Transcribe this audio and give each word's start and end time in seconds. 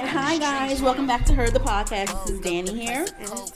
right, 0.00 0.08
hi 0.08 0.38
guys, 0.38 0.82
welcome 0.82 1.06
back 1.06 1.24
to 1.24 1.32
Her 1.34 1.50
the 1.50 1.60
Podcast. 1.60 2.26
This 2.26 2.34
is 2.34 2.40
Danny 2.40 2.84
here, 2.84 3.06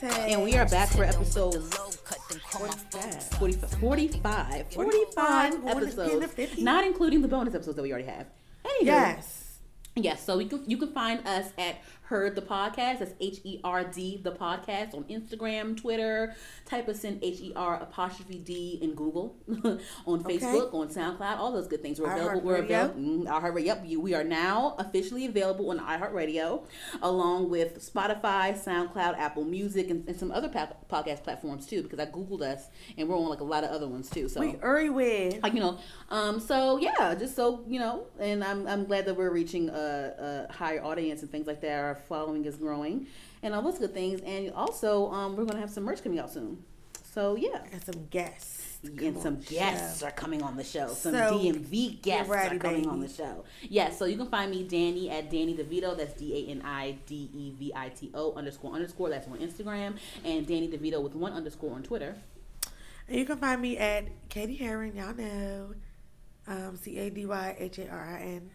and 0.01 0.41
we 0.41 0.55
are 0.55 0.65
back 0.69 0.87
for 0.89 1.03
episode 1.03 1.61
45, 1.73 3.63
45, 3.79 4.71
45 4.71 5.67
episodes, 5.67 6.57
not 6.57 6.85
including 6.85 7.21
the 7.21 7.27
bonus 7.27 7.53
episodes 7.55 7.75
that 7.75 7.83
we 7.83 7.91
already 7.91 8.07
have. 8.07 8.27
Anywho, 8.63 8.85
Yes. 8.85 9.48
Yes, 10.03 10.23
so 10.23 10.37
we 10.37 10.45
can, 10.45 10.63
you 10.67 10.77
can 10.77 10.91
find 10.93 11.25
us 11.27 11.51
at 11.57 11.77
Her'd 12.03 12.35
the 12.35 12.41
Podcast. 12.41 12.99
That's 12.99 13.13
H 13.19 13.39
E 13.43 13.59
R 13.63 13.83
D 13.83 14.19
the 14.23 14.31
podcast 14.31 14.95
on 14.95 15.03
Instagram, 15.05 15.77
Twitter. 15.79 16.35
Type 16.65 16.87
us 16.89 17.03
in 17.03 17.19
H 17.21 17.39
E 17.41 17.53
R 17.55 17.75
apostrophe 17.81 18.39
D 18.39 18.79
in 18.81 18.95
Google, 18.95 19.35
on 20.07 20.23
Facebook, 20.23 20.73
on 20.73 20.87
SoundCloud, 20.89 21.37
all 21.37 21.51
those 21.51 21.67
good 21.67 21.81
things. 21.83 21.99
We're 21.99 22.11
available. 22.11 22.41
We're 22.41 22.55
available. 22.57 22.99
Mm, 22.99 23.25
iHeartRadio. 23.25 23.65
Yep, 23.65 23.85
we 23.99 24.13
are 24.15 24.23
now 24.23 24.75
officially 24.79 25.25
available 25.27 25.69
on 25.69 25.79
iHeartRadio, 25.79 26.63
along 27.03 27.49
with 27.51 27.77
Spotify, 27.93 28.53
SoundCloud, 28.57 29.17
Apple 29.17 29.43
Music, 29.43 29.89
and, 29.91 30.07
and 30.07 30.17
some 30.17 30.31
other 30.31 30.49
pa- 30.49 30.73
podcast 30.89 31.23
platforms 31.23 31.67
too. 31.67 31.83
Because 31.83 31.99
I 31.99 32.05
googled 32.07 32.41
us, 32.41 32.69
and 32.97 33.07
we're 33.07 33.15
on 33.17 33.29
like 33.29 33.41
a 33.41 33.43
lot 33.43 33.63
of 33.63 33.69
other 33.69 33.87
ones 33.87 34.09
too. 34.09 34.27
So 34.29 34.39
We 34.39 34.55
everywhere. 34.63 35.31
like 35.43 35.53
you 35.53 35.59
know 35.59 35.77
um 36.09 36.39
so 36.39 36.77
yeah 36.79 37.13
just 37.15 37.35
so 37.35 37.63
you 37.67 37.79
know 37.79 38.05
and 38.19 38.43
i'm, 38.43 38.67
I'm 38.67 38.85
glad 38.85 39.05
that 39.05 39.15
we're 39.15 39.31
reaching 39.31 39.69
a, 39.89 40.47
a 40.49 40.53
higher 40.53 40.83
audience 40.83 41.21
and 41.21 41.31
things 41.31 41.47
like 41.47 41.61
that 41.61 41.79
our 41.79 41.95
following 41.95 42.45
is 42.45 42.55
growing 42.55 43.07
and 43.43 43.53
all 43.53 43.61
those 43.61 43.79
good 43.79 43.93
things 43.93 44.21
and 44.21 44.51
also 44.53 45.09
um 45.11 45.35
we're 45.35 45.45
gonna 45.45 45.59
have 45.59 45.69
some 45.69 45.83
merch 45.83 46.03
coming 46.03 46.19
out 46.19 46.31
soon 46.31 46.63
so 47.13 47.35
yeah 47.35 47.61
And 47.71 47.83
some 47.83 48.05
guests. 48.09 48.77
to 48.85 49.05
and 49.07 49.17
some 49.19 49.37
guests 49.41 49.99
show. 49.99 50.07
are 50.07 50.11
coming 50.11 50.41
on 50.41 50.55
the 50.55 50.63
show. 50.63 50.87
Some 50.89 51.11
So, 51.13 51.19
DMV 51.37 52.01
guests 52.01 52.31
are 52.31 52.57
coming 52.59 52.87
on 52.87 53.01
the 53.01 53.09
show. 53.09 53.43
Yes, 53.67 53.97
so 53.99 54.05
you 54.05 54.15
can 54.15 54.27
find 54.27 54.49
me 54.51 54.63
Danny 54.63 55.09
at 55.09 55.29
Dani 55.29 55.57
DeVito. 55.57 55.97
That's 55.97 56.13
D 56.13 56.23
A 56.47 56.51
N 56.51 56.61
I 56.63 56.97
D 57.07 57.29
E 57.33 57.51
V 57.59 57.73
I 57.75 57.89
T 57.89 58.09
O 58.13 58.33
underscore 58.35 58.73
underscore. 58.75 59.09
That's 59.09 59.27
on 59.27 59.39
Instagram 59.39 59.95
and 60.23 60.47
Dani 60.47 60.71
DeVito 60.73 61.01
with 61.03 61.13
one 61.15 61.33
underscore 61.33 61.73
on 61.75 61.83
Twitter. 61.83 62.15
And 63.09 63.17
you 63.17 63.25
can 63.25 63.37
find 63.37 63.59
me 63.61 63.77
at 63.77 64.05
Cady 64.29 64.57
Harin, 64.59 64.95
y'all 64.95 65.13
know. 65.15 65.73
Um, 66.47 66.77
C 66.77 66.99
A 66.99 67.09
D 67.09 67.25
Y 67.25 67.55
H 67.59 67.79
A 67.79 67.89
R 67.89 68.17
I 68.17 68.21
N. 68.21 68.49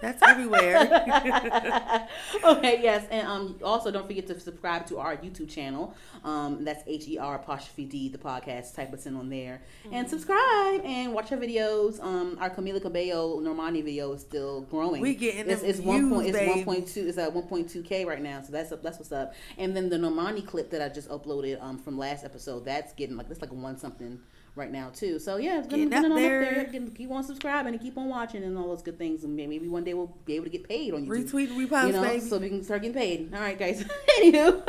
That's 0.00 0.22
everywhere. 0.22 0.78
okay, 2.44 2.80
yes, 2.82 3.06
and 3.10 3.26
um, 3.26 3.58
also 3.62 3.90
don't 3.90 4.06
forget 4.06 4.26
to 4.28 4.38
subscribe 4.38 4.86
to 4.86 4.98
our 4.98 5.16
YouTube 5.16 5.48
channel. 5.48 5.94
Um, 6.24 6.64
that's 6.64 6.82
H 6.86 7.08
E 7.08 7.18
R 7.18 7.36
apostrophe 7.36 7.84
D 7.84 8.08
the 8.08 8.18
podcast. 8.18 8.74
Type 8.74 8.92
us 8.92 9.06
in 9.06 9.16
on 9.16 9.28
there 9.28 9.62
and 9.92 10.08
subscribe 10.08 10.82
and 10.84 11.12
watch 11.12 11.32
our 11.32 11.38
videos. 11.38 12.02
Um, 12.02 12.38
our 12.40 12.50
Camila 12.50 12.80
Cabello 12.80 13.40
Normani 13.40 13.82
video 13.84 14.12
is 14.12 14.20
still 14.20 14.62
growing. 14.62 15.02
We 15.02 15.14
getting 15.14 15.50
it's, 15.50 15.62
it's 15.62 15.80
one 15.80 16.10
point. 16.10 16.28
It's 16.28 16.38
baby. 16.38 16.50
one 16.50 16.64
point 16.64 16.88
two. 16.88 17.06
It's 17.08 17.18
at 17.18 17.32
one 17.32 17.44
point 17.44 17.70
two 17.70 17.82
k 17.82 18.04
right 18.04 18.22
now. 18.22 18.42
So 18.42 18.52
that's 18.52 18.70
that's 18.70 18.98
what's 18.98 19.12
up. 19.12 19.34
And 19.56 19.76
then 19.76 19.88
the 19.88 19.96
Normani 19.96 20.46
clip 20.46 20.70
that 20.70 20.82
I 20.82 20.88
just 20.88 21.08
uploaded 21.08 21.62
um 21.62 21.78
from 21.78 21.98
last 21.98 22.24
episode 22.24 22.64
that's 22.64 22.92
getting 22.94 23.16
like 23.16 23.28
that's 23.28 23.40
like 23.40 23.52
one 23.52 23.78
something. 23.78 24.20
Right 24.58 24.72
now 24.72 24.90
too, 24.92 25.20
so 25.20 25.36
yeah, 25.36 25.60
it's 25.60 25.68
getting 25.68 25.94
up 25.94 26.02
there. 26.16 26.42
up 26.42 26.72
there. 26.72 26.82
Keep 26.96 27.12
on 27.12 27.22
subscribing 27.22 27.74
and 27.74 27.80
keep 27.80 27.96
on 27.96 28.08
watching 28.08 28.42
and 28.42 28.58
all 28.58 28.66
those 28.66 28.82
good 28.82 28.98
things, 28.98 29.22
and 29.22 29.36
maybe 29.36 29.68
one 29.68 29.84
day 29.84 29.94
we'll 29.94 30.12
be 30.24 30.34
able 30.34 30.46
to 30.46 30.50
get 30.50 30.68
paid 30.68 30.92
on 30.94 31.06
YouTube 31.06 31.30
Retweet, 31.30 31.48
repost, 31.50 31.86
you 31.86 31.92
know, 31.92 32.02
baby. 32.02 32.20
so 32.20 32.38
we 32.38 32.48
can 32.48 32.64
start 32.64 32.82
getting 32.82 32.92
paid. 32.92 33.32
All 33.32 33.40
right, 33.40 33.56
guys. 33.56 33.84
Anywho, 34.18 34.66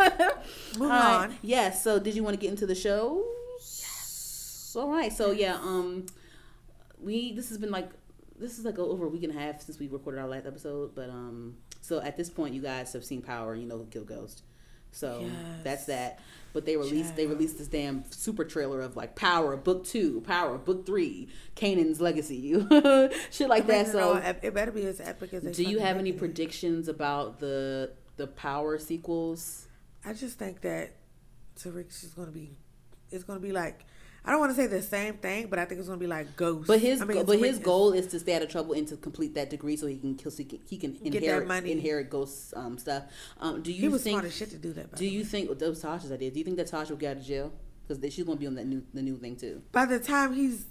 Move 0.77 0.89
right. 0.91 1.23
on. 1.23 1.35
Yes. 1.41 1.83
So, 1.83 1.97
did 1.97 2.15
you 2.15 2.23
want 2.23 2.35
to 2.35 2.39
get 2.39 2.51
into 2.51 2.67
the 2.67 2.75
show? 2.75 3.25
Yes. 3.57 4.75
All 4.77 4.89
right. 4.91 5.11
So 5.11 5.31
yeah, 5.31 5.55
um, 5.55 6.05
we 7.01 7.33
this 7.33 7.49
has 7.49 7.57
been 7.57 7.71
like 7.71 7.89
this 8.39 8.59
is 8.59 8.65
like 8.65 8.77
over 8.77 9.05
a 9.05 9.09
week 9.09 9.23
and 9.23 9.35
a 9.35 9.39
half 9.39 9.61
since 9.61 9.79
we 9.79 9.87
recorded 9.87 10.19
our 10.19 10.27
last 10.27 10.45
episode, 10.45 10.93
but 10.93 11.09
um, 11.09 11.57
so 11.81 11.99
at 11.99 12.15
this 12.15 12.29
point, 12.29 12.53
you 12.53 12.61
guys 12.61 12.93
have 12.93 13.03
seen 13.03 13.23
Power, 13.23 13.55
you 13.55 13.65
know 13.65 13.79
who 13.79 13.85
killed 13.85 14.07
Ghost. 14.07 14.43
So 14.91 15.21
Yes. 15.21 15.31
that's 15.63 15.85
that. 15.85 16.19
But 16.51 16.65
they 16.65 16.77
released 16.77 17.15
they 17.15 17.27
released 17.27 17.59
this 17.59 17.67
damn 17.67 18.03
super 18.11 18.43
trailer 18.43 18.81
of 18.81 18.95
like 18.95 19.15
Power 19.15 19.55
Book 19.55 19.85
Two, 19.85 20.21
Power 20.21 20.57
Book 20.57 20.85
Three, 20.85 21.27
Kanan's 21.55 22.01
Legacy, 22.01 22.53
shit 23.29 23.49
like 23.49 23.67
that. 23.67 23.87
So 23.87 24.15
it 24.41 24.53
better 24.55 24.71
be 24.71 24.83
as 24.85 24.99
epic 24.99 25.33
as 25.33 25.43
do 25.55 25.63
you 25.63 25.77
have 25.79 25.97
any 25.97 26.09
it. 26.09 26.17
predictions 26.17 26.87
about 26.87 27.39
the 27.39 27.91
the 28.17 28.25
Power 28.25 28.79
sequels? 28.79 29.67
I 30.03 30.13
just 30.13 30.39
think 30.39 30.61
that 30.61 30.95
Tariq's 31.55 32.03
is 32.03 32.13
gonna 32.13 32.31
be. 32.31 32.57
It's 33.11 33.23
gonna 33.23 33.39
be 33.39 33.51
like. 33.51 33.85
I 34.25 34.31
don't 34.31 34.39
want 34.39 34.51
to 34.51 34.55
say 34.55 34.67
the 34.67 34.81
same 34.81 35.15
thing, 35.15 35.47
but 35.47 35.59
I 35.59 35.65
think 35.65 35.79
it's 35.79 35.87
gonna 35.87 35.99
be 35.99 36.07
like 36.07 36.35
Ghost. 36.35 36.67
But 36.67 36.79
his 36.79 37.01
I 37.01 37.05
mean, 37.05 37.25
but 37.25 37.39
his 37.39 37.57
goal 37.59 37.93
is 37.93 38.07
to 38.07 38.19
stay 38.19 38.35
out 38.35 38.41
of 38.41 38.49
trouble 38.49 38.73
and 38.73 38.87
to 38.89 38.97
complete 38.97 39.33
that 39.35 39.49
degree 39.49 39.75
so 39.77 39.87
he 39.87 39.97
can 39.97 40.15
kill 40.15 40.31
so 40.31 40.43
he 40.67 40.77
can, 40.77 40.97
inherit 41.03 41.47
money. 41.47 41.71
inherit 41.71 42.09
ghost 42.09 42.53
um, 42.55 42.77
stuff. 42.77 43.03
Um, 43.39 43.61
do 43.61 43.71
you 43.71 43.81
He 43.81 43.87
was 43.87 44.03
think? 44.03 44.15
smart 44.15 44.25
as 44.25 44.35
shit 44.35 44.49
to 44.51 44.57
do 44.57 44.73
that. 44.73 44.91
by 44.91 44.97
Do 44.97 45.05
you 45.05 45.23
think 45.23 45.57
that 45.57 45.67
was 45.69 45.81
Tasha's 45.81 46.11
idea? 46.11 46.31
Do 46.31 46.39
you 46.39 46.45
think 46.45 46.57
that 46.57 46.69
Tasha 46.69 46.89
will 46.89 46.97
get 46.97 47.11
out 47.11 47.17
of 47.17 47.23
jail 47.25 47.53
because 47.87 48.13
she's 48.13 48.25
gonna 48.25 48.37
be 48.39 48.47
on 48.47 48.55
that 48.55 48.65
new 48.67 48.83
the 48.93 49.01
new 49.01 49.17
thing 49.17 49.35
too? 49.35 49.61
By 49.71 49.85
the 49.85 49.99
time 49.99 50.33
he's, 50.33 50.65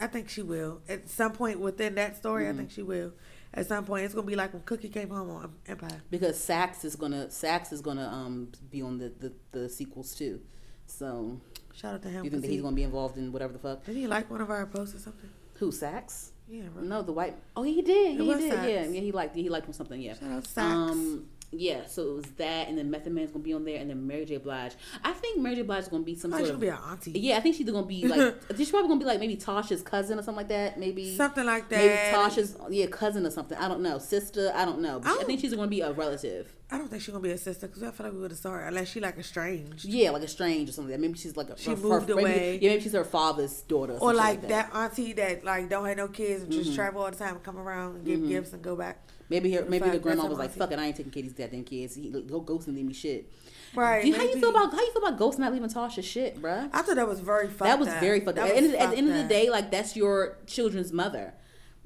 I 0.00 0.06
think 0.06 0.28
she 0.28 0.42
will. 0.42 0.80
At 0.88 1.08
some 1.10 1.32
point 1.32 1.60
within 1.60 1.96
that 1.96 2.16
story, 2.16 2.44
Mm-hmm. 2.44 2.54
I 2.54 2.56
think 2.58 2.70
she 2.70 2.82
will. 2.82 3.12
At 3.52 3.66
some 3.66 3.84
point, 3.84 4.04
it's 4.04 4.14
gonna 4.14 4.26
be 4.26 4.34
like 4.34 4.52
when 4.52 4.62
Cookie 4.62 4.88
came 4.88 5.10
home 5.10 5.30
on 5.30 5.52
Empire. 5.66 6.02
Because 6.10 6.38
Saxe 6.38 6.84
is 6.84 6.96
gonna 6.96 7.30
Saxe 7.30 7.72
is 7.72 7.80
gonna 7.80 8.06
um 8.08 8.48
be 8.70 8.82
on 8.82 8.98
the 8.98 9.12
the, 9.20 9.32
the 9.52 9.68
sequels 9.68 10.14
too. 10.14 10.40
So 10.86 11.40
Shout 11.74 11.94
out 11.94 12.02
to 12.02 12.08
him. 12.08 12.24
you 12.24 12.30
think 12.30 12.42
that 12.42 12.48
he, 12.48 12.54
he's 12.54 12.62
gonna 12.62 12.76
be 12.76 12.84
involved 12.84 13.18
in 13.18 13.32
whatever 13.32 13.52
the 13.52 13.58
fuck? 13.58 13.84
did 13.84 13.96
he 13.96 14.06
like 14.06 14.30
one 14.30 14.40
of 14.40 14.50
our 14.50 14.66
posts 14.66 14.94
or 14.94 14.98
something? 14.98 15.28
Who 15.54 15.72
Saxe? 15.72 16.32
Yeah, 16.48 16.64
bro. 16.72 16.82
No, 16.82 17.02
the 17.02 17.12
white. 17.12 17.36
Oh, 17.56 17.62
he 17.62 17.80
did. 17.82 18.20
He 18.20 18.26
did. 18.26 18.52
Saxe. 18.52 18.68
Yeah, 18.68 18.84
yeah. 18.86 19.00
He 19.00 19.12
liked. 19.12 19.34
He 19.34 19.48
liked 19.48 19.66
him 19.66 19.72
something. 19.72 20.00
Yeah. 20.00 20.14
Shout 20.14 20.30
out 20.30 20.46
Saxe. 20.46 20.72
Um. 20.72 21.26
Yeah. 21.56 21.86
So 21.86 22.02
it 22.10 22.14
was 22.16 22.24
that, 22.36 22.68
and 22.68 22.76
then 22.78 22.90
Method 22.90 23.12
Man's 23.12 23.30
gonna 23.30 23.44
be 23.44 23.52
on 23.54 23.64
there, 23.64 23.78
and 23.80 23.88
then 23.90 24.06
Mary 24.06 24.24
J. 24.24 24.36
Blige. 24.38 24.72
I 25.02 25.12
think 25.12 25.40
Mary 25.40 25.56
J. 25.56 25.62
Blige 25.62 25.82
is 25.84 25.88
gonna 25.88 26.02
be 26.02 26.14
some 26.14 26.32
Oh, 26.34 26.38
sort 26.38 26.50
of. 26.50 26.60
be 26.60 26.68
an 26.68 26.78
auntie. 26.88 27.12
yeah, 27.12 27.36
I 27.36 27.40
think 27.40 27.56
she's 27.56 27.68
gonna 27.70 27.86
be 27.86 28.06
like. 28.08 28.34
she's 28.56 28.70
probably 28.70 28.88
gonna 28.88 29.00
be 29.00 29.06
like 29.06 29.20
maybe 29.20 29.36
Tasha's 29.36 29.82
cousin 29.82 30.18
or 30.18 30.22
something 30.22 30.36
like 30.36 30.48
that. 30.48 30.78
Maybe. 30.78 31.16
Something 31.16 31.46
like 31.46 31.68
that. 31.68 31.78
Maybe 31.78 31.94
Tasha's 32.16 32.56
yeah 32.70 32.86
cousin 32.86 33.24
or 33.26 33.30
something. 33.30 33.56
I 33.58 33.68
don't 33.68 33.80
know. 33.82 33.98
Sister. 33.98 34.52
I 34.54 34.64
don't 34.64 34.80
know. 34.80 35.00
I 35.04 35.10
I, 35.10 35.14
don't- 35.14 35.26
think 35.26 35.40
she's 35.40 35.54
gonna 35.54 35.68
be 35.68 35.80
a 35.80 35.92
relative. 35.92 36.52
I 36.70 36.78
don't 36.78 36.88
think 36.88 37.02
she's 37.02 37.12
gonna 37.12 37.22
be 37.22 37.30
a 37.30 37.38
sister 37.38 37.68
because 37.68 37.82
I 37.84 37.90
feel 37.92 38.06
like 38.06 38.14
we 38.14 38.20
would 38.20 38.30
have 38.32 38.40
saw 38.40 38.50
her 38.50 38.64
unless 38.64 38.88
she 38.88 38.98
like 38.98 39.16
a 39.16 39.20
estranged. 39.20 39.84
Yeah, 39.84 40.10
like 40.10 40.22
a 40.22 40.28
strange 40.28 40.68
or 40.68 40.72
something. 40.72 40.90
like. 40.92 41.00
Maybe 41.00 41.18
she's 41.18 41.36
like 41.36 41.50
a. 41.50 41.58
She 41.58 41.70
her- 41.70 41.76
moved 41.76 42.08
maybe- 42.08 42.20
away. 42.22 42.58
yeah, 42.60 42.70
maybe 42.70 42.82
she's 42.82 42.92
her 42.94 43.04
father's 43.04 43.60
daughter. 43.62 43.92
Or, 43.94 44.10
Or 44.10 44.14
like 44.14 44.40
that. 44.42 44.48
that 44.48 44.74
auntie 44.74 45.12
that 45.12 45.44
like 45.44 45.68
don't 45.68 45.84
have 45.86 45.96
no 45.96 46.08
kids 46.08 46.42
and 46.42 46.52
Mm-hmm. 46.52 46.62
just 46.62 46.74
travel 46.74 47.02
all 47.02 47.10
the 47.10 47.16
time 47.16 47.34
and 47.36 47.42
come 47.44 47.58
around 47.58 47.96
and 47.96 48.04
give 48.04 48.26
gifts 48.26 48.52
and 48.54 48.62
go 48.62 48.74
back. 48.74 49.06
Maybe 49.28 49.52
her, 49.54 49.64
maybe 49.66 49.88
the 49.90 49.98
grandma 49.98 50.26
was 50.26 50.38
like, 50.38 50.50
"Fuck 50.50 50.72
it, 50.72 50.78
I 50.78 50.86
ain't 50.86 50.96
taking 50.96 51.12
care 51.12 51.22
of 51.22 51.28
these 51.28 51.32
goddamn 51.32 51.64
kids. 51.64 51.94
He, 51.94 52.08
go 52.10 52.40
ghost 52.40 52.66
and 52.68 52.76
leave 52.76 52.86
me 52.86 52.92
shit." 52.94 53.30
Right. 53.74 54.04
You, 54.04 54.14
how 54.14 54.22
you 54.22 54.36
feel 54.38 54.50
about 54.50 54.70
how 54.72 54.80
you 54.80 54.92
feel 54.92 55.04
about 55.04 55.18
Ghost 55.18 55.38
not 55.38 55.52
leaving 55.52 55.68
Tasha 55.68 56.02
shit, 56.04 56.40
bruh? 56.40 56.68
I 56.72 56.82
thought 56.82 56.94
that 56.96 57.08
was 57.08 57.18
very 57.18 57.48
fucked 57.48 57.64
That 57.64 57.78
was 57.80 57.88
very 57.94 58.20
fucked. 58.20 58.36
That 58.36 58.48
At 58.50 58.54
was 58.54 58.64
end 58.64 58.74
of- 58.74 58.80
at 58.80 58.90
the 58.90 58.96
end 58.96 59.08
of 59.08 59.14
the 59.16 59.24
day, 59.24 59.50
like 59.50 59.70
that's 59.72 59.96
your 59.96 60.38
children's 60.46 60.92
mother, 60.92 61.34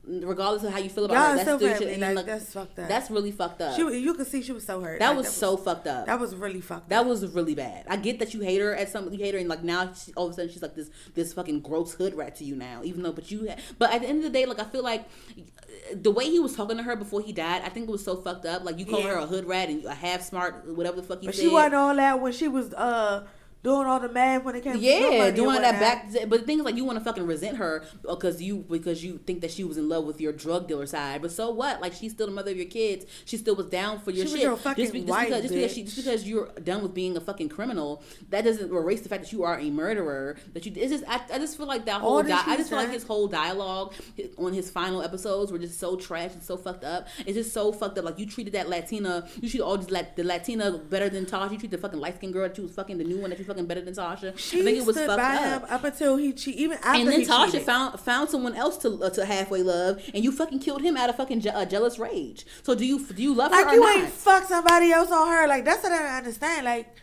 regardless 0.08 0.64
of 0.64 0.72
how 0.72 0.78
you 0.78 0.88
feel 0.88 1.04
about 1.04 1.14
Y'all 1.14 1.22
her. 1.30 1.36
That's 1.36 1.42
still 1.42 1.86
your 1.88 1.98
Like, 1.98 2.16
like, 2.16 2.26
that's 2.26 2.52
fucked 2.52 2.78
up. 2.78 2.88
That's 2.88 3.10
really 3.10 3.30
fucked 3.30 3.60
up. 3.60 3.76
She, 3.76 3.82
you 4.00 4.14
could 4.14 4.26
see 4.26 4.42
she 4.42 4.52
was 4.52 4.64
so 4.64 4.80
hurt. 4.80 4.98
that 5.00 5.08
Like, 5.08 5.19
was 5.19 5.28
so 5.28 5.56
fucked 5.56 5.86
up. 5.86 6.06
That 6.06 6.19
was 6.19 6.34
really 6.34 6.60
fucked. 6.60 6.88
That 6.88 7.00
up. 7.00 7.06
was 7.06 7.26
really 7.34 7.54
bad. 7.54 7.84
I 7.88 7.96
get 7.96 8.18
that 8.20 8.34
you 8.34 8.41
hate 8.41 8.60
her 8.60 8.74
at 8.74 8.88
some, 8.88 9.12
you 9.12 9.18
hate 9.18 9.34
her, 9.34 9.41
and 9.41 9.48
like 9.48 9.62
now 9.62 9.92
she, 9.92 10.12
all 10.14 10.26
of 10.26 10.32
a 10.32 10.34
sudden 10.34 10.50
she's 10.50 10.62
like 10.62 10.74
this 10.74 10.91
this 11.14 11.32
fucking 11.32 11.60
gross 11.60 11.94
hood 11.94 12.14
rat 12.14 12.36
to 12.36 12.44
you 12.44 12.56
now. 12.56 12.80
Even 12.84 13.02
though, 13.02 13.12
but 13.12 13.30
you, 13.30 13.48
but 13.78 13.92
at 13.92 14.00
the 14.02 14.08
end 14.08 14.18
of 14.18 14.24
the 14.24 14.30
day, 14.30 14.47
like 14.47 14.58
I 14.60 14.64
feel 14.64 14.82
like 14.82 15.06
the 15.94 16.10
way 16.10 16.24
he 16.30 16.38
was 16.38 16.56
talking 16.56 16.76
to 16.76 16.82
her 16.82 16.97
before 16.97 17.20
he 17.20 17.32
died, 17.32 17.62
I 17.64 17.68
think 17.68 17.88
it 17.88 17.92
was 17.92 18.04
so 18.04 18.16
fucked 18.16 18.47
up. 18.47 18.64
Like 18.64 18.78
you 18.78 18.86
call 18.86 19.00
Yeah. 19.00 19.08
her 19.10 19.16
a 19.16 19.26
hood 19.26 19.44
rat 19.47 19.68
and 19.68 19.84
a 19.84 19.94
half 19.94 20.22
smart, 20.22 20.66
whatever 20.74 20.97
the 20.97 21.02
fuck 21.02 21.22
you 21.22 21.28
But 21.28 21.34
said. 21.34 21.42
she 21.42 21.48
wasn't 21.48 21.74
all 21.74 21.94
that 21.94 22.20
when 22.20 22.32
she 22.32 22.48
was 22.48 22.72
uh 22.74 23.26
doing 23.62 23.86
all 23.86 23.98
the 24.00 24.08
math 24.08 24.44
when 24.44 24.54
it 24.56 24.62
came. 24.62 24.74
to 24.74 24.78
Yeah, 24.78 25.30
doing 25.30 25.60
that 25.62 25.80
back. 25.80 26.08
But 26.28 26.41
the 26.41 26.46
thing 26.46 26.58
is, 26.58 26.64
like, 26.64 26.76
you 26.76 26.84
want 26.84 26.98
to 26.98 27.04
fucking 27.04 27.26
resent 27.26 27.56
her 27.58 27.84
because 28.08 28.41
you 28.41 28.58
because 28.70 29.02
you 29.04 29.19
think 29.19 29.41
that 29.41 29.50
she 29.50 29.64
was 29.64 29.76
in 29.76 29.88
love 29.88 30.04
with 30.04 30.20
your 30.20 30.32
drug 30.32 30.69
dealer 30.69 30.86
side. 30.86 31.22
But 31.22 31.33
so 31.33 31.50
what? 31.50 31.80
Like, 31.80 31.92
she's 31.92 32.12
still 32.12 32.27
the 32.27 32.33
mother 32.33 32.50
of 32.53 32.56
your 32.56 32.66
kids. 32.66 33.04
She 33.24 33.36
still 33.36 33.56
was 33.56 33.66
down 33.66 33.98
for 34.00 34.10
your 34.10 34.27
She 34.27 34.33
shit. 34.33 34.42
your 34.42 34.56
fucking 34.56 34.84
just, 34.84 34.92
be- 34.92 35.00
just 35.00 35.10
wife, 35.10 35.27
because 35.28 35.42
just 35.42 35.54
because, 35.54 35.72
she, 35.74 35.83
just 35.84 35.97
because 35.97 36.28
you're 36.28 36.47
done 36.65 36.83
with 36.83 36.94
being 36.94 37.16
a 37.16 37.21
fucking 37.21 37.48
criminal, 37.48 38.03
that 38.30 38.44
doesn't 38.44 38.71
erase 38.71 39.00
the 39.00 39.09
fact 39.09 39.24
that 39.24 39.33
you 39.33 39.42
are 39.42 39.59
a 39.59 39.71
murderer. 39.71 40.36
That 40.54 40.65
you. 40.65 40.72
It's 40.77 40.92
just 40.92 41.04
I, 41.09 41.21
I 41.33 41.38
just 41.38 41.56
feel 41.56 41.66
like 41.66 41.84
that 41.86 42.00
whole. 42.00 42.22
Di- 42.22 42.42
I 42.47 42.56
just 42.56 42.71
feel 42.71 42.78
like 42.78 42.91
his 42.91 43.04
whole 43.04 43.27
dialogue 43.27 43.94
on 44.38 44.53
his 44.53 44.71
final 44.71 45.03
episodes 45.03 45.50
were 45.53 45.59
just 45.59 45.78
so 45.78 45.97
trash 45.97 46.33
and 46.33 46.42
so 46.42 46.56
fucked 46.56 46.84
up. 46.84 47.09
It's 47.27 47.34
just 47.34 47.53
so 47.53 47.72
fucked 47.72 47.98
up. 47.98 48.04
Like 48.04 48.18
you 48.18 48.27
treated 48.27 48.54
that 48.54 48.68
Latina. 48.68 49.27
You 49.41 49.48
treated 49.48 49.62
all 49.62 49.77
these 49.77 49.91
Lat- 49.91 50.16
the 50.16 50.24
Latina 50.24 50.78
better 50.78 51.09
than 51.09 51.27
Tasha. 51.27 51.50
You 51.53 51.59
treated 51.59 51.72
the 51.72 51.78
fucking 51.78 51.98
light 51.98 52.16
skinned 52.16 52.33
girl 52.33 52.47
that 52.48 52.56
you 52.56 52.65
was 52.65 52.74
fucking 52.74 52.98
the 52.98 53.04
new 53.04 53.18
one 53.21 53.30
that 53.30 53.38
you 53.38 53.44
fucking 53.48 53.66
better 53.66 53.80
than 53.80 53.95
Tasha. 53.95 54.39
She 54.39 54.60
I 54.60 54.65
think 54.65 54.78
it 54.78 54.86
was 54.86 54.95
stood 54.97 55.06
fucked 55.09 55.18
by 55.18 55.34
up. 55.36 55.62
him 55.66 55.74
up 55.74 55.84
until 55.84 56.16
he 56.16 56.33
che- 56.33 56.53
even 56.53 56.78
after 56.78 56.91
And 57.00 57.09
then 57.09 57.21
he 57.21 57.27
Tasha 57.27 57.47
cheated. 57.47 57.62
found 57.62 57.98
found 57.98 58.30
someone 58.30 58.54
else 58.54 58.77
to 58.78 59.03
uh, 59.03 59.10
to 59.10 59.24
halfway 59.24 59.62
love, 59.62 60.00
and 60.15 60.22
you 60.22 60.30
fucking 60.30 60.60
killed 60.60 60.83
him 60.83 60.97
out 60.97 61.10
of 61.10 61.16
fucking 61.16 61.41
je- 61.41 61.48
uh, 61.50 61.65
jealous 61.65 61.98
rage. 61.98 62.47
So 62.62 62.74
do 62.77 62.84
you 62.86 63.04
do 63.04 63.21
you 63.22 63.34
love 63.34 63.50
her 63.50 63.65
like 63.65 63.74
you 63.74 63.89
ain't 63.89 64.09
fuck 64.10 64.45
somebody 64.45 64.92
else 64.92 65.10
on 65.10 65.27
her. 65.28 65.48
Like 65.48 65.65
that's 65.65 65.83
what 65.83 65.92
I 65.92 65.98
don't 65.98 66.12
understand. 66.12 66.65
Like 66.65 66.95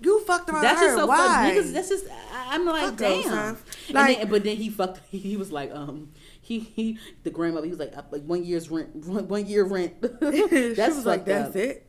you 0.00 0.20
fucked 0.24 0.50
around 0.50 0.62
That's 0.62 0.80
her. 0.80 0.86
just 0.88 0.96
so 0.98 1.06
Why? 1.06 1.16
fucked. 1.16 1.56
Niggas, 1.68 1.72
that's 1.72 1.88
just 1.88 2.06
I'm 2.32 2.66
like 2.66 2.82
Fuck 2.82 2.96
damn. 2.96 3.56
Like- 3.92 4.18
then, 4.18 4.28
but 4.28 4.44
then 4.44 4.56
he 4.56 4.68
fucked. 4.68 5.00
He 5.10 5.36
was 5.36 5.52
like, 5.52 5.72
um, 5.74 6.10
he 6.40 6.58
he 6.58 6.98
the 7.22 7.30
grandmother 7.30 7.66
he 7.66 7.70
was 7.70 7.78
like 7.78 7.96
uh, 7.96 8.02
like 8.10 8.22
one 8.24 8.44
year's 8.44 8.70
rent 8.70 8.94
one, 8.96 9.28
one 9.36 9.46
year 9.46 9.64
rent. 9.64 9.94
that's 10.20 10.96
was 10.96 11.06
like, 11.06 11.24
that's 11.24 11.50
up. 11.50 11.56
it. 11.56 11.86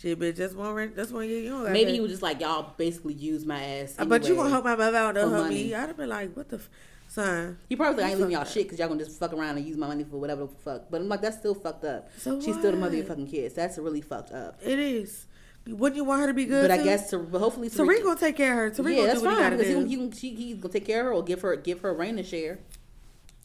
Shit, 0.00 0.18
bitch, 0.18 0.36
just 0.36 0.56
one 0.56 0.72
rent. 0.74 0.96
That's 0.96 1.12
one 1.12 1.28
year. 1.28 1.40
You 1.40 1.50
don't 1.50 1.72
Maybe 1.72 1.84
that. 1.86 1.94
he 1.94 2.00
was 2.00 2.10
just 2.10 2.22
like 2.22 2.40
y'all 2.40 2.74
basically 2.76 3.14
use 3.14 3.46
my 3.46 3.62
ass. 3.62 3.94
Uh, 3.98 4.04
But 4.04 4.22
you 4.22 4.30
anyway." 4.30 4.42
gonna 4.42 4.50
help 4.50 4.64
my 4.64 4.76
mother 4.76 4.98
out? 4.98 5.14
Don't 5.14 5.32
help 5.32 5.48
me. 5.48 5.74
I'd 5.74 5.88
have 5.88 5.96
been 5.96 6.08
like, 6.08 6.36
what 6.36 6.48
the, 6.48 6.56
f- 6.56 6.68
son? 7.08 7.58
He 7.68 7.76
probably 7.76 8.02
like, 8.02 8.06
I 8.06 8.10
ain't 8.10 8.18
leaving 8.18 8.32
y'all 8.32 8.44
shit 8.44 8.64
because 8.64 8.78
y'all 8.78 8.88
gonna 8.88 9.04
just 9.04 9.18
fuck 9.18 9.32
around 9.32 9.56
and 9.56 9.66
use 9.66 9.76
my 9.76 9.86
money 9.86 10.04
for 10.04 10.16
whatever 10.18 10.46
the 10.46 10.54
fuck. 10.64 10.90
But 10.90 11.00
I'm 11.00 11.08
like, 11.08 11.20
that's 11.22 11.38
still 11.38 11.54
fucked 11.54 11.84
up. 11.84 12.10
So 12.18 12.40
She's 12.40 12.56
still 12.56 12.72
the 12.72 12.76
mother 12.76 12.88
of 12.94 12.98
your 12.98 13.06
fucking 13.06 13.28
kids. 13.28 13.54
That's 13.54 13.78
really 13.78 14.00
fucked 14.00 14.32
up. 14.32 14.58
It 14.64 14.78
is. 14.78 15.26
Wouldn't 15.66 15.96
you 15.96 16.04
want 16.04 16.20
her 16.20 16.26
to 16.26 16.34
be 16.34 16.44
good? 16.44 16.68
But 16.68 16.78
I 16.78 16.82
guess 16.82 17.08
to, 17.10 17.18
hopefully 17.24 17.70
Tariq 17.70 18.02
gonna 18.02 18.20
take 18.20 18.36
care 18.36 18.66
of 18.66 18.76
her. 18.76 18.82
Tariq 18.82 18.96
yeah, 18.96 19.06
that's 19.06 19.20
do 19.20 19.26
what 19.26 19.38
fine 19.38 19.52
he 19.52 19.56
because 19.58 19.90
he, 19.90 19.96
he, 19.96 20.10
she, 20.12 20.34
he's 20.34 20.56
gonna 20.56 20.72
take 20.72 20.84
care 20.84 21.00
of 21.00 21.06
her 21.06 21.12
or 21.14 21.22
give 21.22 21.40
her 21.40 21.56
give 21.56 21.80
her 21.80 21.90
a 21.90 21.94
rain 21.94 22.16
to 22.16 22.22
share. 22.22 22.58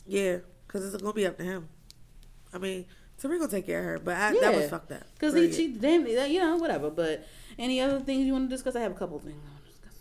Yeah, 0.06 0.40
because 0.68 0.92
it's 0.92 1.02
gonna 1.02 1.14
be 1.14 1.26
up 1.26 1.38
to 1.38 1.44
him. 1.46 1.70
I 2.54 2.58
mean, 2.58 2.86
Tariq 3.22 3.40
gonna 3.40 3.48
take 3.52 3.66
care 3.66 3.80
of 3.80 3.86
her, 3.86 4.00
but 4.00 4.16
I, 4.16 4.32
that 4.34 4.42
Yeah. 4.42 4.50
was 4.58 4.70
fucked 4.70 4.92
up. 4.92 5.04
Because 5.14 5.34
he, 5.34 5.52
cheated, 5.52 5.82
damn, 5.82 6.08
you 6.08 6.40
know, 6.40 6.56
whatever. 6.58 6.90
But 6.90 7.28
any 7.58 7.82
other 7.82 8.00
things 8.00 8.26
you 8.26 8.32
want 8.34 8.50
to 8.50 8.56
discuss? 8.56 8.76
I 8.76 8.82
have 8.82 8.92
a 8.92 8.96
couple 8.96 9.20
things 9.20 9.36
I 9.46 9.50
want 9.52 9.64
to 9.66 9.72
discuss. 9.72 9.94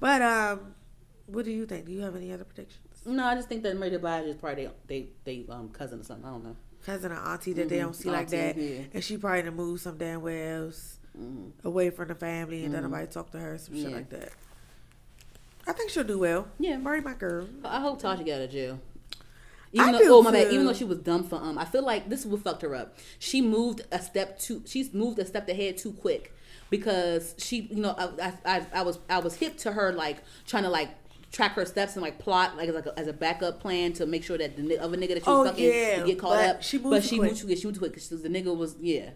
But 0.00 0.22
um, 0.22 0.74
what 1.26 1.44
do 1.44 1.50
you 1.50 1.66
think? 1.66 1.86
Do 1.86 1.92
you 1.92 2.00
have 2.02 2.16
any 2.16 2.32
other 2.32 2.44
predictions? 2.44 2.78
No, 3.04 3.24
I 3.24 3.34
just 3.34 3.48
think 3.48 3.62
that 3.62 3.76
Mary 3.76 3.96
Blige 3.96 4.26
is 4.26 4.36
probably 4.36 4.68
they, 4.86 5.08
they, 5.24 5.44
they 5.44 5.52
um 5.52 5.68
cousin 5.70 6.00
or 6.00 6.04
something. 6.04 6.24
I 6.26 6.30
don't 6.30 6.44
know. 6.44 6.56
Cousin 6.84 7.12
or 7.12 7.16
auntie 7.16 7.52
that 7.54 7.68
they 7.68 7.78
Mhm, 7.78 7.80
don't 7.82 7.96
see 7.96 8.10
like 8.10 8.28
that, 8.30 8.56
yeah. 8.56 8.80
and 8.92 9.02
she 9.04 9.16
probably 9.16 9.42
done 9.42 9.54
moved 9.56 9.82
some 9.82 9.96
damn 9.96 10.20
where 10.22 10.56
else 10.64 10.98
Mm. 11.18 11.52
away 11.62 11.90
from 11.90 12.08
the 12.08 12.14
family, 12.14 12.64
and 12.64 12.72
then 12.74 12.80
Mhm. 12.82 12.90
nobody 12.90 13.06
talk 13.06 13.30
to 13.32 13.38
her, 13.38 13.58
some 13.58 13.74
shit 13.74 13.90
Yeah. 13.90 13.96
like 13.96 14.08
that. 14.10 14.30
I 15.66 15.72
think 15.74 15.90
she'll 15.90 16.04
do 16.04 16.18
well. 16.18 16.48
Yeah. 16.58 16.78
Marry 16.78 17.02
my 17.02 17.12
girl. 17.12 17.46
I 17.64 17.80
hope 17.80 18.00
Tasha 18.00 18.24
got 18.24 18.36
out 18.36 18.40
of 18.42 18.50
jail. 18.50 18.80
I 19.78 19.88
Even 19.88 19.92
though, 19.92 19.98
do 20.00 20.14
oh 20.14 20.22
my 20.22 20.32
bad. 20.32 20.52
Even 20.52 20.66
though 20.66 20.72
she 20.74 20.84
was 20.84 20.98
dumb 20.98 21.24
for 21.24 21.36
um, 21.36 21.56
I 21.58 21.64
feel 21.64 21.84
like 21.84 22.08
this 22.08 22.20
is 22.20 22.26
what 22.26 22.42
fucked 22.42 22.62
her 22.62 22.74
up. 22.74 22.96
She 23.18 23.40
moved 23.40 23.82
a 23.90 24.00
step 24.02 24.38
too. 24.38 24.62
She's 24.66 24.92
moved 24.92 25.18
a 25.18 25.24
step 25.24 25.48
ahead 25.48 25.78
too 25.78 25.92
quick 25.92 26.34
because 26.70 27.34
she, 27.38 27.62
you 27.70 27.76
know, 27.82 27.94
I, 27.96 28.28
I, 28.28 28.56
I, 28.56 28.66
I 28.74 28.82
was, 28.82 28.98
I 29.08 29.18
was 29.20 29.34
hip 29.36 29.56
to 29.58 29.72
her 29.72 29.92
like 29.92 30.18
trying 30.46 30.64
to 30.64 30.68
like 30.70 30.90
track 31.30 31.52
her 31.52 31.64
steps 31.64 31.94
and 31.94 32.02
like 32.02 32.18
plot 32.18 32.56
like 32.58 32.68
as 32.68 32.74
like 32.74 32.84
a, 32.84 32.98
as 32.98 33.06
a 33.08 33.12
backup 33.14 33.58
plan 33.60 33.92
to 33.94 34.04
make 34.04 34.22
sure 34.22 34.36
that 34.36 34.54
the 34.56 34.78
other 34.78 34.98
nigga 34.98 35.14
that 35.14 35.24
she 35.24 35.30
was 35.30 35.38
Oh, 35.38 35.44
fucking 35.46 35.64
yeah, 35.64 36.02
get 36.04 36.18
caught 36.18 36.30
but 36.36 36.48
up. 36.56 36.62
she 36.62 36.76
moved 36.76 36.90
but 36.90 37.02
too 37.02 37.08
she 37.08 37.16
quick. 37.16 37.30
moved 37.30 37.40
too 37.40 37.46
quick. 37.46 37.58
She 37.58 37.64
moved 37.66 37.74
too 37.76 37.78
quick 37.80 37.92
because 37.94 38.08
the 38.10 38.28
nigga 38.28 38.54
was 38.54 38.76
yeah, 38.80 39.10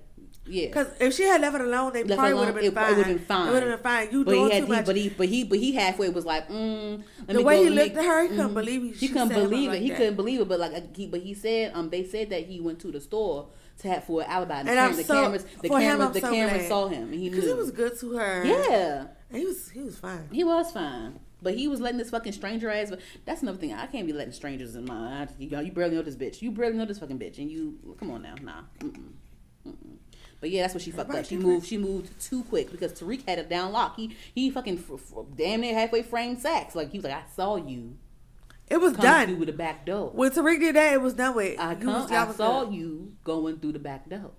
yeah. 0.48 0.66
Because 0.66 0.88
if 1.00 1.14
she 1.14 1.24
had 1.24 1.40
left 1.40 1.54
it 1.56 1.60
alone, 1.62 1.92
they 1.92 2.04
Left 2.04 2.18
probably 2.18 2.34
would 2.34 2.46
have 2.46 2.54
been 2.54 2.64
it- 2.64 2.68
it 2.68 2.74
fine. 2.74 2.90
would've 2.96 3.06
been 3.06 3.18
fine. 3.18 3.48
It 3.48 3.52
would 3.52 3.62
have 3.62 3.72
been 3.72 3.82
fine. 3.82 4.08
You 4.12 4.24
But 4.24 4.30
doing 4.30 4.46
he 4.46 4.52
had, 4.52 4.60
too 4.60 4.66
he, 4.66 4.72
much. 4.72 4.86
but 4.86 4.96
he, 4.96 5.08
but 5.08 5.28
he, 5.28 5.44
but 5.44 5.58
he 5.58 5.72
halfway 5.74 6.08
was 6.08 6.24
like, 6.24 6.48
mm, 6.48 7.02
The 7.26 7.42
way 7.42 7.56
go, 7.58 7.64
he 7.64 7.70
me- 7.70 7.76
looked 7.76 7.96
at 7.96 8.04
her, 8.04 8.22
he 8.22 8.28
couldn't 8.28 8.50
mhm. 8.50 8.54
believe 8.54 8.82
it. 8.84 8.86
He 8.88 8.94
She 9.06 9.08
couldn't 9.08 9.28
believe 9.30 9.68
it. 9.68 9.72
like 9.72 9.82
he 9.82 9.88
that. 9.90 9.96
couldn't 9.98 10.16
believe 10.16 10.40
it. 10.40 10.48
But 10.48 10.60
like, 10.60 10.96
he, 10.96 11.06
but 11.06 11.20
he 11.20 11.34
said, 11.34 11.72
um, 11.74 11.90
they 11.90 12.04
said 12.04 12.30
that 12.30 12.44
he 12.46 12.60
went 12.60 12.78
to 12.80 12.92
the 12.92 13.00
store 13.00 13.48
to 13.80 13.88
have 13.88 14.04
for 14.04 14.22
an 14.22 14.26
alibi. 14.30 14.60
And, 14.60 14.68
And 14.70 14.78
cam- 14.78 14.96
the 14.96 15.04
so- 15.04 15.14
cameras, 15.22 15.44
the 15.62 15.68
for 15.68 15.78
him, 15.80 15.90
cameras, 15.98 16.12
the 16.14 16.20
so 16.20 16.30
cameras 16.30 16.56
glad. 16.58 16.68
saw 16.68 16.88
him, 16.88 17.02
and 17.04 17.14
he 17.14 17.28
knew. 17.28 17.30
Because 17.30 17.44
he 17.46 17.54
was 17.54 17.70
good 17.70 17.98
to 18.00 18.12
her. 18.16 18.44
yeah, 18.44 19.06
And 19.30 19.38
he 19.38 19.44
was 19.46 19.68
he 19.70 19.82
was 19.82 19.98
fine. 19.98 20.28
he 20.32 20.44
was 20.44 20.70
fine. 20.72 21.20
But 21.42 21.54
he 21.54 21.68
was 21.68 21.80
letting 21.80 21.98
this 21.98 22.08
fucking 22.10 22.32
stranger 22.32 22.70
ass. 22.70 22.90
That's 23.26 23.42
another 23.42 23.58
thing. 23.58 23.72
I 23.74 23.86
can't 23.86 24.06
be 24.06 24.12
letting 24.14 24.32
strangers 24.32 24.74
in 24.74 24.86
my. 24.86 25.22
I, 25.22 25.28
you, 25.38 25.48
you 25.60 25.70
barely 25.70 25.94
know 25.94 26.02
this 26.02 26.16
bitch. 26.16 26.40
You 26.40 26.50
barely 26.50 26.76
know 26.78 26.86
this 26.86 26.98
fucking 26.98 27.18
bitch, 27.18 27.36
and 27.38 27.50
you 27.50 27.78
come 28.00 28.10
on 28.10 28.22
now, 28.22 28.34
nah. 28.42 28.62
Mm-mm. 28.80 29.10
Mm-mm. 29.68 29.95
But 30.40 30.50
yeah, 30.50 30.62
that's 30.62 30.74
what 30.74 30.82
she 30.82 30.90
fucked 30.90 31.10
Everybody 31.10 31.20
up. 31.20 31.28
She 31.28 31.36
different. 31.36 31.54
moved. 31.54 31.66
She 31.66 31.78
moved 31.78 32.20
too 32.20 32.44
quick 32.44 32.70
because 32.70 32.92
Tariq 32.92 33.26
had 33.26 33.38
a 33.38 33.42
down 33.44 33.72
lock. 33.72 33.96
He 33.96 34.14
he 34.34 34.50
fucking 34.50 34.78
f- 34.78 34.90
f- 35.16 35.24
damn 35.36 35.60
near 35.62 35.74
halfway 35.74 36.02
framed 36.02 36.40
Saxe. 36.40 36.74
Like 36.74 36.90
he 36.92 36.98
was 36.98 37.04
like, 37.04 37.14
I 37.14 37.22
saw 37.34 37.56
you 37.56 37.96
It 38.68 38.78
was 38.80 38.92
done. 38.94 39.34
through 39.36 39.46
the 39.46 39.52
back 39.52 39.86
door. 39.86 40.10
When 40.14 40.30
Tariq 40.30 40.60
did 40.60 40.76
that, 40.76 40.92
it 40.92 41.00
was 41.00 41.14
done 41.14 41.34
with. 41.34 41.58
I 41.58 41.74
come, 41.74 41.86
was- 42.02 42.10
I 42.12 42.24
was 42.24 42.36
saw 42.36 42.68
you 42.70 43.14
going 43.24 43.58
through 43.58 43.72
the 43.72 43.78
back 43.78 44.08
door. 44.10 44.32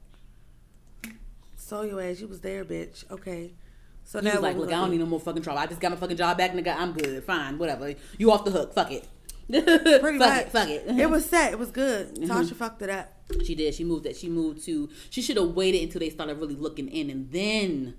Saw 1.56 1.82
your 1.82 2.02
ass. 2.02 2.20
You 2.22 2.28
was 2.28 2.42
there, 2.42 2.64
bitch. 2.64 3.10
Okay. 3.12 3.54
So 4.04 4.20
He 4.20 4.26
now 4.26 4.34
was 4.36 4.42
like, 4.42 4.56
look, 4.56 4.70
I 4.70 4.74
don't 4.74 4.92
need 4.92 5.00
no 5.00 5.06
more 5.06 5.20
fucking 5.20 5.42
trouble. 5.42 5.60
I 5.60 5.66
just 5.66 5.82
got 5.82 5.92
my 5.92 5.98
fucking 5.98 6.16
job 6.16 6.38
back, 6.38 6.54
nigga. 6.54 6.74
I'm 6.78 6.94
good. 6.94 7.22
Fine, 7.26 7.58
whatever. 7.58 7.94
You 8.18 8.32
off 8.32 8.46
the 8.46 8.52
hook. 8.52 8.74
Fuck 8.74 8.92
it. 8.92 9.06
Pretty 9.50 10.18
fuck 10.20 10.20
much. 10.20 10.42
it. 10.42 10.50
Fuck 10.52 10.70
it. 10.70 10.84
It 11.00 11.10
was 11.10 11.26
set. 11.26 11.54
It 11.54 11.60
was 11.60 11.72
good. 11.72 12.16
Mhm. 12.16 12.28
Tasha 12.30 12.56
fucked 12.56 12.82
it 12.82 12.90
up. 12.90 13.14
She 13.46 13.56
did. 13.56 13.74
She 13.74 13.84
moved 13.84 14.04
that. 14.06 14.16
She 14.16 14.30
moved 14.30 14.64
to. 14.66 14.90
She 15.10 15.22
should 15.22 15.38
have 15.38 15.52
waited 15.52 15.84
until 15.84 16.00
they 16.00 16.10
started 16.10 16.38
really 16.38 16.56
looking 16.56 16.88
in, 16.90 17.10
and 17.10 17.32
then 17.32 17.96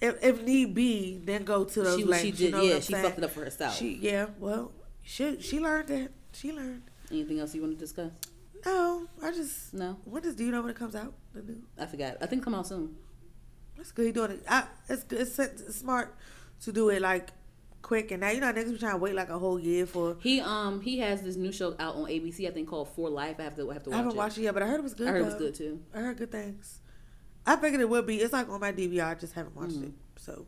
If, 0.00 0.22
if 0.22 0.42
need 0.42 0.74
be, 0.74 1.18
then 1.24 1.44
go 1.44 1.64
to 1.64 1.82
those 1.82 1.98
she 1.98 2.04
lengths. 2.04 2.22
She 2.22 2.28
you 2.44 2.50
did. 2.50 2.52
know 2.52 2.62
yeah, 2.62 2.74
she 2.80 2.92
saying? 2.92 3.04
fucked 3.04 3.18
it 3.18 3.24
up 3.24 3.30
for 3.30 3.40
herself. 3.44 3.76
She 3.76 3.94
yeah. 4.00 4.26
Well, 4.38 4.72
she 5.02 5.40
she 5.40 5.58
learned 5.60 5.88
that. 5.88 6.10
She 6.32 6.52
learned. 6.52 6.82
Anything 7.10 7.38
else 7.40 7.54
you 7.54 7.62
want 7.62 7.74
to 7.74 7.78
discuss? 7.78 8.12
No, 8.64 9.06
I 9.22 9.30
just 9.30 9.72
No, 9.72 9.98
what 10.04 10.22
does 10.24 10.34
do 10.34 10.44
you 10.44 10.50
know 10.50 10.60
when 10.60 10.70
it 10.70 10.76
comes 10.76 10.94
out? 10.96 11.14
The 11.32 11.42
new. 11.42 11.62
I 11.78 11.86
forgot. 11.86 12.16
I 12.20 12.26
think 12.26 12.42
come 12.42 12.54
out 12.54 12.66
soon. 12.66 12.96
That's 13.76 13.92
good. 13.92 14.06
He 14.06 14.12
doing 14.12 14.32
it. 14.32 14.42
I, 14.48 14.64
it's 14.88 15.04
good. 15.04 15.20
It's, 15.20 15.38
it's 15.38 15.76
smart 15.76 16.14
to 16.62 16.72
do 16.72 16.88
it 16.88 17.00
like 17.02 17.30
quick. 17.86 18.10
And 18.10 18.20
now 18.20 18.30
you 18.30 18.40
know 18.40 18.52
niggas 18.52 18.72
be 18.72 18.78
trying 18.78 18.92
to 18.94 18.98
wait 18.98 19.14
like 19.14 19.28
a 19.28 19.38
whole 19.38 19.58
year 19.60 19.86
for. 19.86 20.16
He 20.20 20.40
um 20.40 20.80
he 20.80 20.98
has 20.98 21.22
this 21.22 21.36
new 21.36 21.52
show 21.52 21.74
out 21.78 21.94
on 21.94 22.04
ABC. 22.06 22.48
I 22.48 22.50
think 22.50 22.68
called 22.68 22.88
For 22.94 23.08
Life. 23.08 23.36
I 23.38 23.44
have 23.44 23.56
to 23.56 23.70
I 23.70 23.74
have 23.74 23.84
to 23.84 23.90
watch 23.90 23.94
I 23.94 23.98
haven't 23.98 24.12
it. 24.12 24.16
watched 24.16 24.38
it 24.38 24.42
yet, 24.42 24.54
but 24.54 24.62
I 24.62 24.66
heard 24.66 24.80
it 24.80 24.82
was 24.82 24.94
good. 24.94 25.08
I 25.08 25.10
heard 25.12 25.22
it 25.22 25.24
was 25.26 25.34
good 25.34 25.54
too. 25.54 25.80
I 25.94 25.98
heard 26.00 26.16
good 26.18 26.32
things. 26.32 26.80
I 27.46 27.54
figured 27.56 27.80
it 27.80 27.88
would 27.88 28.06
be. 28.06 28.16
It's 28.16 28.32
like 28.32 28.48
on 28.48 28.60
my 28.60 28.72
DVR. 28.72 29.04
I 29.06 29.14
just 29.14 29.34
haven't 29.34 29.54
watched 29.56 29.76
Mhm. 29.80 29.84
it. 29.84 29.92
So 30.16 30.46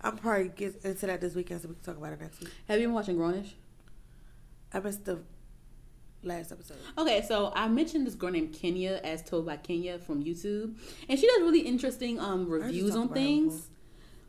I'm 0.00 0.16
probably 0.16 0.48
get 0.48 0.84
into 0.84 1.06
that 1.06 1.20
this 1.20 1.34
weekend 1.36 1.60
so 1.62 1.68
we 1.68 1.74
can 1.74 1.82
talk 1.84 1.96
about 1.96 2.12
it 2.12 2.20
next 2.20 2.40
week. 2.40 2.50
Have 2.66 2.80
you 2.80 2.86
been 2.88 2.94
watching 2.94 3.16
Grownish? 3.16 3.52
I 4.72 4.80
missed 4.80 5.04
the 5.04 5.20
last 6.22 6.52
episode. 6.52 6.76
Okay, 6.98 7.22
so 7.26 7.52
I 7.54 7.68
mentioned 7.68 8.06
this 8.06 8.14
girl 8.14 8.30
named 8.30 8.52
Kenya 8.52 9.00
as 9.04 9.22
told 9.22 9.46
by 9.46 9.56
Kenya 9.56 9.98
from 9.98 10.22
YouTube, 10.24 10.76
and 11.08 11.18
she 11.18 11.26
does 11.26 11.40
really 11.42 11.60
interesting 11.60 12.18
um 12.18 12.48
reviews 12.48 12.96
on 12.96 13.08
things. 13.10 13.68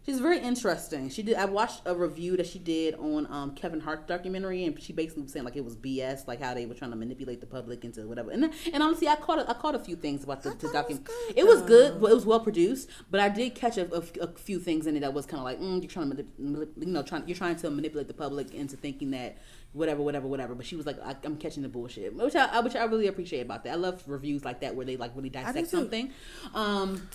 She's 0.03 0.19
very 0.19 0.39
interesting. 0.39 1.09
She 1.09 1.21
did. 1.21 1.36
I 1.36 1.45
watched 1.45 1.81
a 1.86 1.94
review 1.94 2.36
that 2.38 2.48
she 2.48 2.57
did 2.57 2.95
on 2.95 3.27
um, 3.30 3.53
Kevin 3.53 3.80
Hart's 3.80 4.07
documentary, 4.07 4.65
and 4.65 4.81
she 4.81 4.94
basically 4.94 5.24
was 5.24 5.31
saying 5.31 5.45
like 5.45 5.56
it 5.56 5.63
was 5.63 5.75
BS, 5.75 6.27
like 6.27 6.42
how 6.42 6.56
they 6.56 6.65
were 6.65 6.74
trying 6.74 6.89
to 6.89 6.98
manipulate 6.98 7.39
the 7.39 7.45
public 7.45 7.86
into 7.86 8.07
whatever. 8.07 8.31
And 8.31 8.51
and 8.74 8.81
honestly, 8.81 9.07
I 9.07 9.15
caught 9.15 9.38
a, 9.39 9.48
I 9.50 9.53
caught 9.53 9.75
a 9.75 9.80
few 9.80 9.95
things 9.95 10.24
about 10.24 10.42
the, 10.42 10.50
the 10.51 10.69
thought 10.69 10.89
it 10.89 10.98
was 10.98 11.00
document. 11.00 11.06
good, 11.06 11.38
It 11.38 11.45
was 11.45 11.62
good, 11.62 11.95
it 11.95 12.00
was 12.01 12.25
well 12.25 12.39
produced. 12.39 12.89
But 13.12 13.19
I 13.19 13.30
did 13.30 13.53
catch 13.53 13.77
a, 13.77 13.94
a, 13.95 14.03
a 14.21 14.27
few 14.33 14.59
things 14.59 14.88
in 14.88 14.98
it 14.98 15.01
that 15.01 15.13
was 15.13 15.27
kind 15.27 15.39
of 15.39 15.44
like 15.44 15.59
mm, 15.59 15.81
you're 15.83 15.89
trying 15.92 16.09
to 16.09 16.15
manip- 16.15 16.42
manip- 16.42 16.77
you 16.80 16.88
know 16.88 17.03
trying 17.03 17.27
you're 17.27 17.38
trying 17.38 17.57
to 17.57 17.69
manipulate 17.69 18.07
the 18.07 18.15
public 18.15 18.56
into 18.56 18.75
thinking 18.77 19.12
that 19.12 19.38
whatever 19.74 20.01
whatever 20.01 20.27
whatever. 20.27 20.56
But 20.56 20.65
she 20.65 20.75
was 20.75 20.88
like 20.88 21.00
I, 21.06 21.15
I'm 21.24 21.38
catching 21.38 21.62
the 21.62 21.69
bullshit, 21.69 22.15
which 22.15 22.36
I 22.36 22.60
which 22.62 22.75
I 22.75 22.86
really 22.86 23.05
appreciate 23.05 23.41
about 23.41 23.63
that. 23.65 23.74
I 23.74 23.75
love 23.75 24.01
reviews 24.08 24.43
like 24.43 24.62
that 24.62 24.75
where 24.75 24.86
they 24.86 24.98
like 24.98 25.12
really 25.15 25.29
dissect 25.29 25.67
something. 25.67 26.12
Um, 26.55 27.08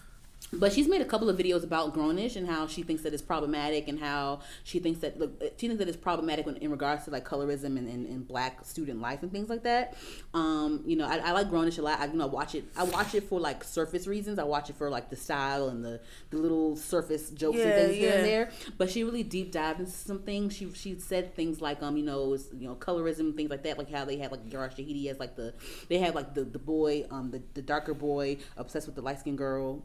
but 0.53 0.73
she's 0.73 0.87
made 0.87 1.01
a 1.01 1.05
couple 1.05 1.29
of 1.29 1.37
videos 1.37 1.65
about 1.65 1.93
Grownish 1.93 2.37
and 2.37 2.49
how 2.49 2.67
she 2.67 2.83
thinks 2.83 3.03
that 3.03 3.13
it's 3.13 3.23
problematic 3.23 3.89
and 3.89 3.99
how 3.99 4.41
she 4.63 4.79
thinks 4.79 5.01
that 5.01 5.19
look 5.19 5.43
she 5.57 5.67
thinks 5.67 5.79
that 5.79 5.89
it's 5.89 5.97
problematic 5.97 6.47
when, 6.47 6.57
in 6.57 6.71
regards 6.71 7.05
to 7.05 7.11
like 7.11 7.27
colorism 7.27 7.77
and, 7.77 7.89
and, 7.89 8.07
and 8.07 8.29
black 8.29 8.65
student 8.65 9.01
life 9.01 9.23
and 9.23 9.33
things 9.33 9.49
like 9.49 9.65
that. 9.65 9.95
Um, 10.35 10.83
you 10.87 10.97
know, 10.97 11.07
I, 11.07 11.17
I 11.19 11.33
like 11.33 11.51
Grownish 11.51 11.79
a 11.79 11.83
lot. 11.83 11.99
I 12.01 12.07
you 12.07 12.15
know 12.15 12.29
watch 12.29 12.55
it. 12.55 12.65
I 12.77 12.85
watch 12.85 13.15
it 13.15 13.25
for 13.25 13.41
like 13.41 13.65
surface 13.65 14.07
reasons. 14.07 14.39
I 14.39 14.45
watch 14.45 14.71
it 14.71 14.77
for 14.77 14.89
like 14.89 15.11
the 15.11 15.17
style 15.17 15.69
and 15.69 15.85
the, 15.85 16.01
the 16.31 16.37
little 16.37 16.77
surface 16.77 17.31
jokes 17.31 17.65
and 17.65 17.65
Yeah, 17.65 17.75
things 17.75 17.97
here 17.97 18.13
and 18.13 18.25
there. 18.25 18.51
But 18.79 18.91
she 18.91 19.03
really 19.03 19.25
deep 19.25 19.51
dived 19.51 19.81
into 19.81 19.93
some 19.93 20.21
things. 20.21 20.55
She 20.55 20.73
she 20.75 20.99
said 20.99 21.35
things 21.35 21.61
like 21.61 21.83
um 21.83 21.97
you 21.97 22.05
know 22.05 22.35
it's, 22.35 22.47
you 22.57 22.69
know 22.69 22.77
colorism 22.77 23.37
things 23.37 23.51
like 23.51 23.65
that 23.65 23.79
like 23.79 23.91
how 23.91 24.05
they 24.05 24.17
had 24.17 24.31
like 24.31 24.51
Yara 24.53 24.69
Shahidi 24.69 25.07
as 25.09 25.19
like 25.19 25.35
the 25.35 25.55
they 25.89 25.99
had 25.99 26.15
like 26.15 26.35
the 26.35 26.45
the 26.45 26.59
boy 26.59 27.05
um 27.11 27.31
the, 27.33 27.43
the 27.55 27.63
darker 27.63 27.95
boy 27.95 28.37
obsessed 28.57 28.87
with 28.87 28.95
the 28.95 29.03
light 29.03 29.19
skinned 29.19 29.39
girl 29.39 29.83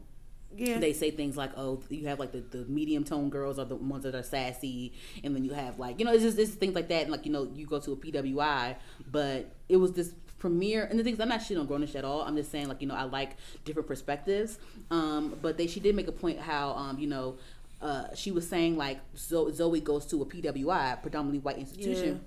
Yeah. 0.56 0.78
they 0.78 0.92
say 0.92 1.10
things 1.10 1.36
like, 1.36 1.52
"Oh, 1.56 1.82
you 1.88 2.06
have 2.08 2.18
like 2.18 2.32
the, 2.32 2.40
the 2.40 2.64
medium 2.64 3.04
tone 3.04 3.30
girls 3.30 3.58
are 3.58 3.64
the 3.64 3.76
ones 3.76 4.04
that 4.04 4.14
are 4.14 4.22
sassy," 4.22 4.92
and 5.24 5.34
then 5.34 5.44
you 5.44 5.52
have 5.52 5.78
like 5.78 5.98
you 5.98 6.04
know 6.04 6.12
it's 6.12 6.22
just 6.22 6.38
it's 6.38 6.52
things 6.52 6.74
like 6.74 6.88
that. 6.88 7.02
And 7.02 7.10
like 7.10 7.26
you 7.26 7.32
know 7.32 7.48
you 7.54 7.66
go 7.66 7.78
to 7.80 7.92
a 7.92 7.96
PWI, 7.96 8.76
but 9.10 9.52
it 9.68 9.76
was 9.76 9.92
this 9.92 10.14
premiere 10.38 10.84
and 10.84 10.98
the 10.98 11.04
things 11.04 11.20
I'm 11.20 11.28
not 11.28 11.40
shitting 11.40 11.60
on 11.60 11.68
Grownish 11.68 11.94
at 11.94 12.04
all. 12.04 12.22
I'm 12.22 12.36
just 12.36 12.50
saying 12.50 12.68
like 12.68 12.80
you 12.82 12.88
know 12.88 12.94
I 12.94 13.04
like 13.04 13.36
different 13.64 13.86
perspectives. 13.88 14.58
Um, 14.90 15.38
but 15.40 15.56
they 15.56 15.66
she 15.66 15.80
did 15.80 15.94
make 15.94 16.08
a 16.08 16.12
point 16.12 16.38
how 16.38 16.72
um 16.72 16.98
you 16.98 17.06
know. 17.06 17.36
Uh, 17.80 18.14
she 18.14 18.30
was 18.30 18.48
saying 18.48 18.76
like 18.76 19.00
Zo- 19.16 19.50
Zoe 19.50 19.80
goes 19.80 20.06
to 20.06 20.22
a 20.22 20.24
PWI, 20.24 21.02
predominantly 21.02 21.40
white 21.40 21.58
institution, 21.58 22.20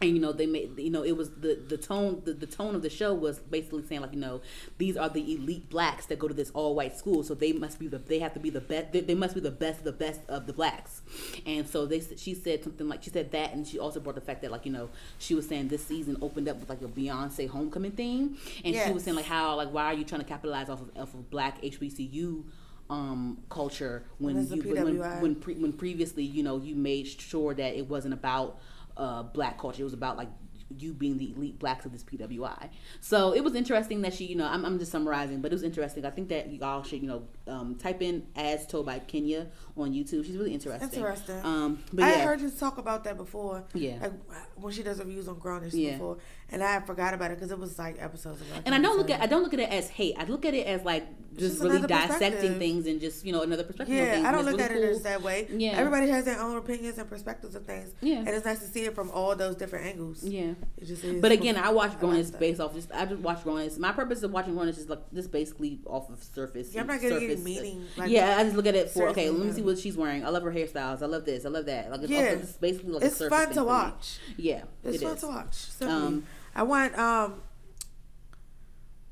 and 0.00 0.10
you 0.10 0.20
know 0.20 0.32
they 0.32 0.46
made 0.46 0.78
you 0.78 0.90
know 0.90 1.02
it 1.02 1.16
was 1.16 1.30
the 1.30 1.58
the 1.68 1.76
tone 1.76 2.22
the, 2.24 2.32
the 2.32 2.46
tone 2.46 2.74
of 2.74 2.82
the 2.82 2.90
show 2.90 3.12
was 3.14 3.38
basically 3.38 3.84
saying 3.84 4.00
like 4.00 4.12
you 4.12 4.20
know 4.20 4.40
these 4.78 4.96
are 4.96 5.08
the 5.08 5.34
elite 5.34 5.68
blacks 5.68 6.06
that 6.06 6.18
go 6.18 6.28
to 6.28 6.34
this 6.34 6.50
all 6.50 6.74
white 6.74 6.96
school 6.96 7.22
so 7.22 7.34
they 7.34 7.52
must 7.52 7.78
be 7.78 7.88
the 7.88 7.98
they 7.98 8.18
have 8.18 8.32
to 8.32 8.40
be 8.40 8.50
the 8.50 8.60
best 8.60 8.92
they, 8.92 9.00
they 9.00 9.14
must 9.14 9.34
be 9.34 9.40
the 9.40 9.50
best 9.50 9.80
of 9.80 9.84
the 9.84 9.92
best 9.92 10.20
of 10.28 10.46
the 10.46 10.52
blacks. 10.52 11.02
And 11.46 11.68
so 11.68 11.86
they 11.86 12.00
she 12.16 12.34
said 12.34 12.62
something 12.62 12.88
like 12.88 13.02
she 13.02 13.10
said 13.10 13.30
that 13.32 13.52
and 13.52 13.66
she 13.66 13.78
also 13.78 14.00
brought 14.00 14.14
the 14.14 14.20
fact 14.20 14.42
that 14.42 14.50
like 14.50 14.66
you 14.66 14.72
know 14.72 14.88
she 15.18 15.34
was 15.34 15.48
saying 15.48 15.68
this 15.68 15.84
season 15.86 16.16
opened 16.22 16.48
up 16.48 16.58
with 16.58 16.68
like 16.68 16.82
a 16.82 16.86
Beyonce 16.86 17.48
homecoming 17.48 17.92
theme. 17.92 18.36
And 18.64 18.74
she 18.74 18.92
was 18.92 19.04
saying 19.04 19.16
like 19.16 19.26
how 19.26 19.56
like 19.56 19.72
why 19.72 19.84
are 19.84 19.94
you 19.94 20.04
trying 20.04 20.20
to 20.20 20.26
capitalize 20.26 20.68
off 20.68 20.80
of, 20.80 20.96
off 20.96 21.14
of 21.14 21.30
black 21.30 21.60
HBCU 21.62 22.44
um 22.90 23.38
culture 23.50 24.04
when 24.18 24.36
When 24.36 24.46
you 24.56 24.62
when, 24.84 25.20
when, 25.20 25.34
pre, 25.34 25.54
when 25.54 25.72
previously 25.74 26.24
you 26.24 26.42
know 26.42 26.58
you 26.58 26.74
made 26.74 27.06
sure 27.06 27.52
that 27.54 27.76
it 27.76 27.88
wasn't 27.88 28.14
about 28.14 28.58
uh, 28.98 29.22
black 29.22 29.58
culture. 29.58 29.80
It 29.80 29.84
was 29.84 29.94
about 29.94 30.16
like 30.18 30.28
you 30.76 30.92
being 30.92 31.16
the 31.16 31.32
elite 31.34 31.58
blacks 31.58 31.86
of 31.86 31.92
this 31.92 32.04
PWI. 32.04 32.68
So 33.00 33.32
it 33.32 33.42
was 33.42 33.54
interesting 33.54 34.02
that 34.02 34.12
she, 34.12 34.26
you 34.26 34.36
know, 34.36 34.46
I'm, 34.46 34.66
I'm 34.66 34.78
just 34.78 34.92
summarizing, 34.92 35.40
but 35.40 35.50
it 35.50 35.54
was 35.54 35.62
interesting. 35.62 36.04
I 36.04 36.10
think 36.10 36.28
that 36.28 36.50
you 36.50 36.62
all 36.62 36.82
should, 36.82 37.00
you 37.00 37.08
know, 37.08 37.22
um, 37.46 37.76
type 37.76 38.02
in 38.02 38.26
as 38.36 38.66
told 38.66 38.84
by 38.84 38.98
Kenya 38.98 39.46
on 39.78 39.92
YouTube. 39.92 40.26
She's 40.26 40.36
really 40.36 40.52
interesting. 40.52 40.90
Interesting. 40.92 41.40
Um, 41.42 41.82
but 41.92 42.04
I 42.04 42.10
yeah, 42.16 42.24
heard 42.24 42.42
you 42.42 42.50
talk 42.50 42.76
about 42.76 43.04
that 43.04 43.16
before. 43.16 43.64
Yeah. 43.72 43.98
Like 44.02 44.12
when 44.56 44.72
she 44.74 44.82
does 44.82 44.98
reviews 44.98 45.26
on 45.26 45.36
Grownish 45.36 45.72
Yeah. 45.72 45.92
before, 45.92 46.18
and 46.50 46.62
I 46.62 46.80
forgot 46.80 47.14
about 47.14 47.30
it 47.30 47.36
because 47.38 47.50
it 47.50 47.58
was 47.58 47.78
like 47.78 47.96
episodes 48.00 48.40
ago. 48.40 48.50
and 48.64 48.74
I 48.74 48.80
don't 48.80 48.96
look 48.98 49.10
at 49.10 49.20
I 49.20 49.26
don't 49.26 49.42
look 49.42 49.54
at 49.54 49.60
it 49.60 49.70
as 49.70 49.88
hate. 49.88 50.14
I 50.18 50.24
look 50.24 50.44
at 50.44 50.54
it 50.54 50.66
as 50.66 50.82
like 50.84 51.06
just, 51.36 51.60
just 51.60 51.62
really 51.62 51.86
dissecting 51.86 52.58
things 52.58 52.86
and 52.86 53.00
just 53.00 53.24
you 53.24 53.32
know 53.32 53.42
another 53.42 53.62
perspective. 53.62 53.94
Yeah, 53.94 54.14
things. 54.14 54.26
I 54.26 54.32
don't 54.32 54.44
look 54.44 54.54
it's 54.54 54.62
at 54.64 54.70
really 54.72 54.82
it 54.82 54.88
cool. 54.88 54.96
as 54.96 55.02
that 55.04 55.22
way. 55.22 55.46
Yeah. 55.50 55.70
Everybody 55.72 56.08
has 56.08 56.24
their 56.24 56.40
own 56.40 56.56
opinions 56.56 56.98
and 56.98 57.08
perspectives 57.08 57.54
of 57.54 57.64
things. 57.64 57.90
Yeah. 58.00 58.18
And 58.18 58.28
it's 58.28 58.44
nice 58.44 58.58
to 58.60 58.66
see 58.66 58.84
it 58.86 58.94
from 58.94 59.10
all 59.12 59.36
those 59.36 59.54
different 59.54 59.86
angles. 59.86 60.24
Yeah. 60.24 60.54
It 60.78 60.86
just 60.86 61.04
is. 61.04 61.20
But 61.22 61.30
again, 61.30 61.56
I 61.56 61.70
watch 61.70 61.98
Grown 62.00 62.16
like 62.20 62.38
based 62.40 62.60
off 62.60 62.74
just 62.74 62.90
I 62.92 63.04
just 63.06 63.20
watch 63.20 63.44
Grown 63.44 63.68
my 63.78 63.92
purpose 63.92 64.22
of 64.24 64.32
watching 64.32 64.54
Grown 64.54 64.68
is 64.68 64.76
just 64.76 64.88
like 64.88 65.12
just 65.14 65.30
basically 65.30 65.78
off 65.86 66.10
of 66.10 66.22
surface. 66.24 66.74
Yeah, 66.74 66.80
I'm 66.80 66.86
not 66.88 67.00
getting 67.00 67.20
surface- 67.20 67.44
meaning. 67.44 67.84
Like, 67.96 68.10
yeah, 68.10 68.36
I 68.38 68.42
just 68.42 68.56
look 68.56 68.66
at 68.66 68.74
it 68.74 68.90
for 68.90 69.08
okay. 69.10 69.30
Let 69.30 69.46
me 69.46 69.52
see 69.52 69.62
what 69.62 69.78
she's 69.78 69.96
wearing. 69.96 70.24
I 70.24 70.30
love 70.30 70.42
her 70.42 70.52
hairstyles. 70.52 71.02
I 71.02 71.06
love 71.06 71.24
this. 71.24 71.44
I 71.44 71.50
love 71.50 71.66
that. 71.66 71.90
Like 71.90 72.00
it's, 72.02 72.10
Yeah. 72.10 72.34
also, 72.40 72.48
basically 72.60 72.92
like 72.94 73.02
a 73.02 73.06
it's 73.06 73.16
surface 73.16 73.38
fun 73.44 73.54
to 73.54 73.64
watch. 73.64 74.18
Yeah, 74.36 74.62
It's 74.82 74.96
it 74.96 75.02
fun 75.04 75.14
is. 75.14 75.20
to 75.20 75.26
watch. 75.28 75.66
Um, 75.82 76.24
I 76.58 76.62
want 76.64 76.98
um, 76.98 77.40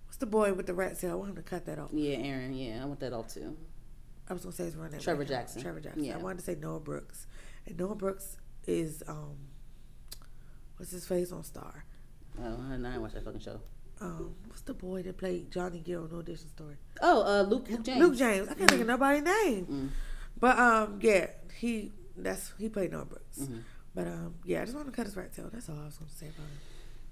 what's 0.06 0.16
the 0.16 0.26
boy 0.26 0.52
with 0.52 0.66
the 0.66 0.74
rat 0.74 0.98
tail? 0.98 1.12
I 1.12 1.14
want 1.14 1.30
him 1.30 1.36
to 1.36 1.42
cut 1.42 1.64
that 1.66 1.78
off. 1.78 1.90
Yeah, 1.92 2.16
Aaron. 2.16 2.52
Yeah, 2.52 2.82
I 2.82 2.86
want 2.86 2.98
that 2.98 3.12
off 3.12 3.32
too. 3.32 3.56
I 4.28 4.32
was 4.32 4.42
gonna 4.42 4.52
say 4.52 4.64
his 4.64 4.74
name. 4.74 4.90
Trevor 4.98 5.20
right. 5.20 5.28
Jackson. 5.28 5.62
Trevor 5.62 5.78
Jackson. 5.78 6.02
Yeah. 6.02 6.14
I 6.14 6.18
wanted 6.18 6.38
to 6.38 6.44
say 6.44 6.56
Noah 6.56 6.80
Brooks, 6.80 7.28
and 7.64 7.78
Noah 7.78 7.94
Brooks 7.94 8.38
is 8.66 9.04
um, 9.06 9.36
what's 10.76 10.90
his 10.90 11.06
face 11.06 11.30
on 11.30 11.44
Star? 11.44 11.84
Oh, 12.42 12.58
I 12.68 12.72
didn't 12.72 13.00
watch 13.00 13.12
that 13.12 13.24
fucking 13.24 13.38
show. 13.38 13.60
Um, 14.00 14.34
what's 14.48 14.62
the 14.62 14.74
boy 14.74 15.02
that 15.02 15.16
played 15.16 15.52
Johnny 15.52 15.78
Gill 15.78 16.02
on 16.02 16.10
New 16.10 16.18
Edition 16.18 16.48
Story? 16.48 16.76
Oh, 17.00 17.22
uh, 17.22 17.42
Luke, 17.42 17.68
Luke 17.70 17.84
James. 17.84 18.00
Luke 18.00 18.16
James. 18.16 18.48
I 18.48 18.54
can't 18.54 18.68
think 18.68 18.82
of 18.82 18.88
nobody's 18.88 19.22
name. 19.22 19.66
Mm. 19.66 19.88
But 20.40 20.58
um, 20.58 20.98
yeah, 21.00 21.28
he 21.54 21.92
that's 22.16 22.52
he 22.58 22.68
played 22.68 22.90
Noah 22.90 23.04
Brooks. 23.04 23.38
Mhm. 23.38 23.62
But 23.94 24.08
um, 24.08 24.34
yeah, 24.44 24.62
I 24.62 24.64
just 24.64 24.76
want 24.76 24.88
to 24.88 24.92
cut 24.92 25.06
his 25.06 25.16
rat 25.16 25.32
tail. 25.32 25.48
That's 25.52 25.68
all 25.68 25.78
I 25.80 25.84
was 25.84 25.96
gonna 25.96 26.10
say 26.10 26.26
about 26.26 26.40
it. 26.40 26.65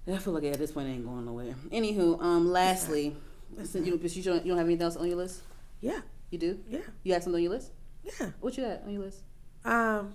I 0.06 0.18
feel 0.18 0.32
like 0.34 0.44
at 0.44 0.58
this 0.58 0.72
point 0.72 0.88
it 0.88 0.92
ain't 0.92 1.04
going 1.06 1.24
nowhere. 1.24 1.54
Anywho, 1.70 2.20
um, 2.22 2.50
lastly, 2.50 3.16
since 3.62 3.86
you, 3.86 3.98
you, 4.02 4.22
don't, 4.22 4.44
you 4.44 4.50
don't 4.52 4.58
have 4.58 4.66
anything 4.66 4.82
else 4.82 4.96
on 4.96 5.06
your 5.06 5.16
list? 5.16 5.40
Yeah, 5.80 6.00
You 6.30 6.38
do? 6.38 6.58
yeah, 6.68 6.80
You 7.02 7.12
have 7.14 7.22
something 7.22 7.38
on 7.38 7.42
your 7.42 7.52
list? 7.52 7.70
yeah. 8.02 8.30
What 8.40 8.56
you 8.56 8.64
got 8.64 8.82
on 8.84 8.90
your 8.92 9.02
list? 9.02 9.20
Um, 9.64 10.12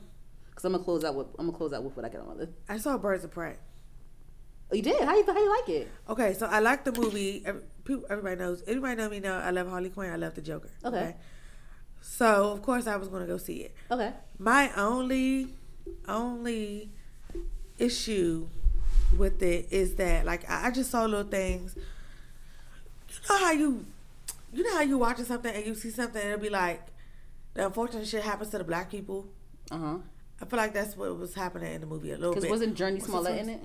Cause 0.53 0.65
I'm 0.65 0.73
gonna 0.73 0.83
close 0.83 1.03
out 1.05 1.15
with 1.15 1.27
I'm 1.39 1.45
gonna 1.47 1.57
close 1.57 1.71
out 1.73 1.83
with 1.83 1.95
what 1.95 2.05
I 2.05 2.09
got 2.09 2.21
on 2.21 2.27
my 2.27 2.33
list. 2.33 2.51
I 2.67 2.77
saw 2.77 2.97
Birds 2.97 3.23
of 3.23 3.31
Prey. 3.31 3.55
Oh, 4.71 4.75
you 4.75 4.81
did? 4.83 5.01
How 5.03 5.15
you 5.15 5.25
how 5.25 5.39
you 5.39 5.49
like 5.61 5.69
it? 5.69 5.87
Okay, 6.09 6.33
so 6.33 6.45
I 6.47 6.59
like 6.59 6.83
the 6.83 6.91
movie. 6.91 7.43
Everybody 8.09 8.35
knows. 8.35 8.61
Everybody 8.67 8.95
know 8.97 9.09
me 9.09 9.19
know. 9.21 9.37
I 9.39 9.49
love 9.51 9.69
Harley 9.69 9.89
Quinn. 9.89 10.11
I 10.11 10.17
love 10.17 10.35
the 10.35 10.41
Joker. 10.41 10.69
Okay. 10.85 11.15
So 12.01 12.51
of 12.51 12.61
course 12.61 12.85
I 12.87 12.97
was 12.97 13.07
gonna 13.07 13.25
go 13.25 13.37
see 13.37 13.61
it. 13.61 13.75
Okay. 13.89 14.11
My 14.37 14.71
only, 14.75 15.47
only 16.07 16.91
issue 17.77 18.49
with 19.17 19.41
it 19.41 19.67
is 19.71 19.95
that 19.95 20.25
like 20.25 20.49
I 20.49 20.67
I 20.67 20.71
just 20.71 20.91
saw 20.91 21.05
little 21.05 21.23
things. 21.29 21.75
You 21.75 23.15
know 23.29 23.37
how 23.45 23.51
you, 23.51 23.85
you 24.53 24.63
know 24.63 24.73
how 24.75 24.81
you 24.81 24.97
watching 24.97 25.25
something 25.25 25.53
and 25.53 25.65
you 25.65 25.75
see 25.75 25.89
something 25.89 26.21
and 26.21 26.31
it'll 26.31 26.41
be 26.41 26.49
like, 26.49 26.81
the 27.53 27.65
unfortunate 27.65 28.07
shit 28.07 28.23
happens 28.23 28.49
to 28.51 28.57
the 28.59 28.63
black 28.63 28.89
people. 28.91 29.27
Uh 29.71 29.77
huh. 29.77 29.97
I 30.41 30.45
feel 30.45 30.57
like 30.57 30.73
that's 30.73 30.95
what 30.95 31.17
was 31.17 31.33
happening 31.33 31.73
in 31.73 31.81
the 31.81 31.87
movie 31.87 32.11
a 32.11 32.17
little 32.17 32.33
bit. 32.33 32.43
Because 32.43 32.49
wasn't 32.59 32.77
Jurnee 32.77 33.01
Smollett 33.01 33.39
his 33.39 33.47
in 33.47 33.53
it? 33.55 33.61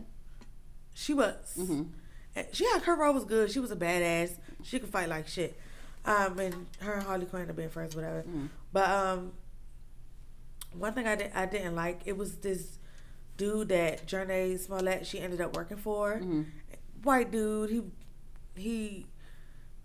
She 0.94 1.14
was. 1.14 1.56
Mm-hmm. 1.58 1.82
She 2.52 2.64
had 2.66 2.82
her 2.82 2.96
role 2.96 3.14
was 3.14 3.24
good. 3.24 3.50
She 3.50 3.60
was 3.60 3.70
a 3.70 3.76
badass. 3.76 4.32
She 4.64 4.78
could 4.80 4.88
fight 4.88 5.08
like 5.08 5.28
shit. 5.28 5.56
Um, 6.04 6.38
and 6.38 6.66
her 6.80 6.94
and 6.94 7.02
Harley 7.04 7.26
Quinn 7.26 7.46
have 7.46 7.56
been 7.56 7.70
friends, 7.70 7.94
whatever. 7.94 8.22
Mhm. 8.28 8.48
But 8.72 8.90
um, 8.90 9.32
one 10.72 10.92
thing 10.94 11.06
I 11.06 11.14
did 11.14 11.30
I 11.34 11.46
didn't 11.46 11.74
like 11.76 12.00
it 12.06 12.16
was 12.16 12.36
this 12.38 12.78
dude 13.36 13.68
that 13.68 14.06
Jurnee 14.06 14.58
Smollett 14.58 15.06
she 15.06 15.20
ended 15.20 15.40
up 15.40 15.56
working 15.56 15.76
for. 15.76 16.20
Mhm. 16.20 16.46
White 17.02 17.30
dude. 17.30 17.70
He 17.70 17.82
he 18.56 19.06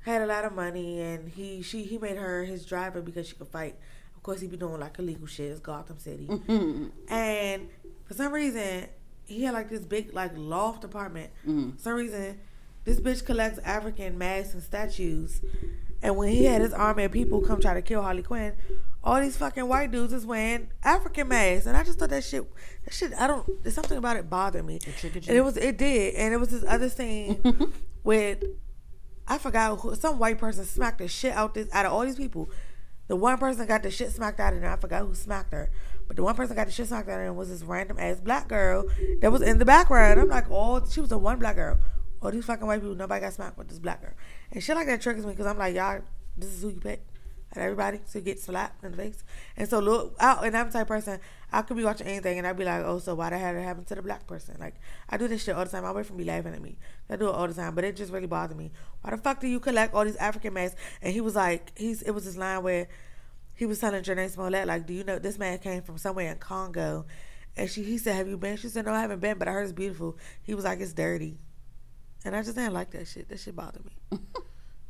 had 0.01 0.21
a 0.21 0.25
lot 0.27 0.45
of 0.45 0.53
money 0.53 1.01
and 1.01 1.29
he 1.29 1.61
she 1.61 1.83
he 1.83 1.97
made 1.97 2.17
her 2.17 2.43
his 2.43 2.65
driver 2.65 3.01
because 3.01 3.27
she 3.27 3.35
could 3.35 3.47
fight. 3.47 3.75
Of 4.15 4.23
course, 4.23 4.41
he 4.41 4.47
be 4.47 4.57
doing 4.57 4.79
like 4.79 4.99
illegal 4.99 5.27
shit. 5.27 5.51
It's 5.51 5.59
Gotham 5.59 5.97
City. 5.97 6.27
Mhm. 6.27 6.91
And 7.09 7.69
for 8.05 8.13
some 8.13 8.31
reason, 8.33 8.85
he 9.25 9.43
had 9.43 9.53
like 9.53 9.69
this 9.69 9.85
big 9.85 10.13
like 10.13 10.31
loft 10.35 10.83
apartment. 10.83 11.31
Mhm. 11.47 11.75
For 11.77 11.81
some 11.81 11.93
reason, 11.95 12.39
this 12.83 12.99
bitch 12.99 13.25
collects 13.25 13.59
African 13.59 14.17
masks 14.17 14.53
and 14.53 14.63
statues. 14.63 15.41
And 16.01 16.15
when 16.15 16.29
he 16.29 16.45
had 16.45 16.61
his 16.61 16.73
army 16.73 17.03
of 17.05 17.11
people 17.11 17.41
come 17.41 17.59
try 17.59 17.73
to 17.73 17.81
kill 17.81 18.01
Harley 18.01 18.23
Quinn, 18.23 18.53
all 19.03 19.21
these 19.21 19.37
fucking 19.37 19.67
white 19.67 19.91
dudes 19.91 20.11
is 20.11 20.25
wearing 20.25 20.69
African 20.83 21.29
masks. 21.29 21.65
And 21.65 21.77
I 21.77 21.83
just 21.83 21.99
thought 21.99 22.09
that 22.09 22.23
shit, 22.23 22.43
that 22.83 22.93
shit, 22.93 23.13
I 23.17 23.27
don't, 23.27 23.63
there's 23.63 23.75
something 23.75 23.97
about 23.97 24.17
it 24.17 24.29
bothered 24.29 24.65
me. 24.65 24.79
And 25.03 25.37
it 25.37 25.41
was, 25.41 25.57
it 25.57 25.77
did. 25.77 26.15
And 26.15 26.33
it 26.33 26.37
was 26.37 26.49
this 26.49 26.65
other 26.67 26.89
scene 26.89 27.41
with, 28.03 28.43
I 29.27 29.37
forgot, 29.37 29.79
who, 29.79 29.95
some 29.95 30.19
white 30.19 30.37
person 30.37 30.65
smacked 30.65 30.97
the 30.97 31.07
shit 31.07 31.33
out 31.33 31.53
this, 31.53 31.69
out 31.71 31.85
of 31.85 31.93
all 31.93 32.05
these 32.05 32.17
people. 32.17 32.49
The 33.07 33.15
one 33.15 33.37
person 33.37 33.65
got 33.65 33.83
the 33.83 33.89
shit 33.89 34.11
smacked 34.11 34.39
out 34.39 34.53
of 34.53 34.61
her. 34.61 34.69
I 34.69 34.75
forgot 34.75 35.05
who 35.05 35.15
smacked 35.15 35.53
her. 35.53 35.71
But 36.07 36.17
the 36.17 36.23
one 36.23 36.35
person 36.35 36.55
got 36.55 36.67
the 36.67 36.73
shit 36.73 36.87
smacked 36.87 37.07
out 37.07 37.19
of 37.19 37.25
her 37.25 37.33
was 37.33 37.49
this 37.49 37.63
random 37.63 37.97
ass 37.99 38.19
black 38.19 38.47
girl 38.47 38.83
that 39.21 39.31
was 39.31 39.41
in 39.41 39.59
the 39.59 39.65
background. 39.65 40.19
I'm 40.19 40.27
like, 40.27 40.45
oh, 40.51 40.85
she 40.89 40.99
was 40.99 41.09
the 41.09 41.17
one 41.17 41.39
black 41.39 41.55
girl. 41.55 41.79
All 42.21 42.31
these 42.31 42.45
fucking 42.45 42.67
white 42.67 42.81
people, 42.81 42.95
nobody 42.95 43.21
got 43.21 43.33
smacked 43.33 43.57
with 43.57 43.69
this 43.69 43.79
black 43.79 44.01
girl. 44.01 44.13
And 44.51 44.61
shit 44.61 44.75
like 44.75 44.87
that 44.87 45.01
triggers 45.01 45.25
me 45.25 45.31
because 45.31 45.45
I'm 45.45 45.57
like, 45.57 45.73
y'all, 45.73 46.01
this 46.37 46.49
is 46.49 46.61
who 46.61 46.69
you 46.69 46.79
pick 46.81 47.08
at 47.51 47.57
everybody 47.57 47.99
to 48.11 48.21
get 48.21 48.39
slapped 48.39 48.83
in 48.83 48.91
the 48.91 48.97
face. 48.97 49.23
And 49.57 49.67
so 49.67 49.79
look 49.79 50.15
out, 50.19 50.45
and 50.45 50.55
I'm 50.55 50.67
the 50.67 50.73
type 50.73 50.83
of 50.83 50.87
person 50.87 51.19
I 51.51 51.63
could 51.63 51.77
be 51.77 51.83
watching 51.83 52.07
anything 52.07 52.37
and 52.37 52.45
I'd 52.45 52.57
be 52.57 52.63
like, 52.63 52.83
oh, 52.85 52.99
so 52.99 53.15
why 53.15 53.31
the 53.31 53.37
hell 53.37 53.53
did 53.53 53.61
it 53.61 53.63
happen 53.63 53.83
to 53.85 53.95
the 53.95 54.01
black 54.03 54.27
person? 54.27 54.55
Like 54.59 54.75
I 55.09 55.17
do 55.17 55.27
this 55.27 55.43
shit 55.43 55.55
all 55.55 55.63
the 55.63 55.71
time. 55.71 55.83
My 55.83 55.93
boyfriend 55.93 56.17
be 56.17 56.23
laughing 56.23 56.53
at 56.53 56.61
me. 56.61 56.77
I 57.09 57.15
do 57.15 57.27
it 57.27 57.33
all 57.33 57.47
the 57.47 57.53
time, 57.53 57.73
but 57.73 57.83
it 57.83 57.95
just 57.95 58.11
really 58.13 58.27
bothered 58.27 58.57
me. 58.57 58.71
Why 59.01 59.11
the 59.11 59.17
fuck 59.17 59.39
do 59.39 59.47
you 59.47 59.59
collect 59.59 59.95
all 59.95 60.05
these 60.05 60.15
African 60.17 60.53
masks? 60.53 60.79
And 61.01 61.11
he 61.11 61.21
was 61.21 61.35
like, 61.35 61.71
he's 61.75 62.03
it 62.03 62.11
was 62.11 62.25
this 62.25 62.37
line 62.37 62.61
where 62.61 62.87
he 63.55 63.65
was 63.65 63.79
telling 63.79 64.03
Janae 64.03 64.29
Smollett, 64.29 64.67
like, 64.67 64.85
do 64.85 64.93
you 64.93 65.03
know 65.03 65.17
this 65.17 65.39
man 65.39 65.57
came 65.57 65.81
from 65.81 65.97
somewhere 65.97 66.31
in 66.31 66.37
Congo? 66.37 67.05
And 67.57 67.69
she 67.69 67.83
he 67.83 67.97
said, 67.97 68.15
have 68.15 68.27
you 68.27 68.37
been? 68.37 68.57
She 68.57 68.69
said, 68.69 68.85
no, 68.85 68.93
I 68.93 69.01
haven't 69.01 69.19
been, 69.19 69.39
but 69.39 69.47
I 69.47 69.51
heard 69.51 69.63
it's 69.63 69.73
beautiful. 69.73 70.17
He 70.43 70.53
was 70.53 70.65
like, 70.65 70.79
it's 70.79 70.93
dirty. 70.93 71.39
And 72.23 72.35
I 72.35 72.43
just 72.43 72.55
didn't 72.55 72.73
like 72.73 72.91
that 72.91 73.07
shit. 73.07 73.27
That 73.29 73.39
shit 73.39 73.55
bothered 73.55 73.83
me. 73.85 73.93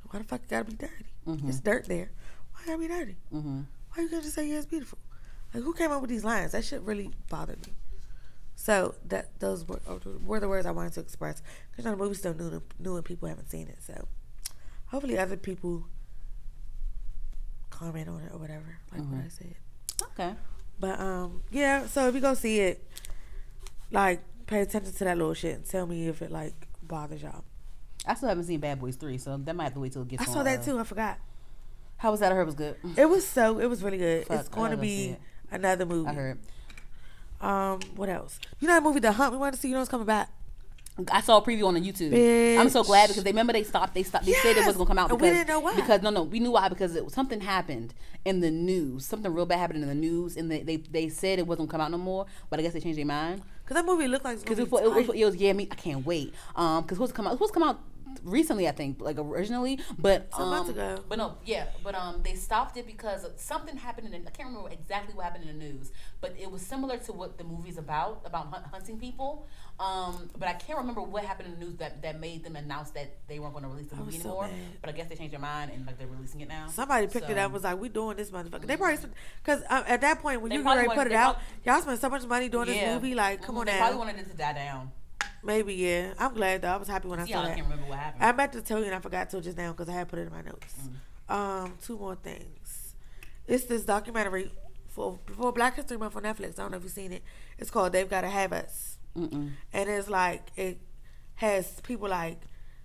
Why 0.09 0.19
the 0.19 0.25
fuck 0.25 0.41
it 0.43 0.49
gotta 0.49 0.65
be 0.65 0.73
dirty? 0.73 1.05
Mm-hmm. 1.25 1.47
It's 1.47 1.59
dirt 1.61 1.87
there. 1.87 2.11
Why 2.59 2.65
gotta 2.65 2.77
be 2.77 2.87
dirty? 2.87 3.15
Mhm. 3.33 3.65
Why 3.93 4.03
you 4.03 4.09
just 4.09 4.33
say 4.35 4.47
yeah, 4.47 4.57
it's 4.57 4.65
beautiful? 4.65 4.97
Like 5.53 5.63
who 5.63 5.73
came 5.73 5.91
up 5.91 6.01
with 6.01 6.09
these 6.09 6.23
lines? 6.23 6.51
That 6.51 6.65
shit 6.65 6.81
really 6.81 7.11
bothered 7.29 7.65
me. 7.65 7.73
So 8.55 8.95
that 9.07 9.39
those 9.39 9.65
were, 9.67 9.79
uh, 9.87 9.97
were 10.25 10.39
the 10.39 10.49
words 10.49 10.65
I 10.65 10.71
wanted 10.71 10.93
to 10.93 10.99
express. 10.99 11.41
Because 11.71 11.85
you 11.85 11.91
know, 11.91 11.97
the 11.97 12.03
movie's 12.03 12.19
still 12.19 12.33
new, 12.33 12.61
new 12.77 12.95
and 12.97 13.05
people 13.05 13.27
haven't 13.27 13.49
seen 13.49 13.67
it. 13.67 13.77
So 13.81 14.07
hopefully 14.87 15.17
other 15.17 15.37
people 15.37 15.85
comment 17.69 18.09
on 18.09 18.21
it 18.21 18.33
or 18.33 18.37
whatever, 18.37 18.77
like 18.91 19.01
what 19.01 19.23
I 19.25 19.29
said. 19.29 19.55
Okay. 20.11 20.35
But 20.79 20.99
um, 20.99 21.43
yeah. 21.51 21.87
So 21.87 22.07
if 22.07 22.15
you 22.15 22.21
go 22.21 22.33
see 22.33 22.59
it, 22.59 22.85
like 23.91 24.21
pay 24.45 24.61
attention 24.61 24.91
to 24.93 25.03
that 25.05 25.17
little 25.17 25.33
shit 25.33 25.55
and 25.55 25.65
tell 25.65 25.87
me 25.87 26.07
if 26.07 26.21
it 26.21 26.31
like 26.31 26.53
bothers 26.83 27.21
y'all. 27.21 27.43
I 28.05 28.15
still 28.15 28.29
haven't 28.29 28.45
seen 28.45 28.59
Bad 28.59 28.79
Boys 28.79 28.95
Three, 28.95 29.17
so 29.17 29.37
that 29.37 29.55
might 29.55 29.65
have 29.65 29.73
to 29.73 29.79
wait 29.79 29.93
till 29.93 30.01
it 30.03 30.07
gets. 30.07 30.23
I 30.23 30.25
saw 30.25 30.39
on, 30.39 30.45
that 30.45 30.59
uh, 30.59 30.63
too. 30.63 30.79
I 30.79 30.83
forgot. 30.83 31.19
How 31.99 32.11
was 32.11 32.19
that? 32.21 32.31
I 32.31 32.35
heard 32.35 32.41
it 32.41 32.45
was 32.45 32.55
good. 32.55 32.75
It 32.97 33.07
was 33.09 33.25
so. 33.27 33.59
It 33.59 33.67
was 33.67 33.83
really 33.83 33.97
good. 33.97 34.25
Fuck, 34.25 34.39
it's 34.39 34.49
going 34.49 34.71
to 34.71 34.77
gotta 34.77 34.87
go 34.87 34.91
see 34.91 35.07
be 35.11 35.17
another 35.51 35.85
movie. 35.85 36.09
I 36.09 36.13
heard. 36.13 36.39
Um, 37.41 37.79
what 37.95 38.09
else? 38.09 38.39
You 38.59 38.67
know 38.67 38.73
that 38.73 38.83
movie, 38.83 38.99
The 38.99 39.11
Hunt. 39.11 39.31
We 39.31 39.37
wanted 39.37 39.55
to 39.55 39.57
see. 39.61 39.69
You 39.69 39.75
know 39.75 39.81
it's 39.81 39.89
coming 39.89 40.05
back. 40.07 40.29
I 41.11 41.21
saw 41.21 41.37
a 41.37 41.41
preview 41.41 41.65
on 41.65 41.75
the 41.75 41.79
YouTube. 41.81 42.11
Bitch. 42.11 42.59
I'm 42.59 42.69
so 42.69 42.83
glad 42.83 43.07
because 43.07 43.23
they 43.23 43.31
remember 43.31 43.53
they 43.53 43.63
stopped. 43.63 43.93
They 43.93 44.03
stopped. 44.03 44.25
They 44.25 44.33
said 44.33 44.57
it 44.57 44.65
wasn't 44.65 44.77
gonna 44.79 44.87
come 44.87 44.99
out 44.99 45.09
because 45.09 45.21
we 45.21 45.29
didn't 45.29 45.47
know 45.47 45.61
why. 45.61 45.75
because 45.75 46.01
no 46.01 46.09
no 46.09 46.23
we 46.23 46.41
knew 46.41 46.51
why 46.51 46.67
because 46.67 46.93
it, 46.93 47.09
something 47.11 47.39
happened 47.39 47.93
in 48.25 48.41
the 48.41 48.51
news. 48.51 49.05
Something 49.05 49.33
real 49.33 49.45
bad 49.45 49.59
happened 49.59 49.81
in 49.81 49.87
the 49.87 49.95
news, 49.95 50.35
and 50.35 50.51
they 50.51 50.61
they, 50.61 50.75
they 50.75 51.07
said 51.07 51.39
it 51.39 51.47
wasn't 51.47 51.69
gonna 51.69 51.77
come 51.79 51.85
out 51.85 51.91
no 51.91 51.97
more. 51.97 52.25
But 52.49 52.59
I 52.59 52.63
guess 52.63 52.73
they 52.73 52.81
changed 52.81 52.97
their 52.99 53.05
mind 53.05 53.41
Cause 53.65 53.75
that 53.75 53.85
movie 53.85 54.07
looked 54.07 54.25
like 54.25 54.39
because 54.39 54.57
it, 54.59 54.69
was- 54.69 54.81
it, 54.81 54.91
was- 54.91 55.15
it 55.15 55.23
was 55.25 55.35
yeah 55.37 55.53
me. 55.53 55.67
I 55.71 55.75
can't 55.75 56.05
wait. 56.05 56.33
Um, 56.55 56.81
because 56.83 56.99
what's 56.99 57.13
come 57.13 57.27
out? 57.27 57.39
What's 57.39 57.53
come 57.53 57.63
out 57.63 57.79
recently, 58.23 58.67
I 58.67 58.71
think, 58.71 59.01
like 59.01 59.17
originally, 59.17 59.79
but 59.97 60.27
um. 60.33 60.65
But 61.07 61.17
no, 61.17 61.37
yeah, 61.45 61.65
but 61.83 61.95
um, 61.95 62.21
they 62.23 62.35
stopped 62.35 62.77
it 62.77 62.85
because 62.85 63.25
something 63.37 63.75
happened 63.77 64.07
in. 64.13 64.23
The, 64.23 64.27
I 64.27 64.31
can't 64.31 64.49
remember 64.49 64.69
exactly 64.69 65.13
what 65.15 65.25
happened 65.25 65.49
in 65.49 65.57
the 65.59 65.65
news, 65.65 65.91
but 66.21 66.35
it 66.39 66.49
was 66.51 66.61
similar 66.61 66.97
to 66.97 67.13
what 67.13 67.37
the 67.37 67.43
movie's 67.43 67.77
about 67.77 68.21
about 68.25 68.47
hunt, 68.47 68.65
hunting 68.67 68.97
people. 68.99 69.47
Um, 69.79 70.29
but 70.37 70.49
I 70.49 70.53
can't 70.53 70.77
remember 70.77 71.01
what 71.01 71.23
happened 71.23 71.53
in 71.53 71.59
the 71.59 71.65
news 71.65 71.77
that, 71.77 72.01
that 72.01 72.19
made 72.19 72.43
them 72.43 72.57
announce 72.57 72.91
that 72.91 73.15
they 73.29 73.39
weren't 73.39 73.53
going 73.53 73.63
to 73.63 73.69
release 73.69 73.87
the 73.87 73.95
movie 73.95 74.17
was 74.17 74.21
so 74.21 74.41
anymore. 74.41 74.49
but 74.81 74.89
I 74.89 74.93
guess 74.93 75.07
they 75.07 75.15
changed 75.15 75.31
their 75.33 75.39
mind 75.39 75.71
and 75.73 75.85
like 75.85 75.97
they're 75.97 76.07
releasing 76.07 76.41
it 76.41 76.49
now. 76.49 76.67
Somebody 76.67 77.07
picked 77.07 77.29
it 77.29 77.37
up 77.37 77.45
and 77.45 77.53
was 77.53 77.63
like, 77.63 77.79
"We 77.79 77.87
doing 77.87 78.17
this 78.17 78.29
motherfucker." 78.29 78.65
They 78.67 78.75
probably 78.75 78.97
because 79.43 79.61
um, 79.69 79.83
at 79.87 80.01
that 80.01 80.19
point 80.19 80.41
when 80.41 80.49
They 80.49 80.57
you 80.57 80.67
already 80.67 80.89
put 80.89 81.07
it 81.07 81.13
out, 81.13 81.37
y'all 81.65 81.81
spent 81.81 81.99
so 82.01 82.09
much 82.09 82.25
money 82.25 82.49
doing 82.49 82.67
this 82.67 82.85
movie. 82.93 83.15
Like, 83.15 83.41
come 83.41 83.55
Mhm, 83.55 83.59
on 83.59 83.65
they 83.67 83.71
now. 83.73 83.77
probably 83.79 83.97
wanted 83.99 84.19
it 84.19 84.29
to 84.31 84.37
die 84.37 84.53
down. 84.53 84.91
Maybe 85.43 85.74
yeah. 85.75 86.13
I'm 86.19 86.34
glad 86.34 86.62
though. 86.62 86.69
I 86.69 86.77
was 86.77 86.88
happy 86.88 87.08
when 87.08 87.19
I 87.19 87.25
Yeah, 87.25 87.36
saw 87.38 87.41
I 87.43 87.48
that. 87.48 87.55
can't 87.55 87.67
remember 87.67 87.89
what 87.89 88.00
happened. 88.00 88.24
I 88.24 88.31
meant 88.34 88.53
to 88.53 88.62
tell 88.62 88.79
you 88.79 88.86
and 88.86 88.96
I 88.96 89.00
forgot 89.00 89.29
to 89.31 89.41
just 89.41 89.58
now 89.58 89.72
because 89.72 89.89
I 89.89 89.93
had 89.93 90.08
put 90.10 90.19
it 90.19 90.24
in 90.27 90.31
my 90.31 90.41
notes. 90.41 90.74
Mm. 91.29 91.34
Um, 91.36 91.74
two 91.81 91.98
more 91.98 92.15
things. 92.15 92.96
It's 93.48 93.65
this 93.65 93.84
documentary 93.84 94.51
for 94.88 95.19
for 95.36 95.51
Black 95.51 95.75
History 95.75 95.98
Month 95.98 96.15
on 96.17 96.24
Netflix. 96.24 96.60
I 96.60 96.63
don't 96.63 96.72
know 96.72 96.77
if 96.77 96.84
you've 96.84 96.91
seen 96.91 97.13
it. 97.13 97.24
It's 97.58 97.69
called 97.72 97.93
They've 97.93 98.10
Gotta 98.10 98.27
Have 98.29 98.51
Us, 98.53 98.98
Mm-mm. 99.17 99.51
and 99.74 99.89
it's 99.89 100.10
like 100.10 100.50
it 100.55 100.79
has 101.36 101.79
people 101.81 102.10
like 102.10 102.41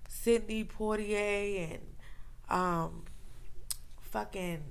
Sidney 0.08 0.64
Poitier 0.64 1.70
and 1.74 1.82
um, 2.48 3.04
fucking 4.00 4.62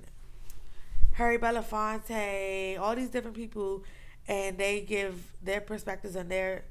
Harry 1.14 1.38
Belafonte, 1.38 2.78
all 2.78 2.96
these 2.96 3.08
different 3.10 3.36
people, 3.36 3.84
and 4.26 4.58
they 4.58 4.80
give 4.80 5.32
their 5.42 5.60
perspectives 5.60 6.16
and 6.16 6.30
their 6.30 6.64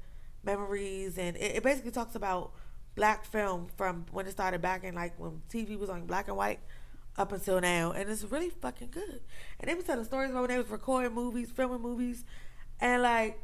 memories, 0.44 1.18
and 1.18 1.36
it, 1.36 1.56
it 1.56 1.62
basically 1.62 1.90
talks 1.90 2.14
about 2.14 2.52
black 2.94 3.24
film 3.24 3.68
from 3.76 4.06
when 4.12 4.26
it 4.26 4.30
started 4.30 4.62
back 4.62 4.84
in 4.84 4.94
like 4.94 5.18
when 5.18 5.42
TV 5.50 5.78
was 5.78 5.90
on 5.90 6.06
black 6.06 6.28
and 6.28 6.36
white 6.36 6.60
up 7.16 7.32
until 7.32 7.60
now, 7.60 7.92
and 7.92 8.10
it's 8.10 8.24
really 8.24 8.50
fucking 8.50 8.88
good. 8.90 9.20
And 9.60 9.68
they 9.68 9.74
was 9.74 9.84
telling 9.84 10.04
stories 10.04 10.30
about 10.30 10.42
when 10.42 10.50
they 10.50 10.58
was 10.58 10.68
recording 10.68 11.12
movies, 11.12 11.50
filming 11.50 11.80
movies, 11.80 12.24
and 12.80 13.02
like 13.02 13.40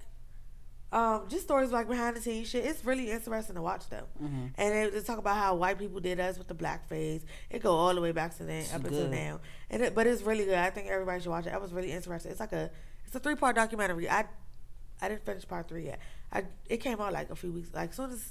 um, 0.93 1.27
just 1.29 1.45
stories 1.45 1.71
like 1.71 1.89
behind 1.89 2.17
the 2.17 2.21
scenes 2.21 2.49
shit. 2.49 2.65
It's 2.65 2.85
really 2.85 3.11
interesting 3.11 3.55
to 3.55 3.63
watch 3.63 3.89
them. 3.89 4.07
Mm-hmm. 4.21 4.47
And 4.57 4.75
they, 4.75 4.91
they 4.91 5.01
talk 5.05 5.19
about 5.19 5.37
how 5.37 5.55
white 5.55 5.79
people 5.79 6.01
did 6.01 6.19
us 6.19 6.37
with 6.37 6.49
the 6.49 6.55
blackface. 6.55 7.23
It 7.49 7.63
go 7.63 7.73
all 7.73 7.95
the 7.95 8.01
way 8.01 8.11
back 8.13 8.37
to 8.39 8.45
then 8.45 8.63
It's 8.63 8.75
up 8.75 8.85
until 8.85 9.09
now. 9.09 9.41
And 9.71 9.83
it, 9.83 9.95
but 9.95 10.07
it's 10.07 10.23
really 10.23 10.45
good. 10.45 10.59
I 10.59 10.71
think 10.71 10.89
everybody 10.89 11.21
should 11.21 11.31
watch 11.31 11.47
it. 11.47 11.53
I 11.53 11.59
was 11.59 11.73
really 11.73 11.93
interested. 11.93 12.31
It's 12.31 12.41
like 12.41 12.53
a 12.53 12.71
it's 13.07 13.15
a 13.15 13.21
three 13.21 13.37
part 13.37 13.55
documentary. 13.55 14.11
I 14.11 14.25
I 15.01 15.09
didn't 15.09 15.25
finish 15.25 15.47
part 15.47 15.69
three 15.69 15.85
yet. 15.85 16.01
I 16.33 16.45
it 16.69 16.79
came 16.79 17.01
out 17.01 17.13
like 17.13 17.31
a 17.31 17.37
few 17.37 17.53
weeks 17.53 17.71
like 17.75 17.93
soon 17.93 18.11
as 18.11 18.31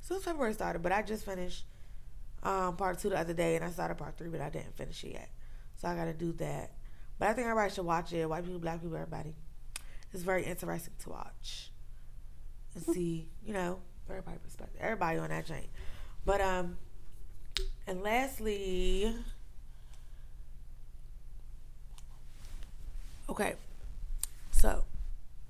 soon 0.00 0.18
as 0.18 0.24
February 0.24 0.54
started. 0.54 0.82
But 0.82 0.92
I 0.92 1.02
just 1.02 1.24
finished 1.24 1.64
um, 2.42 2.76
part 2.76 2.98
two 2.98 3.10
the 3.10 3.18
other 3.18 3.34
day, 3.34 3.56
and 3.56 3.64
I 3.64 3.70
started 3.70 3.96
part 3.96 4.16
three, 4.16 4.28
but 4.28 4.40
I 4.40 4.50
didn't 4.50 4.76
finish 4.76 5.02
it 5.04 5.12
yet. 5.12 5.30
So 5.76 5.88
I 5.88 5.94
got 5.94 6.04
to 6.04 6.12
do 6.12 6.32
that. 6.34 6.72
But 7.18 7.28
I 7.28 7.32
think 7.32 7.46
everybody 7.46 7.72
should 7.72 7.84
watch 7.84 8.12
it. 8.12 8.28
White 8.28 8.44
people, 8.44 8.60
black 8.60 8.80
people, 8.80 8.96
everybody. 8.96 9.34
It's 10.12 10.22
very 10.22 10.44
interesting 10.44 10.94
to 11.00 11.10
watch 11.10 11.70
and 12.74 12.82
see, 12.94 13.28
you 13.44 13.52
know, 13.52 13.80
everybody 14.08 14.38
perspective, 14.38 14.80
everybody 14.80 15.18
on 15.18 15.28
that 15.28 15.46
chain. 15.46 15.66
But 16.24 16.40
um, 16.40 16.76
and 17.86 18.02
lastly, 18.02 19.14
okay, 23.28 23.54
so 24.50 24.84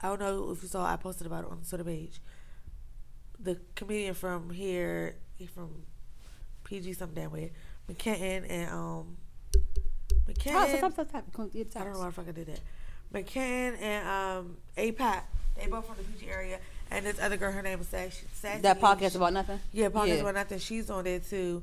I 0.03 0.09
don't 0.09 0.21
know 0.21 0.51
if 0.53 0.63
you 0.63 0.69
saw, 0.69 0.85
I 0.87 0.97
posted 0.97 1.27
about 1.27 1.45
it 1.45 1.51
on 1.51 1.59
the 1.63 1.69
Twitter 1.69 1.85
page. 1.85 2.21
The 3.41 3.59
comedian 3.75 4.15
from 4.15 4.51
here, 4.51 5.17
he 5.37 5.47
from 5.47 5.83
PG 6.65 6.93
some 6.95 7.13
damn 7.15 7.31
way, 7.31 7.53
McKenton 7.91 8.45
and 8.51 8.71
um, 8.71 9.17
McKenton. 10.29 10.55
Oh, 10.55 10.77
stop, 10.77 10.93
stop, 10.93 11.09
stop. 11.09 11.33
Come- 11.33 11.51
I 11.55 11.63
don't 11.63 11.65
know 11.65 11.71
stop. 11.71 11.99
why 11.99 12.07
the 12.07 12.13
fuck 12.13 12.29
I 12.29 12.33
did 12.33 12.47
that. 12.49 12.61
McCann 13.13 13.81
and 13.81 14.07
um 14.09 14.57
APAP, 14.77 15.23
they 15.57 15.67
both 15.67 15.87
from 15.87 15.97
the 15.97 16.03
PG 16.03 16.31
area, 16.31 16.59
and 16.91 17.07
this 17.07 17.19
other 17.21 17.37
girl, 17.37 17.51
her 17.53 17.63
name 17.63 17.81
is 17.81 17.89
Sassy. 17.89 18.27
Sassy 18.35 18.61
That 18.63 18.81
podcast 18.81 19.17
about 19.17 19.33
nothing. 19.33 19.59
Yeah, 19.73 19.89
podcast 19.89 20.09
Yeah. 20.09 20.15
about 20.17 20.35
nothing. 20.35 20.59
She's 20.59 20.91
on 20.91 21.05
there 21.05 21.19
too. 21.21 21.63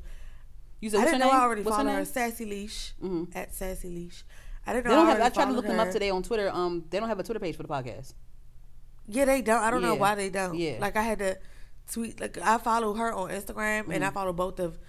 You 0.82 0.90
said 0.90 1.02
I 1.02 1.06
didn't 1.06 1.20
know 1.20 1.28
name? 1.28 1.36
I 1.36 1.40
already 1.44 1.62
What's 1.62 1.78
her 1.78 1.84
her. 1.84 2.06
Sassy 2.06 2.46
Leash 2.46 2.94
Mhm. 3.04 3.36
at 3.36 3.54
Sassy 3.54 3.90
Leash. 3.90 4.24
I 4.66 4.74
didn't 4.74 4.86
know. 4.86 4.90
They 4.92 4.96
don't 4.96 5.06
I, 5.08 5.12
have. 5.12 5.22
I 5.22 5.30
tried 5.30 5.46
to 5.46 5.52
look 5.52 5.68
them 5.68 5.80
up 5.80 5.92
today 5.92 6.10
on 6.10 6.24
Twitter. 6.24 6.50
Um, 6.50 6.84
they 6.90 7.00
don't 7.00 7.08
have 7.10 7.20
a 7.20 7.24
Twitter 7.24 7.40
page 7.40 7.56
for 7.56 7.62
the 7.64 7.70
podcast. 7.70 8.14
Yeah, 9.08 9.26
they 9.26 9.42
don't. 9.42 9.62
I 9.62 9.70
don't 9.72 9.82
know 9.82 9.96
why 9.96 10.16
they 10.16 10.30
don't. 10.30 10.56
Yeah. 10.58 10.78
Like 10.80 10.96
I 10.98 11.02
had 11.04 11.20
to 11.20 11.38
tweet. 11.92 12.20
Like 12.20 12.38
I 12.42 12.58
follow 12.58 12.94
her 12.94 13.14
on 13.14 13.30
Instagram, 13.30 13.90
and 13.94 14.04
I 14.04 14.10
Mhm. 14.10 14.14
follow 14.14 14.34
both 14.34 14.60
of 14.60 14.80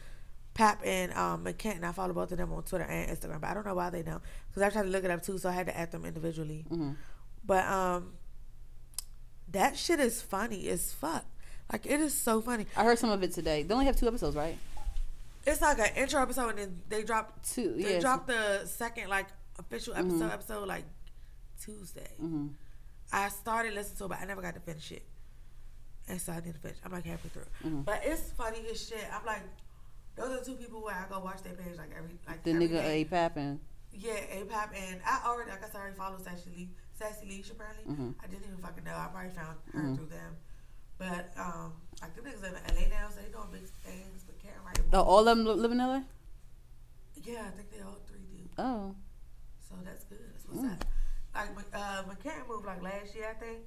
Pap 0.55 0.81
and 0.85 1.13
um, 1.13 1.45
McKenton. 1.45 1.85
I 1.85 1.93
follow 1.93 2.15
both 2.15 2.33
of 2.33 2.39
them 2.39 2.51
on 2.53 2.63
Twitter 2.63 2.85
and 2.85 3.11
Instagram, 3.11 3.41
but 3.43 3.51
I 3.51 3.55
don't 3.55 3.67
know 3.67 3.75
why 3.75 3.91
they 3.91 4.03
don't. 4.03 4.23
Because 4.49 4.63
I 4.63 4.71
tried 4.71 4.85
to 4.85 4.89
look 4.89 5.05
it 5.05 5.11
up 5.11 5.23
too, 5.23 5.37
so 5.39 5.49
I 5.51 5.53
had 5.53 5.67
to 5.67 5.77
add 5.77 5.93
them 5.93 6.05
individually. 6.07 6.65
hmm 6.69 6.93
But 7.45 7.67
um, 7.67 8.15
that 9.51 9.77
shit 9.77 10.01
is 10.01 10.23
funny 10.23 10.69
as 10.69 10.93
fuck. 10.93 11.25
Like 11.73 11.85
it 11.87 12.01
is 12.01 12.15
so 12.15 12.41
funny. 12.41 12.67
I 12.77 12.85
heard 12.85 12.99
some 12.99 13.11
of 13.11 13.23
it 13.23 13.33
today. 13.33 13.63
They 13.65 13.75
only 13.75 13.87
have 13.87 13.97
two 13.97 14.07
episodes, 14.09 14.37
right? 14.37 14.57
It's 15.47 15.61
like 15.61 15.79
an 15.79 15.91
intro 15.97 16.23
episode, 16.23 16.49
and 16.51 16.59
then 16.59 16.81
they 16.89 17.03
drop 17.03 17.45
Two. 17.45 17.75
they 17.75 17.95
Yeah. 17.95 18.01
dropped 18.01 18.27
the 18.29 18.65
second 18.67 19.09
like 19.09 19.27
official 19.59 19.95
episode 19.95 20.21
Mhm. 20.31 20.33
episode 20.33 20.67
like 20.69 20.85
Tuesday. 21.61 22.09
hmm 22.19 22.49
I 23.13 23.29
started 23.29 23.75
listening 23.75 23.99
to 23.99 24.05
it, 24.05 24.09
but 24.09 24.21
I 24.21 24.25
never 24.25 24.43
got 24.43 24.55
to 24.55 24.61
finish 24.61 24.93
it. 24.93 25.05
And 26.09 26.21
so 26.21 26.33
I 26.33 26.41
didn't 26.41 26.59
finish. 26.63 26.77
I'm 26.85 26.93
like 26.93 27.05
halfway 27.05 27.31
through. 27.31 27.47
Mhm. 27.65 27.85
But 27.85 28.01
it's 28.05 28.31
funny 28.33 28.61
as 28.71 28.87
shit. 28.89 29.05
I'm 29.13 29.25
like, 29.25 29.43
those 30.15 30.41
are 30.41 30.45
two 30.45 30.55
people 30.55 30.83
where 30.83 30.95
I 30.95 31.09
go 31.13 31.19
watch 31.21 31.43
their 31.43 31.55
page 31.55 31.77
like 31.77 31.91
every 31.97 32.19
like 32.29 32.43
The 32.45 32.53
every 32.53 32.69
nigga 32.69 32.83
day. 32.83 33.05
APAP 33.05 33.37
and 33.37 33.61
Yeah, 33.93 34.13
APAP 34.15 34.75
and 34.75 35.01
I 35.05 35.23
already 35.27 35.51
like 35.51 35.63
I 35.65 35.67
said 35.67 35.77
I 35.77 35.81
already 35.81 35.97
follow 35.97 36.19
Sassy 36.19 36.51
Lee 36.57 36.71
Sassy 36.95 37.27
Lee 37.27 37.45
apparently. 37.51 37.85
Mhm. 37.93 38.15
I 38.23 38.27
didn't 38.29 38.45
even 38.45 38.59
fucking 38.59 38.85
know. 38.85 38.95
I 38.97 39.09
probably 39.13 39.31
found 39.31 39.59
her 39.73 39.81
Mhm. 39.81 39.97
through 39.97 40.07
them. 40.07 40.37
But 40.99 41.33
um 41.37 41.75
like 42.01 42.15
them 42.15 42.25
niggas 42.25 42.41
live 42.43 42.55
in 42.55 42.75
LA 42.77 42.89
now, 42.89 43.09
so 43.11 43.21
they 43.21 43.29
doing 43.29 43.51
big 43.53 43.67
things, 43.85 44.23
but 44.25 44.39
can't 44.39 44.57
write 44.65 44.79
oh, 44.93 45.03
all 45.03 45.21
of 45.29 45.37
them 45.37 45.45
li- 45.45 45.55
live 45.55 45.73
in 45.73 45.79
LA. 45.79 46.03
Yeah, 47.23 47.45
I 47.47 47.51
think 47.51 47.71
they 47.71 47.81
all 47.81 47.99
three 48.07 48.21
do. 48.21 48.49
Oh, 48.59 48.95
So 49.69 49.75
that's 49.85 50.05
good. 50.05 50.21
That's 50.33 50.45
what's 50.47 50.61
Mm. 50.61 50.73
up. 50.81 50.85
Like 51.37 51.51
uh, 51.75 52.03
McCann 52.05 52.49
moved 52.49 52.67
like 52.67 52.83
last 52.83 53.15
year, 53.15 53.29
I 53.31 53.35
think. 53.35 53.59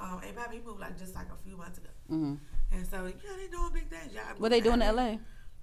Um, 0.00 0.20
and 0.26 0.34
Bobby 0.34 0.60
moved 0.64 0.80
like 0.80 0.98
just 0.98 1.14
like 1.14 1.26
a 1.32 1.36
few 1.46 1.56
months 1.56 1.78
ago. 1.78 1.88
hmm 2.08 2.34
And 2.72 2.86
so 2.86 3.06
yeah, 3.06 3.36
they 3.36 3.48
doing 3.48 3.70
big 3.72 3.88
things. 3.88 4.12
Y'all 4.14 4.22
what 4.38 4.50
they 4.50 4.60
doing 4.60 4.82
in 4.82 4.96
LA? 4.96 5.16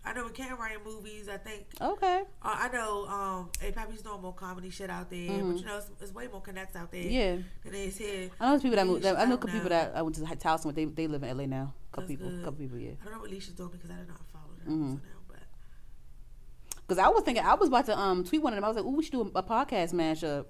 I 0.06 0.14
know 0.14 0.24
McCann 0.30 0.58
writing 0.58 0.80
movies. 0.86 1.28
I 1.28 1.36
think 1.38 1.66
Okay. 1.82 2.24
uh, 2.42 2.56
I 2.58 2.70
know. 2.70 3.06
Um, 3.08 3.50
A 3.62 3.72
Pappy's 3.74 4.02
doing 4.02 4.22
more 4.22 4.34
comedy 4.34 4.70
shit 4.70 4.90
out 4.90 5.10
there, 5.10 5.30
Mhm. 5.30 5.52
but 5.52 5.60
you 5.60 5.66
know, 5.66 5.78
it's, 5.78 5.90
it's 6.00 6.14
way 6.14 6.28
more 6.28 6.40
connects 6.42 6.76
out 6.78 6.90
there 6.92 7.02
Yeah, 7.04 7.36
than 7.66 7.74
it 7.74 7.76
is 7.76 7.98
here. 7.98 8.30
I 8.40 8.52
know 8.54 8.60
people 8.62 8.78
that 8.78 8.88
moved. 8.88 9.04
That, 9.04 9.20
I 9.20 9.26
know 9.26 9.34
a 9.36 9.38
couple 9.38 9.54
people 9.56 9.70
that 9.70 9.92
I 9.96 10.02
went 10.02 10.16
to 10.16 10.22
Towson 10.22 10.68
with. 10.68 10.76
They 10.76 10.86
they 10.86 11.08
live 11.08 11.24
in 11.24 11.36
LA 11.38 11.46
now. 11.48 11.74
Couple 11.92 12.08
That's 12.08 12.12
people. 12.18 12.30
good. 12.30 12.44
Couple 12.46 12.60
people. 12.60 12.78
Yeah. 12.78 12.92
I 13.02 13.04
don't 13.06 13.14
know 13.16 13.20
what 13.20 13.32
Leisha's 13.32 13.50
doing 13.54 13.70
because 13.72 13.90
I 13.92 13.96
don't 13.96 14.08
know 14.08 14.14
I 14.14 14.32
followed 14.32 14.60
her 14.64 14.72
Mhm. 14.72 14.90
so 14.92 14.96
now, 15.04 15.20
but 15.28 15.40
Because 16.78 16.98
I 16.98 17.10
was 17.10 17.24
thinking 17.24 17.44
I 17.44 17.56
was 17.56 17.68
about 17.68 17.86
to 17.88 17.98
um 18.00 18.24
tweet 18.24 18.42
one 18.42 18.54
of 18.54 18.58
them. 18.58 18.64
I 18.64 18.68
was 18.70 18.78
like, 18.78 18.86
"Ooh, 18.86 18.96
we 18.96 19.04
should 19.04 19.12
do 19.12 19.22
a, 19.36 19.40
a 19.40 19.44
podcast 19.44 19.94
mashup." 19.94 20.46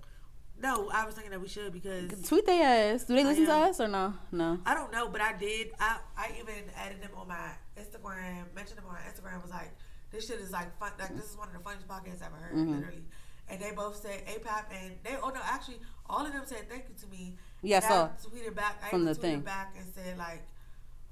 No, 0.62 0.89
I 0.89 1.06
was 1.06 1.15
thinking 1.15 1.32
that 1.32 1.41
we 1.41 1.48
should 1.48 1.72
because 1.74 2.28
Tweet 2.28 2.45
their 2.45 2.93
ass. 2.93 3.04
Do 3.06 3.15
they 3.15 3.24
listen 3.24 3.45
to 3.45 3.54
us 3.54 3.80
or 3.80 3.88
no? 3.88 4.13
No. 4.32 4.60
I 4.65 4.74
don't 4.74 4.91
know, 4.91 5.08
but 5.10 5.22
I 5.22 5.34
did. 5.38 5.72
I 5.80 5.98
I 6.17 6.32
even 6.39 6.56
added 6.76 7.02
them 7.02 7.12
on 7.15 7.28
my 7.28 7.52
Instagram, 7.78 8.54
mentioned 8.54 8.78
them 8.78 8.86
on 8.89 8.95
Instagram. 9.10 9.41
Was 9.41 9.52
like, 9.52 9.72
this 10.12 10.28
shit 10.28 10.39
is 10.39 10.52
like 10.52 10.78
fun. 10.80 10.91
Like 11.00 11.15
this 11.15 11.30
is 11.32 11.38
one 11.38 11.48
of 11.48 11.54
the 11.54 11.60
funniest 11.62 11.88
podcasts 11.88 12.22
I've 12.22 12.34
ever 12.34 12.38
heard, 12.38 12.56
Mhm. 12.56 12.76
literally. 12.76 13.04
And 13.48 13.60
they 13.60 13.72
both 13.72 13.95
said 13.95 14.26
APAP, 14.28 14.65
and 14.72 14.95
they 15.04 15.15
oh 15.24 15.30
no, 15.30 15.39
actually 15.43 15.80
all 16.10 16.26
of 16.26 16.32
them 16.34 16.43
said 16.45 16.69
thank 16.69 16.86
you 16.89 16.95
to 17.02 17.08
me. 17.08 17.38
Yeah, 17.62 17.80
I 17.84 17.93
And 18.10 18.12
tweeted 18.19 18.56
back. 18.56 18.82
I 18.86 18.89
from 18.89 19.06
the 19.06 19.12
tweeted 19.12 19.22
thing. 19.22 19.41
back 19.41 19.76
and 19.78 19.86
said 19.93 20.17
like, 20.17 20.43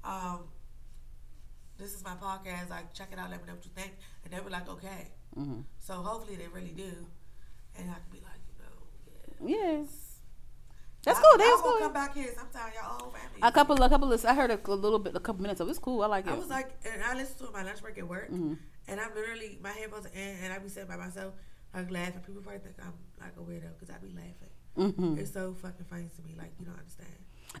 um, 0.04 0.44
this 1.78 1.94
is 1.94 2.04
my 2.04 2.14
podcast. 2.14 2.70
Like 2.70 2.92
check 2.92 3.08
it 3.12 3.18
out. 3.18 3.30
Let 3.30 3.40
me 3.40 3.46
know 3.48 3.54
what 3.54 3.64
you 3.64 3.70
think. 3.74 3.92
And 4.24 4.32
they 4.32 4.40
were 4.40 4.50
like, 4.50 4.68
okay. 4.68 5.12
hmm 5.34 5.60
So 5.78 5.94
hopefully 5.94 6.36
they 6.36 6.48
really 6.48 6.72
do, 6.72 6.92
and 7.76 7.90
I 7.90 7.94
can 7.94 8.10
be 8.12 8.18
like, 8.20 8.27
you 9.44 9.48
know, 9.48 9.56
yeah. 9.62 9.72
Yeah. 9.72 9.84
That's 11.04 11.20
Y'all- 11.20 11.28
cool. 11.30 11.38
That's 11.38 11.62
cool. 11.62 11.78
come 11.78 11.92
back 11.92 12.14
here 12.14 12.34
sometime. 12.36 12.72
Y'all 12.74 12.98
whole 12.98 13.10
family. 13.10 13.40
A 13.42 13.52
couple, 13.52 13.82
a 13.82 13.88
couple 13.88 14.12
of. 14.12 14.24
I 14.24 14.34
heard 14.34 14.50
a, 14.50 14.58
a 14.70 14.74
little 14.74 14.98
bit, 14.98 15.14
a 15.14 15.20
couple 15.20 15.42
minutes 15.42 15.60
of. 15.60 15.68
it. 15.68 15.70
It's 15.70 15.78
cool. 15.78 16.02
I 16.02 16.06
like 16.06 16.26
it. 16.26 16.32
I 16.32 16.36
was 16.36 16.48
like, 16.48 16.70
and 16.92 17.02
I 17.02 17.14
listened 17.14 17.38
to 17.38 17.44
it 17.46 17.52
my 17.52 17.62
lunch 17.62 17.80
break 17.80 17.98
at 17.98 18.06
work, 18.08 18.28
hmm 18.28 18.54
and 18.88 18.98
I'm 19.00 19.14
literally 19.14 19.58
my 19.62 19.70
headphones 19.70 20.06
in, 20.06 20.36
and 20.42 20.52
I 20.52 20.58
be 20.58 20.68
sitting 20.70 20.88
by 20.88 20.96
myself, 20.96 21.34
like 21.74 21.90
laughing. 21.90 22.20
People 22.26 22.42
probably 22.42 22.60
think 22.60 22.74
I'm 22.82 22.94
like 23.20 23.32
a 23.36 23.40
weirdo 23.40 23.70
because 23.78 23.94
I 23.94 23.98
be 23.98 24.12
laughing. 24.12 24.94
hmm 24.96 25.18
It's 25.18 25.32
so 25.32 25.54
fucking 25.54 25.84
funny 25.88 26.08
to 26.16 26.22
me, 26.22 26.34
like 26.36 26.52
you 26.58 26.66
don't 26.66 26.78
understand. 26.78 27.10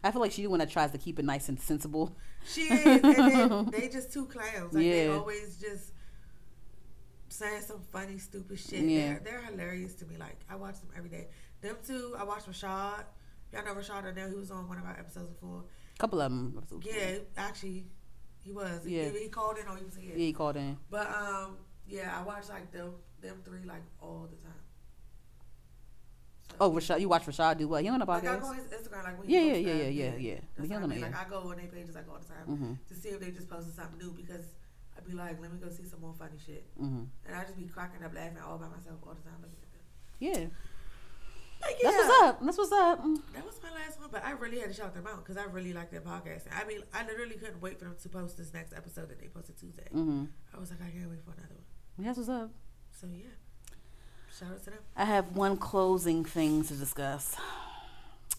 I 0.02 0.10
feel 0.10 0.20
like 0.20 0.32
she's 0.32 0.44
the 0.44 0.50
one 0.50 0.58
that 0.58 0.70
tries 0.70 0.90
to 0.90 0.98
keep 0.98 1.18
it 1.18 1.24
nice 1.24 1.48
and 1.48 1.58
sensible. 1.60 2.14
She 2.46 2.62
is, 2.62 2.86
and 2.86 3.04
then 3.04 3.66
they 3.72 3.88
just 3.88 4.12
two 4.12 4.26
clowns. 4.26 4.72
Like 4.74 4.82
they 4.84 5.06
Yeah. 5.06 5.12
always 5.16 5.56
just 5.58 5.92
saying 7.28 7.62
some 7.62 7.80
funny, 7.92 8.18
stupid 8.18 8.58
shit. 8.58 8.80
Yeah. 8.80 9.14
They're, 9.14 9.20
they're 9.24 9.42
hilarious 9.42 9.94
to 9.96 10.06
me. 10.06 10.16
Like 10.18 10.36
I 10.50 10.56
watch 10.56 10.80
them 10.80 10.88
every 10.96 11.10
day. 11.10 11.28
Them 11.60 11.76
two, 11.86 12.14
I 12.18 12.24
watch 12.24 12.44
Rashad. 12.44 13.04
Y'all 13.52 13.64
know 13.64 13.74
Rashad 13.74 14.04
O'Neal. 14.06 14.28
He 14.28 14.36
was 14.36 14.50
on 14.50 14.68
one 14.68 14.78
of 14.78 14.84
our 14.84 14.96
episodes 14.98 15.28
before. 15.28 15.64
A 15.94 15.98
couple 15.98 16.20
of 16.20 16.30
them. 16.30 16.62
Yeah, 16.82 17.16
actually, 17.36 17.86
He 18.42 18.52
was. 18.52 18.86
Yeah. 18.86 19.08
He, 19.10 19.24
he 19.24 19.28
called 19.28 19.58
in 19.58 19.66
or 19.66 19.76
he 19.76 19.84
was 19.84 19.96
here. 19.96 20.12
Yeah, 20.12 20.26
he 20.26 20.32
called 20.32 20.56
in. 20.56 20.76
But 20.90 21.08
um, 21.08 21.56
yeah, 21.86 22.16
I 22.18 22.22
watch 22.22 22.48
like 22.48 22.70
them 22.70 22.92
them 23.20 23.40
three 23.44 23.64
like 23.64 23.82
all 24.00 24.28
the 24.30 24.36
time. 24.36 24.52
So, 26.50 26.56
Oh, 26.60 26.70
Rashad, 26.70 27.00
you 27.00 27.08
watch 27.08 27.26
Rashad 27.26 27.58
do 27.58 27.68
what? 27.68 27.82
He 27.82 27.88
on 27.88 27.98
the 27.98 28.04
like 28.06 28.24
I 28.24 28.36
go 28.38 28.46
on 28.46 28.56
his 28.56 28.66
Instagram 28.66 29.04
like 29.04 29.18
when 29.18 29.28
Yeah, 29.28 29.40
yeah, 29.40 29.54
yeah, 29.54 29.72
yeah, 29.74 29.88
yeah, 29.88 30.16
yeah. 30.16 30.64
He 30.66 30.72
I 30.72 30.76
on 30.76 30.82
the 30.82 30.88
mean. 30.88 31.00
Like 31.00 31.16
I 31.16 31.28
go 31.28 31.38
on 31.50 31.56
their 31.56 31.66
pages 31.66 31.94
like 31.96 32.08
all 32.08 32.18
the 32.18 32.26
time 32.26 32.46
Mm-hmm. 32.48 32.72
to 32.88 32.94
see 32.94 33.08
if 33.10 33.20
they 33.20 33.30
just 33.32 33.48
posted 33.50 33.74
something 33.74 33.98
new 33.98 34.12
because 34.12 34.44
I'd 34.96 35.04
be 35.06 35.12
like, 35.14 35.40
let 35.40 35.52
me 35.52 35.58
go 35.58 35.68
see 35.70 35.84
some 35.84 36.00
more 36.00 36.14
funny 36.18 36.38
shit, 36.44 36.64
Mm-hmm. 36.80 37.04
and 37.26 37.36
I 37.36 37.42
just 37.42 37.56
be 37.58 37.64
cracking 37.66 38.04
up 38.04 38.14
laughing 38.14 38.38
all 38.46 38.58
by 38.58 38.66
myself 38.68 38.98
all 39.06 39.14
the 39.14 39.22
time. 39.28 39.38
looking 39.42 39.58
at 40.44 40.50
them. 41.60 41.70
Yeah. 41.82 41.90
That's 41.90 41.96
what's 41.96 42.22
up. 42.22 42.44
That's 42.44 42.58
what's 42.58 42.72
up. 42.72 43.04
Mm. 43.04 43.22
That 43.34 43.46
was 43.46 43.60
my 43.62 43.70
last 43.70 44.00
one, 44.00 44.08
but 44.10 44.24
I 44.24 44.32
really 44.32 44.58
had 44.58 44.68
to 44.68 44.74
shout 44.74 44.94
them 44.94 45.06
out 45.06 45.24
because 45.24 45.36
I 45.36 45.44
really 45.44 45.72
like 45.72 45.90
their 45.90 46.00
podcast. 46.00 46.44
I 46.52 46.64
mean, 46.64 46.82
I 46.92 47.04
literally 47.04 47.36
couldn't 47.36 47.60
wait 47.60 47.78
for 47.78 47.84
them 47.86 47.96
to 48.00 48.08
post 48.08 48.36
this 48.36 48.52
next 48.52 48.72
episode 48.72 49.08
that 49.10 49.20
they 49.20 49.28
posted 49.28 49.58
Tuesday. 49.58 49.88
Mm-hmm. 49.94 50.24
I 50.54 50.58
was 50.58 50.70
like, 50.70 50.80
I 50.82 50.90
can't 50.90 51.10
wait 51.10 51.24
for 51.24 51.32
another 51.32 51.54
one. 51.54 52.06
That's 52.06 52.16
what's 52.16 52.28
up. 52.28 52.50
So 53.00 53.06
yeah, 53.12 53.26
shout 54.38 54.52
out 54.52 54.64
to 54.64 54.70
them. 54.70 54.78
I 54.96 55.04
have 55.04 55.36
one 55.36 55.56
closing 55.56 56.24
thing 56.24 56.64
to 56.64 56.74
discuss. 56.74 57.36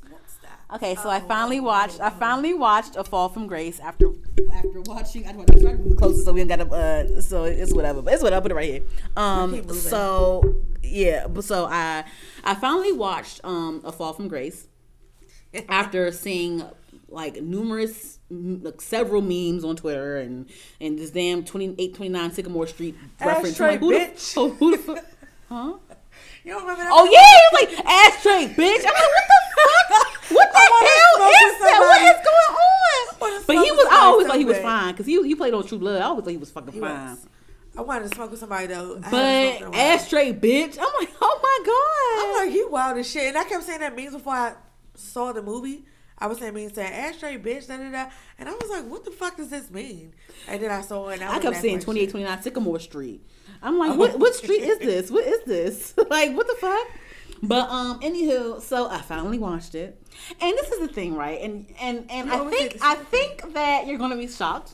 What's 0.09 0.35
that? 0.35 0.38
Okay, 0.71 0.93
so 0.95 1.09
I 1.09 1.17
Oh, 1.17 1.27
finally 1.27 1.59
oh, 1.59 1.63
watched. 1.63 1.99
I 1.99 2.09
finally 2.11 2.53
watched 2.53 2.95
A 2.95 3.03
Fall 3.03 3.27
from 3.29 3.47
Grace 3.47 3.79
after 3.79 4.11
after 4.53 4.81
watching. 4.81 5.27
I 5.27 5.31
want 5.33 5.47
to 5.51 5.59
try 5.59 5.71
to 5.71 5.77
move 5.77 5.97
closer 5.97 6.21
so 6.21 6.31
we 6.31 6.41
ain't 6.41 6.49
got 6.49 6.57
to. 6.57 6.67
Uh, 6.69 7.21
so 7.21 7.45
it's 7.45 7.73
whatever. 7.73 8.01
But 8.03 8.13
it's 8.13 8.21
whatever. 8.23 8.43
Put 8.43 8.51
it 8.51 8.55
right 8.55 8.69
here. 8.69 8.83
Um. 9.17 9.67
So 9.73 10.61
yeah. 10.83 11.25
But 11.27 11.43
so 11.43 11.65
I 11.65 12.03
I 12.43 12.53
finally 12.55 12.91
watched 12.91 13.41
um 13.43 13.81
A 13.83 13.91
Fall 13.91 14.13
from 14.13 14.27
Grace 14.27 14.67
after 15.69 16.11
seeing 16.11 16.63
like 17.07 17.41
numerous 17.41 18.19
like 18.29 18.79
several 18.79 19.23
memes 19.23 19.63
on 19.65 19.75
Twitter 19.75 20.17
and 20.17 20.47
and 20.79 20.99
this 20.99 21.09
damn 21.09 21.43
28 21.43 21.95
29 21.95 22.31
Sycamore 22.31 22.67
Street 22.67 22.95
reference. 23.19 23.49
Ashtray, 23.53 23.67
like, 23.71 23.79
who 23.79 23.89
the- 23.91 23.99
bitch. 24.05 24.33
oh, 24.37 24.49
who 24.51 24.71
the 24.71 24.77
fuck? 24.77 25.05
Huh? 25.49 25.73
You 26.43 26.51
don't 26.53 26.61
remember 26.61 26.83
that? 26.83 26.91
Oh 26.93 27.09
yeah, 27.09 27.59
like 27.59 27.85
ashtray, 27.85 28.53
bitch. 28.53 28.85
I'm 28.85 28.93
like, 28.93 29.13
what 29.17 29.23
the 29.27 29.41
fuck? 29.55 30.15
What 30.29 30.47
the 30.53 30.59
wanna 30.71 30.85
hell 30.85 30.93
smoke 31.08 31.08
is 31.27 31.51
with 31.51 31.59
that? 31.59 31.79
What 31.79 31.97
somebody. 31.97 32.05
is 32.05 32.25
going 32.25 32.57
on? 32.57 32.69
wanna 33.19 33.43
But 33.45 33.65
he 33.65 33.71
was. 33.71 33.87
I 33.91 33.97
always 34.05 34.25
so 34.25 34.29
thought 34.31 34.39
he 34.39 34.45
was 34.45 34.57
fine 34.59 34.93
because 34.93 35.05
he 35.05 35.27
he 35.27 35.35
played 35.35 35.53
on 35.53 35.65
True 35.65 35.79
Blood. 35.79 36.01
I 36.01 36.05
always 36.05 36.23
thought 36.23 36.31
he 36.31 36.37
was 36.37 36.51
fucking 36.51 36.73
He 36.73 36.79
fine. 36.79 37.11
was. 37.11 37.27
I 37.77 37.81
wanted 37.81 38.09
to 38.09 38.15
smoke 38.15 38.31
with 38.31 38.39
somebody 38.39 38.67
though. 38.67 38.99
I 39.03 39.11
But 39.11 39.61
in 39.61 39.73
a 39.73 39.77
ashtray, 39.77 40.33
bitch. 40.33 40.77
I'm 40.79 40.91
like, 40.99 41.09
oh 41.21 41.39
my 41.41 41.65
god. 41.65 42.41
I'm 42.41 42.47
like, 42.47 42.55
he 42.55 42.65
wild 42.65 42.97
as 42.97 43.09
shit. 43.09 43.27
And 43.27 43.37
I 43.37 43.43
kept 43.43 43.63
saying 43.63 43.79
that 43.79 43.95
memes 43.95 44.13
before 44.13 44.33
I 44.33 44.53
saw 44.95 45.31
the 45.31 45.41
movie. 45.41 45.85
I 46.17 46.27
was 46.27 46.39
saying 46.39 46.53
memes 46.53 46.73
saying 46.73 46.91
ashtray, 46.91 47.37
bitch, 47.37 47.67
da 47.67 47.77
da 47.77 47.89
da. 47.89 48.09
And 48.37 48.49
I 48.49 48.53
was 48.53 48.69
like, 48.69 48.85
what 48.85 49.05
the 49.05 49.11
fuck 49.11 49.37
does 49.37 49.49
this 49.49 49.71
mean? 49.71 50.13
And 50.47 50.61
then 50.61 50.71
I 50.71 50.81
saw 50.81 51.09
it 51.09 51.21
and 51.21 51.29
I, 51.29 51.35
I 51.35 51.39
kept 51.39 51.57
saying 51.57 51.75
like 51.75 51.83
28, 51.85 52.09
29 52.09 52.41
Sycamore 52.41 52.79
Street. 52.79 53.25
I'm 53.61 53.77
like, 53.77 53.91
oh. 53.91 53.95
what 53.95 54.19
what 54.19 54.35
street 54.35 54.61
is 54.61 54.79
this? 54.79 55.11
What 55.11 55.25
is 55.25 55.43
this? 55.45 55.93
like, 56.09 56.35
what 56.35 56.47
the 56.47 56.55
fuck? 56.59 56.87
But 57.41 57.69
um, 57.69 57.99
anywho, 58.01 58.61
so 58.61 58.89
I 58.89 59.01
finally 59.01 59.39
watched 59.39 59.75
it, 59.75 60.01
and 60.41 60.57
this 60.57 60.69
is 60.71 60.79
the 60.79 60.93
thing, 60.93 61.15
right? 61.15 61.39
And 61.41 61.67
and 61.79 62.05
and 62.09 62.31
I 62.31 62.49
think 62.49 62.77
I 62.81 62.95
think 62.95 63.53
that 63.53 63.87
you're 63.87 63.97
gonna 63.97 64.17
be 64.17 64.27
shocked 64.27 64.73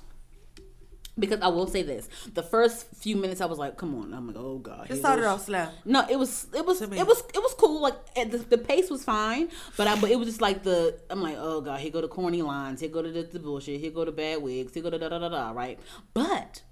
because 1.18 1.42
I 1.42 1.48
will 1.48 1.68
say 1.68 1.84
this: 1.84 2.10
the 2.34 2.44
first 2.44 2.88
few 2.96 3.16
minutes, 3.16 3.42
I 3.42 3.46
was 3.46 3.60
like, 3.60 3.78
"Come 3.78 3.96
on!" 3.96 4.14
I'm 4.14 4.28
like, 4.28 4.36
"Oh 4.38 4.58
god." 4.58 4.90
It 4.90 4.98
started 4.98 5.26
off 5.26 5.46
slow. 5.46 5.68
No, 5.86 6.06
it 6.10 6.18
was 6.18 6.48
it 6.54 6.66
was 6.66 6.82
it 6.82 6.90
was 6.90 7.24
it 7.34 7.42
was 7.42 7.54
cool. 7.58 7.82
Like 7.82 8.16
the, 8.16 8.38
the 8.38 8.58
pace 8.58 8.90
was 8.90 9.04
fine, 9.04 9.50
but 9.78 9.88
I 9.88 10.00
but 10.00 10.10
it 10.10 10.18
was 10.18 10.28
just 10.28 10.42
like 10.42 10.64
the 10.64 10.98
I'm 11.10 11.22
like, 11.22 11.38
oh 11.40 11.62
god, 11.62 11.80
here 11.80 11.92
go 11.92 12.02
the 12.02 12.08
corny 12.08 12.42
lines, 12.42 12.82
here 12.82 12.90
go 12.90 13.02
to 13.02 13.12
the, 13.12 13.24
the 13.24 13.40
bullshit, 13.40 13.80
here 13.80 13.92
go 13.92 14.06
the 14.06 14.12
bad 14.12 14.42
wigs, 14.42 14.74
here 14.74 14.84
go 14.84 14.90
the 14.90 15.00
da 15.00 15.10
da 15.10 15.20
da 15.20 15.30
da, 15.30 15.52
right? 15.52 15.80
But 16.14 16.64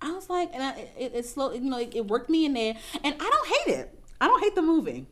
I 0.00 0.12
was 0.12 0.28
like, 0.28 0.50
and 0.52 0.62
I, 0.62 0.88
it, 0.98 1.12
it 1.14 1.26
slow, 1.26 1.52
you 1.52 1.60
know, 1.60 1.78
it, 1.78 1.94
it 1.94 2.06
worked 2.06 2.28
me 2.28 2.44
in 2.44 2.52
there, 2.52 2.74
and 3.02 3.14
I 3.18 3.30
don't 3.30 3.48
hate 3.48 3.78
it. 3.78 4.03
I 4.20 4.26
don't 4.26 4.42
hate 4.42 4.54
the 4.54 4.62
movie. 4.62 5.06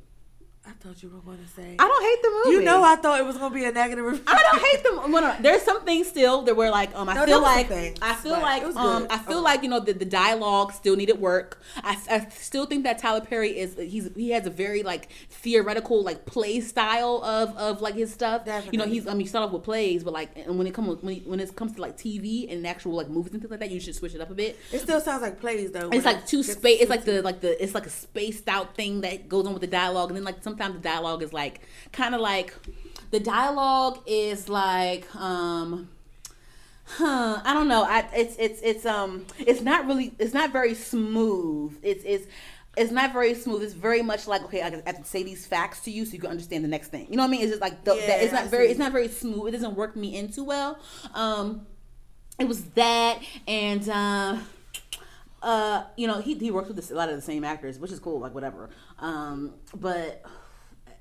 I 0.65 0.71
thought 0.71 1.03
you 1.03 1.09
were 1.09 1.19
going 1.19 1.39
to 1.39 1.49
say. 1.49 1.75
I 1.77 1.89
don't 1.89 2.03
hate 2.05 2.23
the 2.23 2.31
movie. 2.45 2.51
You 2.59 2.63
know, 2.63 2.85
I 2.85 2.95
thought 2.95 3.19
it 3.19 3.27
was 3.27 3.37
going 3.37 3.51
to 3.51 3.59
be 3.59 3.65
a 3.65 3.73
negative 3.73 4.05
review. 4.05 4.23
I 4.29 4.43
don't 4.53 4.63
hate 4.63 4.85
them. 4.85 5.11
Well, 5.13 5.23
no, 5.23 5.37
there's 5.41 5.63
some 5.63 5.85
things 5.85 6.07
still 6.07 6.43
that 6.43 6.57
were 6.57 6.71
like, 6.71 6.95
um, 6.95 7.09
I 7.09 7.15
No, 7.15 7.25
feel 7.25 7.35
some 7.35 7.43
like, 7.43 7.67
things, 7.67 7.99
I 8.01 8.15
feel 8.15 8.33
like, 8.41 8.63
um, 8.77 9.03
good. 9.03 9.11
I 9.11 9.19
feel 9.19 9.39
Okay. 9.39 9.43
like 9.45 9.63
you 9.65 9.69
know 9.69 9.81
the, 9.81 9.93
the 9.93 10.05
dialogue 10.05 10.73
still 10.73 10.95
needed 10.95 11.19
work. 11.21 11.61
I, 11.83 11.99
I 12.09 12.29
still 12.31 12.67
think 12.67 12.85
that 12.85 12.99
Tyler 12.99 13.21
Perry 13.23 13.59
is 13.59 13.75
he's 13.77 14.09
he 14.15 14.31
has 14.31 14.47
a 14.47 14.51
very 14.51 14.85
like 14.85 15.09
theoretical 15.31 16.05
like 16.05 16.27
play 16.27 16.61
style 16.61 17.23
of 17.25 17.57
of 17.57 17.83
like 17.83 17.95
his 17.95 18.13
stuff. 18.13 18.43
You 18.71 18.79
know, 18.79 18.85
he's 18.87 19.09
I 19.09 19.13
mean, 19.15 19.23
you 19.23 19.27
start 19.27 19.45
off 19.47 19.53
with 19.53 19.65
plays, 19.65 20.05
but 20.05 20.13
like 20.13 20.31
and 20.37 20.59
when 20.59 20.69
it 20.69 20.75
comes 20.75 21.03
when, 21.03 21.17
when 21.23 21.41
it 21.41 21.57
comes 21.57 21.75
to 21.75 21.81
like 21.83 21.97
TV 21.97 22.51
and 22.53 22.65
actual 22.67 22.93
like 22.93 23.09
movies 23.09 23.33
and 23.33 23.43
things 23.43 23.51
like 23.51 23.61
that, 23.61 23.71
you 23.73 23.81
should 23.81 23.97
switch 23.97 24.15
it 24.15 24.21
up 24.21 24.31
a 24.31 24.35
bit. 24.35 24.57
It 24.73 24.79
still 24.81 25.01
sounds 25.01 25.23
like 25.23 25.41
plays 25.41 25.73
though. 25.73 25.91
It's 25.91 26.05
like 26.05 26.25
too 26.27 26.45
space. 26.45 26.81
It's 26.83 26.91
like 26.91 27.05
the 27.05 27.21
like 27.23 27.41
the 27.41 27.61
it's 27.63 27.75
like 27.75 27.87
a 27.87 27.91
spaced 27.91 28.47
out 28.49 28.77
thing 28.77 29.01
that 29.01 29.29
goes 29.29 29.45
on 29.45 29.53
with 29.55 29.63
the 29.63 29.67
dialogue, 29.67 30.11
and 30.11 30.17
then 30.17 30.25
like 30.25 30.41
sometimes 30.53 30.75
the 30.75 30.81
dialogue 30.81 31.23
is 31.23 31.33
like 31.33 31.61
kind 31.93 32.15
of 32.15 32.21
like 32.21 32.55
the 33.11 33.21
dialogue 33.21 33.99
is 34.07 34.49
like 34.49 35.13
um 35.17 35.89
huh 36.85 37.41
I 37.45 37.55
don't 37.55 37.69
know 37.69 37.85
I 37.85 38.07
it's 38.15 38.37
it's 38.39 38.61
it's 38.63 38.87
um 38.87 39.27
it's 39.39 39.61
not 39.63 39.87
really 39.87 40.15
it's 40.19 40.35
not 40.35 40.53
very 40.53 40.75
smooth 40.75 41.79
it's 41.83 42.05
it's 42.05 42.27
it's 42.75 42.91
not 42.91 43.13
very 43.13 43.35
smooth. 43.35 43.63
It's 43.63 43.75
very 43.75 44.01
much 44.01 44.27
like 44.27 44.43
okay, 44.45 44.63
I 44.63 44.71
have 44.71 44.97
to 44.97 45.05
say 45.05 45.23
these 45.23 45.45
facts 45.45 45.81
to 45.81 45.91
you 45.91 46.07
so 46.07 46.15
you 46.15 46.19
can 46.19 46.31
understand 46.31 46.65
the 46.65 46.69
next 46.69 46.89
thing. 46.89 47.07
You 47.11 47.19
know 47.19 47.23
what 47.23 47.29
I 47.29 47.31
mean? 47.33 47.43
It's 47.43 47.51
just 47.51 47.61
like 47.61 47.85
the, 47.85 47.93
that. 47.93 47.99
Yeah, 48.09 48.15
It's 48.15 48.33
I 48.33 48.41
not 48.41 48.51
very. 48.51 48.65
see. 48.65 48.71
It's 48.71 48.79
not 48.79 48.93
very 48.93 49.09
smooth. 49.09 49.49
It 49.49 49.51
doesn't 49.51 49.75
work 49.77 49.95
me 49.95 50.17
in 50.17 50.33
too 50.33 50.43
well. 50.43 50.79
Um, 51.13 51.67
it 52.39 52.49
was 52.49 52.65
that 52.71 53.21
and 53.47 53.89
uh 53.89 54.39
uh 55.43 55.85
you 55.97 56.07
know 56.07 56.21
he, 56.21 56.35
he 56.35 56.51
works 56.51 56.69
with 56.69 56.77
this, 56.77 56.91
a 56.91 56.95
lot 56.95 57.09
of 57.09 57.17
the 57.17 57.23
same 57.23 57.45
actors 57.45 57.79
which 57.79 57.91
is 57.91 57.99
cool 57.99 58.21
like 58.21 58.35
whatever 58.35 58.71
um 58.99 59.53
but 59.75 60.25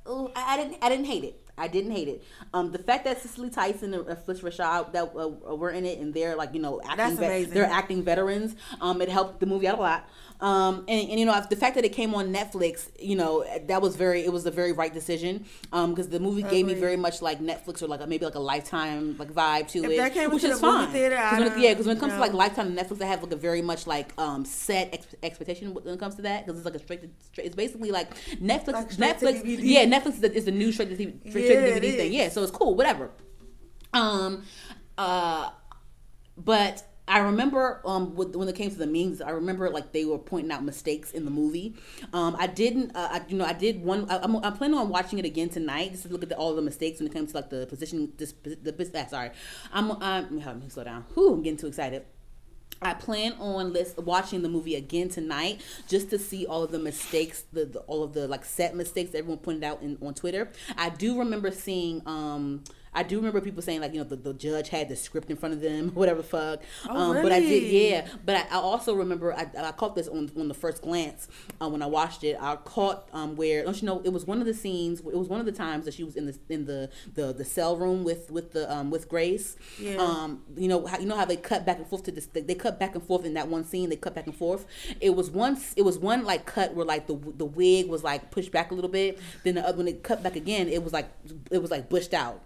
oh, 0.06 0.32
I, 0.36 0.54
I 0.54 0.58
didn't 0.58 0.78
i 0.82 0.90
didn't 0.90 1.06
hate 1.06 1.24
it 1.24 1.42
I 1.58 1.68
didn't 1.68 1.92
hate 1.92 2.08
it. 2.08 2.24
Um, 2.54 2.72
the 2.72 2.80
fact 2.80 3.06
that 3.06 3.22
Cicely 3.22 3.50
Tyson 3.50 3.94
and 3.94 4.10
uh, 4.10 4.16
Phylicia 4.16 4.44
Rashad 4.44 4.94
that 4.94 5.12
uh, 5.16 5.56
were 5.56 5.70
in 5.70 5.86
it 5.86 6.00
and 6.00 6.14
they're 6.14 6.36
like 6.36 6.54
you 6.54 6.62
know 6.62 6.82
acting 6.84 7.18
amazing. 7.18 7.54
they're 7.54 7.66
acting 7.66 8.04
veterans. 8.04 8.56
Um, 8.80 9.02
it 9.02 9.10
helped 9.10 9.40
the 9.40 9.46
movie 9.46 9.68
out 9.68 9.78
a 9.78 9.82
lot. 9.82 10.10
Um, 10.42 10.80
and, 10.88 11.10
and 11.12 11.20
you 11.20 11.26
know 11.26 11.40
the 11.50 11.56
fact 11.56 11.76
that 11.76 11.86
it 11.86 11.94
came 11.94 12.16
on 12.16 12.34
Netflix, 12.34 12.90
you 13.00 13.16
know 13.16 13.46
that 13.68 13.80
was 13.82 13.96
very 13.96 14.22
it 14.26 14.34
was 14.34 14.46
a 14.48 14.52
very 14.52 14.72
right 14.72 14.94
decision. 14.94 15.46
Um, 15.72 15.92
because 15.92 16.10
the 16.10 16.20
movie 16.20 16.42
gave 16.42 16.66
me 16.66 16.74
very 16.74 16.98
much 16.98 17.22
like 17.22 17.40
Netflix 17.40 17.82
or 17.84 17.88
like 17.88 18.02
a, 18.02 18.08
maybe 18.08 18.26
like 18.26 18.36
a 18.36 18.40
lifetime 18.40 19.16
like 19.18 19.32
vibe 19.32 19.68
to 19.70 19.84
If 19.86 19.92
it, 19.92 19.98
that 19.98 20.14
came 20.14 20.32
which 20.32 20.44
is 20.44 20.60
the 20.60 20.66
movie 20.66 20.86
fine. 20.86 20.92
theater, 20.94 21.16
'Cause 21.16 21.34
I 21.34 21.40
when 21.48 21.60
yeah, 21.62 21.70
because 21.70 21.86
when 21.88 21.98
it 21.98 22.00
comes 22.00 22.14
to 22.14 22.20
like. 22.20 22.32
Lifetime 22.34 22.68
and 22.68 22.78
Netflix, 22.78 23.02
I 23.02 23.06
have 23.06 23.22
like 23.22 23.34
a 23.34 23.36
very 23.36 23.62
much 23.62 23.86
like 23.86 24.14
um 24.18 24.46
set 24.46 24.90
ex- 24.94 25.16
expectation 25.22 25.74
when 25.76 25.94
it 25.94 26.00
comes 26.00 26.16
to 26.16 26.24
that 26.24 26.46
because 26.46 26.58
it's 26.58 26.66
like 26.66 26.74
a 26.76 26.80
straight 26.80 27.02
to 27.04 27.10
straight. 27.26 27.46
It's 27.46 27.56
basically 27.56 27.92
like 27.92 28.10
Netflix. 28.42 28.74
Like 28.74 29.20
Netflix, 29.20 29.42
yeah, 29.46 29.86
Netflix 29.86 30.14
is 30.16 30.20
the, 30.22 30.34
is 30.34 30.46
the 30.46 30.52
new 30.52 30.72
straight 30.72 30.90
to 30.90 30.96
TV, 30.96 31.30
straight 31.30 31.48
Yeah, 31.50 31.56
to 31.66 31.80
DVD 31.82 31.98
thing. 31.98 32.14
Yeah, 32.14 32.30
so 32.30 32.42
it's 32.42 32.52
cool, 32.52 32.74
whatever. 32.76 33.12
Um, 33.94 34.44
uh, 34.98 35.52
but 36.38 36.84
I 37.12 37.20
remember 37.20 37.82
um 37.84 38.16
with, 38.16 38.38
when 38.38 38.48
it 38.48 38.56
came 38.56 38.72
to 38.72 38.78
the 38.78 38.88
memes, 38.88 39.22
I 39.22 39.32
remember 39.32 39.70
like 39.70 39.92
they 39.92 40.06
were 40.06 40.18
pointing 40.18 40.50
out 40.50 40.64
mistakes 40.64 41.12
in 41.12 41.26
the 41.26 41.32
movie. 41.32 41.76
Um, 42.14 42.38
I 42.40 42.48
didn't, 42.48 42.96
uh, 42.96 43.10
I, 43.12 43.22
you 43.28 43.38
know, 43.38 43.44
I 43.44 43.52
did 43.52 43.84
one. 43.84 44.10
I, 44.10 44.20
I'm, 44.20 44.38
I'm 44.38 44.54
planning 44.54 44.78
on 44.78 44.88
watching 44.88 45.20
it 45.20 45.26
again 45.26 45.50
tonight 45.50 45.92
just 45.92 46.04
to 46.04 46.10
look 46.10 46.24
at 46.24 46.30
the, 46.30 46.38
all 46.38 46.56
the 46.56 46.62
mistakes 46.62 47.00
when 47.00 47.08
it 47.08 47.14
comes 47.14 47.32
to 47.32 47.38
like 47.38 47.50
the 47.50 47.68
position. 47.68 48.14
This, 48.18 48.34
the 48.44 48.92
ah, 48.96 49.06
sorry, 49.08 49.32
I'm, 49.74 49.92
I'm. 50.02 50.40
Let 50.40 50.58
me 50.62 50.70
slow 50.70 50.86
down. 50.86 51.04
Whew, 51.14 51.34
I'm 51.34 51.42
getting 51.44 51.58
too 51.60 51.68
excited. 51.68 52.06
I 52.82 52.94
plan 52.94 53.34
on 53.34 53.74
list 53.74 53.98
watching 53.98 54.42
the 54.42 54.50
movie 54.50 54.76
again 54.76 55.10
tonight 55.10 55.62
just 55.90 56.10
to 56.12 56.18
see 56.18 56.48
all 56.48 56.64
of 56.64 56.72
the 56.72 56.80
mistakes, 56.80 57.44
the, 57.52 57.66
the 57.66 57.80
all 57.82 58.04
of 58.04 58.14
the 58.14 58.28
like 58.28 58.46
set 58.46 58.74
mistakes 58.76 59.14
everyone 59.14 59.40
pointed 59.40 59.66
out 59.66 59.82
in 59.82 59.98
on 60.02 60.14
Twitter. 60.14 60.50
I 60.78 60.90
do 60.90 61.20
remember 61.20 61.52
seeing 61.52 62.02
um 62.06 62.64
I 62.94 63.04
do 63.04 63.18
remember 63.18 63.40
people 63.42 63.62
saying 63.62 63.82
like 63.82 63.94
you 63.94 64.00
know 64.00 64.04
the, 64.04 64.18
the 64.18 64.34
judge 64.34 64.70
had 64.70 64.90
the 64.90 64.96
script 64.96 65.30
in 65.30 65.38
front 65.38 65.54
of 65.54 65.62
them 65.62 65.90
whatever 65.94 66.22
the 66.22 66.28
fuck. 66.28 66.62
Oh, 66.90 66.96
um, 66.96 67.22
But 67.22 67.32
I 67.32 67.40
did 67.40 67.64
yeah. 67.64 68.08
But 68.26 68.36
I, 68.36 68.58
I 68.58 68.60
also 68.60 68.94
remember 68.94 69.34
I, 69.34 69.48
I 69.58 69.72
caught 69.72 69.96
this 69.96 70.08
on 70.08 70.30
on 70.38 70.48
the 70.48 70.54
first 70.54 70.82
glance 70.82 71.28
uh, 71.62 71.70
when 71.70 71.82
I 71.82 71.86
watched 71.86 72.24
it. 72.24 72.38
I 72.40 72.56
caught 72.58 73.08
um 73.14 73.36
where 73.36 73.64
don't 73.64 73.82
you 73.82 73.86
know 73.86 74.02
it 74.04 74.10
was 74.12 74.26
one 74.26 74.40
of 74.40 74.46
the 74.46 74.54
scenes. 74.54 75.00
It 75.00 75.18
was 75.18 75.30
one 75.30 75.40
of 75.40 75.46
the 75.46 75.52
times 75.52 75.86
that 75.86 75.94
she 75.94 76.04
was 76.04 76.16
in 76.16 76.26
the 76.26 76.38
in 76.50 76.66
the 76.66 76.90
the, 77.14 77.34
the 77.34 77.46
cell 77.46 77.78
room 77.78 78.04
with 78.04 78.30
with 78.30 78.52
the 78.52 78.72
um 78.72 78.90
with 78.92 79.08
Grace. 79.08 79.56
Yeah. 79.80 79.96
Um, 79.96 80.42
you 80.58 80.68
know 80.68 80.86
how 80.86 81.00
you 81.00 81.06
know 81.06 81.16
how 81.16 81.26
they 81.26 81.38
cut 81.38 81.66
back 81.66 81.78
and 81.78 81.88
forth 81.88 82.04
to 82.04 82.12
this. 82.12 82.26
They, 82.26 82.42
they 82.42 82.56
cut 82.56 82.80
back 82.80 82.96
and 82.96 83.04
forth 83.04 83.26
in 83.26 83.34
that 83.36 83.48
one 83.48 83.64
scene. 83.64 83.90
They 83.90 83.96
cut 83.96 84.16
back 84.16 84.28
and 84.28 84.36
forth. 84.36 84.66
It 85.00 85.16
was 85.16 85.30
once. 85.30 85.74
It 85.76 85.84
was 85.84 85.98
one 85.98 86.24
like 86.26 86.46
cut 86.46 86.74
where 86.74 86.86
like 86.86 87.08
the 87.08 87.16
the 87.38 87.46
wig 87.46 87.88
was 87.88 88.04
like 88.04 88.32
pushed 88.32 88.52
back 88.52 88.72
a 88.72 88.74
little 88.74 88.90
bit. 88.90 89.18
Then 89.44 89.56
the 89.56 89.66
other 89.66 89.78
when 89.78 89.88
it 89.88 90.04
cut 90.04 90.22
back 90.24 90.36
again, 90.36 90.68
it 90.68 90.84
was 90.84 90.94
like 90.94 91.10
it 91.50 91.62
was 91.62 91.72
like 91.72 91.90
bushed 91.90 92.14
out. 92.14 92.42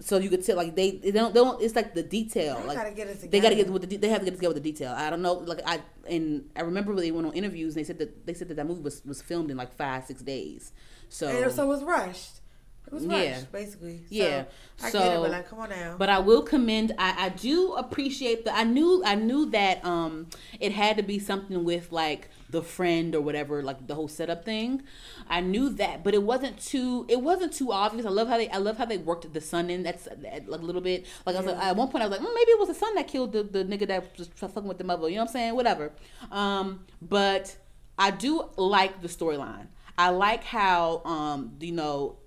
So 0.00 0.18
you 0.18 0.28
could 0.28 0.44
tell 0.44 0.56
like 0.56 0.74
they 0.74 0.92
they 0.92 1.12
don't 1.12 1.32
they 1.32 1.40
don't. 1.40 1.62
It's 1.62 1.76
like 1.76 1.94
the 1.94 2.02
detail. 2.02 2.58
They 2.60 2.66
like 2.66 2.76
gotta 2.76 2.90
get 2.90 3.08
it 3.08 3.30
they 3.30 3.40
gotta 3.40 3.54
get 3.54 3.70
with 3.70 3.82
the 3.82 3.88
de- 3.88 3.96
they 3.96 4.08
have 4.08 4.20
to 4.20 4.24
get 4.24 4.34
together 4.34 4.54
with 4.54 4.62
the 4.62 4.72
detail. 4.72 4.92
I 4.92 5.08
don't 5.08 5.22
know. 5.22 5.34
Like 5.34 5.60
I 5.64 5.80
and 6.08 6.48
I 6.56 6.62
remember 6.62 6.92
when 6.92 7.02
they 7.02 7.12
went 7.12 7.26
on 7.28 7.32
interviews 7.32 7.76
and 7.76 7.80
they 7.84 7.86
said 7.86 7.98
that 7.98 8.26
they 8.26 8.34
said 8.34 8.48
that 8.48 8.54
that 8.54 8.66
movie 8.66 8.82
was 8.82 9.02
was 9.04 9.22
filmed 9.22 9.50
in 9.50 9.56
like 9.56 9.72
five 9.72 10.04
six 10.04 10.20
days. 10.20 10.72
So 11.08 11.28
And 11.28 11.52
so 11.52 11.62
it 11.64 11.66
was 11.68 11.84
rushed. 11.84 12.40
It 12.86 12.92
was 12.92 13.04
Yeah. 13.06 13.32
rushed, 13.36 13.52
basically. 13.52 13.98
So, 13.98 14.04
Yeah. 14.10 14.44
I 14.82 14.90
So- 14.90 14.98
get 14.98 15.12
it, 15.14 15.20
but 15.20 15.30
like, 15.30 15.48
come 15.48 15.58
on 15.60 15.70
now. 15.70 15.94
But 15.96 16.10
I 16.10 16.18
will 16.18 16.42
commend. 16.42 16.92
I, 16.98 17.26
I 17.26 17.28
do 17.30 17.72
appreciate 17.74 18.44
the. 18.44 18.54
I 18.54 18.64
knew. 18.64 19.02
I 19.06 19.14
knew 19.14 19.48
that 19.50 19.82
um 19.86 20.26
it 20.60 20.72
had 20.72 20.96
to 20.98 21.02
be 21.02 21.18
something 21.18 21.64
with 21.64 21.92
like 21.92 22.28
the 22.54 22.62
friend 22.62 23.14
or 23.14 23.20
whatever, 23.20 23.62
like 23.62 23.86
the 23.86 23.94
whole 23.94 24.06
setup 24.08 24.44
thing. 24.44 24.82
I 25.28 25.40
knew 25.40 25.68
that, 25.70 26.04
but 26.04 26.14
it 26.14 26.22
wasn't 26.22 26.58
too. 26.60 27.04
It 27.08 27.20
wasn't 27.20 27.52
too 27.52 27.72
obvious. 27.72 28.06
I 28.06 28.10
love 28.10 28.28
how 28.28 28.38
they. 28.38 28.48
I 28.48 28.58
love 28.58 28.78
how 28.78 28.84
they 28.84 28.96
worked 28.96 29.30
the 29.30 29.40
son 29.40 29.68
in. 29.70 29.82
That's 29.82 30.04
that, 30.04 30.48
like 30.48 30.60
a 30.60 30.64
little 30.64 30.80
bit. 30.80 31.04
Like 31.26 31.34
I 31.34 31.40
was 31.40 31.46
like, 31.46 31.56
at 31.62 31.76
one 31.76 31.88
point, 31.88 32.04
I 32.04 32.06
was 32.06 32.16
like, 32.16 32.26
mm, 32.26 32.34
maybe 32.34 32.52
it 32.52 32.58
was 32.60 32.68
the 32.68 32.74
son 32.74 32.94
that 32.94 33.08
killed 33.08 33.32
the 33.32 33.42
the 33.42 33.64
nigga 33.64 33.86
that 33.88 34.16
was 34.16 34.28
fucking 34.36 34.64
with 34.64 34.78
the 34.78 34.84
mother. 34.84 35.08
You 35.08 35.16
know 35.16 35.22
what 35.22 35.30
I'm 35.30 35.32
saying? 35.32 35.54
Whatever. 35.56 35.92
Um, 36.30 36.86
but 37.02 37.56
I 37.98 38.12
do 38.12 38.48
like 38.56 39.02
the 39.02 39.08
storyline. 39.08 39.66
I 39.98 40.10
like 40.10 40.44
how 40.44 41.02
um 41.04 41.56
you 41.60 41.72
know 41.72 42.18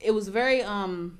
it 0.00 0.12
was 0.12 0.28
very 0.28 0.62
um 0.62 1.18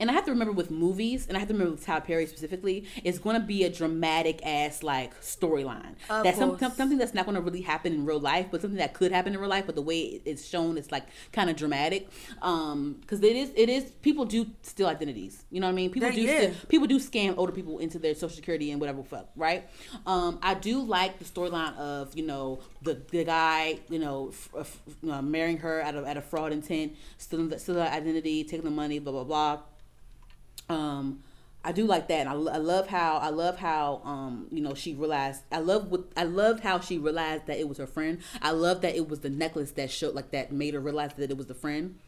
and 0.00 0.10
I 0.10 0.12
have 0.12 0.24
to 0.26 0.30
remember 0.30 0.52
with 0.52 0.70
movies, 0.70 1.26
and 1.28 1.36
I 1.36 1.40
have 1.40 1.48
to 1.48 1.54
remember 1.54 1.72
with 1.72 1.84
Tyler 1.84 2.00
Perry 2.00 2.26
specifically, 2.26 2.86
it's 3.02 3.18
going 3.18 3.38
to 3.40 3.46
be 3.46 3.64
a 3.64 3.70
dramatic 3.70 4.44
ass 4.44 4.82
like 4.82 5.18
storyline. 5.20 5.94
That's 6.08 6.38
some, 6.38 6.58
some- 6.58 6.72
something 6.72 6.98
that's 6.98 7.14
not 7.14 7.24
going 7.26 7.36
to 7.36 7.40
really 7.40 7.60
happen 7.62 7.92
in 7.92 8.04
real 8.04 8.20
life, 8.20 8.46
but 8.50 8.60
something 8.60 8.78
that 8.78 8.94
could 8.94 9.12
happen 9.12 9.34
in 9.34 9.40
real 9.40 9.50
life. 9.50 9.66
But 9.66 9.74
the 9.74 9.82
way 9.82 10.20
it's 10.24 10.46
shown, 10.46 10.76
it's 10.78 10.90
like 10.92 11.04
kind 11.32 11.50
of 11.50 11.56
dramatic. 11.56 12.08
Um, 12.42 12.96
because 13.00 13.22
it 13.22 13.36
is, 13.36 13.50
it 13.56 13.68
is. 13.68 13.84
People 14.02 14.24
do 14.24 14.46
steal 14.62 14.86
identities. 14.86 15.44
You 15.50 15.60
know 15.60 15.66
what 15.66 15.72
I 15.72 15.76
mean? 15.76 15.90
People 15.90 16.10
They- 16.10 16.16
do. 16.16 16.26
Steal, 16.26 16.52
people 16.68 16.86
do 16.86 16.98
scam 16.98 17.34
older 17.36 17.52
people 17.52 17.78
into 17.78 17.98
their 17.98 18.14
social 18.14 18.36
security 18.36 18.70
and 18.70 18.80
whatever 18.80 19.02
fuck. 19.02 19.28
Right. 19.36 19.68
Um, 20.06 20.38
I 20.42 20.54
do 20.54 20.80
like 20.82 21.18
the 21.18 21.24
storyline 21.24 21.76
of 21.76 22.16
you 22.16 22.26
know 22.26 22.60
the 22.82 23.00
the 23.10 23.24
guy 23.24 23.78
you 23.88 23.98
know 23.98 24.28
f- 24.30 24.48
f- 24.58 24.80
uh, 25.08 25.22
marrying 25.22 25.58
her 25.58 25.80
out 25.82 25.94
of 25.94 26.04
at 26.04 26.16
a 26.16 26.22
fraud 26.22 26.52
intent, 26.52 26.94
stealing 27.18 27.48
the, 27.48 27.58
stealing 27.58 27.82
her 27.84 27.88
identity, 27.90 28.44
taking 28.44 28.64
the 28.64 28.70
money, 28.70 28.98
blah 28.98 29.12
blah 29.12 29.24
blah 29.24 29.60
um 30.68 31.22
I 31.66 31.72
do 31.72 31.86
like 31.86 32.08
that. 32.08 32.26
And 32.26 32.48
I, 32.48 32.54
I 32.54 32.58
love 32.58 32.88
how 32.88 33.16
I 33.16 33.30
love 33.30 33.58
how 33.58 34.02
um 34.04 34.48
you 34.50 34.60
know 34.60 34.74
she 34.74 34.94
realized 34.94 35.42
I 35.50 35.60
love 35.60 35.90
what 35.90 36.04
I 36.16 36.24
loved 36.24 36.60
how 36.60 36.78
she 36.78 36.98
realized 36.98 37.46
that 37.46 37.58
it 37.58 37.68
was 37.68 37.78
her 37.78 37.86
friend. 37.86 38.18
I 38.42 38.50
love 38.50 38.82
that 38.82 38.94
it 38.94 39.08
was 39.08 39.20
the 39.20 39.30
necklace 39.30 39.72
that 39.72 39.90
showed 39.90 40.14
like 40.14 40.30
that 40.32 40.52
made 40.52 40.74
her 40.74 40.80
realize 40.80 41.14
that 41.14 41.30
it 41.30 41.36
was 41.36 41.46
the 41.46 41.54
friend. 41.54 41.98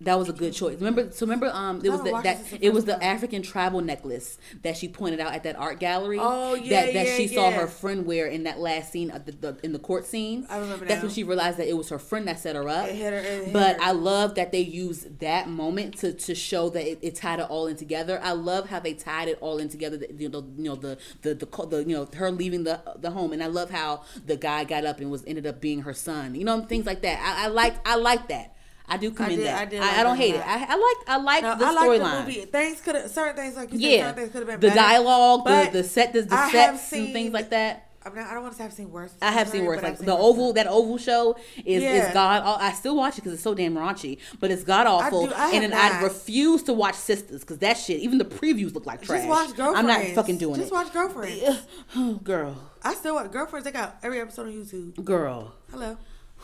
That 0.00 0.16
was 0.16 0.28
a 0.28 0.32
good 0.32 0.52
choice. 0.52 0.76
Remember, 0.76 1.10
so 1.10 1.26
remember, 1.26 1.50
um, 1.52 1.80
it 1.84 1.90
was 1.90 2.02
the, 2.02 2.12
that 2.22 2.38
it 2.60 2.72
was 2.72 2.84
the 2.84 2.92
the 2.92 2.92
first 2.92 3.02
time. 3.02 3.16
African 3.16 3.42
tribal 3.42 3.80
necklace 3.80 4.38
that 4.62 4.76
she 4.76 4.86
pointed 4.86 5.18
out 5.18 5.32
at 5.34 5.42
that 5.42 5.56
art 5.56 5.80
gallery. 5.80 6.18
Oh, 6.20 6.54
yeah, 6.54 6.86
that 6.86 6.94
that 6.94 7.06
yeah, 7.06 7.16
she 7.16 7.26
saw 7.26 7.50
her 7.50 7.66
friend 7.66 8.06
wear 8.06 8.28
in 8.28 8.44
that 8.44 8.60
last 8.60 8.92
scene 8.92 9.10
of 9.10 9.24
the, 9.24 9.32
the 9.32 9.58
in 9.64 9.72
the 9.72 9.80
court 9.80 10.06
scene. 10.06 10.46
I 10.48 10.58
remember 10.58 10.84
That's 10.84 10.98
now. 11.00 11.06
when 11.06 11.14
she 11.14 11.24
realized 11.24 11.58
that 11.58 11.66
it 11.66 11.76
was 11.76 11.88
her 11.88 11.98
friend 11.98 12.28
that 12.28 12.38
set 12.38 12.54
her 12.54 12.68
up. 12.68 12.88
It 12.88 12.94
hit 12.94 13.12
her- 13.12 13.18
it 13.18 13.44
hit 13.46 13.52
but 13.52 13.76
her. 13.76 13.82
I 13.82 13.90
love 13.90 14.36
that 14.36 14.52
they 14.52 14.60
used 14.60 15.18
that 15.18 15.48
moment 15.48 15.98
to, 15.98 16.12
to 16.12 16.34
show 16.34 16.68
that 16.70 16.86
it, 16.88 16.98
it 17.02 17.14
tied 17.16 17.40
it 17.40 17.50
all 17.50 17.66
in 17.66 17.74
together. 17.74 18.20
I 18.22 18.32
love 18.32 18.68
how 18.68 18.78
they 18.78 18.94
tied 18.94 19.26
it 19.26 19.38
all 19.40 19.58
in 19.58 19.68
together. 19.68 19.96
The, 19.96 20.12
you 20.16 20.28
know, 20.28 20.46
you 20.56 20.64
know 20.64 20.76
the, 20.76 20.96
the 21.22 21.34
the 21.34 21.46
the 21.66 21.78
you 21.78 21.96
know 21.96 22.08
her 22.14 22.30
leaving 22.30 22.62
the 22.62 22.80
the 22.96 23.10
home, 23.10 23.32
and 23.32 23.42
I 23.42 23.48
love 23.48 23.70
how 23.70 24.04
the 24.24 24.36
guy 24.36 24.62
got 24.62 24.84
up 24.84 25.00
and 25.00 25.10
was 25.10 25.24
ended 25.26 25.44
up 25.44 25.60
being 25.60 25.80
her 25.82 25.92
son. 25.92 26.36
You 26.36 26.44
know, 26.44 26.60
things 26.66 26.86
like 26.86 27.02
that. 27.02 27.18
I, 27.20 27.46
I 27.46 27.48
like 27.48 27.74
I 27.84 27.96
like 27.96 28.28
that. 28.28 28.54
I 28.88 28.96
do 28.96 29.10
commend 29.10 29.36
did- 29.36 29.46
that. 29.46 29.58
I 29.60 29.64
did 29.66 29.80
like 29.80 29.92
I 29.98 30.02
don't 30.02 30.16
hate 30.16 30.34
it. 30.34 30.42
I, 30.46 30.64
I 30.64 30.76
like 30.76 31.08
I 31.08 31.16
like 31.22 31.42
No, 31.42 31.56
the 31.58 31.66
I 31.66 31.70
like 31.72 31.98
the 32.00 32.04
storyline. 32.04 32.20
movie. 32.26 32.44
Things 32.46 32.80
could 32.80 32.94
have 32.94 33.10
certain 33.10 33.36
things 33.36 33.56
like 33.56 33.72
you 33.72 33.78
said. 33.78 33.90
Yeah, 33.90 33.98
Certain 34.08 34.14
things 34.14 34.32
could 34.32 34.38
have 34.38 34.46
been 34.46 34.60
the 34.60 34.74
better. 34.74 34.80
dialogue, 34.80 35.44
the, 35.44 35.70
the 35.72 35.84
set, 35.84 36.12
the, 36.12 36.22
the 36.22 36.34
I 36.34 36.50
sets 36.50 36.92
and 36.92 37.12
things 37.12 37.32
like 37.32 37.50
that. 37.50 37.84
I'm 38.06 38.14
not, 38.14 38.28
I 38.28 38.32
don't 38.32 38.42
want 38.42 38.54
to 38.54 38.58
say 38.58 38.64
I've 38.64 38.72
seen 38.72 38.90
worse. 38.90 39.12
I 39.20 39.32
have 39.32 39.48
seen 39.50 39.66
worse. 39.66 39.82
Like 39.82 39.98
seen 39.98 40.06
the 40.06 40.14
worse 40.14 40.24
oval, 40.24 40.52
that 40.54 40.66
oval 40.66 40.96
show 40.96 41.36
is 41.66 41.82
Yeah. 41.82 42.06
is 42.08 42.14
god. 42.14 42.42
I 42.58 42.72
still 42.72 42.96
watch 42.96 43.14
it 43.14 43.22
because 43.22 43.34
it's 43.34 43.42
so 43.42 43.54
damn 43.54 43.74
raunchy, 43.74 44.18
but 44.40 44.50
it's 44.50 44.64
god 44.64 44.86
awful. 44.86 45.28
I 45.34 45.50
and 45.52 45.64
then 45.64 45.72
have 45.72 46.00
I 46.00 46.04
refuse 46.04 46.62
to 46.62 46.72
watch 46.72 46.94
Sistas 46.94 47.40
because 47.40 47.58
that 47.58 47.76
shit. 47.76 48.00
Even 48.00 48.16
the 48.16 48.24
previews 48.24 48.72
look 48.72 48.86
like 48.86 49.02
trash. 49.02 49.18
Just 49.18 49.28
watch 49.28 49.54
Girlfriends. 49.54 49.78
I'm 49.78 49.86
not 49.86 50.14
fucking 50.14 50.38
doing 50.38 50.54
Just 50.54 50.68
it. 50.72 50.74
Just 50.74 50.84
watch 50.86 50.92
Girlfriends. 50.94 51.60
girl, 52.22 52.56
I 52.82 52.94
still 52.94 53.14
watch 53.16 53.30
Girlfriends. 53.30 53.64
They 53.66 53.72
got 53.72 53.98
every 54.02 54.20
episode 54.20 54.46
on 54.46 54.52
YouTube. 54.54 55.04
girl. 55.04 55.52
Hello. 55.70 55.98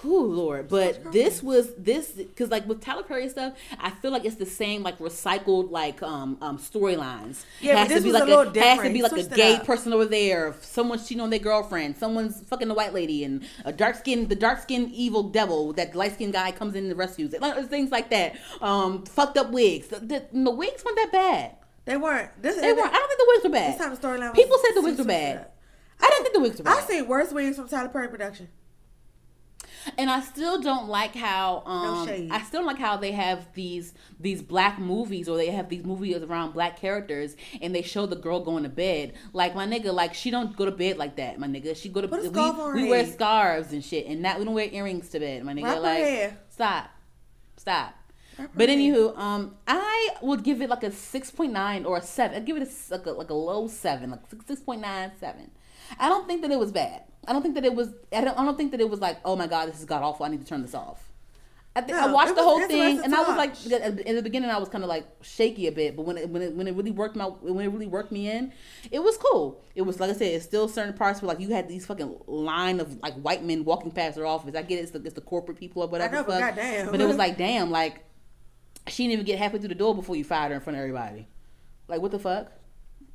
Whew, 0.05 0.27
Lord. 0.27 0.69
But 0.69 1.13
this 1.13 1.43
was 1.43 1.75
this 1.77 2.13
because 2.13 2.51
like 2.51 2.69
with 2.69 2.83
Tyler 2.83 3.03
Perry 3.03 3.29
stuff, 3.31 3.55
I 3.81 3.91
feel 3.91 4.11
like 4.11 4.25
it's 4.25 4.37
the 4.37 4.47
same 4.47 4.83
like 4.83 4.99
recycled 4.99 5.71
like 5.71 6.03
um 6.03 6.37
um 6.43 6.59
storylines. 6.59 7.45
Yeah, 7.61 7.73
but 7.73 7.79
has 7.79 7.89
this 7.89 7.99
to 7.99 8.03
be 8.03 8.13
was 8.13 8.21
like 8.21 8.23
a 8.23 8.27
little 8.27 8.53
different. 8.53 8.81
has 8.81 8.89
to 8.89 8.93
be 8.93 9.03
like 9.03 9.13
a 9.13 9.35
gay 9.35 9.59
person 9.65 9.93
over 9.95 10.05
there, 10.05 10.55
someone's 10.61 11.09
cheating 11.09 11.23
on 11.23 11.31
their 11.31 11.39
girlfriend, 11.39 11.97
someone's 11.97 12.43
fucking 12.43 12.69
the 12.69 12.75
white 12.75 12.93
lady, 12.93 13.25
and 13.25 13.45
a 13.65 13.73
dark 13.73 13.97
skinned 13.97 14.29
the 14.29 14.37
dark 14.37 14.61
skinned 14.61 14.93
evil 14.93 15.23
devil 15.23 15.73
that 15.73 15.95
light 15.95 16.15
skinned 16.15 16.35
guy 16.35 16.53
comes 16.53 16.75
in 16.75 16.85
and 16.85 16.99
rescues 16.99 17.33
it. 17.33 17.41
Like 17.41 17.69
things 17.69 17.91
like 17.91 18.11
that. 18.11 18.37
Um, 18.61 19.05
fucked 19.05 19.39
up 19.39 19.51
wigs. 19.51 19.89
The, 19.89 20.01
the, 20.01 20.27
the 20.33 20.51
wigs 20.51 20.85
weren't 20.85 20.97
that 20.97 21.13
bad. 21.13 21.57
They 21.87 21.97
weren't. 21.97 22.31
This 22.43 22.61
They 22.61 22.73
weren't. 22.73 22.93
I 22.93 22.99
don't 22.99 23.09
think 23.09 23.21
the 23.21 23.27
wigs 23.29 23.45
were 23.45 23.51
bad. 23.51 23.73
This 23.73 23.81
time 23.81 23.91
the 23.95 24.01
storyline. 24.01 24.35
People 24.35 24.59
said 24.59 24.75
the 24.75 24.83
wigs 24.83 24.99
were 24.99 25.05
bad. 25.05 25.47
I 26.01 26.09
didn't 26.09 26.23
think 26.25 26.35
the 26.35 26.41
wigs 26.41 26.59
were 26.59 26.65
bad. 26.65 26.79
I've 26.79 26.85
seen 26.85 27.07
worse 27.07 27.33
wigs 27.33 27.57
from 27.57 27.69
Tyler 27.69 27.89
Perry 27.89 28.09
production. 28.09 28.49
And 29.99 30.11
I 30.11 30.21
still 30.21 30.61
don't 30.61 30.89
like 30.89 31.15
how 31.15 31.63
um 31.67 32.07
shade. 32.07 32.31
I 32.31 32.43
still 32.43 32.61
don't 32.61 32.67
like 32.67 32.79
how 32.79 32.97
they 32.97 33.13
have 33.13 33.53
these 33.55 33.95
these 34.19 34.43
black 34.43 34.79
movies 34.79 35.29
or 35.29 35.37
they 35.37 35.51
have 35.51 35.69
these 35.69 35.85
movies 35.85 36.17
around 36.23 36.53
black 36.53 36.79
characters 36.79 37.37
and 37.61 37.75
they 37.75 37.83
show 37.83 38.07
the 38.07 38.17
girl 38.17 38.41
going 38.41 38.63
to 38.63 38.69
bed 38.69 39.15
like 39.33 39.55
my 39.55 39.67
nigga 39.67 39.93
like 39.93 40.15
she 40.15 40.31
don't 40.31 40.57
go 40.57 40.65
to 40.65 40.71
bed 40.71 40.97
like 40.97 41.17
that 41.17 41.39
my 41.39 41.47
nigga 41.47 41.77
she 41.77 41.89
go 41.89 42.01
to 42.01 42.09
Put 42.09 42.25
a 42.25 42.31
we, 42.75 42.83
we 42.83 42.89
wear 42.89 43.07
scarves 43.07 43.73
and 43.73 43.85
shit 43.85 44.07
and 44.07 44.25
that 44.25 44.39
we 44.39 44.45
don't 44.45 44.55
wear 44.55 44.69
earrings 44.71 45.09
to 45.11 45.21
bed 45.21 45.45
my 45.45 45.55
nigga 45.55 45.65
Wrap 45.65 45.83
like 45.83 45.99
hair. 45.99 46.39
stop 46.49 46.91
stop 47.57 47.95
Wrap 48.39 48.51
but 48.55 48.69
anywho, 48.69 49.17
um, 49.17 49.55
I 49.67 50.11
would 50.23 50.43
give 50.43 50.61
it 50.61 50.69
like 50.69 50.83
a 50.83 50.91
six 50.91 51.31
point 51.31 51.53
nine 51.53 51.85
or 51.85 51.99
a 51.99 52.03
seven. 52.03 52.37
I'd 52.37 52.45
give 52.45 52.57
it 52.57 52.69
a, 52.69 52.93
like 52.93 53.07
a 53.07 53.11
like 53.11 53.31
a 53.31 53.35
low 53.35 53.69
seven, 53.69 54.11
like 54.11 54.23
six 54.47 54.61
point 54.61 54.81
nine 54.81 55.13
seven. 55.21 55.51
I 55.99 56.09
don't 56.09 56.27
think 56.27 56.43
that 56.43 56.51
it 56.51 56.59
was 56.59 56.73
bad. 56.73 57.03
I 57.29 57.33
don't 57.33 57.43
think 57.43 57.55
that 57.55 57.65
it 57.65 57.75
was. 57.75 57.89
I 58.13 58.23
don't. 58.23 58.39
I 58.39 58.45
don't 58.45 58.57
think 58.57 58.71
that 58.73 58.81
it 58.81 58.89
was 58.89 59.01
like, 59.01 59.19
oh 59.25 59.37
my 59.37 59.47
god, 59.47 59.69
this 59.69 59.79
is 59.79 59.85
god 59.85 60.03
awful. 60.03 60.27
I 60.27 60.29
need 60.29 60.41
to 60.41 60.47
turn 60.47 60.63
this 60.63 60.75
off. 60.75 61.11
I, 61.77 61.81
think 61.81 61.99
I 61.99 62.07
watched 62.07 62.37
the 62.37 62.43
whole 62.43 62.65
thing, 62.69 63.03
and 63.03 63.13
I 63.13 63.23
was 63.23 63.37
like, 63.37 64.07
in 64.07 64.15
the 64.15 64.23
beginning, 64.23 64.49
I 64.49 64.59
was 64.59 64.69
kind 64.69 64.85
of 64.85 64.89
like 64.89 65.07
shaky 65.23 65.67
a 65.67 65.73
bit, 65.73 65.97
but 65.97 66.05
when 66.05 66.17
it, 66.17 66.29
when 66.29 66.41
it, 66.41 66.55
when 66.55 66.69
it 66.69 66.75
really 66.75 66.93
worked 66.93 67.17
my 67.17 67.25
when 67.25 67.65
it 67.65 67.69
really 67.69 67.89
worked 67.89 68.13
me 68.13 68.31
in, 68.31 68.53
it 68.93 69.03
was 69.03 69.17
cool. 69.17 69.61
It 69.75 69.83
was 69.83 69.99
like 69.99 70.11
I 70.11 70.13
said, 70.13 70.35
it's 70.35 70.45
still 70.45 70.69
certain 70.69 70.95
parts 70.95 71.21
where 71.21 71.29
like 71.29 71.41
you 71.41 71.49
had 71.49 71.69
these 71.69 71.85
fucking 71.85 72.17
line 72.29 72.79
of 72.79 72.97
like 73.03 73.15
white 73.15 73.43
men 73.43 73.65
walking 73.65 73.91
past 73.91 74.17
her 74.17 74.25
office. 74.25 74.55
I 74.55 74.63
get 74.63 74.79
it, 74.79 74.83
it's 74.83 74.93
the, 74.93 75.03
it's 75.03 75.15
the 75.15 75.21
corporate 75.21 75.59
people 75.59 75.83
or 75.83 75.89
whatever. 75.89 76.17
know, 76.17 76.25
but 76.25 76.41
fuck. 76.41 76.55
goddamn. 76.55 76.91
But 76.93 77.01
it 77.01 77.09
was 77.09 77.17
like, 77.17 77.37
damn, 77.37 77.73
like 77.73 78.05
she 78.87 79.03
didn't 79.05 79.15
even 79.15 79.27
get 79.27 79.41
halfway 79.41 79.59
through 79.59 79.69
the 79.69 79.75
door 79.75 79.97
before 79.97 80.15
you 80.15 80.23
fired 80.23 80.51
her 80.51 80.55
in 80.55 80.61
front 80.61 80.77
of 80.77 80.81
everybody. 80.81 81.27
Like 81.89 82.01
what 82.01 82.13
the 82.13 82.21
fuck? 82.21 82.53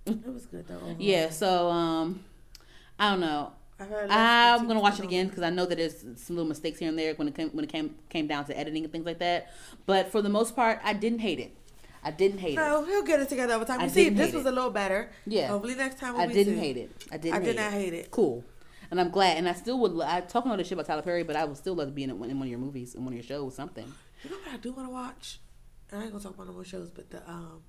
It 0.06 0.26
was 0.26 0.46
good 0.48 0.68
though. 0.68 0.76
overall. 0.76 0.96
Yeah. 1.00 1.30
So 1.30 1.70
um, 1.70 2.26
I 3.00 3.12
don't 3.12 3.22
know. 3.22 3.54
I'm 3.80 4.68
gonna 4.68 4.80
watch 4.80 5.00
it 5.00 5.06
again 5.06 5.28
because 5.28 5.44
I 5.44 5.50
know 5.50 5.66
that 5.66 5.78
there's 5.78 6.02
some 6.16 6.36
little 6.36 6.48
mistakes 6.48 6.80
here 6.80 6.90
and 6.90 6.98
there 7.00 7.14
when 7.16 7.28
it 7.28 7.36
came 7.36 7.50
when 7.50 7.64
it 7.64 7.70
came 7.72 7.96
came 8.10 8.28
down 8.28 8.46
to 8.46 8.58
editing 8.58 8.84
and 8.84 8.92
things 8.92 9.06
like 9.06 9.20
that. 9.20 9.52
But 9.86 10.12
for 10.12 10.22
the 10.22 10.30
most 10.30 10.56
part, 10.56 10.80
I 10.84 10.94
didn't 10.94 11.20
hate 11.20 11.40
it. 11.40 11.56
I 12.04 12.12
didn't 12.12 12.40
hate 12.40 12.54
it. 12.54 12.56
No, 12.56 12.86
he'll 12.86 13.04
get 13.04 13.20
it 13.20 13.30
together 13.30 13.54
over 13.54 13.66
time. 13.66 13.82
I 13.82 13.86
You 13.86 13.90
see, 13.90 14.10
this 14.10 14.34
was 14.34 14.46
it. 14.46 14.50
a 14.50 14.52
little 14.52 14.70
better. 14.70 15.12
Yeah. 15.26 15.48
Hopefully 15.48 15.76
next 15.76 16.00
time 16.00 16.16
I 16.16 16.28
didn't 16.28 16.58
hate 16.58 16.78
it. 16.78 16.92
I 17.12 17.18
didn't. 17.18 17.36
I 17.36 17.40
hate 17.40 17.46
did 17.46 17.56
not 17.58 17.72
hate 17.74 17.94
it. 17.94 18.12
Cool. 18.12 18.44
And 18.92 19.00
I'm 19.00 19.10
glad. 19.12 19.38
And 19.38 19.48
I 19.48 19.54
still 19.54 19.80
would. 19.80 20.00
I 20.02 20.22
talking 20.22 20.50
all 20.50 20.58
this 20.58 20.68
shit 20.68 20.74
about 20.74 20.88
Tyler 20.88 21.02
Perry, 21.02 21.24
but 21.24 21.36
I 21.36 21.46
would 21.46 21.58
still 21.58 21.76
love 21.76 21.88
to 21.90 21.94
be 21.94 22.04
in, 22.04 22.10
in 22.10 22.20
one 22.20 22.32
of 22.42 22.48
your 22.48 22.60
movies, 22.60 22.96
in 22.96 23.04
one 23.04 23.14
of 23.14 23.18
your 23.18 23.24
shows, 23.24 23.56
something. 23.56 23.92
You 24.24 24.30
know 24.30 24.38
what 24.38 24.54
I 24.54 24.58
do 24.58 24.72
want 24.72 24.88
to 24.88 24.94
watch? 24.94 25.40
And 25.92 26.00
I 26.00 26.04
ain't 26.04 26.12
gonna 26.12 26.24
talk 26.24 26.36
about 26.36 26.48
no 26.48 26.54
more 26.54 26.64
shows, 26.64 26.90
but 26.90 27.10
the 27.10 27.18
um, 27.30 27.62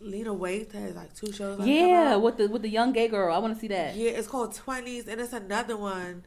Lena 0.00 0.34
Waithe 0.34 0.72
has 0.72 0.94
like 0.94 1.12
two 1.14 1.32
shows. 1.32 1.58
Like 1.58 1.68
Yeah, 1.68 2.16
with 2.16 2.36
the 2.36 2.48
with 2.48 2.62
the 2.62 2.68
young 2.68 2.92
gay 2.92 3.08
girl. 3.08 3.34
I 3.34 3.38
want 3.38 3.54
to 3.54 3.60
see 3.60 3.68
that. 3.68 3.96
Yeah, 3.96 4.10
it's 4.10 4.28
called 4.28 4.54
Twenties, 4.54 5.08
and 5.08 5.20
it's 5.20 5.32
another 5.32 5.76
one. 5.76 6.24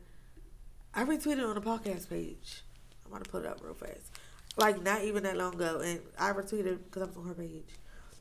I 0.94 1.04
retweeted 1.06 1.48
on 1.48 1.56
the 1.56 1.62
podcast 1.62 2.10
page. 2.10 2.64
I'm 3.06 3.12
gonna 3.12 3.24
put 3.26 3.46
it 3.46 3.48
up 3.48 3.60
real 3.64 3.74
fast. 3.74 4.12
Like 4.58 4.82
not 4.84 5.04
even 5.04 5.24
that 5.24 5.38
long 5.38 5.56
ago, 5.56 5.80
and 5.84 6.02
I 6.20 6.32
retweeted 6.32 6.80
because 6.86 7.04
I 7.04 7.06
was 7.06 7.16
on 7.18 7.28
her 7.28 7.34
page, 7.34 7.70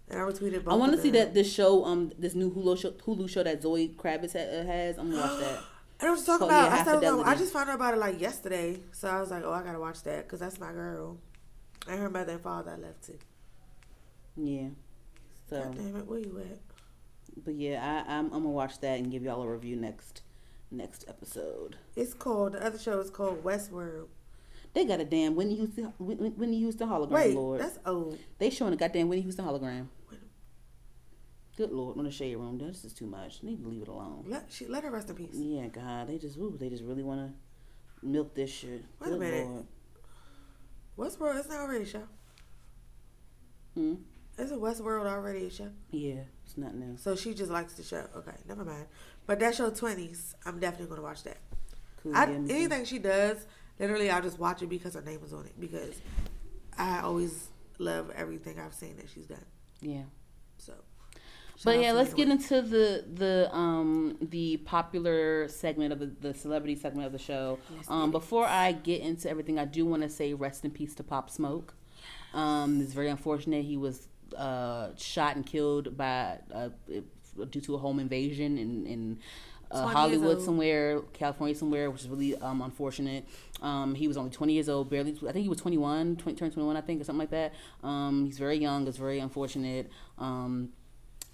and 0.09 0.21
I 0.21 0.23
retweeted. 0.23 0.65
Both 0.65 0.75
I 0.75 0.77
want 0.77 0.93
to 0.93 0.99
see 1.03 1.11
that 1.11 1.35
this 1.35 1.53
show, 1.53 1.85
um, 1.85 2.13
this 2.17 2.35
new 2.37 2.51
Hulu 2.53 2.79
show, 2.79 2.93
Hulu 2.93 3.29
show 3.29 3.43
that 3.43 3.61
Zoe 3.63 3.89
Kravitz 3.99 4.33
ha- 4.35 4.61
uh, 4.61 4.65
has. 4.65 4.99
I'm 4.99 5.11
gonna 5.11 5.23
watch 5.23 5.41
that. 5.41 5.59
I 6.01 6.07
you're 6.07 6.17
talking 6.17 6.47
Oh, 6.47 6.51
yeah, 6.51 6.67
about. 6.67 6.79
I, 6.79 6.83
started, 6.83 7.23
I 7.27 7.35
just 7.35 7.53
found 7.53 7.69
out 7.69 7.75
about 7.75 7.93
it 7.95 7.99
like 7.99 8.21
yesterday, 8.21 8.81
so 8.93 9.09
I 9.09 9.21
was 9.21 9.31
like, 9.31 9.43
oh, 9.45 9.53
I 9.53 9.63
gotta 9.63 9.81
watch 9.81 10.03
that 10.05 10.25
because 10.25 10.39
that's 10.41 10.59
my 10.61 10.73
girl. 10.73 11.19
And 11.89 11.99
her 12.01 12.09
mother 12.09 12.33
and 12.33 12.41
father 12.41 12.71
I 12.71 12.77
left 12.77 13.05
too. 13.05 13.19
Yeah. 14.37 14.69
So, 15.51 15.63
God 15.65 15.77
damn 15.77 15.97
it, 15.97 16.07
where 16.07 16.21
you 16.21 16.39
at? 16.39 16.59
but 17.45 17.55
yeah, 17.55 18.05
I, 18.07 18.13
I'm 18.15 18.27
I'm 18.27 18.43
gonna 18.43 18.51
watch 18.51 18.81
that 18.81 18.99
and 18.99 19.11
give 19.11 19.23
y'all 19.23 19.43
a 19.43 19.49
review 19.51 19.77
next 19.77 20.23
next 20.71 21.05
episode. 21.09 21.77
It's 21.97 22.15
called 22.15 22.53
the 22.53 22.65
other 22.65 22.79
show 22.79 23.01
is 23.01 23.11
called 23.11 23.43
Westworld. 23.45 24.07
They 24.73 24.85
got 24.85 25.01
a 25.01 25.05
damn 25.05 25.35
Whitney 25.35 25.57
Houston 25.57 25.93
Whitney 25.99 26.59
Houston 26.61 26.89
hologram. 26.89 27.11
Wait, 27.11 27.35
Lord, 27.35 27.61
that's 27.61 27.79
old. 27.85 28.19
they 28.39 28.51
showing 28.51 28.73
a 28.73 28.77
goddamn 28.77 29.09
Whitney 29.09 29.23
Houston 29.23 29.45
hologram. 29.45 29.89
Good 31.57 31.73
lord, 31.73 31.99
on 31.99 32.05
the 32.05 32.11
shade 32.11 32.37
room. 32.37 32.57
This 32.59 32.85
is 32.85 32.95
too 32.95 33.07
much. 33.07 33.43
Need 33.43 33.63
to 33.63 33.69
leave 33.69 33.83
it 33.83 33.89
alone. 33.89 34.25
Let 34.29 34.47
she 34.49 34.67
let 34.67 34.85
her 34.85 34.91
rest 34.91 35.11
in 35.11 35.17
peace. 35.17 35.35
Yeah, 35.35 35.67
God, 35.67 36.09
they 36.09 36.17
just 36.19 36.39
ooh, 36.39 36.57
they 36.59 36.69
just 36.71 36.85
really 36.85 37.03
want 37.03 37.21
to 37.33 38.07
milk 38.07 38.35
this 38.35 38.51
shit. 38.51 38.85
Wait 39.01 39.09
a 39.09 39.11
Good 39.11 39.19
minute. 39.21 39.47
lord. 39.49 39.67
Westworld 40.97 41.39
is 41.41 41.49
not 41.49 41.61
already 41.61 41.85
a 41.85 41.87
show. 41.87 42.03
Hmm? 43.75 43.95
Isn't 44.41 44.61
Westworld 44.61 45.07
already 45.07 45.47
a 45.47 45.51
show? 45.51 45.69
Yeah, 45.91 46.23
it's 46.45 46.57
not 46.57 46.75
new. 46.75 46.97
So 46.97 47.15
she 47.15 47.35
just 47.35 47.51
likes 47.51 47.75
the 47.75 47.83
show. 47.83 48.05
Okay, 48.17 48.33
never 48.49 48.65
mind. 48.65 48.87
But 49.27 49.39
that 49.41 49.55
show 49.55 49.71
Twenties, 49.71 50.35
I'm 50.47 50.59
definitely 50.59 50.87
gonna 50.89 51.03
watch 51.03 51.23
that. 51.25 51.39
Cool. 52.03 52.17
I, 52.17 52.25
yeah, 52.27 52.37
anything 52.55 52.85
she 52.87 52.99
does, 52.99 53.47
literally, 53.79 54.11
I'll 54.11 54.23
just 54.23 54.39
watch 54.39 54.63
it 54.63 54.69
because 54.69 54.95
her 54.95 55.03
name 55.03 55.21
is 55.25 55.33
on 55.33 55.45
it. 55.45 55.61
Because 55.61 56.01
I 56.79 57.01
always 57.01 57.49
love 57.79 58.11
everything 58.17 58.59
I've 58.59 58.75
seen 58.75 58.97
that 58.97 59.11
she's 59.13 59.27
done. 59.27 59.45
Yeah. 59.83 60.03
So, 60.59 60.73
But 61.65 61.81
yeah, 61.81 61.93
let's 61.93 62.15
get 62.15 62.29
into 62.29 62.63
the 62.63 63.05
the 63.13 63.55
um 63.55 64.17
the 64.21 64.57
popular 64.59 65.49
segment 65.49 65.93
of 65.93 65.99
the, 65.99 66.07
the 66.07 66.35
celebrity 66.35 66.77
segment 66.77 67.07
of 67.07 67.13
the 67.13 67.19
show. 67.19 67.59
Um, 67.89 68.11
before 68.11 68.47
I 68.47 68.73
get 68.73 69.03
into 69.03 69.29
everything, 69.29 69.59
I 69.59 69.67
do 69.67 69.85
want 69.85 70.03
to 70.03 70.09
say 70.09 70.33
rest 70.33 70.65
in 70.65 70.71
peace 70.71 70.95
to 70.95 71.03
Pop 71.03 71.29
Smoke. 71.29 71.75
Um, 72.33 72.81
it's 72.81 72.93
very 72.95 73.09
unfortunate 73.09 73.65
he 73.65 73.77
was 73.77 74.07
uh 74.35 74.89
shot 74.97 75.37
and 75.37 75.47
killed 75.47 75.97
by 75.97 76.39
uh, 76.55 76.69
due 77.51 77.61
to 77.61 77.75
a 77.75 77.79
home 77.79 78.01
invasion 78.01 78.59
in 78.59 78.87
in. 78.87 79.19
Uh, 79.73 79.87
Hollywood 79.87 80.43
somewhere, 80.43 81.01
California 81.13 81.55
somewhere, 81.55 81.93
which 81.93 82.01
is 82.01 82.09
really 82.09 82.35
um, 82.39 82.61
unfortunate. 82.61 83.25
Um, 83.63 83.95
he 83.95 84.09
was 84.09 84.17
only 84.17 84.33
20 84.33 84.53
years 84.53 84.69
old, 84.69 84.91
barely. 84.91 85.13
I 85.13 85.31
think 85.31 85.45
he 85.45 85.49
was 85.49 85.59
21, 85.59 86.17
20, 86.17 86.37
turned 86.37 86.53
21, 86.53 86.77
I 86.77 86.81
think, 86.81 87.01
or 87.01 87.05
something 87.05 87.21
like 87.21 87.31
that. 87.31 87.55
Um, 87.85 88.27
he's 88.27 88.37
very 88.37 88.59
young. 88.59 88.89
It's 88.89 88.97
very 88.97 89.21
unfortunate. 89.21 89.89
Um, 90.19 90.71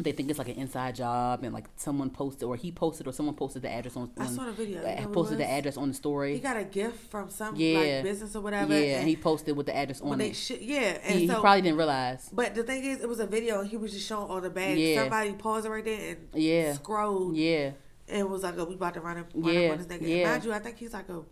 they 0.04 0.12
think 0.12 0.28
it's 0.28 0.38
like 0.38 0.48
an 0.48 0.56
inside 0.56 0.94
job, 0.94 1.42
and 1.42 1.54
like 1.54 1.64
someone 1.76 2.10
posted, 2.10 2.42
or 2.44 2.54
he 2.56 2.70
posted, 2.70 3.06
or 3.08 3.12
someone 3.12 3.34
posted 3.34 3.62
the 3.62 3.70
address 3.70 3.96
on. 3.96 4.10
I 4.18 4.24
on- 4.26 4.28
saw 4.28 4.44
the 4.44 4.52
video. 4.52 4.82
Uh, 4.84 4.88
it 4.88 5.12
posted 5.12 5.38
the 5.38 5.48
address 5.48 5.76
on 5.78 5.88
the 5.88 5.94
story. 5.94 6.34
He 6.34 6.40
got 6.40 6.56
a 6.58 6.64
gift 6.64 7.10
from 7.10 7.30
some 7.30 7.56
Yeah. 7.56 7.78
like 7.78 8.02
business 8.04 8.36
or 8.36 8.42
whatever. 8.42 8.72
yeah, 8.78 8.98
and 8.98 9.08
he 9.08 9.16
posted 9.16 9.56
with 9.56 9.66
the 9.66 9.74
address 9.76 10.00
on 10.02 10.18
they 10.18 10.28
it. 10.30 10.36
sh- 10.36 10.50
yeah, 10.60 10.98
and 11.02 11.14
He, 11.18 11.26
he 11.26 11.32
probably 11.32 11.62
didn't 11.62 11.78
realize. 11.78 12.28
But 12.32 12.54
the 12.54 12.62
thing 12.62 12.84
is, 12.84 13.00
it 13.00 13.08
was 13.08 13.20
a 13.20 13.26
video, 13.26 13.60
and 13.60 13.68
he 13.70 13.76
was 13.78 13.92
just 13.92 14.06
showing 14.06 14.30
all 14.30 14.40
the 14.40 14.50
bags. 14.50 14.78
Yeah. 14.78 15.00
Somebody 15.02 15.32
paused 15.32 15.64
it 15.66 15.70
right 15.70 15.84
there 15.84 16.10
and 16.10 16.28
Yeah. 16.42 16.72
scrolled, 16.74 17.34
Yeah, 17.36 17.70
and 18.08 18.28
was 18.30 18.42
like, 18.42 18.58
oh, 18.58 18.64
"We 18.66 18.74
about 18.74 18.94
to 18.94 19.00
run 19.00 19.16
him, 19.16 19.26
run 19.34 19.54
Yeah, 19.54 19.60
him 19.60 19.72
on 19.72 19.78
this 19.78 19.86
nigga." 19.86 20.06
Yeah. 20.08 20.30
mind 20.30 20.44
you, 20.44 20.52
I 20.52 20.58
think 20.58 20.76
he's 20.76 20.92
like 20.92 21.08
a, 21.08 21.22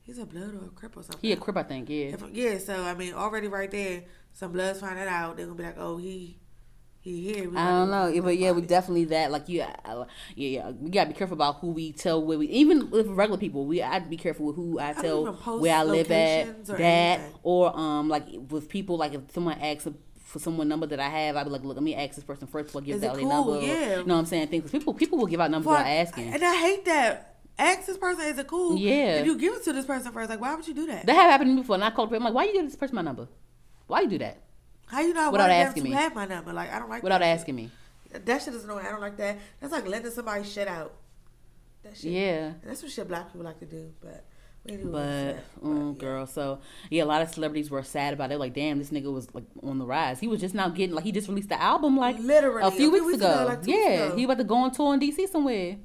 he's 0.00 0.18
a 0.18 0.24
blood 0.24 0.54
or 0.54 0.66
a 0.66 0.70
crip 0.70 0.96
or 0.96 1.02
something. 1.02 1.20
he 1.20 1.32
a 1.32 1.36
crip, 1.36 1.56
I 1.58 1.64
think. 1.64 1.90
Yeah, 1.90 1.96
If- 2.14 2.24
yeah, 2.32 2.56
so 2.56 2.82
I 2.82 2.94
mean, 2.94 3.12
already 3.12 3.48
right 3.48 3.70
there, 3.70 4.04
some 4.32 4.52
bloods 4.52 4.80
find 4.80 4.96
that 4.96 5.08
out. 5.08 5.36
They're 5.36 5.44
gonna 5.46 5.58
be 5.58 5.64
like, 5.64 5.76
"Oh, 5.78 5.98
he, 5.98 6.38
he 7.06 7.32
here." 7.32 7.48
We 7.50 7.56
I 7.56 7.70
don't 7.70 7.90
know, 7.90 8.22
but 8.22 8.36
yeah, 8.38 8.52
we 8.52 8.62
definitely 8.62 9.04
that. 9.06 9.30
Like, 9.30 9.44
yeah, 9.48 9.74
I- 9.84 10.04
yeah, 10.34 10.48
yeah. 10.48 10.70
We 10.70 10.90
gotta 10.90 11.10
be 11.10 11.16
careful 11.16 11.34
about 11.34 11.56
who 11.60 11.68
we 11.70 11.92
tell 11.92 12.22
where 12.22 12.38
we. 12.38 12.46
Even 12.48 12.90
with 12.90 13.06
regular 13.08 13.38
people, 13.38 13.64
we 13.66 13.82
I'd 13.82 14.10
be 14.10 14.16
careful 14.16 14.46
with 14.46 14.56
who 14.56 14.78
I 14.78 14.92
tell 14.92 15.32
post 15.32 15.62
where 15.62 15.74
I 15.76 15.82
live 15.84 16.10
at. 16.10 16.48
or 16.48 16.76
That 16.76 17.20
anything. 17.20 17.32
or 17.42 17.76
um 17.76 18.08
like 18.08 18.26
with 18.50 18.68
people 18.68 18.96
like 18.96 19.14
if 19.14 19.22
someone 19.32 19.58
asks 19.60 19.88
for 20.24 20.38
someone 20.40 20.68
number 20.68 20.86
that 20.86 20.98
I 21.00 21.08
have, 21.08 21.36
I'd 21.36 21.44
be 21.44 21.50
like, 21.50 21.62
look, 21.62 21.76
let 21.76 21.82
me 21.84 21.94
ask 21.94 22.16
this 22.16 22.24
person 22.24 22.46
first 22.48 22.66
before 22.66 22.82
I 22.82 22.84
give 22.84 22.96
Is 22.96 23.04
out 23.04 23.14
their 23.14 23.22
cool? 23.22 23.30
number. 23.54 23.66
Yeah. 23.66 23.98
You 24.00 24.04
know 24.06 24.14
what 24.14 24.20
I'm 24.20 24.26
saying? 24.26 24.48
Things 24.48 24.70
people 24.70 24.92
people 24.92 25.18
will 25.18 25.26
give 25.26 25.40
out 25.40 25.50
numbers 25.50 25.68
without 25.68 25.86
asking. 25.86 26.34
And 26.34 26.42
I 26.44 26.54
hate 26.56 26.84
that. 26.86 27.32
Ask 27.58 27.86
this 27.86 27.96
person, 27.96 28.26
is 28.26 28.36
it 28.36 28.46
cool? 28.48 28.76
Yeah. 28.76 29.20
If 29.20 29.26
you 29.26 29.38
give 29.38 29.54
it 29.54 29.64
to 29.64 29.72
this 29.72 29.86
person 29.86 30.12
first, 30.12 30.28
like, 30.28 30.40
why 30.40 30.54
would 30.54 30.68
you 30.68 30.74
do 30.74 30.86
that? 30.88 31.06
That 31.06 31.14
have 31.14 31.30
happened 31.30 31.48
to 31.50 31.54
me 31.54 31.60
before, 31.62 31.76
and 31.76 31.84
I 31.84 31.88
called. 31.90 32.10
them. 32.10 32.16
I'm 32.16 32.24
like, 32.24 32.34
why 32.34 32.44
you 32.44 32.52
give 32.52 32.66
this 32.66 32.76
person 32.76 32.96
my 32.96 33.00
number? 33.02 33.28
Why 33.86 34.00
you 34.02 34.08
do 34.08 34.18
that 34.18 34.36
How 34.86 35.00
you 35.00 35.12
know 35.14 35.30
Without 35.30 35.50
asking 35.50 35.82
me. 35.82 35.90
have 35.92 36.14
my 36.14 36.26
number? 36.26 36.52
Like, 36.52 36.72
I 36.72 36.78
don't 36.78 36.88
like 36.88 37.02
without 37.02 37.18
that 37.18 37.26
shit. 37.32 37.40
asking 37.40 37.56
me? 37.56 37.70
That 38.12 38.42
shit 38.42 38.54
is 38.54 38.64
annoying. 38.64 38.86
I 38.86 38.90
don't 38.90 39.00
like 39.00 39.16
that. 39.16 39.38
That's 39.60 39.72
like 39.72 39.86
letting 39.86 40.10
somebody 40.10 40.44
shit 40.44 40.68
out. 40.68 40.94
That 41.82 41.96
shit. 41.96 42.12
Yeah. 42.12 42.46
And 42.46 42.60
that's 42.64 42.82
what 42.82 42.90
shit 42.92 43.08
black 43.08 43.26
people 43.32 43.44
like 43.44 43.58
to 43.60 43.66
do. 43.66 43.92
But 44.00 44.24
we 44.64 44.72
ain't 44.74 44.90
But, 44.92 45.36
mm, 45.62 45.94
yeah. 45.94 46.00
girl, 46.00 46.26
so 46.26 46.60
yeah, 46.90 47.02
a 47.02 47.06
lot 47.06 47.22
of 47.22 47.30
celebrities 47.30 47.70
were 47.70 47.82
sad 47.82 48.14
about 48.14 48.30
it. 48.32 48.38
Like, 48.38 48.54
damn, 48.54 48.78
this 48.78 48.90
nigga 48.90 49.12
was 49.12 49.32
like 49.34 49.44
on 49.62 49.78
the 49.78 49.86
rise. 49.86 50.18
He 50.20 50.28
was 50.28 50.40
just 50.40 50.54
now 50.54 50.68
getting 50.68 50.94
like 50.94 51.04
he 51.04 51.12
just 51.12 51.28
released 51.28 51.48
the 51.48 51.60
album 51.60 51.96
like 51.96 52.18
Literally, 52.18 52.62
a 52.66 52.70
few 52.70 52.90
weeks, 52.90 53.16
ago. 53.18 53.44
like 53.48 53.62
two 53.62 53.70
weeks 53.72 53.84
yeah, 53.86 54.04
ago. 54.06 54.16
he 54.16 54.24
about 54.24 54.38
to 54.38 54.44
go 54.44 54.54
on 54.56 54.70
tour 54.72 54.94
in 54.94 55.00
DC 55.00 55.28
somewhere. 55.28 55.76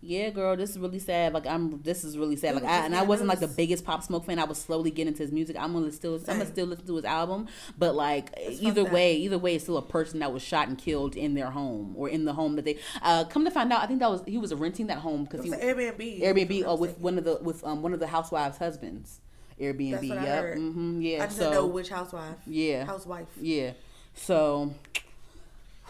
Yeah, 0.00 0.30
girl, 0.30 0.56
this 0.56 0.70
is 0.70 0.78
really 0.78 1.00
sad. 1.00 1.32
Like 1.32 1.44
I'm, 1.44 1.82
this 1.82 2.04
is 2.04 2.16
really 2.16 2.36
sad. 2.36 2.54
Like 2.54 2.62
I, 2.62 2.84
and 2.86 2.94
I 2.94 3.02
wasn't 3.02 3.28
like 3.28 3.40
the 3.40 3.48
biggest 3.48 3.84
Pop 3.84 4.04
Smoke 4.04 4.26
fan. 4.26 4.38
I 4.38 4.44
was 4.44 4.58
slowly 4.58 4.92
getting 4.92 5.08
into 5.08 5.24
his 5.24 5.32
music. 5.32 5.56
I'm 5.58 5.72
gonna 5.72 5.90
still, 5.90 6.14
I'm 6.28 6.38
gonna 6.38 6.46
still 6.46 6.66
listen 6.66 6.86
to 6.86 6.94
his 6.96 7.04
album. 7.04 7.48
But 7.76 7.96
like 7.96 8.30
It's 8.36 8.62
either 8.62 8.84
way, 8.84 9.16
either 9.16 9.38
way, 9.38 9.56
it's 9.56 9.64
still 9.64 9.76
a 9.76 9.82
person 9.82 10.20
that 10.20 10.32
was 10.32 10.40
shot 10.40 10.68
and 10.68 10.78
killed 10.78 11.16
in 11.16 11.34
their 11.34 11.50
home 11.50 11.94
or 11.96 12.08
in 12.08 12.24
the 12.26 12.32
home 12.32 12.54
that 12.56 12.64
they. 12.64 12.78
Uh, 13.02 13.24
come 13.24 13.44
to 13.44 13.50
find 13.50 13.72
out, 13.72 13.82
I 13.82 13.86
think 13.86 13.98
that 13.98 14.08
was 14.08 14.22
he 14.24 14.38
was 14.38 14.54
renting 14.54 14.86
that 14.86 14.98
home 14.98 15.24
because 15.24 15.42
he 15.42 15.50
was 15.50 15.58
Airbnb. 15.58 16.22
Airbnb 16.22 16.68
or 16.68 16.78
with 16.78 16.96
one 17.00 17.18
of 17.18 17.24
the 17.24 17.38
with 17.42 17.64
um 17.64 17.82
one 17.82 17.92
of 17.92 17.98
the 17.98 18.06
housewives' 18.06 18.58
husbands. 18.58 19.20
Airbnb. 19.60 19.90
That's 19.90 20.08
what 20.10 20.22
yep. 20.22 20.42
heard. 20.44 20.58
hmm 20.58 21.00
Yeah. 21.00 21.24
I 21.24 21.26
just 21.26 21.38
so 21.38 21.42
didn't 21.42 21.54
know 21.54 21.66
which 21.66 21.88
housewife. 21.88 22.36
yeah. 22.46 22.84
Housewife. 22.84 23.26
Yeah. 23.40 23.72
So. 24.14 24.72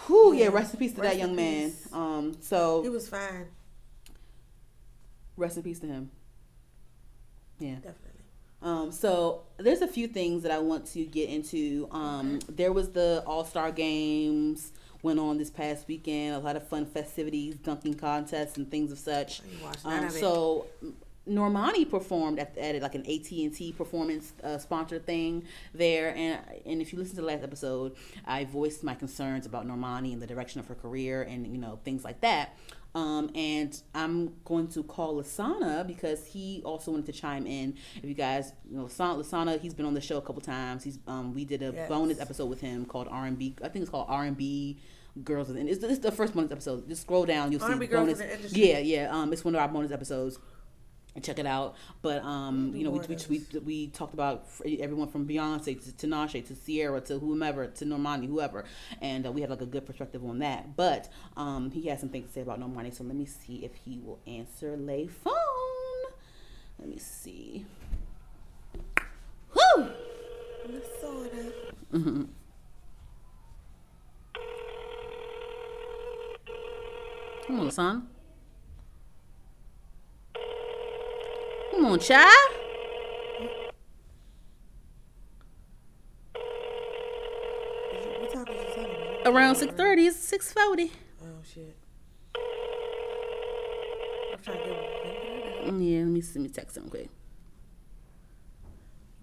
Whew, 0.07 0.33
yeah, 0.33 0.45
Yeah. 0.45 0.51
rest 0.53 0.73
in 0.73 0.79
peace 0.79 0.95
to 0.95 1.03
Rest 1.03 1.15
that 1.15 1.21
young 1.21 1.37
man. 1.37 1.73
Um, 1.93 2.37
so 2.41 2.83
He 2.83 2.89
was 2.89 3.09
fine. 3.09 3.47
Rest 5.39 5.57
in 5.57 5.63
peace 5.63 5.79
to 5.81 5.87
him. 5.87 6.11
Yeah. 7.59 7.77
Definitely. 7.77 8.05
Um, 8.61 8.91
so 8.91 9.43
there's 9.57 9.83
a 9.83 9.87
few 9.87 10.09
things 10.09 10.43
that 10.43 10.53
I 10.53 10.59
want 10.59 10.87
to 10.89 11.05
get 11.05 11.29
into. 11.29 11.89
Um, 11.93 12.41
there 12.49 12.73
was 12.73 12.91
the 12.91 13.23
All 13.27 13.45
Star 13.45 13.71
Games 13.71 14.73
went 15.03 15.21
on 15.21 15.39
this 15.39 15.51
past 15.51 15.87
weekend. 15.87 16.35
A 16.35 16.39
lot 16.41 16.57
of 16.57 16.67
fun 16.67 16.85
festivities, 16.85 17.55
dunking 17.57 17.95
contests, 17.95 18.57
and 18.57 18.69
things 18.69 18.91
of 18.91 18.99
such. 18.99 19.41
I 19.41 19.53
ain't 19.53 19.63
watched 19.63 19.85
none 19.85 20.05
Um, 20.05 20.11
so 20.11 20.67
Normani 21.29 21.89
performed 21.89 22.39
at, 22.39 22.57
at 22.59 22.81
like 22.83 22.95
an 22.95 23.03
AT 23.03 23.31
and 23.31 23.55
T 23.55 23.73
performance 23.73 24.33
uh, 24.43 24.59
sponsor 24.59 24.99
thing 24.99 25.45
there, 25.75 26.15
and 26.17 26.41
and 26.67 26.83
if 26.83 26.93
you 26.93 26.99
listen 26.99 27.15
to 27.17 27.21
the 27.21 27.27
last 27.27 27.45
episode, 27.45 27.95
I 28.27 28.45
voiced 28.45 28.83
my 28.83 28.95
concerns 28.95 29.47
about 29.47 29.67
Normani 29.69 30.13
and 30.13 30.23
the 30.23 30.27
direction 30.27 30.59
of 30.59 30.67
her 30.67 30.75
career 30.75 31.23
and 31.23 31.47
you 31.47 31.59
know 31.59 31.79
things 31.85 32.05
like 32.05 32.21
that. 32.23 32.57
Um, 32.99 33.31
and 33.35 33.81
I'm 33.95 34.33
going 34.45 34.67
to 34.69 34.83
call 34.83 35.11
Lasana 35.23 35.87
because 35.87 36.27
he 36.27 36.63
also 36.65 36.91
wanted 36.91 37.07
to 37.07 37.13
chime 37.13 37.47
in. 37.47 37.75
If 38.03 38.05
you 38.09 38.15
guys, 38.15 38.53
you 38.69 38.77
know, 38.77 38.85
Lasana, 38.87 39.15
Lasana 39.23 39.61
he's 39.61 39.75
been 39.75 39.87
on 39.87 39.95
the 39.95 40.01
show 40.01 40.17
a 40.19 40.23
couple 40.23 40.41
times. 40.43 40.83
He's 40.83 40.99
um, 41.07 41.33
we 41.35 41.45
did 41.45 41.63
a 41.63 41.71
Yes. 41.73 41.89
bonus 41.89 42.19
episode 42.21 42.47
with 42.47 42.61
him 42.61 42.85
called 42.87 43.09
R&B. 43.11 43.57
I 43.63 43.69
think 43.69 43.83
it's 43.83 43.91
called 43.91 44.07
R&B 44.09 44.79
Girls. 45.25 45.51
And 45.51 45.69
it's, 45.69 45.83
it's 45.83 46.01
the 46.01 46.13
first 46.13 46.35
bonus 46.35 46.51
episode. 46.53 46.89
Just 46.89 47.03
scroll 47.03 47.25
down, 47.25 47.53
you'll 47.53 47.61
see 47.61 47.87
bonus. 47.87 48.21
Yeah, 48.53 48.79
yeah. 48.79 49.11
Um, 49.17 49.33
it's 49.33 49.45
one 49.45 49.55
of 49.55 49.61
our 49.61 49.69
bonus 49.69 49.93
episodes. 49.93 50.39
And 51.19 51.25
check 51.25 51.41
it 51.41 51.47
out. 51.47 51.75
But 52.01 52.23
um, 52.23 52.71
you 52.77 52.85
know, 52.85 52.91
we, 52.91 53.01
we, 53.01 53.17
we, 53.29 53.59
we 53.59 53.87
talked 53.89 54.15
about 54.15 54.47
everyone 54.65 55.09
from 55.09 55.27
Beyonce 55.27 55.75
to 55.85 56.07
Tinashe 56.07 56.47
to 56.47 56.55
Ciara 56.55 57.01
to 57.01 57.19
whomever 57.19 57.67
to 57.67 57.85
Normani, 57.85 58.29
whoever, 58.29 58.65
and 59.03 59.27
uh, 59.27 59.33
we 59.33 59.41
had 59.41 59.51
like 59.51 59.61
a 59.61 59.67
good 59.67 59.85
perspective 59.85 60.25
on 60.25 60.39
that. 60.39 60.77
But 60.77 61.09
um, 61.37 61.73
he 61.73 61.89
has 61.89 61.99
some 61.99 62.09
things 62.09 62.29
to 62.29 62.35
say 62.35 62.41
about 62.43 62.61
Normani, 62.61 62.95
so 62.95 63.03
let 63.03 63.17
me 63.17 63.27
see 63.27 63.65
if 63.65 63.75
he 63.85 63.99
will 63.99 64.21
answer 64.29 64.77
lay 64.77 65.09
phone. 65.09 65.35
Let 66.79 66.89
me 66.89 66.99
see. 66.99 67.67
Whoo! 69.57 69.89
Sorta. 71.01 71.53
Come 71.91 72.31
on, 77.49 77.71
son. 77.73 78.07
Come 81.71 81.85
on. 81.85 81.91
What 81.93 82.03
time 88.33 88.45
did 88.45 88.57
you 88.57 88.65
tell? 88.75 89.33
Around 89.33 89.55
six 89.57 89.75
thirty, 89.75 90.07
it's 90.07 90.17
six 90.19 90.53
forty. 90.53 90.93
Oh 91.23 91.43
shit. 91.43 91.77
I'm 94.33 94.41
trying 94.43 94.59
to 94.59 94.65
get. 94.65 94.75
Yeah, 95.65 96.01
let 96.01 96.07
me 96.09 96.23
let 96.23 96.37
me 96.37 96.49
text 96.49 96.77
him 96.77 96.89
quick. 96.89 97.11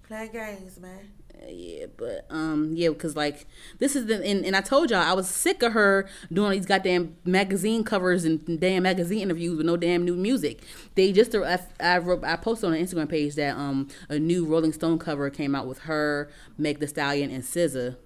Playing 0.03 0.31
games, 0.31 0.79
man. 0.79 1.11
Yeah, 1.47 1.85
but 1.95 2.25
um, 2.29 2.73
yeah, 2.75 2.89
because 2.89 3.15
like 3.15 3.45
this 3.79 3.95
is 3.95 4.05
the 4.05 4.15
and, 4.25 4.45
and 4.45 4.55
I 4.55 4.61
told 4.61 4.89
y'all 4.89 4.99
I 4.99 5.13
was 5.13 5.29
sick 5.29 5.61
of 5.63 5.73
her 5.73 6.07
doing 6.31 6.51
these 6.51 6.65
goddamn 6.65 7.15
magazine 7.23 7.83
covers 7.83 8.25
and 8.25 8.59
damn 8.59 8.83
magazine 8.83 9.19
interviews 9.19 9.57
with 9.57 9.65
no 9.65 9.77
damn 9.77 10.03
new 10.03 10.15
music. 10.15 10.63
They 10.95 11.11
just 11.11 11.35
I 11.35 11.59
I, 11.79 11.97
wrote, 11.99 12.23
I 12.23 12.35
posted 12.35 12.69
on 12.69 12.75
an 12.75 12.85
Instagram 12.85 13.09
page 13.09 13.35
that 13.35 13.55
um 13.55 13.87
a 14.09 14.17
new 14.17 14.45
Rolling 14.45 14.73
Stone 14.73 14.99
cover 14.99 15.29
came 15.29 15.55
out 15.55 15.67
with 15.67 15.79
her, 15.79 16.29
Meg 16.57 16.79
The 16.79 16.87
Stallion, 16.87 17.29
and 17.31 17.43
SZA. 17.43 17.97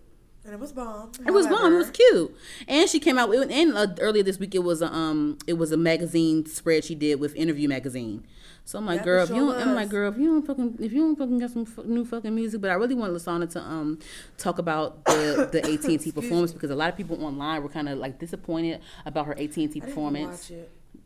And 0.46 0.54
it 0.54 0.60
was 0.60 0.72
bomb. 0.72 1.12
It 1.28 1.32
was 1.32 1.48
bomb. 1.48 1.74
It 1.74 1.78
was 1.78 1.92
cute, 1.92 2.36
and 2.68 2.90
she 2.90 3.00
came 3.00 3.18
out 3.18 3.30
with 3.30 3.52
and 3.52 3.78
uh, 3.78 3.88
earlier 4.00 4.24
this 4.24 4.40
week 4.40 4.56
it 4.56 4.64
was 4.64 4.82
a 4.82 4.92
um 4.92 5.38
it 5.48 5.54
was 5.54 5.72
a 5.72 5.78
magazine 5.78 6.46
spread 6.46 6.84
she 6.84 6.96
did 6.96 7.20
with 7.20 7.36
Interview 7.36 7.70
Magazine. 7.70 8.26
So 8.70 8.78
I'm 8.78 8.86
like, 8.86 9.04
girl, 9.04 9.24
if 9.24 9.32
you 9.32 9.48
don't, 9.48 9.56
I'm 9.56 9.74
like, 9.74 9.90
girl, 9.90 10.12
if 10.12 10.20
you 10.20 10.28
don't 10.28 10.46
fucking 10.46 10.78
if 10.80 10.94
you 10.94 11.02
don't 11.02 11.16
fucking 11.16 11.40
get 11.40 11.50
some 11.50 11.66
fu- 11.66 11.86
new 11.86 12.06
fucking 12.06 12.36
music, 12.36 12.62
but 12.62 12.70
I 12.70 12.76
really 12.76 12.94
want 12.94 13.12
Lasana 13.12 13.50
to 13.54 13.60
um 13.60 13.98
talk 14.38 14.60
about 14.60 15.04
the 15.06 15.50
the 15.52 15.64
AT 15.74 15.86
and 15.86 16.00
T 16.00 16.12
performance 16.12 16.52
because 16.52 16.70
a 16.70 16.76
lot 16.76 16.88
of 16.88 16.96
people 16.96 17.26
online 17.26 17.64
were 17.64 17.70
kind 17.70 17.90
of 17.90 17.98
like 17.98 18.20
disappointed 18.20 18.80
about 19.08 19.26
her 19.26 19.32
AT 19.32 19.40
and 19.40 19.54
T 19.56 19.64
I 19.64 19.66
didn't 19.66 19.76
even 19.78 19.90
performance. 19.90 20.52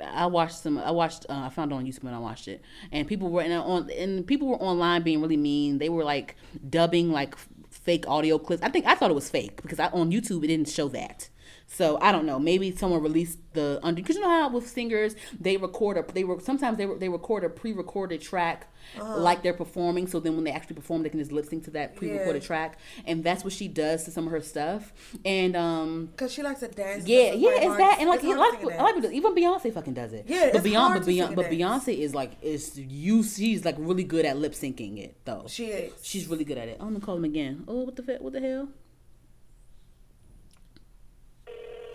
I 0.06 0.26
watched 0.26 0.58
some. 0.58 0.78
I 0.78 0.92
watched. 0.92 1.26
Uh, 1.30 1.44
I 1.46 1.50
found 1.50 1.72
it 1.72 1.76
on 1.76 1.86
YouTube 1.86 2.04
and 2.04 2.14
I 2.14 2.20
watched 2.20 2.50
it, 2.50 2.62
and 2.92 3.08
people 3.08 3.30
were 3.30 3.42
and 3.42 3.54
on 3.54 3.90
and 3.92 4.28
people 4.28 4.50
were 4.50 4.58
online 4.58 5.02
being 5.02 5.22
really 5.22 5.38
mean. 5.38 5.78
They 5.78 5.88
were 5.88 6.04
like 6.04 6.36
dubbing 6.70 7.14
like 7.14 7.34
fake 7.72 8.06
audio 8.10 8.40
clips. 8.40 8.62
I 8.62 8.68
think 8.68 8.88
I 8.88 8.96
thought 8.96 9.10
it 9.10 9.16
was 9.16 9.30
fake 9.30 9.62
because 9.62 9.80
I, 9.80 9.88
on 9.88 10.12
YouTube 10.12 10.44
it 10.44 10.48
didn't 10.48 10.68
show 10.68 10.90
that. 10.90 11.30
So 11.68 11.98
I 12.02 12.12
don't 12.12 12.26
know. 12.26 12.38
Maybe 12.40 12.76
someone 12.76 13.02
released 13.02 13.40
the 13.54 13.80
under 13.84 14.02
because 14.02 14.16
you 14.16 14.22
know 14.22 14.30
how 14.30 14.50
with 14.50 14.68
singers 14.68 15.16
they 15.40 15.58
record 15.58 15.98
a 15.98 16.04
they 16.14 16.24
were 16.24 16.40
sometimes 16.40 16.78
they 16.78 16.86
they 16.86 17.10
record 17.10 17.44
a 17.44 17.50
pre-recorded 17.50 18.22
track 18.22 18.68
Uh-huh. 19.00 19.18
like 19.18 19.42
they're 19.44 19.54
performing. 19.54 20.06
So 20.08 20.20
then 20.20 20.36
when 20.36 20.44
they 20.44 20.52
actually 20.52 20.76
perform, 20.76 21.04
they 21.04 21.10
can 21.10 21.20
just 21.20 21.32
lip 21.32 21.46
sync 21.46 21.64
to 21.66 21.72
that 21.72 21.96
pre-recorded 21.96 22.42
Yeah. 22.44 22.48
track, 22.48 22.78
and 23.06 23.24
that's 23.24 23.44
what 23.44 23.54
she 23.54 23.68
does 23.70 24.04
to 24.06 24.12
some 24.12 24.26
of 24.28 24.32
her 24.32 24.42
stuff. 24.42 24.92
And 25.26 25.56
um, 25.56 26.10
Cause 26.18 26.32
she 26.34 26.44
likes 26.44 26.60
to 26.60 26.68
dance. 26.68 27.08
yeah, 27.08 27.32
yeah, 27.34 27.50
it's 27.56 27.66
hard- 27.66 27.80
that, 27.80 27.98
and 28.00 28.10
like 28.10 28.20
it's 28.24 28.26
a 28.26 28.36
hard 28.36 28.40
lot, 28.40 28.52
to 28.52 28.56
of, 28.68 28.72
sing 28.72 28.80
a 28.80 28.84
lot 28.84 28.90
of 28.98 29.02
people, 29.02 29.12
even 29.18 29.34
Beyonce 29.36 29.74
fucking 29.74 29.94
does 29.94 30.12
it. 30.14 30.26
Yeah, 30.28 30.50
but 30.52 30.58
it's 30.66 30.68
Beyonce, 30.68 30.94
but 30.96 31.06
Beyonce, 31.08 31.36
but. 31.36 31.46
Beyonce 31.50 31.98
is 31.98 32.14
like 32.14 32.32
is 32.42 32.78
you. 32.78 33.24
She's 33.24 33.64
like 33.66 33.76
really 33.80 34.04
good 34.04 34.26
at 34.26 34.38
lip 34.38 34.54
syncing 34.54 35.00
it 35.00 35.16
though. 35.26 35.46
She 35.48 35.66
is. 35.68 35.94
She's 36.04 36.28
really 36.28 36.44
good 36.44 36.58
at 36.58 36.68
it. 36.68 36.78
I'm 36.80 36.90
gonna 36.90 37.00
call 37.00 37.16
him 37.16 37.24
again. 37.26 37.64
Oh, 37.68 37.82
what 37.86 37.96
the 37.96 38.04
what 38.20 38.34
the 38.34 38.42
hell? 38.42 38.68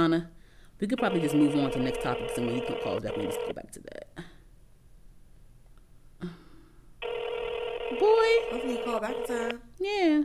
Anna, 0.01 0.31
we 0.81 0.87
could 0.87 0.99
probably 0.99 1.21
just 1.21 1.35
move 1.35 1.55
on 1.57 1.71
to 1.73 1.79
the 1.79 1.85
next 1.85 2.03
topic. 2.03 2.31
So 2.35 2.43
when 2.45 2.55
he 2.55 2.61
calls 2.61 3.03
back, 3.03 3.17
we 3.17 3.25
just 3.25 3.41
go 3.47 3.53
back 3.53 3.71
to 3.73 3.81
that. 3.81 4.09
Boy. 7.99 8.29
Hopefully 8.51 8.79
you 8.79 8.85
call 8.85 9.01
back 9.01 9.17
in 9.17 9.25
time. 9.27 9.61
Yeah. 9.79 10.23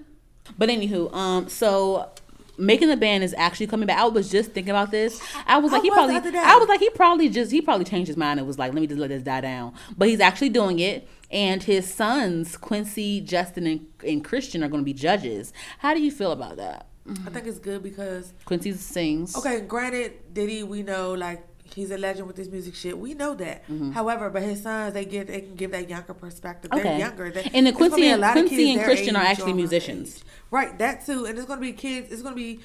But 0.58 0.70
anywho, 0.70 1.12
um, 1.14 1.50
so 1.50 2.12
making 2.58 2.90
the 2.90 2.98
band 2.98 3.24
is 3.24 3.34
actually 3.36 3.66
coming 3.66 3.88
back. 3.88 3.98
I 3.98 4.06
was 4.06 4.30
just 4.30 4.52
thinking 4.52 4.70
about 4.70 4.92
this. 4.92 5.20
I 5.48 5.58
was 5.58 5.72
I 5.72 5.78
like, 5.78 5.84
he 5.84 5.90
was 5.90 5.98
probably. 5.98 6.40
I 6.40 6.56
was 6.58 6.70
like, 6.70 6.80
he 6.80 6.90
probably 6.92 7.30
just, 7.30 7.52
he 7.52 7.62
probably 7.62 7.86
changed 7.86 8.08
his 8.08 8.18
mind 8.18 8.40
and 8.40 8.46
was 8.46 8.60
like, 8.60 8.74
let 8.74 8.82
me 8.82 8.88
just 8.88 9.00
let 9.00 9.10
this 9.10 9.24
die 9.24 9.42
down. 9.42 9.74
But 9.98 10.10
he's 10.10 10.20
actually 10.20 10.50
doing 10.50 10.80
it, 10.80 11.08
and 11.32 11.64
his 11.64 11.92
sons, 11.92 12.58
Quincy, 12.58 13.22
Justin, 13.22 13.66
and, 13.66 13.88
and 14.06 14.24
Christian, 14.24 14.64
are 14.64 14.68
going 14.68 14.82
to 14.82 14.86
be 14.86 14.94
judges. 14.94 15.52
How 15.80 15.96
do 15.96 16.02
you 16.02 16.12
feel 16.12 16.32
about 16.32 16.58
that? 16.58 16.88
I 17.06 17.30
think 17.32 17.48
it's 17.48 17.60
good 17.60 17.84
because 17.84 18.34
Quincy 18.46 18.72
sings. 18.74 19.36
okay, 19.36 19.60
granted, 19.62 20.34
Diddy, 20.34 20.64
we 20.64 20.84
know 20.84 21.14
like 21.14 21.46
he's 21.66 21.92
a 21.92 21.98
legend 21.98 22.28
with 22.28 22.36
this 22.38 22.48
music 22.48 22.76
shit. 22.76 22.98
We 22.98 23.14
know 23.14 23.34
that. 23.36 23.64
However, 23.94 24.30
but 24.30 24.42
his 24.44 24.62
sons, 24.64 24.94
they 24.94 25.04
get 25.06 25.28
they 25.28 25.42
can 25.42 25.56
give 25.56 25.72
that 25.72 25.90
younger 25.90 26.14
perspective. 26.14 26.72
They're 26.72 26.84
Mm-hmm. 26.84 27.00
Younger. 27.00 27.32
They, 27.32 27.50
And 27.54 27.68
the 27.68 27.74
Quincy 27.74 28.08
a 28.08 28.14
and- 28.14 28.22
lot 28.22 28.38
of 28.38 28.44
Quincy 28.46 28.56
kids 28.56 28.78
and 28.78 28.86
Christian 28.86 29.16
are 29.18 29.24
actually 29.24 29.54
musicians. 29.54 30.24
Right, 30.50 30.78
that 30.80 31.06
too. 31.06 31.26
And 31.26 31.38
it's 31.38 31.48
gonna 31.48 31.60
be 31.62 31.74
kids. 31.74 32.12
It's 32.12 32.22
gonna 32.22 32.36
be 32.36 32.62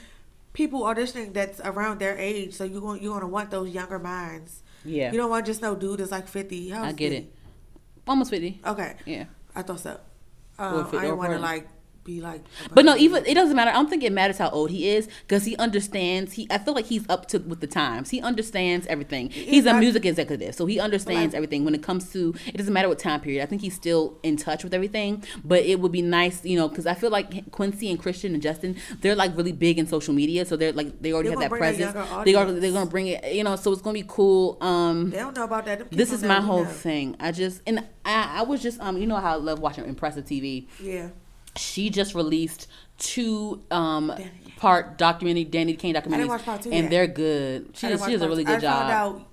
people 0.53 0.83
auditioning 0.83 1.33
that's 1.35 1.61
around 1.61 1.99
their 1.99 2.17
age. 2.17 2.55
So 2.55 2.63
you're 2.65 2.81
gonna 2.81 3.01
you're 3.01 3.15
gonna 3.15 3.27
want 3.27 3.51
those 3.51 3.71
younger 3.71 3.99
minds. 3.99 4.63
Yeah. 4.85 5.11
You 5.11 5.19
don't 5.19 5.31
want 5.31 5.47
just 5.47 5.63
no 5.63 5.75
dude 5.75 5.99
that's 5.99 6.13
like 6.13 6.29
fifty. 6.29 6.73
I 6.73 6.93
get 6.93 7.13
is 7.13 7.19
it. 7.21 7.35
Almost 8.07 8.31
50. 8.31 8.61
Okay, 8.65 8.95
Yeah. 9.05 9.25
I 9.55 9.63
thought 9.63 9.81
so. 9.81 9.99
Um, 10.59 10.87
I 10.93 11.03
didn't 11.03 11.19
want 11.19 11.33
to 11.33 11.39
like 11.39 11.69
be 12.09 12.21
like. 12.23 12.43
But 12.73 12.85
no, 12.85 12.97
even 12.97 13.25
it 13.27 13.35
doesn't 13.35 13.55
matter. 13.55 13.71
I 13.71 13.75
don't 13.75 13.91
think 13.91 14.03
it 14.03 14.13
matters 14.13 14.39
how 14.39 14.49
old 14.49 14.71
he 14.71 14.89
is 14.89 15.09
because 15.27 15.45
he 15.45 15.55
understands. 15.57 16.33
He, 16.33 16.47
I 16.51 16.59
feel 16.59 16.75
like 16.75 16.87
he's 16.87 17.05
up 17.09 17.27
to 17.29 17.39
with 17.39 17.61
the 17.61 17.67
times. 17.67 18.11
He 18.11 18.21
understands 18.23 18.87
everything. 18.87 19.29
He's 19.31 19.67
a 19.67 19.73
not- 19.73 19.81
music 19.81 20.07
executive, 20.07 20.55
so 20.55 20.65
he 20.67 20.81
understands 20.81 21.33
like- 21.33 21.37
everything 21.39 21.65
when 21.65 21.75
it 21.75 21.83
comes 21.83 22.11
to. 22.15 22.35
It 22.47 22.57
doesn't 22.57 22.73
matter 22.73 22.89
what 22.89 22.99
time 22.99 23.21
period. 23.21 23.43
I 23.43 23.47
think 23.47 23.61
he's 23.61 23.75
still 23.75 24.19
in 24.23 24.37
touch 24.37 24.65
with 24.65 24.73
everything. 24.73 25.23
But 25.45 25.65
it 25.65 25.81
would 25.81 25.93
be 25.93 26.03
nice, 26.03 26.45
you 26.45 26.57
know, 26.57 26.69
because 26.69 26.87
I 26.87 26.95
feel 26.95 27.11
like 27.11 27.51
Quincy 27.53 27.91
and 27.91 27.99
Christian 28.01 28.33
and 28.33 28.43
Justin, 28.43 28.77
they're 29.03 29.15
like 29.15 29.37
really 29.37 29.53
big 29.53 29.79
in 29.79 29.87
social 29.87 30.15
media, 30.15 30.47
so 30.47 30.57
they're 30.57 30.73
like 30.73 31.01
they 31.03 31.13
already 31.13 31.29
have 31.29 31.39
that 31.41 31.51
gonna 31.51 31.61
bring 31.61 31.75
a 31.75 31.93
presence. 31.93 32.25
They 32.25 32.35
are. 32.35 32.51
They're 32.51 32.73
gonna 32.73 32.91
bring 32.91 33.09
it. 33.09 33.33
You 33.35 33.45
know, 33.45 33.57
so 33.57 33.71
it's 33.73 33.83
gonna 33.83 33.95
be 33.95 34.05
cool. 34.09 34.57
Um, 34.63 35.11
They 35.11 35.19
don't 35.19 35.37
know 35.37 35.45
about 35.45 35.67
that. 35.67 35.91
This 35.91 36.13
is 36.13 36.23
my 36.23 36.41
whole 36.41 36.65
know. 36.65 36.71
thing. 36.71 37.17
I 37.21 37.33
just 37.33 37.61
and 37.67 37.81
I, 38.05 38.39
I 38.39 38.43
was 38.43 38.63
just 38.63 38.81
um, 38.81 38.97
you 38.97 39.07
know 39.07 39.17
how 39.17 39.35
I 39.35 39.37
love 39.37 39.59
watching 39.59 39.85
impressive 39.85 40.25
TV 40.25 40.67
Yeah. 40.81 41.09
She 41.59 41.91
just 41.91 42.15
released 42.15 42.67
two 42.99 43.63
um 43.71 44.09
Danny. 44.17 44.31
part 44.57 44.99
documentary 44.99 45.45
Danity 45.45 45.79
Kane 45.79 45.95
documentaries, 45.95 46.29
watch 46.29 46.45
part 46.45 46.63
two 46.63 46.71
and 46.71 46.85
yet. 46.85 46.91
they're 46.91 47.07
good. 47.07 47.71
She 47.75 47.89
does, 47.89 48.05
she 48.05 48.13
does 48.13 48.23
a 48.23 48.29
really 48.29 48.45
good 48.45 48.57
I 48.57 48.61
job. 48.61 49.25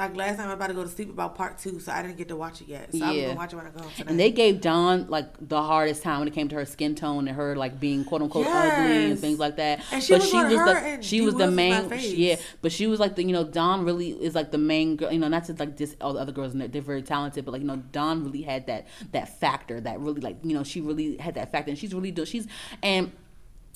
Like 0.00 0.16
last 0.16 0.36
time 0.36 0.46
I 0.46 0.48
was 0.48 0.54
about 0.54 0.66
to 0.68 0.74
go 0.74 0.82
to 0.82 0.88
sleep 0.88 1.10
about 1.10 1.34
part 1.34 1.58
two, 1.58 1.78
so 1.80 1.92
I 1.92 2.02
didn't 2.02 2.16
get 2.16 2.28
to 2.28 2.36
watch 2.36 2.60
it 2.60 2.68
yet. 2.68 2.92
So 2.92 3.04
I 3.04 3.08
was 3.08 3.16
Yeah. 3.16 3.26
gonna 3.28 3.38
watch 3.38 3.52
it 3.52 3.56
when 3.56 3.66
I 3.66 3.70
go 3.70 3.80
home 3.82 3.90
tonight. 3.94 4.10
And 4.10 4.18
they 4.18 4.30
gave 4.30 4.60
Dawn 4.60 5.06
like 5.08 5.26
the 5.48 5.62
hardest 5.62 6.02
time 6.02 6.20
when 6.20 6.28
it 6.28 6.34
came 6.34 6.48
to 6.48 6.56
her 6.56 6.64
skin 6.64 6.94
tone 6.94 7.28
and 7.28 7.36
her 7.36 7.54
like 7.56 7.78
being 7.78 8.04
quote 8.04 8.22
unquote 8.22 8.46
ugly 8.46 9.10
and 9.10 9.18
things 9.20 9.38
like 9.38 9.56
that. 9.56 9.80
And 9.92 10.02
she 10.02 10.14
was 10.14 10.32
one 10.32 10.46
of 10.46 10.52
her 10.52 10.96
the 10.96 11.02
she 11.02 11.20
was 11.20 11.34
the 11.34 11.46
was 11.46 11.54
main 11.54 11.90
yeah, 12.00 12.36
but 12.62 12.72
she 12.72 12.86
was 12.86 12.98
like 12.98 13.16
the 13.16 13.22
you 13.22 13.32
know 13.32 13.44
Dawn 13.44 13.84
really 13.84 14.10
is 14.10 14.34
like 14.34 14.50
the 14.50 14.58
main 14.58 14.96
girl. 14.96 15.12
You 15.12 15.18
know, 15.18 15.28
not 15.28 15.44
to 15.44 15.52
like 15.54 15.78
all 16.00 16.14
the 16.14 16.20
other 16.20 16.32
girls 16.32 16.52
and 16.52 16.60
they're, 16.60 16.68
they're 16.68 16.82
very 16.82 17.02
talented, 17.02 17.44
but 17.44 17.52
like 17.52 17.60
you 17.62 17.68
know 17.68 17.76
Dawn 17.92 18.24
really 18.24 18.42
had 18.42 18.66
that 18.66 18.86
that 19.12 19.38
factor 19.40 19.80
that 19.80 20.00
really 20.00 20.20
like 20.20 20.36
you 20.42 20.54
know 20.54 20.64
she 20.64 20.80
really 20.80 21.16
had 21.18 21.34
that 21.34 21.52
factor 21.52 21.70
and 21.70 21.78
she's 21.78 21.94
really 21.94 22.10
do 22.10 22.24
she's 22.24 22.46
and. 22.82 23.12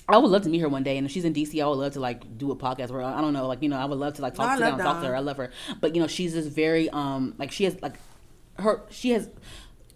I 0.08 0.18
would 0.18 0.30
love 0.30 0.42
to 0.42 0.48
meet 0.50 0.58
her 0.58 0.68
one 0.68 0.82
day, 0.82 0.98
and 0.98 1.06
if 1.06 1.12
she's 1.12 1.24
in 1.24 1.32
DC, 1.32 1.62
I 1.62 1.66
would 1.66 1.78
love 1.78 1.94
to 1.94 2.00
like 2.00 2.36
do 2.36 2.50
a 2.50 2.56
podcast 2.56 2.90
where 2.90 3.02
I 3.02 3.20
don't 3.20 3.32
know, 3.32 3.46
like 3.46 3.62
you 3.62 3.68
know, 3.68 3.78
I 3.78 3.86
would 3.86 3.98
love 3.98 4.14
to 4.14 4.22
like 4.22 4.34
talk 4.34 4.58
No, 4.58 4.70
to 4.70 4.76
her 4.76 4.82
talk 4.82 5.00
to 5.02 5.08
her. 5.08 5.16
I 5.16 5.20
love 5.20 5.38
her, 5.38 5.50
but 5.80 5.94
you 5.94 6.00
know, 6.02 6.06
she's 6.08 6.34
just 6.34 6.50
very 6.50 6.90
um 6.90 7.34
like 7.38 7.50
she 7.52 7.64
has 7.64 7.80
like 7.80 7.94
her 8.58 8.82
she 8.90 9.10
has 9.10 9.30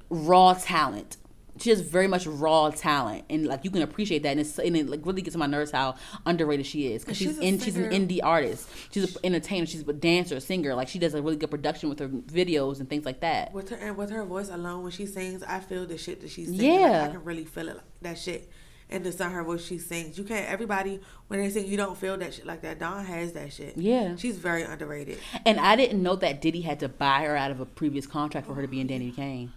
raw 0.09 0.55
talent. 0.55 1.17
She 1.61 1.71
has 1.71 1.81
very 1.81 2.07
much 2.07 2.25
raw 2.25 2.71
talent, 2.71 3.25
and 3.29 3.47
like 3.47 3.65
you 3.65 3.71
can 3.71 3.83
appreciate 3.83 4.23
that, 4.23 4.31
and, 4.31 4.41
it's, 4.41 4.59
and 4.61 4.77
it 4.77 4.89
like 4.89 5.05
really 5.05 5.23
gets 5.23 5.35
on 5.35 5.41
my 5.41 5.47
nerves 5.47 5.73
how 5.73 5.97
underrated 6.25 6.65
she 6.67 6.93
is 6.93 7.03
because 7.03 7.17
she's, 7.17 7.31
she's 7.31 7.39
in 7.39 7.59
she's 7.59 7.77
an 7.77 7.91
indie 7.91 8.21
artist. 8.23 8.69
She's 8.93 9.17
an 9.17 9.21
entertainer. 9.25 9.67
She's 9.67 9.81
a 9.81 9.93
dancer, 9.93 10.39
singer. 10.39 10.75
Like 10.77 10.87
she 10.87 11.01
does 11.01 11.15
a 11.15 11.21
really 11.21 11.37
good 11.37 11.51
production 11.51 11.89
with 11.89 11.99
her 11.99 12.09
videos 12.09 12.79
and 12.79 12.89
things 12.89 13.05
like 13.05 13.21
that. 13.21 13.53
with 13.53 13.71
her 13.71 13.77
and 13.77 13.97
with 13.97 14.11
her 14.11 14.25
voice 14.25 14.49
alone 14.51 14.85
when 14.85 14.93
she 14.93 15.05
sings, 15.05 15.43
I 15.43 15.59
feel 15.59 15.85
the 15.85 15.99
shit 15.99 16.21
that 16.21 16.31
she's 16.31 16.47
singing. 16.47 16.81
Yeah. 16.81 17.03
Like, 17.03 17.11
I 17.11 17.13
can 17.15 17.25
really 17.25 17.45
feel 17.45 17.69
it 17.69 17.75
like, 17.75 17.85
that 18.03 18.19
shit. 18.19 18.49
And 18.91 19.15
sound 19.15 19.35
her 19.35 19.45
voice 19.45 19.65
she 19.65 19.79
sings. 19.79 20.17
You 20.17 20.25
can't 20.25 20.49
everybody 20.49 21.01
when 21.27 21.41
they 21.41 21.51
sing 21.51 21.67
you 21.67 21.77
don't 21.77 21.97
feel 21.97 22.17
that 22.17 22.33
shit 22.35 22.47
like 22.47 22.63
that. 22.63 22.79
Dawn 22.79 23.05
has 23.05 23.33
that 23.33 23.53
shit. 23.53 23.77
Yeah. 23.77 24.17
She's 24.17 24.39
very 24.39 24.63
underrated. 24.63 25.19
And 25.45 25.61
I 25.61 25.77
didn't 25.77 26.03
know 26.03 26.17
that 26.17 26.41
Diddy 26.41 26.63
had 26.63 26.81
to 26.81 26.89
buy 26.89 27.25
her 27.25 27.37
out 27.37 27.51
of 27.51 27.61
a 27.61 27.67
previous 27.67 28.07
contract 28.07 28.47
for 28.47 28.55
her 28.55 28.63
to 28.63 28.69
be 28.69 28.81
in 28.81 28.89
Danity 28.89 29.15
Kane. 29.15 29.53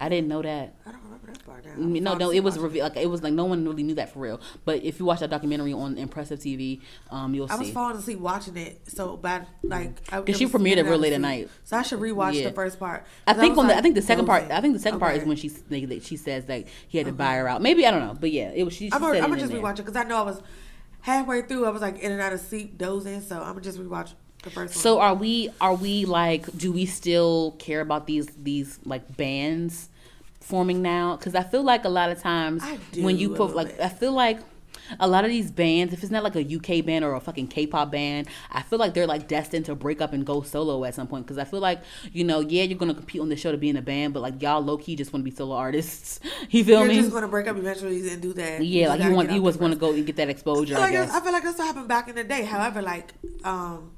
I 0.00 0.08
didn't 0.08 0.28
know 0.28 0.42
that. 0.42 0.74
I 0.86 0.92
don't 0.92 1.02
remember 1.04 1.26
that 1.32 1.44
part 1.46 1.64
now. 1.64 1.72
No, 1.76 2.14
no, 2.16 2.30
it 2.30 2.40
was 2.40 2.58
revealed. 2.58 2.94
Like 2.94 3.02
it 3.02 3.08
was 3.08 3.22
like 3.22 3.32
no 3.32 3.44
one 3.44 3.64
really 3.66 3.82
knew 3.82 3.94
that 3.96 4.12
for 4.12 4.18
real. 4.20 4.40
But 4.64 4.82
if 4.82 4.98
you 4.98 5.04
watch 5.06 5.20
that 5.20 5.30
documentary 5.30 5.72
on 5.72 5.98
Impressive 5.98 6.38
TV, 6.40 6.80
um, 7.10 7.34
you'll 7.34 7.48
see. 7.48 7.54
I 7.54 7.58
was 7.58 7.70
falling 7.70 7.96
asleep 7.96 8.18
watching 8.20 8.56
it, 8.56 8.80
so 8.88 9.16
bad. 9.16 9.46
Like, 9.62 9.96
I- 10.12 10.20
'Cause 10.22 10.36
she 10.38 10.46
premiered 10.46 10.76
it 10.78 10.84
real 10.84 10.98
late 10.98 11.12
at 11.12 11.20
night. 11.20 11.48
So 11.64 11.76
I 11.76 11.82
should 11.82 12.00
rewatch 12.00 12.34
Yeah. 12.34 12.48
the 12.48 12.54
first 12.54 12.78
part. 12.78 13.04
I 13.26 13.34
think 13.34 13.56
was, 13.56 13.64
on 13.64 13.68
the, 13.68 13.76
I 13.76 13.80
think 13.80 13.94
the 13.94 14.02
second 14.02 14.26
part. 14.26 14.50
I 14.50 14.60
think 14.60 14.74
the 14.74 14.80
second 14.80 15.00
part 15.00 15.16
is 15.16 15.24
when 15.24 15.36
she 15.36 15.50
like, 15.70 16.02
she 16.02 16.16
says 16.16 16.46
that 16.46 16.64
he 16.88 16.98
had 16.98 17.06
to 17.06 17.12
buy 17.12 17.36
her 17.36 17.48
out. 17.48 17.62
Maybe 17.62 17.86
I 17.86 17.90
don't 17.90 18.00
know, 18.06 18.16
but 18.18 18.30
yeah, 18.30 18.50
it 18.54 18.64
was 18.64 18.74
she. 18.74 18.88
she 18.88 18.92
I'm 18.92 19.02
I'm 19.04 19.20
gonna 19.30 19.38
just 19.38 19.52
rewatch 19.52 19.74
it 19.74 19.84
because 19.86 19.96
I 19.96 20.04
know 20.04 20.16
I 20.18 20.22
was 20.22 20.40
halfway 21.00 21.42
through. 21.42 21.66
I 21.66 21.70
was 21.70 21.82
like 21.82 21.98
in 21.98 22.12
and 22.12 22.20
out 22.20 22.32
of 22.32 22.40
sleep, 22.40 22.78
dozing. 22.78 23.20
So 23.20 23.38
I'm 23.38 23.50
gonna 23.52 23.60
just 23.60 23.78
rewatch 23.78 24.12
the 24.42 24.50
first 24.50 24.74
So 24.74 24.96
one. 24.96 25.04
are 25.06 25.14
we? 25.14 25.50
Are 25.60 25.74
we 25.74 26.04
like? 26.04 26.50
Do 26.56 26.72
we 26.72 26.86
still 26.86 27.52
care 27.58 27.80
about 27.80 28.06
these 28.06 28.26
these 28.42 28.78
like 28.84 29.16
bands 29.16 29.88
forming 30.40 30.82
now? 30.82 31.16
Because 31.16 31.34
I 31.34 31.42
feel 31.42 31.62
like 31.62 31.84
a 31.84 31.88
lot 31.90 32.10
of 32.10 32.20
times 32.20 32.62
when 32.96 33.16
you 33.18 33.30
put 33.30 33.54
like 33.54 33.68
bit. 33.76 33.80
I 33.80 33.88
feel 33.88 34.12
like. 34.12 34.40
A 35.00 35.08
lot 35.08 35.24
of 35.24 35.30
these 35.30 35.50
bands, 35.50 35.94
if 35.94 36.02
it's 36.02 36.10
not 36.12 36.22
like 36.22 36.34
a 36.36 36.42
UK 36.44 36.84
band 36.84 37.02
or 37.04 37.14
a 37.14 37.20
fucking 37.20 37.46
K-pop 37.46 37.90
band, 37.92 38.26
I 38.50 38.60
feel 38.62 38.78
like 38.78 38.92
they're 38.92 39.06
like 39.06 39.26
destined 39.26 39.64
to 39.66 39.74
break 39.74 40.02
up 40.02 40.12
and 40.12 40.26
go 40.26 40.42
solo 40.42 40.84
at 40.84 40.94
some 40.94 41.06
point. 41.06 41.24
Because 41.24 41.38
I 41.38 41.44
feel 41.44 41.60
like, 41.60 41.80
you 42.12 42.24
know, 42.24 42.40
yeah, 42.40 42.64
you're 42.64 42.78
gonna 42.78 42.92
compete 42.92 43.20
on 43.22 43.30
the 43.30 43.36
show 43.36 43.52
to 43.52 43.56
be 43.58 43.70
in 43.70 43.76
a 43.76 43.80
band, 43.82 44.12
but 44.12 44.20
like 44.20 44.42
y'all 44.42 44.60
low 44.60 44.76
key 44.76 44.94
just 44.96 45.12
want 45.12 45.24
to 45.24 45.30
be 45.30 45.34
solo 45.34 45.54
artists. 45.54 46.20
You 46.50 46.64
feel 46.64 46.80
You're 46.80 46.88
me? 46.88 46.96
just 46.96 47.12
gonna 47.12 47.28
break 47.28 47.46
up 47.48 47.56
eventually 47.56 48.06
and 48.10 48.20
do 48.20 48.34
that. 48.34 48.62
yeah, 48.62 48.88
like 48.88 48.98
just 48.98 49.08
you 49.10 49.16
want 49.16 49.30
you 49.30 49.40
was 49.40 49.56
gonna 49.56 49.76
go 49.76 49.92
and 49.92 50.04
get 50.04 50.16
that 50.16 50.28
I 50.28 50.32
exposure. 50.32 50.74
feel, 50.74 50.82
I 50.82 50.86
like 50.86 50.92
that's- 50.92 51.10
guess. 51.12 51.20
I 51.20 51.24
feel 51.24 51.32
like 51.32 51.42
that's 51.44 51.58
what 51.58 51.66
happened 51.68 51.88
back 51.88 52.08
in 52.08 52.14
the 52.16 52.24
day. 52.24 52.42
However, 52.42 52.82
like 52.82 53.14
um, 53.44 53.91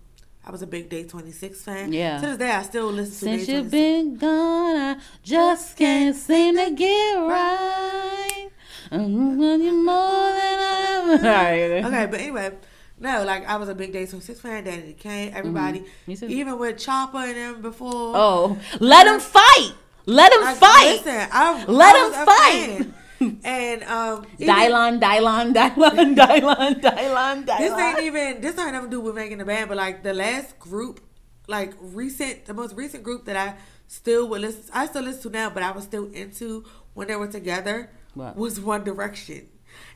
I 0.47 0.51
was 0.51 0.63
a 0.63 0.67
big 0.67 0.89
Day 0.91 1.05
26 1.05 1.63
fan. 1.63 1.93
Yeah. 1.93 2.21
To 2.21 2.27
this 2.27 2.37
day, 2.37 2.51
I 2.51 2.63
still 2.63 2.87
listen 2.89 3.29
to 3.29 3.37
Since 3.39 3.49
you've 3.49 3.71
been 3.71 4.17
gone, 4.17 4.77
I 4.77 4.97
just 5.23 5.77
can't 5.77 6.15
seem 6.15 6.57
to 6.57 6.71
get 6.71 7.15
right. 7.17 8.49
I'm 8.91 9.41
you 9.63 9.73
more 9.85 10.29
than 10.33 11.25
I 11.25 11.59
ever. 11.59 11.87
Okay, 11.89 12.07
but 12.11 12.21
anyway, 12.21 12.53
no, 13.01 13.25
like 13.25 13.49
I 13.49 13.57
was 13.57 13.69
a 13.71 13.75
big 13.75 13.93
Day 13.93 14.05
26 14.07 14.39
fan. 14.41 14.65
Danity 14.65 14.97
Kane, 14.99 15.33
everybody, 15.35 15.81
Mm-hmm. 15.81 15.89
Me 16.11 16.17
too. 16.17 16.27
even 16.27 16.59
with 16.59 16.79
Chopper 16.79 17.19
and 17.19 17.37
them 17.37 17.63
before. 17.63 18.13
Oh, 18.15 18.59
let 18.81 19.07
him 19.07 19.21
fight. 19.21 19.73
Let 20.07 20.31
him 20.33 20.43
Like, 20.43 20.57
fight. 20.59 21.01
Listen, 21.05 21.29
I, 21.33 21.65
Let 21.65 21.95
was 21.95 22.15
fight. 22.17 22.87
And 23.45 23.83
um, 23.85 24.27
even- 24.39 24.55
Dylon, 24.55 25.01
Dylon, 25.01 25.55
Dylon, 25.55 26.15
Dylon, 26.21 26.81
Dylon, 26.81 27.47
This 27.59 27.73
ain't 27.79 28.01
even 28.01 28.41
this 28.41 28.59
ain't 28.59 28.73
nothing 28.73 28.91
to 28.91 28.97
do 28.97 29.01
with 29.01 29.15
making 29.15 29.39
the 29.39 29.45
band, 29.45 29.69
but 29.69 29.77
like 29.77 30.03
the 30.03 30.15
last 30.15 30.59
group, 30.59 31.01
like 31.49 31.73
recent, 31.81 32.47
the 32.47 32.55
most 32.55 32.75
recent 32.75 33.03
group 33.03 33.25
that 33.27 33.37
I 33.37 33.55
still 33.87 34.29
would 34.29 34.41
listen, 34.41 34.63
I 34.73 34.87
still 34.87 35.03
listen 35.03 35.23
to 35.23 35.31
now, 35.31 35.51
but 35.51 35.63
I 35.63 35.71
was 35.73 35.85
still 35.85 36.07
into 36.13 36.65
when 36.95 37.09
they 37.09 37.17
were 37.17 37.29
together 37.29 37.91
What? 38.15 38.37
was 38.37 38.61
One 38.61 38.85
Direction, 38.85 39.49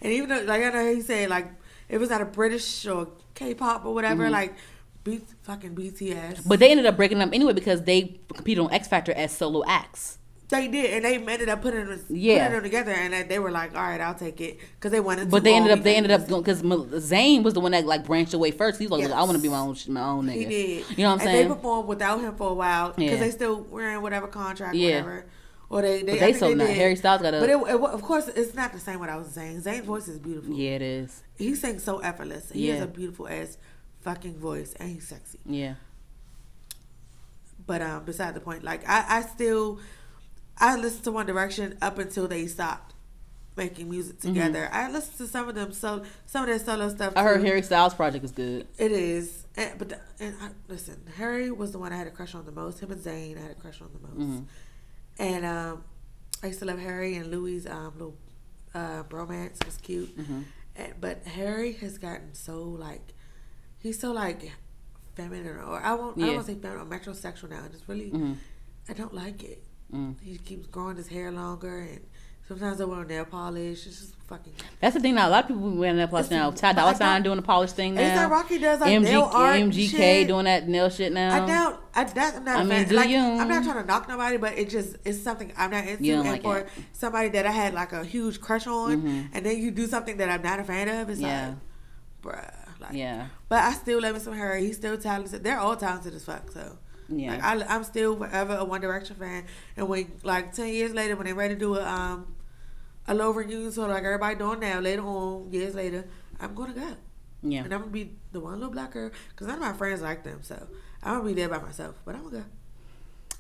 and 0.03 0.13
even 0.13 0.29
though 0.29 0.43
like 0.43 0.63
I 0.63 0.71
know 0.71 0.95
he 0.95 1.01
said 1.01 1.29
like 1.31 1.47
it 1.89 1.99
was 1.99 2.11
not 2.11 2.21
a 2.21 2.27
British 2.27 2.87
or 2.87 3.09
K-pop 3.35 3.85
or 3.87 3.95
whatever, 3.95 4.25
Mm-hmm. 4.25 4.33
like 4.33 4.55
Beat 5.05 5.23
fucking 5.43 5.75
BTS. 5.77 6.47
But 6.47 6.59
they 6.59 6.71
ended 6.71 6.85
up 6.85 6.97
breaking 6.97 7.23
up 7.23 7.31
anyway 7.33 7.53
because 7.55 7.83
they 7.85 8.21
competed 8.35 8.63
on 8.65 8.71
X 8.73 8.89
Factor 8.89 9.13
as 9.13 9.33
solo 9.33 9.63
acts. 9.67 10.19
They 10.51 10.67
did, 10.67 10.93
and 10.95 11.05
they 11.05 11.17
ended 11.33 11.51
up 11.51 11.61
putting 11.61 11.85
them, 11.87 12.01
Yeah. 12.09 12.39
putting 12.47 12.53
them 12.55 12.63
together, 12.63 12.93
and 12.93 13.29
they 13.29 13.39
were 13.39 13.51
like, 13.51 13.75
"All 13.77 13.83
right, 13.83 14.01
I'll 14.01 14.15
take 14.15 14.41
it," 14.41 14.59
because 14.77 14.93
they 14.93 15.01
wanted. 15.01 15.25
To 15.25 15.31
But 15.31 15.45
they 15.45 15.55
ended 15.55 15.73
up 15.73 15.83
they 15.83 15.95
ended 15.95 16.11
up 16.11 16.27
because 16.27 16.63
Zayn 16.63 17.43
was 17.43 17.53
the 17.53 17.61
one 17.61 17.73
that 17.73 17.85
like 17.85 18.07
branched 18.07 18.33
away 18.33 18.51
first. 18.51 18.79
He's 18.79 18.89
like, 18.89 19.03
Yes. 19.03 19.11
I 19.13 19.23
want 19.25 19.33
to 19.37 19.43
be 19.43 19.51
my 19.51 19.59
own 19.59 19.77
my 19.89 20.01
own 20.03 20.27
nigga. 20.27 20.33
He 20.35 20.45
did. 20.47 20.85
You 20.99 21.05
know 21.05 21.11
what 21.11 21.21
I'm 21.21 21.21
and 21.21 21.21
saying? 21.23 21.49
they 21.49 21.55
performed 21.55 21.87
without 21.89 22.21
him 22.21 22.35
for 22.37 22.51
a 22.51 22.55
while 22.55 22.93
because 22.97 23.13
Yeah. 23.13 23.17
they 23.19 23.31
still 23.31 23.61
wearing 23.71 24.01
whatever 24.01 24.27
contract, 24.27 24.75
Yeah. 24.75 25.03
whatever. 25.03 25.27
Or 25.71 25.83
they, 25.83 26.03
they, 26.03 26.13
But 26.13 26.21
they 26.21 26.33
so 26.33 26.55
not. 26.55 26.67
did. 26.69 26.77
Harry 26.79 26.97
Styles 26.97 27.21
got 27.21 27.35
a- 27.35 27.41
But 27.41 27.51
it, 27.51 27.57
it, 27.59 27.81
of 27.81 28.01
course, 28.01 28.29
it's 28.29 28.55
not 28.55 28.73
the 28.73 28.81
same 28.81 29.01
what 29.01 29.11
I 29.11 29.17
was 29.19 29.29
saying. 29.29 29.61
Zayn's 29.61 29.85
voice 29.85 30.09
is 30.09 30.19
beautiful. 30.19 30.55
yeah, 30.55 30.71
it 30.77 30.81
is. 30.83 31.23
He 31.37 31.55
sings 31.55 31.85
so 31.85 31.99
effortless. 31.99 32.51
He 32.51 32.69
has 32.69 32.79
Yeah. 32.79 32.85
a 32.85 32.87
beautiful 32.87 33.29
ass 33.29 33.59
fucking 34.01 34.39
voice, 34.39 34.73
and 34.81 34.89
he's 34.89 35.07
sexy. 35.07 35.39
Yeah. 35.45 35.75
But 37.67 37.83
um, 37.83 38.05
beside 38.05 38.33
the 38.33 38.41
point, 38.41 38.65
like 38.65 38.89
I, 38.89 39.05
I 39.19 39.21
still, 39.23 39.79
I 40.61 40.77
listened 40.77 41.05
to 41.05 41.13
One 41.13 41.27
Direction 41.27 41.79
up 41.81 41.99
until 41.99 42.27
they 42.29 42.47
stopped 42.47 42.95
making 43.57 43.91
music 43.91 44.21
together. 44.21 44.69
I 44.73 44.91
listened 44.91 45.19
to 45.19 45.27
some 45.27 45.49
of 45.49 45.55
them, 45.55 45.73
so 45.73 46.03
some 46.27 46.43
of 46.43 46.49
their 46.49 46.59
solo 46.59 46.89
stuff. 46.89 47.11
Mm-hmm. 47.11 47.19
I 47.19 47.23
heard. 47.23 47.45
Harry 47.45 47.63
Styles 47.63 47.95
project 47.95 48.25
is 48.25 48.31
good. 48.33 48.67
It 48.79 48.93
is, 48.93 49.45
and, 49.57 49.79
but 49.79 49.89
the, 49.89 50.01
and 50.21 50.35
I, 50.41 50.51
listen, 50.69 50.97
Harry 51.17 51.51
was 51.51 51.73
the 51.73 51.79
one 51.79 51.93
I 51.93 51.97
had 51.97 52.07
a 52.07 52.11
crush 52.11 52.35
on 52.35 52.45
the 52.45 52.53
most. 52.53 52.81
Him 52.81 52.91
and 52.93 53.01
Zayn, 53.01 53.37
I 53.37 53.43
had 53.43 53.51
a 53.51 53.55
crush 53.55 53.81
on 53.81 53.91
the 53.93 54.09
most. 54.09 54.31
Mhm. 54.31 54.45
And 55.19 55.45
um, 55.45 55.85
I 56.43 56.47
used 56.49 56.61
to 56.61 56.65
love 56.67 56.79
Harry 56.79 57.17
and 57.17 57.31
Louis' 57.33 57.67
um, 57.67 57.93
little 57.95 58.17
uh, 58.75 59.03
bromance. 59.05 59.57
It 59.61 59.67
was 59.67 59.77
cute. 59.79 60.17
Mhm. 60.17 60.45
And, 60.77 60.95
but 61.01 61.25
Harry 61.27 61.73
has 61.75 61.99
gotten 61.99 62.35
so 62.35 62.63
like, 62.63 63.13
he's 63.81 63.99
so 63.99 64.13
like 64.13 64.53
feminine, 65.17 65.57
or 65.59 65.81
I 65.81 65.95
won't, 65.95 66.17
I 66.23 66.27
Yeah. 66.27 66.33
don't 66.35 66.47
say 66.47 66.55
feminine, 66.55 66.87
or 66.87 66.99
metrosexual 66.99 67.51
now. 67.51 67.65
And 67.65 67.75
it's 67.75 67.89
really, 67.89 68.11
Mhm. 68.13 68.37
I 68.89 68.93
don't 68.93 69.13
like 69.15 69.43
it. 69.43 69.65
Mm. 69.95 70.17
He 70.21 70.37
keeps 70.39 70.67
growing 70.67 70.97
his 70.97 71.09
hair 71.09 71.31
longer, 71.33 71.79
and 71.79 72.01
sometimes 72.47 72.81
I 72.81 72.85
wear 72.85 73.05
nail 73.05 73.25
polish. 73.25 73.87
It's 73.87 74.01
just 74.01 74.15
fucking. 74.27 74.53
That's 74.81 74.95
the 74.95 75.01
thing 75.01 75.15
now. 75.15 75.29
A 75.29 75.31
lot 75.31 75.45
of 75.45 75.49
people 75.49 75.71
wearing 75.71 75.97
nail 75.97 76.09
polish 76.09 76.27
It's- 76.27 76.39
now. 76.39 76.51
Ty 76.51 76.75
Dolla 76.75 76.95
Sign 76.95 77.23
doing 77.23 77.37
the 77.37 77.43
polish 77.43 77.73
thing 77.73 77.97
It's 77.97 78.15
now. 78.15 78.23
like 78.25 78.31
Rocky 78.31 78.59
does 78.59 78.81
like 78.81 78.91
MG, 78.93 79.03
nail 79.05 79.31
art 79.33 79.57
MGK 79.57 79.89
shit. 79.91 80.29
doing 80.29 80.45
that 80.45 80.69
nail 80.69 80.91
shit 80.91 81.13
now. 81.13 81.43
I 81.43 81.47
doubt. 81.47 81.83
I 81.95 82.05
that, 82.05 82.37
I'm 82.37 82.45
not. 82.45 82.57
I 82.61 82.65
mean, 82.65 82.89
do 82.89 82.97
like, 82.97 83.09
you? 83.09 83.19
I'm 83.19 83.49
not 83.49 83.65
trying 83.65 83.81
to 83.81 83.85
knock 83.87 84.09
nobody, 84.09 84.37
but 84.37 84.59
it 84.59 84.69
just 84.69 84.97
it's 85.07 85.19
something 85.23 85.53
I'm 85.57 85.71
not 85.71 85.87
into. 85.87 86.13
And 86.13 86.25
like 86.29 86.43
for 86.43 86.59
it. 86.59 86.69
somebody 86.93 87.31
that 87.31 87.47
I 87.47 87.51
had 87.51 87.73
like 87.73 87.93
a 87.93 88.05
huge 88.05 88.41
crush 88.43 88.67
on, 88.67 89.03
Mhm. 89.03 89.29
and 89.33 89.47
then 89.47 89.57
you 89.57 89.71
do 89.71 89.87
something 89.87 90.19
that 90.19 90.29
I'm 90.29 90.43
not 90.43 90.61
a 90.61 90.65
fan 90.65 90.89
of, 90.89 91.09
it's 91.09 91.21
Yeah. 91.21 91.55
like, 92.23 92.35
bruh. 92.37 92.55
Like, 92.81 92.93
Yeah. 92.93 93.27
But 93.49 93.65
I 93.65 93.73
still 93.73 94.01
love 94.01 94.15
him 94.15 94.21
some 94.23 94.35
Harry. 94.35 94.65
He's 94.67 94.77
still 94.77 94.97
talented. 94.99 95.43
They're 95.43 95.59
all 95.59 95.75
talented 95.77 96.15
as 96.15 96.25
fuck. 96.25 96.53
So. 96.53 96.77
Yeah. 97.09 97.33
Like 97.33 97.43
I, 97.43 97.75
I'm 97.75 97.85
still 97.85 98.17
forever 98.17 98.57
a 98.57 98.65
One 98.65 98.81
Direction 98.81 99.17
fan, 99.17 99.45
and 99.77 99.89
when 99.89 100.13
like 100.23 100.53
ten 100.53 100.69
years 100.69 100.93
later, 100.93 101.17
when 101.17 101.27
they're 101.27 101.35
ready 101.35 101.55
to 101.55 101.61
do 101.61 101.77
a 101.77 101.85
um 101.85 102.35
a 103.07 103.15
low 103.15 103.31
reunion 103.31 103.73
tour 103.73 103.89
like 103.89 104.05
everybody 104.05 104.37
doing 104.37 104.61
now, 104.61 104.81
later 104.81 105.03
on 105.03 105.51
years 105.53 105.75
later, 105.75 106.05
I'm 106.41 106.55
gonna 106.55 106.75
go. 106.75 106.97
yeah. 107.43 107.65
And 107.65 107.73
I'm 107.73 107.81
gonna 107.81 107.93
be 107.93 108.13
the 108.33 108.41
one 108.41 108.55
little 108.55 108.71
black 108.73 108.93
girl 108.93 109.11
because 109.31 109.47
none 109.47 109.57
of 109.57 109.63
my 109.63 109.73
friends 109.73 110.03
like 110.03 110.23
them, 110.25 110.41
so 110.43 110.67
I'm 111.03 111.19
gonna 111.19 111.29
be 111.29 111.35
there 111.35 111.49
by 111.49 111.59
myself. 111.59 111.95
But 112.05 112.15
I'm 112.17 112.25
gonna 112.25 112.39
go. 112.39 112.45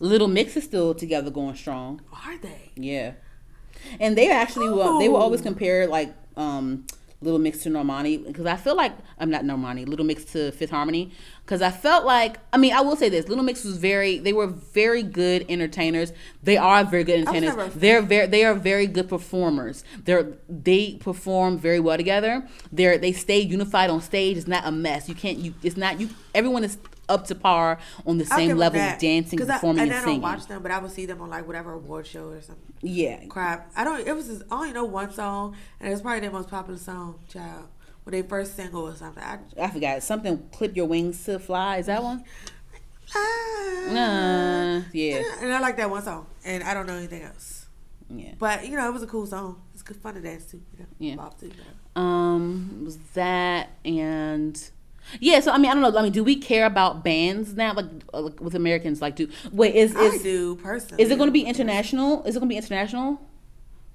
Little 0.00 0.28
Mix 0.28 0.56
is 0.56 0.64
still 0.64 0.94
together 0.94 1.30
going 1.30 1.56
strong. 1.56 2.00
Are 2.12 2.38
they? 2.38 2.70
Yeah. 2.76 3.12
And 4.00 4.16
they 4.16 4.30
actually 4.30 4.68
were, 4.70 4.98
they 4.98 5.08
will 5.08 5.16
always 5.16 5.40
compare 5.40 5.86
like 5.86 6.14
um 6.36 6.86
Little 7.20 7.38
Mix 7.40 7.62
to 7.64 7.68
Normani 7.70 8.24
because 8.24 8.46
I 8.46 8.56
feel 8.56 8.76
like 8.76 8.92
I'm 9.18 9.30
not 9.30 9.42
Normani, 9.44 9.86
Little 9.86 10.06
Mix 10.06 10.24
to 10.26 10.52
Fifth 10.52 10.70
Harmony 10.70 11.12
because 11.48 11.62
I 11.62 11.70
felt 11.70 12.04
like 12.04 12.36
I 12.52 12.58
mean 12.58 12.74
I 12.74 12.82
will 12.82 12.94
say 12.94 13.08
this 13.08 13.26
Little 13.26 13.42
Mix 13.42 13.64
was 13.64 13.78
very 13.78 14.18
they 14.18 14.34
were 14.34 14.46
very 14.48 15.02
good 15.02 15.46
entertainers. 15.48 16.12
They 16.42 16.58
are 16.58 16.84
very 16.84 17.04
good 17.04 17.20
entertainers. 17.26 17.72
They're 17.74 18.02
very 18.02 18.26
they 18.26 18.44
are 18.44 18.52
very 18.54 18.86
good 18.86 19.08
performers. 19.08 19.82
They're 20.04 20.34
they 20.50 20.96
perform 21.00 21.58
very 21.58 21.80
well 21.80 21.96
together. 21.96 22.46
They're 22.70 22.98
they 22.98 23.12
stay 23.12 23.40
unified 23.40 23.88
on 23.88 24.02
stage. 24.02 24.36
It's 24.36 24.46
not 24.46 24.66
a 24.66 24.70
mess. 24.70 25.08
You 25.08 25.14
can't 25.14 25.38
you 25.38 25.54
it's 25.62 25.78
not 25.78 25.98
you 25.98 26.10
everyone 26.34 26.64
is 26.64 26.76
up 27.08 27.26
to 27.28 27.34
par 27.34 27.78
on 28.06 28.18
the 28.18 28.26
same 28.26 28.58
level 28.58 28.78
of 28.78 28.98
dancing, 28.98 29.38
'Cause 29.38 29.48
I- 29.48 29.54
performing, 29.54 29.80
and 29.84 29.90
and, 29.92 29.98
I 30.00 30.04
singing. 30.04 30.20
don't 30.20 30.30
watch 30.30 30.46
them, 30.46 30.62
but 30.62 30.70
I 30.70 30.78
would 30.78 30.90
see 30.90 31.06
them 31.06 31.22
on 31.22 31.30
like 31.30 31.46
whatever 31.46 31.72
award 31.72 32.06
show 32.06 32.26
or 32.28 32.42
something. 32.42 32.74
Yeah, 32.82 33.24
Crap. 33.30 33.72
I 33.74 33.84
don't. 33.84 34.06
It 34.06 34.12
was. 34.14 34.26
Just, 34.28 34.42
I 34.50 34.54
only 34.56 34.72
know 34.74 34.84
one 34.84 35.10
song, 35.14 35.56
and 35.80 35.90
it's 35.90 36.02
probably 36.02 36.20
their 36.20 36.30
most 36.30 36.50
popular 36.50 36.78
song, 36.78 37.14
"Child," 37.32 37.68
when 38.08 38.22
they 38.22 38.26
first 38.26 38.56
single 38.56 38.88
or 38.88 38.94
something. 38.94 39.22
I, 39.22 39.38
I 39.60 39.68
forgot 39.70 40.02
something. 40.02 40.48
Clip 40.50 40.74
your 40.74 40.86
wings 40.86 41.22
to 41.26 41.38
fly. 41.38 41.76
Is 41.76 41.86
that 41.86 42.02
one? 42.02 42.24
ah, 43.14 43.88
Nah, 43.90 44.82
yeah, 44.92 45.22
And 45.40 45.52
I 45.52 45.60
like 45.60 45.76
that 45.76 45.90
one 45.90 46.02
song, 46.02 46.26
and 46.44 46.62
I 46.62 46.72
don't 46.74 46.86
know 46.86 46.94
anything 46.96 47.22
else. 47.22 47.66
yeah. 48.08 48.32
But 48.38 48.66
you 48.66 48.76
know, 48.76 48.88
it 48.88 48.92
was 48.92 49.02
a 49.02 49.06
cool 49.06 49.26
song. 49.26 49.60
It's 49.74 49.82
good 49.82 49.96
fun 49.96 50.14
to 50.14 50.20
dance 50.22 50.46
to. 50.46 50.56
You 50.56 50.62
know, 50.80 50.86
Yeah. 50.98 51.16
bop 51.16 51.38
to. 51.40 51.46
You 51.46 51.52
know. 51.52 52.02
Um, 52.02 52.82
was 52.84 52.96
that 53.14 53.70
and 53.84 54.70
yeah. 55.20 55.40
So 55.40 55.52
I 55.52 55.58
mean, 55.58 55.70
I 55.70 55.74
don't 55.74 55.82
know. 55.82 55.98
I 55.98 56.02
mean, 56.02 56.12
do 56.12 56.24
we 56.24 56.36
care 56.36 56.64
about 56.66 57.04
bands 57.04 57.54
now? 57.54 57.74
Like, 57.74 57.86
uh, 58.14 58.20
like 58.22 58.40
with 58.40 58.54
Americans, 58.54 59.02
like, 59.02 59.16
do 59.16 59.28
wait 59.52 59.74
is 59.74 59.94
I 59.96 60.00
is 60.04 60.22
do 60.22 60.56
personally. 60.56 61.02
is 61.02 61.10
it 61.10 61.16
going 61.18 61.28
to 61.28 61.32
be 61.32 61.42
international? 61.44 62.24
Is 62.24 62.36
it 62.36 62.40
going 62.40 62.48
to 62.48 62.52
be 62.54 62.56
international? 62.56 63.20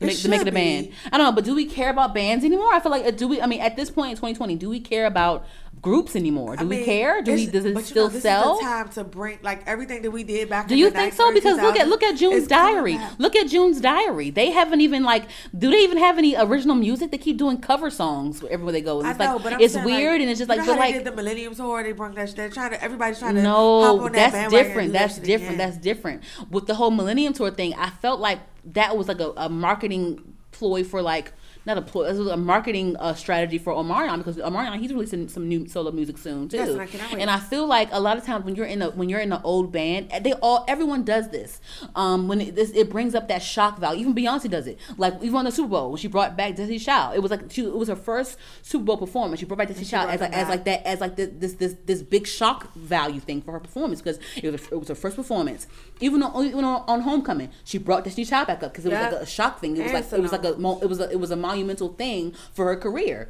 To 0.03 0.07
make, 0.07 0.17
to 0.19 0.29
make 0.29 0.41
it 0.41 0.47
a 0.47 0.51
be. 0.51 0.93
I 1.11 1.17
don't 1.17 1.27
know, 1.27 1.31
but 1.31 1.45
do 1.45 1.55
we 1.55 1.65
care 1.65 1.89
about 1.89 2.13
bands 2.13 2.43
anymore? 2.43 2.73
I 2.73 2.79
feel 2.79 2.91
like 2.91 3.05
uh, 3.05 3.11
do 3.11 3.27
we? 3.27 3.41
I 3.41 3.47
mean, 3.47 3.61
at 3.61 3.75
this 3.75 3.89
point 3.89 4.11
in 4.11 4.15
2020, 4.17 4.55
do 4.55 4.69
we 4.69 4.79
care 4.79 5.05
about 5.05 5.45
groups 5.83 6.15
anymore? 6.15 6.55
Do 6.55 6.63
I 6.63 6.67
we 6.67 6.83
care? 6.83 7.21
Do 7.21 7.33
we? 7.33 7.45
Does 7.45 7.65
it 7.65 7.75
but 7.75 7.83
still 7.83 8.07
know, 8.07 8.13
this 8.13 8.23
sell? 8.23 8.59
Time 8.59 8.89
to 8.89 9.03
bring 9.03 9.37
like 9.43 9.61
everything 9.67 10.01
that 10.01 10.09
we 10.09 10.23
did 10.23 10.49
back. 10.49 10.67
Do 10.67 10.75
you 10.75 10.89
think 10.89 11.13
so? 11.13 11.31
Because 11.31 11.61
look 11.61 11.75
at 11.75 11.87
look 11.87 12.01
at 12.01 12.15
June's 12.17 12.47
diary. 12.47 12.97
Look 13.19 13.35
at 13.35 13.47
June's 13.47 13.79
diary. 13.79 14.31
They 14.31 14.49
haven't 14.49 14.81
even 14.81 15.03
like. 15.03 15.25
Do 15.55 15.69
they 15.69 15.83
even 15.83 15.99
have 15.99 16.17
any 16.17 16.35
original 16.35 16.75
music? 16.75 17.11
They 17.11 17.19
keep 17.19 17.37
doing 17.37 17.59
cover 17.59 17.91
songs 17.91 18.43
everywhere 18.49 18.71
they 18.71 18.81
go. 18.81 18.99
And 18.99 19.07
I 19.07 19.11
it's 19.11 19.19
know, 19.19 19.35
like 19.37 19.61
it's 19.61 19.73
saying, 19.75 19.85
weird 19.85 20.13
like, 20.13 20.21
and 20.21 20.29
it's 20.31 20.39
just 20.39 20.49
you 20.49 20.57
like 20.57 20.65
know 20.65 20.73
but 20.73 20.79
like 20.79 20.93
they 20.93 20.97
did 21.03 21.07
the 21.07 21.15
Millennium 21.15 21.53
Tour. 21.53 21.83
They 21.83 21.91
brought 21.91 22.15
that. 22.15 22.35
They're 22.35 22.49
trying 22.49 22.71
to. 22.71 22.83
Everybody's 22.83 23.19
trying 23.19 23.35
to. 23.35 23.41
hop 23.41 23.49
no, 23.49 24.05
on 24.05 24.11
that 24.13 24.31
that's 24.31 24.51
different. 24.51 24.93
that 24.93 24.99
That's 24.99 25.19
different. 25.19 25.55
again. 25.55 25.57
That's 25.57 25.77
different. 25.77 26.23
With 26.49 26.65
the 26.65 26.75
whole 26.75 26.91
Millennium 26.91 27.33
Tour 27.33 27.51
thing, 27.51 27.73
I 27.75 27.89
felt 27.89 28.19
like 28.19 28.39
that 28.65 28.97
was 28.97 29.07
like 29.07 29.19
a, 29.19 29.33
a 29.37 29.49
marketing 29.49 30.33
ploy 30.51 30.83
for 30.83 31.01
like 31.01 31.33
not 31.65 31.77
a. 31.77 31.81
It 31.81 32.17
was 32.17 32.27
a 32.27 32.37
marketing 32.37 32.95
uh, 32.97 33.13
strategy 33.13 33.57
for 33.57 33.73
Omarion 33.73 34.17
because 34.17 34.37
Omarion 34.37 34.79
he's 34.79 34.91
releasing 34.91 35.27
some 35.29 35.47
new 35.47 35.67
solo 35.67 35.91
music 35.91 36.17
soon 36.17 36.49
too. 36.49 36.57
Yes, 36.57 36.69
and 36.69 36.81
I 36.81 36.85
cannot 36.87 37.11
wait. 37.13 37.21
and 37.21 37.29
I 37.29 37.39
feel 37.39 37.65
like 37.65 37.89
a 37.91 37.99
lot 37.99 38.17
of 38.17 38.25
times 38.25 38.45
when 38.45 38.55
you're 38.55 38.65
in 38.65 38.81
a 38.81 38.89
when 38.91 39.09
you're 39.09 39.19
in 39.21 39.31
an 39.31 39.41
old 39.43 39.71
band, 39.71 40.11
they 40.21 40.33
all 40.33 40.65
everyone 40.67 41.03
does 41.03 41.29
this. 41.29 41.61
Um, 41.95 42.27
when 42.27 42.41
it, 42.41 42.55
this, 42.55 42.71
it 42.71 42.89
brings 42.89 43.15
up 43.15 43.27
that 43.29 43.41
shock 43.41 43.79
value. 43.79 44.01
Even 44.01 44.13
Beyonce 44.15 44.49
does 44.49 44.67
it. 44.67 44.77
Like 44.97 45.15
even 45.21 45.35
on 45.35 45.45
the 45.45 45.51
Super 45.51 45.69
Bowl 45.69 45.89
when 45.91 45.97
she 45.97 46.07
brought 46.07 46.35
back 46.35 46.55
Destiny 46.55 46.79
Child, 46.79 47.15
it 47.15 47.19
was 47.19 47.31
like 47.31 47.41
she, 47.51 47.63
it 47.63 47.73
was 47.75 47.87
her 47.87 47.95
first 47.95 48.37
Super 48.61 48.83
Bowl 48.85 48.97
performance. 48.97 49.39
She 49.39 49.45
brought 49.45 49.57
back 49.59 49.67
Destiny 49.69 49.87
Child 49.89 50.09
as 50.11 50.21
like 50.21 50.33
as 50.33 50.49
like 50.49 50.65
that 50.65 50.85
as 50.85 50.99
like 50.99 51.15
this 51.15 51.29
this 51.33 51.53
this, 51.53 51.75
this 51.85 52.01
big 52.01 52.27
shock 52.27 52.73
value 52.73 53.19
thing 53.19 53.41
for 53.41 53.51
her 53.53 53.59
performance 53.59 54.01
because 54.01 54.19
it 54.35 54.51
was 54.51 54.61
it 54.71 54.75
was 54.79 54.87
her 54.89 54.95
first 54.95 55.15
performance. 55.15 55.67
Even 56.01 56.21
on 56.23 56.45
even 56.45 56.65
on, 56.65 56.83
on 56.87 57.01
Homecoming, 57.01 57.49
she 57.63 57.77
brought 57.77 58.03
Destiny 58.03 58.25
Child 58.25 58.47
back 58.47 58.63
up 58.63 58.71
because 58.73 58.85
it 58.85 58.89
was 58.89 58.99
Yeah. 58.99 59.09
like 59.09 59.21
a 59.21 59.25
shock 59.25 59.59
thing. 59.61 59.77
It 59.77 59.83
was 59.83 59.91
And 59.91 60.03
like 60.11 60.13
it 60.13 60.21
was 60.21 60.31
like 60.31 60.43
a 60.43 60.51
it 60.83 60.89
was 60.89 60.99
a, 60.99 61.09
it 61.11 61.19
was 61.19 61.31
a 61.31 61.35
monumental 61.53 61.89
thing 61.93 62.33
for 62.53 62.65
her 62.65 62.75
career. 62.75 63.29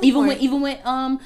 Even 0.00 0.26
when 0.26 0.38
even 0.38 0.60
when 0.60 0.78
um 0.84 1.20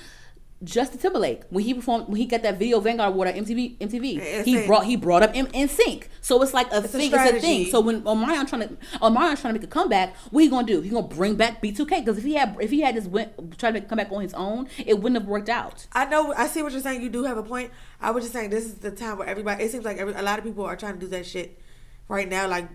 Justin 0.64 0.98
Timberlake 0.98 1.42
when 1.50 1.62
he 1.62 1.74
performed 1.74 2.08
when 2.08 2.16
he 2.16 2.24
got 2.24 2.42
that 2.42 2.58
video 2.58 2.80
Vanguard 2.80 3.12
Award 3.12 3.28
at 3.28 3.34
MTV 3.36 3.76
MTV 3.78 4.18
It's 4.18 4.46
he 4.46 4.64
a- 4.64 4.66
brought 4.66 4.86
he 4.86 4.96
brought 4.96 5.22
up 5.22 5.34
NSYNC 5.34 6.04
so 6.22 6.42
it's 6.42 6.54
like 6.54 6.72
a 6.72 6.78
It's 6.78 6.94
a 6.94 6.98
thing 6.98 7.12
it's 7.12 7.30
a 7.32 7.40
thing 7.40 7.66
so 7.66 7.80
when 7.80 8.00
Omarion 8.02 8.48
trying 8.48 8.62
to 8.62 8.76
Omarion's 9.02 9.42
trying 9.42 9.52
to 9.54 9.60
make 9.60 9.64
a 9.64 9.70
comeback 9.70 10.16
what 10.30 10.42
he 10.42 10.48
gonna 10.48 10.66
do 10.66 10.80
he 10.80 10.88
gonna 10.88 11.06
bring 11.06 11.36
back 11.36 11.62
B2K 11.62 12.00
because 12.00 12.16
if 12.16 12.24
he 12.24 12.34
had 12.34 12.56
if 12.58 12.70
he 12.70 12.80
had 12.80 12.96
this 12.96 13.04
went 13.06 13.58
try 13.58 13.70
to 13.70 13.82
come 13.82 13.98
back 13.98 14.10
on 14.10 14.22
his 14.22 14.32
own 14.32 14.66
it 14.78 14.94
wouldn't 14.94 15.20
have 15.20 15.28
worked 15.28 15.50
out 15.50 15.86
I 15.92 16.06
know. 16.06 16.32
I 16.34 16.46
see 16.46 16.62
what 16.62 16.72
you're 16.72 16.80
saying. 16.80 17.02
You 17.02 17.10
do 17.10 17.24
have 17.24 17.36
a 17.36 17.42
point. 17.42 17.70
I 18.00 18.10
was 18.10 18.24
just 18.24 18.32
saying 18.32 18.48
this 18.50 18.64
is 18.64 18.74
the 18.76 18.90
time 18.90 19.18
where 19.18 19.28
everybody. 19.28 19.62
It 19.62 19.70
seems 19.70 19.84
like 19.84 19.98
every, 19.98 20.14
a 20.14 20.22
lot 20.22 20.38
of 20.38 20.44
people 20.44 20.64
are 20.64 20.74
trying 20.76 20.94
to 20.94 21.00
do 21.00 21.06
that 21.08 21.26
shit 21.26 21.60
right 22.08 22.28
now. 22.28 22.48
Like 22.48 22.68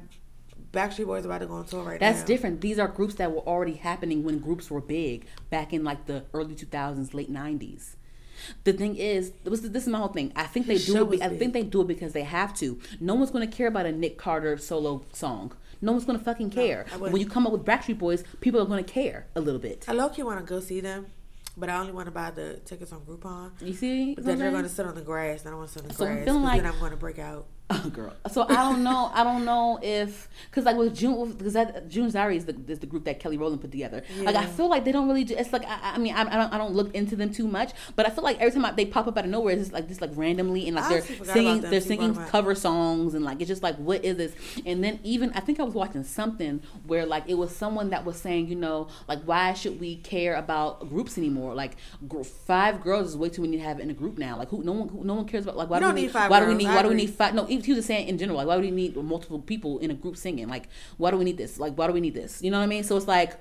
Backstreet 0.74 1.05
Boys 1.05 1.26
about 1.26 1.39
to 1.39 1.47
go 1.47 1.55
on 1.55 1.65
tour 1.65 1.84
right 1.84 1.99
That's 1.99 2.15
now. 2.15 2.19
That's 2.19 2.28
different. 2.28 2.61
These 2.61 2.80
are 2.80 2.88
groups 2.88 3.15
that 3.15 3.32
were 3.32 3.39
already 3.41 3.74
happening 3.74 4.24
when 4.24 4.39
groups 4.39 4.72
were 4.72 4.82
big 4.82 5.26
back 5.49 5.74
in 5.74 5.84
like 5.84 6.05
the 6.05 6.24
early 6.34 6.55
2000s, 6.55 7.13
late 7.13 7.32
90s. 7.32 7.95
The 8.63 8.74
thing 8.74 8.95
is, 8.95 9.34
this 9.43 9.63
is, 9.63 9.88
my 9.88 9.99
whole 9.99 10.07
thing. 10.07 10.32
I 10.36 10.43
think 10.43 10.65
they 10.65 10.78
do 10.78 10.93
show 10.93 11.03
it. 11.05 11.11
be- 11.11 11.22
I 11.24 11.30
think 11.38 11.53
they 11.53 11.61
do 11.63 11.82
it 11.82 11.88
because 11.88 12.13
they 12.13 12.24
have 12.24 12.55
to. 12.55 12.80
No 12.99 13.13
one's 13.13 13.30
going 13.30 13.47
to 13.47 13.55
care 13.55 13.67
about 13.67 13.86
a 13.86 13.91
Nick 13.91 14.17
Carter 14.17 14.57
solo 14.57 15.05
song. 15.13 15.51
No 15.80 15.91
one's 15.91 16.05
going 16.05 16.17
to 16.17 16.24
fucking 16.26 16.49
care. 16.51 16.86
I 16.93 16.97
when 16.97 17.17
you 17.17 17.28
come 17.28 17.45
up 17.45 17.51
with 17.53 17.65
Backstreet 17.65 17.99
Boys, 17.99 18.24
people 18.39 18.59
are 18.61 18.65
going 18.65 18.84
to 18.84 18.91
care 18.91 19.28
a 19.36 19.41
little 19.41 19.59
bit. 19.59 19.86
I 19.88 19.93
low 19.93 20.09
key 20.09 20.24
want 20.24 20.39
to 20.39 20.45
go 20.45 20.59
see 20.59 20.80
them, 20.80 21.07
but 21.57 21.69
I 21.69 21.78
only 21.80 21.91
want 21.91 22.05
to 22.07 22.11
buy 22.11 22.32
the 22.32 22.55
tickets 22.65 22.91
on 22.91 23.01
Groupon. 23.01 23.51
You 23.61 23.74
see? 23.74 24.15
Then 24.15 24.39
they're 24.39 24.51
going 24.51 24.63
to 24.63 24.69
sit 24.69 24.86
on 24.88 24.95
the 24.95 25.01
grass. 25.01 25.41
and 25.41 25.49
I 25.49 25.51
don't 25.51 25.59
want 25.59 25.69
to 25.72 25.74
sit 25.74 25.84
on 25.84 25.89
the 25.89 25.93
So 25.95 26.05
I'm 26.05 26.13
grass. 26.15 26.26
feeling 26.26 26.41
'cause 26.41 26.49
like- 26.51 26.63
then 26.63 26.72
I'm 26.74 26.80
going 26.80 26.91
to 26.91 26.97
break 26.97 27.19
out. 27.19 27.45
Oh, 27.74 27.89
girl. 27.93 28.13
So 28.32 28.43
I 28.43 28.55
don't 28.55 28.84
know. 28.84 29.11
I 29.13 29.24
don't 29.24 29.45
know 29.45 29.80
if 29.82 30.28
because 30.49 30.65
like 30.65 30.76
with 30.78 30.95
June 30.95 31.34
because 31.34 31.53
that 31.53 31.88
June 31.89 32.09
Diary 32.11 32.38
is 32.38 32.45
the, 32.45 32.55
is 32.67 32.80
the 32.80 32.86
group 32.88 33.05
that 33.05 33.19
Kelly 33.19 33.38
Rowland 33.38 33.61
put 33.61 33.72
together. 33.72 34.03
Like 34.22 34.36
I 34.36 34.45
feel 34.45 34.69
like 34.69 34.86
they 34.86 34.91
don't 34.91 35.07
really. 35.07 35.24
do- 35.24 35.36
It's 35.38 35.53
like 35.53 35.63
I, 35.65 35.93
I 35.95 35.97
mean 35.97 36.13
I, 36.13 36.22
I 36.22 36.36
don't 36.38 36.53
I 36.53 36.57
don't 36.57 36.74
look 36.74 36.93
into 36.93 37.15
them 37.15 37.32
too 37.34 37.47
much, 37.47 37.72
but 37.95 38.05
I 38.05 38.09
feel 38.09 38.24
like 38.24 38.39
every 38.39 38.51
time 38.51 38.65
I, 38.65 38.72
they 38.72 38.86
pop 38.86 39.07
up 39.07 39.17
out 39.17 39.26
of 39.26 39.32
nowhere, 39.32 39.53
it's 39.53 39.61
just 39.63 39.74
like 39.74 39.88
just 39.88 40.01
like 40.01 40.11
randomly 40.15 40.67
and 40.67 40.76
like 40.76 40.89
they're 40.89 41.01
singing 41.34 41.61
they're 41.72 41.82
singing 41.82 42.13
cover 42.30 42.55
songs 42.55 43.13
and 43.13 43.24
like 43.24 43.39
it's 43.41 43.47
just 43.47 43.63
like 43.63 43.76
what 43.78 44.03
is 44.03 44.17
this? 44.17 44.34
And 44.65 44.84
then 44.84 44.99
even 45.03 45.32
I 45.34 45.39
think 45.39 45.59
I 45.59 45.63
was 45.63 45.74
watching 45.74 46.03
something 46.03 46.61
where 46.86 47.05
like 47.05 47.24
it 47.28 47.36
was 47.36 47.55
someone 47.55 47.89
that 47.91 48.05
was 48.05 48.17
saying 48.17 48.47
you 48.47 48.55
know 48.55 48.88
like 49.07 49.22
why 49.24 49.53
should 49.53 49.80
we 49.80 49.95
care 49.97 50.36
about 50.36 50.89
groups 50.89 51.17
anymore? 51.17 51.53
Like 51.55 51.78
gr- 52.07 52.24
five 52.24 52.82
girls 52.84 53.09
is 53.09 53.17
way 53.17 53.30
too 53.30 53.41
many 53.41 53.57
to 53.57 53.63
have 53.63 53.80
in 53.80 53.89
a 53.89 53.93
group 53.93 54.17
now. 54.17 54.38
Like 54.38 54.49
who 54.49 54.63
no 54.63 54.74
one 54.74 54.89
who, 54.89 55.03
no 55.03 55.15
one 55.15 55.26
cares 55.26 55.43
about 55.45 55.57
like 55.57 55.69
why 55.69 55.80
do 55.80 55.86
we 55.88 56.01
need 56.01 56.11
five 56.11 56.30
why 56.32 56.39
do 56.39 56.47
we 56.47 56.53
need 56.55 56.65
why 56.76 56.82
do 56.82 56.89
we 56.89 56.95
need 56.95 57.09
five 57.11 57.34
no 57.34 57.47
he 57.66 57.72
he 57.72 57.78
was 57.78 57.86
saying 57.86 58.07
in 58.07 58.18
general 58.18 58.38
like 58.38 58.47
why 58.47 58.55
do 58.55 58.62
we 58.62 58.72
need 58.72 58.95
multiple 58.95 59.39
people 59.39 59.80
in 59.80 59.91
a 59.91 59.93
group 59.93 60.18
singing? 60.18 60.47
Like 60.47 60.68
why 60.97 61.12
do 61.12 61.18
we 61.18 61.24
need 61.26 61.38
this? 61.38 61.59
Like 61.59 61.76
why 61.76 61.88
do 61.88 61.93
we 61.93 62.01
need 62.01 62.14
this? 62.14 62.41
You 62.41 62.51
know 62.51 62.57
what 62.57 62.64
I 62.64 62.68
mean? 62.68 62.84
So 62.84 62.97
it's 62.97 63.07
like 63.07 63.39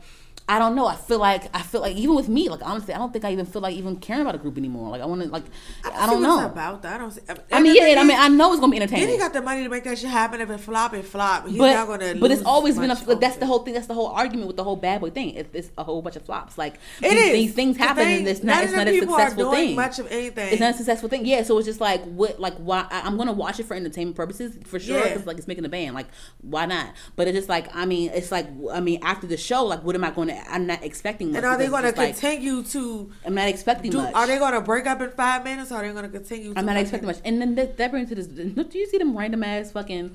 I 0.51 0.59
don't 0.59 0.75
know 0.75 0.87
I 0.87 0.97
feel 0.97 1.21
like 1.21 1.45
I 1.55 1.63
feel 1.63 1.81
like 1.81 1.95
even 1.97 2.17
with 2.17 2.29
me 2.29 2.49
like 2.49 2.61
honestly 2.63 2.93
I 2.93 2.99
don't 2.99 3.13
think 3.13 3.25
I 3.25 3.31
even 3.31 3.47
feel 3.47 3.63
like 3.63 3.77
even 3.77 3.95
caring 3.97 4.23
about 4.23 4.35
a 4.35 4.39
group 4.39 4.59
anymore 4.59 4.91
like 4.91 5.01
I 5.01 5.07
want 5.07 5.23
to 5.23 5.29
like 5.29 5.45
I, 5.85 6.07
see 6.07 6.11
don't 6.11 6.23
know 6.23 6.45
about 6.45 6.83
that. 6.83 6.95
I 6.95 6.99
don't 6.99 7.13
see. 7.13 7.21
I 7.53 7.61
mean 7.63 7.73
the 7.75 7.79
yeah 7.91 8.01
I 8.01 8.05
mean 8.05 8.17
I 8.19 8.27
know 8.29 8.51
it's 8.53 8.61
gonna 8.61 8.73
be 8.73 8.79
entertaining. 8.79 9.07
Then 9.07 9.15
he 9.15 9.19
got 9.19 9.33
the 9.33 9.43
money 9.43 9.63
to 9.63 9.69
make 9.69 9.85
that 9.85 9.97
shit 9.97 10.11
happen. 10.11 10.41
If 10.41 10.51
it 10.51 10.59
flop, 10.59 10.93
it 10.95 11.05
flop. 11.05 11.47
He's 11.47 11.57
not 11.57 11.87
but 11.87 11.99
gonna. 11.99 12.21
but 12.21 12.33
it's 12.33 12.43
always 12.43 12.77
been 12.77 12.91
a 12.91 12.95
like, 13.07 13.21
that's 13.21 13.37
the 13.37 13.47
whole 13.47 13.61
thing 13.61 13.75
that's 13.75 13.87
the 13.87 13.95
whole 13.95 14.09
argument 14.09 14.49
with 14.49 14.57
the 14.57 14.65
whole 14.65 14.75
bad 14.75 15.01
boy 15.01 15.11
thing 15.11 15.35
it's, 15.37 15.49
it's 15.55 15.71
a 15.79 15.85
whole 15.85 16.03
bunch 16.03 16.17
of 16.17 16.23
flops 16.23 16.59
like 16.59 16.75
It 17.01 17.11
these, 17.11 17.13
is. 17.13 17.33
these 17.33 17.55
things 17.55 17.77
happen 17.77 18.05
thing- 18.05 18.19
and 18.19 18.29
it's 18.29 18.43
not 18.43 18.65
it's 18.65 18.73
not 18.73 18.89
a 18.89 18.99
successful 18.99 19.53
thing 19.53 19.77
Much 19.77 20.01
of 20.01 20.11
anything. 20.11 20.49
it's 20.53 20.61
not 20.61 20.75
a 20.75 20.77
successful 20.77 21.09
thing. 21.09 21.27
Yeah, 21.27 21.45
so 21.45 21.57
it's 21.59 21.67
just 21.67 21.81
like 21.81 22.03
what, 22.07 22.41
like 22.41 22.55
why 22.57 22.87
I, 22.91 23.03
I'm 23.03 23.17
gonna 23.17 23.33
watch 23.33 23.61
it 23.61 23.67
for 23.67 23.75
entertainment 23.75 24.17
purposes 24.17 24.59
for 24.65 24.81
sure 24.81 24.99
Yeah. 24.99 25.09
because 25.11 25.27
like 25.27 25.39
it's 25.39 25.47
making 25.47 25.65
a 25.65 25.69
band. 25.69 25.95
Like 25.95 26.09
why 26.41 26.67
not? 26.67 26.93
But 27.15 27.29
it's 27.29 27.37
just 27.37 27.49
like 27.49 27.69
I 27.77 27.85
mean, 27.87 28.11
it's 28.13 28.33
like 28.33 28.49
I 28.73 28.81
mean 28.81 28.99
after 29.03 29.29
the 29.29 29.37
show, 29.37 29.65
like 29.65 29.85
what 29.85 29.95
am 29.95 30.03
I 30.03 30.11
going 30.11 30.27
to? 30.29 30.40
I'm 30.49 30.67
not 30.67 30.83
expecting. 30.85 31.29
Much 31.29 31.37
and 31.39 31.47
are 31.47 31.59
they 31.59 31.69
going 31.69 31.83
to 31.83 31.89
just, 31.89 31.99
like, 31.99 32.13
continue 32.19 32.63
to? 32.63 33.11
I'm 33.25 33.35
not 33.35 33.49
expecting 33.49 33.91
Do, 33.91 33.99
much. 33.99 34.15
are 34.15 34.27
they 34.27 34.39
going 34.39 34.53
to 34.55 34.61
break 34.61 34.87
up 34.87 35.01
in 35.01 35.11
five 35.11 35.45
minutes? 35.45 35.73
or 35.73 35.77
Are 35.77 35.83
they 35.87 35.93
going 35.93 36.11
to 36.11 36.19
continue? 36.19 36.53
I'm 36.57 36.67
not 36.67 36.77
expecting 36.77 37.07
much. 37.07 37.19
And 37.25 37.41
then 37.41 37.55
that, 37.57 37.77
that 37.79 37.91
brings 37.91 38.09
to 38.11 38.15
this. 38.15 38.27
Do 38.27 38.79
you 38.79 38.87
see 38.89 38.99
them 38.99 39.17
random 39.17 39.43
ass 39.45 39.73
fucking 39.73 40.15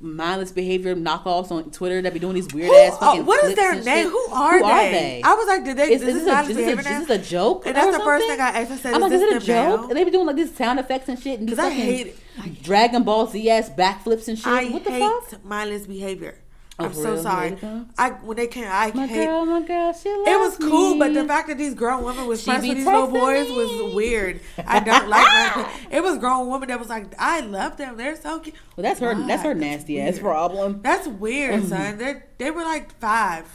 mindless 0.00 0.52
behavior 0.52 0.94
knockoffs 0.94 1.50
on 1.50 1.70
Twitter 1.70 2.00
that 2.02 2.12
be 2.12 2.18
doing 2.18 2.34
these 2.34 2.52
weird 2.52 2.68
Who, 2.68 2.76
ass 2.76 2.98
fucking? 2.98 3.26
what 3.26 3.44
is 3.44 3.54
their 3.54 3.80
name? 3.82 4.08
Who 4.08 4.26
are 4.32 4.58
Who 4.58 4.64
they? 4.64 4.70
are 4.70 4.90
they? 4.92 5.22
I 5.24 5.34
was 5.34 5.46
like, 5.48 5.64
did 5.64 5.76
they? 5.76 5.92
Is, 5.92 6.02
Is, 6.02 6.08
is, 6.08 6.14
this 6.14 6.24
this, 6.24 6.32
a, 6.34 6.40
is, 6.50 6.56
this 6.56 6.86
a, 6.86 6.90
is 6.90 7.06
this 7.08 7.10
a 7.10 7.30
joke? 7.30 7.66
And 7.66 7.76
that's 7.76 7.96
the 7.96 8.02
first 8.02 8.26
thing 8.26 8.40
I 8.40 8.48
asked. 8.48 8.70
I 8.72 8.76
said, 8.76 8.94
I'm 8.94 9.00
like, 9.00 9.12
is 9.12 9.22
it 9.22 9.36
a 9.42 9.46
joke? 9.46 9.80
now? 9.80 9.88
And 9.88 9.96
they 9.96 10.04
be 10.04 10.10
doing 10.10 10.26
like 10.26 10.36
these 10.36 10.54
sound 10.54 10.78
effects 10.78 11.08
and 11.08 11.18
shit 11.18 11.40
and 11.40 11.48
these 11.48 11.58
I 11.58 11.70
fucking 11.70 11.76
hate 11.84 12.06
it. 12.08 12.62
Dragon 12.62 13.02
Ball 13.02 13.26
Z 13.26 13.50
ass 13.50 13.68
backflips 13.70 14.28
and 14.28 14.38
shit. 14.38 14.46
I 14.46 14.64
what 14.70 14.84
the 14.84 14.90
hate 14.90 15.00
fuck? 15.30 15.44
mindless 15.44 15.86
behavior. 15.86 16.38
Oh, 16.82 16.86
I'm 16.86 16.94
so 16.94 17.12
real? 17.14 17.22
Sorry. 17.22 17.56
I 17.98 18.10
when 18.10 18.36
they 18.36 18.46
came, 18.46 18.64
I 18.68 18.90
My 18.94 19.06
hate. 19.06 19.24
girl, 19.26 19.44
my 19.46 19.62
girl, 19.62 19.92
she 19.92 20.08
loves 20.08 20.26
me. 20.26 20.32
It 20.32 20.38
was 20.38 20.56
cool, 20.58 20.98
but 20.98 21.14
the 21.14 21.24
fact 21.24 21.48
that 21.48 21.58
these 21.58 21.74
grown 21.74 22.04
women 22.04 22.26
was 22.26 22.44
friends 22.44 22.66
with 22.66 22.76
these 22.76 22.86
little 22.86 23.06
boys 23.08 23.48
me. 23.48 23.56
was 23.56 23.94
weird. 23.94 24.40
I 24.66 24.80
don't 24.80 25.08
like 25.08 25.24
that. 25.24 25.76
It 25.90 26.02
was 26.02 26.18
grown 26.18 26.48
women 26.48 26.68
that 26.68 26.78
was 26.78 26.88
like, 26.88 27.12
I 27.18 27.40
love 27.40 27.76
them. 27.76 27.96
They're 27.96 28.16
so 28.16 28.38
cute. 28.40 28.54
Well, 28.76 28.82
that's 28.82 29.00
her. 29.00 29.14
That's 29.26 29.42
her 29.42 29.54
nasty 29.54 30.00
ass 30.00 30.18
problem. 30.18 30.80
That's 30.82 31.06
weird, 31.06 31.60
Mm-hmm. 31.60 31.68
son. 31.68 31.98
They 31.98 32.22
they 32.38 32.50
were 32.50 32.62
like 32.62 32.98
five. 32.98 33.46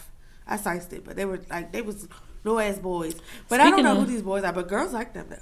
I 0.48 0.58
sized 0.58 0.94
it, 0.94 1.04
but 1.04 1.16
they 1.16 1.26
were 1.26 1.40
like 1.50 1.72
they 1.72 1.82
was 1.82 2.08
little 2.44 2.60
ass 2.60 2.78
boys. 2.78 3.16
But 3.50 3.60
I 3.62 3.70
don't 3.72 3.84
know 3.84 3.94
of- 3.94 4.00
who 4.00 4.06
these 4.06 4.22
boys 4.22 4.44
are. 4.44 4.54
But 4.54 4.68
girls 4.68 4.94
like 4.94 5.14
them 5.14 5.28
though. 5.30 5.38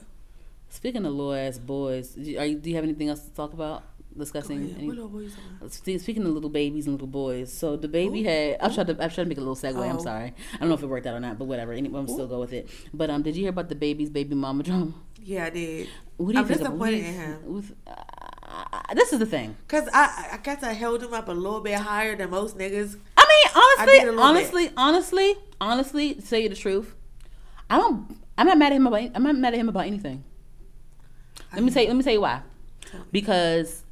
Speaking 0.70 1.06
of 1.06 1.14
little 1.14 1.34
ass 1.34 1.60
boys, 1.60 2.18
you, 2.18 2.40
are 2.40 2.46
you, 2.46 2.56
do 2.58 2.70
you 2.70 2.76
have 2.76 2.84
anything 2.84 3.08
else 3.10 3.22
to 3.22 3.30
talk 3.32 3.54
about? 3.54 3.84
Discussing. 4.18 4.60
Oh, 4.74 4.78
any- 4.78 4.88
What 4.88 4.96
little 4.96 5.10
boys 5.10 5.34
are? 5.64 5.70
Speaking 5.70 6.24
of 6.26 6.32
little 6.32 6.50
babies 6.50 6.86
and 6.86 6.94
little 6.94 7.08
boys, 7.08 7.52
so 7.52 7.76
the 7.76 7.88
baby 7.88 8.22
Ooh. 8.22 8.26
had. 8.26 8.58
I'm 8.62 8.72
trying 8.74 8.86
to. 8.88 8.92
I'm 8.94 9.10
trying 9.10 9.26
to 9.26 9.26
make 9.26 9.38
a 9.38 9.42
little 9.42 9.56
segue. 9.56 9.76
I'm 9.90 9.98
Oh. 9.98 10.04
sorry. 10.04 10.34
I 10.54 10.58
don't 10.60 10.70
know 10.70 10.76
if 10.76 10.84
it 10.84 10.88
worked 10.88 11.08
out 11.08 11.16
or 11.16 11.20
not, 11.20 11.40
but 11.40 11.46
whatever. 11.46 11.74
Anyway, 11.74 12.00
I'm 12.00 12.08
still 12.08 12.28
go 12.28 12.40
with 12.40 12.54
it. 12.54 12.70
But 12.94 13.10
um, 13.10 13.24
did 13.24 13.36
you 13.36 13.42
hear 13.42 13.50
about 13.50 13.70
the 13.70 13.76
baby's 13.76 14.10
baby 14.12 14.36
mama 14.36 14.62
drama? 14.64 14.94
Yeah, 15.24 15.46
I 15.46 15.50
did. 15.50 15.88
What 16.18 16.28
do 16.28 16.34
you 16.34 16.40
I'm 16.40 16.46
think? 16.48 16.62
of- 16.62 16.74
what 16.80 16.90
do 16.92 16.96
disappointed 16.98 17.06
in 17.06 17.14
him. 17.46 17.54
with- 17.54 17.76
uh, 17.88 18.94
this 18.94 19.14
is 19.14 19.20
the 19.20 19.26
thing. 19.26 19.56
Cause 19.68 19.88
I 19.94 20.30
I 20.34 20.38
guess 20.44 20.62
I 20.64 20.74
held 20.74 21.02
him 21.02 21.14
up 21.14 21.28
a 21.28 21.32
little 21.32 21.62
bit 21.62 21.80
higher 21.80 22.16
than 22.16 22.30
most 22.30 22.56
niggas. 22.58 22.98
I 23.18 23.26
mean, 23.32 23.64
honestly, 23.64 24.06
little 24.06 24.20
honestly, 24.24 24.70
honestly, 24.78 25.36
honestly, 25.60 26.14
to 26.16 26.22
tell 26.22 26.40
you 26.40 26.50
the 26.50 26.56
truth, 26.56 26.94
I 27.70 27.78
don't. 27.78 28.16
I'm 28.38 28.46
not 28.46 28.58
mad 28.60 28.74
at 28.74 28.76
him 28.76 28.86
about. 28.86 29.10
I'm 29.16 29.24
not 29.24 29.36
mad 29.38 29.54
at 29.56 29.60
him 29.60 29.70
about 29.70 29.88
anything. 29.88 30.24
Let 31.54 31.64
me 31.64 31.72
tell 31.72 31.82
you. 31.82 31.88
Let 31.90 31.98
me 31.98 32.04
tell 32.04 32.14
you 32.14 32.22
why. 32.22 32.42
Because 33.12 33.83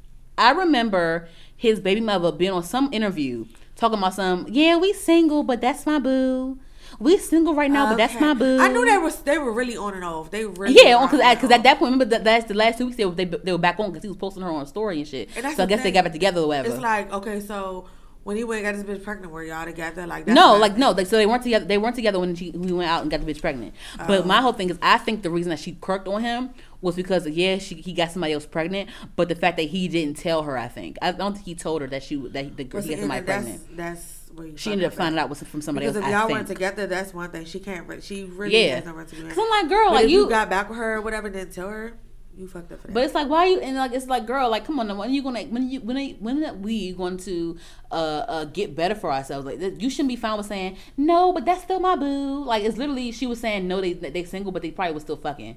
I 0.42 0.50
remember 0.50 1.28
his 1.56 1.78
baby 1.80 2.00
mother 2.00 2.32
being 2.32 2.50
on 2.50 2.64
some 2.64 2.88
interview 2.92 3.46
talking 3.76 3.98
about 3.98 4.14
some. 4.14 4.46
Yeah, 4.48 4.76
we 4.76 4.92
single, 4.92 5.42
but 5.42 5.60
that's 5.60 5.86
my 5.86 5.98
boo. 5.98 6.58
We 6.98 7.16
single 7.18 7.54
right 7.54 7.70
now, 7.70 7.90
but 7.90 7.96
that's 7.96 8.20
my 8.20 8.34
boo. 8.34 8.58
I 8.60 8.68
knew 8.68 8.84
they 8.84 8.98
were 8.98 9.10
they 9.24 9.38
were 9.38 9.52
really 9.52 9.76
on 9.76 9.94
and 9.94 10.04
off. 10.04 10.30
They 10.30 10.44
really 10.44 10.74
Yeah, 10.74 11.06
because 11.06 11.20
because 11.34 11.50
at 11.50 11.62
that 11.62 11.78
point, 11.78 11.92
remember 11.92 12.04
that 12.06 12.24
that's 12.24 12.46
the 12.46 12.54
last 12.54 12.78
two 12.78 12.86
weeks 12.86 12.96
they 12.96 13.04
were, 13.06 13.14
they, 13.14 13.24
they 13.24 13.52
were 13.52 13.58
back 13.58 13.78
on 13.80 13.90
because 13.90 14.02
he 14.02 14.08
was 14.08 14.18
posting 14.18 14.42
her 14.42 14.50
on 14.50 14.62
a 14.62 14.66
story 14.66 14.98
and 14.98 15.08
shit. 15.08 15.30
And 15.36 15.56
so 15.56 15.62
I 15.62 15.66
guess 15.66 15.82
they 15.82 15.90
got 15.90 16.04
back 16.04 16.12
together 16.12 16.42
or 16.42 16.48
whatever. 16.48 16.68
It's 16.68 16.78
like 16.78 17.12
okay, 17.12 17.40
so 17.40 17.86
when 18.24 18.36
he 18.36 18.44
went 18.44 18.64
and 18.64 18.76
got 18.76 18.86
this 18.86 18.98
bitch 18.98 19.02
pregnant, 19.04 19.32
were 19.32 19.42
y'all 19.42 19.64
together? 19.64 20.06
Like 20.06 20.26
that's 20.26 20.34
no, 20.36 20.56
like 20.56 20.76
no, 20.76 20.92
like 20.92 21.06
so 21.06 21.16
they 21.16 21.26
weren't 21.26 21.42
together. 21.42 21.64
They 21.64 21.78
weren't 21.78 21.96
together 21.96 22.18
when 22.20 22.34
she 22.34 22.50
we 22.50 22.72
went 22.72 22.90
out 22.90 23.02
and 23.02 23.10
got 23.10 23.24
the 23.24 23.32
bitch 23.32 23.40
pregnant. 23.40 23.74
But 23.98 24.20
Oh. 24.20 24.24
my 24.24 24.40
whole 24.40 24.52
thing 24.52 24.70
is, 24.70 24.78
I 24.82 24.98
think 24.98 25.22
the 25.22 25.30
reason 25.30 25.50
that 25.50 25.58
she 25.58 25.76
kirked 25.80 26.06
on 26.08 26.22
him 26.22 26.50
was 26.80 26.96
because 26.96 27.26
yeah, 27.28 27.58
she 27.58 27.76
he 27.76 27.92
got 27.92 28.10
somebody 28.12 28.32
else 28.32 28.46
pregnant, 28.46 28.90
but 29.16 29.28
the 29.28 29.34
fact 29.34 29.56
that 29.56 29.64
he 29.64 29.88
didn't 29.88 30.16
tell 30.16 30.42
her, 30.44 30.56
I 30.56 30.68
think 30.68 30.98
I 31.02 31.12
don't 31.12 31.34
think 31.34 31.46
he 31.46 31.54
told 31.54 31.80
her 31.82 31.88
that 31.88 32.02
she 32.02 32.16
that 32.16 32.56
the, 32.56 32.64
But 32.64 32.84
he 32.84 32.90
got 32.90 32.98
somebody 33.00 33.20
that's, 33.26 33.42
pregnant. 33.44 33.76
That's 33.76 34.18
where 34.34 34.56
She 34.56 34.72
ended 34.72 34.86
up 34.86 34.94
finding 34.94 35.18
out 35.18 35.28
was 35.28 35.42
from 35.42 35.60
somebody 35.60 35.86
because 35.86 35.96
else. 35.96 36.06
if 36.06 36.12
y'all 36.12 36.28
weren't 36.30 36.48
together, 36.48 36.86
that's 36.86 37.12
one 37.12 37.30
thing. 37.30 37.44
She 37.44 37.58
can't. 37.60 38.02
She 38.02 38.24
really 38.24 38.56
Yeah. 38.66 38.76
has 38.76 38.84
no 38.86 38.92
right 38.94 39.06
to 39.08 39.14
be 39.14 39.22
Cause 39.22 39.36
mad. 39.36 39.42
I'm 39.44 39.50
like, 39.50 39.68
girl, 39.68 39.88
But 39.90 39.94
like 39.94 40.08
you. 40.08 40.20
you 40.22 40.28
got 40.28 40.48
back 40.48 40.68
with 40.70 40.78
her 40.78 40.94
or 40.96 41.00
whatever, 41.02 41.28
didn't 41.28 41.52
tell 41.52 41.68
her, 41.68 41.94
you 42.42 42.48
fucked 42.48 42.70
up 42.72 42.80
for 42.80 42.88
that. 42.88 42.92
But 42.92 43.04
it's 43.04 43.14
like, 43.14 43.28
why 43.28 43.38
are 43.38 43.46
you? 43.46 43.60
And 43.60 43.76
like, 43.76 43.92
it's 43.92 44.06
like, 44.06 44.26
girl, 44.26 44.50
like, 44.50 44.64
come 44.66 44.78
on, 44.78 44.88
now, 44.88 44.96
when 44.96 45.08
are 45.08 45.12
you 45.12 45.22
gonna, 45.22 45.42
when 45.44 45.70
you, 45.70 45.80
when, 45.80 45.96
are, 45.96 46.14
when 46.20 46.44
are 46.44 46.54
we 46.54 46.92
going 46.92 47.16
to, 47.18 47.56
uh, 47.90 47.94
uh, 48.28 48.44
get 48.44 48.76
better 48.76 48.94
for 48.94 49.10
ourselves? 49.12 49.46
Like, 49.46 49.80
you 49.80 49.88
shouldn't 49.88 50.08
be 50.08 50.16
fine 50.16 50.36
with 50.36 50.46
saying 50.46 50.76
no, 50.96 51.32
but 51.32 51.44
that's 51.46 51.62
still 51.62 51.80
my 51.80 51.96
boo. 51.96 52.44
Like, 52.44 52.64
it's 52.64 52.76
literally 52.76 53.10
she 53.12 53.26
was 53.26 53.40
saying 53.40 53.66
no, 53.66 53.80
they 53.80 53.94
they 53.94 54.24
single, 54.24 54.52
but 54.52 54.62
they 54.62 54.70
probably 54.70 54.94
was 54.94 55.02
still 55.04 55.16
fucking. 55.16 55.56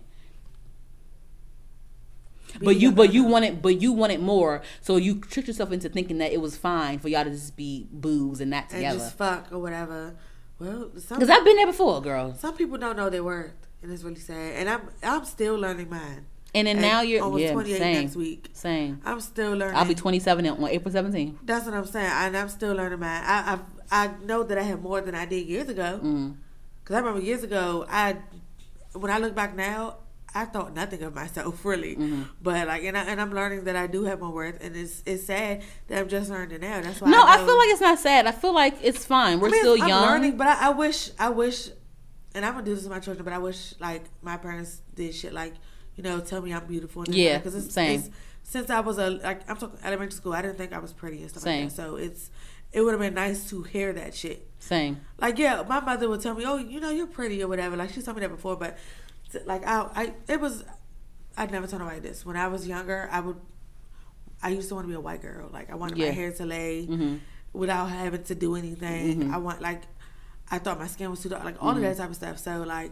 But 2.61 2.77
you, 2.77 2.91
but 2.93 3.13
you 3.13 3.25
wanted, 3.25 3.61
but 3.61 3.81
you 3.81 3.91
wanted 3.91 4.21
more, 4.21 4.61
so 4.79 4.95
you 4.95 5.19
tricked 5.19 5.49
yourself 5.49 5.73
into 5.73 5.89
thinking 5.89 6.19
that 6.19 6.31
it 6.31 6.39
was 6.39 6.55
fine 6.55 6.99
for 6.99 7.09
y'all 7.09 7.25
to 7.25 7.29
just 7.31 7.57
be 7.57 7.88
boos 7.91 8.39
and 8.39 8.49
not 8.51 8.63
and 8.65 8.71
together. 8.71 8.99
just 8.99 9.17
fuck 9.17 9.47
or 9.51 9.59
whatever. 9.59 10.15
Well, 10.57 10.89
Because 10.93 11.29
I've 11.29 11.43
been 11.43 11.57
there 11.57 11.65
before, 11.67 12.01
girl. 12.01 12.33
some 12.36 12.55
people 12.55 12.77
don't 12.77 12.95
know 12.95 13.09
their 13.09 13.25
worth, 13.25 13.67
and 13.83 13.91
it's 13.91 14.03
really 14.03 14.21
sad. 14.21 14.53
And 14.55 14.69
I'm 14.69 14.81
I'm 15.03 15.25
still 15.25 15.55
learning 15.57 15.89
mine. 15.89 16.27
And 16.56 16.66
then 16.68 16.78
And 16.78 16.82
now 16.82 17.01
you're 17.01 17.24
almost 17.24 17.43
yeah, 17.43 17.51
28 17.51 17.78
same, 17.78 17.93
next 18.03 18.16
week. 18.16 18.49
same. 18.53 19.01
I'm 19.06 19.20
still 19.20 19.53
learning. 19.53 19.76
I'll 19.76 19.86
be 19.86 19.93
27 19.93 20.47
on 20.47 20.68
April 20.70 20.93
17th. 20.93 21.36
That's 21.43 21.66
what 21.66 21.74
I'm 21.76 21.86
saying, 21.86 22.10
and 22.12 22.36
I'm 22.38 22.49
still 22.49 22.74
learning 22.74 22.99
mine. 22.99 23.24
I 23.26 23.60
I, 23.91 24.06
I 24.06 24.12
know 24.24 24.41
that 24.43 24.58
I 24.58 24.62
have 24.64 24.82
more 24.82 25.01
than 25.01 25.14
I 25.16 25.26
did 25.26 25.45
years 25.47 25.70
ago. 25.70 25.99
Mm. 26.01 26.38
Cause 26.86 26.95
I 26.95 26.99
remember 26.99 27.20
years 27.22 27.43
ago, 27.43 27.86
I 27.89 28.18
when 28.93 29.12
I 29.12 29.18
look 29.18 29.36
back 29.36 29.56
now, 29.56 29.97
I 30.34 30.45
thought 30.45 30.74
nothing 30.74 31.01
of 31.03 31.14
myself 31.14 31.64
really. 31.72 31.95
Mm-hmm. 31.95 32.24
But 32.41 32.68
like, 32.68 32.84
and 32.84 32.97
I 32.97 33.03
and 33.03 33.20
I'm 33.20 33.34
learning 33.34 33.66
that 33.66 33.76
I 33.76 33.88
do 33.88 34.03
have 34.06 34.22
my 34.22 34.30
worth, 34.30 34.64
and 34.64 34.76
it's 34.78 35.03
it's 35.06 35.26
sad 35.26 35.62
that 35.88 35.99
I'm 35.99 36.08
just 36.08 36.30
learning 36.30 36.56
it 36.56 36.62
now. 36.62 36.82
That's 36.82 37.01
why. 37.01 37.10
No, 37.10 37.22
I 37.24 37.38
know- 37.38 37.45
feel 37.45 37.58
like 37.58 37.70
it's 37.70 37.82
not 37.82 37.99
sad. 37.99 38.28
I 38.28 38.32
feel 38.32 38.53
like 38.53 38.76
it's 38.82 39.06
fine. 39.06 39.39
We're 39.39 39.47
I 39.49 39.51
mean, 39.51 39.62
still 39.62 39.82
I'm 39.84 39.88
young. 39.89 40.01
learning, 40.03 40.38
but 40.38 40.47
I, 40.47 40.68
I 40.68 40.70
wish 40.70 41.10
I 41.20 41.30
wish, 41.30 41.70
and 42.34 42.45
I'm 42.45 42.53
gonna 42.53 42.66
do 42.66 42.76
this 42.76 42.84
to 42.86 42.89
my 42.89 42.99
children. 42.99 43.26
But 43.26 43.34
I 43.34 43.39
wish 43.39 43.74
like 43.80 44.03
my 44.22 44.38
parents 44.38 44.82
did 44.93 45.14
shit 45.16 45.34
like 45.34 45.53
you 45.96 46.04
know 46.04 46.20
tell 46.22 46.41
me 46.41 46.54
I'm 46.54 46.66
beautiful. 46.66 47.04
And 47.04 47.14
Yeah, 47.16 47.38
because 47.38 47.56
it's, 47.56 47.74
same. 47.74 48.00
It's, 48.00 48.10
since 48.43 48.70
I 48.70 48.80
was 48.82 48.98
a 48.98 49.10
like 49.10 49.50
I'm 49.50 49.58
talking 49.58 49.80
elementary 49.84 50.16
school, 50.16 50.34
I 50.34 50.41
didn't 50.41 50.58
think 50.58 50.74
I 50.74 50.80
was 50.80 50.93
pretty 50.93 51.22
and 51.22 51.30
stuff 51.30 51.43
Same. 51.43 51.66
like 51.66 51.70
that. 51.76 51.76
So 51.76 51.96
it's 51.96 52.30
it 52.72 52.82
would 52.82 52.91
have 52.91 53.00
been 53.00 53.14
nice 53.14 53.50
to 53.50 53.64
hear 53.64 53.93
that 53.93 54.14
shit. 54.14 54.48
Same. 54.60 55.00
Like 55.20 55.38
yeah, 55.38 55.64
my 55.68 55.80
mother 55.80 56.08
would 56.10 56.22
tell 56.22 56.36
me, 56.36 56.43
"Oh, 56.46 56.58
you 56.58 56.80
know, 56.80 56.89
you're 56.89 57.08
pretty 57.08 57.41
or 57.41 57.48
whatever." 57.48 57.76
Like 57.76 57.91
she 57.91 58.02
told 58.02 58.18
me 58.18 58.22
that 58.22 58.30
before, 58.30 58.56
but 58.56 58.78
like 59.46 59.66
I, 59.66 59.88
I, 59.96 60.14
it 60.28 60.39
was, 60.39 60.64
I'd 61.38 61.52
never 61.52 61.68
told 61.68 61.82
nobody 61.82 62.00
this. 62.00 62.26
When 62.26 62.38
I 62.38 62.48
was 62.48 62.68
younger, 62.68 63.10
I 63.12 63.20
would, 63.20 63.38
I 64.43 64.50
used 64.50 64.70
to 64.70 64.76
want 64.76 64.86
to 64.86 64.89
be 64.89 64.93
a 64.96 65.00
white 65.00 65.22
girl. 65.22 65.50
Like 65.52 65.70
I 65.72 65.76
wanted 65.76 65.98
Yeah. 65.98 66.08
my 66.08 66.12
hair 66.14 66.32
to 66.34 66.46
lay 66.46 66.86
Mhm. 66.88 67.20
without 67.54 67.86
having 67.89 68.24
to 68.24 68.36
do 68.36 68.56
anything. 68.56 69.24
Mhm. 69.24 69.34
I 69.34 69.38
want 69.38 69.62
like, 69.62 69.82
I 70.52 70.60
thought 70.60 70.78
my 70.80 70.88
skin 70.88 71.10
was 71.10 71.22
too 71.22 71.30
dark. 71.30 71.43
Like 71.43 71.62
all 71.62 71.74
Mhm. 71.74 71.78
of 71.78 71.82
that 71.84 71.98
type 71.98 72.10
of 72.10 72.16
stuff. 72.16 72.38
So 72.39 72.64
like, 72.64 72.91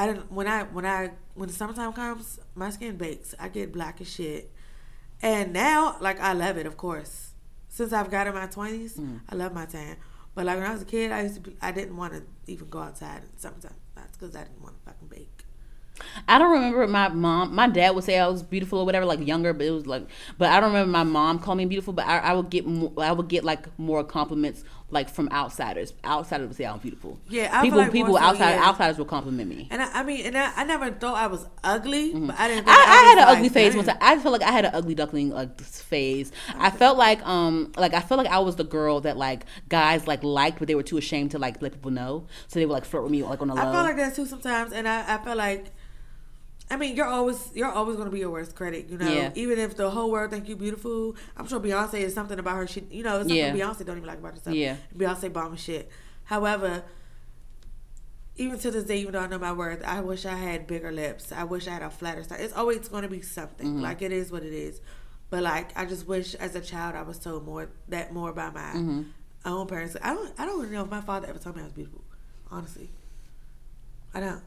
I 0.00 0.06
didn't 0.06 0.32
when 0.32 0.48
I 0.48 0.62
when 0.62 0.86
I 0.86 1.10
when 1.34 1.48
the 1.48 1.54
summertime 1.54 1.92
comes, 1.92 2.40
my 2.54 2.70
skin 2.70 2.96
bakes. 2.96 3.34
I 3.38 3.48
get 3.48 3.70
black 3.70 4.00
as 4.00 4.10
shit. 4.10 4.50
And 5.20 5.52
now, 5.52 5.98
like 6.00 6.18
I 6.20 6.32
love 6.32 6.56
it, 6.56 6.64
of 6.64 6.78
course. 6.78 7.34
Since 7.68 7.92
I've 7.92 8.10
got 8.10 8.26
in 8.26 8.32
my 8.32 8.46
twenties, 8.46 8.96
Mm. 8.96 9.20
I 9.28 9.34
love 9.34 9.52
my 9.52 9.66
tan. 9.66 9.98
But 10.34 10.46
like 10.46 10.56
when 10.56 10.66
I 10.66 10.72
was 10.72 10.80
a 10.80 10.86
kid, 10.86 11.12
I 11.12 11.24
used 11.24 11.34
to 11.34 11.40
be, 11.42 11.56
I 11.60 11.70
didn't 11.70 11.98
want 11.98 12.14
to 12.14 12.22
even 12.46 12.70
go 12.70 12.78
outside 12.78 13.24
in 13.24 13.38
summertime. 13.38 13.74
That's 13.94 14.16
because 14.16 14.34
I 14.34 14.44
didn't 14.44 14.62
want 14.62 14.76
to 14.76 14.90
fucking 14.90 15.08
bake. 15.08 15.44
I 16.26 16.38
don't 16.38 16.50
remember 16.50 16.86
my 16.86 17.08
mom. 17.08 17.54
My 17.54 17.68
dad 17.68 17.94
would 17.94 18.04
say 18.04 18.18
I 18.18 18.26
was 18.26 18.42
beautiful 18.42 18.78
or 18.78 18.86
whatever, 18.86 19.04
like 19.04 19.26
younger, 19.26 19.52
but 19.52 19.66
it 19.66 19.70
was 19.70 19.86
like. 19.86 20.08
But 20.38 20.48
I 20.48 20.60
don't 20.60 20.70
remember 20.70 20.90
my 20.90 21.04
mom 21.04 21.40
calling 21.40 21.58
me 21.58 21.66
beautiful. 21.66 21.92
But 21.92 22.06
I, 22.06 22.20
I 22.20 22.32
would 22.32 22.48
get 22.48 22.64
more, 22.66 22.92
I 22.96 23.12
would 23.12 23.28
get 23.28 23.44
like 23.44 23.66
more 23.78 24.02
compliments 24.02 24.64
like 24.90 25.08
from 25.08 25.28
outsiders. 25.30 25.92
Outsiders 26.04 26.48
would 26.48 26.56
say 26.56 26.66
I'm 26.66 26.78
beautiful. 26.78 27.18
Yeah, 27.28 27.50
I 27.52 27.62
people 27.62 27.78
like 27.78 27.92
people 27.92 28.16
outside 28.16 28.54
yeah. 28.54 28.68
outsiders 28.68 28.98
would 28.98 29.08
compliment 29.08 29.48
me. 29.48 29.68
And 29.70 29.82
I, 29.82 30.00
I 30.00 30.02
mean, 30.02 30.26
and 30.26 30.36
I, 30.36 30.52
I 30.56 30.64
never 30.64 30.90
thought 30.90 31.16
I 31.16 31.26
was 31.26 31.46
ugly, 31.62 32.12
but 32.12 32.38
I 32.38 32.48
didn't. 32.48 32.66
Mm-hmm. 32.66 32.70
I, 32.70 32.84
I 32.88 33.02
had 33.08 33.18
an 33.18 33.24
ugly 33.28 33.42
like, 33.44 33.52
phase 33.52 33.76
once. 33.76 33.88
I 33.88 34.18
felt 34.18 34.32
like 34.32 34.42
I 34.42 34.52
had 34.52 34.64
an 34.64 34.74
ugly 34.74 34.94
duckling 34.94 35.30
like 35.30 35.60
phase. 35.60 36.32
I 36.56 36.70
felt 36.70 36.98
like 36.98 37.24
um 37.26 37.72
like 37.76 37.94
I 37.94 38.00
felt 38.00 38.18
like 38.18 38.30
I 38.30 38.38
was 38.40 38.56
the 38.56 38.64
girl 38.64 39.00
that 39.02 39.16
like 39.16 39.44
guys 39.68 40.06
like 40.06 40.22
liked, 40.22 40.58
but 40.58 40.68
they 40.68 40.74
were 40.74 40.82
too 40.82 40.98
ashamed 40.98 41.30
to 41.32 41.38
like 41.38 41.62
let 41.62 41.72
people 41.72 41.90
know, 41.90 42.26
so 42.48 42.58
they 42.58 42.66
would 42.66 42.72
like 42.72 42.84
flirt 42.84 43.04
with 43.04 43.12
me 43.12 43.22
like 43.22 43.40
on 43.40 43.48
the 43.48 43.54
low. 43.54 43.60
I 43.60 43.72
felt 43.72 43.86
like 43.86 43.96
that 43.96 44.14
too 44.14 44.26
sometimes, 44.26 44.72
and 44.72 44.88
I, 44.88 45.14
I 45.14 45.18
felt 45.18 45.36
like, 45.36 45.72
I 46.70 46.76
mean, 46.76 46.94
you're 46.96 47.06
always 47.06 47.50
you're 47.54 47.70
always 47.70 47.96
gonna 47.96 48.10
be 48.10 48.20
your 48.20 48.30
worst 48.30 48.54
critic, 48.54 48.88
you 48.90 48.96
know. 48.98 49.10
Yeah. 49.10 49.32
Even 49.34 49.58
if 49.58 49.76
the 49.76 49.90
whole 49.90 50.10
world 50.10 50.30
think 50.30 50.48
you 50.48 50.54
beautiful, 50.56 51.16
I'm 51.36 51.46
sure 51.48 51.58
Beyonce 51.60 51.94
is 51.94 52.14
something 52.14 52.38
about 52.38 52.56
her. 52.56 52.66
She, 52.66 52.84
you 52.90 53.02
know, 53.02 53.16
it's 53.16 53.28
something 53.28 53.36
Yeah. 53.36 53.52
Beyonce 53.54 53.84
don't 53.84 53.96
even 53.96 54.06
like 54.06 54.18
about 54.18 54.34
herself. 54.34 54.54
Yeah. 54.56 54.76
Beyonce 54.96 55.32
bomb 55.32 55.56
shit. 55.56 55.90
However, 56.24 56.84
even 58.36 58.58
to 58.60 58.70
this 58.70 58.84
day, 58.84 59.00
even 59.00 59.12
though 59.12 59.20
I 59.20 59.26
know 59.26 59.38
my 59.38 59.52
worth, 59.52 59.82
I 59.84 60.00
wish 60.00 60.24
I 60.24 60.34
had 60.36 60.66
bigger 60.66 60.92
lips. 60.92 61.32
I 61.32 61.44
wish 61.44 61.66
I 61.66 61.72
had 61.72 61.82
a 61.82 61.90
flatter 61.90 62.22
style. 62.22 62.38
It's 62.40 62.54
always 62.54 62.88
going 62.88 63.02
to 63.02 63.08
be 63.08 63.20
something. 63.20 63.66
Mm-hmm. 63.66 63.82
Like 63.82 64.00
it 64.02 64.12
is 64.12 64.30
what 64.30 64.42
it 64.44 64.52
is. 64.54 64.80
But 65.28 65.42
like, 65.42 65.76
I 65.78 65.84
just 65.84 66.06
wish 66.06 66.34
as 66.36 66.54
a 66.54 66.60
child 66.60 66.94
I 66.94 67.02
was 67.02 67.18
told 67.18 67.44
more 67.44 67.68
that 67.88 68.12
more 68.12 68.32
by 68.32 68.50
my 68.50 68.60
Mm-hmm. 68.60 69.02
own 69.44 69.66
parents. 69.66 69.96
I 70.02 70.14
don't. 70.14 70.32
I 70.38 70.46
don't 70.46 70.60
even 70.62 70.72
know 70.72 70.84
if 70.84 70.90
my 70.90 71.00
father 71.00 71.26
ever 71.28 71.38
told 71.38 71.56
me 71.56 71.62
I 71.62 71.64
was 71.64 71.72
beautiful. 71.72 72.02
Honestly, 72.50 72.90
I 74.14 74.20
don't. 74.20 74.42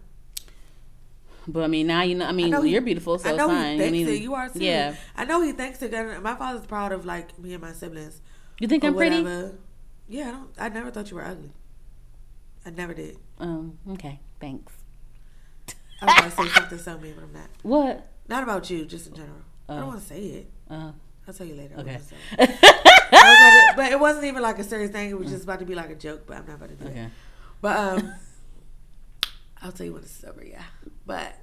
But 1.47 1.63
I 1.63 1.67
mean 1.67 1.87
now 1.87 2.01
you 2.03 2.15
know. 2.15 2.25
I 2.25 2.31
mean 2.31 2.49
know 2.49 2.61
you're 2.63 2.81
beautiful, 2.81 3.17
so 3.19 3.29
I 3.29 3.35
know 3.35 3.45
it's 3.49 3.53
fine. 3.53 3.71
he 3.73 3.77
thinks 3.79 3.87
I 3.89 3.91
mean, 3.91 4.07
it. 4.09 4.21
You 4.21 4.33
are 4.35 4.49
too. 4.49 4.59
Yeah. 4.63 4.95
I 5.15 5.25
know 5.25 5.41
he 5.41 5.51
thinks 5.51 5.81
it. 5.81 6.21
My 6.21 6.35
father's 6.35 6.65
proud 6.65 6.91
of 6.91 7.05
like 7.05 7.37
me 7.39 7.53
and 7.53 7.61
my 7.61 7.73
siblings. 7.73 8.21
You 8.59 8.67
think 8.67 8.83
I'm 8.83 8.95
pretty? 8.95 9.21
whatever. 9.21 9.57
Yeah, 10.07 10.27
I 10.27 10.31
don't. 10.31 10.49
I 10.59 10.69
never 10.69 10.91
thought 10.91 11.09
you 11.09 11.17
were 11.17 11.25
ugly. 11.25 11.51
I 12.65 12.69
never 12.69 12.93
did. 12.93 13.17
Um. 13.39 13.77
Okay. 13.91 14.19
Thanks. 14.39 14.73
I 16.01 16.05
was 16.05 16.15
gonna 16.15 16.31
say 16.31 16.47
something 16.53 16.77
so 16.77 16.97
mean, 16.99 17.13
but 17.15 17.23
I'm 17.23 17.33
not. 17.33 17.49
What? 17.63 18.07
Not 18.27 18.43
about 18.43 18.69
you, 18.69 18.85
just 18.85 19.07
in 19.07 19.15
general. 19.15 19.37
I 19.69 19.73
Oh. 19.73 19.77
don't 19.79 19.87
want 19.87 20.01
to 20.01 20.05
say 20.05 20.19
it. 20.21 20.51
Uh, 20.69 20.91
I'll 21.27 21.33
tell 21.33 21.47
you 21.47 21.55
later. 21.55 21.75
okay. 21.77 21.91
I 21.95 21.97
was 21.97 22.11
it. 22.11 22.49
I 23.13 23.29
was 23.29 23.37
gonna- 23.39 23.73
but 23.77 23.91
it 23.91 23.99
wasn't 23.99 24.25
even 24.25 24.41
like 24.41 24.59
a 24.59 24.63
serious 24.63 24.91
thing. 24.91 25.09
It 25.09 25.17
was 25.17 25.29
just 25.29 25.43
about 25.45 25.59
to 25.59 25.65
be 25.65 25.75
like 25.75 25.89
a 25.89 25.95
joke. 25.95 26.23
But 26.27 26.37
I'm 26.37 26.45
not 26.45 26.55
about 26.55 26.69
to 26.69 26.75
do 26.75 26.85
okay. 26.87 26.99
it. 27.01 27.09
But 27.61 27.77
um, 27.77 28.13
I'll 29.63 29.71
tell 29.71 29.85
you 29.85 29.93
when 29.93 30.03
it's 30.03 30.23
over. 30.23 30.43
Yeah. 30.45 30.61
But 31.05 31.35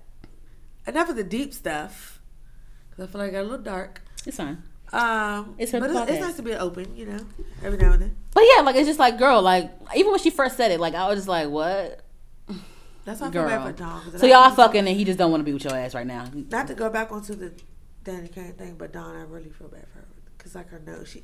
enough 0.87 1.09
of 1.09 1.17
the 1.17 1.25
deep 1.25 1.53
stuff 1.55 2.21
because 2.91 3.09
I 3.09 3.13
feel 3.13 3.21
like 3.21 3.31
I 3.31 3.33
got 3.33 3.41
a 3.41 3.49
little 3.51 3.59
dark. 3.65 4.03
It's 4.27 4.37
fine. 4.37 4.63
Um, 4.93 5.55
It's 5.59 5.73
her 5.73 5.81
but 5.81 5.91
it's, 5.91 6.11
it's 6.11 6.21
nice 6.21 6.37
to 6.37 6.43
be 6.43 6.53
open, 6.55 6.95
you 6.97 7.07
know, 7.07 7.21
every 7.65 7.79
now 7.79 7.93
and 7.93 8.03
then. 8.03 8.17
But 8.35 8.45
yeah, 8.55 8.63
like 8.63 8.77
it's 8.77 8.87
just 8.89 8.99
like 8.99 9.19
girl, 9.19 9.41
like 9.41 9.71
even 9.97 10.11
when 10.11 10.21
she 10.21 10.31
first 10.31 10.57
said 10.57 10.71
it, 10.73 10.81
like 10.81 10.95
I 10.95 11.09
was 11.09 11.19
just 11.19 11.29
like, 11.29 11.49
what? 11.49 12.01
That's 13.05 13.21
why 13.21 13.29
I 13.29 13.31
feel 13.31 13.45
bad 13.47 13.77
Girl. 13.79 14.01
for. 14.01 14.11
'cause 14.11 14.21
So 14.21 14.27
y'all 14.27 14.51
fucking 14.51 14.87
and 14.87 14.97
he 14.97 15.05
just 15.05 15.19
don't 15.19 15.31
want 15.31 15.41
to 15.41 15.45
be 15.45 15.53
with 15.53 15.65
your 15.65 15.75
ass 15.75 15.95
right 15.95 16.07
now. 16.07 16.27
Not 16.51 16.67
to 16.67 16.75
go 16.75 16.91
back 16.91 17.11
onto 17.13 17.35
the 17.35 17.53
Danity 18.05 18.33
Kane 18.35 18.53
thing, 18.53 18.75
but 18.77 18.93
Dawn, 18.93 19.17
I 19.17 19.23
really 19.23 19.49
feel 19.51 19.69
bad 19.69 19.87
for 19.93 20.01
her 20.01 20.07
because 20.37 20.55
like 20.55 20.69
her 20.71 20.81
nose, 20.85 21.09
she, 21.09 21.23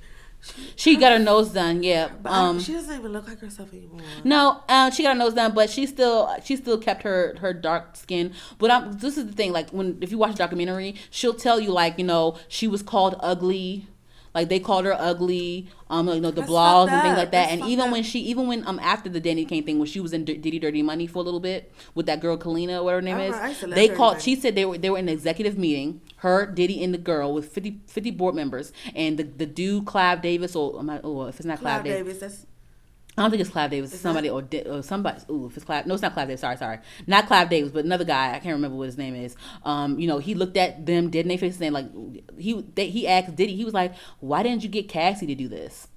she, 0.76 0.96
got 0.96 1.12
her 1.12 1.18
nose 1.18 1.50
done, 1.50 1.82
yeah. 1.82 2.08
but 2.22 2.30
I- 2.30 2.46
Um, 2.48 2.60
she 2.60 2.72
doesn't 2.72 2.98
even 2.98 3.12
look 3.12 3.26
like 3.28 3.40
herself 3.40 3.72
anymore. 3.72 4.00
no, 4.24 4.60
uh, 4.68 4.90
she 4.90 5.02
got 5.02 5.14
her 5.14 5.18
nose 5.18 5.34
done, 5.34 5.52
but 5.54 5.68
she 5.70 5.86
still 5.86 6.34
she 6.44 6.56
still 6.56 6.78
kept 6.78 7.02
her 7.02 7.34
her 7.40 7.52
dark 7.52 7.96
skin. 7.96 8.32
But 8.58 8.70
I'm, 8.70 8.92
this 8.98 9.16
is 9.18 9.26
the 9.26 9.32
thing, 9.32 9.52
like 9.52 9.70
when 9.70 9.98
if 10.00 10.10
you 10.12 10.18
watch 10.18 10.32
the 10.32 10.38
documentary, 10.38 10.94
she'll 11.10 11.34
tell 11.34 11.58
you 11.60 11.70
like 11.72 11.98
you 11.98 12.04
know 12.04 12.36
she 12.48 12.68
was 12.68 12.82
called 12.82 13.16
ugly. 13.20 13.88
Like 14.36 14.50
they 14.50 14.60
called 14.60 14.84
her 14.84 14.92
ugly, 14.92 15.66
um, 15.88 16.08
you 16.08 16.20
know 16.20 16.30
the 16.30 16.42
That's 16.42 16.52
blogs 16.52 16.90
and 16.90 17.00
things 17.00 17.16
like 17.16 17.30
that. 17.30 17.48
That's 17.48 17.52
And 17.52 17.70
even 17.70 17.86
up. 17.86 17.92
when 17.92 18.02
she, 18.02 18.18
even 18.20 18.46
when 18.46 18.66
um 18.68 18.78
after 18.80 19.08
the 19.08 19.18
Danity 19.18 19.48
Kane 19.48 19.64
thing, 19.64 19.78
when 19.78 19.88
she 19.88 19.98
was 19.98 20.12
in 20.12 20.26
D- 20.26 20.36
Diddy 20.36 20.58
Dirty 20.58 20.82
Money 20.82 21.06
for 21.06 21.20
a 21.20 21.22
little 21.22 21.40
bit 21.40 21.72
with 21.94 22.04
that 22.04 22.20
girl 22.20 22.36
Kalenna, 22.36 22.84
whatever 22.84 22.96
her 22.98 23.02
name 23.02 23.16
I 23.16 23.20
is, 23.24 23.26
remember- 23.28 23.44
I 23.44 23.48
used 23.48 23.60
to 23.60 23.66
love 23.68 23.76
they 23.76 23.88
called. 23.88 24.20
She 24.20 24.36
said 24.36 24.54
they 24.54 24.66
were 24.66 24.76
they 24.76 24.90
were 24.90 24.98
in 24.98 25.08
an 25.08 25.14
executive 25.14 25.56
meeting, 25.56 26.02
her, 26.18 26.44
Diddy, 26.44 26.84
and 26.84 26.92
the 26.92 26.98
girl 26.98 27.32
with 27.32 27.48
50, 27.48 27.80
50 27.86 28.10
board 28.10 28.34
members, 28.34 28.72
and 28.94 29.16
the 29.18 29.22
the 29.22 29.46
dude 29.46 29.86
Clive 29.86 30.20
Davis 30.20 30.54
or 30.54 30.84
oh 31.02 31.24
if 31.28 31.36
it's 31.40 31.46
not 31.46 31.60
Clive, 31.60 31.82
Clive 31.82 31.84
Davis, 31.84 32.18
Davis, 32.18 32.20
that's 32.20 32.46
I 33.16 33.22
don't 33.22 33.30
think 33.30 33.40
it's 33.40 33.50
Clive 33.50 33.70
Davis. 33.70 33.92
It's 33.94 34.02
somebody 34.02 34.28
or, 34.28 34.46
or 34.66 34.82
somebody. 34.82 35.20
Ooh, 35.30 35.46
if 35.46 35.56
it's 35.56 35.64
Clive, 35.64 35.86
no, 35.86 35.94
it's 35.94 36.02
not 36.02 36.12
Clive 36.12 36.28
Davis. 36.28 36.42
Sorry, 36.42 36.56
sorry, 36.58 36.78
not 37.06 37.26
Clive 37.26 37.48
Davis, 37.48 37.72
but 37.72 37.84
another 37.84 38.04
guy. 38.04 38.34
I 38.34 38.38
can't 38.38 38.54
remember 38.54 38.76
what 38.76 38.86
his 38.86 38.98
name 38.98 39.14
is. 39.14 39.36
Um, 39.64 39.98
you 39.98 40.06
know, 40.06 40.18
he 40.18 40.34
looked 40.34 40.56
at 40.58 40.84
them 40.84 41.08
dead 41.08 41.20
in 41.20 41.28
their 41.28 41.38
face 41.38 41.58
and 41.60 41.72
like 41.72 41.86
he 42.38 42.60
they, 42.74 42.90
he 42.90 43.08
asked 43.08 43.34
Diddy. 43.34 43.56
He 43.56 43.64
was 43.64 43.72
like, 43.72 43.94
"Why 44.20 44.42
didn't 44.42 44.62
you 44.62 44.68
get 44.68 44.88
Cassie 44.88 45.26
to 45.26 45.34
do 45.34 45.48
this?" 45.48 45.88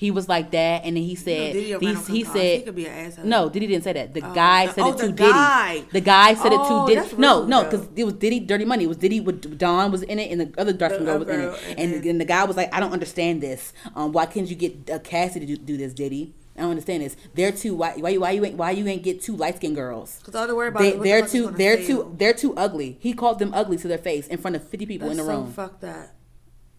He 0.00 0.10
was 0.10 0.30
like 0.30 0.50
that, 0.52 0.84
and 0.86 0.96
then 0.96 1.02
he 1.02 1.10
you 1.10 1.14
know, 1.16 1.22
said, 1.24 1.52
Diddy 1.52 1.72
will 1.74 1.80
he, 1.80 1.86
run 1.88 1.96
on 1.96 2.02
he 2.06 2.24
some 2.24 2.32
cars. 2.32 2.40
he 2.42 2.54
said, 2.56 2.64
could 2.64 2.74
be 2.74 2.86
an 2.86 3.06
asshole. 3.06 3.24
no, 3.26 3.50
Diddy 3.50 3.66
didn't 3.66 3.84
say 3.84 3.92
that. 3.92 4.14
The 4.14 4.22
Oh, 4.24 4.34
guy 4.34 4.66
the- 4.66 4.72
said 4.72 4.82
oh, 4.84 4.88
it 4.92 4.96
the 4.96 5.06
to 5.08 5.12
Diddy. 5.12 5.30
guy. 5.30 5.84
The 5.92 6.00
guy 6.00 6.34
said 6.34 6.52
Oh, 6.54 6.54
it 6.54 6.68
to 6.88 6.94
Diddy. 6.94 7.06
that's 7.08 7.18
No, 7.18 7.44
no, 7.44 7.64
because 7.64 7.86
it 7.94 8.04
was 8.04 8.14
Diddy 8.14 8.40
Dirty 8.40 8.64
Money. 8.64 8.84
It 8.84 8.86
was 8.86 8.96
Diddy 8.96 9.20
with 9.20 9.58
Dawn 9.58 9.92
was 9.92 10.02
in 10.02 10.18
it, 10.18 10.30
and 10.32 10.40
the 10.40 10.58
other 10.58 10.72
dark 10.72 10.92
skin 10.94 11.04
girl 11.04 11.18
was 11.18 11.28
in 11.28 11.40
it. 11.40 11.74
And, 11.76 12.02
and 12.06 12.18
the 12.18 12.24
guy 12.24 12.44
was 12.44 12.56
like, 12.56 12.74
I 12.74 12.80
don't 12.80 12.92
understand 12.94 13.42
this. 13.42 13.74
Um, 13.94 14.12
why 14.12 14.24
can't 14.24 14.48
you 14.48 14.56
get 14.56 14.88
uh, 14.88 15.00
Cassie 15.00 15.38
to 15.40 15.44
do, 15.44 15.58
do 15.58 15.76
this, 15.76 15.92
Diddy? 15.92 16.32
I 16.56 16.62
don't 16.62 16.70
understand 16.70 17.02
this. 17.02 17.16
They're 17.34 17.52
too 17.52 17.74
Why? 17.74 17.92
Why? 17.98 18.08
you- 18.08 18.20
Why 18.20 18.30
you 18.30 18.44
ain't? 18.46 18.56
Why 18.56 18.70
you 18.70 18.86
ain't 18.86 19.02
get 19.02 19.20
two 19.20 19.36
light 19.36 19.56
skinned 19.56 19.76
girls? 19.76 20.16
Because 20.20 20.34
all 20.34 20.46
they're 20.46 20.56
worried 20.56 20.68
about 20.68 20.80
They, 20.80 20.92
the 20.92 20.98
they're 21.02 21.24
is 21.26 21.32
too. 21.32 21.50
They're 21.50 21.76
too. 21.76 21.86
to 21.86 21.96
them. 22.04 22.16
They're 22.16 22.32
too 22.34 22.54
ugly. 22.56 22.96
He 23.00 23.12
called 23.12 23.38
them 23.38 23.52
ugly 23.52 23.76
to 23.76 23.86
their 23.88 23.98
face 23.98 24.26
in 24.28 24.38
front 24.38 24.56
of 24.56 24.66
fifty 24.66 24.86
people 24.86 25.08
That's 25.08 25.20
in 25.20 25.26
the 25.26 25.30
so 25.30 25.38
room. 25.40 25.52
Fuck 25.52 25.80
that. 25.80 26.14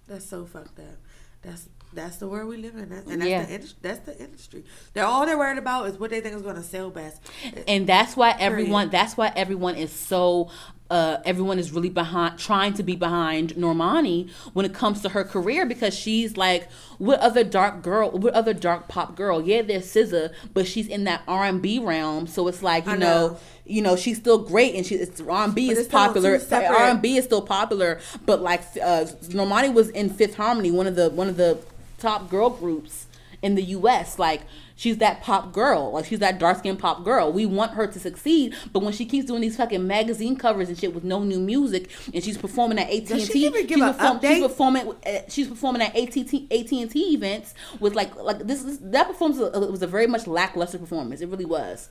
That's 0.08 0.26
so 0.26 0.46
fucked 0.46 0.80
up. 0.80 0.98
That's 1.44 1.68
that's 1.94 2.18
the 2.18 2.28
world 2.28 2.50
we 2.50 2.58
live 2.58 2.76
in, 2.76 2.90
That's- 2.90 3.08
and 3.12 3.22
that's 3.22 3.30
Yeah. 3.30 3.46
the 3.46 3.54
industry. 3.54 3.78
That's 3.82 4.00
the 4.06 4.20
industry. 4.20 4.64
They're 4.94 5.06
all 5.06 5.26
they're 5.26 5.38
worried 5.38 5.58
about 5.58 5.88
is 5.88 6.00
what 6.00 6.10
they 6.10 6.22
think 6.22 6.36
is 6.36 6.42
going 6.42 6.56
to 6.56 6.64
sell 6.64 6.90
best. 6.90 7.22
and 7.68 7.86
that's 7.88 8.16
why 8.16 8.36
everyone 8.40 8.90
that's 8.90 9.18
why 9.18 9.32
everyone 9.36 9.76
is 9.76 9.92
so 9.92 10.50
uh, 10.90 11.22
everyone 11.24 11.58
is 11.58 11.72
really 11.72 11.90
behind 11.90 12.38
trying 12.38 12.74
to 12.74 12.84
be 12.84 12.98
behind 12.98 13.54
Normani 13.54 14.30
when 14.52 14.66
it 14.66 14.74
comes 14.74 15.02
to 15.04 15.10
her 15.10 15.24
career 15.24 15.66
because 15.66 15.94
she's 15.98 16.36
like 16.36 16.70
what 16.98 17.18
other 17.22 17.46
dark 17.46 17.82
girl 17.82 18.12
what 18.12 18.34
other 18.34 18.54
dark 18.54 18.90
pop 18.90 19.16
girl 19.16 19.42
yeah 19.42 19.62
there's 19.62 19.86
SZA 19.86 20.34
but 20.54 20.68
she's 20.68 20.88
in 20.90 21.06
that 21.06 21.22
R&B 21.30 21.80
realm 21.80 22.28
so 22.28 22.46
it's 22.50 22.62
like 22.62 22.86
you 22.88 22.98
know. 22.98 22.98
know. 23.30 23.38
you 23.66 23.82
know 23.82 23.96
she's 23.96 24.18
still 24.18 24.40
great 24.40 24.76
and 24.76 24.86
she 24.86 24.96
it's 24.96 25.22
R&B 25.22 25.68
But 25.70 25.78
is 25.78 25.88
popular 25.88 26.38
two 26.38 26.56
R&B 26.56 27.16
is 27.16 27.24
still 27.24 27.42
popular 27.42 28.02
but 28.26 28.42
like 28.42 28.60
uh, 28.84 29.06
Normani 29.30 29.74
was 29.74 29.88
in 29.92 30.10
Fifth 30.10 30.36
Harmony 30.36 30.72
one 30.72 30.88
of 30.88 30.98
the 30.98 31.10
one 31.10 31.30
of 31.30 31.38
the 31.38 31.58
top 32.02 32.30
girl 32.30 32.50
groups 32.50 33.06
in 33.42 33.56
the 33.56 33.64
US. 33.64 34.20
Like 34.20 34.42
she's 34.76 34.98
that 34.98 35.22
pop 35.24 35.52
girl. 35.54 35.92
Like 35.94 36.06
she's 36.06 36.20
that 36.20 36.38
dark 36.40 36.60
skinned 36.60 36.78
pop 36.80 37.04
girl. 37.04 37.32
We 37.32 37.46
want 37.46 37.72
her 37.74 37.88
to 37.88 38.00
succeed, 38.00 38.56
but 38.72 38.82
when 38.84 38.94
she 38.94 39.06
keeps 39.06 39.26
doing 39.28 39.42
these 39.42 39.58
fucking 39.58 39.86
magazine 39.88 40.36
covers 40.36 40.70
and 40.70 40.78
shit 40.78 40.94
with 40.94 41.04
no 41.04 41.24
new 41.24 41.40
music, 41.40 41.90
and 42.14 42.24
she's 42.24 42.38
performing 42.38 42.78
at 42.78 42.88
AT 42.90 42.94
and 43.00 43.08
Does 43.08 43.28
she 43.28 43.46
even 43.46 43.66
give 43.68 43.80
she's, 43.80 43.88
perform- 43.96 44.20
she's 44.22 44.42
performing. 44.44 44.92
uh, 45.06 45.20
She's 45.30 45.48
performing 45.48 45.82
at 45.82 45.96
AT 45.96 46.18
AT 46.18 46.72
and 46.72 46.92
T 46.92 47.14
events 47.16 47.54
with 47.80 47.96
like 47.96 48.16
like 48.16 48.40
this. 48.40 48.64
is 48.64 48.78
that 48.80 49.08
performance 49.08 49.40
was 49.40 49.82
a, 49.82 49.88
very 49.88 50.08
much 50.08 50.28
lackluster 50.28 50.78
performance. 50.78 51.22
It 51.22 51.28
really 51.30 51.46
was. 51.46 51.90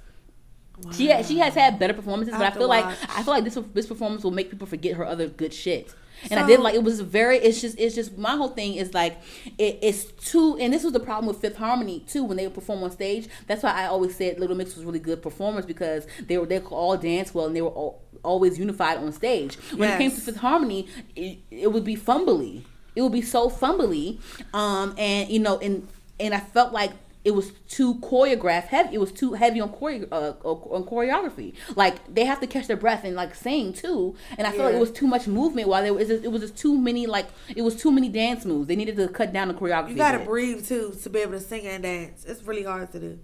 She 0.94 1.11
ha- 1.11 1.22
she 1.22 1.38
has 1.38 1.52
had 1.54 1.78
better 1.78 1.92
performances, 1.92 2.32
I 2.34 2.38
but 2.38 2.46
I 2.46 2.50
feel 2.56 2.68
like. 2.68 2.86
I 2.86 3.22
feel 3.22 3.34
like 3.34 3.44
this 3.44 3.58
this 3.74 3.86
performance 3.86 4.24
will 4.24 4.30
make 4.30 4.50
people 4.50 4.66
forget 4.66 4.94
her 4.96 5.04
other 5.04 5.26
good 5.28 5.52
shit. 5.52 5.92
And 6.31 6.39
I 6.39 6.43
So- 6.43 6.49
did 6.49 6.61
like 6.61 6.75
it 6.75 6.83
was 6.83 7.01
very. 7.01 7.39
It's 7.39 7.61
just 7.61 7.79
it's 7.79 7.95
just 7.95 8.18
my 8.18 8.37
whole 8.37 8.49
thing 8.49 8.75
is 8.75 8.93
like 8.93 9.18
it, 9.59 9.79
it's 9.81 10.05
too. 10.05 10.57
And 10.59 10.73
this 10.73 10.85
was 10.85 10.93
the 10.93 11.01
problem 11.01 11.27
with 11.27 11.39
Fifth 11.41 11.57
Harmony 11.57 12.01
too 12.07 12.25
when 12.25 12.37
they 12.37 12.47
would 12.47 12.55
perform 12.55 12.83
on 12.83 12.91
stage. 12.91 13.29
That's 13.47 13.62
why 13.62 13.71
I 13.73 13.87
always 13.87 14.14
said 14.16 14.39
Little 14.41 14.57
Mix 14.57 14.77
was 14.77 14.85
really 14.85 14.99
good 14.99 15.23
performers 15.23 15.64
because 15.66 16.07
they 16.27 16.37
were 16.39 16.47
they 16.47 16.61
could 16.61 16.75
all 16.75 16.97
dance 16.97 17.33
well 17.35 17.47
and 17.47 17.57
they 17.57 17.62
were 17.62 17.68
all, 17.68 18.03
always 18.23 18.59
unified 18.59 18.99
on 18.99 19.12
stage. 19.12 19.57
When 19.77 19.91
it 19.91 19.99
came 19.99 20.11
to 20.11 20.21
Fifth 20.21 20.37
Harmony, 20.37 20.89
it, 21.16 21.39
it 21.51 21.73
would 21.73 21.85
be 21.85 21.97
fumbly. 21.97 22.62
It 22.97 23.03
would 23.03 23.12
be 23.12 23.23
so 23.23 23.49
fumbly, 23.49 24.18
um, 24.53 24.95
and 24.99 25.31
you 25.31 25.39
know, 25.39 25.59
and 25.59 25.87
and 26.18 26.35
I 26.35 26.41
felt 26.41 26.73
like 26.73 26.91
it 27.25 27.33
was 27.33 27.53
too 27.68 27.97
choreographed 27.97 28.66
heavy. 28.66 28.95
It 28.95 28.99
was 28.99 29.12
too 29.12 29.35
heavy 29.35 29.61
on 29.61 29.71
chore 29.79 30.07
uh, 30.11 30.33
on 30.43 30.85
choreography. 30.85 31.55
Like 31.77 32.14
they 32.14 32.25
have 32.25 32.41
to 32.41 32.47
catch 32.47 32.66
their 32.66 32.77
breath 32.77 33.05
and 33.05 33.14
like 33.14 33.35
sing 33.35 33.73
too. 33.73 34.16
And 34.39 34.47
I 34.47 34.53
feel 34.53 34.64
like 34.64 34.75
it 34.75 34.81
was 34.81 34.93
too 34.93 35.07
much 35.07 35.27
movement. 35.27 35.68
While 35.68 35.83
there 35.83 35.93
was 35.93 36.09
just, 36.09 36.25
it 36.25 36.33
was 36.33 36.41
just 36.43 36.57
too 36.57 36.79
many 36.79 37.07
like 37.07 37.29
it 37.55 37.62
was 37.62 37.77
too 37.77 37.93
many 37.93 38.09
dance 38.09 38.45
moves. 38.45 38.68
They 38.68 38.77
needed 38.77 38.97
to 38.97 39.09
cut 39.09 39.33
down 39.33 39.49
the 39.49 39.55
choreography. 39.55 39.91
You 39.91 39.97
gotta 39.97 40.18
bit. 40.18 40.27
breathe 40.27 40.66
too 40.66 40.97
to 41.03 41.11
be 41.11 41.18
able 41.21 41.33
to 41.33 41.41
sing 41.41 41.66
and 41.66 41.83
dance. 41.83 42.25
It's 42.25 42.43
really 42.43 42.64
hard 42.64 42.91
to 42.93 43.01
do. 43.01 43.18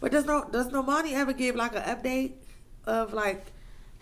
But 0.00 0.12
does 0.12 0.26
no 0.26 0.46
does 0.50 0.68
Normani 0.68 1.12
ever 1.14 1.32
give 1.32 1.56
like 1.56 1.74
an 1.74 1.82
update 1.82 2.34
of 2.86 3.12
like, 3.12 3.46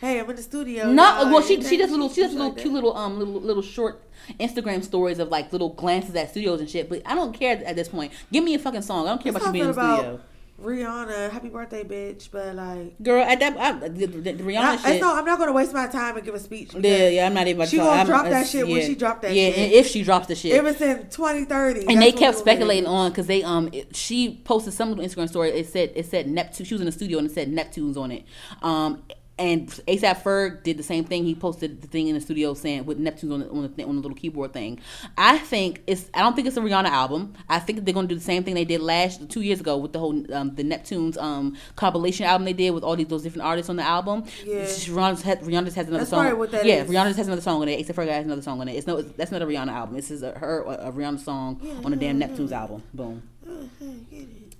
hey, 0.02 0.20
I'm 0.20 0.28
in 0.28 0.36
the 0.36 0.42
studio. 0.42 0.92
No, 0.92 1.30
well 1.32 1.40
she 1.40 1.62
she 1.62 1.78
does 1.78 1.90
little 1.90 2.10
she 2.10 2.20
does 2.20 2.32
little 2.32 2.48
like 2.48 2.58
cute 2.58 2.66
that. 2.66 2.74
little 2.74 2.94
um 2.94 3.18
little 3.18 3.40
little 3.40 3.62
short 3.62 4.02
Instagram 4.38 4.84
stories 4.84 5.18
of 5.18 5.28
like 5.28 5.50
little 5.52 5.70
glances 5.70 6.14
at 6.14 6.30
studios 6.30 6.60
and 6.60 6.68
shit. 6.68 6.90
But 6.90 7.02
I 7.06 7.14
don't 7.14 7.32
care 7.32 7.62
at 7.64 7.76
this 7.76 7.88
point. 7.88 8.12
Give 8.30 8.44
me 8.44 8.54
a 8.54 8.58
fucking 8.58 8.82
song. 8.82 9.06
I 9.06 9.10
don't 9.10 9.22
care 9.22 9.30
about 9.30 9.46
you 9.46 9.52
being 9.52 9.64
in 9.64 9.72
the 9.72 9.94
studio. 9.96 10.20
Rihanna, 10.60 11.30
happy 11.30 11.48
birthday, 11.48 11.82
bitch. 11.82 12.28
But 12.30 12.54
like, 12.54 13.02
Girl, 13.02 13.24
at 13.24 13.40
that 13.40 13.56
I, 13.58 13.88
the, 13.88 14.06
the, 14.06 14.32
Rihanna 14.34 14.60
I, 14.60 14.76
shit. 14.76 15.00
no, 15.00 15.14
I'm 15.16 15.24
not 15.24 15.38
gonna 15.38 15.52
waste 15.52 15.72
my 15.72 15.88
time 15.88 16.16
and 16.16 16.24
give 16.24 16.34
a 16.34 16.38
speech. 16.38 16.72
yeah, 16.74 17.08
yeah, 17.08 17.26
I'm 17.26 17.34
not 17.34 17.48
even. 17.48 17.62
About 17.62 17.68
She 17.70 17.78
gonna 17.78 18.04
drop 18.04 18.24
that 18.26 18.46
shit 18.46 18.66
when 18.68 18.86
she 18.86 18.94
dropped 18.94 19.22
that 19.22 19.34
Yeah, 19.34 19.50
shit. 19.50 19.58
and 19.58 19.72
if 19.72 19.86
she 19.88 20.04
drops 20.04 20.28
the 20.28 20.36
shit. 20.36 20.52
It 20.54 20.62
was 20.62 20.80
in 20.80 21.08
2030, 21.08 21.86
and 21.88 22.00
they 22.00 22.12
kept 22.12 22.14
when 22.14 22.20
we 22.20 22.26
were 22.26 22.32
speculating 22.34 22.86
on 22.86 23.10
because 23.10 23.26
they 23.26 23.42
um 23.42 23.70
it, 23.72 23.96
she 23.96 24.40
posted 24.44 24.72
some 24.72 24.94
Instagram 24.96 25.28
story. 25.28 25.50
It 25.50 25.68
said 25.68 25.92
it 25.96 26.06
said 26.06 26.28
Neptune. 26.28 26.64
She 26.66 26.74
was 26.74 26.80
in 26.80 26.86
the 26.86 26.92
studio 26.92 27.18
and 27.18 27.26
it 27.28 27.34
said 27.34 27.48
Neptunes 27.50 27.96
on 27.96 28.12
it. 28.12 28.24
Um. 28.62 29.02
And 29.38 29.68
ASAP 29.88 30.22
Ferg 30.22 30.62
did 30.62 30.76
the 30.76 30.82
same 30.82 31.04
thing. 31.04 31.24
He 31.24 31.34
posted 31.34 31.80
the 31.80 31.88
thing 31.88 32.08
in 32.08 32.14
the 32.14 32.20
studio 32.20 32.54
saying 32.54 32.84
with 32.84 32.98
Neptunes 32.98 33.32
on 33.32 33.40
the, 33.40 33.50
on 33.50 33.62
the, 33.62 33.68
thing, 33.68 33.88
on 33.88 33.96
the 33.96 34.02
little 34.02 34.16
keyboard 34.16 34.52
thing. 34.52 34.78
I 35.16 35.38
think 35.38 35.82
it's. 35.86 36.10
I 36.12 36.20
don't 36.20 36.36
think 36.36 36.46
it's 36.46 36.56
a 36.56 36.60
Rihanna 36.60 36.88
album. 36.88 37.34
I 37.48 37.58
think 37.58 37.84
they're 37.84 37.94
gonna 37.94 38.08
do 38.08 38.14
the 38.14 38.20
same 38.20 38.44
thing 38.44 38.54
they 38.54 38.64
did 38.64 38.80
last 38.80 39.30
two 39.30 39.40
years 39.40 39.60
ago 39.60 39.76
with 39.78 39.92
the 39.92 39.98
whole 39.98 40.34
um, 40.34 40.54
the 40.54 40.62
Neptunes 40.62 41.16
um 41.16 41.56
compilation 41.76 42.26
album 42.26 42.44
they 42.44 42.52
did 42.52 42.70
with 42.70 42.84
all 42.84 42.94
these 42.94 43.06
those 43.08 43.22
different 43.22 43.46
artists 43.46 43.70
on 43.70 43.76
the 43.76 43.82
album. 43.82 44.24
Yeah. 44.44 44.64
Rihanna, 44.64 45.22
has, 45.22 45.38
Rihanna 45.38 45.64
just 45.64 45.76
has 45.76 45.88
another 45.88 45.98
That's 46.04 46.10
song. 46.10 46.38
what 46.38 46.50
that 46.50 46.66
yeah, 46.66 46.82
is. 46.82 46.90
Rihanna 46.90 47.16
has 47.16 47.26
another 47.26 47.42
song 47.42 47.62
on 47.62 47.68
it. 47.68 47.80
ASAP 47.80 47.94
Ferg 47.94 48.08
has 48.08 48.26
another 48.26 48.42
song 48.42 48.60
on 48.60 48.68
it. 48.68 48.76
It's 48.76 48.86
no. 48.86 49.00
That's 49.00 49.32
not 49.32 49.42
a 49.42 49.46
Rihanna 49.46 49.72
album. 49.72 49.96
This 49.96 50.10
is 50.10 50.22
a, 50.22 50.32
her 50.32 50.62
a 50.62 50.92
Rihanna 50.92 51.20
song 51.20 51.60
on 51.84 51.90
the 51.90 51.96
damn 51.96 52.20
Neptunes 52.20 52.52
album. 52.52 52.82
Boom. 52.92 53.22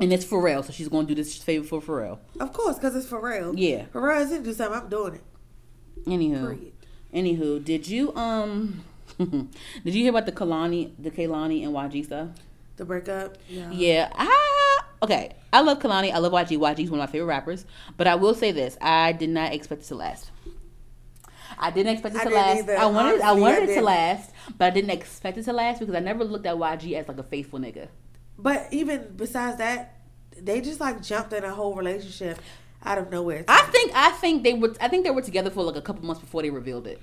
And 0.03 0.13
it's 0.13 0.25
Pharrell, 0.25 0.65
so 0.65 0.73
she's 0.73 0.89
going 0.89 1.07
to 1.07 1.15
do 1.15 1.23
this 1.23 1.37
favor 1.37 1.65
for 1.65 1.81
Pharrell. 1.81 2.19
Of 2.41 2.53
course, 2.53 2.75
because 2.75 2.97
it's 2.97 3.07
for 3.07 3.21
real. 3.21 3.55
Yeah. 3.57 3.85
For 3.93 4.05
real, 4.05 4.19
is 4.19 4.31
do 4.31 4.53
something. 4.53 4.81
I'm 4.81 4.89
doing 4.89 5.15
it. 5.15 5.23
Anywho, 6.07 6.41
Period. 6.41 6.73
anywho, 7.15 7.65
did 7.65 7.87
you 7.87 8.13
um, 8.17 8.83
did 9.19 9.95
you 9.95 10.03
hear 10.03 10.11
about 10.11 10.27
the 10.27 10.33
Kehlani, 10.33 10.91
the 10.99 11.13
Kehlani 11.13 11.65
and 11.65 11.73
YG 11.73 12.05
stuff? 12.05 12.31
The 12.75 12.85
breakup. 12.85 13.39
Yeah. 13.49 13.71
Yeah, 13.71 14.09
I 14.13 14.81
okay. 15.05 15.37
I 15.53 15.61
love 15.61 15.79
Kehlani. 15.79 16.13
I 16.13 16.19
love 16.19 16.33
YG. 16.33 16.59
YG's 16.59 16.91
one 16.91 16.99
of 16.99 17.09
my 17.09 17.13
favorite 17.13 17.29
rappers. 17.29 17.65
But 17.97 18.09
I 18.09 18.17
will 18.17 18.35
say 18.35 18.51
this: 18.51 18.77
I 18.81 19.13
did 19.13 19.31
not 19.31 19.53
expect 19.53 19.83
it 19.83 19.87
to 19.87 19.95
last. 19.95 20.33
I 21.59 21.71
didn't 21.71 21.93
expect 21.93 22.17
it 22.17 22.23
I 22.23 22.25
to 22.25 22.31
last. 22.31 22.59
either. 22.59 22.77
I 22.77 22.87
wanted, 22.87 23.21
I 23.21 23.33
wanted 23.35 23.69
I 23.69 23.73
it 23.73 23.75
to 23.77 23.83
last, 23.83 24.33
but 24.59 24.65
I 24.65 24.71
didn't 24.71 24.91
expect 24.91 25.39
it 25.39 25.45
to 25.45 25.53
last 25.53 25.79
because 25.79 25.95
I 25.95 26.01
never 26.01 26.25
looked 26.25 26.47
at 26.47 26.57
YG 26.57 26.95
as 26.95 27.07
like 27.07 27.19
a 27.19 27.23
faithful 27.23 27.61
nigga. 27.61 27.87
But 28.39 28.69
even 28.73 29.13
besides 29.17 29.59
that, 29.59 30.01
they 30.41 30.61
just 30.61 30.81
like 30.81 31.03
jumped 31.03 31.33
in 31.33 31.45
a 31.45 31.55
whole 31.55 31.75
relationship 31.75 32.39
out 32.85 32.99
of 32.99 33.11
nowhere. 33.11 33.45
I 33.49 33.63
think, 33.63 33.93
I 33.95 34.11
think 34.13 34.43
they 34.43 34.55
were, 34.55 34.75
I 34.81 34.89
think 34.89 35.05
they 35.05 35.11
were 35.11 35.23
together 35.23 35.51
for 35.51 35.63
like 35.63 35.77
a 35.77 35.83
couple 35.83 36.05
months 36.05 36.21
before 36.21 36.43
they 36.43 36.51
revealed 36.51 36.87
it. 36.87 37.01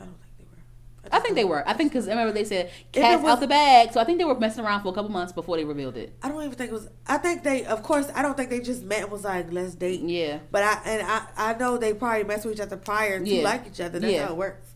I 0.00 0.04
don't 0.04 0.14
think 0.16 0.34
they 0.38 0.44
were. 0.44 1.12
I 1.12 1.20
think 1.20 1.34
they 1.36 1.44
were. 1.44 1.68
I 1.68 1.72
think 1.74 1.92
because 1.92 2.06
remember 2.08 2.32
they 2.32 2.44
said 2.44 2.70
cats 2.92 3.22
was- 3.22 3.30
out 3.32 3.40
the 3.40 3.46
bag, 3.46 3.92
so 3.92 4.00
I 4.00 4.04
think 4.04 4.18
they 4.18 4.24
were 4.24 4.38
messing 4.38 4.64
around 4.64 4.82
for 4.82 4.88
a 4.88 4.92
couple 4.92 5.10
months 5.10 5.32
before 5.32 5.56
they 5.56 5.64
revealed 5.64 5.96
it. 5.96 6.16
I 6.22 6.28
don't 6.28 6.42
even 6.42 6.54
think 6.56 6.70
it 6.70 6.74
was. 6.74 6.88
I 7.06 7.18
think 7.18 7.44
they, 7.44 7.64
of 7.64 7.82
course, 7.82 8.08
I 8.14 8.22
don't 8.22 8.36
think 8.36 8.50
they 8.50 8.60
just 8.60 8.82
met 8.82 9.02
and 9.02 9.10
was 9.12 9.24
like, 9.24 9.52
let's 9.52 9.74
date. 9.74 10.00
Yeah. 10.00 10.38
But 10.50 10.64
I 10.64 10.80
and 10.84 11.06
I, 11.06 11.26
I 11.36 11.54
know 11.54 11.78
they 11.78 11.94
probably 11.94 12.24
messed 12.24 12.44
with 12.44 12.54
each 12.54 12.60
other 12.60 12.76
prior 12.76 13.20
to 13.20 13.28
Yeah. 13.28 13.42
like 13.42 13.66
each 13.66 13.80
other. 13.80 13.98
That's 14.00 14.12
Yeah. 14.12 14.26
how 14.26 14.32
it 14.32 14.36
works. 14.36 14.72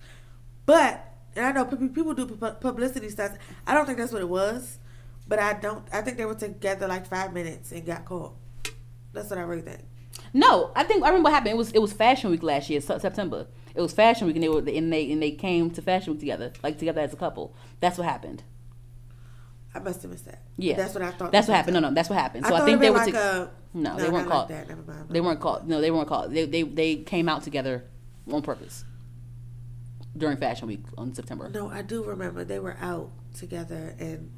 But 0.66 1.11
and 1.36 1.46
I 1.46 1.52
know 1.52 1.64
people 1.64 2.14
do 2.14 2.26
publicity 2.26 3.08
stunts. 3.08 3.38
I 3.66 3.74
don't 3.74 3.86
think 3.86 3.98
that's 3.98 4.12
what 4.12 4.22
it 4.22 4.28
was. 4.28 4.78
But 5.26 5.38
I 5.38 5.54
don't. 5.54 5.86
I 5.92 6.00
think 6.02 6.16
they 6.16 6.24
were 6.24 6.34
together 6.34 6.88
like 6.88 7.06
five 7.06 7.32
minutes 7.32 7.72
and 7.72 7.86
got 7.86 8.04
caught. 8.04 8.34
That's 9.12 9.30
what 9.30 9.38
I 9.38 9.42
really 9.42 9.62
think. 9.62 9.80
No, 10.34 10.72
I 10.74 10.84
think 10.84 11.02
I 11.02 11.08
remember 11.08 11.28
what 11.28 11.32
happened. 11.32 11.52
It 11.52 11.56
was 11.56 11.72
it 11.72 11.80
was 11.80 11.92
Fashion 11.92 12.30
Week 12.30 12.42
last 12.42 12.68
year, 12.68 12.80
September. 12.80 13.46
It 13.74 13.80
was 13.80 13.92
Fashion 13.92 14.26
Week, 14.26 14.36
and 14.36 14.42
they 14.42 14.48
were 14.48 14.58
and 14.58 14.92
they 14.92 15.10
and 15.10 15.22
they 15.22 15.30
came 15.30 15.70
to 15.70 15.82
Fashion 15.82 16.12
Week 16.12 16.20
together, 16.20 16.52
like 16.62 16.78
together 16.78 17.00
as 17.00 17.12
a 17.12 17.16
couple. 17.16 17.54
That's 17.80 17.98
what 17.98 18.06
happened. 18.06 18.42
I 19.74 19.78
must 19.78 20.02
have 20.02 20.10
missed 20.10 20.26
that. 20.26 20.42
Yeah, 20.58 20.76
that's 20.76 20.92
what 20.92 21.02
I 21.02 21.12
thought. 21.12 21.32
That's 21.32 21.48
what 21.48 21.54
happened. 21.54 21.74
No, 21.74 21.80
no, 21.80 21.94
that's 21.94 22.10
what 22.10 22.18
happened. 22.18 22.44
So 22.44 22.54
I, 22.54 22.58
thought 22.58 22.66
think 22.66 22.80
they 22.80 22.90
were. 22.90 22.96
like 22.96 23.12
to- 23.12 23.42
a, 23.44 23.50
no, 23.72 23.96
they 23.96 24.10
weren't 24.10 24.28
caught. 24.28 24.50
Like. 24.50 24.68
Never 24.68 24.82
mind. 24.82 25.08
They 25.08 25.20
weren't 25.20 25.40
caught. 25.40 25.66
No, 25.66 25.80
they 25.80 25.90
weren't 25.90 26.08
caught. 26.08 26.30
They 26.30 26.44
they 26.44 26.62
they 26.62 26.96
came 26.96 27.28
out 27.28 27.42
together 27.42 27.84
on 28.30 28.42
purpose 28.42 28.84
during 30.16 30.36
Fashion 30.36 30.68
Week 30.68 30.80
on 30.98 31.14
September. 31.14 31.48
No, 31.48 31.68
I 31.70 31.82
do 31.82 32.04
remember 32.04 32.44
they 32.44 32.58
were 32.58 32.76
out 32.80 33.10
together 33.34 33.94
and 33.98 34.30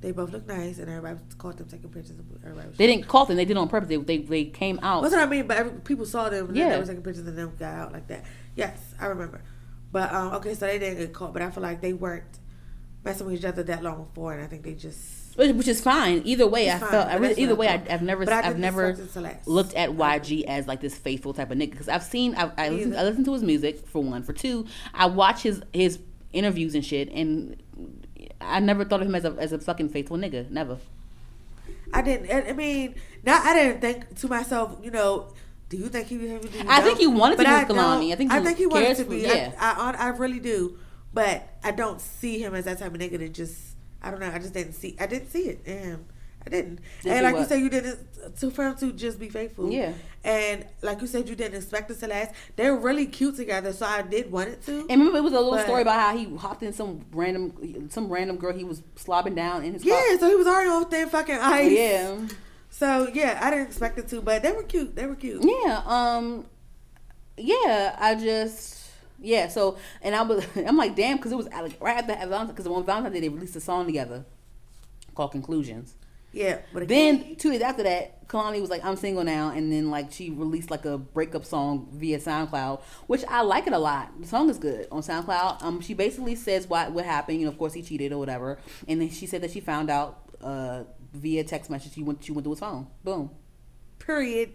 they 0.00 0.10
both 0.10 0.32
looked 0.32 0.48
nice 0.48 0.78
and 0.78 0.88
everybody 0.88 1.18
caught 1.38 1.56
them 1.58 1.68
taking 1.68 1.90
pictures. 1.90 2.18
Of 2.18 2.24
everybody 2.44 2.68
They 2.76 2.86
didn't 2.88 3.06
call 3.06 3.24
them. 3.24 3.36
They 3.36 3.44
did 3.44 3.56
it 3.56 3.60
on 3.60 3.68
purpose. 3.68 3.88
They 3.88 3.96
they, 3.98 4.18
they 4.18 4.44
came 4.46 4.80
out. 4.82 5.02
That's 5.02 5.14
what 5.14 5.22
I 5.22 5.26
mean. 5.26 5.46
But 5.46 5.58
every, 5.58 5.72
people 5.80 6.06
saw 6.06 6.28
them 6.28 6.48
and 6.48 6.56
Yeah. 6.56 6.70
they 6.70 6.78
were 6.78 6.86
taking 6.86 7.02
pictures 7.02 7.26
and 7.26 7.38
them 7.38 7.52
got 7.58 7.72
out 7.74 7.92
like 7.92 8.08
that. 8.08 8.24
Yes, 8.56 8.94
I 9.00 9.06
remember. 9.06 9.42
But 9.92 10.12
um, 10.12 10.32
okay, 10.34 10.54
so 10.54 10.66
they 10.66 10.78
didn't 10.78 10.98
get 10.98 11.12
caught. 11.12 11.32
But 11.32 11.42
I 11.42 11.50
feel 11.50 11.62
like 11.62 11.80
they 11.80 11.92
weren't 11.92 12.24
messing 13.04 13.26
with 13.26 13.36
each 13.36 13.44
other 13.44 13.62
that 13.62 13.82
long 13.82 14.04
before, 14.04 14.32
and 14.32 14.42
I 14.42 14.46
think 14.46 14.62
they 14.64 14.74
just. 14.74 14.98
Which 15.34 15.66
is 15.68 15.80
fine. 15.80 16.22
Either 16.26 16.46
way, 16.46 16.66
It's 16.66 16.74
I 16.76 16.78
fine, 16.78 16.90
felt. 16.90 17.08
I 17.08 17.14
really, 17.16 17.40
either 17.42 17.54
way, 17.54 17.68
I 17.68 17.74
I. 17.74 17.82
I've 17.94 18.02
never. 18.02 18.30
I 18.30 18.40
I've 18.48 18.58
never 18.58 18.90
expect 18.90 19.08
it 19.10 19.12
to 19.14 19.20
last. 19.22 19.48
looked 19.48 19.74
at 19.74 19.90
YG 19.90 20.44
as 20.44 20.66
like 20.68 20.80
this 20.80 20.94
faithful 20.94 21.32
type 21.32 21.50
of 21.50 21.56
nigga 21.58 21.70
because 21.70 21.88
I've 21.88 22.02
seen. 22.02 22.34
I, 22.34 22.50
I 22.58 22.68
listen. 22.68 22.94
I 22.96 23.02
listen 23.02 23.24
to 23.24 23.32
his 23.32 23.42
music 23.42 23.86
for 23.86 24.02
one. 24.02 24.22
For 24.22 24.32
two, 24.34 24.66
I 24.92 25.06
watch 25.06 25.42
his 25.42 25.62
his 25.72 25.98
interviews 26.34 26.74
and 26.74 26.84
shit, 26.84 27.10
and 27.12 27.56
I 28.42 28.60
never 28.60 28.84
thought 28.84 29.00
of 29.00 29.08
him 29.08 29.14
as 29.14 29.24
a 29.24 29.34
as 29.38 29.52
a 29.52 29.58
fucking 29.58 29.88
faithful 29.88 30.18
nigga. 30.18 30.50
Never. 30.50 30.78
I 31.94 32.02
didn't. 32.02 32.30
I 32.30 32.50
I 32.50 32.52
mean, 32.52 32.94
not. 33.24 33.44
I 33.46 33.54
didn't 33.54 33.80
think 33.80 34.14
to 34.20 34.28
myself. 34.28 34.76
You 34.82 34.90
know, 34.90 35.32
do 35.70 35.76
you 35.78 35.88
think 35.88 36.08
he? 36.08 36.18
Do 36.18 36.24
you 36.24 36.40
I 36.68 36.82
think 36.82 36.98
he 36.98 37.06
wanted 37.06 37.36
to 37.38 37.42
be 37.44 37.48
I 37.48 37.64
with 37.64 37.76
Kehlani. 37.76 38.12
I 38.12 38.16
think 38.16 38.32
I 38.32 38.38
he 38.40 38.44
think 38.44 38.58
he 38.58 38.66
wanted 38.66 38.84
cares 38.86 38.98
to 38.98 39.04
for- 39.04 39.10
be. 39.10 39.20
yeah. 39.20 39.52
I, 39.58 39.92
I, 39.98 40.06
I 40.06 40.08
really 40.08 40.40
do. 40.40 40.78
But 41.14 41.48
I 41.64 41.70
don't 41.72 42.00
see 42.00 42.38
him 42.42 42.54
as 42.54 42.64
that 42.66 42.78
type 42.78 42.94
of 42.94 43.00
nigga 43.00 43.18
that 43.18 43.32
just. 43.32 43.71
I 44.02 44.10
don't 44.10 44.20
know. 44.20 44.30
I 44.30 44.38
just 44.38 44.52
didn't 44.54 44.74
see. 44.74 44.96
I 45.00 45.06
didn't 45.06 45.30
see 45.30 45.44
it 45.48 45.66
him. 45.66 46.04
I 46.44 46.50
didn't. 46.50 46.80
Did 47.02 47.12
and 47.12 47.22
like 47.24 47.36
you 47.36 47.44
said, 47.44 47.60
you 47.60 47.70
didn't. 47.70 47.98
To 48.40 48.50
for 48.50 48.64
him 48.66 48.76
to 48.76 48.92
just 48.92 49.18
be 49.20 49.28
faithful. 49.28 49.70
Yeah. 49.70 49.92
And 50.24 50.64
like 50.80 51.00
you 51.00 51.06
said, 51.06 51.28
you 51.28 51.34
didn't 51.36 51.56
expect 51.56 51.90
it 51.90 51.98
to 52.00 52.06
last. 52.08 52.32
They're 52.56 52.74
really 52.76 53.06
cute 53.06 53.36
together, 53.36 53.72
so 53.72 53.86
I 53.86 54.02
did 54.02 54.30
want 54.30 54.48
it 54.48 54.64
to. 54.66 54.80
And 54.90 55.00
remember, 55.00 55.18
it 55.18 55.22
was 55.22 55.32
a 55.32 55.36
little 55.36 55.52
But- 55.52 55.66
story 55.66 55.82
about 55.82 56.00
how 56.00 56.16
he 56.16 56.24
hopped 56.36 56.62
in 56.64 56.72
some 56.72 57.04
random 57.12 57.88
some 57.90 58.08
random 58.12 58.36
girl 58.38 58.52
he 58.52 58.64
was 58.64 58.80
slobbing 58.96 59.36
down 59.36 59.64
in 59.64 59.72
his 59.74 59.84
car. 59.84 59.92
yeah. 59.92 60.16
So 60.18 60.28
he 60.28 60.34
was 60.34 60.46
already 60.48 60.68
off 60.70 60.90
there 60.90 61.06
fucking 61.06 61.36
ice. 61.36 61.70
Yeah. 61.72 62.18
So 62.70 63.08
yeah, 63.12 63.38
I 63.40 63.50
didn't 63.50 63.66
expect 63.66 63.98
it 63.98 64.08
to, 64.08 64.20
but 64.20 64.42
they 64.42 64.50
were 64.52 64.62
cute. 64.64 64.96
They 64.96 65.06
were 65.06 65.14
cute. 65.16 65.44
Yeah. 65.44 65.82
Um. 65.86 66.46
Yeah. 67.36 67.96
I 68.00 68.14
just. 68.16 68.81
Yeah. 69.22 69.48
So 69.48 69.78
and 70.02 70.14
I 70.14 70.22
was. 70.22 70.46
I'm 70.56 70.76
like, 70.76 70.94
damn, 70.96 71.16
because 71.16 71.32
it 71.32 71.36
was 71.36 71.48
like 71.48 71.80
right 71.80 71.96
after 71.98 72.14
Valentine's. 72.14 72.50
Because 72.50 72.66
on 72.66 72.84
Valentine's 72.84 73.14
Day 73.14 73.20
they 73.20 73.28
released 73.28 73.56
a 73.56 73.60
song 73.60 73.86
together 73.86 74.24
called 75.14 75.32
Konclusions. 75.32 75.92
Yeah. 76.32 76.58
But 76.72 76.88
Then 76.88 77.36
two 77.36 77.50
days 77.52 77.60
after 77.60 77.82
that, 77.82 78.26
Kehlani 78.26 78.60
was 78.60 78.70
like, 78.70 78.82
"I'm 78.84 78.96
single 78.96 79.22
now," 79.22 79.50
and 79.50 79.70
then 79.70 79.90
like 79.90 80.10
she 80.12 80.30
released 80.30 80.70
like 80.70 80.86
a 80.86 80.96
breakup 80.96 81.44
song 81.44 81.88
via 81.92 82.18
SoundCloud, 82.18 82.80
which 83.06 83.22
I 83.28 83.42
like 83.42 83.66
it 83.66 83.74
a 83.74 83.78
lot. 83.78 84.10
The 84.18 84.26
song 84.26 84.48
is 84.48 84.56
good 84.58 84.88
on 84.90 85.02
SoundCloud. 85.02 85.62
Um, 85.62 85.80
she 85.82 85.92
basically 85.92 86.34
says 86.34 86.66
what 86.66 86.92
what 86.92 87.04
happened. 87.04 87.38
You 87.38 87.44
know, 87.46 87.52
of 87.52 87.58
course 87.58 87.74
he 87.74 87.82
cheated 87.82 88.12
or 88.12 88.18
whatever, 88.18 88.58
and 88.88 89.00
then 89.02 89.10
she 89.10 89.26
said 89.26 89.42
that 89.42 89.50
she 89.50 89.60
found 89.60 89.90
out 89.90 90.20
uh 90.40 90.84
via 91.12 91.44
text 91.44 91.70
message. 91.70 91.92
She 91.92 92.02
went 92.02 92.24
she 92.24 92.32
went 92.32 92.44
to 92.44 92.50
his 92.50 92.60
phone. 92.60 92.86
Boom. 93.04 93.30
period. 93.98 94.52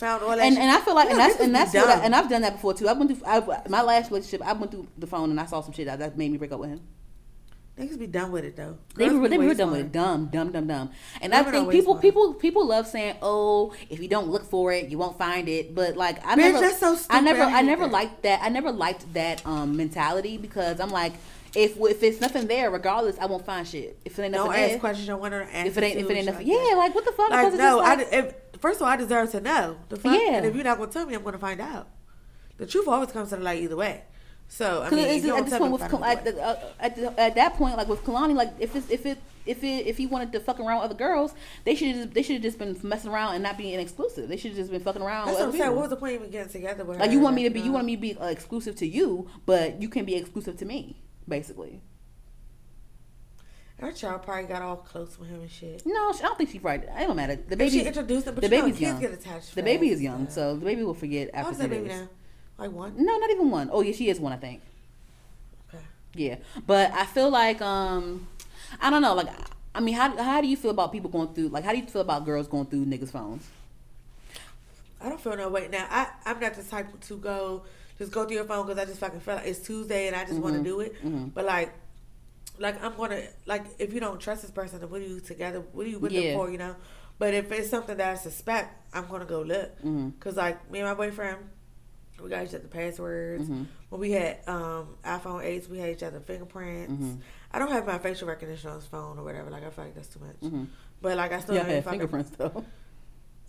Found 0.00 0.22
all 0.22 0.30
that. 0.30 0.40
And 0.40 0.54
shit. 0.54 0.62
and 0.62 0.70
I 0.70 0.80
feel 0.80 0.94
like 0.94 1.10
and 1.10 1.18
that's 1.18 1.40
and 1.40 1.54
that's 1.54 1.74
what 1.74 1.88
I, 1.88 2.04
and 2.04 2.14
I've 2.14 2.28
done 2.28 2.42
that 2.42 2.54
before 2.54 2.74
too. 2.74 2.88
I 2.88 2.92
went 2.94 3.16
through 3.16 3.26
I, 3.26 3.62
my 3.68 3.82
last 3.82 4.10
relationship. 4.10 4.42
I 4.46 4.52
went 4.54 4.70
through 4.72 4.88
the 4.98 5.06
phone 5.06 5.30
and 5.30 5.38
I 5.38 5.46
saw 5.46 5.60
some 5.60 5.72
shit 5.72 5.86
that, 5.86 5.98
that 5.98 6.16
made 6.18 6.30
me 6.32 6.38
break 6.38 6.52
up 6.52 6.60
with 6.60 6.70
him. 6.70 6.80
They 7.76 7.86
Niggas 7.86 7.98
be 7.98 8.06
done 8.06 8.30
with 8.32 8.44
it 8.44 8.56
though. 8.56 8.76
They 8.94 9.08
Girls 9.08 9.22
be 9.22 9.28
they 9.28 9.38
were 9.38 9.54
done 9.54 9.70
with 9.70 9.80
it. 9.80 9.92
Dumb, 9.92 10.26
dumb, 10.26 10.52
dumb, 10.52 10.66
dumb. 10.66 10.90
And 11.22 11.34
I 11.34 11.42
think 11.42 11.70
people, 11.70 11.96
people, 11.96 12.34
people 12.34 12.66
love 12.66 12.86
saying, 12.86 13.16
"Oh, 13.22 13.74
if 13.88 14.00
you 14.00 14.08
don't 14.08 14.28
look 14.28 14.44
for 14.44 14.72
it, 14.72 14.88
you 14.90 14.98
won't 14.98 15.16
find 15.16 15.48
it." 15.48 15.74
But 15.74 15.96
like, 15.96 16.24
I 16.26 16.34
Bitch, 16.34 16.60
never, 16.60 16.70
so 16.70 16.98
I 17.08 17.20
never, 17.20 17.42
I 17.42 17.58
I 17.58 17.62
never 17.62 17.84
that. 17.84 17.92
liked 17.92 18.22
that. 18.24 18.40
I 18.42 18.48
never 18.50 18.70
liked 18.70 19.12
that 19.14 19.46
um 19.46 19.76
mentality 19.76 20.36
because 20.36 20.78
I'm 20.78 20.90
like, 20.90 21.14
if 21.54 21.78
if 21.78 22.02
it's 22.02 22.20
nothing 22.20 22.46
there, 22.48 22.70
regardless, 22.70 23.18
I 23.18 23.26
won't 23.26 23.46
find 23.46 23.66
shit. 23.66 23.98
If 24.04 24.18
it 24.18 24.22
ain't 24.24 24.32
nothing 24.32 24.46
Don't 24.50 24.56
there, 24.56 24.70
ask 24.70 24.80
questions. 24.80 25.06
Don't 25.08 25.20
want 25.20 25.32
to 25.32 25.42
answer. 25.44 25.68
if 25.70 25.76
it 25.78 25.84
ain't, 25.84 25.98
if 26.00 26.10
it 26.10 26.14
ain't 26.14 26.26
nothing, 26.26 26.46
like 26.48 26.54
yeah, 26.56 26.70
that. 26.70 26.76
like 26.76 26.94
what 26.94 27.04
the 27.06 27.12
fuck? 27.12 27.30
Like 27.30 27.46
Because 27.46 27.54
it's 27.54 27.62
no, 27.62 27.78
just 27.78 27.88
I 27.88 27.94
like- 27.94 28.08
if, 28.12 28.34
first 28.60 28.80
of 28.80 28.82
all, 28.82 28.88
I 28.88 28.96
deserve 28.96 29.30
to 29.32 29.40
know. 29.40 29.76
The 29.88 29.96
fuck? 29.96 30.12
Yeah. 30.12 30.36
And 30.36 30.46
if 30.46 30.54
you're 30.54 30.64
not 30.64 30.78
gonna 30.78 30.92
tell 30.92 31.06
me, 31.06 31.14
I'm 31.14 31.22
gonna 31.22 31.38
find 31.38 31.60
out. 31.60 31.88
The 32.58 32.66
truth 32.66 32.88
always 32.88 33.10
comes 33.10 33.30
to 33.30 33.36
the 33.36 33.42
light 33.42 33.62
either 33.62 33.76
way. 33.76 34.04
So 34.48 34.82
I 34.82 34.90
mean, 34.90 35.06
it's 35.06 35.24
you 35.24 35.36
at 35.36 35.44
this 35.44 35.50
tell 35.50 35.60
point 35.60 35.72
me, 35.72 35.78
with 35.78 35.90
Kal- 35.90 36.04
at, 36.04 36.24
the, 36.24 36.42
uh, 36.42 36.58
at, 36.80 36.96
the, 36.96 37.20
at 37.20 37.34
that 37.36 37.54
point, 37.54 37.76
like 37.76 37.86
with 37.86 38.02
Kehlani, 38.02 38.34
like 38.34 38.50
if 38.58 38.74
it's 38.74 38.90
if 38.90 39.06
it 39.06 39.18
if 39.46 39.62
it 39.62 39.86
if 39.86 39.96
he 39.96 40.06
wanted 40.06 40.32
to 40.32 40.40
fuck 40.40 40.58
around 40.58 40.78
with 40.78 40.86
other 40.86 40.94
girls, 40.94 41.34
they 41.64 41.76
should 41.76 41.94
just 41.94 42.14
they 42.14 42.22
should 42.22 42.34
have 42.34 42.42
just 42.42 42.58
been 42.58 42.76
messing 42.82 43.12
around 43.12 43.34
and 43.34 43.44
not 43.44 43.56
being 43.56 43.78
exclusive. 43.78 44.28
They 44.28 44.36
should 44.36 44.50
have 44.50 44.58
just 44.58 44.72
been 44.72 44.82
fucking 44.82 45.02
around. 45.02 45.28
That's 45.28 45.38
what 45.38 45.48
I'm 45.48 45.52
saying. 45.52 45.70
What 45.70 45.82
was 45.82 45.90
the 45.90 45.96
point 45.96 46.14
of 46.16 46.20
even 46.22 46.32
getting 46.32 46.50
together 46.50 46.84
with 46.84 46.96
her? 46.96 47.04
Like 47.04 47.12
you 47.12 47.20
want 47.20 47.36
me 47.36 47.44
to 47.44 47.50
be, 47.50 47.60
you 47.60 47.70
want 47.70 47.86
me 47.86 47.94
to 47.94 48.02
be 48.02 48.16
uh, 48.18 48.26
exclusive 48.26 48.74
to 48.76 48.86
you, 48.86 49.30
but 49.46 49.80
you 49.80 49.88
can 49.88 50.04
be 50.04 50.16
exclusive 50.16 50.56
to 50.58 50.64
me, 50.64 50.96
basically. 51.28 51.80
Her 53.80 53.92
child 53.92 54.22
probably 54.22 54.44
got 54.44 54.62
all 54.62 54.76
close 54.76 55.18
with 55.18 55.28
him 55.28 55.40
and 55.40 55.50
shit. 55.50 55.82
No, 55.86 55.94
I 56.10 56.18
don't 56.20 56.36
think 56.36 56.50
she 56.50 56.58
probably. 56.58 56.86
It 56.86 57.06
don't 57.06 57.16
matter. 57.16 57.36
The 57.36 57.56
baby, 57.56 57.70
she 57.70 57.86
introduced 57.86 58.26
him, 58.26 58.34
but 58.34 58.42
the 58.42 58.48
you 58.48 58.56
know, 58.56 58.62
baby's 58.66 58.78
kids 58.78 58.90
young. 58.90 59.00
get 59.00 59.12
attached. 59.12 59.54
the 59.54 59.62
baby 59.62 59.88
is 59.88 60.02
young, 60.02 60.28
so 60.28 60.56
the 60.56 60.64
baby 60.64 60.82
will 60.82 60.94
forget 60.94 61.30
How's 61.34 61.46
after 61.46 61.58
that 61.58 61.74
two 61.74 61.82
baby 61.82 61.88
now? 61.88 62.08
Like 62.58 62.72
one. 62.72 62.94
No, 62.96 63.18
not 63.18 63.30
even 63.30 63.50
one. 63.50 63.70
Oh 63.72 63.80
yeah, 63.80 63.92
she 63.92 64.10
is 64.10 64.20
one, 64.20 64.32
I 64.32 64.36
think. 64.36 64.60
Okay. 65.68 65.82
Yeah, 66.14 66.36
but 66.66 66.92
I 66.92 67.06
feel 67.06 67.30
like 67.30 67.62
um, 67.62 68.28
I 68.80 68.90
don't 68.90 69.00
know. 69.00 69.14
Like 69.14 69.28
I 69.74 69.80
mean, 69.80 69.94
how 69.94 70.14
how 70.22 70.40
do 70.40 70.46
you 70.46 70.56
feel 70.56 70.72
about 70.72 70.92
people 70.92 71.08
going 71.08 71.32
through 71.32 71.48
like 71.48 71.64
how 71.64 71.72
do 71.72 71.78
you 71.78 71.86
feel 71.86 72.02
about 72.02 72.26
girls 72.26 72.48
going 72.48 72.66
through 72.66 72.84
niggas' 72.84 73.10
phones? 73.10 73.48
I 75.00 75.08
don't 75.08 75.20
feel 75.20 75.36
no 75.36 75.48
way 75.48 75.68
now. 75.72 75.86
I 75.88 76.08
I'm 76.26 76.38
not 76.38 76.54
the 76.54 76.62
type 76.62 76.88
to 77.00 77.16
go 77.16 77.62
just 78.00 78.12
go 78.12 78.24
through 78.24 78.36
your 78.36 78.44
phone 78.44 78.66
because 78.66 78.80
I 78.80 78.86
just 78.86 78.98
fucking 78.98 79.20
feel 79.20 79.36
like 79.36 79.46
it's 79.46 79.60
Tuesday 79.60 80.06
and 80.06 80.16
I 80.16 80.24
just 80.24 80.38
want 80.38 80.56
to 80.56 80.62
do 80.62 80.80
it. 80.80 80.96
But 81.34 81.44
like, 81.44 81.72
like 82.60 82.82
I'm 82.84 82.96
gonna 82.96 83.22
like 83.46 83.64
if 83.78 83.92
you 83.92 83.98
don't 84.00 84.20
trust 84.20 84.42
this 84.42 84.50
person, 84.52 84.78
then 84.80 84.90
what 84.90 85.00
are 85.00 85.04
you 85.04 85.18
together? 85.20 85.60
What 85.72 85.86
are 85.86 85.88
you 85.90 85.98
with 85.98 86.12
Yeah. 86.12 86.20
them 86.32 86.36
for? 86.38 86.50
You 86.50 86.58
know. 86.58 86.76
But 87.18 87.34
if 87.34 87.50
it's 87.52 87.68
something 87.68 87.96
that 87.96 88.08
I 88.12 88.14
suspect, 88.16 88.94
I'm 88.94 89.06
gonna 89.08 89.24
go 89.26 89.42
look. 89.42 89.80
Mhm. 89.82 90.18
Cause 90.20 90.36
like 90.36 90.70
me 90.70 90.78
and 90.80 90.88
my 90.88 90.94
boyfriend, 90.94 91.38
we 92.22 92.28
got 92.30 92.44
each 92.46 92.54
other 92.54 92.68
passwords. 92.68 93.48
Mhm. 93.48 93.66
When 93.88 94.00
we 94.00 94.12
had 94.12 94.38
um 94.46 94.96
iPhone 95.04 95.42
eights, 95.44 95.68
we 95.68 95.78
had 95.78 95.90
each 95.90 96.02
other 96.02 96.20
fingerprints. 96.20 96.92
Mhm. 96.92 97.18
I 97.52 97.58
don't 97.58 97.70
have 97.72 97.86
my 97.86 97.98
facial 97.98 98.28
recognition 98.28 98.70
on 98.70 98.76
his 98.76 98.86
phone 98.86 99.18
or 99.18 99.24
whatever. 99.24 99.50
Like 99.50 99.64
I 99.64 99.70
feel 99.70 99.84
like 99.86 99.94
that's 99.94 100.08
too 100.08 100.20
much. 100.20 100.40
Mhm. 100.40 100.66
But 101.02 101.16
like 101.16 101.32
I 101.32 101.40
still 101.40 101.56
Yeah, 101.56 101.62
know 101.64 101.74
if 101.74 101.86
I 101.86 101.90
can- 101.90 102.00
fingerprints 102.00 102.30
though. 102.36 102.64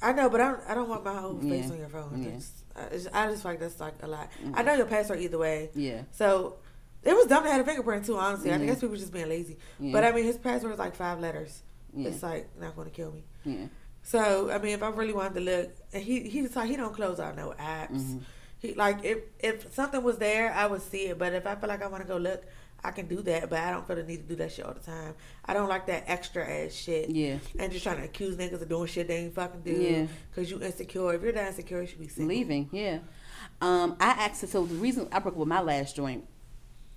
I 0.04 0.14
know, 0.14 0.30
but 0.32 0.42
I 0.42 0.52
don't, 0.52 0.62
I 0.70 0.74
don't 0.74 0.90
want 0.90 1.04
my 1.06 1.14
whole 1.16 1.38
face 1.40 1.66
Yeah. 1.68 1.72
on 1.74 1.78
your 1.78 1.90
phone. 1.90 2.24
Yeah. 2.24 2.30
I 2.76 2.90
just, 2.90 3.08
I 3.14 3.28
just 3.30 3.44
feel 3.44 3.52
like 3.52 3.60
that's 3.60 3.80
like 3.80 3.94
a 4.02 4.08
lot. 4.08 4.30
I 4.56 4.64
know 4.64 4.74
your 4.74 4.88
password 4.88 5.20
either 5.20 5.38
way. 5.38 5.70
Yeah. 5.76 6.02
So 6.12 6.56
it 7.04 7.16
was 7.16 7.26
dumb 7.26 7.44
to 7.44 7.50
have 7.50 7.62
a 7.62 7.64
fingerprint 7.64 8.06
too. 8.06 8.18
Honestly, 8.18 8.52
I 8.52 8.58
guess 8.60 8.80
people 8.80 8.96
just 8.96 9.14
being 9.14 9.30
lazy. 9.30 9.58
Yeah. 9.80 9.92
But 9.92 10.04
I 10.04 10.12
mean, 10.12 10.26
his 10.26 10.38
password 10.38 10.74
is 10.74 10.80
like 10.80 10.96
five 10.96 11.20
letters. 11.20 11.64
Yeah. 11.96 12.10
It's 12.10 12.24
like 12.24 12.50
not 12.60 12.76
going 12.76 12.90
to 12.90 12.96
kill 12.96 13.12
me. 13.12 13.24
Yeah. 13.44 13.68
So 14.04 14.52
I 14.52 14.58
mean, 14.60 14.74
if 14.74 14.84
I 14.84 14.90
really 14.90 15.14
wanted 15.14 15.36
to 15.36 15.42
look, 15.42 15.72
and 15.94 16.04
he 16.04 16.22
he 16.22 16.48
like 16.48 16.70
he 16.70 16.76
don't 16.76 16.94
close 16.94 17.20
out 17.20 17.36
no 17.36 17.54
apps. 17.60 17.92
Mm-hmm. 17.92 18.20
He 18.60 18.74
like 18.76 19.04
if 19.04 19.20
if 19.40 19.74
something 19.74 20.04
was 20.04 20.18
there, 20.18 20.54
I 20.54 20.68
would 20.68 20.82
see 20.82 21.08
it. 21.08 21.18
But 21.18 21.34
if 21.34 21.48
I 21.48 21.56
feel 21.56 21.70
like 21.70 21.84
I 21.84 21.88
want 21.88 22.04
to 22.04 22.08
go 22.08 22.18
look, 22.18 22.44
I 22.84 22.92
can 22.92 23.08
do 23.08 23.22
that. 23.24 23.50
But 23.50 23.60
I 23.60 23.72
don't 23.72 23.88
feel 23.88 23.96
the 23.96 24.04
need 24.04 24.18
to 24.18 24.24
do 24.24 24.36
that 24.36 24.52
shit 24.52 24.66
all 24.66 24.74
the 24.74 24.80
time. 24.80 25.16
I 25.46 25.54
don't 25.54 25.70
like 25.70 25.88
that 25.88 26.04
extra 26.08 26.48
ass 26.48 26.74
shit. 26.74 27.10
Yeah. 27.10 27.38
And 27.58 27.72
just 27.72 27.84
trying 27.84 27.98
to 27.98 28.04
accuse 28.04 28.36
niggas 28.36 28.62
of 28.62 28.70
doing 28.70 28.88
shit 28.88 29.08
they 29.08 29.18
ain't 29.18 29.36
fucking 29.36 29.62
do. 29.62 29.72
Yeah. 29.72 30.08
Cause 30.36 30.50
you 30.50 30.62
insecure. 30.62 31.14
If 31.14 31.22
you're 31.22 31.32
that 31.34 31.48
insecure, 31.48 31.82
you 31.82 31.88
should 31.88 32.00
be 32.00 32.08
single. 32.08 32.36
Leaving, 32.36 32.70
yeah. 32.72 33.00
Um, 33.62 33.96
I 34.00 34.10
asked 34.10 34.48
so 34.48 34.66
the 34.66 34.76
reason 34.76 35.08
I 35.12 35.20
broke 35.20 35.36
up 35.36 35.40
with 35.40 35.48
my 35.48 35.62
last 35.62 35.96
joint. 35.96 36.26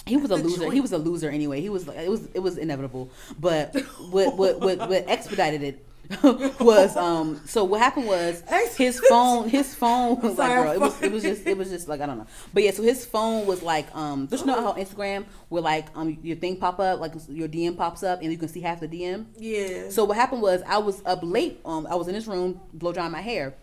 He 0.07 0.17
was 0.17 0.31
a 0.31 0.37
loser. 0.37 0.71
He 0.71 0.81
was 0.81 0.93
a 0.93 0.99
loser 0.99 1.31
anyway. 1.31 1.61
He 1.61 1.69
was 1.71 1.89
it 1.89 2.09
was 2.11 2.27
it 2.35 2.41
was 2.41 2.59
inevitable. 2.59 3.11
But 3.41 3.75
what 4.11 4.37
what 4.37 4.61
what, 4.61 4.79
what 4.89 5.05
expedited 5.09 5.63
it 5.63 5.87
was 6.61 6.99
um 6.99 7.41
so 7.47 7.65
what 7.65 7.81
happened 7.81 8.07
was 8.07 8.43
his 8.77 9.01
phone 9.09 9.49
his 9.49 9.75
phone 9.75 10.21
was 10.21 10.37
like 10.37 10.53
girl 10.53 10.69
I'm 10.73 10.77
it 10.77 10.81
was 10.81 11.03
it 11.03 11.11
was 11.13 11.23
just 11.23 11.47
it 11.47 11.57
was 11.57 11.71
just 11.71 11.89
like 11.89 12.03
I 12.03 12.07
don't 12.07 12.19
know 12.19 12.27
but 12.53 12.63
yeah 12.63 12.73
so 12.73 12.83
his 12.83 13.07
phone 13.07 13.47
was 13.47 13.63
like 13.63 13.87
um 13.97 14.27
don't 14.27 14.41
you 14.41 14.47
know 14.47 14.61
how 14.61 14.75
Instagram 14.75 15.25
where 15.49 15.63
like 15.63 15.87
um 15.95 16.19
your 16.23 16.37
thing 16.37 16.59
pop 16.59 16.79
up 16.79 17.01
like 17.01 17.13
your 17.31 17.49
DM 17.49 17.75
pops 17.75 18.03
up 18.03 18.21
and 18.21 18.31
you 18.31 18.37
can 18.37 18.49
see 18.49 18.61
half 18.61 18.81
the 18.81 18.89
DM 18.89 19.25
Yeah. 19.39 19.89
so 19.89 20.05
what 20.05 20.19
happened 20.19 20.43
was 20.43 20.61
I 20.67 20.77
was 20.77 21.01
up 21.07 21.21
late. 21.23 21.61
Um, 21.65 21.87
I 21.87 21.95
was 21.95 22.07
in 22.09 22.15
his 22.15 22.27
room 22.27 22.61
blow 22.75 22.93
drying 22.93 23.11
my 23.11 23.23
hair. 23.23 23.55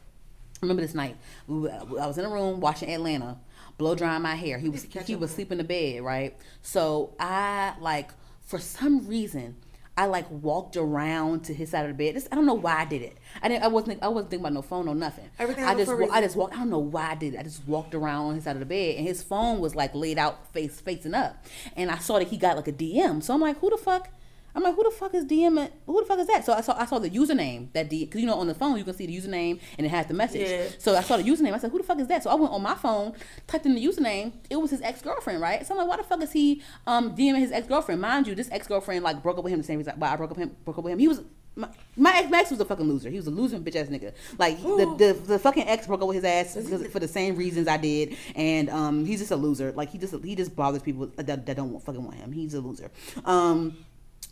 Remember 0.63 0.81
this 0.81 0.95
night? 0.95 1.17
I 1.47 2.07
was 2.07 2.17
in 2.17 2.25
a 2.25 2.29
room 2.29 2.59
watching 2.59 2.91
Atlanta, 2.91 3.37
blow 3.81 3.95
drying 3.95 4.21
my 4.21 4.35
hair. 4.35 4.59
He 4.59 4.69
was 4.69 4.83
he 5.05 5.15
was 5.15 5.31
sleeping 5.31 5.53
in 5.53 5.57
the 5.57 5.63
bed, 5.63 6.03
right? 6.03 6.37
So 6.61 7.15
I 7.19 7.73
like 7.79 8.11
for 8.43 8.59
some 8.59 9.07
reason 9.07 9.55
I 9.97 10.05
like 10.05 10.29
walked 10.29 10.77
around 10.77 11.45
to 11.45 11.53
his 11.53 11.71
side 11.71 11.89
of 11.89 11.97
the 11.97 12.11
bed. 12.11 12.23
I 12.31 12.35
don't 12.35 12.45
know 12.45 12.53
why 12.53 12.81
I 12.81 12.85
did 12.85 13.01
it. 13.01 13.17
I 13.41 13.49
didn't. 13.49 13.63
I 13.63 13.67
wasn't. 13.67 14.03
I 14.03 14.07
wasn't 14.07 14.29
thinking 14.29 14.45
about 14.45 14.53
no 14.53 14.61
phone 14.61 14.87
or 14.87 14.93
nothing. 14.93 15.29
Everything 15.39 15.63
I 15.63 15.73
just. 15.73 15.91
I 15.91 16.21
just 16.21 16.35
walked. 16.35 16.53
I 16.53 16.57
don't 16.57 16.69
know 16.69 16.79
why 16.79 17.11
I 17.11 17.15
did 17.15 17.33
it. 17.33 17.39
I 17.39 17.43
just 17.43 17.67
walked 17.67 17.95
around 17.95 18.27
on 18.27 18.35
his 18.35 18.43
side 18.43 18.55
of 18.55 18.59
the 18.59 18.65
bed, 18.65 18.97
and 18.97 19.07
his 19.07 19.23
phone 19.23 19.59
was 19.59 19.75
like 19.75 19.93
laid 19.95 20.19
out 20.19 20.53
face 20.53 20.79
facing 20.79 21.15
up, 21.15 21.43
and 21.75 21.89
I 21.89 21.97
saw 21.97 22.19
that 22.19 22.27
he 22.27 22.37
got 22.37 22.55
like 22.55 22.67
a 22.67 22.73
DM. 22.73 23.21
So 23.23 23.33
I'm 23.33 23.41
like, 23.41 23.59
who 23.59 23.69
the 23.69 23.77
fuck? 23.77 24.09
I'm 24.55 24.63
like, 24.63 24.75
who 24.75 24.83
the 24.83 24.91
fuck 24.91 25.13
is 25.13 25.25
DM? 25.25 25.69
Who 25.85 25.99
the 26.01 26.05
fuck 26.05 26.19
is 26.19 26.27
that? 26.27 26.45
So 26.45 26.53
I 26.53 26.61
saw 26.61 26.77
I 26.77 26.85
saw 26.85 26.99
the 26.99 27.09
username 27.09 27.71
that 27.73 27.89
D 27.89 28.05
because 28.05 28.21
you 28.21 28.27
know 28.27 28.35
on 28.35 28.47
the 28.47 28.55
phone 28.55 28.77
you 28.77 28.83
can 28.83 28.93
see 28.93 29.05
the 29.05 29.15
username 29.15 29.59
and 29.77 29.85
it 29.85 29.89
has 29.89 30.07
the 30.07 30.13
message. 30.13 30.49
Yeah. 30.49 30.67
So 30.77 30.95
I 30.95 31.01
saw 31.01 31.17
the 31.17 31.23
username. 31.23 31.53
I 31.53 31.57
said, 31.57 31.71
who 31.71 31.77
the 31.77 31.83
fuck 31.83 31.99
is 31.99 32.07
that? 32.07 32.23
So 32.23 32.29
I 32.29 32.35
went 32.35 32.51
on 32.51 32.61
my 32.61 32.75
phone, 32.75 33.13
typed 33.47 33.65
in 33.65 33.75
the 33.75 33.85
username. 33.85 34.33
It 34.49 34.57
was 34.57 34.71
his 34.71 34.81
ex 34.81 35.01
girlfriend, 35.01 35.41
right? 35.41 35.65
So 35.65 35.73
I'm 35.73 35.77
like, 35.79 35.87
why 35.87 35.97
the 35.97 36.03
fuck 36.03 36.21
is 36.21 36.31
he 36.31 36.61
um 36.87 37.15
DMing 37.15 37.39
his 37.39 37.51
ex 37.51 37.67
girlfriend? 37.67 38.01
Mind 38.01 38.27
you, 38.27 38.35
this 38.35 38.49
ex 38.51 38.67
girlfriend 38.67 39.03
like 39.03 39.21
broke 39.23 39.37
up 39.37 39.43
with 39.43 39.53
him 39.53 39.59
the 39.59 39.65
same 39.65 39.77
reason 39.77 39.93
why 39.97 40.11
I 40.11 40.15
broke 40.15 40.31
up 40.31 40.37
him 40.37 40.55
broke 40.65 40.77
up 40.77 40.83
with 40.83 40.93
him. 40.93 40.99
He 40.99 41.07
was. 41.07 41.21
My, 41.53 41.67
my 41.97 42.15
ex 42.15 42.31
Max 42.31 42.49
was 42.49 42.61
a 42.61 42.65
fucking 42.65 42.87
loser. 42.87 43.09
He 43.09 43.17
was 43.17 43.27
a 43.27 43.29
losing 43.29 43.61
bitch 43.61 43.75
ass 43.75 43.87
nigga. 43.87 44.13
Like 44.37 44.61
the, 44.61 44.95
the 44.97 45.21
the 45.33 45.37
fucking 45.37 45.67
ex 45.67 45.85
broke 45.85 46.01
up 46.01 46.07
with 46.07 46.15
his 46.15 46.23
ass 46.23 46.53
for 46.89 46.99
the 46.99 47.09
same 47.09 47.35
reasons 47.35 47.67
I 47.67 47.75
did, 47.75 48.15
and 48.37 48.69
um 48.69 49.05
he's 49.05 49.19
just 49.19 49.31
a 49.31 49.35
loser. 49.35 49.73
Like 49.73 49.89
he 49.89 49.97
just 49.97 50.15
he 50.23 50.33
just 50.33 50.55
bothers 50.55 50.81
people 50.81 51.07
that, 51.17 51.45
that 51.45 51.57
don't 51.57 51.77
fucking 51.83 52.01
want 52.01 52.15
him. 52.15 52.31
He's 52.31 52.53
a 52.53 52.61
loser. 52.61 52.89
Um 53.25 53.75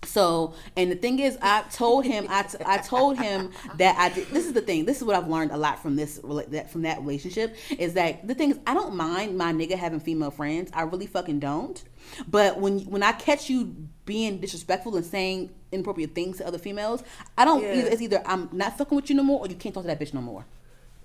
so, 0.04 0.54
and 0.78 0.90
the 0.90 0.96
thing 0.96 1.20
is, 1.20 1.38
I 1.42 1.64
told 1.72 2.06
him, 2.06 2.26
I, 2.30 2.44
t- 2.44 2.58
I 2.66 2.78
told 2.78 3.18
him 3.18 3.52
that 3.78 3.98
I 3.98 4.10
did. 4.10 4.28
This 4.30 4.46
is 4.46 4.54
the 4.54 4.62
thing. 4.62 4.86
This 4.86 4.98
is 4.98 5.04
what 5.04 5.16
I've 5.16 5.28
learned 5.28 5.52
a 5.52 5.58
lot 5.58 5.82
from 5.82 5.96
this, 5.98 6.20
that 6.50 6.72
from 6.72 6.84
that 6.84 7.02
relationship 7.02 7.56
is 7.78 7.94
that 7.94 8.26
the 8.28 8.34
thing 8.34 8.52
is, 8.52 8.60
I 8.66 8.74
don't 8.74 8.96
mind 8.96 9.38
my 9.38 9.52
nigga 9.52 9.78
having 9.78 10.00
female 10.00 10.32
friends. 10.32 10.72
I 10.74 10.84
really 10.84 11.06
fucking 11.06 11.40
don't. 11.40 11.84
But 12.28 12.60
when 12.60 12.80
when 12.86 13.04
I 13.04 13.12
catch 13.12 13.50
you 13.50 13.76
being 14.06 14.40
disrespectful 14.40 14.96
and 14.96 15.06
saying 15.06 15.52
inappropriate 15.72 16.16
things 16.16 16.38
to 16.38 16.48
other 16.48 16.58
females, 16.58 17.04
I 17.38 17.46
don't. 17.46 17.62
Yeah. 17.62 17.76
Either, 17.76 17.90
it's 17.90 18.02
either 18.02 18.24
I'm 18.26 18.50
not 18.54 18.78
fucking 18.78 18.96
with 18.96 19.10
you 19.10 19.16
no 19.18 19.24
more, 19.24 19.42
or 19.42 19.48
you 19.48 19.56
can't 19.56 19.76
talk 19.76 19.84
to 19.84 19.88
that 19.88 20.00
bitch 20.00 20.14
no 20.14 20.22
more. 20.22 20.46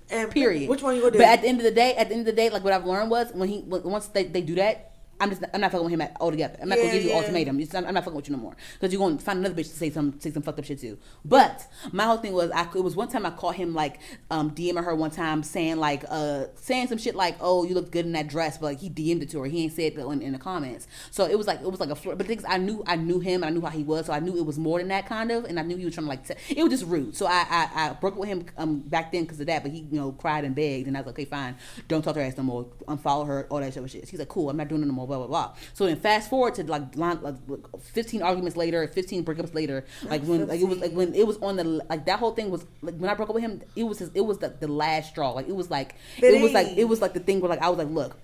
and 0.09 0.31
Period. 0.31 0.69
Which 0.71 0.83
one 0.83 0.95
you 0.95 1.01
gonna 1.03 1.13
do? 1.13 1.19
But 1.19 1.27
at 1.29 1.43
the 1.43 1.49
end 1.49 1.59
of 1.59 1.65
the 1.65 1.73
day, 1.73 1.95
at 1.97 2.09
the 2.09 2.15
end 2.15 2.21
of 2.21 2.27
the 2.27 2.41
day, 2.41 2.49
like 2.49 2.63
what 2.63 2.73
I've 2.73 2.87
learned 2.87 3.11
was 3.11 3.33
when 3.33 3.49
he 3.49 3.63
once 3.67 4.07
they, 4.07 4.25
they 4.25 4.41
do 4.41 4.55
that. 4.55 4.94
I'm 5.21 5.31
just 5.31 5.43
I'm 5.53 5.61
not 5.61 5.71
fucking 5.73 5.85
with 5.85 5.93
him 5.93 6.01
at, 6.01 6.17
altogether. 6.21 6.59
I'm 6.61 6.69
not 6.69 6.79
Yeah, 6.79 6.85
gonna 6.85 6.95
give 6.95 7.05
you 7.05 7.11
yeah. 7.11 7.17
ultimatum. 7.17 7.61
It's 7.61 7.73
not, 7.73 7.85
I'm 7.87 7.95
not 7.95 8.05
fucking 8.05 8.17
with 8.17 8.29
you 8.29 8.37
no 8.37 8.43
more. 8.43 8.57
Because 8.75 8.93
you're 8.93 9.01
gonna 9.07 9.19
find 9.21 9.39
another 9.39 9.55
bitch 9.55 9.71
to 9.71 9.77
say 9.77 9.91
some 9.91 10.19
say 10.21 10.31
some 10.31 10.43
fucked 10.43 10.59
up 10.59 10.65
shit 10.65 10.81
too. 10.81 10.99
But 11.25 11.67
my 11.93 12.05
whole 12.05 12.17
thing 12.19 12.33
was 12.33 12.51
I 12.51 12.63
it 12.75 12.83
was 12.83 12.97
one 12.97 13.09
time 13.09 13.25
I 13.27 13.31
caught 13.31 13.55
him 13.55 13.75
like 13.75 14.01
um 14.31 14.51
DMing 14.51 14.85
her 14.85 14.95
one 14.95 15.11
time 15.11 15.43
saying 15.43 15.77
like 15.77 16.05
uh 16.09 16.47
saying 16.57 16.89
some 16.89 16.99
shit 16.99 17.15
like 17.15 17.37
oh 17.41 17.65
you 17.65 17.75
look 17.75 17.91
good 17.91 18.07
in 18.07 18.13
that 18.13 18.29
dress 18.29 18.59
but 18.59 18.67
like 18.67 18.81
he 18.81 18.91
DM'd 18.91 19.23
it 19.23 19.31
to 19.31 19.41
her. 19.41 19.47
He 19.47 19.63
ain't 19.65 19.73
said 19.73 19.95
that 19.97 20.07
in, 20.07 20.23
in 20.23 20.33
the 20.33 20.39
comments. 20.39 20.87
So 21.11 21.27
it 21.27 21.37
was 21.39 21.47
like 21.47 21.61
it 21.61 21.71
was 21.71 21.81
like 21.81 21.91
a 21.91 21.95
flirt. 21.95 22.19
But 22.19 22.27
the 22.27 22.35
thing 22.35 22.39
is, 22.39 22.45
I 22.49 22.59
knew 22.59 22.83
I 22.87 22.97
knew 22.97 23.21
him 23.21 23.43
and 23.43 23.47
I 23.47 23.51
knew 23.51 23.61
how 23.61 23.71
he 23.71 23.85
was 23.85 24.07
so 24.07 24.13
I 24.13 24.21
knew 24.21 24.37
it 24.37 24.45
was 24.45 24.59
more 24.59 24.79
than 24.79 24.89
that 24.89 25.07
kind 25.07 25.31
of 25.31 25.45
and 25.45 25.59
I 25.59 25.63
knew 25.63 25.77
he 25.77 25.85
was 25.85 25.95
trying 25.95 26.07
to 26.07 26.11
like 26.11 26.27
t- 26.27 26.55
it 26.57 26.63
was 26.63 26.73
just 26.73 26.85
rude. 26.87 27.17
So 27.17 27.27
I 27.27 27.47
I, 27.49 27.71
I 27.75 27.93
broke 27.95 28.15
up 28.15 28.21
with 28.21 28.29
him 28.29 28.47
um 28.59 28.81
back 28.81 29.13
then 29.13 29.23
because 29.23 29.41
of 29.41 29.47
that 29.47 29.63
but 29.63 29.73
he 29.73 29.87
you 29.91 30.01
know 30.01 30.13
cried 30.13 30.45
and 30.45 30.55
begged 30.55 30.89
and 30.89 30.97
I 30.97 31.01
was 31.01 31.07
like 31.07 31.15
okay 31.15 31.25
fine. 31.25 31.57
Don't 31.89 32.03
talk 32.03 32.15
to 32.15 32.21
her 32.21 32.27
ass 32.27 32.37
no 32.37 32.43
more. 32.43 32.65
Unfollow 32.89 33.27
her 33.27 33.47
all 33.51 33.61
that 33.61 33.73
shit 33.73 33.91
shit. 33.91 34.09
He's 34.09 34.19
like 34.19 34.29
cool. 34.29 34.51
I'm 34.51 34.57
not 34.57 34.69
doing 34.69 34.83
it 34.83 34.87
no 34.87 34.93
more 34.93 35.04
blah 35.07 35.19
blah 35.19 35.27
blah. 35.27 35.53
So 35.73 35.87
then 35.87 35.97
fast 35.97 36.31
forward 36.31 36.55
to 36.57 36.65
like, 36.65 36.97
like 36.97 37.37
15 37.81 38.23
arguments 38.23 38.57
later 38.57 38.87
15 38.87 39.25
breakups 39.25 39.55
later 39.55 39.85
like 40.05 40.23
when 40.25 40.47
like 40.47 40.61
it 40.61 40.69
was 40.69 40.79
like 40.79 40.93
when 40.93 41.15
it 41.15 41.27
was 41.27 41.37
on 41.39 41.57
the 41.57 41.65
like 41.65 42.05
that 42.07 42.19
whole 42.19 42.33
thing 42.33 42.51
was 42.51 42.67
like 42.83 42.97
when 42.97 43.11
I 43.11 43.15
broke 43.15 43.29
up 43.29 43.35
with 43.35 43.45
him 43.45 43.63
it 43.77 43.85
was 43.85 43.99
his, 43.99 44.11
it 44.15 44.23
was 44.23 44.39
the, 44.39 44.49
the 44.49 44.69
last 44.69 45.11
straw. 45.11 45.31
Like 45.31 45.49
it 45.49 45.57
was 45.57 45.71
like 45.71 45.95
it 46.19 46.43
was 46.43 46.53
like 46.53 46.69
it 46.77 46.85
was 46.85 47.01
like 47.01 47.15
the 47.15 47.21
thing 47.21 47.41
where 47.41 47.51
like 47.51 47.63
I 47.63 47.69
was 47.69 47.79
like 47.79 47.89
look 47.89 48.17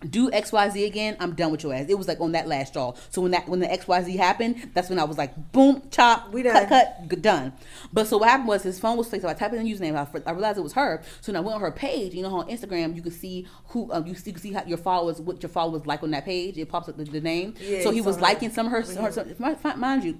do 0.00 0.30
XYZ 0.30 0.86
again, 0.86 1.16
I'm 1.20 1.34
done 1.34 1.50
with 1.50 1.62
your 1.62 1.72
ass. 1.72 1.86
It 1.88 1.96
was 1.96 2.06
like 2.06 2.20
on 2.20 2.32
that 2.32 2.46
last 2.46 2.68
straw. 2.68 2.94
So 3.10 3.22
when 3.22 3.30
that 3.32 3.48
when 3.48 3.60
the 3.60 3.66
XYZ 3.66 4.16
happened, 4.16 4.70
that's 4.74 4.90
when 4.90 4.98
I 4.98 5.04
was 5.04 5.16
like, 5.16 5.52
boom, 5.52 5.82
chop, 5.90 6.32
We 6.32 6.42
cut, 6.42 6.52
done. 6.52 6.68
cut, 6.68 7.08
good, 7.08 7.22
done. 7.22 7.52
But 7.92 8.06
so 8.06 8.18
what 8.18 8.28
happened 8.28 8.48
was 8.48 8.62
his 8.62 8.78
phone 8.78 8.96
was 8.96 9.08
fixed. 9.08 9.22
So 9.22 9.28
I 9.28 9.34
typed 9.34 9.54
in 9.54 9.64
the 9.64 9.72
username. 9.72 9.96
I, 9.96 10.28
I 10.28 10.32
realized 10.32 10.58
it 10.58 10.62
was 10.62 10.74
her. 10.74 11.02
So 11.20 11.32
when 11.32 11.36
I 11.36 11.40
went 11.40 11.54
on 11.54 11.60
her 11.62 11.70
page, 11.70 12.14
you 12.14 12.22
know 12.22 12.30
how 12.30 12.40
on 12.40 12.48
Instagram 12.48 12.94
you 12.94 13.02
can 13.02 13.12
see 13.12 13.46
who 13.68 13.90
um, 13.92 14.06
you, 14.06 14.14
see, 14.14 14.30
you 14.30 14.34
can 14.34 14.42
see 14.42 14.52
how 14.52 14.64
your 14.64 14.78
followers, 14.78 15.20
what 15.20 15.42
your 15.42 15.50
followers 15.50 15.86
like 15.86 16.02
on 16.02 16.10
that 16.10 16.24
page. 16.24 16.58
It 16.58 16.68
pops 16.68 16.88
up 16.88 16.96
the, 16.96 17.04
the 17.04 17.20
name. 17.20 17.54
Yeah, 17.60 17.82
so 17.82 17.90
he 17.90 18.00
was 18.00 18.20
liking 18.20 18.50
some 18.50 18.66
of 18.66 18.72
her. 18.72 18.82
her 19.00 19.12
some, 19.12 19.34
mind- 19.38 19.78
mind 19.78 20.04
you, 20.04 20.18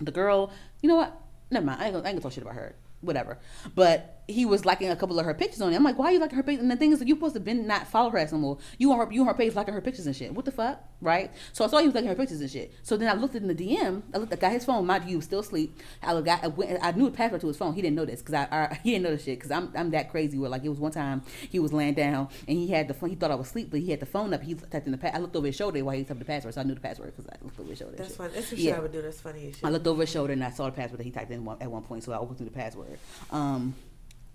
the 0.00 0.12
girl. 0.12 0.52
You 0.82 0.88
know 0.88 0.96
what? 0.96 1.18
Never 1.50 1.64
mind. 1.66 1.80
I 1.80 1.86
ain't 1.86 1.94
gonna, 1.94 2.04
I 2.04 2.10
ain't 2.10 2.16
gonna 2.16 2.22
talk 2.22 2.32
shit 2.32 2.42
about 2.42 2.54
her. 2.54 2.74
Whatever. 3.00 3.38
But 3.74 4.19
he 4.28 4.44
was 4.46 4.64
liking 4.64 4.88
a 4.90 4.96
couple 4.96 5.18
of 5.18 5.24
her 5.26 5.34
pictures 5.34 5.60
on 5.60 5.72
it. 5.72 5.76
I'm 5.76 5.82
like, 5.82 5.98
why 5.98 6.06
are 6.06 6.12
you 6.12 6.18
liking 6.20 6.36
her 6.36 6.42
pictures? 6.42 6.62
And 6.62 6.70
the 6.70 6.76
thing 6.76 6.92
is, 6.92 7.00
like, 7.00 7.08
you 7.08 7.14
supposed 7.16 7.34
to 7.34 7.40
been 7.40 7.66
not 7.66 7.86
follow 7.88 8.10
her 8.10 8.18
ass 8.18 8.32
no 8.32 8.38
more. 8.38 8.58
You 8.78 8.92
on 8.92 8.98
her, 9.06 9.12
you 9.12 9.20
on 9.22 9.26
her 9.26 9.34
page 9.34 9.54
liking 9.54 9.74
her 9.74 9.80
pictures 9.80 10.06
and 10.06 10.14
shit. 10.14 10.32
What 10.34 10.44
the 10.44 10.52
fuck, 10.52 10.82
right? 11.00 11.30
So 11.52 11.64
I 11.64 11.68
saw 11.68 11.78
he 11.78 11.86
was 11.86 11.94
liking 11.94 12.08
her 12.08 12.14
pictures 12.14 12.40
and 12.40 12.50
shit. 12.50 12.72
So 12.82 12.96
then 12.96 13.08
I 13.08 13.14
looked 13.14 13.34
in 13.34 13.48
the 13.48 13.54
DM. 13.54 14.02
I 14.14 14.18
looked, 14.18 14.32
I 14.32 14.36
got 14.36 14.52
his 14.52 14.64
phone. 14.64 14.86
Mind 14.86 15.04
you, 15.10 15.16
was 15.16 15.24
still 15.24 15.40
asleep. 15.40 15.78
I 16.02 16.12
looked, 16.12 16.28
I, 16.28 16.46
went, 16.46 16.78
I 16.82 16.92
knew 16.92 17.06
the 17.10 17.16
password 17.16 17.40
to 17.40 17.48
his 17.48 17.56
phone. 17.56 17.74
He 17.74 17.82
didn't 17.82 17.96
know 17.96 18.04
this 18.04 18.20
because 18.22 18.34
I, 18.34 18.48
I, 18.50 18.74
he 18.84 18.92
didn't 18.92 19.04
know 19.04 19.10
this 19.10 19.24
shit 19.24 19.38
because 19.38 19.50
I'm, 19.50 19.72
I'm 19.76 19.90
that 19.90 20.10
crazy. 20.10 20.38
Where 20.38 20.48
like 20.50 20.64
it 20.64 20.68
was 20.68 20.78
one 20.78 20.92
time 20.92 21.22
he 21.48 21.58
was 21.58 21.72
laying 21.72 21.94
down 21.94 22.28
and 22.46 22.56
he 22.56 22.68
had 22.68 22.88
the 22.88 22.94
phone. 22.94 23.10
He 23.10 23.16
thought 23.16 23.30
I 23.30 23.34
was 23.34 23.48
asleep, 23.48 23.68
but 23.70 23.80
he 23.80 23.90
had 23.90 24.00
the 24.00 24.06
phone 24.06 24.32
up. 24.32 24.42
He 24.42 24.54
typed 24.54 24.86
in 24.86 24.92
the. 24.92 24.98
Pa- 24.98 25.10
I 25.12 25.18
looked 25.18 25.34
over 25.36 25.46
his 25.46 25.56
shoulder 25.56 25.84
while 25.84 25.96
he 25.96 26.04
typed 26.04 26.18
the 26.20 26.24
password, 26.24 26.54
so 26.54 26.60
I 26.60 26.64
knew 26.64 26.74
the 26.74 26.80
password 26.80 27.14
because 27.16 27.28
I 27.28 27.42
looked 27.44 27.58
over 27.58 27.68
his 27.70 27.78
shoulder. 27.78 27.96
That's 27.96 28.14
funny. 28.16 28.32
That's 28.34 28.50
what 28.52 28.60
Yeah. 28.60 28.70
shit 28.70 28.78
I 28.78 28.82
would 28.82 28.92
do. 28.92 29.02
That's 29.02 29.20
funny 29.20 29.48
as 29.48 29.54
shit. 29.56 29.64
I 29.64 29.70
looked 29.70 29.86
over 29.86 30.02
his 30.02 30.10
shoulder 30.10 30.32
and 30.32 30.44
I 30.44 30.50
saw 30.50 30.66
the 30.66 30.72
password 30.72 31.00
that 31.00 31.04
he 31.04 31.10
typed 31.10 31.30
in 31.30 31.44
one, 31.44 31.56
at 31.60 31.70
one 31.70 31.82
point, 31.82 32.04
so 32.04 32.12
I 32.12 32.18
opened 32.18 32.38
through 32.38 32.46
the 32.48 32.52
password. 32.54 32.98
Um, 33.30 33.74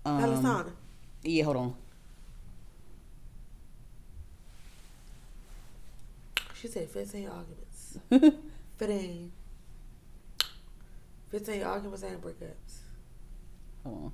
um, 0.06 0.72
yeah, 1.22 1.44
hold 1.44 1.56
on. 1.56 1.74
She 6.54 6.68
said 6.68 6.88
15 6.88 7.28
arguments. 7.28 7.98
15. 8.78 9.32
15 11.30 11.62
arguments 11.62 12.02
and 12.02 12.22
breakups. 12.22 12.78
Hold 13.84 14.04
on. 14.04 14.12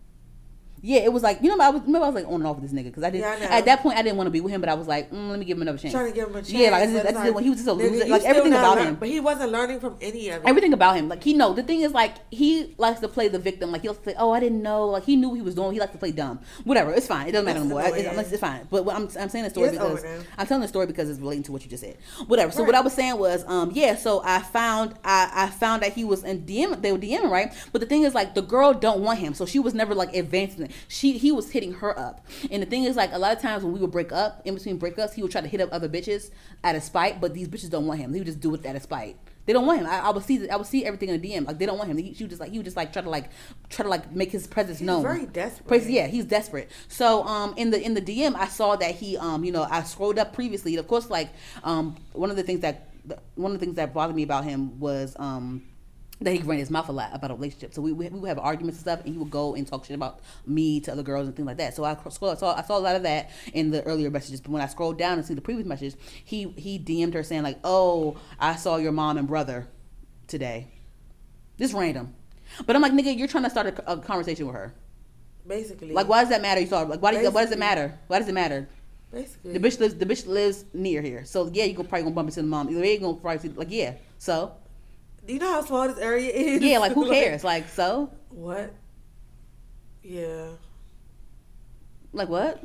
Yeah, 0.85 0.99
it 1.01 1.13
was 1.13 1.23
like 1.23 1.41
you 1.41 1.49
know 1.49 1.65
I 1.65 1.71
was 1.71 1.83
remember 1.83 2.05
I 2.07 2.09
was 2.09 2.15
like 2.17 2.27
on 2.27 2.35
and 2.35 2.47
off 2.47 2.59
with 2.59 2.69
this 2.69 2.79
nigga 2.79 2.87
because 2.87 3.05
I 3.05 3.11
did 3.11 3.21
Yeah, 3.21 3.31
I 3.31 3.39
know. 3.39 3.47
at 3.47 3.65
that 3.67 3.81
point 3.83 3.97
I 3.99 4.03
didn't 4.03 4.17
want 4.17 4.27
to 4.27 4.33
be 4.33 4.41
with 4.41 4.53
him, 4.53 4.61
but 4.61 4.69
I 4.69 4.75
was 4.75 4.89
like 4.89 5.13
mm, 5.13 5.31
let 5.31 5.39
me 5.39 5.45
give 5.45 5.57
him 5.57 5.63
another 5.63 5.79
chance. 5.79 5.95
Trying 5.95 6.11
to 6.11 6.13
give 6.15 6.29
him 6.29 6.35
a 6.35 6.39
chance. 6.39 6.51
Yeah, 6.51 6.71
like, 6.71 6.83
I 6.83 6.87
just- 6.87 7.07
I 7.07 7.11
just 7.13 7.25
didn't 7.25 7.43
he 7.45 7.49
was 7.51 7.59
just 7.59 7.69
a 7.69 7.73
loser. 7.73 8.07
Like, 8.07 8.23
everything 8.25 8.53
about 8.53 8.77
learn- 8.79 8.87
him. 8.89 8.95
But 8.97 9.09
he 9.09 9.21
wasn't 9.21 9.53
learning 9.53 9.79
from 9.81 9.97
any 10.01 10.29
of 10.31 10.43
it. 10.43 10.49
Everything 10.49 10.73
about 10.73 10.97
him, 10.97 11.09
like 11.09 11.23
he 11.23 11.35
know. 11.35 11.53
The 11.55 11.63
thing 11.63 11.83
is, 11.83 11.93
like 11.93 12.15
he 12.35 12.75
likes 12.79 12.99
to 13.01 13.09
play 13.09 13.29
the 13.29 13.39
victim. 13.39 13.71
Like 13.71 13.83
he'll 13.83 13.95
say, 13.95 14.15
"Oh, 14.19 14.33
I 14.33 14.41
didn't 14.41 14.63
know." 14.63 14.87
Like 14.89 15.05
he 15.05 15.15
knew 15.17 15.29
what 15.29 15.37
he 15.37 15.43
was 15.43 15.55
doing. 15.55 15.73
He 15.73 15.79
likes 15.81 15.93
to 15.93 15.99
play 15.99 16.11
dumb. 16.11 16.41
Whatever, 16.65 16.93
it's 16.93 17.07
fine. 17.07 17.29
It 17.29 17.33
doesn't 17.33 17.45
matter 17.47 17.61
anymore. 17.61 17.83
It's, 17.85 17.97
it's, 17.97 18.33
it's 18.33 18.41
fine. 18.41 18.67
But 18.71 18.85
what 18.85 18.97
I'm 18.97 19.09
I'm 19.21 19.29
saying 19.29 19.45
the 19.45 19.51
story 19.51 19.69
it's 19.69 19.79
because. 19.79 20.05
I'm 20.37 20.47
telling 20.47 20.63
the 20.63 20.69
story 20.69 20.87
because 20.87 21.09
it's 21.09 21.21
relating 21.21 21.45
to 21.45 21.53
what 21.53 21.63
you 21.63 21.71
just 21.71 21.83
said. 21.85 21.97
Whatever. 22.27 22.51
So 22.51 22.61
Right. 22.63 22.67
what 22.67 22.75
I 22.75 22.81
was 22.81 22.93
saying 22.93 23.19
was, 23.19 23.45
um, 23.47 23.71
yeah. 23.73 23.95
So 23.95 24.21
I 24.25 24.41
found 24.41 24.95
I 25.05 25.31
I 25.33 25.47
found 25.51 25.83
that 25.85 25.93
he 25.93 26.03
was 26.05 26.25
in 26.25 26.43
DM. 26.45 26.81
They 26.83 26.91
were 26.93 26.99
DMing 26.99 27.31
right. 27.31 27.53
But 27.71 27.81
the 27.81 27.87
thing 27.87 28.03
is, 28.03 28.15
like 28.15 28.35
the 28.35 28.43
girl 28.43 28.73
don't 28.75 29.01
want 29.01 29.21
him, 29.21 29.33
so 29.35 29.47
she 29.47 29.61
was 29.61 29.75
never 29.75 29.95
like 29.95 30.13
advancing. 30.15 30.71
She 30.89 31.19
he 31.19 31.33
was 31.33 31.51
hitting 31.51 31.75
her 31.75 31.99
up. 31.99 32.27
And 32.51 32.63
the 32.63 32.67
thing 32.67 32.85
is, 32.85 32.97
like 32.97 33.13
a 33.13 33.19
lot 33.19 33.35
of 33.37 33.43
times 33.43 33.65
when 33.65 33.73
we 33.73 33.81
would 33.81 33.91
break 33.93 34.13
up, 34.13 34.43
in 34.45 34.55
between 34.55 34.79
breakups, 34.79 35.15
he 35.15 35.23
would 35.23 35.33
try 35.33 35.41
to 35.41 35.49
hit 35.49 35.61
up 35.61 35.69
other 35.73 35.89
bitches 35.89 36.31
out 36.65 36.75
of 36.77 36.83
spite. 36.83 37.21
But 37.21 37.35
these 37.35 37.49
bitches 37.49 37.71
don't 37.71 37.87
want 37.87 38.01
him. 38.01 38.13
He 38.13 38.21
would 38.21 38.27
just 38.27 38.41
do 38.41 38.55
it 38.55 38.65
out 38.67 38.77
of 38.77 38.83
spite. 38.83 39.17
They 39.45 39.53
don't 39.53 39.67
want 39.67 39.81
him. 39.81 39.87
I, 39.89 39.99
I 39.99 40.11
would 40.11 40.23
see. 40.23 40.49
I 40.49 40.57
would 40.57 40.67
see 40.69 40.85
everything 40.85 41.09
in 41.09 41.21
the 41.21 41.33
DM. 41.33 41.47
Like 41.47 41.59
they 41.59 41.67
don't 41.67 41.77
want 41.77 41.91
him. 41.91 41.97
He, 41.97 42.15
she 42.15 42.23
would 42.25 42.31
just 42.31 42.41
like 42.41 42.53
he 42.53 42.59
would 42.59 42.65
just 42.65 42.77
like 42.77 42.93
try 42.93 43.03
to 43.03 43.11
like 43.11 43.31
try 43.71 43.83
to 43.83 43.89
like 43.89 44.13
make 44.15 44.31
his 44.31 44.47
presence 44.47 44.79
He's 44.79 44.87
known. 44.87 45.03
very 45.03 45.27
desperate. 45.27 45.85
Yeah, 45.85 46.07
he's 46.07 46.25
desperate. 46.25 46.71
So 46.89 47.25
um 47.25 47.55
in 47.57 47.71
the 47.71 47.83
in 47.83 47.95
the 47.95 48.03
DM 48.03 48.37
I 48.37 48.47
saw 48.47 48.77
that 48.77 48.95
he 48.95 49.17
um 49.17 49.45
you 49.45 49.51
know 49.53 49.67
I 49.69 49.83
scrolled 49.83 50.19
up 50.19 50.33
previously. 50.33 50.77
Of 50.77 50.87
course, 50.87 51.11
like 51.11 51.31
um 51.65 51.97
one 52.13 52.31
of 52.31 52.37
the 52.37 52.45
things 52.45 52.61
that 52.61 52.89
one 53.35 53.53
of 53.53 53.59
the 53.59 53.65
things 53.67 53.77
that 53.77 53.93
bothered 53.93 54.15
me 54.15 54.23
about 54.23 54.45
him 54.45 54.79
was 54.79 55.17
um 55.19 55.65
that 56.25 56.33
he 56.33 56.41
ran 56.41 56.59
his 56.59 56.71
mouth 56.71 56.89
a 56.89 56.93
lot 56.93 57.11
about 57.13 57.31
a 57.31 57.35
relationship. 57.35 57.75
So 57.75 57.83
we, 57.83 57.93
we, 57.93 58.09
we 58.09 58.19
would 58.21 58.29
have 58.29 58.39
arguments 58.39 58.79
and 58.79 58.83
stuff, 58.83 59.05
and 59.05 59.15
he 59.15 59.19
would 59.19 59.31
go 59.31 59.55
and 59.55 59.67
talk 59.67 59.85
shit 59.85 59.95
about 59.95 60.21
me 60.47 60.81
to 60.81 60.93
other 60.93 61.03
girls 61.03 61.27
and 61.27 61.37
things 61.37 61.47
like 61.47 61.59
that. 61.59 61.75
So 61.75 61.85
I 61.85 61.97
scrolled, 62.11 62.37
I 62.37 62.39
saw, 62.39 62.57
I 62.57 62.63
saw 62.63 62.79
a 62.79 62.81
lot 62.81 62.97
of 62.97 63.03
that 63.05 63.31
in 63.53 63.71
the 63.71 63.83
earlier 63.85 64.11
messages. 64.11 64.41
But 64.41 64.51
when 64.51 64.63
I 64.63 64.67
scrolled 64.67 64.99
down 64.99 65.19
and 65.19 65.27
see 65.27 65.35
the 65.35 65.41
previous 65.41 65.67
messages, 65.67 65.97
he 66.25 66.49
he 66.57 66.79
DM'd 66.79 67.15
her 67.15 67.23
saying 67.23 67.43
like, 67.43 67.59
"Oh, 67.65 68.17
I 68.39 68.57
saw 68.57 68.77
your 68.77 68.93
mom 68.93 69.19
and 69.19 69.29
brother 69.29 69.69
today." 70.27 70.69
This 71.59 71.73
random, 71.73 72.15
but 72.67 72.75
I'm 72.77 72.83
like, 72.83 72.93
nigga, 72.93 73.17
you're 73.17 73.29
trying 73.29 73.45
to 73.45 73.51
start 73.51 73.67
a, 73.67 73.93
a 73.93 73.99
conversation 73.99 74.47
with 74.47 74.57
her. 74.57 74.75
Basically. 75.47 75.93
Like, 75.93 76.09
why 76.09 76.21
does 76.21 76.31
that 76.31 76.43
matter? 76.43 76.61
You 76.61 76.67
saw, 76.67 76.83
like, 76.83 77.03
why, 77.03 77.13
do 77.13 77.21
you, 77.21 77.31
why 77.31 77.43
does 77.43 77.53
it 77.53 77.59
matter? 77.59 77.99
Why 78.07 78.19
does 78.19 78.29
it 78.29 78.33
matter? 78.33 78.69
Basically. 79.11 79.53
The 79.53 79.61
bitch 79.61 79.79
lives, 79.79 79.95
the 79.95 80.07
bitch 80.07 80.27
lives 80.27 80.65
near 80.73 81.03
here, 81.03 81.25
so 81.25 81.51
yeah, 81.53 81.65
you 81.65 81.75
go 81.75 81.83
probably 81.83 82.05
gonna 82.05 82.15
bump 82.15 82.29
into 82.29 82.41
the 82.41 82.47
mom. 82.47 82.71
You 82.71 82.83
ain't 82.83 83.03
gonna 83.03 83.19
probably 83.19 83.41
see, 83.41 83.55
like, 83.55 83.71
yeah. 83.71 83.95
So 84.19 84.53
you 85.27 85.39
know 85.39 85.53
how 85.53 85.63
small 85.63 85.89
this 85.89 85.99
area 85.99 86.31
is? 86.35 86.63
yeah, 86.63 86.79
like, 86.79 86.93
who 86.93 87.09
cares? 87.11 87.45
Like, 87.45 87.69
so 87.69 88.11
what? 88.31 88.73
Yeah. 90.03 90.49
like 92.13 92.29
what? 92.29 92.61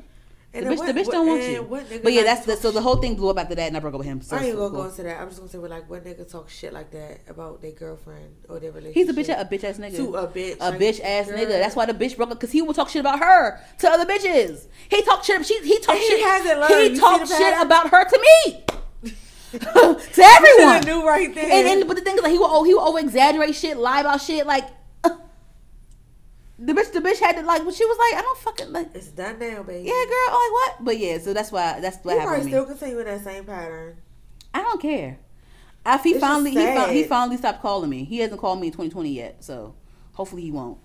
The 0.54 0.60
And 0.60 0.66
then 0.66 0.74
bitch, 0.74 0.78
the 0.88 0.94
what- 0.94 0.96
bitch 0.96 1.12
don't 1.12 1.28
want 1.28 1.44
you. 1.44 2.00
But 2.02 2.14
yeah, 2.14 2.22
like 2.22 2.26
that's 2.26 2.46
the, 2.48 2.56
so 2.56 2.72
the 2.72 2.82
whole 2.82 2.96
thing 2.96 3.14
blew 3.16 3.30
up 3.30 3.38
after 3.38 3.54
that, 3.54 3.68
and 3.68 3.78
I 3.78 3.80
broke 3.80 3.94
up 3.94 4.00
with 4.00 4.08
him. 4.08 4.22
So 4.22 4.38
I 4.38 4.46
ain't 4.46 4.56
gonna 4.56 4.70
cool. 4.72 4.84
go 4.84 4.90
into 4.90 5.04
that. 5.04 5.20
I'm 5.22 5.28
just 5.28 5.40
gonna 5.40 5.52
say, 5.52 5.58
well, 5.60 5.70
like, 5.70 5.88
what 5.90 6.04
nigga 6.04 6.30
talk 6.32 6.50
shit 6.50 6.74
like 6.74 6.90
that 6.92 7.20
about 7.30 7.62
their 7.62 7.74
girlfriend 7.74 8.34
or 8.50 8.60
their 8.60 8.72
relationship? 8.72 9.16
He's 9.16 9.30
a 9.30 9.34
bitch, 9.34 9.42
a 9.42 9.46
bitch 9.46 9.64
ass 9.64 9.78
nigga. 9.78 9.96
To 9.98 10.16
a 10.16 10.28
bitch, 10.28 10.56
a 10.60 10.72
like, 10.72 10.80
bitch 10.80 11.02
ass 11.04 11.28
girl. 11.28 11.38
nigga. 11.38 11.50
That's 11.50 11.76
why 11.76 11.86
the 11.86 11.94
bitch 11.94 12.16
broke 12.18 12.32
up 12.32 12.40
because 12.40 12.52
he 12.54 12.62
would 12.64 12.76
talk 12.76 12.90
shit 12.90 13.02
about 13.02 13.20
her 13.20 13.60
to 13.80 13.90
other 13.90 14.06
bitches. 14.06 14.66
He 14.90 15.04
talked 15.04 15.26
shit. 15.26 15.46
She 15.46 15.60
he 15.64 15.78
talked 15.80 15.90
And 15.90 16.00
he 16.00 16.08
shit. 16.08 16.26
hasn't 16.26 16.60
learned. 16.62 16.94
He 16.94 17.00
talked 17.00 17.28
shit 17.28 17.62
about 17.62 17.90
her 17.90 18.06
to 18.10 18.20
me. 18.48 18.64
to 19.52 20.22
everyone. 20.22 20.82
Knew 20.84 21.08
right 21.08 21.34
there. 21.34 21.46
And, 21.52 21.68
and 21.80 21.88
but 21.88 21.96
the 21.98 22.04
thing 22.04 22.16
is, 22.16 22.22
like, 22.22 22.32
he 22.32 22.38
will 22.38 22.50
oh, 22.50 22.64
he 22.64 22.74
will 22.74 22.82
over 22.82 23.00
exaggerate 23.00 23.56
shit, 23.56 23.78
lie 23.78 24.02
about 24.02 24.22
shit. 24.22 24.46
Like 24.46 24.66
uh, 25.04 25.12
the 26.60 26.74
bitch, 26.74 26.92
the 26.92 27.00
bitch 27.00 27.20
had 27.20 27.36
to 27.38 27.44
like. 27.44 27.64
But 27.64 27.74
She 27.74 27.86
was 27.86 27.98
like, 27.98 28.20
I 28.20 28.22
don't 28.24 28.38
fucking 28.40 28.72
like. 28.74 28.90
it's 28.94 29.08
done 29.08 29.40
now, 29.40 29.64
baby. 29.64 29.88
Yeah, 29.88 30.06
girl. 30.06 30.28
I'm 30.28 30.34
like 30.34 30.52
what? 30.52 30.86
But 30.86 30.98
yeah, 30.98 31.18
so 31.20 31.34
that's 31.34 31.52
why 31.52 31.80
that's 31.80 31.98
what 32.04 32.14
You 32.14 32.20
happened. 32.20 32.36
probably 32.36 32.52
still 32.52 32.66
continue 32.66 33.00
in 33.00 33.06
that 33.06 33.24
same 33.24 33.46
pattern. 33.46 33.98
I 34.54 34.62
don't 34.62 34.82
care. 34.82 35.20
If 35.86 36.04
he 36.04 36.12
It's 36.12 36.20
finally 36.20 36.52
he, 36.52 36.58
found, 36.58 36.92
he 36.92 37.04
finally 37.04 37.38
stopped 37.38 37.62
calling 37.62 37.90
me. 37.90 38.04
He 38.04 38.18
hasn't 38.18 38.42
called 38.42 38.60
me 38.60 38.68
in 38.68 38.74
2020 38.74 39.10
yet, 39.10 39.44
so 39.44 39.76
hopefully 40.14 40.42
he 40.42 40.52
won't. 40.52 40.80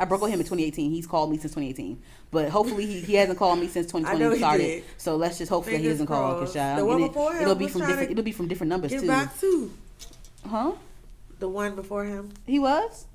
I 0.00 0.04
broke 0.04 0.20
with 0.22 0.30
him 0.32 0.40
in 0.40 0.46
2018. 0.46 0.90
He's 0.90 1.06
called 1.06 1.30
me 1.30 1.36
since 1.38 1.54
2018, 1.54 2.02
but 2.30 2.48
hopefully 2.50 2.86
he, 2.86 3.00
he 3.00 3.14
hasn't 3.14 3.38
called 3.38 3.58
me 3.58 3.68
since 3.68 3.86
I 3.94 3.98
2020 3.98 4.18
know 4.24 4.30
he 4.32 4.38
started. 4.38 4.62
did. 4.64 4.84
So 4.98 5.16
let's 5.16 5.38
just 5.38 5.48
hope 5.50 5.64
that 5.66 5.78
he 5.80 5.88
doesn't 5.88 6.06
call 6.06 6.34
because 6.34 6.52
crossed. 6.52 6.76
The 6.78 6.84
one 6.84 7.02
before 7.06 7.32
him 7.32 7.42
it'll 7.42 7.54
be 7.54 7.68
from 7.68 7.86
different 7.86 8.10
it'll 8.10 8.24
be 8.24 8.32
from 8.32 8.48
different 8.48 8.70
numbers 8.70 8.90
Get 8.92 9.00
too. 9.00 9.06
back 9.06 9.30
Huh? 10.46 10.72
the 11.38 11.48
one 11.48 11.74
before 11.74 12.04
him. 12.04 12.30
He 12.46 12.58
was? 12.58 13.06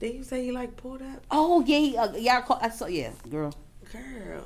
Didn't 0.00 0.16
you 0.16 0.24
say 0.24 0.44
he 0.44 0.52
like 0.52 0.76
pulled 0.76 1.02
up? 1.02 1.22
Oh 1.30 1.62
yeah, 1.66 1.78
he, 1.78 1.96
uh, 1.96 2.12
yeah. 2.16 2.38
I, 2.38 2.40
call, 2.40 2.58
I 2.60 2.70
saw 2.70 2.86
yeah, 2.86 3.10
girl. 3.30 3.54
Girl. 3.92 4.44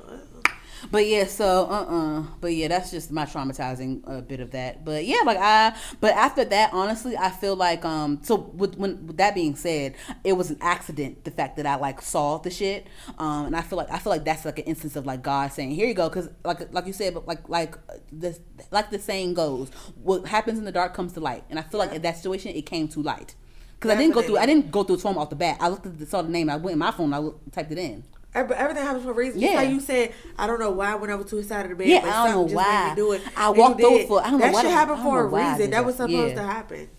Uh-uh. 0.83 0.87
But 0.91 1.07
yeah, 1.07 1.25
so 1.25 1.65
uh 1.69 1.85
uh 1.85 2.23
But 2.41 2.53
yeah, 2.53 2.67
that's 2.67 2.91
just 2.91 3.11
my 3.11 3.25
traumatizing 3.25 4.01
uh, 4.07 4.21
bit 4.21 4.39
of 4.39 4.51
that. 4.51 4.85
But 4.85 5.05
yeah, 5.05 5.21
like 5.25 5.37
I 5.37 5.75
but 5.99 6.13
after 6.13 6.45
that, 6.45 6.73
honestly, 6.73 7.17
I 7.17 7.29
feel 7.29 7.55
like 7.55 7.85
um 7.85 8.19
so 8.23 8.35
with 8.35 8.77
when 8.77 9.07
with 9.07 9.17
that 9.17 9.35
being 9.35 9.55
said, 9.55 9.95
it 10.23 10.33
was 10.33 10.49
an 10.49 10.57
accident 10.61 11.23
the 11.23 11.31
fact 11.31 11.57
that 11.57 11.65
I 11.65 11.75
like 11.75 12.01
saw 12.01 12.37
the 12.37 12.49
shit. 12.49 12.87
Um 13.17 13.47
and 13.47 13.55
I 13.55 13.61
feel 13.61 13.77
like 13.77 13.91
I 13.91 13.99
feel 13.99 14.11
like 14.11 14.25
that's 14.25 14.45
like 14.45 14.59
an 14.59 14.65
instance 14.65 14.95
of 14.95 15.05
like 15.05 15.21
God 15.21 15.51
saying, 15.51 15.71
"Here 15.71 15.87
you 15.87 15.93
go," 15.93 16.09
cuz 16.09 16.29
like 16.43 16.73
like 16.73 16.85
you 16.85 16.93
said, 16.93 17.13
but 17.13 17.27
like 17.27 17.47
like 17.49 17.77
this 18.11 18.39
like 18.71 18.89
the 18.89 18.99
saying 18.99 19.33
goes, 19.33 19.69
what 20.01 20.27
happens 20.27 20.59
in 20.59 20.65
the 20.65 20.71
dark 20.71 20.93
comes 20.93 21.13
to 21.13 21.19
light. 21.19 21.43
And 21.49 21.59
I 21.59 21.61
feel 21.63 21.79
like 21.79 21.93
in 21.93 22.01
that 22.01 22.17
situation 22.17 22.55
it 22.55 22.65
came 22.65 22.87
to 22.89 23.01
light. 23.01 23.35
Cuz 23.79 23.91
I 23.91 23.95
didn't 23.95 24.13
go 24.13 24.21
through 24.21 24.37
I 24.37 24.45
didn't 24.45 24.71
go 24.71 24.83
through 24.83 24.95
his 24.95 25.03
phone 25.03 25.17
off 25.17 25.29
the 25.29 25.35
bat. 25.35 25.57
I 25.59 25.69
looked 25.69 25.85
at 25.85 25.97
the, 25.99 26.05
saw 26.05 26.21
the 26.21 26.29
name, 26.29 26.49
I 26.49 26.55
went 26.55 26.73
in 26.73 26.79
my 26.79 26.91
phone, 26.91 27.13
I 27.13 27.19
looked, 27.19 27.51
typed 27.53 27.71
it 27.71 27.77
in. 27.77 28.03
Every- 28.37 28.55
Everything 28.55 28.83
happens 28.83 29.03
for 29.03 29.11
a 29.11 29.13
reason. 29.13 29.39
Yeah. 29.39 29.47
Just 29.53 29.57
like 29.63 29.69
you 29.71 29.79
said, 29.79 30.13
I 30.37 30.47
don't 30.47 30.59
know 30.59 30.71
why 30.71 30.91
I 30.91 30.95
went 30.95 31.11
over 31.11 31.23
to 31.23 31.35
his 31.37 31.47
side 31.47 31.65
of 31.65 31.69
the 31.71 31.75
bed. 31.75 31.87
Yeah, 31.87 32.01
but 32.01 32.09
I 32.09 32.13
don't 32.13 32.25
know 32.25 32.31
something 32.47 32.55
just 32.57 32.67
made 32.67 32.89
why. 32.89 32.95
do 32.95 33.11
it. 33.13 33.21
I 33.35 33.49
walked 33.49 33.81
over 33.81 34.03
for- 34.05 34.21
I 34.21 34.29
don't 34.29 34.39
know 34.39 34.45
that 34.45 34.53
why 34.53 34.63
the- 34.63 34.69
happened 34.69 34.99
I 34.99 35.03
for 35.03 35.25
a 35.25 35.29
why 35.29 35.51
reason. 35.53 35.71
That 35.71 35.85
was 35.85 35.95
supposed 35.95 36.11
Yeah. 36.29 36.35
to 36.35 36.43
happen. 36.43 36.89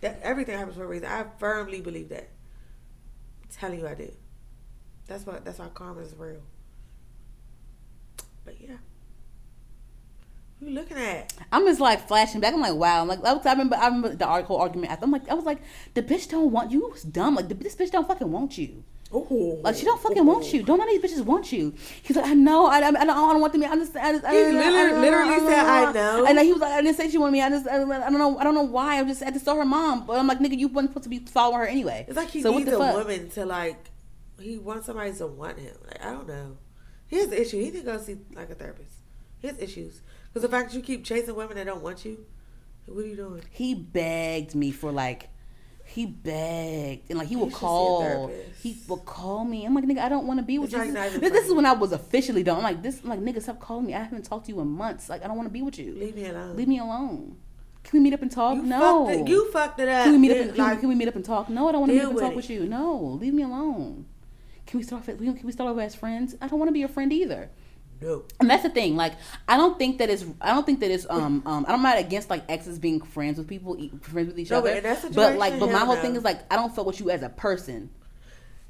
That 0.00 0.20
everything 0.22 0.56
happens 0.58 0.76
for 0.76 0.84
a 0.84 0.86
reason. 0.86 1.08
I 1.08 1.24
firmly 1.38 1.80
believe 1.80 2.08
that. 2.10 2.28
I'm 3.42 3.48
telling 3.50 3.80
you, 3.80 3.86
I 3.88 3.94
did. 3.94 4.16
That's 5.06 5.26
what. 5.26 5.44
That's 5.44 5.58
why 5.58 5.68
karma 5.74 6.00
is 6.00 6.14
real. 6.16 6.40
But 8.44 8.60
yeah, 8.60 8.76
who 10.58 10.66
you 10.66 10.72
looking 10.74 10.96
at? 10.96 11.32
I'm 11.52 11.66
just 11.66 11.80
like 11.80 12.06
flashing 12.08 12.40
back. 12.40 12.54
I'm 12.54 12.60
like, 12.60 12.74
wow. 12.74 13.02
I'm 13.02 13.08
like, 13.08 13.24
I 13.24 13.50
remember, 13.52 13.76
I 13.76 13.86
remember 13.86 14.14
the 14.14 14.26
article 14.26 14.56
argument 14.56 14.92
after. 14.92 15.04
I'm 15.04 15.10
like, 15.10 15.28
I 15.28 15.34
was 15.34 15.44
like, 15.44 15.58
the 15.94 16.02
bitch 16.02 16.28
don't 16.30 16.50
want 16.50 16.70
you. 16.70 16.86
It 16.86 16.92
was 16.92 17.02
dumb. 17.02 17.34
Like, 17.34 17.48
this 17.48 17.76
bitch 17.76 17.90
don't 17.90 18.06
fucking 18.08 18.30
want 18.30 18.56
you. 18.56 18.84
Ooh. 19.12 19.58
Like, 19.62 19.74
she 19.74 19.84
don't 19.84 20.00
fucking 20.00 20.24
want 20.24 20.52
you. 20.52 20.62
Don't 20.62 20.78
none 20.78 20.88
of 20.88 21.02
these 21.02 21.12
bitches 21.18 21.24
want 21.24 21.50
you. 21.50 21.74
He's 22.02 22.16
like, 22.16 22.26
I 22.26 22.34
know. 22.34 22.66
I, 22.66 22.78
I, 22.78 22.88
I, 22.88 22.90
don't, 22.92 23.10
I 23.10 23.14
don't 23.32 23.40
want 23.40 23.52
them. 23.52 23.64
I 23.64 23.74
just, 23.74 23.96
I 23.96 24.10
I, 24.10 24.12
He 24.12 24.18
literally- 24.52 25.00
literally 25.00 25.38
said, 25.40 25.58
"I 25.66 25.92
know." 25.92 26.24
And 26.26 26.38
then 26.38 26.44
he 26.44 26.52
was 26.52 26.60
like, 26.60 26.72
I 26.72 26.80
didn't 26.80 26.96
say 26.96 27.10
she 27.10 27.18
wanted 27.18 27.32
me. 27.32 27.42
I 27.42 27.48
just, 27.50 27.66
I, 27.66 27.74
I 27.76 27.78
don't 28.10 28.18
know. 28.18 28.38
I 28.38 28.44
don't 28.44 28.54
know 28.54 28.62
why. 28.62 29.00
I 29.00 29.04
just, 29.04 29.22
I 29.24 29.30
just 29.32 29.44
saw 29.44 29.56
her 29.56 29.64
mom. 29.64 30.06
But 30.06 30.18
I'm 30.18 30.28
like, 30.28 30.38
nigga, 30.38 30.56
you 30.56 30.68
wasn't 30.68 30.92
supposed 30.92 31.04
to 31.04 31.10
be 31.10 31.18
following 31.18 31.58
her 31.58 31.66
anyway. 31.66 32.04
It's 32.06 32.16
like 32.16 32.30
he 32.30 32.40
so 32.40 32.52
needs 32.56 32.70
the 32.70 32.76
a 32.76 32.78
fuck? 32.78 32.94
woman 32.96 33.28
to 33.30 33.44
like. 33.46 33.90
He 34.38 34.58
wants 34.58 34.86
somebody 34.86 35.12
to 35.14 35.26
want 35.26 35.58
him. 35.58 35.74
Like 35.86 36.04
I 36.04 36.12
don't 36.12 36.28
know. 36.28 36.56
He 37.08 37.16
has 37.16 37.26
an 37.26 37.34
issue. 37.34 37.58
He 37.58 37.64
need 37.64 37.74
to 37.78 37.82
go 37.82 37.98
see 37.98 38.16
like 38.34 38.48
a 38.50 38.54
therapist. 38.54 38.94
He 39.40 39.48
has 39.48 39.58
issues 39.58 40.02
because 40.28 40.42
the 40.42 40.48
fact 40.48 40.70
that 40.70 40.76
you 40.76 40.82
keep 40.82 41.04
chasing 41.04 41.34
women 41.34 41.56
that 41.56 41.66
don't 41.66 41.82
want 41.82 42.04
you. 42.04 42.24
What 42.86 43.04
are 43.04 43.08
you 43.08 43.16
doing? 43.16 43.42
he 43.50 43.74
begged 43.74 44.54
me 44.54 44.70
for 44.70 44.90
like 44.92 45.28
he 45.90 46.06
begged 46.06 47.10
and 47.10 47.18
like 47.18 47.26
he 47.26 47.34
would 47.34 47.50
should 47.50 47.58
see 47.58 47.64
a 47.64 47.68
call 47.68 48.30
he 48.62 48.78
would 48.86 49.04
call 49.04 49.44
me. 49.44 49.66
I'm 49.66 49.74
like 49.74 49.84
nigga 49.84 49.98
i 49.98 50.08
don't 50.08 50.26
want 50.26 50.38
to 50.38 50.44
be 50.44 50.58
with 50.58 50.72
It's 50.72 50.86
you. 50.86 50.92
like 50.92 51.12
this, 51.12 51.32
this 51.32 51.46
is 51.48 51.52
when 51.52 51.66
i 51.66 51.72
was 51.72 51.90
officially 51.92 52.44
done. 52.44 52.58
I'm 52.58 52.62
like 52.62 52.80
this 52.82 53.00
I'm 53.02 53.08
like 53.10 53.20
nigga 53.20 53.42
stop 53.42 53.58
calling 53.58 53.86
me. 53.86 53.94
I 53.94 54.02
haven't 54.02 54.24
talked 54.24 54.46
to 54.46 54.52
you 54.52 54.60
in 54.60 54.68
months. 54.68 55.08
Like 55.08 55.24
i 55.24 55.26
don't 55.26 55.36
want 55.36 55.48
to 55.48 55.52
be 55.52 55.62
with 55.62 55.78
you. 55.78 55.94
Leave 55.94 56.14
me 56.14 56.26
alone. 56.26 56.56
leave 56.56 56.68
me 56.68 56.78
alone. 56.78 57.36
Can 57.82 57.98
we 57.98 58.04
meet 58.04 58.14
up 58.14 58.22
and 58.22 58.30
talk? 58.30 58.56
You 58.56 58.62
no. 58.62 59.06
Fucked 59.06 59.20
it, 59.20 59.28
you 59.28 59.50
fucked 59.50 59.80
it 59.80 59.88
up. 59.88 60.04
can 60.04 60.12
we 60.12 60.18
meet 60.18 60.30
up 60.32 60.36
and, 60.36 60.56
like, 60.56 60.80
can 60.80 60.88
we 60.88 60.94
meet 60.94 61.08
up 61.08 61.16
and 61.16 61.24
talk? 61.24 61.48
No 61.48 61.68
i 61.68 61.72
don't 61.72 61.80
want 61.80 61.90
to 61.90 61.96
meet 61.96 62.04
up 62.04 62.10
and 62.10 62.20
talk 62.20 62.32
it. 62.32 62.36
with 62.36 62.50
you. 62.50 62.66
No 62.66 63.18
leave 63.20 63.34
me 63.34 63.42
alone. 63.42 64.06
Can 64.66 64.78
we 64.78 64.84
start 64.84 65.04
can 65.04 65.40
we 65.44 65.52
start 65.52 65.68
over 65.68 65.80
as 65.80 65.96
friends? 65.96 66.36
I 66.40 66.46
don't 66.46 66.58
want 66.60 66.68
to 66.68 66.72
be 66.72 66.78
your 66.78 66.88
friend 66.88 67.12
either 67.12 67.50
no. 68.00 68.24
and 68.40 68.48
that's 68.50 68.62
the 68.62 68.70
thing. 68.70 68.96
Like, 68.96 69.14
I 69.48 69.56
don't 69.56 69.78
think 69.78 69.98
that 69.98 70.10
it's. 70.10 70.24
I 70.40 70.52
don't 70.52 70.64
think 70.66 70.80
that 70.80 70.90
it's. 70.90 71.06
Um. 71.08 71.42
Um. 71.46 71.64
I'm 71.68 71.82
not 71.82 71.98
against 71.98 72.30
like 72.30 72.44
exes 72.48 72.78
being 72.78 73.00
friends 73.00 73.38
with 73.38 73.48
people, 73.48 73.76
friends 74.02 74.28
with 74.28 74.38
each 74.38 74.50
No, 74.50 74.58
other. 74.58 74.80
that 74.80 75.14
but 75.14 75.36
like, 75.36 75.58
but 75.60 75.70
my 75.70 75.80
whole 75.80 75.96
no. 75.96 76.02
thing 76.02 76.16
is 76.16 76.24
like, 76.24 76.40
I 76.52 76.56
don't 76.56 76.74
fuck 76.74 76.86
with 76.86 77.00
you 77.00 77.10
as 77.10 77.22
a 77.22 77.28
person. 77.28 77.90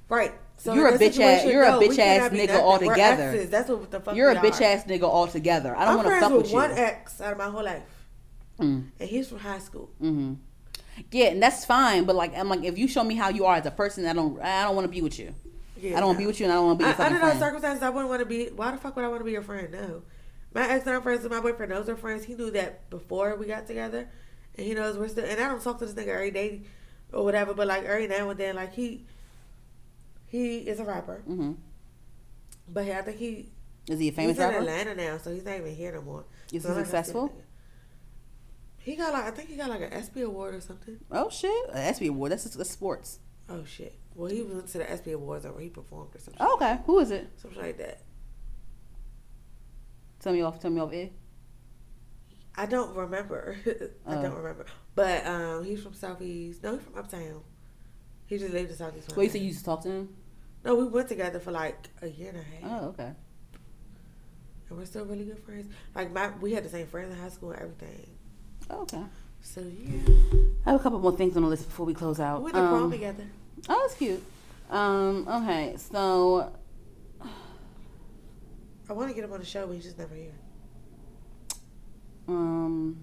Right. 0.08 0.32
So 0.56 0.74
You're 0.74 0.88
a 0.88 0.98
bitch 0.98 1.18
ass- 1.20 1.46
you're 1.46 1.62
a 1.62 1.70
no, 1.70 1.78
we 1.78 1.88
bitch 1.88 1.98
ass 1.98 2.30
nigga 2.32 2.60
altogether. 2.60 3.44
That's 3.46 3.68
what 3.70 3.90
the 3.90 4.00
fuck. 4.00 4.14
You're 4.16 4.30
a 4.30 4.36
bitch 4.36 4.60
are. 4.60 4.64
ass 4.64 4.84
nigga 4.84 5.04
altogether. 5.04 5.74
I 5.74 5.84
don't 5.86 5.96
want 5.96 6.08
to 6.08 6.20
fuck 6.20 6.32
with 6.32 6.42
with 6.42 6.50
you. 6.50 6.56
one 6.56 6.72
ex 6.72 7.20
out 7.20 7.32
of 7.32 7.38
my 7.38 7.48
whole 7.48 7.64
life, 7.64 7.82
Mm, 8.58 8.88
and 9.00 9.08
he's 9.08 9.28
from 9.28 9.38
high 9.38 9.58
school. 9.60 9.88
hmm 10.00 10.34
Yeah, 11.12 11.28
and 11.28 11.42
that's 11.42 11.64
fine. 11.64 12.04
But 12.04 12.14
like, 12.16 12.36
I'm 12.36 12.48
like, 12.50 12.62
if 12.64 12.76
you 12.76 12.88
show 12.88 13.02
me 13.04 13.14
how 13.14 13.30
you 13.30 13.46
are 13.46 13.54
as 13.56 13.64
a 13.64 13.70
person, 13.70 14.04
I 14.06 14.12
don't. 14.12 14.38
I 14.42 14.64
don't 14.64 14.74
want 14.74 14.84
to 14.84 14.90
be 14.90 15.00
with 15.00 15.18
you. 15.18 15.32
Yeah, 15.80 15.96
I 15.96 16.00
don't 16.00 16.08
want 16.08 16.18
to 16.18 16.22
be 16.22 16.26
with 16.26 16.40
you, 16.40 16.46
and 16.46 16.52
I 16.52 16.56
don't 16.56 16.66
want 16.66 16.78
to 16.80 16.84
be 16.84 16.88
your 16.90 17.00
I, 17.00 17.06
under 17.06 17.18
those 17.18 17.28
friend. 17.28 17.40
circumstances, 17.40 17.82
I 17.82 17.90
wouldn't 17.90 18.08
want 18.08 18.20
to 18.20 18.26
be. 18.26 18.46
Why 18.48 18.70
the 18.70 18.76
fuck 18.76 18.96
would 18.96 19.04
I 19.04 19.08
want 19.08 19.20
to 19.20 19.24
be 19.24 19.32
your 19.32 19.42
friend? 19.42 19.70
No. 19.72 20.02
My 20.52 20.68
ex 20.68 20.86
and 20.86 21.02
friends 21.02 21.22
with 21.22 21.32
my 21.32 21.40
boyfriend. 21.40 21.72
Those 21.72 21.88
are 21.88 21.96
friends. 21.96 22.24
He 22.24 22.34
knew 22.34 22.50
that 22.52 22.90
before 22.90 23.36
we 23.36 23.46
got 23.46 23.66
together, 23.66 24.08
and 24.56 24.66
he 24.66 24.74
knows 24.74 24.98
we're 24.98 25.08
still. 25.08 25.24
And 25.24 25.40
I 25.40 25.48
don't 25.48 25.62
talk 25.62 25.78
to 25.78 25.86
this 25.86 25.94
nigga 25.94 26.08
every 26.14 26.30
day 26.32 26.62
or 27.12 27.24
whatever, 27.24 27.54
but 27.54 27.66
like 27.66 27.84
every 27.84 28.06
now 28.08 28.28
and 28.30 28.38
then, 28.38 28.56
like 28.56 28.72
he, 28.74 29.06
he 30.26 30.58
is 30.58 30.80
a 30.80 30.84
rapper. 30.84 31.22
hmm 31.26 31.52
But 32.68 32.88
I 32.88 33.02
think 33.02 33.18
he 33.18 33.52
Is 33.88 33.98
he 34.00 34.08
a 34.08 34.12
famous 34.12 34.36
rapper. 34.38 34.52
he's 34.52 34.60
in 34.60 34.66
rapper? 34.66 34.80
Atlanta 34.80 34.94
now, 35.12 35.18
so 35.18 35.32
he's 35.32 35.44
not 35.44 35.56
even 35.56 35.74
here 35.74 35.92
no 35.92 36.02
more. 36.02 36.24
Is 36.52 36.62
So 36.64 36.68
he 36.70 36.74
I 36.74 36.76
like 36.78 36.86
I 36.86 36.90
said, 36.90 37.06
successful? 37.06 37.32
He 38.78 38.96
got 38.96 39.12
like 39.12 39.24
I 39.24 39.30
think 39.30 39.50
he 39.50 39.56
got 39.56 39.68
like 39.70 39.82
an 39.82 39.92
ESPY 39.92 40.22
award 40.22 40.54
or 40.54 40.60
something. 40.60 40.98
Oh 41.12 41.28
shit, 41.30 41.52
an 41.70 41.76
ESPY 41.78 42.08
award. 42.08 42.32
That's, 42.32 42.44
that's 42.44 42.70
sports. 42.70 43.18
Oh 43.48 43.62
shit. 43.64 43.94
Well, 44.20 44.30
he 44.30 44.42
went 44.42 44.68
to 44.68 44.78
the 44.78 44.90
ESPY 44.90 45.12
awards 45.12 45.46
or 45.46 45.58
he 45.58 45.70
performed 45.70 46.14
or 46.14 46.18
something. 46.18 46.42
Oh, 46.46 46.54
okay, 46.56 46.78
who 46.84 46.98
is 46.98 47.10
it? 47.10 47.30
Something 47.36 47.62
like 47.62 47.78
that. 47.78 48.02
Tell 50.20 50.32
me 50.34 50.42
off. 50.42 50.60
Tell 50.60 50.70
me 50.70 50.80
off. 50.80 50.92
It. 50.92 51.12
I 52.54 52.66
don't 52.66 52.94
remember. 52.94 53.56
I 54.06 54.16
Oh. 54.16 54.22
don't 54.22 54.34
remember. 54.34 54.66
But 54.94 55.26
um, 55.26 55.64
he's 55.64 55.82
from 55.82 55.94
Southeast. 55.94 56.62
No, 56.62 56.72
he's 56.76 56.82
from 56.82 56.98
Uptown. 56.98 57.40
He 58.26 58.36
just 58.36 58.52
lived 58.52 58.70
in 58.70 58.76
Southeast. 58.76 59.16
Wait, 59.16 59.24
you 59.24 59.30
said 59.30 59.40
you 59.40 59.46
used 59.48 59.60
to 59.60 59.64
talk 59.64 59.82
to 59.84 59.88
him? 59.90 60.08
No, 60.64 60.74
we 60.74 60.84
went 60.84 61.08
together 61.08 61.40
for 61.40 61.52
like 61.52 61.88
a 62.02 62.08
year 62.08 62.28
and 62.28 62.38
a 62.38 62.42
half, 62.42 62.82
Oh, 62.82 62.86
okay. 62.88 63.12
and 64.68 64.78
we're 64.78 64.84
still 64.84 65.06
really 65.06 65.24
good 65.24 65.38
friends. 65.38 65.72
Like 65.94 66.12
my, 66.12 66.28
we 66.36 66.52
had 66.52 66.62
the 66.64 66.68
same 66.68 66.86
friends 66.86 67.14
in 67.14 67.18
high 67.18 67.30
school 67.30 67.52
and 67.52 67.62
everything. 67.62 68.10
Oh, 68.68 68.82
okay. 68.82 69.02
So 69.40 69.62
yeah, 69.62 70.12
I 70.66 70.72
have 70.72 70.80
a 70.80 70.82
couple 70.82 70.98
more 70.98 71.16
things 71.16 71.34
on 71.38 71.42
the 71.44 71.48
list 71.48 71.64
before 71.66 71.86
we 71.86 71.94
close 71.94 72.20
out. 72.20 72.40
we 72.40 72.44
went 72.52 72.56
to 72.56 72.60
prom 72.68 72.82
Um, 72.84 72.90
together. 72.90 73.24
Oh, 73.68 73.80
that's 73.86 73.94
cute. 73.98 74.22
Um, 74.70 75.26
okay, 75.28 75.74
so 75.76 76.52
I 78.88 78.92
want 78.92 79.08
to 79.08 79.14
get 79.14 79.24
him 79.24 79.32
on 79.32 79.40
the 79.40 79.44
show, 79.46 79.66
but 79.66 79.74
he's 79.74 79.84
just 79.84 79.98
never 79.98 80.14
here. 80.14 80.32
um, 82.28 82.96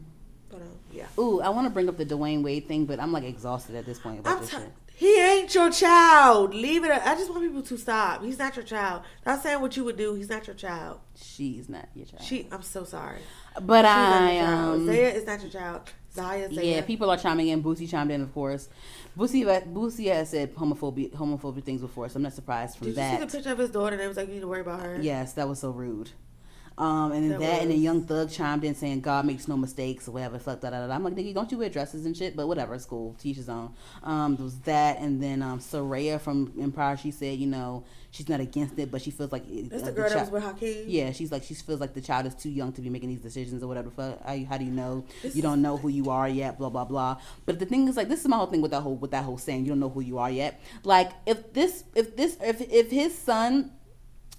But 0.50 0.62
um, 0.62 0.70
yeah. 0.94 1.06
ooh, 1.20 1.42
I 1.42 1.50
want 1.50 1.66
to 1.68 1.70
bring 1.70 1.90
up 1.90 1.98
the 1.98 2.06
Dwyane 2.06 2.44
Wade 2.44 2.68
thing, 2.68 2.86
but 2.86 3.00
I'm 3.00 3.12
like 3.12 3.24
exhausted 3.24 3.76
at 3.76 3.86
this 3.86 4.00
point 4.00 4.20
about 4.20 4.36
I'm 4.36 4.42
this 4.42 4.50
t- 4.52 4.58
he 4.96 5.20
ain't 5.22 5.54
your 5.54 5.70
child. 5.72 6.56
Leave 6.56 6.84
it. 6.84 6.90
I 6.92 7.14
just 7.16 7.30
want 7.30 7.44
people 7.44 7.62
to 7.62 7.78
stop. 7.78 8.24
He's 8.24 8.40
not 8.40 8.56
your 8.56 8.66
child. 8.66 9.04
Not 9.28 9.44
saying 9.44 9.62
what 9.62 9.78
you 9.78 9.84
would 9.84 9.96
do. 9.96 10.16
He's 10.16 10.28
not 10.30 10.48
your 10.48 10.56
child. 10.56 11.02
She's 11.16 11.70
not 11.70 11.88
your 11.94 12.08
child. 12.08 12.24
She. 12.24 12.48
I'm 12.52 12.64
so 12.64 12.84
sorry. 12.84 13.20
but 13.62 13.84
She's 13.84 13.92
I 13.92 14.40
child. 14.40 14.76
um. 14.76 14.86
Zaya 14.88 15.10
is 15.10 15.26
not 15.28 15.42
your 15.42 15.52
child. 15.52 15.82
Zaya. 16.16 16.52
Zaya. 16.52 16.66
Yeah, 16.66 16.82
people 16.82 17.12
are 17.12 17.18
chiming 17.18 17.50
in. 17.50 17.62
Boosie 17.62 17.88
chimed 17.88 18.10
in, 18.10 18.22
of 18.22 18.34
course. 18.34 18.70
Boosie, 19.18 19.44
Boosie 19.74 20.14
has 20.14 20.30
said 20.30 20.54
homophobic, 20.54 21.12
homophobic 21.12 21.64
things 21.64 21.82
before, 21.82 22.08
so 22.08 22.18
I'm 22.18 22.24
not 22.24 22.34
surprised 22.34 22.78
from 22.78 22.88
Did 22.94 22.98
you 22.98 23.10
see 23.12 23.18
the 23.18 23.28
picture 23.28 23.52
of 23.52 23.58
his 23.58 23.72
daughter? 23.72 23.96
And 23.96 24.04
it 24.04 24.08
was 24.08 24.16
like, 24.16 24.28
you 24.28 24.36
need 24.36 24.42
to 24.42 24.48
worry 24.48 24.62
about 24.62 24.82
her. 24.82 25.00
Yes, 25.02 25.34
that 25.34 25.50
was 25.50 25.60
so 25.60 25.72
rude. 25.72 26.12
Um, 26.78 27.12
and 27.12 27.24
then 27.24 27.30
That 27.32 27.40
that, 27.40 27.62
and 27.64 27.72
then. 27.72 27.82
Young 27.82 28.04
Thug 28.04 28.30
chimed 28.30 28.64
in 28.64 28.76
saying 28.76 29.02
God 29.02 29.26
makes 29.26 29.48
no 29.48 29.58
mistakes 29.58 30.08
or 30.08 30.12
whatever. 30.12 30.38
Fuck 30.38 30.62
da. 30.62 30.68
I'm 30.70 31.04
like, 31.04 31.16
nigga, 31.16 31.34
don't 31.34 31.52
you 31.52 31.58
wear 31.58 31.70
dresses 31.70 32.06
and 32.06 32.16
shit? 32.16 32.36
But 32.36 32.48
whatever, 32.48 32.76
it's 32.76 32.86
cool. 32.86 33.16
Teach 33.20 33.38
his 33.38 33.50
own. 33.50 33.74
Um, 34.04 34.36
there 34.36 34.44
was 34.44 34.60
that, 34.60 35.00
and 35.00 35.22
then 35.22 35.42
um, 35.42 35.60
Serayah 35.60 36.22
from 36.22 36.54
Empire. 36.62 36.96
She 36.98 37.10
said, 37.10 37.40
you 37.40 37.48
know, 37.48 37.84
she's 38.12 38.30
not 38.30 38.40
against 38.42 38.78
it, 38.78 38.92
but 38.92 39.02
she 39.02 39.10
feels 39.10 39.32
like 39.32 39.50
it, 39.50 39.70
That's 39.70 39.84
uh, 39.84 39.86
the 39.88 39.92
girl 39.94 40.10
that 40.10 40.16
chi- 40.16 40.22
was 40.22 40.30
with 40.30 40.44
Hakeem. 40.44 40.86
Yeah, 40.88 41.12
she's 41.12 41.32
like 41.32 41.44
she 41.44 41.56
feels 41.56 41.80
like 41.80 41.94
the 41.96 42.02
child 42.02 42.28
is 42.28 42.36
too 42.36 42.50
young 42.50 42.72
to 42.74 42.82
be 42.82 42.90
making 42.90 43.10
these 43.10 43.22
decisions 43.22 43.64
or 43.64 43.68
whatever. 43.68 43.90
Fuck, 43.90 44.24
how, 44.24 44.38
how 44.46 44.58
do 44.58 44.66
you 44.66 44.72
know? 44.72 45.04
This 45.24 45.36
you 45.36 45.42
don't 45.42 45.62
know 45.64 45.78
who 45.78 45.90
you 45.90 46.12
are 46.12 46.30
yet. 46.30 46.60
Blah 46.60 46.70
blah 46.70 46.86
blah. 46.86 47.18
But 47.48 47.58
the 47.58 47.66
thing 47.66 47.88
is, 47.88 47.98
like, 47.98 48.08
this 48.10 48.22
is 48.22 48.28
my 48.28 48.38
whole 48.38 48.46
thing 48.48 48.62
with 48.62 48.72
that 48.72 48.82
whole 48.82 48.96
with 48.96 49.12
that 49.12 49.24
whole 49.24 49.40
saying 49.40 49.64
you 49.66 49.70
don't 49.70 49.80
know 49.80 49.90
who 49.90 50.02
you 50.02 50.20
are 50.20 50.30
yet. 50.30 50.62
Like, 50.84 51.12
if 51.26 51.54
this 51.54 51.86
if 51.96 52.16
this 52.16 52.38
if 52.42 52.62
if 52.62 52.92
his 52.92 53.18
son 53.18 53.72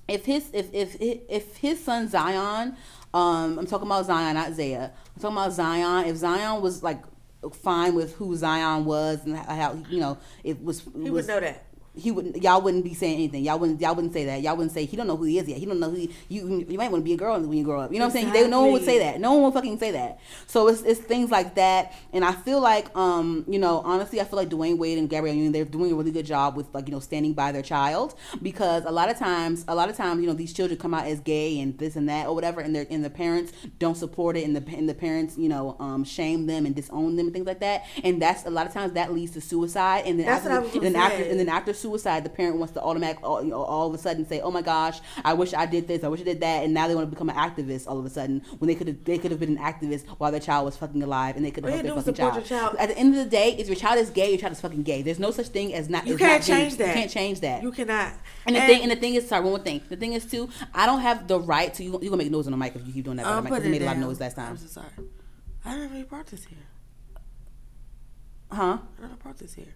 if 0.09 0.25
his 0.25 0.51
if 0.53 0.73
if 0.75 0.97
if 1.01 1.57
his 1.57 1.85
son 1.85 2.09
Zion, 2.09 2.77
um, 3.13 3.59
I'm 3.59 3.67
talking 3.67 3.87
about 3.87 4.07
Zion, 4.07 4.35
not 4.35 4.53
Zaya. 4.55 4.91
I'm 5.17 5.23
talking 5.23 5.37
about 5.37 5.53
Zion. 5.53 6.07
If 6.09 6.17
Zion 6.17 6.63
was 6.63 6.83
like 6.83 7.03
fine 7.53 7.95
with 7.95 8.15
who 8.17 8.35
Zion 8.35 8.85
was 8.85 9.25
and 9.25 9.37
how 9.37 9.79
you 9.89 10.01
know 10.01 10.19
it 10.43 10.63
was, 10.63 10.81
He 10.81 11.11
was 11.11 11.27
would 11.27 11.29
know 11.29 11.41
that. 11.41 11.65
He 11.99 12.11
wouldn't 12.11 12.43
y'all 12.43 12.61
wouldn't 12.61 12.85
be 12.85 12.95
saying 12.95 13.15
anything. 13.15 13.45
Y'all 13.45 13.59
wouldn't 13.59 13.81
y'all 13.81 13.95
wouldn't 13.95 14.13
say 14.13 14.25
that. 14.27 14.41
Y'all 14.41 14.57
wouldn't 14.57 14.73
say 14.73 14.85
he 14.85 14.97
don't 14.97 15.07
know 15.07 15.17
who 15.17 15.25
he 15.25 15.39
is 15.39 15.49
yet. 15.49 15.59
He 15.59 15.67
don't 15.67 15.81
know 15.81 15.91
who 15.91 15.97
he, 15.97 16.11
you 16.29 16.65
you 16.69 16.79
might 16.79 16.91
want 16.91 17.03
to 17.03 17.05
be 17.05 17.13
a 17.13 17.17
girl 17.17 17.39
when 17.41 17.53
you 17.53 17.65
grow 17.65 17.81
up. 17.81 17.93
You 17.93 17.99
know 17.99 18.07
what 18.07 18.17
I'm 18.17 18.23
saying? 18.23 18.33
They, 18.33 18.49
no 18.49 18.63
one 18.63 18.73
would 18.73 18.85
say 18.85 18.99
that. 19.01 19.21
No 19.21 19.35
one 19.35 19.45
would 19.45 19.55
fucking 19.55 19.79
say 19.79 19.93
that. 19.93 20.21
So 20.47 20.69
it's, 20.69 20.83
it's 20.83 21.01
things 21.01 21.31
like 21.31 21.55
that. 21.57 21.95
And 22.13 22.25
I 22.25 22.33
feel 22.33 22.61
like 22.61 22.95
um 22.97 23.45
you 23.49 23.59
know 23.59 23.81
honestly 23.85 24.21
I 24.21 24.25
feel 24.25 24.37
like 24.37 24.49
Dwyane 24.49 24.79
Wade 24.79 24.99
and 24.99 25.09
Gabrielle 25.09 25.35
Union 25.35 25.53
they're 25.53 25.65
doing 25.65 25.93
a 25.93 25.95
really 25.95 26.13
good 26.13 26.27
job 26.27 26.57
with 26.57 26.73
like 26.75 26.87
you 26.87 26.93
know 26.93 27.01
standing 27.01 27.33
by 27.33 27.53
their 27.53 27.63
child. 27.63 28.15
Because 28.43 28.85
a 28.85 28.91
lot 28.91 29.11
of 29.11 29.19
times 29.19 29.65
a 29.69 29.75
lot 29.75 29.89
of 29.89 29.97
times 29.97 30.21
you 30.21 30.27
know 30.27 30.35
these 30.35 30.53
children 30.53 30.79
come 30.79 30.95
out 30.95 31.07
as 31.07 31.21
gay 31.21 31.61
and 31.61 31.77
this 31.79 31.97
and 31.97 32.09
that 32.09 32.27
or 32.27 32.35
whatever 32.35 32.61
and 32.61 32.75
their 32.75 32.87
and 32.91 33.05
the 33.05 33.11
parents 33.11 33.53
don't 33.79 33.97
support 33.97 34.37
it 34.37 34.45
and 34.45 34.55
the 34.55 34.77
and 34.77 34.89
the 34.89 34.95
parents 34.95 35.37
you 35.37 35.49
know 35.49 35.77
um 35.81 36.05
shame 36.05 36.47
them 36.47 36.67
and 36.67 36.75
disown 36.75 37.17
them 37.17 37.27
and 37.27 37.33
things 37.33 37.47
like 37.47 37.61
that. 37.61 37.85
And 38.05 38.21
that's 38.21 38.47
a 38.47 38.51
lot 38.51 38.67
of 38.67 38.73
times 38.73 38.93
that 38.95 39.13
leads 39.13 39.33
to 39.33 39.41
suicide. 39.41 40.05
And 40.07 40.19
then 40.19 40.27
That's 40.27 40.47
after, 40.47 40.51
what 40.51 40.59
I 40.59 40.65
was 40.65 40.75
and 40.75 40.85
then 40.85 40.97
after 40.97 41.23
and 41.23 41.41
then 41.41 41.49
after 41.49 41.73
suicide, 41.73 41.88
the 41.97 42.31
parent 42.35 42.57
wants 42.57 42.75
to 42.75 42.83
automatic 42.83 43.19
all, 43.23 43.43
you 43.43 43.51
know, 43.51 43.63
all 43.63 43.89
of 43.89 43.95
a 43.95 43.99
sudden 43.99 44.27
say, 44.27 44.41
"Oh 44.41 44.51
my 44.51 44.63
gosh, 44.63 45.01
I 45.25 45.33
wish 45.35 45.55
I 45.55 45.67
did 45.67 45.89
this, 45.89 46.05
I 46.05 46.09
wish 46.09 46.21
I 46.21 46.25
did 46.25 46.41
that," 46.41 46.65
and 46.65 46.75
now 46.75 46.87
they 46.89 46.95
want 46.95 47.07
to 47.07 47.11
become 47.11 47.29
an 47.31 47.37
activist 47.37 47.87
all 47.87 47.99
of 47.99 48.05
a 48.05 48.11
sudden 48.11 48.43
when 48.59 48.69
they 48.69 48.75
could 48.75 48.87
have 48.89 49.05
they 49.05 49.19
could 49.19 49.31
have 49.31 49.41
been 49.41 49.57
an 49.57 49.63
activist 49.63 50.07
while 50.19 50.31
their 50.31 50.41
child 50.41 50.65
was 50.67 50.77
fucking 50.77 51.03
alive 51.03 51.37
and 51.37 51.45
they 51.45 51.51
could 51.51 51.65
have 51.65 51.73
helped 51.87 52.05
their 52.05 52.15
fucking 52.15 52.45
child. 52.45 52.75
child. 52.75 52.77
At 52.79 52.89
the 52.91 52.99
end 52.99 53.15
of 53.17 53.25
the 53.25 53.31
day, 53.31 53.55
if 53.59 53.67
your 53.67 53.77
child 53.77 53.99
is 53.99 54.11
gay, 54.11 54.29
your 54.31 54.39
child 54.39 54.53
is 54.53 54.61
fucking 54.61 54.83
gay. 54.83 55.03
There's 55.03 55.19
no 55.19 55.31
such 55.31 55.49
thing 55.49 55.75
as 55.75 55.89
not. 55.89 56.07
You 56.07 56.17
can't 56.17 56.41
not 56.41 56.47
change 56.47 56.77
that. 56.77 56.89
You 56.89 56.95
can't 56.95 57.11
change 57.11 57.41
that. 57.41 57.63
You 57.63 57.73
cannot. 57.73 58.13
and 58.47 58.57
the 58.57 58.61
thing, 58.61 58.83
and 58.83 58.91
the 58.91 58.97
thing 58.97 59.15
is, 59.15 59.29
sorry, 59.29 59.43
one 59.43 59.53
more 59.53 59.59
thing. 59.59 59.81
The 59.89 59.97
thing 59.97 60.13
is 60.13 60.27
too, 60.27 60.49
I 60.75 60.87
don't 60.87 61.01
have 61.01 61.27
the 61.29 61.41
right 61.41 61.73
to. 61.75 61.85
You, 61.85 61.93
you 62.03 62.11
gonna 62.11 62.17
make 62.23 62.31
noise 62.31 62.47
on 62.47 62.53
the 62.53 62.57
mic 62.59 62.75
if 62.77 62.87
you 62.87 62.93
keep 62.93 63.05
doing 63.05 63.17
that. 63.19 63.27
I'm 63.27 63.39
on 63.39 63.45
the 63.45 63.51
mic, 63.51 63.51
'cause 63.51 63.59
putting 63.61 63.75
it 63.75 63.79
made 63.79 63.83
it 63.83 63.85
a 63.85 63.89
lot 63.89 63.97
of 63.97 64.03
noise 64.03 64.21
last 64.21 64.37
time. 64.37 64.51
I'm 64.51 64.57
so 64.57 64.67
sorry. 64.67 64.89
I 65.65 65.77
never 65.77 65.95
even 65.95 66.05
brought 66.09 66.27
this 66.27 66.45
here. 66.45 66.59
Huh? 68.51 68.79
I 68.99 69.03
never 69.03 69.17
brought 69.17 69.39
this 69.39 69.55
here. 69.55 69.75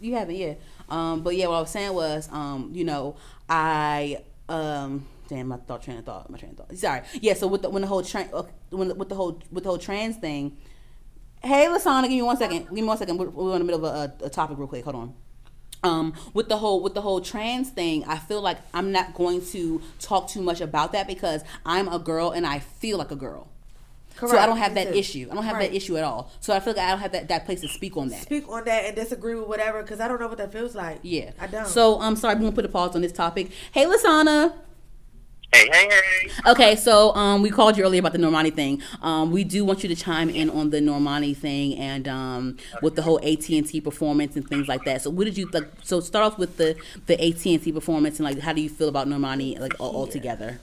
You 0.00 0.14
haven't, 0.14 0.36
yeah. 0.36 0.54
Um, 0.88 1.22
but 1.22 1.36
yeah, 1.36 1.46
what 1.46 1.56
I 1.56 1.60
was 1.60 1.70
saying 1.70 1.92
was, 1.92 2.28
um, 2.32 2.70
you 2.72 2.84
know, 2.84 3.16
I 3.48 4.22
um, 4.48 5.06
damn, 5.28 5.48
my 5.48 5.56
thought 5.56 5.82
train 5.82 5.98
of 5.98 6.04
thought, 6.04 6.28
my 6.28 6.38
train 6.38 6.52
of 6.52 6.58
thought. 6.58 6.76
Sorry, 6.76 7.02
yeah. 7.20 7.34
So 7.34 7.46
with 7.46 7.62
the 7.62 7.70
when 7.70 7.82
the 7.82 7.88
whole 7.88 8.02
train, 8.02 8.28
uh, 8.32 8.42
when 8.70 8.96
with 8.98 9.08
the 9.08 9.14
whole 9.14 9.40
with 9.50 9.64
the 9.64 9.70
whole 9.70 9.78
trans 9.78 10.16
thing. 10.16 10.56
Hey, 11.42 11.66
Lasana, 11.68 12.02
give 12.02 12.10
me 12.10 12.22
one 12.22 12.36
second. 12.36 12.64
Give 12.64 12.72
me 12.72 12.82
one 12.82 12.98
second. 12.98 13.16
We're, 13.16 13.30
we're 13.30 13.52
in 13.54 13.60
the 13.60 13.64
middle 13.64 13.86
of 13.86 13.94
a, 14.20 14.26
a 14.26 14.28
topic, 14.28 14.58
real 14.58 14.68
quick. 14.68 14.84
Hold 14.84 14.96
on. 14.96 15.14
Um, 15.82 16.12
with 16.34 16.50
the 16.50 16.58
whole 16.58 16.82
with 16.82 16.92
the 16.94 17.00
whole 17.00 17.20
trans 17.20 17.70
thing, 17.70 18.04
I 18.04 18.18
feel 18.18 18.42
like 18.42 18.58
I'm 18.74 18.92
not 18.92 19.14
going 19.14 19.44
to 19.46 19.80
talk 20.00 20.28
too 20.28 20.42
much 20.42 20.60
about 20.60 20.92
that 20.92 21.06
because 21.06 21.42
I'm 21.64 21.88
a 21.88 21.98
girl 21.98 22.32
and 22.32 22.46
I 22.46 22.58
feel 22.58 22.98
like 22.98 23.10
a 23.10 23.16
girl. 23.16 23.48
So 24.18 24.36
I 24.36 24.46
don't 24.46 24.58
have 24.58 24.74
that 24.74 24.94
issue. 24.94 25.28
I 25.30 25.34
don't 25.34 25.44
have 25.44 25.54
Right. 25.56 25.70
that 25.70 25.76
issue 25.76 25.96
at 25.96 26.04
all. 26.04 26.30
So 26.40 26.52
I 26.54 26.60
feel 26.60 26.74
like 26.74 26.82
I 26.84 26.90
don't 26.90 27.00
have 27.00 27.12
that, 27.12 27.28
that 27.28 27.46
place 27.46 27.60
to 27.62 27.68
speak 27.68 27.96
on 27.96 28.08
that. 28.10 28.22
Speak 28.22 28.48
on 28.48 28.64
that 28.64 28.84
and 28.84 28.94
disagree 28.94 29.34
with 29.34 29.48
whatever 29.48 29.82
because 29.82 30.00
I 30.00 30.08
don't 30.08 30.20
know 30.20 30.28
what 30.28 30.38
that 30.38 30.52
feels 30.52 30.74
like. 30.74 30.98
Yeah. 31.02 31.30
I 31.40 31.46
don't. 31.46 31.66
So 31.66 32.00
I'm 32.00 32.16
sorry, 32.16 32.34
we're 32.34 32.42
gonna 32.42 32.52
put 32.52 32.64
a 32.66 32.68
pause 32.68 32.94
on 32.94 33.02
this 33.02 33.12
topic. 33.12 33.50
Hey 33.72 33.86
Lasana. 33.86 34.52
Hey, 35.52 35.68
hey, 35.72 35.88
hey. 35.90 36.50
Okay, 36.52 36.76
so 36.76 37.12
um, 37.16 37.42
we 37.42 37.50
called 37.50 37.76
you 37.76 37.82
earlier 37.82 37.98
about 37.98 38.12
the 38.12 38.18
Normani 38.18 38.54
thing. 38.54 38.80
Um, 39.02 39.32
we 39.32 39.42
do 39.42 39.64
want 39.64 39.82
you 39.82 39.88
to 39.88 39.96
chime 39.96 40.30
in 40.30 40.48
on 40.48 40.70
the 40.70 40.78
Normani 40.78 41.36
thing 41.36 41.76
and 41.76 42.06
um, 42.06 42.56
with 42.82 42.94
the 42.94 43.02
whole 43.02 43.18
AT 43.24 43.48
and 43.48 43.66
T 43.66 43.80
performance 43.80 44.36
and 44.36 44.48
things 44.48 44.68
like 44.68 44.84
that. 44.84 45.02
So, 45.02 45.10
what 45.10 45.24
did 45.24 45.36
you 45.36 45.50
like? 45.52 45.64
So, 45.82 45.98
start 45.98 46.24
off 46.24 46.38
with 46.38 46.56
the 46.56 46.76
the 47.06 47.14
AT 47.14 47.44
and 47.46 47.60
T 47.60 47.72
performance 47.72 48.20
and 48.20 48.26
like, 48.26 48.38
how 48.38 48.52
do 48.52 48.60
you 48.60 48.68
feel 48.68 48.88
about 48.88 49.08
Normani 49.08 49.58
like 49.58 49.72
all, 49.80 49.90
all 49.96 50.06
together? 50.06 50.60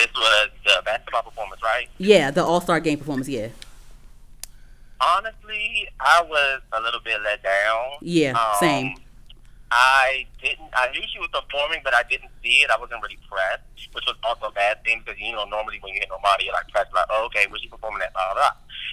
This 0.00 0.14
was 0.14 0.48
the 0.64 0.82
basketball 0.84 1.22
performance, 1.22 1.62
right? 1.62 1.88
Yeah, 1.98 2.30
the 2.30 2.42
All 2.42 2.62
Star 2.62 2.80
Game 2.80 2.96
performance. 2.98 3.28
Yeah, 3.28 3.48
Honestly, 5.00 5.88
I 6.00 6.22
was 6.22 6.60
a 6.72 6.80
little 6.80 7.00
bit 7.00 7.20
let 7.22 7.42
down. 7.42 7.84
yeah, 8.00 8.32
Um, 8.32 8.54
same. 8.60 8.94
I 9.70 10.26
didn't. 10.42 10.68
I 10.74 10.90
knew 10.90 11.00
she 11.12 11.18
was 11.20 11.28
performing, 11.32 11.80
but 11.84 11.94
I 11.94 12.02
didn't 12.08 12.30
see 12.42 12.64
it. 12.64 12.70
I 12.70 12.78
wasn't 12.80 13.02
really 13.02 13.18
pressed, 13.30 13.62
which 13.92 14.04
was 14.06 14.16
also 14.24 14.46
a 14.46 14.52
bad 14.52 14.82
thing 14.84 15.02
because 15.04 15.20
you 15.20 15.32
know 15.32 15.44
normally 15.44 15.78
when 15.80 15.94
you 15.94 16.00
hit 16.00 16.08
Normani, 16.10 16.44
you're 16.44 16.52
like 16.54 16.66
pressed, 16.68 16.92
like, 16.92 17.06
oh, 17.10 17.24
okay, 17.26 17.46
was 17.52 17.60
she 17.60 17.68
performing 17.68 18.00
that? 18.00 18.12
Blah, 18.12 18.32
blah, 18.34 18.40
blah. 18.42 18.50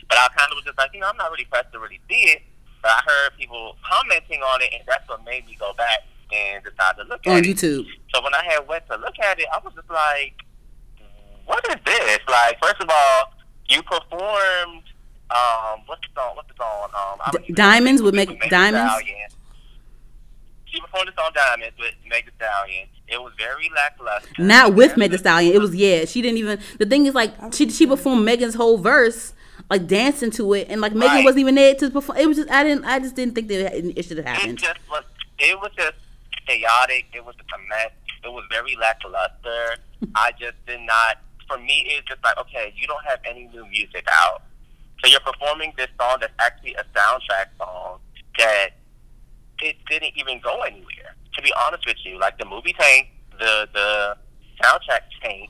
But 0.08 0.18
I 0.20 0.28
kind 0.38 0.52
of 0.52 0.56
was 0.56 0.66
just 0.66 0.78
like, 0.78 0.92
you 0.94 1.00
know, 1.00 1.08
I'm 1.10 1.18
not 1.18 1.32
really 1.32 1.46
pressed 1.46 1.72
to 1.74 1.80
really 1.80 2.00
see 2.10 2.30
it. 2.36 2.44
But 2.84 2.92
I 2.92 3.02
heard 3.08 3.38
people 3.40 3.76
commenting 3.82 4.42
on 4.44 4.62
it, 4.62 4.70
and 4.76 4.84
that's 4.88 5.08
what 5.10 5.26
made 5.26 5.48
me 5.48 5.56
go 5.60 5.74
back 5.74 6.04
and 6.32 6.64
decide 6.64 6.96
to 6.98 7.04
look 7.10 7.22
On 7.26 7.38
at 7.42 7.46
it. 7.46 7.58
YouTube. 7.58 7.88
So 8.14 8.22
when 8.22 8.36
I 8.36 8.44
had 8.46 8.68
went 8.68 8.86
to 8.88 8.98
look 8.98 9.18
at 9.20 9.40
it, 9.40 9.48
I 9.52 9.58
was 9.64 9.74
just 9.74 9.90
like, 9.90 10.36
"What 11.48 11.66
is 11.70 11.76
this?" 11.86 12.20
Like, 12.30 12.58
first 12.62 12.80
of 12.82 12.90
all, 12.90 13.34
you 13.70 13.82
performed. 13.84 14.84
Um, 15.30 15.82
what's 15.88 16.02
the 16.08 16.22
song? 16.22 16.36
What's 16.38 16.48
the 16.48 16.54
song? 16.58 16.90
Um, 16.96 17.32
D- 17.46 17.54
Diamonds 17.54 18.02
with 18.02 18.14
Meg- 18.16 18.40
Diamonds? 18.50 18.94
Stallion. 18.94 19.30
She 20.66 20.80
performed 20.80 21.10
the 21.10 21.14
song 21.22 21.32
"Diamonds" 21.34 21.76
with 21.80 21.94
Meg 22.10 22.26
Thee 22.26 22.32
Stallion. 22.38 22.88
It 23.08 23.22
was 23.22 23.34
very 23.38 23.70
lackluster. 23.76 24.30
Not 24.42 24.74
with 24.76 24.96
Meg 24.98 25.12
Thee 25.12 25.18
Stallion. 25.18 25.54
It 25.56 25.60
was 25.60 25.76
yeah. 25.76 26.06
She 26.06 26.22
didn't 26.22 26.38
even. 26.38 26.60
The 26.78 26.86
thing 26.86 27.06
is 27.08 27.14
like 27.16 27.34
she 27.54 27.70
she 27.70 27.88
performed 27.88 28.24
Megan's 28.26 28.56
whole 28.56 28.78
verse. 28.78 29.34
Like 29.70 29.86
dancing 29.88 30.32
to 30.32 30.54
it, 30.54 30.68
and 30.70 30.80
like 30.80 30.94
Megan 30.94 31.16
Right. 31.18 31.26
wasn't 31.26 31.42
even 31.42 31.56
there 31.56 31.76
to 31.76 31.90
perform. 31.90 32.18
It 32.20 32.26
was 32.28 32.38
just 32.38 32.50
I 32.50 32.64
didn't 32.64 32.86
I 32.86 33.00
just 33.00 33.16
didn't 33.16 33.36
think 33.36 33.50
that 33.50 33.74
it 33.76 34.06
should 34.06 34.18
have 34.18 34.26
It 34.26 34.30
happened. 34.30 34.58
just 34.60 34.80
was. 34.90 35.04
It 35.40 35.60
was 35.60 35.72
just 35.76 35.96
chaotic. 36.48 37.06
It 37.14 37.26
was 37.26 37.36
just 37.36 37.50
a 37.52 37.58
mess. 37.68 37.92
It 38.24 38.32
was 38.32 38.46
very 38.50 38.76
lackluster. 38.78 39.76
I 40.16 40.32
just 40.40 40.56
did 40.66 40.80
not. 40.82 41.18
For 41.48 41.58
me, 41.58 41.88
it's 41.88 42.08
just 42.08 42.24
like 42.24 42.38
okay, 42.40 42.74
you 42.76 42.88
don't 42.88 43.04
have 43.06 43.20
any 43.26 43.48
new 43.48 43.66
music 43.68 44.06
out, 44.24 44.44
so 45.04 45.10
you're 45.10 45.20
performing 45.22 45.74
this 45.78 45.88
song 46.00 46.18
that's 46.20 46.34
actually 46.40 46.76
a 46.76 46.84
soundtrack 46.98 47.48
song 47.58 48.00
that 48.38 48.70
it 49.60 49.76
didn't 49.90 50.14
even 50.16 50.40
go 50.40 50.62
anywhere. 50.62 51.16
To 51.36 51.42
be 51.42 51.52
honest 51.66 51.86
with 51.86 51.98
you, 52.04 52.20
like 52.20 52.38
the 52.38 52.46
movie 52.46 52.74
Tank, 52.78 53.10
the 53.40 53.68
the 53.74 54.18
soundtrack 54.62 55.02
Taint, 55.24 55.50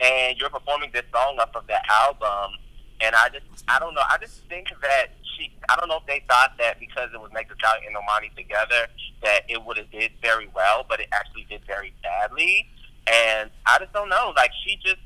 and 0.00 0.36
you're 0.38 0.50
performing 0.50 0.90
this 0.92 1.04
song 1.12 1.38
off 1.38 1.54
of 1.54 1.66
that 1.66 1.82
album. 2.04 2.58
And 3.00 3.14
I 3.14 3.28
just, 3.28 3.44
I 3.68 3.78
don't 3.78 3.94
know. 3.94 4.02
I 4.08 4.16
just 4.18 4.40
think 4.48 4.68
that 4.80 5.08
she, 5.36 5.52
I 5.68 5.76
don't 5.76 5.88
know 5.88 5.98
if 5.98 6.06
they 6.06 6.24
thought 6.28 6.52
that 6.58 6.80
because 6.80 7.10
it 7.12 7.20
was 7.20 7.30
Meg 7.32 7.46
Thee 7.48 7.86
and 7.86 7.94
Normani 7.94 8.34
together 8.34 8.88
that 9.22 9.42
it 9.48 9.62
would 9.62 9.76
have 9.76 9.90
did 9.90 10.12
very 10.22 10.48
well, 10.54 10.86
but 10.88 11.00
it 11.00 11.08
actually 11.12 11.46
did 11.50 11.60
very 11.66 11.92
badly. 12.02 12.66
And 13.06 13.50
I 13.66 13.78
just 13.78 13.92
don't 13.92 14.08
know. 14.08 14.32
Like 14.34 14.50
she 14.64 14.78
just, 14.82 14.96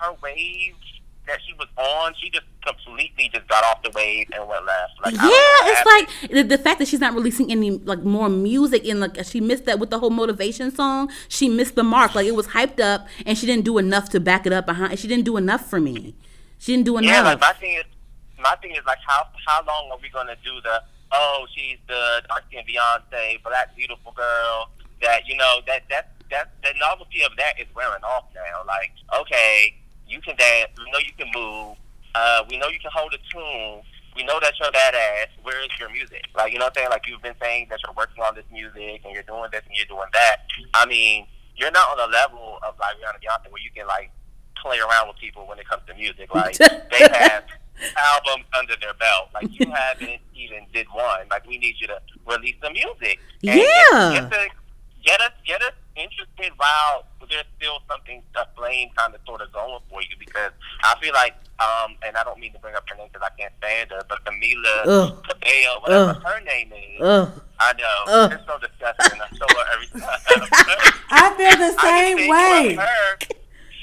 her 0.00 0.14
wave 0.22 0.74
that 1.28 1.38
she 1.46 1.52
was 1.54 1.68
on, 1.76 2.14
she 2.20 2.30
just 2.30 2.46
completely 2.66 3.30
just 3.32 3.46
got 3.48 3.62
off 3.64 3.82
the 3.82 3.90
wave 3.94 4.28
and 4.32 4.48
went 4.48 4.64
left. 4.64 4.92
Like, 5.04 5.14
I 5.14 5.16
don't 5.16 5.22
know 5.22 5.28
yeah, 5.28 5.70
it's 5.70 5.78
happened. 5.78 6.08
like 6.22 6.30
the, 6.32 6.56
the 6.56 6.62
fact 6.62 6.78
that 6.80 6.88
she's 6.88 7.00
not 7.00 7.14
releasing 7.14 7.52
any 7.52 7.70
like 7.70 8.02
more 8.02 8.28
music 8.28 8.86
and 8.86 9.00
like 9.00 9.24
she 9.24 9.40
missed 9.40 9.66
that 9.66 9.78
with 9.78 9.90
the 9.90 9.98
whole 9.98 10.10
motivation 10.10 10.70
song. 10.70 11.10
She 11.28 11.48
missed 11.48 11.76
the 11.76 11.84
mark. 11.84 12.14
Like 12.14 12.26
it 12.26 12.34
was 12.34 12.48
hyped 12.48 12.80
up 12.80 13.06
and 13.24 13.38
she 13.38 13.46
didn't 13.46 13.64
do 13.64 13.78
enough 13.78 14.08
to 14.10 14.20
back 14.20 14.46
it 14.46 14.52
up 14.52 14.66
behind. 14.66 14.98
She 14.98 15.06
didn't 15.06 15.24
do 15.24 15.36
enough 15.36 15.68
for 15.68 15.80
me. 15.80 16.14
She 16.58 16.72
didn't 16.72 16.86
do 16.86 16.96
enough. 16.98 17.10
Yeah, 17.10 17.22
like 17.22 17.40
my 17.40 17.52
thing 17.52 17.76
is, 17.76 17.84
my 18.38 18.56
thing 18.56 18.72
is 18.72 18.84
like 18.86 18.98
how 19.06 19.26
how 19.46 19.64
long 19.64 19.90
are 19.92 19.98
we 20.02 20.08
gonna 20.08 20.36
do 20.44 20.60
the 20.62 20.82
oh 21.12 21.46
she's 21.54 21.78
the 21.86 22.22
dark 22.28 22.44
skinned 22.48 22.66
Beyonce 22.66 23.42
black 23.42 23.74
beautiful 23.76 24.12
girl 24.12 24.70
that 25.00 25.26
you 25.26 25.36
know 25.36 25.60
that 25.66 25.82
that 25.90 26.12
that 26.30 26.52
the 26.62 26.72
novelty 26.78 27.22
of 27.22 27.32
that 27.38 27.60
is 27.60 27.66
wearing 27.74 28.02
off 28.02 28.24
now. 28.34 28.64
Like 28.66 28.92
okay, 29.20 29.76
you 30.08 30.20
can 30.20 30.36
dance, 30.36 30.70
we 30.78 30.90
know 30.90 30.98
you 30.98 31.12
can 31.16 31.28
move, 31.34 31.76
uh, 32.14 32.44
we 32.48 32.58
know 32.58 32.68
you 32.68 32.80
can 32.80 32.90
hold 32.92 33.12
a 33.14 33.18
tune. 33.30 33.82
We 34.16 34.24
know 34.24 34.40
that 34.40 34.54
you're 34.58 34.72
badass. 34.72 35.28
Where 35.44 35.60
is 35.62 35.70
your 35.78 35.90
music? 35.90 36.24
Like, 36.34 36.52
you 36.52 36.58
know 36.58 36.64
what 36.64 36.76
I'm 36.76 36.80
saying? 36.80 36.90
Like, 36.90 37.06
you've 37.06 37.22
been 37.22 37.38
saying 37.40 37.68
that 37.70 37.78
you're 37.86 37.94
working 37.94 38.24
on 38.24 38.34
this 38.34 38.44
music 38.50 39.02
and 39.04 39.14
you're 39.14 39.22
doing 39.22 39.48
this 39.52 39.62
and 39.64 39.76
you're 39.76 39.86
doing 39.86 40.08
that. 40.12 40.38
I 40.74 40.86
mean, 40.86 41.26
you're 41.56 41.70
not 41.70 41.90
on 41.90 41.98
the 41.98 42.12
level 42.12 42.58
of 42.66 42.74
like 42.80 42.96
Rihanna 42.96 43.22
Beyonce 43.22 43.52
where 43.52 43.62
you 43.62 43.70
can 43.70 43.86
like 43.86 44.10
play 44.60 44.78
around 44.78 45.08
with 45.08 45.18
people 45.18 45.46
when 45.46 45.58
it 45.58 45.68
comes 45.68 45.82
to 45.86 45.94
music. 45.94 46.34
Like 46.34 46.56
they 46.58 47.06
have 47.12 47.44
albums 47.96 48.46
under 48.58 48.74
their 48.80 48.94
belt. 48.94 49.28
Like 49.34 49.48
you 49.50 49.70
haven't 49.70 50.20
even 50.34 50.66
did 50.72 50.86
one. 50.92 51.28
Like 51.30 51.46
we 51.46 51.58
need 51.58 51.76
you 51.80 51.86
to 51.88 52.00
release 52.26 52.56
some 52.62 52.72
music. 52.72 53.18
And 53.46 53.60
Yeah. 53.60 54.12
Get, 54.14 54.22
get, 54.22 54.30
the, 54.30 54.48
get 55.04 55.20
us 55.20 55.32
get 55.46 55.62
us 55.62 55.72
interested 55.98 56.52
while 56.56 57.04
there's 57.28 57.44
still 57.58 57.78
something 57.90 58.22
a 58.36 58.46
flame 58.56 58.88
kind 58.96 59.14
of 59.14 59.20
sort 59.26 59.42
of 59.42 59.52
going 59.52 59.80
for 59.90 60.00
you 60.02 60.16
because 60.18 60.52
I 60.82 60.94
feel 61.00 61.12
like 61.12 61.34
um 61.60 61.96
and 62.06 62.16
I 62.16 62.24
don't 62.24 62.38
mean 62.38 62.52
to 62.52 62.58
bring 62.58 62.74
up 62.74 62.84
her 62.88 62.96
name 62.96 63.08
because 63.12 63.26
I 63.26 63.40
can't 63.40 63.52
stand 63.58 63.90
her, 63.90 64.02
but 64.08 64.24
Camila 64.24 64.86
Ugh. 64.86 65.24
Cabello, 65.28 65.80
whatever 65.80 66.10
Ugh. 66.10 66.22
her 66.24 66.40
name 66.40 66.72
is. 66.72 67.02
Ugh. 67.02 67.42
I 67.60 67.72
know. 67.74 68.12
Ugh. 68.12 68.32
It's 68.32 68.46
so 68.46 68.58
disgusting. 68.58 69.20
I 69.20 69.26
her 69.26 69.64
every 69.74 69.86
time. 70.00 70.88
I 71.10 71.34
feel 71.36 71.56
the 71.58 71.80
same 71.80 72.16
think 72.16 72.30
way. 72.30 72.74
Her, 72.76 73.18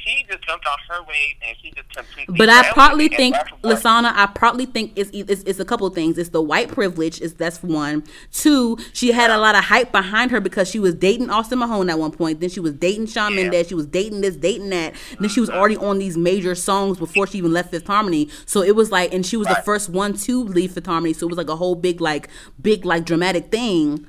she 0.06 0.23
just 0.30 0.44
jumped 0.44 0.65
on 0.68 0.77
her 0.90 1.03
wave 1.03 1.36
and 1.48 1.57
she 1.61 1.72
just 1.72 1.90
completely. 1.90 2.38
But 2.38 2.49
I 2.49 2.72
partly 2.72 3.07
think, 3.07 3.36
Lasana, 3.64 4.14
I 4.15 4.27
partly 4.27 4.65
think 4.65 4.94
it's, 4.95 5.10
it's 5.14 5.44
it's 5.44 5.60
a 5.60 5.65
couple 5.65 5.88
of 5.88 5.94
things. 5.94 6.18
It's 6.18 6.30
the 6.30 6.41
white 6.41 6.69
privilege. 6.69 7.22
Is 7.22 7.34
that's 7.34 7.64
one. 7.64 8.03
Two, 8.32 8.77
she 8.94 9.11
had 9.11 9.30
a 9.30 9.38
lot 9.38 9.56
of 9.56 9.65
hype 9.65 9.91
behind 9.91 10.32
her 10.32 10.40
because 10.40 10.69
she 10.69 10.80
was 10.80 10.94
dating 10.94 11.30
Austin 11.30 11.60
Mahone 11.60 11.90
at 11.90 11.98
one 11.98 12.11
point. 12.11 12.40
Then 12.40 12.49
she 12.49 12.60
was 12.60 12.73
dating 12.73 13.07
Shawn 13.07 13.34
Yeah. 13.34 13.44
Mendes. 13.44 13.68
She 13.68 13.76
was 13.76 13.88
dating 13.88 14.22
this, 14.22 14.36
dating 14.36 14.69
that. 14.69 14.94
Then 15.19 15.30
she 15.30 15.40
was 15.40 15.49
mm-hmm. 15.49 15.57
already 15.57 15.77
on 15.77 15.98
these 15.98 16.18
major 16.18 16.56
songs 16.56 16.98
before 16.98 17.27
she 17.27 17.40
even 17.40 17.52
left 17.52 17.72
Fifth 17.72 17.88
Harmony. 17.88 18.30
So 18.45 18.61
it 18.61 18.76
was 18.76 18.91
like, 18.91 19.14
and 19.14 19.26
she 19.26 19.38
was 19.38 19.48
the 19.48 19.61
first 19.65 19.90
one 19.90 20.14
to 20.18 20.44
leave 20.44 20.73
Fifth 20.73 20.86
Harmony. 20.86 21.14
So 21.14 21.26
it 21.26 21.30
was 21.30 21.38
like 21.38 21.49
a 21.49 21.56
whole 21.56 21.76
big, 21.76 22.02
like, 22.02 22.30
big, 22.61 22.86
like 22.86 23.06
dramatic 23.06 23.52
thing. 23.52 24.07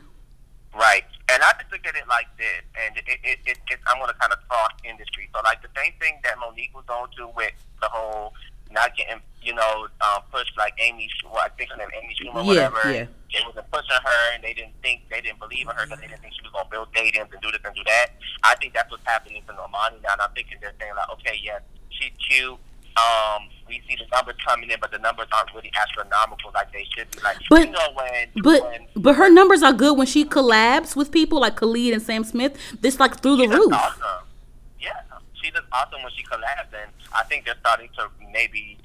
Right. 0.75 1.05
And 1.29 1.43
I 1.43 1.51
just 1.59 1.73
look 1.73 1.85
at 1.87 1.97
it 1.97 2.07
like 2.07 2.31
this, 2.39 2.63
and 2.79 2.97
it, 2.97 3.03
it, 3.09 3.39
it, 3.45 3.59
it, 3.67 3.79
I'm 3.91 3.99
going 3.99 4.09
to 4.13 4.19
kind 4.19 4.33
of 4.33 4.39
cross 4.49 4.71
industry. 4.85 5.29
So, 5.35 5.41
like, 5.43 5.61
the 5.61 5.69
same 5.75 5.93
thing 5.99 6.21
that 6.23 6.39
Mo'Nique 6.39 6.73
was 6.73 6.85
on 6.89 7.11
to 7.19 7.27
with 7.35 7.51
the 7.83 7.89
whole 7.91 8.33
not 8.71 8.97
getting, 8.97 9.19
you 9.43 9.55
know, 9.55 9.87
um, 10.03 10.23
pushed 10.31 10.57
like 10.59 10.75
Amy, 10.79 11.09
well, 11.25 11.39
I 11.43 11.49
think 11.59 11.71
her 11.71 11.77
name 11.79 11.89
Amy 12.03 12.15
Schumer, 12.15 12.43
Yeah, 12.43 12.71
whatever. 12.71 12.79
yeah. 12.93 13.07
They 13.33 13.43
wasn't 13.47 13.71
pushing 13.71 13.99
her, 14.03 14.23
and 14.35 14.43
they 14.43 14.55
didn't 14.55 14.75
think, 14.83 15.03
they 15.11 15.21
didn't 15.21 15.39
believe 15.39 15.67
in 15.67 15.75
her 15.75 15.87
because 15.87 16.01
they 16.01 16.07
didn't 16.07 16.23
think 16.23 16.35
she 16.35 16.43
was 16.43 16.51
going 16.55 16.65
to 16.67 16.71
build 16.71 16.89
stadiums 16.95 17.31
and 17.33 17.43
do 17.43 17.51
this 17.51 17.61
and 17.65 17.75
do 17.75 17.83
that. 17.87 18.15
I 18.43 18.55
think 18.57 18.75
that's 18.75 18.91
what's 18.91 19.07
happening 19.07 19.43
to 19.47 19.53
Normani 19.55 20.03
now, 20.03 20.15
and 20.15 20.23
I'm 20.23 20.31
thinking 20.35 20.59
they're 20.61 20.75
saying, 20.79 20.95
like, 20.95 21.11
okay, 21.19 21.39
yes, 21.43 21.63
she's 21.91 22.11
cute. 22.23 22.59
Um, 22.97 23.49
we 23.69 23.83
see 23.89 23.97
the 23.97 24.07
numbers 24.15 24.37
coming 24.47 24.71
in, 24.71 24.79
but 24.81 24.91
the 24.91 24.99
numbers 24.99 25.27
aren't 25.37 25.53
really 25.55 25.71
astronomical 25.81 26.51
like 26.55 26.73
they 26.73 26.85
should 26.97 27.11
be. 27.11 27.21
Like, 27.21 27.37
But- 27.51 27.67
you 27.67 27.73
know, 27.73 27.89
when, 27.95 28.29
But 28.43 28.63
when 28.63 28.87
but 28.97 29.17
her 29.17 29.29
numbers 29.31 29.63
are 29.63 29.73
good 29.73 29.97
when 29.99 30.07
she 30.07 30.25
collabs 30.25 30.95
with 30.97 31.11
people 31.11 31.41
like 31.41 31.57
Khalid 31.57 31.93
and 31.93 32.03
Sam 32.03 32.25
Smith. 32.25 32.57
This 32.81 32.99
like 33.01 33.21
through 33.21 33.37
the 33.37 33.49
roof. 33.49 33.73
Awesome. 33.73 34.25
Yeah, 34.81 34.93
she 35.43 35.51
does 35.51 35.65
awesome 35.73 36.03
when 36.03 36.13
she 36.17 36.23
collabs, 36.25 36.73
and 36.81 36.91
I 37.15 37.23
think 37.25 37.45
they're 37.45 37.57
starting 37.61 37.89
to 37.99 38.09
maybe 38.33 38.79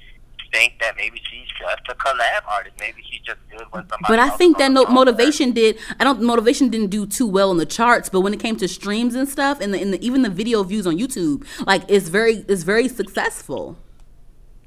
think 0.52 0.74
that 0.80 0.96
maybe 0.96 1.18
she's 1.30 1.48
just 1.58 1.88
a 1.88 1.94
collab 1.94 2.42
artist. 2.46 2.74
Maybe 2.78 3.02
she's 3.10 3.20
just 3.22 3.38
good 3.50 3.66
when 3.70 3.88
somebody. 3.88 4.04
But 4.08 4.18
I 4.18 4.28
think 4.30 4.58
that 4.58 4.70
no, 4.70 4.82
with 4.82 4.88
her. 4.88 4.94
motivation 4.94 5.52
did. 5.52 5.78
I 5.98 6.04
don't. 6.04 6.20
Motivation 6.22 6.68
didn't 6.68 6.88
do 6.90 7.06
too 7.06 7.26
well 7.26 7.50
in 7.50 7.56
the 7.56 7.64
charts, 7.66 8.08
but 8.10 8.20
when 8.20 8.34
it 8.34 8.40
came 8.40 8.56
to 8.56 8.68
streams 8.68 9.14
and 9.14 9.26
stuff, 9.28 9.60
and 9.60 9.72
the, 9.72 9.80
and 9.80 9.94
the, 9.94 10.04
even 10.04 10.20
the 10.22 10.28
video 10.28 10.62
views 10.64 10.86
on 10.86 10.98
YouTube, 10.98 11.46
like 11.66 11.82
it's 11.88 12.08
very 12.08 12.44
it's 12.48 12.64
very 12.64 12.88
successful. 12.88 13.78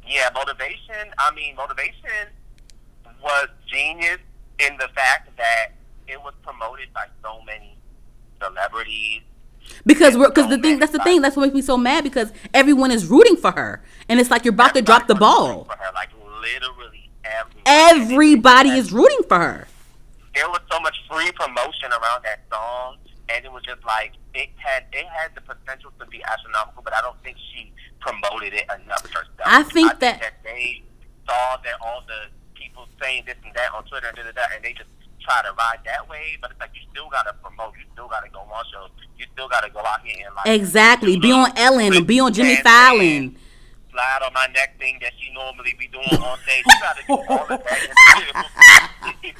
Yeah, 0.08 0.30
motivation. 0.34 1.12
I 1.18 1.34
mean, 1.34 1.56
motivation 1.56 2.30
was 3.24 3.48
genius 3.68 4.20
in 4.60 4.78
the 4.78 4.88
fact 4.96 5.36
that 5.38 5.70
it 6.08 6.22
was 6.22 6.34
promoted 6.44 6.94
by 6.94 7.06
so 7.24 7.42
many 7.46 7.78
celebrities. 8.42 9.22
Because 9.86 10.16
we're 10.16 10.30
because 10.30 10.50
the 10.50 10.60
thing 10.60 10.78
that's 10.78 10.92
the 10.92 11.00
thing 11.00 11.22
that's 11.22 11.36
what 11.36 11.44
makes 11.44 11.56
me 11.56 11.62
so 11.64 11.76
mad 11.76 12.04
because 12.04 12.32
everyone 12.54 12.92
is 12.92 13.08
rooting 13.08 13.36
for 13.36 13.50
her, 13.52 13.82
and 14.08 14.20
it's 14.20 14.30
like 14.30 14.46
you're 14.46 14.54
about 14.54 14.76
to 14.76 14.82
drop 14.84 15.08
the 15.08 15.16
Everybody 15.16 15.20
ball. 15.20 15.64
For 15.66 15.76
her, 15.76 15.92
like 15.96 16.10
literally 16.40 17.10
everybody. 17.24 17.64
Everybody 17.66 18.70
is 18.70 18.92
rooting 18.94 19.24
for 19.28 19.40
her. 19.40 19.68
there 20.36 20.48
was 20.50 20.60
so 20.72 20.80
much 20.82 20.96
free 21.10 21.32
promotion 21.32 21.90
around 21.92 22.24
that 22.24 22.42
song, 22.54 22.98
and 23.30 23.44
it 23.44 23.52
was 23.52 23.64
just 23.64 23.84
like 23.86 24.14
it 24.36 24.50
had 24.58 24.86
it 24.94 25.08
had 25.08 25.34
the 25.34 25.42
potential 25.42 25.92
to 25.98 26.06
be 26.08 26.22
astronomical, 26.24 26.84
but 26.84 26.94
I 26.94 27.02
don't 27.02 27.18
think 27.24 27.38
she 27.52 27.74
promoted 28.06 28.54
it 28.54 28.66
enough 28.84 29.02
herself. 29.10 29.46
I 29.46 29.64
think 29.64 30.00
that- 30.00 30.22
that 30.22 30.44
they 30.44 30.84
saw 31.28 31.58
that 31.64 31.76
all 31.82 32.04
the 32.08 32.30
people 32.54 32.88
saying 33.02 33.24
this 33.26 33.36
and 33.44 33.54
that 33.56 33.74
on 33.74 33.84
Twitter 33.86 34.08
and 34.08 34.16
da 34.18 34.24
da 34.24 34.32
da, 34.32 34.42
and 34.56 34.64
they 34.64 34.74
just 34.74 34.90
try 35.22 35.42
to 35.42 35.52
ride 35.54 35.80
that 35.86 36.08
way. 36.08 36.38
But 36.42 36.52
it's 36.52 36.60
like 36.60 36.70
you 36.76 36.82
still 36.92 37.10
gotta 37.10 37.34
promote, 37.42 37.74
you 37.78 37.86
still 37.94 38.08
gotta 38.08 38.30
go 38.30 38.40
on 38.42 38.64
shows, 38.72 38.90
you 39.18 39.26
still 39.34 39.50
gotta 39.50 39.70
go 39.72 39.80
out 39.80 40.06
here 40.06 40.26
and 40.28 40.36
like 40.36 40.48
Exactly. 40.48 41.18
Be 41.18 41.32
on 41.32 41.52
Ellen 41.58 42.04
be 42.06 42.20
on 42.20 42.32
Jimmy 42.32 42.58
Fallon. 42.58 43.36
slide 43.92 44.22
on 44.24 44.34
my 44.34 44.46
neck 44.54 44.78
thing 44.78 45.00
that 45.02 45.14
she 45.20 45.32
normally 45.34 45.74
be 45.80 45.88
doing 45.88 46.06
on 46.22 46.38
stage. 46.44 46.64
You 46.68 46.80
gotta 46.82 47.02
do 47.08 47.14
all 47.14 47.42
of 47.42 47.48
that. 47.64 49.24
you 49.24 49.34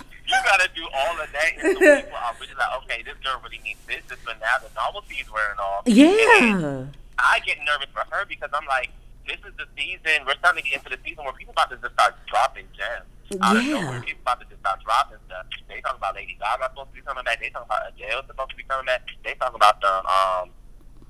gotta 0.44 0.70
do 0.76 0.88
all 0.94 1.22
of 1.22 1.30
that, 1.32 1.52
and 1.54 1.62
so 1.62 1.80
people 1.80 2.18
are 2.18 2.36
really 2.40 2.54
like, 2.58 2.84
okay, 2.84 3.04
this 3.04 3.16
girl 3.24 3.40
really 3.44 3.60
needs 3.64 3.80
this. 3.88 4.02
This, 4.08 4.18
but 4.26 4.40
now 4.40 4.58
the 4.64 4.74
novelty 4.76 5.16
is 5.16 5.30
wearing 5.32 5.60
off. 5.60 5.86
And 5.86 5.96
Yeah. 5.96 6.86
I 7.20 7.40
get 7.46 7.58
nervous 7.66 7.88
for 7.94 8.04
her 8.12 8.26
because 8.26 8.50
I'm 8.54 8.66
like, 8.68 8.90
this 9.28 9.38
is 9.48 9.54
the 9.58 9.66
season. 9.78 10.26
We're 10.28 10.38
starting 10.38 10.64
to 10.64 10.70
get 10.70 10.80
into 10.84 10.90
the 10.94 11.02
season 11.04 11.24
where 11.26 11.34
people 11.34 11.54
about 11.54 11.70
to 11.72 11.78
just 11.78 11.94
start 11.94 12.16
dropping 12.28 12.68
gems. 12.78 13.08
Out 13.42 13.58
of 13.58 13.64
Yeah. 13.66 13.82
nowhere, 13.82 14.02
people 14.02 14.22
about 14.22 14.40
to 14.42 14.46
just 14.46 14.62
start 14.62 14.78
dropping 14.86 15.18
stuff. 15.26 15.46
They 15.68 15.82
talk 15.82 15.98
about 15.98 16.14
Lady 16.14 16.38
Gaga 16.40 16.70
supposed 16.70 16.90
to 16.94 16.96
be 16.96 17.02
coming 17.02 17.24
back. 17.26 17.40
They 17.42 17.50
talk 17.50 17.66
about 17.66 17.90
Adele 17.90 18.22
supposed 18.28 18.52
to 18.52 18.56
be 18.56 18.64
coming 18.70 18.86
back. 18.86 19.02
They 19.24 19.34
talk 19.36 19.56
about 19.56 19.82
the 19.82 19.92
um. 20.06 20.50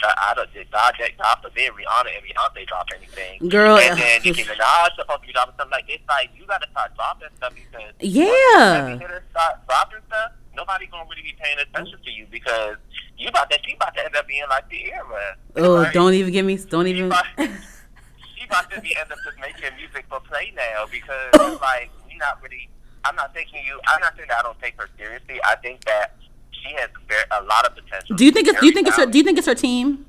I 0.04 0.34
don't, 0.36 0.50
God, 0.72 0.94
God 1.18 1.38
forbid 1.42 1.72
Rihanna 1.72 2.12
and 2.20 2.24
Beyonce 2.28 2.68
drop 2.68 2.86
anything. 2.96 3.48
Girl, 3.50 3.78
and 3.78 3.98
then 3.98 4.22
Nicki 4.24 4.44
Minaj 4.50 4.90
supposed 5.00 5.22
to 5.22 5.28
be 5.28 5.32
dropping 5.34 5.56
something 5.58 5.72
like 5.72 5.86
it's 5.88 6.04
like 6.08 6.30
you 6.36 6.46
got 6.46 6.62
to 6.62 6.68
start 6.70 6.94
dropping 6.96 7.30
stuff 7.38 7.54
because 7.56 7.94
Yeah. 8.00 8.90
once 8.92 9.02
hitters 9.02 9.24
start 9.32 9.66
dropping 9.66 10.00
stuff, 10.08 10.32
nobody 10.56 10.88
gonna 10.88 11.08
really 11.10 11.22
be 11.24 11.36
paying 11.40 11.58
attention 11.60 12.00
to 12.04 12.12
you 12.12 12.26
because 12.32 12.78
you 13.18 13.28
about 13.30 13.50
to 13.52 13.58
she 13.66 13.76
about 13.76 13.94
to 13.96 14.06
end 14.06 14.16
up 14.16 14.28
being 14.28 14.44
like 14.50 14.70
the 14.70 14.92
era. 14.92 15.36
Oh, 15.58 15.74
Like, 15.76 15.94
don't 15.94 16.14
even 16.14 16.32
give 16.34 16.46
me. 16.46 16.58
Don't 16.58 16.88
even 16.88 16.96
she 16.96 16.98
even. 17.00 17.12
about, 17.12 17.26
she 18.36 18.46
about 18.46 18.72
to 18.72 18.82
be 18.82 18.96
end 18.98 19.12
up 19.12 19.18
just 19.26 19.38
making 19.40 19.76
music 19.78 20.06
for 20.10 20.20
play 20.22 20.54
now 20.56 20.86
because 20.92 21.30
it's 21.34 21.62
like 21.62 21.90
we 22.08 22.18
not 22.18 22.42
really. 22.42 22.70
I'm 23.04 23.16
not 23.16 23.36
taking 23.36 23.64
you. 23.66 23.80
I'm 23.88 24.02
not 24.02 24.16
saying 24.18 24.28
that 24.30 24.40
I 24.40 24.42
don't 24.42 24.60
take 24.60 24.80
her 24.82 24.90
seriously. 24.98 25.40
I 25.46 25.56
think 25.58 25.84
that 25.86 26.16
she 26.52 26.74
has 26.76 26.90
very, 27.08 27.24
a 27.32 27.44
lot 27.44 27.66
of 27.68 27.76
potential. 27.76 28.16
Do 28.16 28.26
you 28.26 28.32
think 28.32 28.48
it's? 28.48 28.60
Do 28.60 28.66
you 28.66 28.72
think 28.72 28.88
it's 28.88 28.98
her? 28.98 29.06
Do 29.06 29.18
you 29.18 29.24
think 29.24 29.38
it's 29.38 29.48
her 29.48 29.54
team? 29.56 30.06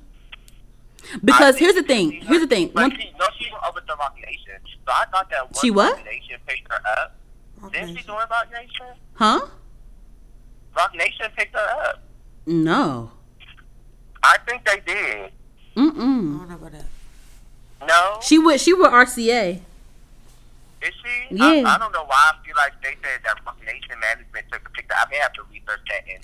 Because 1.23 1.56
here's 1.59 1.74
the 1.74 1.82
she- 1.82 1.86
thing. 1.86 2.10
Here's 2.23 2.40
the 2.40 2.47
thing. 2.48 2.70
But 2.74 2.82
One, 2.82 2.90
she, 2.98 3.12
no, 3.18 3.27
she 3.39 3.51
went 3.52 3.62
over 3.68 3.81
to 3.81 3.94
Roc 4.01 4.16
Nation. 4.16 4.55
So 4.86 4.93
I 4.93 5.05
thought 5.12 5.31
that 5.31 5.44
once 5.44 5.60
She 5.60 5.70
what? 5.70 5.97
Roc 5.97 6.05
Nation 6.05 6.36
picked 6.47 6.73
her 6.73 6.81
up. 6.98 7.16
Didn't 7.73 7.97
she 7.97 8.02
join 8.05 8.16
Roc 8.31 8.51
Nation? 8.52 8.86
huh? 9.14 9.40
Roc 10.77 10.94
Nation 10.94 11.27
picked 11.36 11.55
her 11.55 11.69
up. 11.89 12.03
No. 12.47 13.11
I 14.23 14.36
think 14.48 14.65
they 14.65 14.81
did. 14.86 15.31
I 15.77 15.81
Mm-mm. 15.81 15.94
don't 16.39 16.48
know 16.48 16.55
about 16.55 16.73
that. 16.73 16.85
No, 17.86 18.19
She 18.23 18.39
would. 18.39 18.61
She 18.61 18.73
would 18.73 18.90
RCA. 18.90 19.61
is 20.82 20.93
she? 21.03 21.35
Yeah. 21.35 21.44
I, 21.44 21.74
I 21.74 21.78
don't 21.78 21.93
know 21.93 22.05
why. 22.05 22.31
I 22.32 22.44
feel 22.47 22.55
like 22.57 22.73
they 22.82 22.97
said 23.03 23.20
that 23.24 23.36
Roc 23.44 23.59
Nation 23.65 23.98
management 24.01 24.47
took 24.51 24.66
a 24.66 24.70
picture. 24.70 24.94
I 24.97 25.09
may 25.11 25.16
have 25.19 25.32
to 25.35 25.43
research 25.53 25.81
that 25.90 26.03
and 26.12 26.23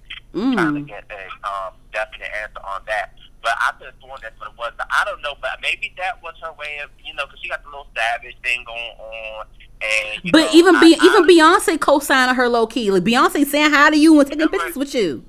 try 0.55 0.65
to 0.65 0.71
Mm. 0.71 0.87
get 0.89 1.05
a 1.11 1.47
um, 1.47 1.75
definite 1.93 2.31
answer 2.43 2.61
on 2.65 2.81
that. 2.87 3.13
But 3.43 3.53
I 3.59 3.73
could 3.79 3.87
have 3.87 3.95
sworn 4.01 4.19
that's 4.23 4.39
what 4.39 4.51
it 4.51 4.59
was. 4.59 4.73
But 4.77 4.87
I 4.91 5.05
don't 5.05 5.21
know. 5.23 5.35
But 5.41 5.59
maybe 5.61 5.93
that 5.99 6.23
was 6.23 6.35
her 6.43 6.53
way 6.53 6.79
of, 6.83 6.91
you 7.05 7.13
know, 7.15 7.27
because 7.27 7.41
she 7.41 7.49
got 7.49 7.63
the 7.65 7.69
little 7.71 7.89
savage 7.95 8.37
thing 8.43 8.65
going 8.65 8.93
on. 8.99 9.47
And, 9.83 10.31
But 10.31 10.47
know, 10.47 10.51
even 10.55 10.77
I, 10.77 10.81
be, 10.81 10.97
I, 11.01 11.05
even 11.05 11.27
Beyonce 11.27 11.81
co-signing 11.81 12.35
her 12.37 12.49
low 12.49 12.67
key. 12.69 12.91
Like 12.91 13.03
Beyonce 13.03 13.45
saying 13.45 13.73
hi 13.73 13.91
to 13.91 13.97
you 13.99 14.19
and 14.21 14.29
taking 14.31 14.49
pictures 14.49 14.77
with 14.77 14.95
you. 14.95 15.25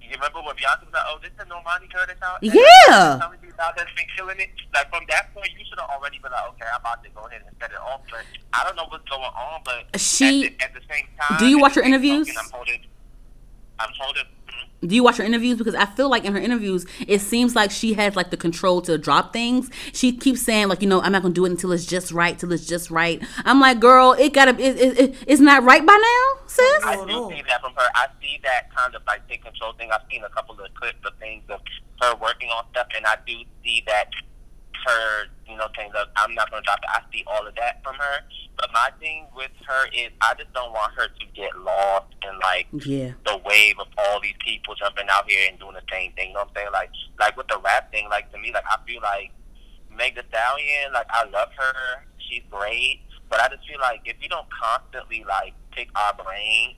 You 0.00 0.14
remember 0.14 0.40
when 0.40 0.56
Beyonce 0.56 0.88
was 0.88 0.94
like, 0.94 1.04
"Oh, 1.08 1.18
this 1.20 1.30
is 1.36 1.44
Normani 1.44 1.92
girl 1.92 2.04
that's 2.08 2.22
out." 2.22 2.38
Yeah. 2.40 3.20
Telling 3.20 3.38
you 3.44 3.50
about 3.52 3.76
that's 3.76 3.92
been 3.92 4.06
killing 4.16 4.40
it. 4.40 4.48
Like 4.72 4.88
from 4.88 5.04
that 5.10 5.34
point, 5.34 5.50
you 5.52 5.62
should 5.68 5.78
have 5.78 5.90
already 5.90 6.18
been 6.18 6.32
like, 6.32 6.48
"Okay, 6.56 6.64
I'm 6.72 6.80
about 6.80 7.04
to 7.04 7.10
go 7.10 7.26
ahead 7.26 7.42
and 7.46 7.54
set 7.60 7.70
it 7.70 7.76
off." 7.76 8.00
But 8.10 8.24
I 8.54 8.64
don't 8.64 8.76
know 8.76 8.86
what's 8.88 9.06
going 9.10 9.20
on. 9.22 9.60
But 9.66 10.00
She- 10.00 10.46
at 10.46 10.58
the, 10.58 10.64
at 10.64 10.72
the 10.72 10.80
same 10.88 11.04
time, 11.20 11.38
Do 11.38 11.46
you 11.46 11.58
watch 11.60 11.74
her 11.74 11.82
at 11.82 11.84
the 11.84 11.92
same 11.92 11.94
interviews? 12.00 12.28
token, 12.28 12.40
I'm 12.42 12.50
holding. 12.50 12.80
I'm 13.78 13.90
holding. 14.00 14.24
Do 14.80 14.94
you 14.94 15.02
watch 15.02 15.16
her 15.16 15.24
interviews? 15.24 15.58
Because 15.58 15.74
I 15.74 15.86
feel 15.86 16.08
like 16.08 16.24
in 16.24 16.32
her 16.34 16.38
interviews, 16.38 16.86
it 17.06 17.20
seems 17.20 17.56
like 17.56 17.70
she 17.70 17.94
has 17.94 18.14
like 18.14 18.30
the 18.30 18.36
control 18.36 18.80
to 18.82 18.96
drop 18.96 19.32
things. 19.32 19.70
She 19.92 20.12
keeps 20.12 20.42
saying 20.42 20.68
like, 20.68 20.82
you 20.82 20.88
know, 20.88 21.00
I'm 21.02 21.12
not 21.12 21.22
gonna 21.22 21.34
do 21.34 21.44
it 21.44 21.50
until 21.50 21.72
it's 21.72 21.84
just 21.84 22.12
right, 22.12 22.38
till 22.38 22.52
it's 22.52 22.66
just 22.66 22.90
right. 22.90 23.20
I'm 23.44 23.60
like, 23.60 23.80
girl, 23.80 24.12
it 24.12 24.32
gotta, 24.32 24.52
it, 24.52 24.78
it, 24.78 24.98
it, 24.98 25.14
it's 25.26 25.40
not 25.40 25.64
right 25.64 25.84
by 25.84 25.94
now, 25.94 26.42
sis. 26.46 26.84
I 26.84 27.04
do 27.04 27.28
see 27.30 27.42
that 27.48 27.60
from 27.60 27.74
her. 27.74 27.88
I 27.94 28.06
see 28.20 28.38
that 28.44 28.74
kind 28.74 28.94
of 28.94 29.02
like 29.06 29.28
take 29.28 29.42
control 29.44 29.72
thing. 29.72 29.90
I've 29.90 30.02
seen 30.10 30.22
a 30.22 30.28
couple 30.30 30.54
of 30.60 30.72
clips 30.74 31.04
of 31.04 31.12
things 31.18 31.42
of 31.48 31.60
her 32.00 32.14
working 32.16 32.48
on 32.50 32.64
stuff, 32.70 32.86
and 32.96 33.04
I 33.04 33.16
do 33.26 33.34
see 33.64 33.82
that 33.86 34.10
her, 34.86 35.26
you 35.48 35.56
know, 35.56 35.66
saying, 35.76 35.90
"Look, 35.92 36.08
I'm 36.16 36.34
not 36.34 36.50
to 36.52 36.60
drop 36.62 36.78
it." 36.82 36.88
I 36.88 37.02
see 37.12 37.24
all 37.26 37.46
of 37.46 37.54
that 37.56 37.82
from 37.82 37.96
her. 37.96 38.20
But 38.58 38.72
my 38.72 38.90
thing 38.98 39.26
with 39.36 39.52
her 39.66 39.86
is, 39.94 40.10
I 40.20 40.34
just 40.34 40.52
don't 40.52 40.72
want 40.72 40.92
her 40.94 41.06
to 41.08 41.26
get 41.34 41.56
lost 41.58 42.12
in 42.22 42.38
like 42.40 42.66
Yeah. 42.84 43.12
the 43.24 43.38
wave 43.44 43.78
of 43.78 43.86
all 43.96 44.20
these 44.20 44.34
people 44.40 44.74
jumping 44.74 45.06
out 45.08 45.30
here 45.30 45.48
and 45.48 45.58
doing 45.58 45.74
the 45.74 45.82
same 45.90 46.12
thing. 46.12 46.28
You 46.28 46.34
know 46.34 46.40
what 46.40 46.48
I'm 46.50 46.54
saying? 46.56 46.72
Like, 46.72 46.90
like 47.20 47.36
with 47.36 47.46
the 47.48 47.58
rap 47.64 47.90
thing, 47.92 48.08
like 48.10 48.30
to 48.32 48.38
me, 48.38 48.52
like 48.52 48.64
I 48.68 48.76
feel 48.86 49.00
like 49.00 49.30
Meg 49.90 50.16
Thee 50.16 50.22
Stallion, 50.28 50.92
like 50.92 51.06
I 51.10 51.24
love 51.30 51.50
her, 51.56 52.04
she's 52.18 52.42
great, 52.50 53.00
but 53.30 53.40
I 53.40 53.48
just 53.48 53.66
feel 53.68 53.78
like 53.80 54.00
if 54.04 54.16
you 54.20 54.28
don't 54.28 54.46
constantly 54.50 55.24
like 55.28 55.54
pick 55.70 55.88
our 55.96 56.14
brain, 56.14 56.74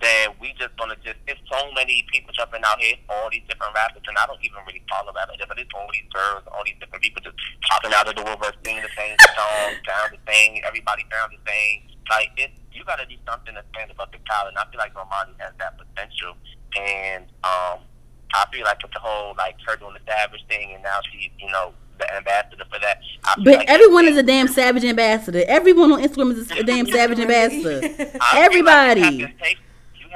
then 0.00 0.32
we 0.40 0.52
just 0.56 0.72
gonna 0.80 0.96
just 1.04 1.20
it's 1.28 1.40
so 1.52 1.60
many 1.76 2.04
people 2.12 2.32
jumping 2.32 2.64
out 2.64 2.80
here, 2.80 2.96
all 3.08 3.28
these 3.30 3.44
different 3.48 3.74
rappers, 3.74 4.00
and 4.08 4.16
I 4.16 4.24
don't 4.26 4.40
even 4.40 4.64
really 4.66 4.82
follow 4.88 5.12
rappers, 5.12 5.36
but 5.46 5.58
it's 5.60 5.70
all 5.76 5.88
these 5.92 6.08
girls, 6.08 6.42
all 6.48 6.64
these 6.64 6.80
different 6.80 7.04
people 7.04 7.20
just 7.20 7.36
popping 7.68 7.92
out 7.92 8.08
of 8.08 8.16
the 8.16 8.24
woodwork, 8.24 8.56
singing 8.64 8.82
the 8.82 8.92
same 8.96 9.16
song, 9.36 9.76
sound 9.88 10.16
the 10.16 10.20
same, 10.24 10.64
everybody 10.64 11.04
sound 11.12 11.36
the 11.36 11.42
same. 11.44 11.84
Like 12.08 12.32
it, 12.40 12.50
you 12.72 12.82
gotta 12.84 13.04
do 13.04 13.16
something 13.28 13.52
to 13.52 13.62
stand 13.76 13.92
above 13.92 14.08
the 14.12 14.18
crowd, 14.24 14.48
and 14.48 14.56
I 14.56 14.64
feel 14.72 14.80
like 14.80 14.96
Normani 14.96 15.36
has 15.38 15.52
that 15.60 15.76
potential, 15.76 16.32
and 16.80 17.28
um, 17.44 17.84
I 18.32 18.48
feel 18.48 18.64
like 18.64 18.80
with 18.82 18.96
the 18.96 19.04
whole 19.04 19.36
like 19.36 19.60
her 19.68 19.76
doing 19.76 19.94
the 19.94 20.04
savage 20.08 20.40
thing, 20.48 20.72
and 20.74 20.82
now 20.82 21.04
she's 21.12 21.28
you 21.36 21.52
know 21.52 21.76
the 22.00 22.08
ambassador 22.16 22.64
for 22.72 22.80
that. 22.80 23.04
But 23.44 23.68
like 23.68 23.68
everyone 23.68 24.08
is 24.08 24.16
a 24.16 24.22
damn 24.22 24.48
savage 24.48 24.84
ambassador. 24.84 25.44
Everyone 25.46 25.92
on 25.92 26.02
Instagram 26.02 26.32
is 26.32 26.50
a 26.50 26.62
damn 26.64 26.86
savage 26.86 27.20
ambassador. 27.20 27.84
I 27.84 27.88
feel 27.88 28.06
like 28.16 28.34
Everybody. 28.34 29.34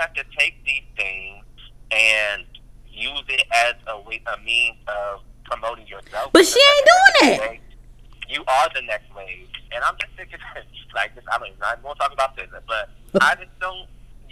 Have 0.01 0.13
to 0.15 0.25
take, 0.25 0.25
you 0.25 0.31
have 0.31 0.31
to 0.31 0.37
take 0.39 0.65
these 0.65 0.83
things 0.97 1.45
and 1.91 2.45
use 2.91 3.23
it 3.29 3.47
as 3.53 3.75
a 3.89 4.01
way, 4.03 4.21
a 4.27 4.41
means 4.43 4.77
of 4.89 5.21
promoting 5.45 5.87
yourself. 5.87 6.31
But 6.33 6.47
she 6.47 6.59
ain't 6.61 6.89
doing 7.41 7.55
it. 7.55 7.61
You 8.29 8.43
are 8.47 8.69
the 8.75 8.83
next 8.83 9.15
wave, 9.15 9.49
and 9.73 9.85
I'm 9.85 9.95
just 10.01 10.13
thinking 10.17 10.39
like 10.95 11.15
this. 11.15 11.25
I 11.31 11.39
mean, 11.43 11.53
I'm 11.63 11.77
to 11.83 11.95
talk 11.99 12.13
about 12.13 12.37
business, 12.37 12.63
but 12.67 12.89
I 13.21 13.35
just 13.35 13.51
don't. 13.61 13.87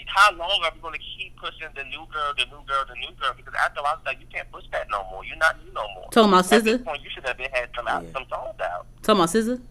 How 0.06 0.32
long 0.34 0.60
are 0.64 0.72
we 0.74 0.80
going 0.80 0.92
to 0.92 1.00
keep 1.16 1.34
pushing 1.36 1.68
the 1.74 1.84
new 1.84 2.04
girl, 2.12 2.34
the 2.36 2.44
new 2.46 2.60
girl, 2.66 2.84
the 2.88 2.94
new 2.96 3.14
girl? 3.18 3.32
Because 3.36 3.54
after 3.54 3.80
a 3.80 3.82
while, 3.82 3.94
it's 3.96 4.04
like 4.04 4.20
you 4.20 4.26
can't 4.32 4.50
push 4.52 4.64
that 4.72 4.90
no 4.90 5.04
more. 5.10 5.24
You're 5.24 5.36
not 5.36 5.56
new 5.64 5.72
no 5.72 5.86
more. 5.94 6.08
Talking 6.10 6.32
about 6.32 6.52
At 6.52 6.64
this 6.64 6.82
point, 6.82 7.02
you 7.02 7.08
should 7.14 7.26
have 7.26 7.38
been 7.38 7.48
had 7.50 7.70
some 7.74 7.86
out, 7.86 8.04
Yeah. 8.04 8.12
some 8.12 8.24
songs 8.28 8.60
out. 8.60 8.86
Talking 9.02 9.20
about 9.22 9.28
SZA? 9.30 9.62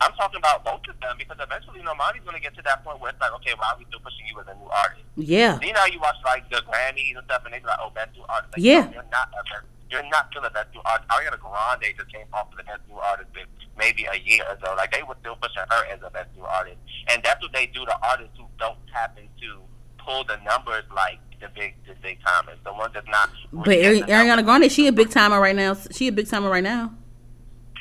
I'm 0.00 0.12
talking 0.12 0.38
about 0.38 0.64
both 0.64 0.84
of 0.88 0.98
them 1.00 1.16
because 1.16 1.38
eventually, 1.40 1.78
you 1.80 1.84
know, 1.84 1.94
Monty's 1.94 2.22
going 2.22 2.36
to 2.36 2.42
get 2.42 2.54
to 2.56 2.62
that 2.68 2.84
point 2.84 3.00
where 3.00 3.10
it's 3.10 3.20
like, 3.20 3.32
okay, 3.40 3.54
why 3.56 3.72
are 3.72 3.78
we 3.78 3.86
still 3.88 4.00
pushing 4.04 4.26
you 4.28 4.36
as 4.40 4.46
a 4.46 4.54
new 4.54 4.68
artist? 4.68 5.02
Yeah. 5.16 5.56
You 5.62 5.72
know, 5.72 5.80
how 5.80 5.86
you 5.86 6.00
watch 6.00 6.16
like 6.24 6.44
the 6.50 6.60
Grammys 6.68 7.16
and 7.16 7.24
stuff, 7.24 7.42
and 7.48 7.54
they're 7.54 7.64
like, 7.64 7.80
"Oh, 7.80 7.88
best 7.96 8.12
new 8.12 8.24
artist." 8.28 8.52
Like, 8.52 8.60
Yeah. 8.62 8.84
no, 8.92 9.00
you're 9.00 9.08
not 9.10 9.32
a 9.32 9.40
best, 9.48 9.64
you're 9.88 10.04
not 10.12 10.28
still 10.30 10.44
a 10.44 10.50
best 10.50 10.68
new 10.74 10.82
artist. 10.84 11.08
Ariana 11.08 11.40
Grande 11.40 11.96
just 11.96 12.12
came 12.12 12.26
off 12.36 12.52
of 12.52 12.58
the 12.60 12.64
best 12.68 12.84
new 12.88 12.98
artist 13.00 13.28
with 13.32 13.48
maybe 13.78 14.04
a 14.04 14.16
year 14.20 14.44
ago. 14.52 14.74
Like 14.76 14.92
they 14.92 15.02
were 15.02 15.16
still 15.24 15.36
pushing 15.40 15.64
her 15.64 15.82
as 15.88 16.00
a 16.04 16.10
best 16.10 16.28
new 16.36 16.44
artist, 16.44 16.76
and 17.08 17.22
that's 17.24 17.40
what 17.40 17.52
they 17.56 17.64
do 17.66 17.84
to 17.86 17.94
artists 18.04 18.36
who 18.36 18.44
don't 18.58 18.76
happen 18.92 19.24
to 19.40 19.48
pull 19.96 20.24
the 20.24 20.36
numbers 20.44 20.84
like 20.94 21.18
the 21.40 21.48
big, 21.56 21.74
the 21.88 21.94
big 22.02 22.18
timers, 22.24 22.58
the 22.64 22.72
ones 22.72 22.92
that's 22.92 23.08
not. 23.08 23.30
But 23.52 23.68
Ari- 23.80 24.02
Ariana. 24.02 24.44
Grande, 24.44 24.70
she 24.70 24.86
a 24.88 24.92
big 24.92 25.10
timer 25.10 25.40
right 25.40 25.56
now. 25.56 25.74
She 25.92 26.08
a 26.08 26.12
big 26.12 26.28
timer 26.28 26.50
right 26.50 26.62
now. 26.64 26.92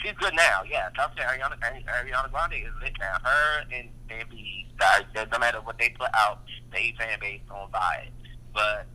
She's 0.06 0.14
good 0.18 0.36
now, 0.36 0.62
yeah. 0.70 0.90
I'm 1.00 1.10
saying 1.18 1.28
Ariana, 1.28 1.58
Ari- 1.64 1.86
Ariana 1.90 2.32
Grande 2.32 2.54
is 2.54 2.74
lit 2.80 2.94
now. 3.00 3.18
Her 3.24 3.64
and 3.74 3.90
Baby, 4.08 4.68
guys, 4.78 5.02
no 5.32 5.40
matter 5.40 5.60
what 5.62 5.80
they 5.80 5.90
put 5.90 6.10
out, 6.14 6.42
they 6.72 6.94
fan 6.96 7.20
base 7.20 7.42
on 7.50 7.72
buy 7.72 8.04
it. 8.06 8.14
But 8.54 8.86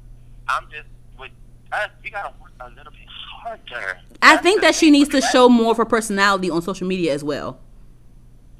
I'm 0.47 0.69
just 0.71 0.87
with 1.19 1.33
us. 1.73 1.89
We 2.05 2.11
gotta 2.11 2.33
work 2.41 2.53
a 2.61 2.69
little 2.69 2.93
bit 2.93 3.09
harder. 3.43 3.99
I 4.23 4.35
That's 4.35 4.43
think 4.43 4.61
that 4.61 4.77
she 4.77 4.93
needs 4.93 5.09
to 5.11 5.21
show 5.21 5.49
more 5.49 5.73
of 5.73 5.79
her 5.79 5.85
personality 5.85 6.49
on 6.49 6.63
social 6.63 6.87
media 6.87 7.13
as 7.13 7.25
well. 7.25 7.59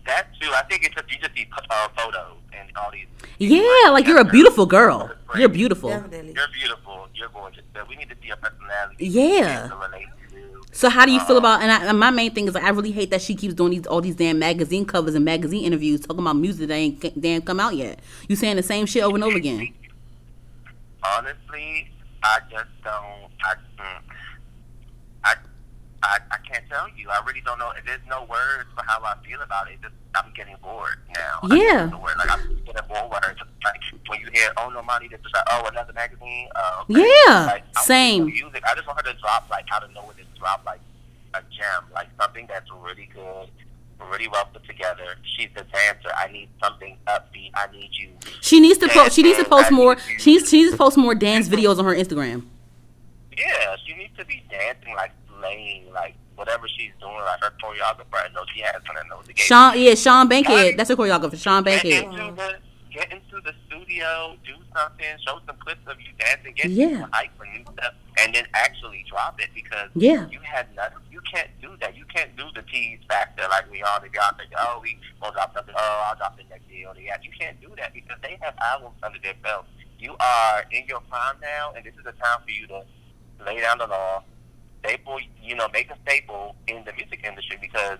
that 0.07 0.27
too. 0.41 0.51
I 0.53 0.63
think 0.65 0.85
it's 0.85 0.95
just 0.95 1.09
you 1.09 1.19
just 1.19 1.37
see 1.37 1.49
uh, 1.71 1.89
photos 1.97 2.39
and 2.53 2.69
all 2.77 2.91
these. 2.91 3.07
Yeah, 3.39 3.91
like 3.91 4.09
you're 4.09 4.19
a 4.19 4.25
beautiful 4.25 4.67
girl. 4.67 5.09
You're 5.37 5.49
beautiful. 5.49 5.91
Definitely. 5.91 6.33
You're 6.35 6.49
beautiful. 6.53 7.07
You're 7.15 7.29
gorgeous. 7.29 7.63
But 7.73 7.89
we 7.89 7.95
need 7.95 8.09
to 8.09 8.17
see 8.21 8.27
your 8.27 8.37
personality. 8.39 9.07
Yeah. 9.07 9.69
So 10.81 10.89
how 10.89 11.05
do 11.05 11.13
you 11.13 11.21
feel 11.21 11.37
Uh, 11.37 11.41
about? 11.41 11.61
And, 11.61 11.71
I, 11.71 11.85
and 11.91 12.01
my 12.01 12.11
main 12.11 12.33
thing 12.33 12.49
is 12.49 12.55
like 12.55 12.65
I 12.65 12.71
really 12.71 12.91
hate 12.91 13.11
that 13.11 13.21
she 13.21 13.35
keeps 13.35 13.53
doing 13.53 13.73
these 13.73 13.87
all 13.87 14.01
these 14.01 14.17
damn 14.17 14.39
magazine 14.39 14.87
covers 14.87 15.15
and 15.15 15.23
magazine 15.23 15.63
interviews 15.63 16.01
talking 16.01 16.21
about 16.21 16.37
music 16.37 16.69
that 16.69 16.75
ain't 16.75 17.21
damn 17.21 17.43
come 17.43 17.61
out 17.61 17.75
yet. 17.77 17.99
You 18.29 18.35
saying 18.37 18.57
the 18.57 18.63
same 18.63 18.87
shit 18.87 19.03
over 19.03 19.15
and 19.15 19.23
over 19.23 19.37
again. 19.37 19.75
Honestly, 21.05 21.91
I 22.23 22.39
just 22.51 22.71
don't. 22.83 23.30
I, 26.03 26.07
I, 26.07 26.17
I, 26.17 26.19
I 26.35 26.39
can't 26.49 26.65
tell 26.69 26.89
you. 26.97 27.09
I 27.11 27.21
really 27.27 27.41
don't 27.45 27.59
know. 27.59 27.73
There's 27.85 28.01
no 28.09 28.23
words 28.25 28.69
for 28.75 28.83
how 28.87 29.03
I 29.03 29.15
feel 29.27 29.41
about 29.43 29.71
it. 29.71 29.81
Just 29.83 29.95
I'm 30.15 30.33
getting 30.35 30.57
bored 30.63 30.99
now. 31.15 31.49
Yeah. 31.55 31.89
just 31.89 31.91
don't. 31.93 32.03
Like 32.03 32.31
I'm 32.31 32.55
getting 32.65 32.89
bored 32.89 33.11
with 33.11 33.25
her. 33.25 33.35
Just 33.35 33.51
like 33.65 33.81
when 34.09 34.21
you 34.21 34.29
hear, 34.33 34.51
oh 34.57 34.71
no, 34.71 34.83
money, 34.83 35.09
this 35.09 35.21
is 35.21 35.27
like, 35.33 35.45
oh 35.51 35.69
another 35.71 35.93
magazine. 35.93 36.49
Uh, 36.55 36.85
okay. 36.91 37.07
Yeah, 37.27 37.47
Like, 37.47 37.65
I 37.77 37.83
same. 37.83 38.27
Music. 38.27 38.63
I 38.67 38.75
just 38.75 38.87
want 38.87 38.99
her 39.05 39.13
to 39.13 39.19
drop 39.21 39.49
like 39.51 39.67
out 39.73 39.85
of 39.85 39.93
nowhere. 39.93 40.15
Just 40.17 40.35
drop 40.39 40.65
like 40.65 40.81
a 41.35 41.43
gem, 41.43 41.85
like 41.95 42.09
something 42.21 42.47
that's 42.49 42.69
really 42.83 43.09
good. 43.15 43.49
Really 44.11 44.29
well 44.29 44.47
put 44.53 44.65
together. 44.67 45.05
She's 45.37 45.51
a 45.57 45.63
dancer. 45.65 46.09
I 46.17 46.33
need 46.33 46.49
something 46.63 46.97
upbeat. 47.07 47.51
I 47.55 47.71
need 47.71 47.91
you 47.93 48.09
She 48.41 48.59
needs 48.59 48.79
to 48.79 48.89
post. 48.89 49.15
She 49.15 49.23
needs 49.23 49.39
to 49.39 49.45
post 49.45 49.71
more. 49.71 49.99
She 50.19 50.33
needs, 50.33 50.49
she 50.49 50.63
needs 50.63 50.73
to 50.73 50.79
post 50.79 50.97
more 50.97 51.15
dance 51.15 51.49
videos 51.49 51.79
on 51.79 51.85
her 51.85 51.95
Instagram. 51.95 52.47
Yeah, 53.37 53.77
she 53.87 53.95
needs 53.95 54.17
to 54.17 54.25
be 54.25 54.43
dancing 54.51 54.95
like 54.95 55.13
slaying, 55.41 55.93
like 55.93 56.15
whatever 56.37 56.67
she's 56.69 56.93
doing, 57.01 57.15
like 57.15 57.41
her 57.43 57.53
choreographer. 57.63 58.15
I 58.15 58.29
know 58.35 58.45
she 58.55 58.61
has 58.63 58.75
one. 58.87 58.97
I 58.97 59.09
know 59.09 59.21
the 59.23 59.33
game. 59.33 59.45
Sean, 59.45 59.79
yeah, 59.79 59.95
Sean 59.95 60.29
Bankhead. 60.29 60.77
That's 60.77 60.89
her 60.91 60.97
choreographer, 60.97 61.39
Sean 61.41 61.63
get 61.63 61.83
Bankhead. 61.83 62.05
into 62.05 62.35
the 62.37 62.59
get 62.93 63.13
into 63.13 63.41
the 63.45 63.53
studio, 63.69 64.35
do 64.45 64.55
something, 64.75 65.07
show 65.25 65.39
some 65.47 65.55
clips 65.63 65.81
of 65.87 65.95
you 66.01 66.11
dancing, 66.19 66.53
get 66.55 66.71
Yeah. 66.71 67.07
hype 67.13 67.31
for 67.39 67.47
new 67.47 67.63
stuff, 67.63 67.95
and 68.19 68.35
then 68.35 68.45
actually 68.55 69.05
drop 69.09 69.41
it 69.41 69.49
because 69.55 69.91
Yeah. 69.95 70.27
you 70.29 70.41
had 70.41 70.75
nothing. 70.75 70.99
You 71.09 71.21
can't 71.21 71.51
do 71.63 71.77
that. 71.81 71.97
You 71.97 72.05
can't 72.07 72.35
do 72.37 72.51
the 72.53 72.63
tease 72.63 72.99
factor 73.09 73.47
like 73.49 73.71
we 73.71 73.81
all 73.85 74.01
the 74.01 74.09
guys 74.09 74.33
think. 74.39 74.51
Oh, 74.59 74.81
we 74.83 74.99
gonna 75.21 75.33
drop 75.35 75.55
something. 75.55 75.75
Oh, 75.79 76.05
I'll 76.09 76.17
drop 76.17 76.39
it 76.41 76.47
next. 76.51 76.65
Or 76.65 76.99
yeah, 77.01 77.17
you 77.23 77.31
can't 77.39 77.61
do 77.61 77.73
that 77.77 77.93
because 77.95 78.17
they 78.23 78.37
have 78.41 78.55
albums 78.59 78.97
under 79.05 79.19
their 79.21 79.35
belt. 79.35 79.67
You 79.99 80.17
are 80.19 80.65
in 80.73 80.85
your 80.87 81.01
prime 81.03 81.37
now, 81.41 81.73
and 81.77 81.85
this 81.85 81.95
is 81.95 82.03
the 82.05 82.13
time 82.13 82.41
for 82.43 82.51
you 82.51 82.67
to 82.69 82.83
lay 83.47 83.61
down 83.61 83.79
the 83.79 83.87
law, 83.87 84.25
staple, 84.81 85.19
you 85.43 85.55
know, 85.55 85.69
make 85.73 85.91
a 85.91 85.97
staple 86.05 86.57
in 86.67 86.85
the 86.85 86.93
music 86.93 87.25
industry 87.25 87.59
because 87.61 87.99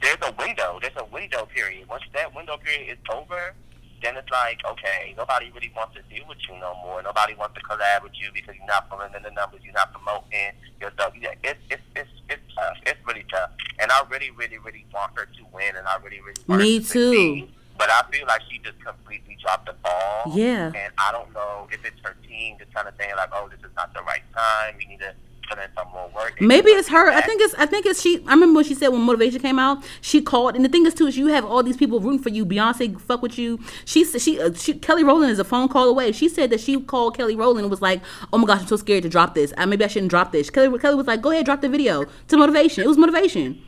there's 0.00 0.18
a 0.22 0.32
window. 0.38 0.78
There's 0.80 0.96
a 0.96 1.04
window 1.06 1.46
period. 1.46 1.88
Once 1.88 2.04
that 2.14 2.34
window 2.34 2.56
period 2.56 2.92
is 2.92 2.98
over, 3.12 3.54
then 4.02 4.16
it's 4.16 4.30
like, 4.30 4.60
okay, 4.64 5.12
nobody 5.16 5.50
really 5.50 5.72
wants 5.74 5.96
to 5.96 6.02
deal 6.14 6.24
with 6.28 6.38
you 6.48 6.54
no 6.60 6.74
more. 6.84 7.02
Nobody 7.02 7.34
wants 7.34 7.56
to 7.56 7.60
collab 7.62 8.04
with 8.04 8.12
you 8.14 8.28
because 8.32 8.54
you're 8.54 8.66
not 8.66 8.88
pulling 8.88 9.12
in 9.14 9.22
the 9.22 9.30
numbers. 9.32 9.60
You're 9.64 9.72
not 9.74 9.92
promoting 9.92 10.52
yourself. 10.80 11.14
Yeah, 11.20 11.34
it's 11.42 11.58
it's 11.68 11.82
it's 11.96 12.10
it's 12.30 12.54
tough. 12.54 12.76
It's 12.86 13.00
really 13.06 13.24
tough. 13.30 13.50
And 13.80 13.90
I 13.90 14.02
really, 14.08 14.30
really, 14.30 14.58
really 14.58 14.86
want 14.94 15.12
her 15.16 15.26
to 15.26 15.42
win. 15.52 15.74
And 15.76 15.86
I 15.86 15.96
really, 15.96 16.20
really 16.20 16.40
want 16.46 16.62
Me 16.62 16.76
her 16.76 16.80
to 16.82 16.88
too. 16.88 17.10
succeed. 17.12 17.52
But 17.76 17.90
I 17.90 18.02
feel 18.10 18.26
like 18.26 18.42
she 18.50 18.58
just 18.58 18.78
completely 18.84 19.36
dropped 19.40 19.66
the 19.66 19.72
ball. 19.84 20.32
Yeah. 20.34 20.66
And 20.74 20.92
I 20.98 21.12
don't 21.12 21.32
know 21.32 21.68
if 21.72 21.84
it's 21.84 21.98
her 22.02 22.16
team 22.26 22.56
just 22.58 22.72
kind 22.74 22.86
of 22.88 22.94
saying 22.98 23.14
like, 23.16 23.30
oh, 23.32 23.48
this 23.48 23.60
is 23.60 23.74
not 23.76 23.94
the 23.94 24.02
right 24.02 24.22
time. 24.34 24.74
We 24.78 24.86
need 24.86 24.98
to 25.00 25.14
put 25.48 25.58
in 25.58 25.68
some 25.74 25.88
more 25.92 26.10
work. 26.14 26.40
Maybe 26.40 26.70
it's 26.70 26.88
her. 26.88 27.10
I 27.10 27.20
think 27.20 27.40
it's. 27.40 27.54
I 27.54 27.66
think 27.66 27.86
it's 27.86 28.00
she. 28.00 28.22
I 28.26 28.34
remember 28.34 28.56
when 28.56 28.64
she 28.64 28.74
said 28.74 28.88
when 28.88 29.02
motivation 29.02 29.40
came 29.40 29.58
out, 29.58 29.84
she 30.00 30.20
called. 30.20 30.56
And 30.56 30.64
the 30.64 30.68
thing 30.68 30.86
is 30.86 30.94
too 30.94 31.06
is 31.06 31.16
you 31.16 31.28
have 31.28 31.44
all 31.44 31.62
these 31.62 31.76
people 31.76 32.00
rooting 32.00 32.22
for 32.22 32.28
you. 32.28 32.44
Beyonce 32.44 33.00
fuck 33.00 33.22
with 33.22 33.38
you. 33.38 33.58
She 33.84 34.04
she, 34.04 34.40
uh, 34.40 34.52
she 34.52 34.74
Kelly 34.74 35.04
Rowland 35.04 35.30
is 35.30 35.38
a 35.38 35.44
phone 35.44 35.68
call 35.68 35.88
away. 35.88 36.12
She 36.12 36.28
said 36.28 36.50
that 36.50 36.60
she 36.60 36.80
called 36.80 37.16
Kelly 37.16 37.36
Rowland 37.36 37.60
and 37.60 37.70
was 37.70 37.82
like, 37.82 38.00
"Oh 38.32 38.38
my 38.38 38.46
gosh, 38.46 38.60
I'm 38.62 38.66
so 38.66 38.76
scared 38.76 39.02
to 39.04 39.08
drop 39.08 39.34
this. 39.34 39.52
I, 39.56 39.66
maybe 39.66 39.84
I 39.84 39.88
shouldn't 39.88 40.10
drop 40.10 40.32
this." 40.32 40.50
Kelly 40.50 40.76
Kelly 40.78 40.94
was 40.94 41.06
like, 41.06 41.22
"Go 41.22 41.30
ahead, 41.30 41.44
drop 41.44 41.60
the 41.60 41.68
video." 41.68 42.06
To 42.28 42.36
motivation. 42.36 42.84
It 42.84 42.88
was 42.88 42.98
motivation. 42.98 43.62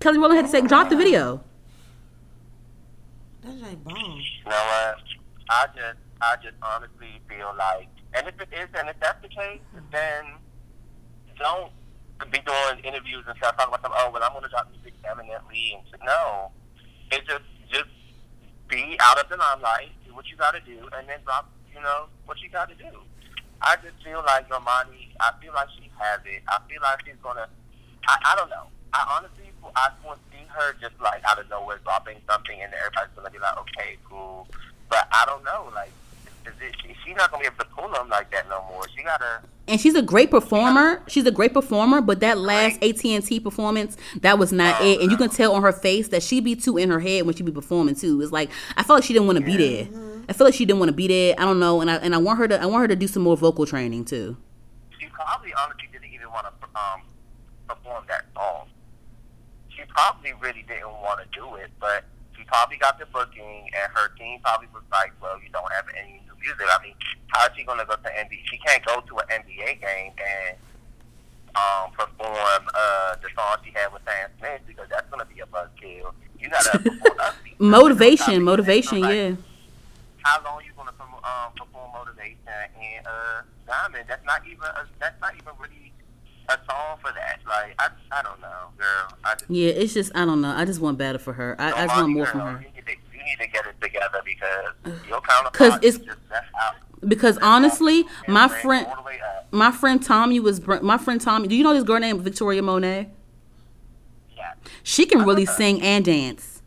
Kelly 0.00 0.18
Rowland 0.18 0.36
had 0.36 0.46
to 0.46 0.50
say, 0.50 0.60
"Drop 0.66 0.88
the 0.90 0.96
video." 0.96 1.42
That's 3.42 3.60
like 3.60 3.82
bomb. 3.84 3.94
You 3.96 4.50
know 4.50 4.50
what? 4.50 4.98
I 5.48 5.66
just, 5.74 5.98
I 6.20 6.36
just 6.36 6.56
honestly 6.62 7.20
feel 7.28 7.52
like, 7.58 7.88
and 8.14 8.28
if 8.28 8.40
it 8.40 8.48
is, 8.52 8.68
and 8.78 8.88
if 8.88 8.96
that's 9.00 9.20
the 9.22 9.28
case, 9.28 9.60
then 9.90 10.24
don't 11.38 11.72
be 12.30 12.38
doing 12.38 12.84
interviews 12.84 13.24
and 13.26 13.36
stuff 13.38 13.56
talking 13.56 13.74
about 13.74 13.82
some. 13.82 13.92
Oh, 13.94 14.10
well, 14.12 14.22
I'm 14.22 14.32
going 14.32 14.44
to 14.44 14.50
drop 14.50 14.70
music 14.70 14.94
eminently, 15.08 15.74
and 15.74 15.82
shit. 15.90 16.00
no, 16.04 16.52
it 17.10 17.26
just, 17.26 17.48
just 17.70 17.90
be 18.68 18.96
out 19.00 19.18
of 19.18 19.28
the 19.28 19.36
limelight, 19.36 19.90
do 20.06 20.14
what 20.14 20.28
you 20.28 20.36
got 20.36 20.52
to 20.52 20.60
do, 20.60 20.88
and 20.96 21.08
then 21.08 21.18
drop, 21.24 21.50
you 21.74 21.80
know, 21.80 22.06
what 22.26 22.40
you 22.40 22.48
got 22.50 22.68
to 22.68 22.74
do. 22.76 23.02
I 23.62 23.76
just 23.76 23.96
feel 24.04 24.22
like 24.26 24.48
Normani, 24.50 25.14
I 25.20 25.32
feel 25.40 25.52
like 25.54 25.68
she 25.78 25.90
has 25.98 26.20
it. 26.26 26.42
I 26.48 26.58
feel 26.68 26.82
like 26.82 27.06
she's 27.06 27.14
gonna. 27.22 27.46
I, 28.08 28.32
I 28.32 28.36
don't 28.36 28.50
know. 28.50 28.66
I 28.92 29.06
honestly, 29.16 29.52
I 29.76 29.90
want 30.04 30.18
to 30.18 30.36
see 30.36 30.42
her 30.50 30.74
just 30.80 30.98
like 31.00 31.22
out 31.24 31.38
of 31.38 31.48
nowhere 31.48 31.78
dropping 31.84 32.18
something, 32.28 32.60
and 32.60 32.72
everybody's 32.74 33.14
gonna 33.14 33.30
be 33.30 33.38
like, 33.38 33.56
okay, 33.58 33.96
cool. 34.04 34.48
But 34.90 35.06
I 35.12 35.24
don't 35.26 35.44
know, 35.44 35.70
like, 35.74 35.92
she's 37.04 37.16
not 37.16 37.30
gonna 37.30 37.42
be 37.42 37.46
able 37.46 37.56
to 37.58 37.70
pull 37.76 37.88
them 37.90 38.08
like 38.08 38.30
that 38.30 38.48
no 38.48 38.62
more. 38.68 38.82
She 38.96 39.02
gotta. 39.02 39.42
And 39.68 39.80
she's 39.80 39.94
a 39.94 40.02
great 40.02 40.30
performer. 40.30 41.02
She's 41.06 41.24
a 41.26 41.30
great 41.30 41.54
performer, 41.54 42.00
but 42.00 42.20
that 42.20 42.38
last 42.38 42.82
AT 42.82 43.04
and 43.04 43.24
T 43.24 43.38
performance, 43.38 43.96
that 44.20 44.38
was 44.38 44.52
not 44.52 44.76
Oh, 44.80 44.84
it. 44.84 45.00
And 45.00 45.10
you 45.10 45.16
can 45.16 45.30
tell 45.30 45.54
on 45.54 45.62
her 45.62 45.72
face 45.72 46.08
that 46.08 46.22
she 46.22 46.40
be 46.40 46.56
too 46.56 46.76
in 46.76 46.90
her 46.90 47.00
head 47.00 47.24
when 47.26 47.34
she 47.36 47.42
be 47.42 47.52
performing 47.52 47.94
too. 47.94 48.20
It's 48.20 48.32
like 48.32 48.50
I 48.76 48.82
felt 48.82 48.98
like 48.98 49.04
she 49.04 49.12
didn't 49.12 49.26
want 49.26 49.38
to 49.38 49.44
be 49.44 49.56
there. 49.56 49.88
I 50.28 50.32
feel 50.32 50.46
like 50.46 50.54
she 50.54 50.64
didn't 50.64 50.78
want 50.80 50.88
to 50.88 50.94
be 50.96 51.08
there. 51.08 51.34
I 51.38 51.44
don't 51.44 51.60
know, 51.60 51.80
and 51.80 51.90
I 51.90 51.96
and 51.96 52.14
I 52.14 52.18
want 52.18 52.38
her 52.38 52.48
to 52.48 52.60
I 52.60 52.66
want 52.66 52.82
her 52.82 52.88
to 52.88 52.96
do 52.96 53.06
some 53.06 53.22
more 53.22 53.36
vocal 53.36 53.66
training 53.66 54.04
too. 54.04 54.36
She 54.98 55.06
probably 55.06 55.52
honestly 55.54 55.88
didn't 55.92 56.12
even 56.12 56.28
want 56.30 56.46
to 56.46 56.66
um, 56.78 57.02
perform 57.68 58.04
that 58.08 58.24
song. 58.34 58.66
She 59.68 59.82
probably 59.88 60.32
really 60.40 60.64
didn't 60.68 60.86
want 60.88 61.20
to 61.20 61.38
do 61.38 61.54
it, 61.56 61.70
but 61.80 62.04
she 62.36 62.44
probably 62.44 62.76
got 62.76 62.98
the 62.98 63.06
booking, 63.06 63.68
and 63.74 63.92
her 63.94 64.08
team 64.18 64.40
probably 64.42 64.68
was 64.72 64.82
like, 64.92 65.12
"Well, 65.20 65.38
you 65.42 65.48
don't 65.52 65.70
have 65.72 65.86
any 65.98 66.21
music. 66.42 66.66
I 66.68 66.82
mean, 66.82 66.94
how 67.28 67.46
is 67.46 67.52
she 67.56 67.64
going 67.64 67.78
to 67.78 67.84
go 67.86 67.94
to 67.96 68.08
NBA? 68.10 68.40
She 68.50 68.58
can't 68.58 68.84
go 68.84 69.00
to 69.00 69.18
an 69.18 69.26
NBA 69.42 69.80
game 69.80 70.12
and 70.18 70.56
um, 71.54 71.90
perform 71.92 72.62
uh, 72.74 73.16
the 73.22 73.28
song 73.34 73.56
she 73.64 73.70
had 73.72 73.92
with 73.92 74.02
Sam 74.04 74.28
Smith 74.38 74.60
because 74.66 74.88
that's 74.90 75.08
going 75.10 75.20
to 75.26 75.34
be 75.34 75.40
a 75.40 75.46
buzzkill. 75.46 76.12
You 76.38 76.50
got 76.50 76.62
to. 76.72 77.34
Motivation, 77.58 78.42
motivation, 78.42 79.00
Like, 79.00 79.14
yeah. 79.14 79.32
how 80.22 80.42
long 80.44 80.58
are 80.58 80.62
you 80.62 80.72
gonna 80.76 80.92
perform, 80.92 81.22
um, 81.22 81.52
perform 81.56 81.92
motivation 81.92 82.38
and 82.48 83.06
uh 83.06 83.42
diamond 83.66 84.04
that's 84.08 84.24
not 84.26 84.42
even 84.46 84.62
a, 84.64 84.86
that's 84.98 85.20
not 85.20 85.32
even 85.34 85.52
really 85.60 85.92
a 86.48 86.58
song 86.68 86.98
for 87.00 87.12
that 87.12 87.38
like 87.48 87.74
i 87.78 87.88
i 88.10 88.22
don't 88.22 88.40
know 88.40 88.66
girl 88.76 89.16
i 89.24 89.34
just 89.34 89.48
Yeah, 89.48 89.68
it's 89.70 89.94
just 89.94 90.10
I 90.16 90.24
don't 90.24 90.40
know. 90.40 90.50
I 90.50 90.64
just 90.64 90.80
want 90.80 90.98
better 90.98 91.18
for 91.18 91.32
her. 91.34 91.54
I, 91.60 91.72
I 91.72 91.86
just 91.86 91.96
want 91.96 92.12
more 92.12 92.26
from 92.26 92.40
her. 92.40 92.52
you 92.60 92.66
need, 92.74 92.86
to, 92.86 92.92
you 92.92 92.98
need 93.24 93.38
to 93.40 93.46
get 93.48 93.66
it 93.66 93.80
together 93.80 94.20
because 94.24 95.00
your 95.08 95.20
counterpart 95.20 95.84
it's- 95.84 95.96
just 95.98 96.18
that's 96.30 96.46
out 96.62 96.74
Because 97.06 97.38
honestly, 97.38 98.04
my 98.28 98.48
friend 98.48 98.86
all 98.86 98.96
the 98.96 99.02
way 99.02 99.18
up. 99.20 99.48
my 99.52 99.70
friend 99.72 100.02
Tommy 100.02 100.38
was 100.40 100.60
br- 100.60 100.80
my 100.82 100.98
friend 100.98 101.20
Tommy. 101.20 101.48
Do 101.48 101.54
you 101.56 101.62
know 101.64 101.74
this 101.74 101.84
girl 101.84 101.98
named 102.00 102.20
Victoria 102.22 102.62
Monet? 102.62 103.10
yeah 104.36 104.52
She 104.82 105.06
can 105.06 105.24
really 105.24 105.44
her. 105.44 105.52
sing 105.52 105.80
and 105.82 106.04
dance. 106.04 106.62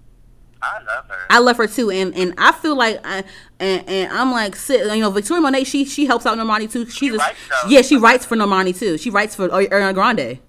i 0.62 0.78
love 0.84 1.06
her 1.08 1.16
I 1.30 1.40
love 1.40 1.58
her 1.58 1.68
too, 1.68 1.90
and 1.92 2.14
and 2.16 2.34
I 2.38 2.52
feel 2.52 2.76
like 2.76 3.00
I 3.06 3.24
and, 3.60 3.88
and 3.90 4.12
I'm 4.12 4.32
like 4.32 4.56
sit, 4.56 4.86
you 4.96 5.02
know 5.02 5.10
Victoria 5.12 5.42
Monet. 5.42 5.64
She 5.66 5.86
she 5.86 6.06
helps 6.06 6.26
out 6.26 6.38
Normani 6.38 6.70
too. 6.72 6.86
She's 6.88 7.14
a, 7.14 7.18
writes, 7.18 7.38
yeah, 7.68 7.82
she 7.82 7.98
writes 7.98 8.26
for 8.26 8.36
Normani 8.36 8.78
too. 8.78 8.98
She 8.98 9.10
writes 9.10 9.36
for 9.36 9.46
uh, 9.46 9.58
Ariana 9.60 9.94
Grande. 9.94 10.40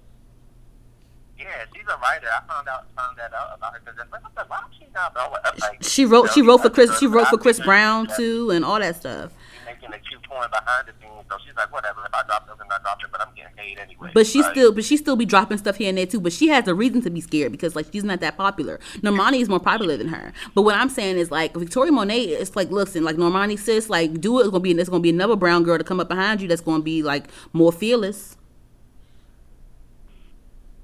A 1.87 1.97
writer 1.97 2.27
i 2.27 2.41
found 2.51 2.67
out 2.67 2.85
found 2.95 3.17
that 3.17 3.33
out 3.33 3.49
about 3.55 3.73
her 3.73 3.79
because 3.83 3.99
i 3.99 4.03
was 4.03 4.21
like 4.35 4.49
why 4.49 4.57
is 4.69 4.77
she 4.77 4.85
not 4.93 5.13
blowing 5.13 5.31
up 5.45 5.59
like 5.59 5.83
She 5.83 6.05
wrote 6.05 6.31
she 6.31 6.41
wrote 6.41 6.61
for 6.61 6.69
Chris 6.69 6.97
she 6.99 7.07
wrote 7.07 7.27
for 7.27 7.37
Chris 7.37 7.59
Brown 7.59 8.07
too, 8.15 8.51
and 8.51 8.63
all 8.65 8.79
that 8.79 8.95
stuff. 8.97 9.31
she's 9.53 9.65
making 9.65 9.93
a 9.93 9.99
cute 9.99 10.21
point 10.23 10.49
behind 10.51 10.87
the 10.87 10.93
scenes 11.01 11.25
so 11.29 11.37
she's 11.45 11.55
like 11.55 11.71
whatever 11.71 12.01
if 12.05 12.13
i 12.13 12.23
drop 12.25 12.47
i 12.49 12.77
drop 12.81 12.99
it 13.03 13.09
but 13.11 13.21
i'm 13.21 13.33
getting 13.35 13.53
paid 13.55 13.77
anyway 13.79 14.09
But 14.13 14.27
she 14.27 14.43
still 14.43 14.71
but 14.71 14.83
she 14.85 14.97
still 14.97 15.15
be 15.15 15.25
dropping 15.25 15.57
stuff 15.57 15.75
here 15.77 15.89
and 15.89 15.97
there 15.97 16.05
too. 16.05 16.19
But 16.19 16.33
she 16.33 16.47
has 16.49 16.67
a 16.67 16.75
reason 16.75 17.01
to 17.01 17.09
be 17.09 17.21
scared 17.21 17.51
because 17.51 17.75
like 17.75 17.87
she's 17.91 18.03
not 18.03 18.19
that 18.21 18.37
popular. 18.37 18.79
Normani 18.97 19.39
is 19.41 19.49
more 19.49 19.59
popular 19.59 19.97
than 19.97 20.07
her. 20.09 20.31
But 20.55 20.61
what 20.63 20.75
I'm 20.75 20.89
saying 20.89 21.17
is 21.17 21.31
like 21.31 21.55
Victoria 21.55 21.91
Monet, 21.91 22.21
it's 22.25 22.55
like 22.55 22.69
listen, 22.71 23.03
like 23.03 23.15
Normani 23.17 23.57
sis, 23.59 23.89
like 23.89 24.19
do 24.21 24.39
it. 24.39 24.43
It's 24.43 24.49
gonna 24.51 24.61
be 24.61 24.71
it's 24.71 24.89
gonna 24.89 25.01
be 25.01 25.09
another 25.09 25.35
brown 25.35 25.63
girl 25.63 25.77
to 25.77 25.83
come 25.83 25.99
up 25.99 26.07
behind 26.07 26.41
you 26.41 26.47
that's 26.47 26.61
gonna 26.61 26.83
be 26.83 27.03
like 27.03 27.25
more 27.53 27.71
fearless. 27.71 28.37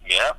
Yeah. 0.09 0.33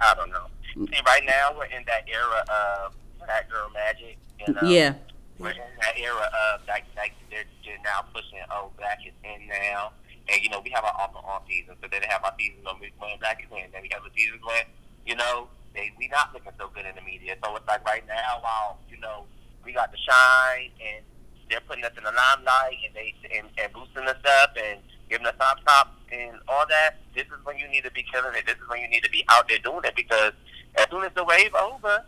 I, 0.00 0.14
don't 0.14 0.30
know. 0.30 0.46
See, 0.74 1.02
right 1.06 1.22
now 1.24 1.54
we're 1.56 1.66
in 1.66 1.84
that 1.86 2.08
era 2.08 2.44
of 2.48 2.94
that 3.26 3.48
girl 3.50 3.70
magic. 3.72 4.18
You 4.46 4.54
know? 4.54 4.60
Yeah. 4.62 4.94
We're 5.38 5.50
in 5.50 5.76
that 5.80 5.98
era 5.98 6.30
of 6.54 6.66
like, 6.68 6.84
like 6.96 7.12
they're, 7.30 7.44
they're 7.64 7.80
now 7.84 8.04
pushing, 8.12 8.40
oh, 8.50 8.70
black 8.76 8.98
is 9.06 9.14
in 9.24 9.48
now. 9.48 9.92
And, 10.28 10.42
you 10.42 10.50
know, 10.50 10.60
we 10.60 10.70
have 10.70 10.84
our 10.84 10.94
off 10.94 11.16
and 11.16 11.24
on 11.24 11.40
season. 11.48 11.74
So 11.82 11.88
then 11.90 12.02
they 12.02 12.08
have 12.08 12.24
our 12.24 12.34
seasons 12.38 12.64
when, 12.64 12.90
when 12.98 13.18
black 13.18 13.42
is 13.42 13.50
in. 13.50 13.72
Then 13.72 13.82
we 13.82 13.90
have 13.92 14.04
the 14.04 14.12
seasons 14.14 14.40
when, 14.44 14.64
you 15.06 15.16
know, 15.16 15.48
they 15.74 15.92
we 15.98 16.08
not 16.08 16.32
looking 16.34 16.52
so 16.58 16.70
good 16.74 16.86
in 16.86 16.94
the 16.94 17.02
media. 17.02 17.36
So 17.42 17.54
it's 17.56 17.66
like 17.66 17.84
right 17.84 18.06
now, 18.06 18.42
while, 18.42 18.78
you 18.90 18.98
know, 18.98 19.24
we 19.64 19.72
got 19.72 19.92
the 19.92 19.98
shine 19.98 20.70
and 20.80 21.04
they're 21.48 21.60
putting 21.60 21.84
us 21.84 21.92
in 21.96 22.04
the 22.04 22.12
limelight 22.12 22.78
and 22.86 22.94
they 22.94 23.14
and, 23.34 23.48
and 23.58 23.72
boosting 23.72 24.06
us 24.06 24.22
up 24.42 24.56
and 24.56 24.80
giving 25.10 25.26
us 25.26 25.34
top 25.38 25.58
top 25.66 25.94
and 26.12 26.38
all 26.48 26.64
that. 26.68 26.96
This 27.14 27.26
is 27.26 27.44
when 27.44 27.58
you 27.58 27.68
need 27.68 27.84
to 27.84 27.90
be 27.90 28.04
killing 28.10 28.34
it. 28.34 28.46
This 28.46 28.56
is 28.56 28.68
when 28.68 28.80
you 28.80 28.88
need 28.88 29.02
to 29.04 29.10
be 29.10 29.24
out 29.28 29.48
there 29.48 29.58
doing 29.58 29.82
it 29.84 29.94
because 29.96 30.32
as 30.76 30.86
soon 30.90 31.04
as 31.04 31.10
the 31.14 31.24
wave 31.24 31.54
over, 31.54 32.04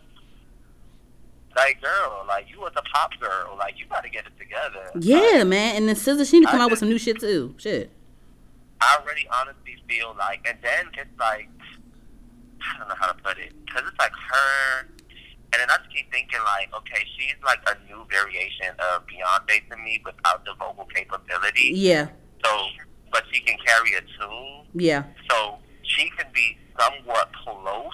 like 1.55 1.81
girl, 1.81 2.25
like 2.27 2.49
you 2.49 2.59
was 2.59 2.71
a 2.75 2.81
pop 2.81 3.11
girl, 3.19 3.55
like 3.59 3.77
you 3.77 3.85
got 3.85 4.03
to 4.03 4.09
get 4.09 4.25
it 4.25 4.37
together. 4.39 4.89
Yeah, 4.99 5.43
man. 5.43 5.75
And 5.75 5.87
then 5.87 5.95
SZA, 5.95 6.27
she 6.29 6.39
need 6.39 6.45
to 6.45 6.51
come 6.51 6.61
I 6.61 6.63
out 6.63 6.71
with 6.71 6.79
some 6.79 6.89
new 6.89 6.97
shit 6.97 7.19
too. 7.19 7.53
Shit. 7.57 7.91
I 8.81 8.97
really 9.05 9.27
honestly 9.33 9.77
feel 9.87 10.15
like, 10.17 10.45
and 10.49 10.57
then 10.61 10.87
it's 10.93 11.19
like, 11.19 11.47
I 12.59 12.79
don't 12.79 12.89
know 12.89 12.95
how 12.99 13.07
to 13.11 13.21
put 13.21 13.37
it, 13.37 13.53
because 13.65 13.83
it's 13.87 13.99
like 13.99 14.11
her, 14.11 14.87
and 15.53 15.53
then 15.53 15.69
I 15.69 15.77
just 15.77 15.95
keep 15.95 16.11
thinking 16.11 16.39
like, 16.43 16.73
okay, 16.75 17.05
she's 17.17 17.35
like 17.45 17.59
a 17.67 17.77
new 17.87 18.05
variation 18.09 18.75
of 18.79 19.03
Beyonce 19.07 19.69
to 19.69 19.77
me 19.77 20.01
without 20.03 20.43
the 20.43 20.53
vocal 20.59 20.85
capability. 20.85 21.71
Yeah. 21.75 22.07
So, 22.43 22.67
but 23.13 23.23
she 23.31 23.39
can 23.41 23.57
carry 23.65 23.93
a 23.93 24.01
tune, 24.01 24.65
Yeah. 24.73 25.03
so 25.29 25.57
she 25.83 26.09
can 26.17 26.25
be 26.33 26.57
somewhat 26.77 27.31
close 27.45 27.93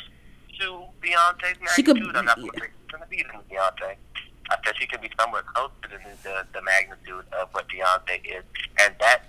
to 0.59 0.83
Beyonce's 1.01 1.59
magnitude. 1.59 1.75
She 1.75 1.83
could- 1.83 2.15
I'm 2.15 2.25
not 2.25 2.37
going 2.39 2.51
to 3.03 3.07
be 3.09 3.21
than 3.23 3.41
Beyonce. 3.51 3.95
I 4.51 4.55
said 4.65 4.73
she 4.79 4.87
can 4.87 4.99
be 5.01 5.11
somewhat 5.19 5.45
close 5.45 5.69
to 5.83 5.89
the, 5.89 5.97
the, 6.23 6.47
the 6.53 6.61
magnitude 6.63 7.25
of 7.39 7.49
what 7.51 7.67
Beyonce 7.69 8.19
is, 8.25 8.43
and 8.79 8.95
that's 8.99 9.27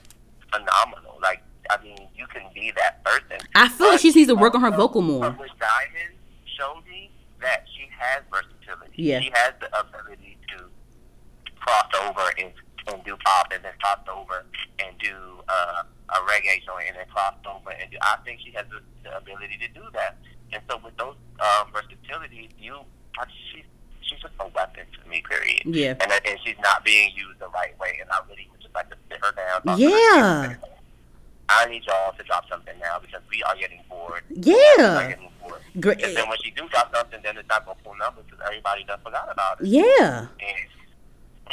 phenomenal. 0.51 1.19
Like, 1.21 1.43
I 1.69 1.83
mean, 1.83 2.09
you 2.17 2.27
can 2.29 2.43
be 2.55 2.73
that 2.77 3.05
person. 3.05 3.47
I 3.55 3.69
feel 3.69 3.89
like 3.89 4.01
she 4.01 4.11
needs 4.13 4.29
to 4.29 4.35
work 4.35 4.55
on 4.55 4.63
her 4.63 4.71
vocal 4.71 5.03
more. 5.03 5.21
But 5.31 5.39
with 5.41 5.51
Diamond 5.61 6.15
showed 6.59 6.83
me 6.89 7.11
that 7.43 7.67
she 7.77 7.87
has 7.99 8.23
versatility. 8.31 8.93
Yeah. 9.03 9.21
She 9.21 9.31
has 9.35 9.53
the 9.61 9.67
ability 9.79 10.39
to 10.57 10.65
cross 11.61 11.87
over 12.03 12.33
and, 12.39 12.51
and 12.93 13.05
do 13.05 13.17
pop 13.25 13.53
and 13.53 13.65
then 13.65 13.73
cross 13.81 13.99
over 14.13 14.45
and 14.79 14.97
do 14.99 15.15
uh, 15.49 15.83
a 16.11 16.19
reggae 16.31 16.65
joint 16.65 16.89
and 16.89 16.97
then 16.97 17.07
cross 17.13 17.35
over 17.47 17.71
and 17.71 17.91
do. 17.91 17.97
I 18.03 18.17
think 18.25 18.41
she 18.45 18.53
has 18.53 18.67
the, 18.71 18.81
the 19.09 19.17
ability 19.17 19.59
to 19.61 19.69
do 19.69 19.83
that. 19.95 20.17
And 20.53 20.63
so 20.69 20.79
with 20.85 20.97
those 20.97 21.15
um, 21.41 21.71
versatilities, 21.73 22.51
you, 22.59 22.77
she's 23.53 23.65
she's 24.03 24.19
just 24.21 24.35
a 24.41 24.49
weapon 24.49 24.85
to 25.03 25.09
me. 25.09 25.23
Period. 25.29 25.63
Yeah. 25.65 25.95
And 26.01 26.11
and 26.13 26.39
she's 26.45 26.59
not 26.63 26.85
being 26.85 27.11
used 27.15 27.39
the 27.39 27.49
right 27.49 27.79
way. 27.79 27.99
And 28.01 28.11
I 28.11 28.19
really 28.29 28.49
would 28.51 28.61
just 28.61 28.75
like 28.75 28.91
to 28.91 28.97
sit 29.09 29.19
her 29.23 29.33
down. 29.33 29.63
to 29.63 29.71
her, 29.73 29.79
Yeah. 29.79 30.55
I 31.53 31.67
need 31.67 31.83
y'all 31.85 32.13
to 32.17 32.23
drop 32.25 32.49
something 32.49 32.75
now 32.81 32.99
because 33.01 33.23
we 33.29 33.43
are 33.43 33.57
getting 33.57 33.81
bored. 33.89 34.23
Yeah. 34.31 35.09
getting 35.11 35.29
bored. 35.41 35.61
Great. 35.81 36.03
And 36.03 36.17
then 36.17 36.29
when 36.29 36.39
she 36.45 36.51
do 36.53 36.69
drop 36.69 36.95
something, 36.95 37.21
then 37.23 37.37
it's 37.37 37.49
not 37.49 37.67
gonna 37.67 37.79
pull 37.85 37.97
numbers 37.97 38.25
because 38.31 38.45
everybody 38.47 38.85
done 38.85 39.01
forgot 39.03 39.29
about 39.31 39.61
it. 39.61 39.67
Yeah. 39.67 40.27
And, 40.41 40.69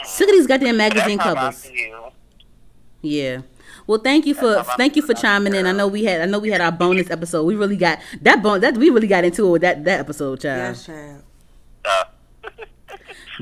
Sick 0.03 0.28
of 0.30 0.34
these 0.34 0.48
goddamn 0.48 0.78
magazine 0.78 1.19
how 1.19 1.34
covers. 1.36 1.65
feel. 1.65 2.14
Yeah. 3.02 3.41
Well, 3.86 3.99
thank 3.99 4.26
you 4.26 4.34
for 4.34 4.53
That's 4.53 4.68
how 4.68 4.74
I 4.74 4.78
thank 4.78 4.95
you 4.95 5.02
for 5.02 5.14
chiming 5.14 5.56
in. 5.56 5.65
I 5.65 5.72
know 5.72 5.88
we 5.88 6.03
had 6.03 6.22
I 6.22 6.26
know 6.26 6.40
we 6.40 6.49
had 6.49 6.61
our 6.61 6.72
bonus 6.72 7.10
episode. 7.10 7.44
We 7.44 7.56
really 7.56 7.78
got 7.78 7.99
that 8.22 8.44
bon 8.44 8.61
that 8.61 8.78
we 8.78 8.90
really 8.90 9.07
got 9.07 9.24
into 9.24 9.48
it 9.48 9.52
with 9.52 9.61
that 9.61 9.86
that 9.86 9.99
episode, 10.02 10.41
child. 10.41 10.76
Yes, 10.76 10.86
child. 10.86 11.24
Uh, 11.86 12.03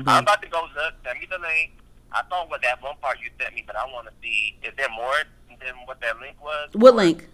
I'm 0.06 0.22
about 0.22 0.42
to 0.42 0.48
go 0.48 0.60
look. 0.62 0.94
Send 1.04 1.18
me 1.18 1.26
the 1.30 1.38
link. 1.38 1.72
I 2.12 2.22
thought 2.22 2.48
what 2.48 2.62
that 2.62 2.82
one 2.82 2.96
part 3.00 3.18
you 3.20 3.30
sent 3.40 3.54
me, 3.54 3.64
but 3.66 3.76
I 3.76 3.84
want 3.86 4.06
to 4.06 4.12
see. 4.22 4.56
Is 4.62 4.72
there 4.76 4.88
more 4.94 5.14
than 5.60 5.74
what 5.84 6.00
that 6.00 6.18
link 6.20 6.36
was. 6.42 6.70
What 6.72 6.94
link? 6.94 7.28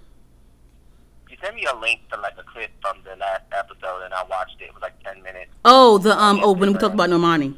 You 1.31 1.37
sent 1.43 1.55
me 1.55 1.65
a 1.65 1.77
link 1.77 2.01
to 2.13 2.21
like 2.21 2.35
a 2.39 2.43
clip 2.43 2.71
from 2.81 2.99
the 3.05 3.17
last 3.17 3.45
episode, 3.53 4.03
and 4.05 4.15
I 4.15 4.25
watched 4.25 4.61
it. 4.61 4.65
It 4.65 4.75
was 4.75 4.83
like 4.83 5.03
ten 5.03 5.23
minutes. 5.23 5.51
Oh, 5.65 5.99
the 5.99 6.19
um. 6.21 6.41
Oh, 6.43 6.53
when 6.53 6.73
we 6.73 6.79
talked 6.79 6.95
about 6.95 7.11
Normani. 7.11 7.55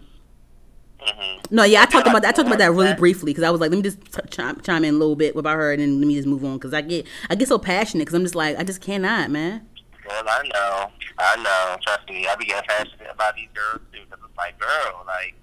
Hmm 1.05 1.39
No, 1.51 1.65
yeah, 1.65 1.83
I 1.83 1.87
talked 1.87 2.07
about 2.07 2.23
that. 2.23 2.29
I 2.31 2.33
talked 2.33 2.47
about 2.49 2.59
that 2.59 2.73
really 2.73 2.95
briefly 2.95 3.31
because 3.33 3.45
I 3.45 3.51
was 3.51 3.61
like, 3.61 3.71
let 3.71 3.77
me 3.77 3.83
just 3.83 4.01
t- 4.13 4.21
chime, 4.31 4.61
chime 4.61 4.85
in 4.85 4.95
a 4.95 4.99
little 4.99 5.17
bit 5.17 5.37
about 5.37 5.57
her, 5.57 5.73
and 5.73 5.81
then 5.83 5.99
let 6.01 6.07
me 6.07 6.15
just 6.15 6.27
move 6.29 6.45
on 6.45 6.55
because 6.59 6.73
I 6.75 6.81
get 6.81 7.07
I 7.31 7.35
get 7.35 7.49
so 7.49 7.59
passionate 7.59 8.03
because 8.03 8.15
I'm 8.15 8.23
just 8.23 8.35
like 8.35 8.59
I 8.59 8.65
just 8.65 8.81
cannot, 8.81 9.31
man. 9.31 9.67
Well, 10.07 10.23
I 10.29 10.43
know, 10.53 10.91
I 11.19 11.37
know. 11.43 11.77
Trust 11.83 12.09
me, 12.09 12.27
I 12.27 12.35
be 12.37 12.45
getting 12.47 12.69
passionate 12.69 13.09
about 13.11 13.35
these 13.37 13.49
girls 13.55 13.81
too. 13.93 14.01
Cause 14.11 14.19
it's 14.29 14.37
like, 14.37 14.59
girl, 14.59 15.05
like, 15.07 15.35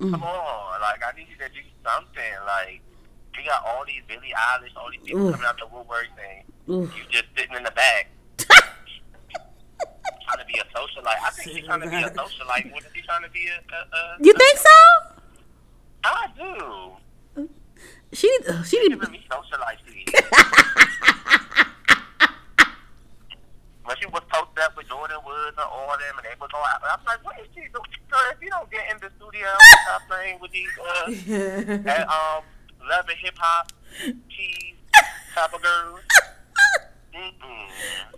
Mm. 0.00 0.12
come 0.12 0.22
on, 0.22 0.80
like, 0.80 1.02
I 1.02 1.10
need 1.18 1.26
you 1.28 1.36
to 1.38 1.48
do 1.52 1.58
something. 1.82 2.22
Like, 2.46 2.80
we 3.36 3.44
got 3.44 3.64
all 3.66 3.84
these 3.84 4.02
Billie 4.06 4.32
Eilish, 4.32 4.76
all 4.76 4.88
these 4.92 5.00
people 5.04 5.26
Oof. 5.26 5.32
coming 5.32 5.46
out 5.46 5.58
the 5.58 5.66
woodwork 5.66 6.06
thing. 6.14 6.44
Oof. 6.72 6.94
You 6.96 7.02
just 7.10 7.24
sitting 7.36 7.56
in 7.56 7.64
the 7.64 7.72
back. 7.72 8.08
Trying 10.28 10.44
to 10.46 10.52
be 10.52 10.58
a 10.60 10.64
socialite. 10.76 11.20
I 11.24 11.30
think 11.30 11.56
she's 11.56 11.64
trying 11.64 11.80
to 11.80 11.88
be 11.88 11.96
a 11.96 12.10
socialite. 12.10 12.70
Wasn't 12.72 12.92
she 12.94 13.00
trying 13.02 13.22
to 13.24 13.30
be 13.30 13.48
a? 13.48 13.56
a, 13.74 13.96
a 13.96 14.16
You 14.20 14.32
think 14.34 14.58
so? 14.58 14.68
I 16.04 16.26
do. 16.36 17.46
She 18.12 18.28
need. 18.28 18.46
uh, 18.48 18.62
She 18.62 18.78
need. 18.80 18.90
Giving 18.90 19.10
me 19.10 19.24
socialite 19.30 19.78
please. 19.86 20.12
when 23.84 23.96
she 23.96 24.06
was 24.06 24.22
posted 24.28 24.58
up 24.64 24.76
with 24.76 24.86
Jordyn 24.86 25.24
Woods 25.24 25.56
and 25.56 25.64
all 25.64 25.88
them, 25.96 26.18
and 26.18 26.24
they 26.24 26.36
was 26.38 26.50
all 26.52 26.60
out. 26.62 26.82
I'm 26.84 27.02
like, 27.06 27.24
what 27.24 27.40
is 27.40 27.46
she 27.54 27.60
doing? 27.72 27.88
Girl, 28.10 28.20
if 28.32 28.42
you 28.42 28.50
don't 28.50 28.70
get 28.70 28.84
in 28.90 28.98
the 29.00 29.10
studio 29.16 29.48
and 29.48 29.78
stop 29.86 30.02
playing 30.08 30.38
with 30.40 30.50
these 30.52 30.68
uh, 30.76 31.06
that, 31.88 32.06
um, 32.08 32.44
love 32.86 33.08
and 33.08 33.18
hip 33.18 33.34
hop, 33.38 33.72
cheese 34.28 34.74
type 35.34 35.54
of 35.54 35.62
girls. 35.62 36.00
Mm-mm. 37.18 37.68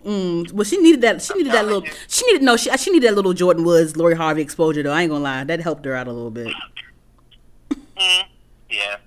Mm, 0.05 0.51
well, 0.53 0.63
she 0.63 0.77
needed 0.77 1.01
that. 1.01 1.21
She 1.21 1.33
needed 1.35 1.53
that 1.53 1.65
little. 1.65 1.83
She 2.07 2.25
needed 2.27 2.41
no. 2.43 2.55
She 2.57 2.69
she 2.77 2.91
needed 2.91 3.09
that 3.09 3.15
little 3.15 3.33
Jordyn 3.33 3.63
Woods, 3.65 3.95
Lori 3.97 4.15
Harvey 4.15 4.41
exposure 4.41 4.83
though. 4.83 4.91
I 4.91 5.01
ain't 5.03 5.11
gonna 5.11 5.23
lie, 5.23 5.43
that 5.43 5.59
helped 5.61 5.85
her 5.85 5.93
out 5.95 6.07
a 6.07 6.11
little 6.11 6.31
bit. 6.31 6.47
Mm, 7.71 8.23
yeah. 8.69 8.97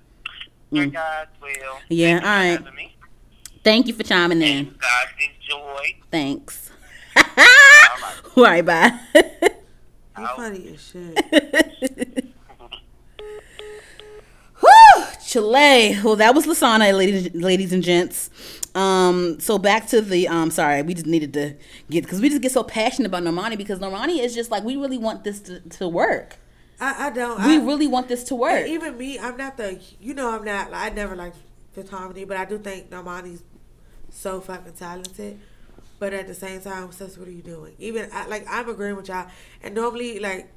Good 0.71 0.93
guys, 0.93 1.27
well. 1.41 1.79
Yeah, 1.89 2.19
thank 2.19 2.21
you 2.21 2.21
for 2.21 2.27
all 2.27 2.65
right. 2.65 2.75
me. 2.75 2.95
Thank 3.63 3.87
you 3.87 3.93
for 3.93 4.03
chiming 4.03 4.41
And 4.43 4.59
in. 4.59 4.65
you 4.65 4.73
guys 4.79 5.29
enjoy. 5.41 5.95
Thanks. 6.11 6.71
All 7.15 7.23
right. 7.37 8.21
All 8.37 8.43
right, 8.43 8.65
bye. 8.65 8.99
You 10.17 10.27
funny 10.35 10.73
as 10.73 10.81
shit. 10.91 12.25
Chile. 15.35 15.99
Well, 16.01 16.15
that 16.15 16.33
was 16.33 16.47
Lasana, 16.47 16.97
ladies, 16.97 17.33
ladies 17.35 17.73
and 17.73 17.83
gents. 17.83 18.29
Um, 18.73 19.37
so 19.41 19.57
back 19.57 19.87
to 19.87 19.99
the 19.99 20.29
um. 20.29 20.49
Sorry, 20.49 20.81
we 20.81 20.93
just 20.93 21.05
needed 21.05 21.33
to 21.33 21.55
get 21.89 22.05
because 22.05 22.21
we 22.21 22.29
just 22.29 22.41
get 22.41 22.53
so 22.53 22.63
passionate 22.63 23.07
about 23.07 23.23
Normani 23.23 23.57
because 23.57 23.79
Normani 23.79 24.19
is 24.19 24.33
just 24.33 24.49
like 24.49 24.63
we 24.63 24.77
really 24.77 24.97
want 24.97 25.25
this 25.25 25.41
to, 25.41 25.59
to 25.59 25.89
work. 25.89 26.37
I, 26.79 27.07
I 27.07 27.09
don't. 27.09 27.43
We 27.43 27.57
I, 27.57 27.65
really 27.65 27.87
want 27.87 28.07
this 28.07 28.23
to 28.25 28.35
work. 28.35 28.65
Even 28.65 28.97
me, 28.97 29.19
I'm 29.19 29.35
not 29.35 29.57
the. 29.57 29.77
You 29.99 30.13
know, 30.13 30.33
I'm 30.33 30.45
not. 30.45 30.73
I 30.73 30.87
never 30.89 31.17
like 31.17 31.33
Harmony, 31.89 32.23
but 32.23 32.37
I 32.37 32.45
do 32.45 32.57
think 32.57 32.89
Normani's 32.89 33.43
so 34.09 34.39
fucking 34.39 34.73
talented. 34.73 35.37
But 35.99 36.13
at 36.13 36.27
the 36.27 36.33
same 36.33 36.61
time, 36.61 36.93
sis, 36.93 37.17
what 37.17 37.27
are 37.27 37.31
you 37.31 37.41
doing? 37.41 37.73
Even 37.79 38.09
I, 38.13 38.27
like 38.27 38.45
I'm 38.49 38.69
agreeing 38.69 38.95
with 38.95 39.09
y'all, 39.09 39.27
and 39.61 39.75
normally 39.75 40.19
like 40.19 40.49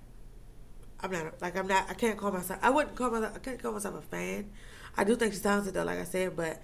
I'm 1.00 1.10
not 1.10 1.40
like 1.40 1.56
I'm 1.56 1.66
not. 1.66 1.88
I 1.88 1.94
can't 1.94 2.18
call 2.18 2.32
myself. 2.32 2.58
I 2.62 2.70
wouldn't 2.70 2.96
call 2.96 3.10
myself. 3.10 3.34
I 3.36 3.38
can't 3.38 3.62
call 3.62 3.72
myself 3.72 3.94
a 3.96 4.02
fan. 4.02 4.50
I 4.96 5.04
do 5.04 5.14
think 5.14 5.32
she's 5.32 5.42
talented 5.42 5.74
though, 5.74 5.84
like 5.84 6.00
I 6.00 6.04
said, 6.04 6.34
but 6.36 6.60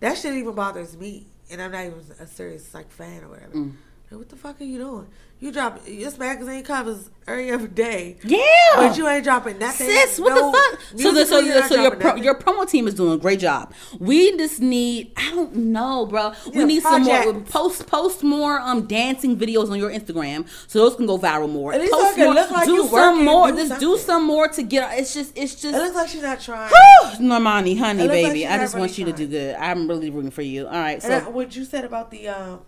that 0.00 0.18
shit 0.18 0.34
even 0.34 0.54
bothers 0.54 0.96
me, 0.96 1.28
and 1.50 1.62
I'm 1.62 1.72
not 1.72 1.84
even 1.84 2.00
a 2.18 2.26
serious 2.26 2.74
like 2.74 2.90
fan 2.90 3.22
or 3.22 3.28
whatever. 3.28 3.54
Mm. 3.54 3.74
Like, 4.16 4.20
what 4.20 4.28
the 4.30 4.36
fuck 4.36 4.60
are 4.62 4.64
you 4.64 4.78
doing? 4.78 5.06
You 5.40 5.52
drop 5.52 5.84
this 5.84 6.16
magazine 6.16 6.64
covers 6.64 7.10
every 7.26 7.50
other 7.50 7.68
day. 7.68 8.16
Yeah. 8.24 8.40
But 8.76 8.96
you 8.96 9.06
ain't 9.06 9.22
dropping 9.24 9.58
nothing. 9.58 9.86
Sis, 9.86 10.18
what 10.18 10.34
No 10.34 10.50
the 10.50 10.56
fuck? 10.56 10.80
So, 10.98 11.12
the, 11.12 11.26
so, 11.26 11.42
the, 11.42 11.68
so 11.68 11.82
your 11.82 11.94
pro, 11.94 12.14
your 12.14 12.34
promo 12.34 12.66
team 12.66 12.88
is 12.88 12.94
doing 12.94 13.12
a 13.12 13.18
great 13.18 13.40
job. 13.40 13.74
We 13.98 14.34
just 14.38 14.60
need, 14.60 15.12
I 15.14 15.28
don't 15.32 15.54
know, 15.54 16.06
bro. 16.06 16.32
We 16.46 16.60
Yeah, 16.60 16.64
need 16.64 16.82
some 16.82 17.02
more 17.02 17.40
post 17.42 17.86
post 17.86 18.22
more 18.22 18.58
um 18.58 18.86
dancing 18.86 19.36
videos 19.36 19.70
on 19.70 19.78
your 19.78 19.90
Instagram 19.90 20.48
so 20.66 20.78
those 20.78 20.96
can 20.96 21.04
go 21.04 21.18
viral 21.18 21.50
more. 21.50 21.74
At 21.74 21.82
least 21.82 21.92
post 21.92 22.18
I 22.18 22.24
more, 22.24 22.34
look 22.34 22.50
like 22.50 22.64
do 22.64 22.72
you 22.72 22.88
some 22.88 23.22
more. 23.22 23.52
do 23.52 23.68
Just 23.68 23.78
do 23.78 23.98
some 23.98 24.24
more 24.26 24.48
to 24.48 24.62
get. 24.62 24.98
It's 24.98 25.12
just, 25.12 25.36
it's 25.36 25.54
just. 25.56 25.74
It 25.74 25.78
looks 25.78 25.94
like 25.94 26.08
she's 26.08 26.22
not 26.22 26.40
trying. 26.40 26.72
Normani, 27.16 27.78
honey, 27.78 28.04
looks 28.04 28.14
like 28.14 28.32
baby. 28.32 28.46
I 28.46 28.56
just 28.56 28.74
want 28.74 28.96
really 28.96 29.10
you 29.10 29.16
to 29.16 29.26
do 29.26 29.26
good. 29.26 29.56
I'm 29.56 29.86
really 29.86 30.08
rooting 30.08 30.30
for 30.30 30.40
you. 30.40 30.64
All 30.66 30.72
right, 30.72 31.04
I, 31.04 31.20
so 31.20 31.28
what 31.28 31.54
you 31.54 31.66
said 31.66 31.84
about 31.84 32.10
the 32.10 32.28
um, 32.28 32.60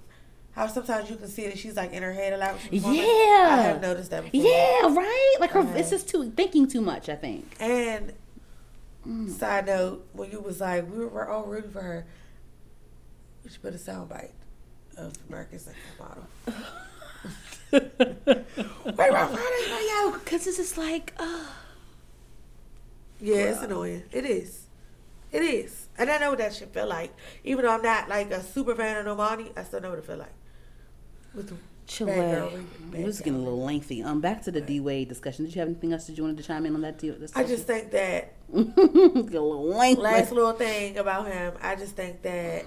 how 0.58 0.66
sometimes 0.66 1.08
you 1.08 1.16
can 1.16 1.28
see 1.28 1.46
that 1.46 1.56
she's 1.56 1.76
like 1.76 1.92
in 1.92 2.02
her 2.02 2.12
head 2.12 2.32
a 2.32 2.36
lot. 2.36 2.52
when 2.54 2.60
she's 2.60 2.70
performing, 2.82 3.00
Yeah. 3.00 3.48
I 3.50 3.62
have 3.62 3.80
noticed 3.80 4.10
that 4.10 4.24
before. 4.30 4.40
yeah, 4.50 4.92
right. 4.94 5.36
Like 5.40 5.50
her, 5.52 5.60
Uh-huh. 5.60 5.76
it's 5.78 5.90
just 5.90 6.08
too 6.08 6.30
thinking 6.36 6.66
too 6.68 6.80
much. 6.80 7.08
I 7.08 7.14
think. 7.16 7.54
And 7.60 8.12
Mm. 9.06 9.30
side 9.30 9.66
note, 9.66 10.06
when 10.12 10.30
you 10.32 10.40
was 10.40 10.60
like, 10.60 10.90
we 10.92 11.04
were 11.06 11.28
all 11.28 11.44
rooting 11.44 11.70
for 11.70 11.80
her, 11.80 12.06
we 13.44 13.50
should 13.50 13.62
put 13.62 13.72
a 13.74 13.78
soundbite 13.78 14.32
of 14.96 15.12
American 15.28 15.58
Second 15.60 15.80
Model. 15.98 16.26
Wait, 17.72 19.10
Rob 19.12 19.30
Friday, 19.30 19.72
radio. 19.72 20.18
Because 20.18 20.46
it's 20.46 20.56
just 20.56 20.76
like, 20.76 21.14
uh, 21.18 21.44
Yeah, 23.20 23.36
it's 23.36 23.62
annoying. 23.62 24.02
It 24.12 24.24
is. 24.24 24.66
It 25.30 25.42
is. 25.42 25.88
And 25.96 26.10
I 26.10 26.18
know 26.18 26.30
what 26.30 26.38
that 26.38 26.54
shit 26.54 26.72
feel 26.74 26.86
like. 26.88 27.14
Even 27.44 27.64
though 27.64 27.72
I'm 27.72 27.82
not 27.82 28.08
like 28.08 28.30
a 28.30 28.42
super 28.42 28.74
fan 28.74 28.96
of 29.06 29.16
Normani, 29.18 29.52
I 29.56 29.62
still 29.64 29.80
know 29.80 29.90
what 29.90 29.98
it 30.00 30.06
feel 30.06 30.16
like. 30.18 30.32
With 31.38 31.48
the 31.48 31.56
Chile. 31.86 32.12
bad 32.12 32.34
girl, 32.34 32.50
bad 32.90 33.04
This 33.06 33.14
is 33.16 33.20
getting 33.20 33.36
a 33.40 33.42
little 33.42 33.62
lengthy. 33.64 34.02
Um, 34.02 34.20
back 34.20 34.42
to 34.42 34.50
the 34.50 34.60
D 34.60 34.78
Wade 34.80 35.08
discussion. 35.08 35.46
Did 35.46 35.54
you 35.54 35.60
have 35.60 35.68
anything 35.68 35.92
else 35.94 36.06
that 36.06 36.16
you 36.18 36.22
wanted 36.24 36.36
to 36.38 36.42
chime 36.42 36.66
in 36.66 36.74
on 36.74 36.82
that 36.82 36.98
deal? 36.98 37.16
I 37.34 37.44
just 37.44 37.66
think 37.66 37.90
that 37.92 38.34
a 38.52 38.58
little 38.58 39.64
lengthy. 39.64 40.02
last 40.02 40.32
little 40.32 40.52
thing 40.52 40.98
about 40.98 41.26
him, 41.28 41.54
I 41.62 41.76
just 41.76 41.96
think 41.96 42.20
that, 42.22 42.64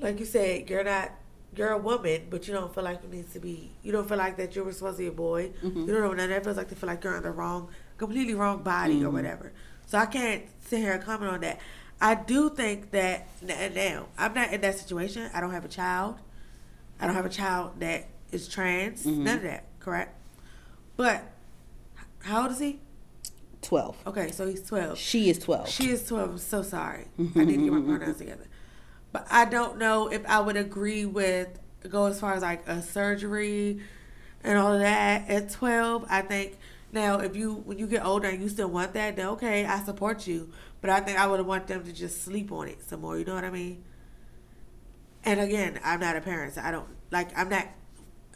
like 0.00 0.18
you 0.18 0.24
said, 0.26 0.68
you're 0.68 0.82
not, 0.84 1.10
you're 1.54 1.70
a 1.70 1.78
woman, 1.78 2.22
but 2.30 2.46
you 2.48 2.54
don't 2.54 2.74
feel 2.74 2.84
like 2.84 3.00
you 3.04 3.08
need 3.10 3.30
to 3.32 3.38
be, 3.40 3.70
you 3.82 3.92
don't 3.92 4.08
feel 4.08 4.18
like 4.18 4.36
that 4.38 4.56
you're 4.56 4.70
supposed 4.72 4.96
to 4.96 5.02
be 5.04 5.08
a 5.08 5.12
boy. 5.12 5.50
Mm-hmm. 5.62 5.80
You 5.80 5.86
don't 5.94 6.16
know, 6.16 6.26
that 6.26 6.44
feels 6.44 6.56
like 6.56 6.68
they 6.68 6.74
feel 6.76 6.88
like 6.88 7.04
you're 7.04 7.16
in 7.16 7.22
the 7.22 7.30
wrong, 7.30 7.68
completely 7.98 8.34
wrong 8.34 8.62
body 8.62 8.94
Mm-hmm. 8.96 9.06
or 9.06 9.10
whatever. 9.10 9.52
So 9.86 9.98
I 9.98 10.06
can't 10.06 10.44
sit 10.60 10.78
here 10.80 10.92
and 10.92 11.02
comment 11.02 11.32
on 11.32 11.40
that. 11.40 11.60
I 12.00 12.14
do 12.14 12.50
think 12.50 12.92
that, 12.92 13.28
now, 13.42 14.06
I'm 14.16 14.32
not 14.32 14.52
in 14.52 14.60
that 14.62 14.78
situation. 14.78 15.30
I 15.34 15.40
don't 15.40 15.50
have 15.50 15.64
a 15.64 15.68
child. 15.68 16.16
I 17.00 17.06
don't 17.06 17.14
have 17.14 17.26
a 17.26 17.30
child 17.30 17.80
that 17.80 18.08
is 18.30 18.48
trans. 18.48 19.06
Mm-hmm. 19.06 19.24
None 19.24 19.36
of 19.36 19.42
that, 19.42 19.64
correct? 19.78 20.16
But, 20.96 21.22
how 22.20 22.42
old 22.42 22.52
is 22.52 22.58
he? 22.58 22.80
Twelve. 23.62 23.96
Okay, 24.06 24.30
so 24.30 24.46
he's 24.46 24.62
12. 24.62 24.98
She 24.98 25.28
is 25.30 25.38
twelve. 25.38 25.68
She 25.68 25.90
is 25.90 26.06
12. 26.06 26.30
I'm 26.30 26.38
so 26.38 26.62
sorry. 26.62 27.06
I 27.18 27.22
mm-hmm, 27.22 27.38
need 27.40 27.46
to 27.46 27.52
mm-hmm, 27.52 27.64
get 27.64 27.72
my 27.72 27.78
mm-hmm. 27.78 27.96
pronouns 27.96 28.18
together. 28.18 28.46
But 29.12 29.26
I 29.30 29.44
don't 29.44 29.78
know 29.78 30.08
if 30.08 30.24
I 30.26 30.40
would 30.40 30.56
agree 30.56 31.04
with 31.04 31.58
go 31.88 32.06
as 32.06 32.20
far 32.20 32.34
as 32.34 32.42
like 32.42 32.66
a 32.68 32.82
surgery 32.82 33.80
and 34.44 34.58
all 34.58 34.74
of 34.74 34.80
that 34.80 35.28
at 35.28 35.50
12. 35.50 36.04
I 36.08 36.22
think 36.22 36.58
now 36.92 37.18
if 37.18 37.36
you 37.36 37.54
when 37.54 37.78
you 37.78 37.86
get 37.86 38.04
older 38.04 38.28
and 38.28 38.42
you 38.42 38.48
still 38.48 38.68
want 38.68 38.94
that, 38.94 39.16
then 39.16 39.26
okay, 39.28 39.64
I 39.64 39.80
support 39.80 40.26
you. 40.26 40.50
But 40.80 40.90
I 40.90 41.00
think 41.00 41.18
I 41.18 41.26
would 41.26 41.40
want 41.42 41.66
them 41.66 41.84
to 41.84 41.92
just 41.92 42.22
sleep 42.22 42.52
on 42.52 42.68
it 42.68 42.82
some 42.82 43.00
more. 43.00 43.18
You 43.18 43.24
know 43.24 43.34
what 43.34 43.44
I 43.44 43.50
mean? 43.50 43.84
And 45.24 45.40
again, 45.40 45.80
I'm 45.84 46.00
not 46.00 46.16
a 46.16 46.20
parent, 46.20 46.54
so 46.54 46.62
I 46.62 46.70
don't 46.70 46.88
like. 47.10 47.36
I'm 47.38 47.48
not 47.48 47.66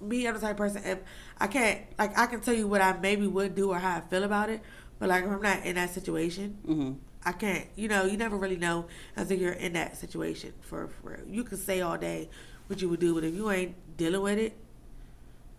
me. 0.01 0.27
I'm 0.27 0.35
the 0.35 0.41
type 0.41 0.53
of 0.53 0.57
person. 0.57 0.83
If 0.85 0.99
I 1.39 1.47
can't 1.47 1.81
like, 1.99 2.17
I 2.19 2.27
can 2.27 2.41
tell 2.41 2.55
you 2.55 2.67
what 2.67 2.81
I 2.81 2.93
maybe 2.99 3.27
would 3.27 3.55
do 3.55 3.71
or 3.71 3.79
how 3.79 3.97
I 3.97 4.01
feel 4.01 4.25
about 4.25 4.51
it. 4.51 4.61
But 4.99 5.09
like, 5.09 5.25
if 5.25 5.31
I'm 5.31 5.43
not 5.43 5.65
in 5.65 5.75
that 5.77 5.91
situation, 5.91 6.59
mm-hmm. 6.67 6.93
I 7.25 7.33
can't. 7.33 7.67
You 7.77 7.89
know, 7.89 8.05
you 8.05 8.17
never 8.17 8.37
really 8.37 8.57
know 8.57 8.87
until 9.17 9.39
you're 9.39 9.53
in 9.53 9.73
that 9.73 9.97
situation. 9.97 10.53
For, 10.61 10.89
for 10.89 11.21
you 11.29 11.45
can 11.45 11.59
say 11.59 11.81
all 11.81 11.97
day 11.97 12.29
what 12.67 12.81
you 12.81 12.89
would 12.89 13.01
do, 13.01 13.15
but 13.15 13.25
if 13.25 13.35
you 13.35 13.51
ain't 13.51 13.75
dealing 13.97 14.23
with 14.23 14.39
it, 14.39 14.57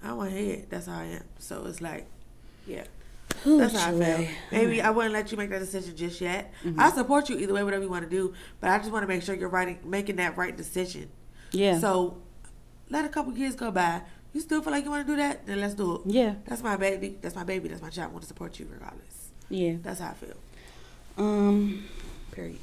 I 0.04 0.10
don't 0.10 0.18
want 0.18 0.32
to 0.32 0.38
hear 0.38 0.54
it. 0.54 0.70
That's 0.70 0.86
how 0.86 1.00
I 1.00 1.06
am. 1.06 1.24
So 1.40 1.66
it's 1.66 1.82
like, 1.82 2.08
yeah. 2.68 2.86
That's 3.46 3.78
how 3.78 3.90
I 3.90 3.92
feel. 3.92 4.28
Maybe 4.52 4.82
I 4.82 4.90
wouldn't 4.90 5.14
let 5.14 5.32
you 5.32 5.38
make 5.38 5.50
that 5.52 5.60
decision 5.60 5.96
just 5.96 6.20
yet. 6.22 6.52
I 6.78 6.92
support 6.92 7.30
you 7.30 7.38
either 7.38 7.54
way, 7.54 7.64
whatever 7.64 7.84
you 7.84 7.90
want 7.90 8.04
to 8.04 8.10
do. 8.10 8.34
But 8.60 8.72
I 8.72 8.78
just 8.80 8.92
want 8.92 9.04
to 9.04 9.08
make 9.08 9.22
sure 9.22 9.36
you're 9.36 9.50
writing, 9.50 9.80
making 9.84 10.16
that 10.18 10.38
right 10.38 10.56
decision. 10.56 11.10
Yeah. 11.52 11.80
So 11.80 12.18
let 12.90 13.06
a 13.06 13.10
couple 13.10 13.34
years 13.38 13.56
go 13.56 13.72
by. 13.72 14.02
You 14.34 14.42
still 14.42 14.62
feel 14.62 14.72
like 14.74 14.84
you 14.84 14.92
want 14.92 15.08
to 15.08 15.14
do 15.14 15.18
that? 15.18 15.46
Then 15.46 15.62
let's 15.62 15.76
do 15.76 15.96
it. 15.96 16.02
Yeah. 16.06 16.36
That's 16.46 16.62
my 16.62 16.76
baby. 16.76 17.18
That's 17.22 17.36
my 17.36 17.44
baby. 17.44 17.70
That's 17.70 17.82
my 17.82 17.90
child. 17.90 18.10
I 18.10 18.14
want 18.14 18.24
to 18.24 18.28
support 18.28 18.60
you 18.60 18.68
regardless. 18.70 19.30
Yeah. 19.50 19.76
That's 19.82 20.00
how 20.00 20.10
I 20.10 20.14
feel. 20.14 20.36
Um. 21.18 21.86
Period. 22.32 22.60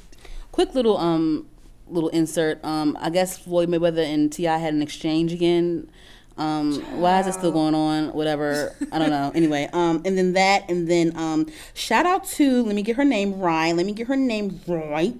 Quick 0.51 0.75
little 0.75 0.97
um 0.97 1.47
little 1.87 2.09
insert. 2.09 2.63
Um, 2.63 2.97
I 2.99 3.09
guess 3.09 3.37
Floyd 3.37 3.69
Mayweather 3.69 4.05
and 4.05 4.31
T.I. 4.31 4.57
had 4.57 4.73
an 4.73 4.81
exchange 4.81 5.33
again. 5.33 5.89
Um, 6.37 6.81
why 6.99 7.19
is 7.19 7.27
it 7.27 7.33
still 7.33 7.51
going 7.51 7.75
on? 7.75 8.11
Whatever. 8.13 8.75
I 8.91 8.97
don't 8.99 9.11
know. 9.11 9.31
Anyway, 9.35 9.69
um, 9.71 10.01
and 10.05 10.17
then 10.17 10.33
that, 10.33 10.69
and 10.69 10.87
then 10.87 11.15
um, 11.15 11.47
shout 11.73 12.05
out 12.05 12.25
to 12.29 12.63
let 12.63 12.75
me 12.75 12.81
get 12.81 12.95
her 12.95 13.05
name 13.05 13.39
right. 13.39 13.71
Let 13.75 13.85
me 13.85 13.91
get 13.91 14.07
her 14.07 14.15
name 14.15 14.59
right. 14.67 15.15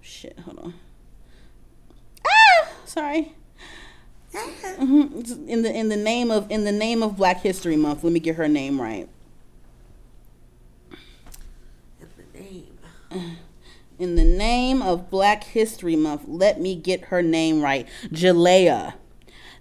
shit. 0.00 0.38
Hold 0.40 0.58
on. 0.60 0.74
Ah, 2.26 2.68
sorry. 2.84 3.34
Mhm. 4.34 5.48
In 5.48 5.62
the 5.62 5.72
in 5.74 5.88
the 5.88 5.96
name 5.96 6.30
of 6.30 6.50
in 6.50 6.64
the 6.64 6.72
name 6.72 7.02
of 7.02 7.16
Black 7.16 7.40
History 7.42 7.76
Month, 7.76 8.04
let 8.04 8.12
me 8.12 8.20
get 8.20 8.36
her 8.36 8.48
name 8.48 8.80
right. 8.80 9.08
In 12.00 12.08
the 12.16 12.38
name. 12.38 13.36
In 13.98 14.14
the 14.14 14.24
name 14.24 14.80
of 14.80 15.10
Black 15.10 15.42
History 15.44 15.96
Month, 15.96 16.22
let 16.28 16.60
me 16.60 16.76
get 16.76 17.06
her 17.06 17.22
name 17.22 17.60
right. 17.62 17.88
Jalaiah. 18.12 18.94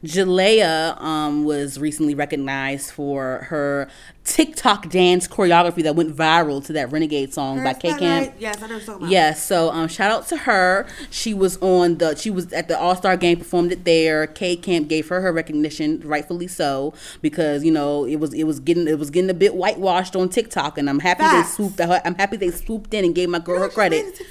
Jalaiah 0.08 1.00
um, 1.02 1.44
was 1.44 1.80
recently 1.80 2.16
recognized 2.16 2.92
for 2.92 3.48
her 3.50 3.90
TikTok 4.24 4.90
dance 4.90 5.28
choreography 5.28 5.84
that 5.84 5.96
went 5.96 6.16
viral 6.16 6.64
to 6.66 6.74
that 6.74 6.92
Renegade 6.92 7.34
song 7.34 7.64
by 7.64 7.74
K 7.74 7.94
Camp. 7.94 8.34
Yes, 8.40 8.62
I 8.62 8.68
know 8.68 8.80
what 8.80 9.02
you're. 9.02 9.10
Yes, 9.10 9.44
so 9.44 9.70
um, 9.70 9.88
shout 9.88 10.12
out 10.12 10.28
to 10.28 10.38
her. 10.38 10.86
She 11.10 11.34
was 11.34 11.58
on 11.58 11.98
the 11.98 12.16
she 12.16 12.30
was 12.30 12.52
at 12.54 12.68
the 12.68 12.78
All 12.80 12.96
Star 12.96 13.18
game, 13.18 13.38
performed 13.38 13.72
it 13.72 13.86
there. 13.86 14.28
K 14.28 14.56
Camp 14.56 14.88
gave 14.88 15.08
her 15.10 15.22
her 15.22 15.32
recognition, 15.32 16.02
rightfully 16.02 16.48
so, 16.48 16.94
because 17.22 17.64
you 17.64 17.72
know 17.72 18.06
it 18.06 18.18
was 18.18 18.34
it 18.34 18.44
was 18.44 18.60
getting 18.60 18.88
it 18.88 19.00
was 19.00 19.10
getting 19.10 19.30
a 19.30 19.34
bit 19.36 19.56
whitewashed 19.56 20.16
on 20.16 20.30
TikTok, 20.30 20.78
and 20.78 20.90
I'm 20.90 21.00
happy 21.00 21.24
Facts. 21.24 21.50
they 21.50 21.56
swooped. 21.56 21.82
I'm 21.82 22.16
happy 22.16 22.38
they 22.38 22.52
swooped 22.52 22.94
in 22.94 23.06
and 23.06 23.16
gave 23.16 23.30
my 23.30 23.40
girl 23.40 23.60
her 23.62 23.70
credit. 23.70 24.22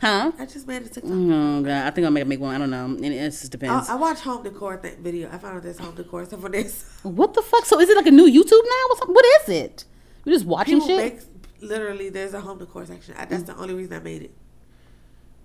Huh? 0.00 0.32
I 0.38 0.46
just 0.46 0.66
made 0.66 0.82
a 0.82 0.88
TikTok. 0.88 1.12
Oh 1.12 1.62
god, 1.62 1.86
I 1.86 1.90
think 1.90 2.04
I'll 2.04 2.10
make 2.10 2.26
make 2.26 2.40
one. 2.40 2.54
I 2.54 2.58
don't 2.58 2.70
know. 2.70 2.84
And 2.84 3.04
it 3.04 3.30
just 3.30 3.50
depends. 3.50 3.88
I 3.88 3.94
watched 3.94 4.22
home 4.22 4.42
decor 4.42 4.78
that 4.82 4.98
video. 4.98 5.28
I 5.28 5.38
found 5.38 5.56
out 5.56 5.62
there's 5.62 5.78
home 5.78 5.94
decor 5.94 6.24
stuff 6.24 6.40
for 6.40 6.48
this. 6.48 6.98
what 7.02 7.34
the 7.34 7.42
fuck? 7.42 7.64
So 7.66 7.80
is 7.80 7.88
it 7.88 7.96
like 7.96 8.06
a 8.06 8.10
new 8.10 8.26
YouTube 8.26 8.64
now? 8.64 8.82
What's 8.88 9.06
what 9.06 9.24
is 9.42 9.48
it? 9.48 9.84
You 10.24 10.32
just 10.32 10.46
watching 10.46 10.80
People 10.80 10.98
shit? 10.98 11.24
literally. 11.60 12.08
There's 12.08 12.34
a 12.34 12.40
home 12.40 12.58
decor 12.58 12.86
section. 12.86 13.14
I, 13.16 13.24
that's 13.24 13.44
the 13.44 13.56
only 13.56 13.74
reason 13.74 13.94
I 13.94 14.00
made 14.00 14.22
it. 14.22 14.34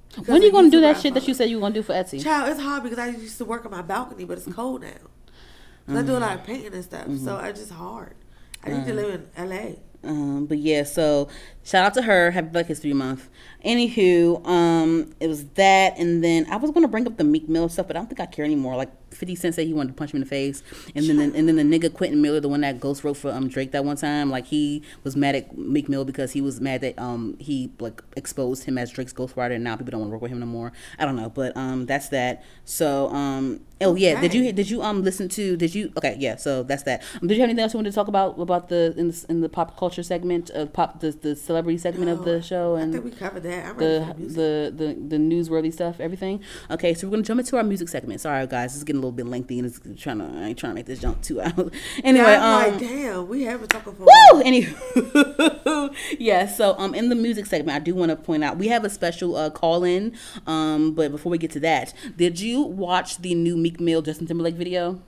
Because 0.09 0.27
when 0.27 0.41
are 0.41 0.45
you 0.45 0.51
gonna 0.51 0.69
do 0.69 0.81
that 0.81 0.99
shit 0.99 1.13
that 1.13 1.27
you 1.27 1.33
said 1.33 1.49
you 1.49 1.57
were 1.57 1.61
gonna 1.61 1.75
do 1.75 1.83
for 1.83 1.93
Etsy? 1.93 2.23
Child, 2.23 2.49
it's 2.49 2.61
hard 2.61 2.83
because 2.83 2.99
I 2.99 3.07
used 3.07 3.37
to 3.39 3.45
work 3.45 3.65
on 3.65 3.71
my 3.71 3.81
balcony, 3.81 4.23
but 4.23 4.37
it's 4.37 4.51
cold 4.53 4.81
now. 4.81 4.89
'Cause 5.87 5.97
I 5.97 6.01
do 6.01 6.13
a 6.13 6.19
lot 6.19 6.31
of 6.31 6.37
mm-hmm. 6.39 6.45
painting 6.51 6.73
and 6.73 6.83
stuff, 6.83 7.05
so 7.05 7.11
mm-hmm. 7.11 7.45
it's 7.45 7.59
just 7.59 7.71
hard. 7.71 8.15
I 8.63 8.69
need 8.69 8.85
to 8.85 8.91
mm. 8.91 8.95
live 8.95 9.27
in 9.37 9.49
LA. 9.49 10.09
Um, 10.09 10.45
but 10.45 10.57
yeah, 10.57 10.83
so 10.83 11.27
shout 11.63 11.85
out 11.85 11.93
to 11.95 12.03
her. 12.03 12.31
Happy 12.31 12.47
Black 12.47 12.65
History 12.65 12.93
Month. 12.93 13.29
Anywho, 13.65 14.45
um, 14.47 15.13
it 15.19 15.27
was 15.27 15.45
that, 15.55 15.97
and 15.97 16.23
then 16.23 16.45
I 16.51 16.57
was 16.57 16.71
gonna 16.71 16.87
bring 16.87 17.07
up 17.07 17.17
the 17.17 17.23
Meek 17.23 17.49
Mill 17.49 17.67
stuff, 17.67 17.87
but 17.87 17.95
I 17.95 17.99
don't 17.99 18.07
think 18.07 18.19
I 18.19 18.27
care 18.27 18.45
anymore. 18.45 18.75
Like 18.75 19.04
Fifty 19.15 19.35
Cent 19.35 19.55
said 19.55 19.67
he 19.67 19.73
wanted 19.73 19.89
to 19.89 19.93
punch 19.95 20.13
me 20.13 20.17
in 20.17 20.23
the 20.23 20.29
face, 20.29 20.63
and 20.95 21.05
then 21.05 21.19
and 21.19 21.47
then 21.47 21.55
the 21.55 21.63
nigga 21.63 21.93
Quentin 21.93 22.21
Miller, 22.21 22.39
the 22.39 22.49
one 22.49 22.61
that 22.61 22.79
ghost 22.79 23.03
wrote 23.03 23.15
for 23.17 23.31
um 23.31 23.47
Drake 23.47 23.71
that 23.71 23.85
one 23.85 23.97
time, 23.97 24.29
like 24.29 24.45
he 24.47 24.81
was 25.03 25.15
mad 25.15 25.35
at 25.35 25.57
Meek 25.57 25.89
Mill 25.89 26.05
because 26.05 26.33
he 26.33 26.41
was 26.41 26.59
mad 26.61 26.81
that 26.81 26.97
um 26.99 27.35
he 27.39 27.71
like 27.79 28.01
exposed 28.15 28.65
him 28.65 28.77
as 28.77 28.91
Drake's 28.91 29.13
ghostwriter, 29.13 29.55
and 29.55 29.63
now 29.63 29.75
people 29.75 29.91
don't 29.91 30.01
want 30.01 30.09
to 30.09 30.13
work 30.13 30.21
with 30.21 30.31
him 30.31 30.39
no 30.39 30.45
more. 30.45 30.71
I 30.99 31.05
don't 31.05 31.15
know, 31.15 31.29
but 31.29 31.55
um 31.57 31.85
that's 31.85 32.09
that. 32.09 32.43
So 32.65 33.09
um 33.09 33.61
oh 33.81 33.95
yeah, 33.95 34.19
did 34.21 34.33
you 34.33 34.51
did 34.51 34.69
you 34.69 34.81
um 34.81 35.03
listen 35.03 35.29
to 35.29 35.55
did 35.57 35.75
you 35.75 35.91
okay 35.97 36.15
yeah 36.19 36.35
so 36.35 36.63
that's 36.63 36.83
that. 36.83 37.03
Um, 37.21 37.27
did 37.27 37.35
you 37.35 37.41
have 37.41 37.49
anything 37.49 37.63
else 37.63 37.73
you 37.73 37.77
wanted 37.77 37.91
to 37.91 37.95
talk 37.95 38.07
about 38.07 38.39
about 38.39 38.69
the 38.69 38.93
in 38.97 39.09
the, 39.09 39.25
in 39.29 39.41
the 39.41 39.49
pop 39.49 39.77
culture 39.77 40.03
segment 40.03 40.49
of 40.51 40.73
pop 40.73 40.99
the 40.99 41.11
the 41.11 41.35
celebrity 41.35 41.77
segment 41.77 42.09
of 42.09 42.23
the 42.25 42.35
No, 42.35 42.41
show 42.41 42.75
I 42.75 42.81
and 42.81 42.93
think 42.93 43.05
we 43.05 43.11
covered 43.11 43.43
that. 43.43 43.65
I'm 43.65 43.77
the 43.77 44.15
the 44.17 44.25
the 44.75 44.85
the 44.85 44.93
the 45.09 45.17
newsworthy 45.17 45.71
stuff, 45.73 45.99
everything. 45.99 46.41
Okay, 46.71 46.93
so 46.93 47.07
we're 47.07 47.11
gonna 47.11 47.23
jump 47.23 47.39
into 47.39 47.57
our 47.57 47.63
music 47.63 47.89
segment. 47.89 48.21
Sorry 48.21 48.45
guys, 48.47 48.71
this 48.71 48.77
is 48.77 48.83
getting 48.83 49.01
a 49.01 49.04
little 49.05 49.11
bit 49.11 49.27
lengthy 49.27 49.59
and 49.59 49.67
it's 49.67 49.79
trying 50.01 50.19
to 50.19 50.25
I 50.25 50.47
ain't 50.49 50.57
trying 50.57 50.71
to 50.71 50.75
make 50.75 50.85
this 50.85 50.99
jump 50.99 51.21
too 51.21 51.41
out. 51.41 51.57
anyway, 52.03 52.25
Yeah, 52.25 52.43
I'm 52.43 52.65
um, 52.65 52.71
like, 52.71 52.79
damn, 52.79 53.27
we 53.27 53.43
haven't 53.43 53.69
talked 53.69 53.85
for. 53.85 53.91
Woo! 53.91 54.43
Anywho, 54.43 55.95
yeah. 56.19 56.47
So, 56.47 56.75
um, 56.77 56.93
in 56.93 57.09
the 57.09 57.15
music 57.15 57.45
segment, 57.45 57.75
I 57.75 57.79
do 57.79 57.93
want 57.95 58.09
to 58.09 58.15
point 58.15 58.43
out 58.43 58.57
we 58.57 58.67
have 58.69 58.83
a 58.83 58.89
special 58.89 59.35
uh, 59.35 59.49
call 59.49 59.83
in. 59.83 60.15
Um, 60.47 60.93
but 60.93 61.11
before 61.11 61.31
we 61.31 61.37
get 61.37 61.51
to 61.51 61.59
that, 61.61 61.93
did 62.17 62.39
you 62.39 62.61
watch 62.61 63.17
the 63.19 63.35
new 63.35 63.57
Meek 63.57 63.79
Mill 63.79 64.01
Justin 64.01 64.27
Timberlake 64.27 64.55
video? 64.55 65.01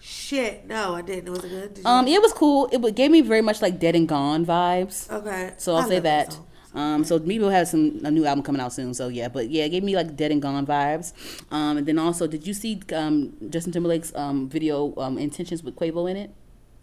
Shit, 0.00 0.66
no, 0.66 0.94
I 0.94 1.02
didn't. 1.02 1.28
It 1.28 1.30
was 1.30 1.44
it 1.44 1.48
good? 1.48 1.74
Did 1.74 1.84
you? 1.84 1.90
Um, 1.90 2.06
it 2.06 2.20
was 2.20 2.32
cool. 2.32 2.68
It 2.70 2.94
gave 2.94 3.10
me 3.10 3.22
very 3.22 3.40
much 3.40 3.62
like 3.62 3.78
Dead 3.78 3.96
and 3.96 4.06
Gone 4.06 4.44
vibes. 4.44 5.10
okay. 5.10 5.54
So 5.56 5.74
I'll 5.74 5.84
I 5.84 5.88
say 5.88 6.00
that. 6.00 6.38
Um, 6.74 7.04
so 7.04 7.18
Meek 7.18 7.40
has 7.42 7.70
some 7.70 8.00
a 8.04 8.10
new 8.10 8.26
album 8.26 8.42
coming 8.42 8.60
out 8.60 8.72
soon. 8.72 8.94
So 8.94 9.08
yeah, 9.08 9.28
but 9.28 9.48
yeah, 9.50 9.64
it 9.64 9.70
gave 9.70 9.84
me 9.84 9.94
like 9.94 10.16
Dead 10.16 10.32
and 10.32 10.42
Gone 10.42 10.66
vibes. 10.66 11.12
Um, 11.50 11.78
and 11.78 11.86
then 11.86 11.98
also, 11.98 12.26
did 12.26 12.46
you 12.46 12.54
see 12.54 12.80
um 12.92 13.34
Justin 13.50 13.72
Timberlake's 13.72 14.14
um 14.14 14.48
video 14.48 14.94
um 14.96 15.18
Intentions 15.18 15.62
with 15.62 15.76
Quavo 15.76 16.10
in 16.10 16.16
it? 16.16 16.30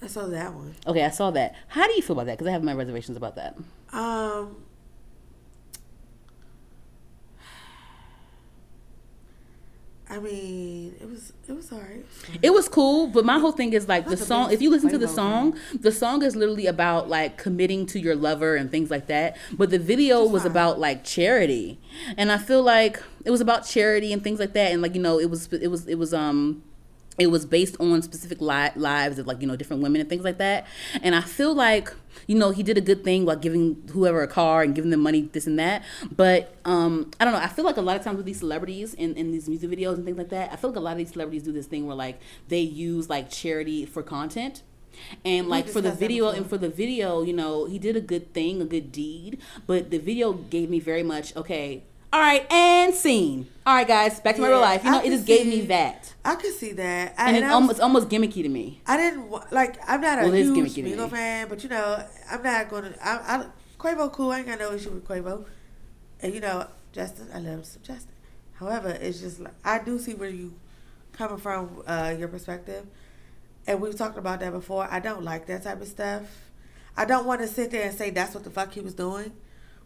I 0.02 0.08
saw 0.08 0.26
that 0.28 0.54
one. 0.54 0.74
Okay, 0.88 1.06
I 1.06 1.10
saw 1.10 1.30
that. 1.32 1.54
How 1.68 1.86
do 1.86 1.94
you 1.94 2.02
feel 2.02 2.16
about 2.16 2.26
that? 2.26 2.38
Because 2.38 2.48
I 2.48 2.52
have 2.52 2.64
my 2.64 2.74
reservations 2.74 3.18
about 3.18 3.36
that. 3.36 3.56
Um, 3.94 4.56
I 10.12 10.20
mean, 10.20 10.94
it 11.00 11.10
was 11.10 11.32
it 11.48 11.54
was 11.54 11.72
alright. 11.72 12.06
It 12.42 12.52
was 12.52 12.68
cool, 12.68 13.08
but 13.08 13.24
my 13.24 13.40
whole 13.40 13.54
thing 13.54 13.72
is 13.72 13.88
like 13.88 14.04
the 14.04 14.10
That's 14.10 14.24
a 14.24 14.26
song. 14.26 14.52
If 14.52 14.62
you 14.62 14.70
listen 14.70 14.90
to 14.90 14.98
the 14.98 15.08
song, 15.08 15.58
the 15.74 15.92
song 15.92 16.22
is 16.22 16.36
literally 16.36 16.68
about 16.68 17.08
like 17.08 17.38
committing 17.38 17.86
to 17.88 18.00
your 18.00 18.18
lover 18.18 18.58
and 18.58 18.70
things 18.70 18.92
like 18.92 19.08
that. 19.08 19.38
But 19.54 19.70
the 19.70 19.80
video 19.80 20.26
was 20.26 20.42
fine. 20.42 20.52
about 20.52 20.80
like 20.80 21.06
charity, 21.06 21.80
and 22.18 22.30
I 22.30 22.38
feel 22.40 22.62
like 22.62 23.02
it 23.24 23.32
was 23.32 23.40
about 23.40 23.66
charity 23.66 24.12
and 24.12 24.22
things 24.22 24.38
like 24.38 24.52
that. 24.52 24.74
And 24.74 24.82
like 24.82 24.96
you 24.96 25.02
know, 25.02 25.18
it 25.18 25.30
was 25.30 25.48
it 25.54 25.70
was 25.70 25.88
it 25.88 25.96
was 25.96 26.14
um 26.14 26.62
it 27.18 27.28
was 27.28 27.46
based 27.46 27.76
on 27.80 28.02
specific 28.02 28.40
li- 28.42 28.72
lives 28.76 29.20
of 29.20 29.28
like 29.28 29.42
you 29.42 29.48
know 29.48 29.56
different 29.56 29.82
women 29.84 30.02
and 30.02 30.10
things 30.10 30.24
like 30.24 30.38
that. 30.38 30.66
And 31.02 31.16
i 31.16 31.22
feel 31.22 31.54
like 31.54 31.94
you 32.28 32.38
know 32.38 32.52
he 32.52 32.64
did 32.64 32.78
a 32.78 32.82
good 32.82 33.04
thing 33.04 33.26
like 33.26 33.42
giving 33.42 33.84
whoever 33.92 34.22
a 34.22 34.28
car 34.28 34.62
and 34.64 34.74
giving 34.74 34.92
them 34.92 35.02
money 35.02 35.30
this 35.32 35.48
and 35.48 35.60
that. 35.60 35.84
But 36.16 36.56
um 36.66 37.12
i 37.20 37.26
don't 37.26 37.34
know 37.34 37.40
i 37.40 37.48
feel 37.48 37.66
like 37.66 37.78
a 37.78 37.82
lot 37.82 37.98
of 37.98 38.04
times 38.04 38.18
with 38.18 38.26
these 38.26 38.40
celebrities 38.40 38.94
in, 38.94 39.16
in 39.16 39.32
these 39.32 39.50
music 39.50 39.70
videos 39.70 39.96
and 39.96 40.06
things 40.06 40.18
like 40.18 40.30
that 40.30 40.52
i 40.54 40.56
feel 40.56 40.70
like 40.70 40.78
a 40.78 40.82
lot 40.82 40.92
of 40.92 40.98
these 40.98 41.12
celebrities 41.12 41.44
do 41.44 41.52
this 41.52 41.66
thing 41.66 41.88
where 41.88 41.96
like 41.96 42.20
they 42.48 42.60
use 42.60 43.10
like 43.10 43.30
charity 43.30 43.86
for 43.86 44.04
content. 44.04 44.64
And 45.24 45.48
like 45.48 45.68
for 45.68 45.80
the 45.80 45.92
video 45.92 46.30
and 46.30 46.46
for 46.48 46.58
the 46.58 46.70
video 46.70 47.24
you 47.24 47.34
know 47.34 47.66
he 47.66 47.80
did 47.80 47.96
a 47.96 48.02
good 48.02 48.34
thing 48.34 48.62
a 48.62 48.66
good 48.66 48.92
deed. 48.92 49.40
But 49.68 49.90
the 49.90 49.98
video 49.98 50.34
gave 50.34 50.70
me 50.70 50.80
very 50.80 51.04
much 51.04 51.36
okay 51.36 51.84
all 52.14 52.20
right 52.20 52.52
and 52.52 52.94
scene 52.94 53.48
all 53.66 53.76
right 53.76 53.88
guys 53.88 54.20
back 54.20 54.36
to 54.36 54.42
my 54.42 54.50
real 54.50 54.60
life 54.60 54.84
you 54.84 54.92
know 54.92 55.00
I 55.00 55.04
it 55.04 55.10
just 55.10 55.26
gave 55.26 55.48
me 55.48 55.62
that 55.62 56.12
I 56.24 56.36
could 56.36 56.54
see 56.54 56.74
that. 56.74 57.16
I, 57.18 57.28
and, 57.28 57.38
and 57.38 57.46
it 57.46 57.52
almost 57.52 57.72
it's 57.72 57.80
almost 57.80 58.10
gimmicky 58.10 58.44
to 58.44 58.50
me. 58.50 58.82
I 58.86 58.98
didn't 58.98 59.32
like. 59.52 59.78
I'm 59.88 60.02
not 60.02 60.20
a 60.20 60.24
Well, 60.24 60.34
huge 60.34 60.76
to. 60.76 60.84
Migos 60.84 61.10
fan, 61.10 61.48
but 61.50 61.64
you 61.64 61.70
know, 61.70 62.04
I'm 62.30 62.44
not 62.44 62.70
gonna. 62.70 62.94
I, 63.04 63.12
I 63.12 63.46
Quavo 63.80 64.12
cool. 64.12 64.32
I 64.32 64.40
ain't 64.40 64.48
got 64.48 64.60
no 64.60 64.72
issue 64.72 64.92
with 64.92 65.08
Quavo, 65.08 65.46
and 66.22 66.34
you 66.34 66.40
know, 66.40 66.68
Justin. 66.92 67.28
I 67.34 67.40
love 67.40 67.66
some 67.66 67.82
Justin. 67.82 68.14
However, 68.54 68.90
it's 68.90 69.20
just 69.20 69.40
like 69.40 69.54
I 69.66 69.80
do 69.80 69.98
see 69.98 70.14
where 70.14 70.30
you 70.30 70.54
coming 71.14 71.38
from, 71.40 71.82
uh, 71.88 72.14
your 72.18 72.28
perspective, 72.28 72.86
and 73.66 73.82
we've 73.82 73.96
talked 73.96 74.20
about 74.20 74.40
that 74.42 74.52
before. 74.52 74.88
I 74.92 75.00
don't 75.00 75.24
like 75.24 75.48
that 75.48 75.64
type 75.64 75.82
of 75.82 75.88
stuff. 75.88 76.24
I 76.96 77.06
don't 77.06 77.26
want 77.26 77.42
to 77.42 77.48
sit 77.48 77.72
there 77.72 77.88
and 77.88 77.98
say 77.98 78.12
that's 78.12 78.36
what 78.36 78.44
the 78.44 78.52
fuck 78.52 78.74
he 78.74 78.82
was 78.82 78.94
doing, 78.94 79.32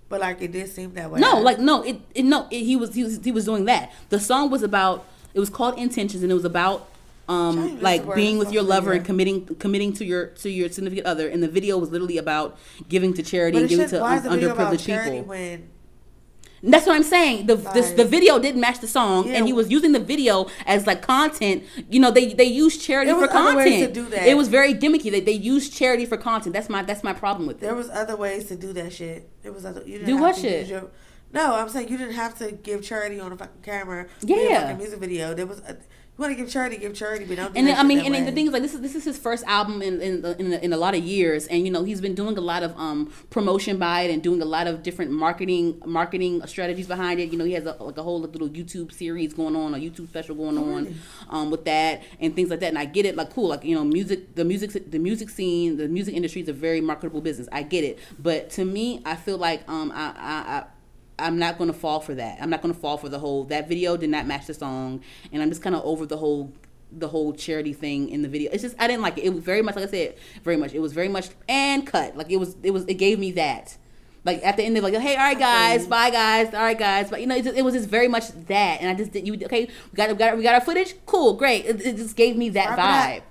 but 0.10 0.22
like 0.22 0.42
it 0.42 0.52
did 0.52 0.70
seem 0.70 0.94
that 0.94 1.12
way. 1.12 1.20
No, 1.20 1.40
like 1.40 1.60
no, 1.60 1.84
it, 1.84 2.00
it 2.14 2.24
no, 2.24 2.48
it, 2.52 2.64
he 2.64 2.76
was 2.76 2.94
he 2.94 3.04
was 3.04 3.24
he 3.24 3.32
was 3.32 3.46
doing 3.46 3.66
that. 3.66 3.92
The 4.10 4.20
song 4.20 4.50
was 4.50 4.64
about 4.64 5.06
it 5.34 5.40
was 5.40 5.50
called 5.50 5.78
Intentions 5.78 6.24
and 6.24 6.32
it 6.32 6.36
was 6.36 6.46
about 6.46 6.90
um 7.28 7.82
like 7.82 8.14
being 8.14 8.38
with 8.38 8.52
your 8.52 8.62
lover 8.62 8.92
and 8.92 9.04
committing 9.04 9.46
committing 9.56 9.92
to 9.94 10.06
your 10.06 10.28
to 10.28 10.50
your 10.50 10.70
significant 10.70 11.08
other 11.08 11.28
and 11.28 11.42
the 11.42 11.48
video 11.48 11.76
was 11.76 11.90
literally 11.90 12.20
about 12.20 12.56
giving 12.88 13.14
to 13.16 13.24
charity 13.24 13.58
and 13.58 13.68
giving 13.68 13.86
should, 13.88 13.96
to 13.96 14.02
why 14.02 14.18
is 14.18 14.24
the 14.24 14.30
video 14.30 14.52
about 14.52 14.74
underprivileged 14.74 15.04
people. 15.04 15.24
when 15.24 15.70
that's 16.64 16.86
what 16.88 16.96
I'm 16.96 17.04
saying. 17.04 17.46
The 17.48 17.56
this, 17.56 17.92
the 17.92 18.06
video 18.06 18.40
didn't 18.40 18.62
match 18.62 18.80
the 18.80 18.88
song, 18.88 19.28
Yeah. 19.28 19.36
and 19.36 19.48
he 19.48 19.54
was 19.54 19.70
using 19.70 19.92
the 19.92 20.00
video 20.00 20.48
as 20.66 20.88
like 20.88 21.02
content. 21.02 21.64
You 21.90 22.00
know, 22.00 22.12
they 22.12 22.34
they 22.34 22.46
use 22.46 22.78
charity 22.78 23.12
There 23.12 23.16
for 23.16 23.28
was 23.28 23.36
other 23.36 23.58
ways 23.58 23.72
content. 23.72 23.94
to 23.94 24.02
do 24.02 24.10
that. 24.10 24.28
It 24.28 24.36
was 24.38 24.48
very 24.48 24.74
gimmicky. 24.74 25.12
They 25.12 25.20
they 25.20 25.32
use 25.34 25.70
charity 25.70 26.06
for 26.06 26.18
content. 26.18 26.54
That's 26.54 26.70
my 26.70 26.82
that's 26.84 27.04
my 27.04 27.14
problem 27.14 27.48
with 27.48 27.58
it. 27.58 27.62
There 27.62 27.76
was 27.76 27.90
other 27.90 28.16
ways 28.16 28.46
to 28.46 28.56
do 28.56 28.74
that 28.74 28.94
shit. 28.94 29.30
There 29.44 29.52
was 29.52 29.66
other. 29.66 29.82
You 29.82 30.00
didn't 30.00 30.08
Do 30.08 30.18
what 30.18 30.36
shit? 30.38 30.68
Your, 30.68 30.90
no, 31.34 31.56
I'm 31.56 31.70
saying 31.70 31.90
you 31.90 31.98
didn't 31.98 32.14
have 32.16 32.38
to 32.40 32.52
give 32.52 32.82
charity 32.84 33.20
on 33.20 33.32
a 33.32 33.38
fucking 33.38 33.62
camera. 33.62 34.08
with 34.22 34.30
a 34.30 34.34
Yeah. 34.34 34.62
fucking 34.62 34.78
music 34.78 35.00
video. 35.00 35.34
There 35.34 35.46
was. 35.46 35.60
A, 35.60 35.76
you 36.18 36.22
want 36.22 36.32
to 36.32 36.42
give 36.42 36.50
charity, 36.50 36.78
give 36.78 36.94
charity, 36.94 37.26
but 37.26 37.36
don't. 37.36 37.54
Do 37.54 37.60
and 37.60 37.68
then, 37.68 37.78
I 37.78 37.84
mean, 37.84 38.00
and 38.00 38.16
then 38.16 38.24
way. 38.24 38.30
the 38.30 38.36
thing 38.36 38.48
is, 38.48 38.54
like, 38.54 38.62
this 38.62 38.74
is 38.74 38.80
this 38.80 38.96
is 38.96 39.04
his 39.04 39.18
first 39.18 39.44
album 39.48 39.82
in 39.82 40.02
in, 40.02 40.24
in, 40.40 40.54
in 40.54 40.72
a 40.72 40.78
lot 40.78 40.96
of 40.96 41.04
years, 41.04 41.46
and 41.48 41.66
you 41.66 41.72
know, 41.72 41.84
he's 41.84 42.00
been 42.00 42.16
doing 42.16 42.38
a 42.38 42.42
lot 42.42 42.64
of 42.64 42.74
um 42.80 43.12
promotion 43.30 43.78
by 43.78 44.04
it 44.04 44.12
and 44.12 44.24
doing 44.24 44.42
a 44.42 44.46
lot 44.46 44.66
of 44.66 44.82
different 44.82 45.12
marketing 45.12 45.82
marketing 45.86 46.42
strategies 46.48 46.88
behind 46.88 47.20
it. 47.20 47.34
You 47.34 47.38
know, 47.38 47.44
he 47.44 47.52
has 47.52 47.66
a, 47.66 47.74
like 47.84 47.98
a 47.98 48.04
whole 48.04 48.22
little 48.22 48.48
YouTube 48.48 48.94
series 48.94 49.34
going 49.34 49.58
on, 49.58 49.74
a 49.74 49.78
YouTube 49.78 50.08
special 50.08 50.36
going 50.36 50.58
on, 50.58 50.96
um, 51.30 51.52
with 51.52 51.66
that 51.66 52.02
and 52.22 52.34
things 52.34 52.50
like 52.50 52.62
that. 52.62 52.70
And 52.70 52.80
I 52.80 52.86
get 52.86 53.06
it, 53.06 53.18
like, 53.18 53.34
cool, 53.34 53.50
like 53.50 53.66
you 53.66 53.76
know, 53.76 53.84
music, 53.84 54.36
the 54.36 54.46
music, 54.46 54.90
the 54.90 55.00
music 55.00 55.30
scene, 55.30 55.76
the 55.76 55.90
music 55.90 56.16
industry 56.16 56.42
is 56.44 56.48
a 56.48 56.54
very 56.54 56.80
marketable 56.80 57.20
business. 57.20 57.50
I 57.52 57.64
get 57.64 57.84
it, 57.84 58.00
but 58.20 58.50
to 58.52 58.64
me, 58.64 59.02
I 59.06 59.18
feel 59.18 59.38
like 59.38 59.68
um 59.68 59.92
I 59.94 60.14
I. 60.18 60.58
I 60.60 60.64
I'm 61.18 61.40
not 61.40 61.58
gonna 61.58 61.74
fall 61.74 62.00
for 62.00 62.16
that. 62.16 62.38
I'm 62.42 62.50
not 62.50 62.62
gonna 62.62 62.74
fall 62.74 62.98
for 62.98 63.10
the 63.10 63.20
whole 63.20 63.46
that 63.46 63.68
video 63.68 63.98
did 63.98 64.10
not 64.10 64.26
match 64.26 64.48
the 64.48 64.54
song, 64.54 65.02
and 65.32 65.42
I'm 65.42 65.50
just 65.50 65.62
kind 65.62 65.76
of 65.76 65.84
over 65.84 66.06
the 66.06 66.18
whole 66.18 66.52
the 66.92 67.08
whole 67.08 67.34
charity 67.34 67.74
thing 67.74 68.10
in 68.10 68.22
the 68.22 68.30
video. 68.30 68.52
It's 68.52 68.64
just 68.64 68.76
I 68.80 68.88
didn't 68.88 69.02
like 69.02 69.18
it. 69.18 69.26
It 69.26 69.34
was 69.34 69.44
very 69.44 69.62
much 69.62 69.76
like 69.76 69.86
I 69.86 69.92
said, 69.92 70.16
very 70.44 70.58
much. 70.58 70.74
It 70.74 70.80
was 70.80 70.94
very 70.94 71.10
much 71.10 71.30
and 71.48 71.86
cut. 71.86 72.18
Like 72.18 72.32
it 72.32 72.38
was 72.38 72.56
it 72.64 72.72
was 72.72 72.86
it 72.86 72.96
gave 72.96 73.20
me 73.20 73.32
that. 73.32 73.78
Like 74.26 74.44
at 74.44 74.58
the 74.58 74.64
end, 74.64 74.76
they're 74.76 74.82
like, 74.82 74.96
"Hey, 74.96 75.16
all 75.16 75.24
right, 75.24 75.38
guys, 75.38 75.86
bye, 75.86 76.10
guys, 76.10 76.52
all 76.52 76.62
right, 76.62 76.78
guys." 76.78 77.12
But 77.12 77.22
you 77.22 77.28
know, 77.28 77.36
it, 77.36 77.44
just, 77.44 77.56
it 77.56 77.62
was 77.62 77.76
just 77.76 77.88
very 77.88 78.08
much 78.08 78.30
that, 78.48 78.82
and 78.82 78.90
I 78.90 78.96
just 78.96 79.12
didn't. 79.12 79.28
You 79.28 79.46
okay? 79.46 79.70
We 79.92 79.96
got 79.96 80.10
we 80.10 80.16
got 80.16 80.38
we 80.38 80.44
got 80.44 80.56
our 80.56 80.62
footage. 80.62 80.96
Cool, 81.06 81.34
great. 81.34 81.66
It, 81.66 81.86
it 81.86 81.96
just 81.98 82.16
gave 82.16 82.36
me 82.36 82.50
that 82.50 82.76
vibe. 82.76 83.22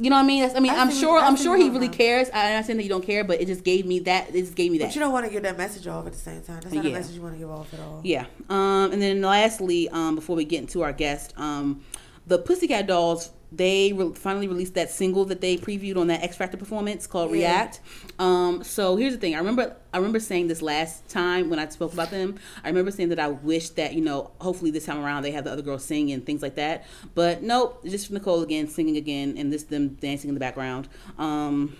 You 0.00 0.10
know 0.10 0.16
what 0.16 0.22
I 0.24 0.26
mean? 0.26 0.42
That's, 0.42 0.54
I 0.54 0.60
mean, 0.60 0.72
I 0.72 0.76
I'm 0.78 0.90
sure 0.92 1.18
I'm 1.18 1.36
sure 1.36 1.56
he 1.56 1.70
really 1.70 1.88
cares. 1.88 2.28
I 2.32 2.54
understand 2.54 2.78
that 2.78 2.84
you 2.84 2.88
don't 2.88 3.04
care, 3.04 3.24
but 3.24 3.40
it 3.40 3.46
just 3.46 3.64
gave 3.64 3.84
me 3.84 3.98
that. 4.00 4.28
It 4.28 4.40
just 4.42 4.54
gave 4.54 4.70
me 4.70 4.78
that. 4.78 4.86
But 4.86 4.94
you 4.94 5.00
don't 5.00 5.12
want 5.12 5.26
to 5.26 5.32
give 5.32 5.42
that 5.42 5.58
message 5.58 5.86
off 5.88 6.06
at 6.06 6.12
the 6.12 6.18
same 6.18 6.40
time. 6.42 6.60
That's 6.60 6.72
not 6.74 6.84
Yeah. 6.84 6.90
a 6.90 6.94
message 6.94 7.16
you 7.16 7.22
want 7.22 7.34
to 7.34 7.38
give 7.38 7.50
off 7.50 7.72
at 7.74 7.80
all. 7.80 8.00
Yeah. 8.04 8.26
Um, 8.48 8.92
and 8.92 9.02
then 9.02 9.20
lastly, 9.22 9.88
um, 9.88 10.14
before 10.14 10.36
we 10.36 10.44
get 10.44 10.60
into 10.60 10.82
our 10.82 10.92
guest, 10.92 11.34
um, 11.36 11.80
the 12.26 12.38
Pussycat 12.38 12.86
Dolls 12.86 13.30
they 13.50 13.92
re- 13.92 14.12
finally 14.14 14.46
released 14.46 14.74
that 14.74 14.90
single 14.90 15.24
that 15.26 15.40
they 15.40 15.56
previewed 15.56 15.96
on 15.96 16.08
that 16.08 16.22
X 16.22 16.36
Factor 16.36 16.56
performance 16.56 17.06
called 17.06 17.30
Yeah. 17.30 17.36
React. 17.36 17.80
Um, 18.18 18.62
so 18.62 18.96
here's 18.96 19.14
the 19.14 19.18
thing. 19.18 19.34
I 19.34 19.38
remember 19.38 19.74
I 19.92 19.96
remember 19.96 20.20
saying 20.20 20.48
this 20.48 20.60
last 20.60 21.08
time 21.08 21.48
when 21.48 21.58
I 21.58 21.68
spoke 21.68 21.92
about 21.92 22.10
them. 22.10 22.36
I 22.62 22.68
remember 22.68 22.90
saying 22.90 23.08
that 23.08 23.18
I 23.18 23.28
wish 23.28 23.70
that 23.70 23.94
you 23.94 24.02
know 24.02 24.30
hopefully 24.40 24.70
this 24.70 24.84
time 24.84 24.98
around 25.02 25.22
they 25.22 25.30
have 25.30 25.44
the 25.44 25.52
other 25.52 25.62
girls 25.62 25.84
sing 25.84 26.12
and 26.12 26.24
things 26.24 26.42
like 26.42 26.56
that. 26.56 26.84
But 27.14 27.42
nope, 27.42 27.82
just 27.84 28.10
Nicole 28.10 28.42
again 28.42 28.68
singing 28.68 28.96
again 28.96 29.36
and 29.38 29.52
this 29.52 29.62
them 29.64 29.94
dancing 30.00 30.28
in 30.28 30.34
the 30.34 30.40
background. 30.40 30.88
Um, 31.18 31.76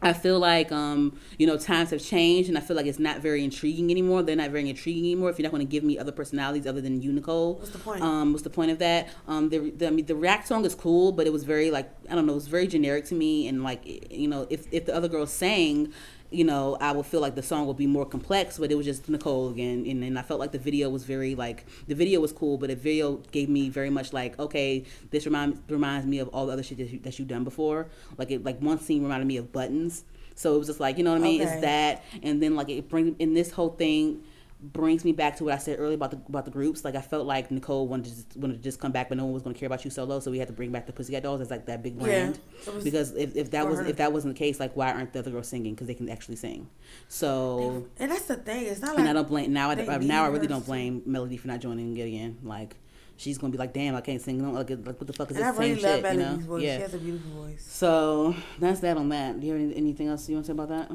I 0.00 0.12
feel 0.12 0.38
like 0.38 0.70
um, 0.70 1.18
you 1.38 1.46
know 1.46 1.56
times 1.56 1.90
have 1.90 2.02
changed, 2.02 2.48
and 2.48 2.56
I 2.56 2.60
feel 2.60 2.76
like 2.76 2.86
it's 2.86 2.98
not 2.98 3.18
very 3.20 3.42
intriguing 3.42 3.90
anymore. 3.90 4.22
They're 4.22 4.36
not 4.36 4.50
very 4.50 4.68
intriguing 4.68 5.04
anymore. 5.04 5.30
If 5.30 5.38
you're 5.38 5.44
not 5.44 5.52
going 5.52 5.66
to 5.66 5.70
give 5.70 5.82
me 5.82 5.98
other 5.98 6.12
personalities 6.12 6.66
other 6.66 6.80
than 6.80 7.02
you, 7.02 7.12
Nicole, 7.12 7.54
What's 7.54 7.70
the 7.70 7.78
point? 7.78 8.02
Um, 8.02 8.32
what's 8.32 8.44
the 8.44 8.50
point 8.50 8.70
of 8.70 8.78
that? 8.78 9.08
Um, 9.26 9.48
the, 9.48 9.70
the 9.70 9.88
I 9.88 9.90
mean 9.90 10.06
the 10.06 10.14
React 10.14 10.46
song 10.46 10.64
is 10.64 10.74
cool, 10.74 11.12
but 11.12 11.26
it 11.26 11.32
was 11.32 11.44
very 11.44 11.70
like 11.70 11.90
I 12.08 12.14
don't 12.14 12.26
know, 12.26 12.32
it 12.32 12.36
was 12.36 12.48
very 12.48 12.66
generic 12.66 13.06
to 13.06 13.14
me. 13.14 13.48
And 13.48 13.64
like 13.64 14.12
you 14.12 14.28
know, 14.28 14.46
if 14.50 14.66
if 14.72 14.86
the 14.86 14.94
other 14.94 15.08
girls 15.08 15.32
sang, 15.32 15.92
you 16.30 16.44
know, 16.44 16.76
I 16.80 16.92
would 16.92 17.06
feel 17.06 17.20
like 17.20 17.34
the 17.34 17.42
song 17.42 17.66
would 17.66 17.76
be 17.76 17.86
more 17.86 18.04
complex. 18.04 18.58
But 18.58 18.70
it 18.70 18.74
was 18.74 18.86
just 18.86 19.08
Nicole 19.08 19.50
again, 19.50 19.84
and 19.86 20.02
then 20.02 20.16
I 20.16 20.22
felt 20.22 20.40
like 20.40 20.52
the 20.52 20.58
video 20.58 20.88
was 20.90 21.04
very 21.04 21.34
like 21.34 21.64
the 21.86 21.94
video 21.94 22.20
was 22.20 22.32
cool, 22.32 22.58
but 22.58 22.68
the 22.68 22.76
video 22.76 23.16
gave 23.32 23.48
me 23.48 23.68
very 23.68 23.90
much 23.90 24.12
like 24.12 24.38
okay, 24.38 24.84
this 25.10 25.24
remind, 25.24 25.62
reminds 25.68 26.06
me 26.06 26.18
of 26.18 26.28
all 26.28 26.46
the 26.46 26.52
other 26.52 26.62
shit 26.62 26.78
that, 26.78 26.90
you, 26.90 26.98
that 27.00 27.18
you've 27.18 27.28
done 27.28 27.44
before. 27.44 27.86
Like 28.16 28.30
it 28.30 28.44
like 28.44 28.60
one 28.60 28.80
scene 28.80 29.02
reminded 29.02 29.26
me 29.26 29.36
of 29.36 29.52
Buttons. 29.52 30.04
So 30.34 30.54
it 30.54 30.58
was 30.58 30.68
just 30.68 30.80
like 30.80 30.98
you 30.98 31.04
know 31.04 31.12
what 31.12 31.20
I 31.20 31.24
mean. 31.24 31.40
Okay. 31.40 31.50
It's 31.50 31.60
that, 31.62 32.04
and 32.22 32.42
then 32.42 32.54
like 32.54 32.68
it 32.68 32.88
brings 32.88 33.16
in 33.18 33.34
this 33.34 33.50
whole 33.52 33.70
thing 33.70 34.22
brings 34.60 35.04
me 35.04 35.12
back 35.12 35.36
to 35.36 35.44
what 35.44 35.54
I 35.54 35.58
said 35.58 35.78
earlier 35.78 35.94
about 35.94 36.10
the 36.10 36.20
about 36.28 36.44
the 36.44 36.50
groups. 36.50 36.84
Like 36.84 36.94
I 36.96 37.00
felt 37.00 37.26
like 37.26 37.50
Nicole 37.50 37.86
wanted 37.86 38.06
to 38.06 38.10
just, 38.10 38.36
wanted 38.36 38.54
to 38.56 38.62
just 38.62 38.80
come 38.80 38.90
back, 38.92 39.08
but 39.08 39.16
no 39.16 39.24
one 39.24 39.32
was 39.32 39.42
going 39.42 39.54
to 39.54 39.58
care 39.58 39.66
about 39.68 39.84
you 39.84 39.90
solo. 39.90 40.18
So 40.20 40.30
we 40.30 40.38
had 40.38 40.48
to 40.48 40.52
bring 40.54 40.72
back 40.72 40.86
the 40.86 40.92
Pussycat 40.92 41.22
Dolls 41.22 41.40
as 41.40 41.50
like 41.50 41.66
that 41.66 41.82
big 41.82 41.98
brand. 41.98 42.40
was 42.66 42.82
because 42.82 43.14
if, 43.14 43.36
if 43.36 43.50
that 43.52 43.68
was 43.68 43.78
if 43.80 43.96
that 43.96 44.12
wasn't 44.12 44.34
the 44.34 44.38
case, 44.38 44.58
like 44.58 44.74
why 44.76 44.92
aren't 44.92 45.12
the 45.12 45.20
other 45.20 45.30
girls 45.30 45.48
singing? 45.48 45.74
Because 45.74 45.86
they 45.86 45.94
can 45.94 46.08
actually 46.08 46.36
sing. 46.36 46.68
So 47.08 47.86
And 47.98 48.10
that's 48.10 48.24
the 48.26 48.36
thing. 48.36 48.66
It's 48.66 48.80
not 48.80 48.90
like 48.90 49.00
and 49.00 49.08
I 49.08 49.12
don't 49.12 49.28
blame 49.28 49.52
now. 49.52 49.70
I, 49.70 49.74
I- 49.74 49.98
now 49.98 50.24
I 50.24 50.28
really 50.28 50.46
don't 50.46 50.66
blame 50.66 51.02
Melody 51.06 51.36
for 51.36 51.48
not 51.48 51.60
joining 51.60 51.92
again. 51.98 52.38
Like 52.42 52.76
she's 53.16 53.38
gonna 53.38 53.52
be 53.52 53.58
like, 53.58 53.72
damn, 53.72 53.94
I 53.94 54.00
can't 54.00 54.20
sing. 54.20 54.42
No, 54.42 54.50
Like, 54.50 54.70
like 54.70 54.86
what 54.86 55.06
the 55.06 55.12
fuck 55.12 55.30
is 55.30 55.36
And 55.36 55.46
I 55.46 55.50
this 55.52 55.60
really 55.60 55.80
same 55.80 55.82
love 55.84 56.00
shit? 56.00 56.12
You 56.12 56.18
know? 56.18 56.24
Melody's 56.24 56.46
voice. 56.46 56.62
She 56.62 56.68
has 56.68 56.94
a 56.94 56.98
beautiful 56.98 57.30
voice. 57.44 57.64
So 57.68 58.34
that's 58.58 58.80
that 58.80 58.96
on 58.96 59.08
that. 59.10 59.38
Do 59.40 59.46
you 59.46 59.52
have 59.52 59.62
any, 59.62 59.76
anything 59.76 60.08
else 60.08 60.28
you 60.28 60.34
want 60.34 60.46
to 60.46 60.48
say 60.48 60.52
about 60.52 60.68
that? 60.68 60.90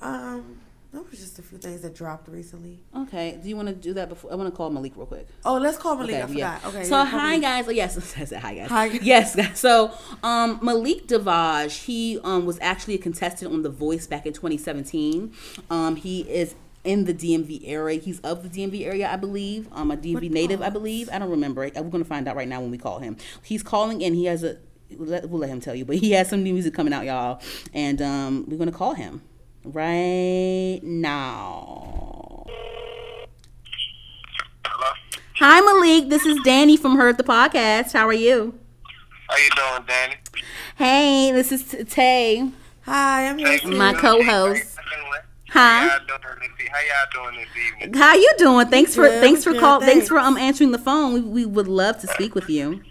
Um, 0.00 0.60
there 0.92 1.02
was 1.02 1.18
just 1.20 1.38
a 1.38 1.42
few 1.42 1.58
things 1.58 1.82
that 1.82 1.94
dropped 1.94 2.28
recently. 2.28 2.80
Okay. 2.96 3.38
Do 3.42 3.48
you 3.48 3.56
want 3.56 3.68
to 3.68 3.74
do 3.74 3.92
that 3.94 4.08
before? 4.08 4.32
I 4.32 4.34
want 4.34 4.50
to 4.50 4.56
call 4.56 4.70
Malik 4.70 4.96
real 4.96 5.06
quick. 5.06 5.26
Oh, 5.44 5.58
let's 5.58 5.76
call 5.78 5.96
Malik. 5.96 6.14
I 6.16 6.22
Okay, 6.22 6.34
yeah. 6.38 6.58
forgot. 6.58 6.74
Okay. 6.74 6.84
So 6.84 7.04
hi 7.04 7.38
guys. 7.38 7.68
Oh, 7.68 7.70
yes, 7.70 7.96
I 8.18 8.24
said 8.24 8.40
hi 8.40 8.54
guys. 8.54 8.68
Hi. 8.70 8.84
Yes, 8.86 9.36
guys. 9.36 9.58
So 9.58 9.92
um, 10.22 10.58
Malik 10.62 11.06
Davaj, 11.06 11.84
he 11.84 12.18
um, 12.24 12.46
was 12.46 12.58
actually 12.60 12.94
a 12.94 12.98
contestant 12.98 13.52
on 13.52 13.62
The 13.62 13.68
Voice 13.70 14.06
back 14.06 14.26
in 14.26 14.32
2017. 14.32 15.32
Um, 15.70 15.96
he 15.96 16.20
is 16.22 16.54
in 16.84 17.04
the 17.04 17.12
DMV 17.14 17.62
area. 17.64 17.98
He's 18.00 18.20
of 18.20 18.42
the 18.42 18.48
DMV 18.48 18.86
area, 18.86 19.08
I 19.12 19.16
believe. 19.16 19.68
Um, 19.72 19.90
a 19.90 19.96
DMV 19.96 20.14
What 20.14 20.22
native, 20.24 20.62
I 20.62 20.70
believe. 20.70 21.10
I 21.12 21.18
don't 21.18 21.30
remember. 21.30 21.64
it. 21.64 21.74
We're 21.74 21.82
gonna 21.90 22.04
find 22.04 22.26
out 22.28 22.36
right 22.36 22.48
now 22.48 22.60
when 22.60 22.70
we 22.70 22.78
call 22.78 23.00
him. 23.00 23.16
He's 23.42 23.62
calling 23.62 24.00
in. 24.00 24.14
He 24.14 24.26
has 24.26 24.44
a. 24.44 24.58
We'll 24.96 25.08
let, 25.08 25.28
we'll 25.28 25.40
let 25.40 25.50
him 25.50 25.60
tell 25.60 25.74
you, 25.74 25.84
but 25.84 25.96
he 25.96 26.12
has 26.12 26.28
some 26.30 26.44
new 26.44 26.52
music 26.54 26.72
coming 26.72 26.92
out, 26.92 27.04
y'all, 27.04 27.40
and 27.74 28.00
um, 28.00 28.44
we're 28.48 28.56
gonna 28.56 28.70
call 28.70 28.94
him 28.94 29.20
right 29.66 30.80
now. 30.82 32.44
Hello. 34.64 34.92
Hi, 35.38 35.60
Malik. 35.60 36.08
This 36.08 36.24
is 36.24 36.38
Dani 36.40 36.78
from 36.78 36.96
Her'd 36.96 37.18
the 37.18 37.24
Podcast. 37.24 37.92
How 37.92 38.06
are 38.06 38.12
you? 38.12 38.58
How 39.28 39.36
you 39.36 39.50
doing, 39.56 39.86
Dani? 39.88 40.14
Hey, 40.76 41.32
this 41.32 41.50
is 41.52 41.64
Tay. 41.90 42.50
Hi, 42.82 43.26
I'm 43.28 43.38
here. 43.38 43.48
Thank 43.48 43.64
you. 43.64 43.76
My 43.76 43.92
co-host. 43.94 44.76
How 45.48 45.60
Huh? 45.80 45.98
y'all 46.08 46.18
doing 46.18 46.38
this, 46.40 46.66
e- 46.66 46.70
how 46.70 46.78
y'all 46.80 47.30
doing 47.30 47.36
this 47.40 47.64
evening? 47.84 47.94
How 47.94 48.14
you 48.14 48.32
doing? 48.36 48.66
Thanks 48.68 48.94
for 48.94 49.02
Good, 49.08 49.20
thanks 49.22 49.44
for 49.44 49.52
good, 49.52 49.60
call 49.60 49.80
thanks 49.80 49.92
thanks. 49.92 50.08
for 50.08 50.18
um 50.18 50.36
answering 50.36 50.72
the 50.72 50.78
phone. 50.78 51.14
We, 51.14 51.20
we 51.22 51.46
would 51.46 51.68
love 51.68 51.98
to 52.00 52.06
speak 52.08 52.34
with 52.34 52.50
you. 52.50 52.82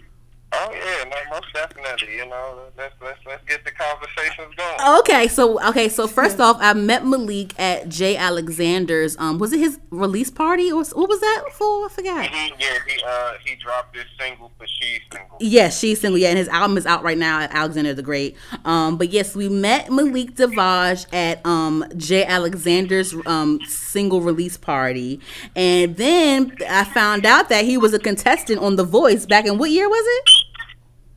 Oh 0.58 0.72
yeah, 0.72 1.04
no, 1.04 1.16
most 1.30 1.52
definitely. 1.52 2.16
You 2.16 2.26
know, 2.26 2.60
let's 2.78 2.94
let's 3.02 3.18
let's 3.26 3.44
get 3.44 3.64
the 3.64 3.72
conversations 3.72 4.54
going. 4.56 4.98
Okay, 5.00 5.28
so 5.28 5.62
okay, 5.68 5.88
so 5.88 6.06
first 6.06 6.40
off, 6.40 6.56
I 6.60 6.72
met 6.72 7.04
Malik 7.04 7.58
at 7.58 7.88
Jay 7.88 8.16
Alexander's. 8.16 9.16
Um, 9.18 9.38
was 9.38 9.52
it 9.52 9.58
his 9.58 9.78
release 9.90 10.30
party 10.30 10.72
or 10.72 10.82
what 10.84 11.08
was 11.08 11.20
that 11.20 11.44
for? 11.52 11.86
I 11.86 11.88
forgot. 11.90 12.30
He, 12.30 12.52
yeah, 12.58 12.78
he 12.86 13.02
uh 13.06 13.32
he 13.44 13.54
dropped 13.56 13.94
this 13.94 14.06
single 14.18 14.50
for 14.58 14.66
She 14.66 15.00
single. 15.12 15.36
Yes, 15.40 15.78
she's 15.78 16.00
single. 16.00 16.18
Yeah, 16.18 16.30
and 16.30 16.38
his 16.38 16.48
album 16.48 16.78
is 16.78 16.86
out 16.86 17.02
right 17.02 17.18
now 17.18 17.40
at 17.40 17.52
Alexander 17.52 17.92
the 17.92 18.02
Great. 18.02 18.36
Um, 18.64 18.96
but 18.96 19.10
yes, 19.10 19.34
we 19.34 19.48
met 19.50 19.90
Malik 19.90 20.36
Davaj 20.36 21.06
at 21.12 21.44
um 21.44 21.84
Jay 21.96 22.24
Alexander's 22.24 23.14
um 23.26 23.60
single 23.66 24.22
release 24.22 24.56
party, 24.56 25.20
and 25.54 25.96
then 25.96 26.56
I 26.66 26.84
found 26.84 27.26
out 27.26 27.50
that 27.50 27.66
he 27.66 27.76
was 27.76 27.92
a 27.92 27.98
contestant 27.98 28.60
on 28.60 28.76
The 28.76 28.84
Voice 28.84 29.26
back 29.26 29.44
in 29.44 29.58
what 29.58 29.70
year 29.70 29.88
was 29.88 30.04
it? 30.06 30.45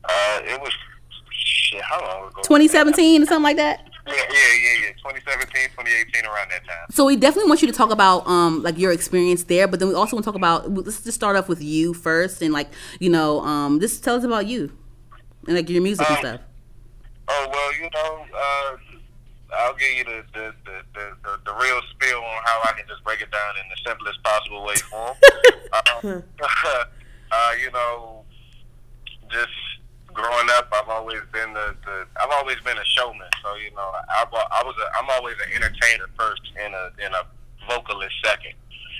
Uh, 0.04 0.40
it 0.44 0.60
was 0.60 0.72
shit. 1.30 1.82
How 1.82 2.00
long 2.00 2.28
ago? 2.28 2.40
2017 2.42 3.22
or 3.22 3.26
something 3.26 3.42
like 3.42 3.56
that. 3.56 3.86
Yeah, 4.06 4.14
yeah, 4.14 4.22
yeah, 4.32 4.86
yeah. 4.86 4.92
2017, 5.02 5.70
2018, 5.70 6.24
around 6.24 6.50
that 6.50 6.64
time. 6.66 6.86
So 6.90 7.04
we 7.04 7.16
definitely 7.16 7.48
want 7.48 7.62
you 7.62 7.68
to 7.68 7.74
talk 7.74 7.90
about 7.90 8.26
um 8.26 8.62
like 8.62 8.78
your 8.78 8.92
experience 8.92 9.44
there, 9.44 9.68
but 9.68 9.78
then 9.78 9.88
we 9.88 9.94
also 9.94 10.16
want 10.16 10.24
to 10.24 10.28
talk 10.30 10.36
about 10.36 10.72
let's 10.72 11.02
just 11.02 11.14
start 11.14 11.36
off 11.36 11.48
with 11.48 11.62
you 11.62 11.94
first 11.94 12.42
and 12.42 12.52
like 12.52 12.68
you 12.98 13.10
know 13.10 13.40
um 13.42 13.78
just 13.78 14.02
tell 14.02 14.16
us 14.16 14.24
about 14.24 14.46
you 14.46 14.72
and 15.46 15.56
like 15.56 15.68
your 15.68 15.82
music 15.82 16.08
and 16.08 16.16
Um, 16.18 16.24
stuff. 16.24 16.40
Oh 17.28 17.46
well, 17.52 17.74
you 17.76 17.88
know, 17.94 18.26
uh, 18.34 18.76
I'll 19.58 19.74
give 19.74 19.92
you 19.92 20.04
the 20.04 20.24
the, 20.32 20.54
the, 20.64 20.82
the, 20.94 21.16
the 21.22 21.38
the 21.44 21.52
real 21.54 21.80
spiel 21.92 22.18
on 22.18 22.42
how 22.44 22.60
I 22.64 22.72
can 22.72 22.86
just 22.88 23.04
break 23.04 23.20
it 23.20 23.30
down 23.30 23.54
in 23.62 23.68
the 23.68 23.76
simplest 23.88 24.20
possible 24.24 24.64
way 24.64 24.74
form. 24.76 25.16
um, 26.04 26.22
uh, 27.32 27.52
you 27.62 27.70
know, 27.70 28.24
just 29.30 29.50
growing 30.20 30.48
up, 30.56 30.68
I've 30.72 30.88
always 30.88 31.20
been 31.32 31.52
the, 31.52 31.74
the 31.84 32.06
I've 32.20 32.30
always 32.32 32.60
been 32.60 32.78
a 32.78 32.84
showman. 32.84 33.28
So 33.42 33.56
you 33.56 33.70
know, 33.72 33.90
I, 34.08 34.24
I 34.28 34.62
was 34.64 34.76
a, 34.76 34.86
I'm 35.00 35.08
always 35.10 35.36
an 35.46 35.52
entertainer 35.56 36.06
first 36.18 36.42
and 36.60 36.74
a 36.74 36.92
and 37.02 37.14
a 37.14 37.24
vocalist 37.68 38.14
second. 38.24 38.54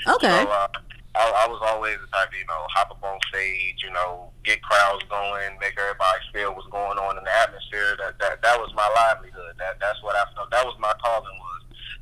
Okay. 0.08 0.44
So 0.44 0.48
uh, 0.48 0.68
I, 1.14 1.44
I 1.44 1.46
was 1.50 1.58
always 1.66 1.98
the 1.98 2.06
type 2.14 2.30
to, 2.30 2.38
you 2.38 2.46
know, 2.46 2.62
hop 2.70 2.94
up 2.94 3.02
on 3.02 3.18
stage, 3.28 3.82
you 3.82 3.90
know, 3.90 4.30
get 4.44 4.62
crowds 4.62 5.02
going, 5.10 5.58
make 5.58 5.74
everybody 5.74 6.22
feel 6.32 6.54
what's 6.54 6.70
going 6.70 6.98
on 6.98 7.18
in 7.18 7.24
the 7.24 7.34
atmosphere. 7.34 7.98
That 7.98 8.14
that, 8.22 8.42
that 8.42 8.56
was 8.58 8.70
my 8.74 8.86
livelihood. 8.94 9.58
That 9.58 9.82
that's 9.82 10.00
what 10.02 10.14
I 10.14 10.24
felt. 10.34 10.50
That 10.50 10.64
was 10.64 10.78
my 10.78 10.94
calling 11.02 11.34
was 11.36 11.60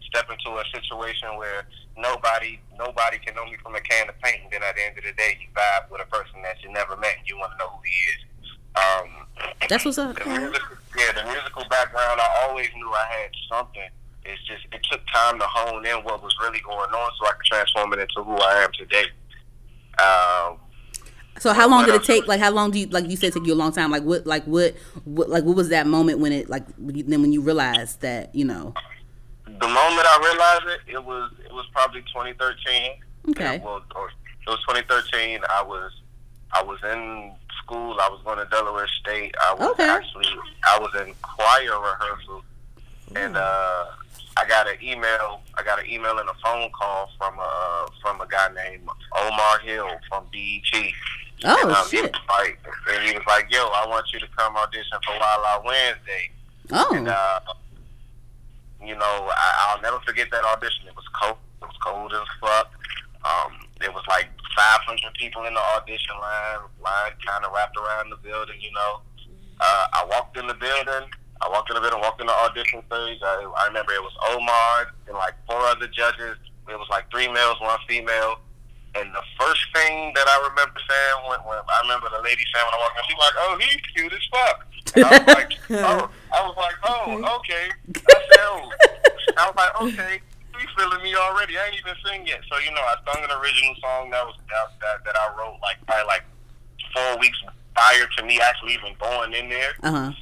step 0.09 0.29
into 0.31 0.57
a 0.57 0.65
situation 0.73 1.37
where 1.37 1.65
nobody 1.97 2.61
nobody 2.77 3.19
can 3.19 3.35
know 3.35 3.45
me 3.45 3.57
from 3.63 3.75
a 3.75 3.81
can 3.81 4.09
of 4.09 4.17
paint, 4.21 4.45
and 4.45 4.53
then 4.53 4.63
at 4.63 4.77
the 4.77 4.85
end 4.85 4.97
of 4.97 5.05
the 5.05 5.13
day, 5.17 5.37
you 5.41 5.49
vibe 5.57 5.91
with 5.91 6.01
a 6.01 6.09
person 6.13 6.41
that 6.45 6.61
you 6.63 6.69
never 6.73 6.97
met, 6.97 7.17
and 7.19 7.27
you 7.29 7.37
want 7.37 7.53
to 7.53 7.59
know 7.59 7.69
who 7.73 7.81
he 7.85 7.97
is. 8.13 8.21
Um, 8.79 9.09
That's 9.69 9.85
what's 9.85 9.99
up. 9.99 10.17
the 10.19 10.25
music, 10.27 10.63
yeah, 10.97 11.13
the 11.13 11.25
musical 11.31 11.65
background, 11.69 12.21
I 12.21 12.47
always 12.49 12.69
knew 12.75 12.89
I 12.91 13.07
had 13.21 13.31
something. 13.51 13.89
It's 14.25 14.43
just 14.45 14.65
it 14.73 14.81
took 14.91 15.01
time 15.13 15.39
to 15.39 15.45
hone 15.47 15.87
in 15.87 15.97
what 16.05 16.23
was 16.23 16.35
really 16.43 16.61
going 16.61 16.91
on, 16.91 17.11
so 17.19 17.27
I 17.27 17.33
could 17.33 17.47
transform 17.47 17.93
it 17.95 17.99
into 18.01 18.23
who 18.23 18.37
I 18.37 18.65
am 18.65 18.71
today. 18.79 19.07
Um, 19.99 20.59
So 21.39 21.53
how 21.53 21.69
long 21.69 21.87
did 21.87 21.95
it 21.95 22.05
take? 22.05 22.27
Like 22.27 22.41
how 22.41 22.51
long 22.51 22.71
do 22.71 22.79
you 22.79 22.87
like 22.89 23.09
you 23.09 23.17
said 23.17 23.29
it 23.29 23.33
took 23.35 23.47
you 23.47 23.55
a 23.55 23.57
long 23.57 23.73
time? 23.73 23.91
Like 23.91 24.03
what 24.03 24.27
like 24.27 24.45
what, 24.45 24.75
what 25.05 25.31
like 25.31 25.45
what 25.45 25.57
was 25.57 25.69
that 25.71 25.87
moment 25.87 26.19
when 26.19 26.33
it 26.33 26.51
like 26.51 26.65
then 26.77 27.23
when 27.23 27.33
you 27.33 27.41
realized 27.41 28.01
that 28.03 28.35
you 28.35 28.45
know 28.45 28.75
the 29.47 29.67
moment 29.69 30.07
I 30.07 30.19
realized 30.23 30.81
it, 30.89 30.95
it 30.95 31.05
was 31.05 31.31
it 31.45 31.53
was 31.53 31.67
probably 31.73 32.03
2013. 32.03 32.93
Okay. 33.31 33.61
Or 33.65 33.79
it 33.79 34.51
was 34.51 34.61
2013. 34.69 35.41
I 35.49 35.63
was 35.63 35.93
I 36.53 36.63
was 36.63 36.79
in 36.85 37.33
school. 37.63 37.97
I 38.01 38.09
was 38.09 38.21
going 38.25 38.39
to 38.39 38.47
Delaware 38.47 38.89
State. 39.01 39.35
I 39.49 39.55
was 39.55 39.69
Okay. 39.71 39.89
actually 39.89 40.27
I 40.73 40.79
was 40.79 40.91
in 41.07 41.15
choir 41.23 41.81
rehearsal, 41.81 42.43
and 43.17 43.37
uh, 43.37 43.85
I 44.37 44.47
got 44.49 44.69
an 44.69 44.77
email. 44.83 45.41
I 45.57 45.63
got 45.63 45.79
an 45.81 45.87
email 45.91 46.19
and 46.19 46.29
a 46.29 46.35
phone 46.43 46.71
call 46.73 47.11
from 47.19 47.39
a 47.39 47.87
from 48.03 48.21
a 48.21 48.27
guy 48.29 48.49
named 48.55 48.89
Omar 49.21 49.59
Hill 49.61 49.89
from 50.09 50.25
BET. 50.33 50.93
oh 51.45 51.59
and, 51.63 51.73
um, 51.73 51.85
he 51.91 51.97
shit 51.99 52.13
was 52.13 52.21
like, 52.29 52.59
and 52.93 53.03
he 53.05 53.13
was 53.17 53.27
like, 53.27 53.47
"Yo, 53.51 53.59
I 53.67 53.87
want 53.89 54.07
you 54.13 54.19
to 54.21 54.27
come 54.37 54.57
audition 54.57 54.99
for 55.07 55.19
Wild 55.19 55.45
Out 55.47 55.65
Wednesday." 55.65 56.31
oh 56.73 56.95
And 56.95 57.09
uh, 57.09 57.41
you 58.85 58.95
know, 58.95 59.29
I, 59.31 59.69
I'll 59.75 59.83
never 59.83 59.99
forget 60.01 60.29
that 60.31 60.45
audition. 60.45 60.87
It 60.87 60.95
was 60.97 61.05
cold. 61.21 61.37
It 61.63 61.67
was 61.67 61.77
cold 61.85 62.13
as 62.15 62.29
fuck. 62.41 62.71
Um, 63.25 63.53
there 63.81 63.93
was 63.93 64.03
like 64.09 64.29
500 64.57 65.15
people 65.15 65.45
in 65.47 65.55
the 65.55 65.65
audition 65.77 66.15
line. 66.21 66.67
Line 66.83 67.13
kind 67.25 67.45
of 67.45 67.53
wrapped 67.53 67.77
around 67.77 68.11
the 68.11 68.17
building, 68.17 68.57
you 68.61 68.73
know. 68.73 69.03
Uh, 69.61 69.87
I 69.93 70.05
walked 70.11 70.37
in 70.37 70.47
the 70.47 70.55
building. 70.55 71.11
I 71.41 71.49
walked 71.51 71.71
in 71.71 71.75
the 71.75 71.81
building, 71.81 72.01
walked 72.01 72.21
in 72.21 72.27
the 72.27 72.35
audition 72.35 72.83
stage. 72.91 73.19
I, 73.23 73.47
I 73.47 73.67
remember 73.67 73.93
it 73.93 74.03
was 74.03 74.15
Omar 74.31 74.91
and 75.07 75.17
like 75.17 75.35
four 75.47 75.61
other 75.71 75.87
judges. 75.87 76.37
It 76.69 76.79
was 76.79 76.89
like 76.91 77.11
three 77.11 77.29
males, 77.31 77.61
one 77.61 77.79
female. 77.89 78.41
And 78.95 79.15
the 79.15 79.23
first 79.39 79.63
thing 79.75 80.13
that 80.15 80.27
I 80.27 80.49
remember 80.51 80.81
saying 80.81 81.29
when, 81.29 81.41
when 81.47 81.59
I 81.59 81.79
remember 81.83 82.09
the 82.11 82.23
lady 82.23 82.43
saying 82.53 82.67
when 82.67 82.75
I 82.75 82.81
walked 82.83 82.99
in, 82.99 83.05
she 83.07 83.15
was 83.15 83.25
like, 83.31 83.39
"Oh, 83.39 83.53
he's 83.61 83.83
cute 83.95 84.13
as 84.13 84.27
fuck." 84.33 84.67
And 84.97 85.05
I 85.05 85.11
was 85.13 85.27
like, 85.37 85.53
"Oh, 85.71 86.11
I 86.35 86.41
was 86.49 86.57
like, 86.57 86.75
oh, 86.83 87.37
okay." 87.39 87.67
I 87.95 88.19
said, 88.27 88.43
oh. 88.43 88.73
I 89.37 89.47
was 89.47 89.57
like, 89.57 89.83
"Okay." 89.83 90.21
You 90.61 90.67
feeling 90.77 91.03
me 91.03 91.15
already? 91.15 91.57
I 91.59 91.67
ain't 91.67 91.77
even 91.79 91.95
sing 92.05 92.27
yet. 92.27 92.41
So 92.51 92.59
you 92.59 92.71
know, 92.73 92.81
I 92.83 92.97
sung 93.07 93.23
an 93.23 93.31
original 93.31 93.75
song 93.81 94.11
that 94.11 94.25
was 94.27 94.35
that 94.49 94.79
that, 94.81 95.05
that 95.05 95.17
I 95.17 95.35
wrote 95.39 95.59
like 95.63 95.77
probably 95.87 96.07
like 96.07 96.25
four 96.95 97.19
weeks 97.19 97.39
prior 97.75 98.07
to 98.19 98.23
me 98.25 98.41
actually 98.41 98.75
even 98.75 98.95
going 99.01 99.33
in 99.35 99.49
there. 99.49 99.73
Uh 99.83 99.91
huh. 99.91 100.13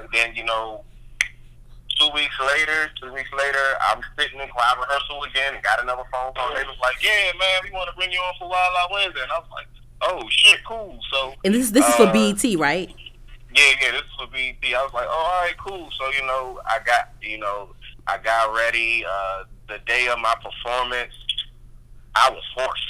And 0.00 0.08
then, 0.12 0.34
you 0.34 0.44
know, 0.44 0.84
two 2.00 2.08
weeks 2.14 2.34
later, 2.40 2.90
two 3.00 3.12
weeks 3.12 3.28
later, 3.36 3.64
I'm 3.90 4.00
sitting 4.18 4.40
in 4.40 4.48
choir 4.48 4.80
rehearsal 4.80 5.22
again 5.24 5.54
and 5.54 5.62
got 5.62 5.82
another 5.82 6.04
phone 6.10 6.32
call. 6.32 6.54
They 6.54 6.64
was 6.64 6.78
like, 6.80 6.96
yeah, 7.04 7.32
man, 7.38 7.60
we 7.62 7.70
want 7.70 7.90
to 7.90 7.96
bring 7.96 8.10
you 8.10 8.18
on 8.18 8.34
for 8.38 8.48
Wild 8.48 8.74
Out 8.80 8.90
Wednesday. 8.90 9.20
And 9.22 9.30
I 9.32 9.38
was 9.38 9.48
like, 9.52 9.66
oh, 10.00 10.24
shit, 10.30 10.60
cool. 10.66 10.98
So, 11.12 11.34
And 11.44 11.54
this 11.54 11.70
this 11.70 11.86
is 11.86 11.94
for 11.96 12.06
Uh, 12.06 12.12
BET, 12.12 12.42
right? 12.58 12.88
yeah, 13.54 13.62
yeah, 13.82 13.90
this 13.92 14.00
is 14.00 14.14
for 14.18 14.26
BET. 14.28 14.64
I 14.64 14.82
was 14.82 14.94
like, 14.94 15.06
oh, 15.06 15.12
all 15.12 15.42
right, 15.44 15.56
cool. 15.58 15.90
So, 15.98 16.08
you 16.18 16.24
know, 16.26 16.60
I 16.64 16.78
got, 16.86 17.10
you 17.20 17.36
know, 17.38 17.74
I 18.06 18.16
got 18.16 18.54
ready. 18.54 19.04
Uh, 19.04 19.44
the 19.68 19.78
day 19.86 20.08
of 20.08 20.18
my 20.18 20.34
performance, 20.42 21.14
I 22.14 22.30
was 22.30 22.42
hoarse. 22.56 22.88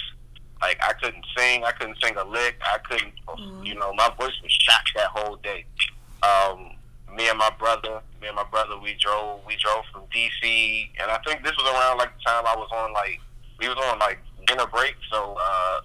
Like, 0.60 0.78
I 0.82 0.92
couldn't 0.94 1.24
sing. 1.36 1.64
I 1.64 1.72
couldn't 1.72 1.96
sing 2.02 2.16
a 2.16 2.24
lick. 2.24 2.56
I 2.62 2.78
couldn't, 2.78 3.12
you 3.64 3.74
know, 3.74 3.92
my 3.94 4.08
voice 4.18 4.32
was 4.42 4.52
shot 4.52 4.82
that 4.94 5.08
whole 5.08 5.36
day. 5.36 5.64
Um, 6.22 6.70
me 7.16 7.28
and 7.28 7.38
my 7.38 7.50
brother, 7.58 8.00
me 8.20 8.28
and 8.28 8.36
my 8.36 8.44
brother, 8.44 8.78
we 8.78 8.96
drove, 9.00 9.40
we 9.46 9.56
drove 9.56 9.84
from 9.92 10.02
DC, 10.14 10.88
and 11.00 11.10
I 11.10 11.18
think 11.26 11.42
this 11.42 11.52
was 11.56 11.68
around 11.68 11.98
like 11.98 12.10
the 12.16 12.22
time 12.24 12.44
I 12.46 12.54
was 12.56 12.68
on 12.72 12.92
like, 12.92 13.20
we 13.58 13.68
was 13.68 13.76
on 13.90 13.98
like 13.98 14.18
dinner 14.46 14.66
break. 14.66 14.94
So, 15.10 15.36
uh, 15.40 15.80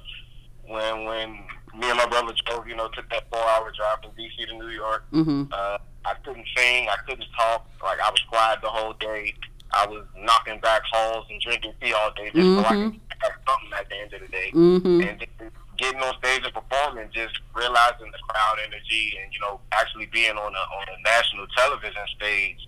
when 0.67 1.05
when 1.05 1.29
me 1.77 1.89
and 1.89 1.97
my 1.97 2.05
brother 2.07 2.33
drove, 2.45 2.67
you 2.67 2.75
know, 2.75 2.87
took 2.89 3.09
that 3.09 3.23
four 3.31 3.41
hour 3.41 3.71
drive 3.71 3.99
from 4.01 4.11
DC 4.11 4.47
to 4.47 4.53
New 4.57 4.69
York. 4.69 5.05
Mm-hmm. 5.11 5.43
Uh, 5.51 5.77
I 6.05 6.13
couldn't 6.23 6.45
sing. 6.55 6.87
I 6.89 6.95
couldn't 7.07 7.27
talk. 7.37 7.67
Like 7.83 7.99
I 7.99 8.09
was 8.09 8.21
quiet 8.29 8.59
the 8.61 8.69
whole 8.69 8.93
day. 8.93 9.33
I 9.71 9.85
was 9.87 10.05
knocking 10.17 10.59
back 10.59 10.81
Halls 10.91 11.25
and 11.29 11.41
drinking 11.41 11.73
tea 11.81 11.93
all 11.93 12.11
day 12.13 12.31
just 12.33 12.45
so 12.45 12.59
I 12.59 12.73
could 12.73 12.99
have 13.21 13.31
something 13.47 13.73
at 13.77 13.89
the 13.89 13.95
end 13.95 14.13
of 14.13 14.21
the 14.21 14.27
day. 14.27 14.51
Mm-hmm. 14.53 15.01
And 15.01 15.19
just 15.19 15.31
getting 15.77 16.01
on 16.01 16.17
stage 16.19 16.41
and 16.43 16.53
performing, 16.53 17.09
just 17.13 17.39
realizing 17.55 18.11
the 18.11 18.17
crowd 18.27 18.57
energy, 18.65 19.17
and 19.21 19.33
you 19.33 19.39
know, 19.39 19.59
actually 19.71 20.07
being 20.07 20.37
on 20.37 20.53
a 20.53 20.63
on 20.79 20.87
a 20.87 21.01
national 21.03 21.47
television 21.55 22.01
stage, 22.15 22.67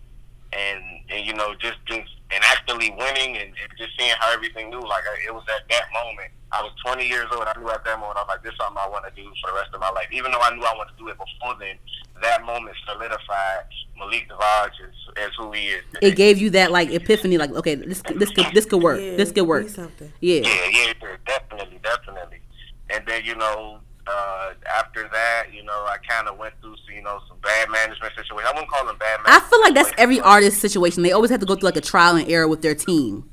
and 0.54 0.84
and 1.10 1.26
you 1.26 1.34
know, 1.34 1.56
just 1.56 1.78
just 1.86 2.10
and 2.32 2.44
actually 2.44 2.92
winning, 2.92 3.38
and, 3.38 3.50
and 3.50 3.70
just 3.78 3.92
seeing 3.98 4.14
how 4.20 4.32
everything 4.34 4.70
knew. 4.70 4.82
Like 4.82 5.04
I, 5.04 5.28
it 5.28 5.34
was 5.34 5.44
at 5.50 5.68
that 5.70 5.86
moment. 5.94 6.32
I 6.52 6.64
was 6.64 6.72
20 6.84 7.08
years 7.08 7.28
old. 7.32 7.46
I 7.46 7.54
knew 7.60 7.70
at 7.70 7.86
that 7.86 8.00
moment 8.00 8.18
I 8.18 8.22
was 8.22 8.30
like, 8.30 8.44
this 8.44 8.54
is 8.54 8.58
something 8.58 8.82
I 8.82 8.90
want 8.90 9.06
to 9.06 9.14
do 9.14 9.30
for 9.42 9.52
the 9.52 9.56
rest 9.56 9.70
of 9.74 9.80
my 9.80 9.90
life. 9.92 10.08
Even 10.12 10.32
though 10.32 10.42
I 10.42 10.50
knew 10.56 10.64
I 10.64 10.74
wanted 10.74 10.98
to 10.98 10.98
do 10.98 11.08
it 11.10 11.18
before 11.18 11.56
then, 11.60 11.78
that 12.22 12.44
moment 12.44 12.76
solidified 12.88 13.70
Malik 13.98 14.28
Devage 14.28 14.74
as, 14.82 15.26
as 15.26 15.32
who 15.38 15.52
he 15.52 15.68
is. 15.68 15.84
It 16.02 16.16
gave 16.16 16.40
you 16.40 16.50
that 16.52 16.72
like 16.72 16.92
epiphany, 16.92 17.38
like 17.38 17.52
okay, 17.52 17.76
this 17.76 18.02
this 18.16 18.32
could 18.32 18.48
this 18.54 18.66
could 18.66 18.82
work. 18.82 19.00
Yeah, 19.00 19.16
this 19.16 19.32
could 19.32 19.48
work. 19.48 19.70
Something. 19.70 20.12
Yeah. 20.22 20.42
Yeah, 20.42 20.70
yeah, 20.72 20.94
yeah, 21.02 21.16
definitely, 21.26 21.80
definitely. 21.84 22.42
And 22.90 23.06
then 23.06 23.24
you 23.26 23.36
know, 23.36 23.80
uh, 24.10 24.54
after 24.78 25.08
that, 25.10 25.48
you 25.54 25.64
know, 25.64 25.86
I 25.88 25.98
kind 26.08 26.28
of 26.28 26.38
went 26.38 26.54
through, 26.62 26.76
some, 26.86 26.96
you 26.96 27.02
know, 27.02 27.20
some 27.28 27.38
bad 27.44 27.70
management 27.70 28.14
situation. 28.16 28.46
I 28.48 28.52
wouldn't 28.52 28.70
call 28.70 28.86
them 28.86 28.98
bad. 28.98 29.20
I 29.26 29.40
feel 29.42 29.62
like 29.62 29.74
that's 29.74 29.92
every 29.98 30.18
but- 30.18 30.26
artist 30.26 30.60
situation. 30.60 31.04
They 31.04 31.12
always 31.12 31.32
have 31.32 31.40
to 31.42 31.46
go 31.46 31.56
through 31.56 31.68
like 31.68 31.78
a 31.78 31.82
trial 31.82 32.16
and 32.16 32.28
error 32.30 32.48
with 32.48 32.62
their 32.62 32.76
team. 32.76 33.30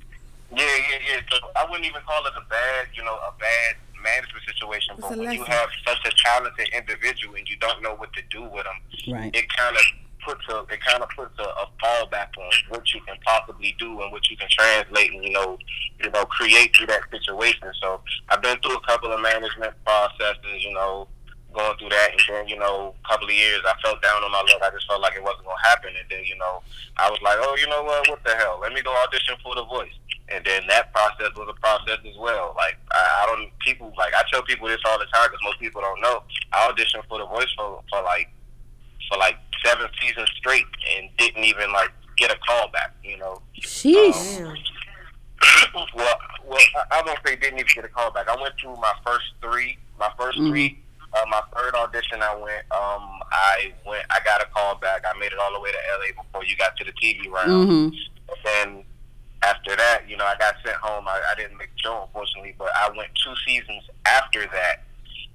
Yeah, 0.55 0.65
yeah, 0.65 0.99
yeah. 1.15 1.21
So 1.31 1.39
I 1.57 1.65
wouldn't 1.69 1.87
even 1.87 2.01
call 2.07 2.25
it 2.27 2.33
a 2.37 2.49
bad, 2.49 2.87
you 2.95 3.03
know, 3.05 3.15
a 3.15 3.33
bad 3.39 3.77
management 4.03 4.45
situation. 4.47 4.95
It's 4.99 5.09
but 5.09 5.19
a 5.19 5.21
when 5.21 5.33
you 5.33 5.45
have 5.45 5.69
such 5.87 5.99
a 6.07 6.13
talented 6.25 6.69
individual 6.77 7.35
and 7.35 7.49
you 7.49 7.57
don't 7.57 7.83
know 7.83 7.95
what 7.97 8.13
to 8.13 8.23
do 8.31 8.43
with 8.45 8.65
them, 8.65 8.79
Right. 9.15 9.35
it 9.35 9.49
kind 9.57 9.77
of 9.77 9.83
puts 10.27 10.43
a 10.51 10.59
it 10.75 10.81
kind 10.85 11.03
of 11.03 11.09
puts 11.11 11.39
a, 11.39 11.43
a 11.43 11.67
fallback 11.81 12.29
on 12.37 12.51
what 12.69 12.83
you 12.93 13.01
can 13.07 13.17
possibly 13.25 13.75
do 13.79 14.03
and 14.03 14.11
what 14.11 14.29
you 14.29 14.37
can 14.37 14.49
translate 14.51 15.13
and 15.13 15.25
you 15.25 15.31
know 15.31 15.57
you 16.03 16.11
know 16.11 16.25
create 16.27 16.75
through 16.77 16.87
that 16.87 17.03
situation. 17.11 17.71
So 17.81 18.01
I've 18.29 18.43
been 18.43 18.59
through 18.59 18.77
a 18.77 18.87
couple 18.87 19.13
of 19.13 19.21
management 19.21 19.75
processes, 19.85 20.59
you 20.59 20.73
know, 20.75 21.09
going 21.55 21.77
through 21.79 21.91
that, 21.91 22.11
and 22.13 22.21
then 22.29 22.49
you 22.49 22.59
know, 22.59 22.95
a 23.05 23.09
couple 23.09 23.27
of 23.27 23.35
years 23.35 23.61
I 23.65 23.75
felt 23.83 24.03
down 24.03 24.23
on 24.23 24.33
my 24.33 24.43
luck. 24.43 24.63
I 24.63 24.71
just 24.71 24.87
felt 24.87 25.01
like 25.01 25.17
it 25.17 25.23
wasn't 25.23 25.47
gonna 25.47 25.65
happen, 25.65 25.91
and 25.97 26.07
then 26.11 26.25
you 26.25 26.37
know, 26.37 26.63
I 26.99 27.09
was 27.09 27.21
like, 27.23 27.39
oh, 27.41 27.57
you 27.57 27.69
know 27.69 27.83
what? 27.83 28.09
What 28.09 28.25
the 28.25 28.35
hell? 28.37 28.59
Let 28.61 28.73
me 28.73 28.83
go 28.83 28.95
audition 29.07 29.37
for 29.43 29.55
The 29.55 29.65
Voice. 29.65 29.95
And 30.29 30.45
then 30.45 30.63
that 30.69 30.93
process 30.93 31.31
was 31.39 31.47
a 31.47 31.61
process 31.61 32.03
as 32.03 32.19
well. 32.19 32.53
Like 32.57 32.77
I, 32.91 33.23
I 33.23 33.27
don't 33.31 33.51
people 33.61 33.93
like 33.97 34.13
I 34.13 34.23
tell 34.31 34.43
people 34.43 34.67
this 34.69 34.83
all 34.85 34.99
the 34.99 35.07
time 35.07 35.31
because 35.31 35.45
most 35.45 35.61
people 35.61 35.81
don't 35.81 36.03
know. 36.03 36.23
I 36.53 36.67
auditioned 36.71 37.07
for 37.09 37.19
The 37.19 37.27
Voice 37.27 37.51
for 37.57 37.81
for 37.89 38.03
like 38.03 38.29
for 39.09 39.19
like 39.19 39.37
seven 39.65 39.89
seasons 40.01 40.29
straight 40.37 40.65
and 40.97 41.09
didn't 41.17 41.45
even 41.45 41.73
like 41.73 41.91
get 42.17 42.31
a 42.31 42.39
call 42.47 42.69
back. 42.69 42.95
You 43.03 43.19
know. 43.19 43.43
Sheesh. 43.61 44.39
Damn. 44.39 44.57
well, 45.95 46.17
well, 46.47 46.59
I, 46.91 46.99
I 46.99 47.03
won't 47.05 47.19
say 47.27 47.37
didn't 47.37 47.59
even 47.59 47.71
get 47.75 47.85
a 47.85 47.89
call 47.89 48.11
back. 48.11 48.29
I 48.29 48.41
went 48.41 48.55
through 48.61 48.77
my 48.77 48.93
first 49.05 49.27
three. 49.43 49.79
My 49.99 50.11
1st 50.19 50.37
Mhm. 50.39 50.49
three. 50.51 50.83
Uh, 51.13 51.25
my 51.29 51.41
third 51.57 51.75
audition, 51.75 52.21
I 52.21 52.35
went. 52.35 52.65
Um, 52.73 53.21
I 53.33 53.73
went. 53.87 54.05
I 54.11 54.19
got 54.25 54.43
a 54.43 54.47
call 54.47 54.75
back. 54.75 55.03
I 55.09 55.19
made 55.19 55.33
it 55.33 55.39
all 55.39 55.53
the 55.55 55.61
way 55.61 55.71
to 55.73 55.79
LA 55.99 56.23
before 56.23 56.45
you 56.45 56.57
got 56.57 56.77
to 56.77 56.85
the 56.85 56.93
TV 56.93 57.31
round. 57.31 57.49
Mm-hmm. 57.51 57.97
And 58.29 58.37
then 58.45 58.85
after 59.43 59.75
that, 59.77 60.03
you 60.09 60.17
know, 60.17 60.27
I 60.27 60.37
got 60.37 60.57
sent 60.65 60.77
home. 60.77 61.07
I, 61.09 61.21
I 61.33 61.35
didn't 61.37 61.57
make 61.57 61.73
the 61.75 61.79
show, 61.81 62.03
unfortunately, 62.03 62.55
but 62.59 62.69
I 62.75 62.91
went 62.95 63.09
two 63.25 63.33
seasons 63.47 63.85
after 64.05 64.41
that, 64.53 64.85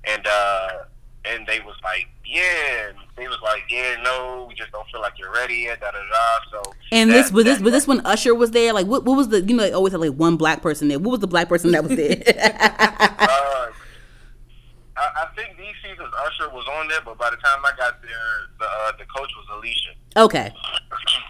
and 0.04 0.28
uh, 0.28 0.70
and 1.26 1.48
they 1.48 1.62
was 1.62 1.76
like, 1.84 2.08
yeah, 2.32 2.88
and 2.90 2.98
they 3.18 3.28
was 3.28 3.38
like, 3.44 3.64
yeah, 3.70 3.98
no, 4.04 4.46
we 4.48 4.56
just 4.56 4.72
don't 4.72 4.88
feel 4.90 5.02
like 5.02 5.14
you're 5.20 5.32
ready 5.34 5.56
yet, 5.68 5.80
da 5.82 5.92
da 5.92 5.98
da. 6.00 6.62
So 6.64 6.74
And 6.92 7.10
that- 7.10 7.14
this 7.16 7.32
was 7.32 7.44
this 7.44 7.60
was 7.60 7.74
this 7.74 7.88
when 7.88 8.00
Usher 8.06 8.34
was 8.34 8.52
there. 8.52 8.72
Like 8.74 8.88
what 8.88 9.04
what 9.06 9.18
was 9.18 9.28
the 9.30 9.42
you 9.42 9.56
know 9.56 9.64
they 9.64 9.74
always 9.74 9.92
had 9.92 10.00
like 10.02 10.14
one 10.14 10.38
black 10.38 10.62
person 10.62 10.88
there. 10.88 10.98
What 11.00 11.12
was 11.12 11.20
the 11.20 11.28
black 11.28 11.50
person 11.50 11.72
that 11.72 11.84
was 11.84 11.96
there? 11.96 12.24
Uh, 13.22 13.68
I, 14.98 15.24
I 15.24 15.26
think 15.36 15.58
these 15.58 15.74
seasons 15.82 16.14
Usher 16.28 16.50
was 16.50 16.66
on 16.78 16.88
there, 16.90 17.00
but 17.06 17.18
by 17.18 17.30
the 17.30 17.38
time 17.38 17.60
I 17.66 17.72
got 17.78 18.02
there, 18.02 18.10
the 18.60 18.66
uh, 18.66 18.92
the 18.98 19.06
coach 19.06 19.32
was 19.38 19.48
Alicia. 19.58 19.92
okay. 20.18 20.54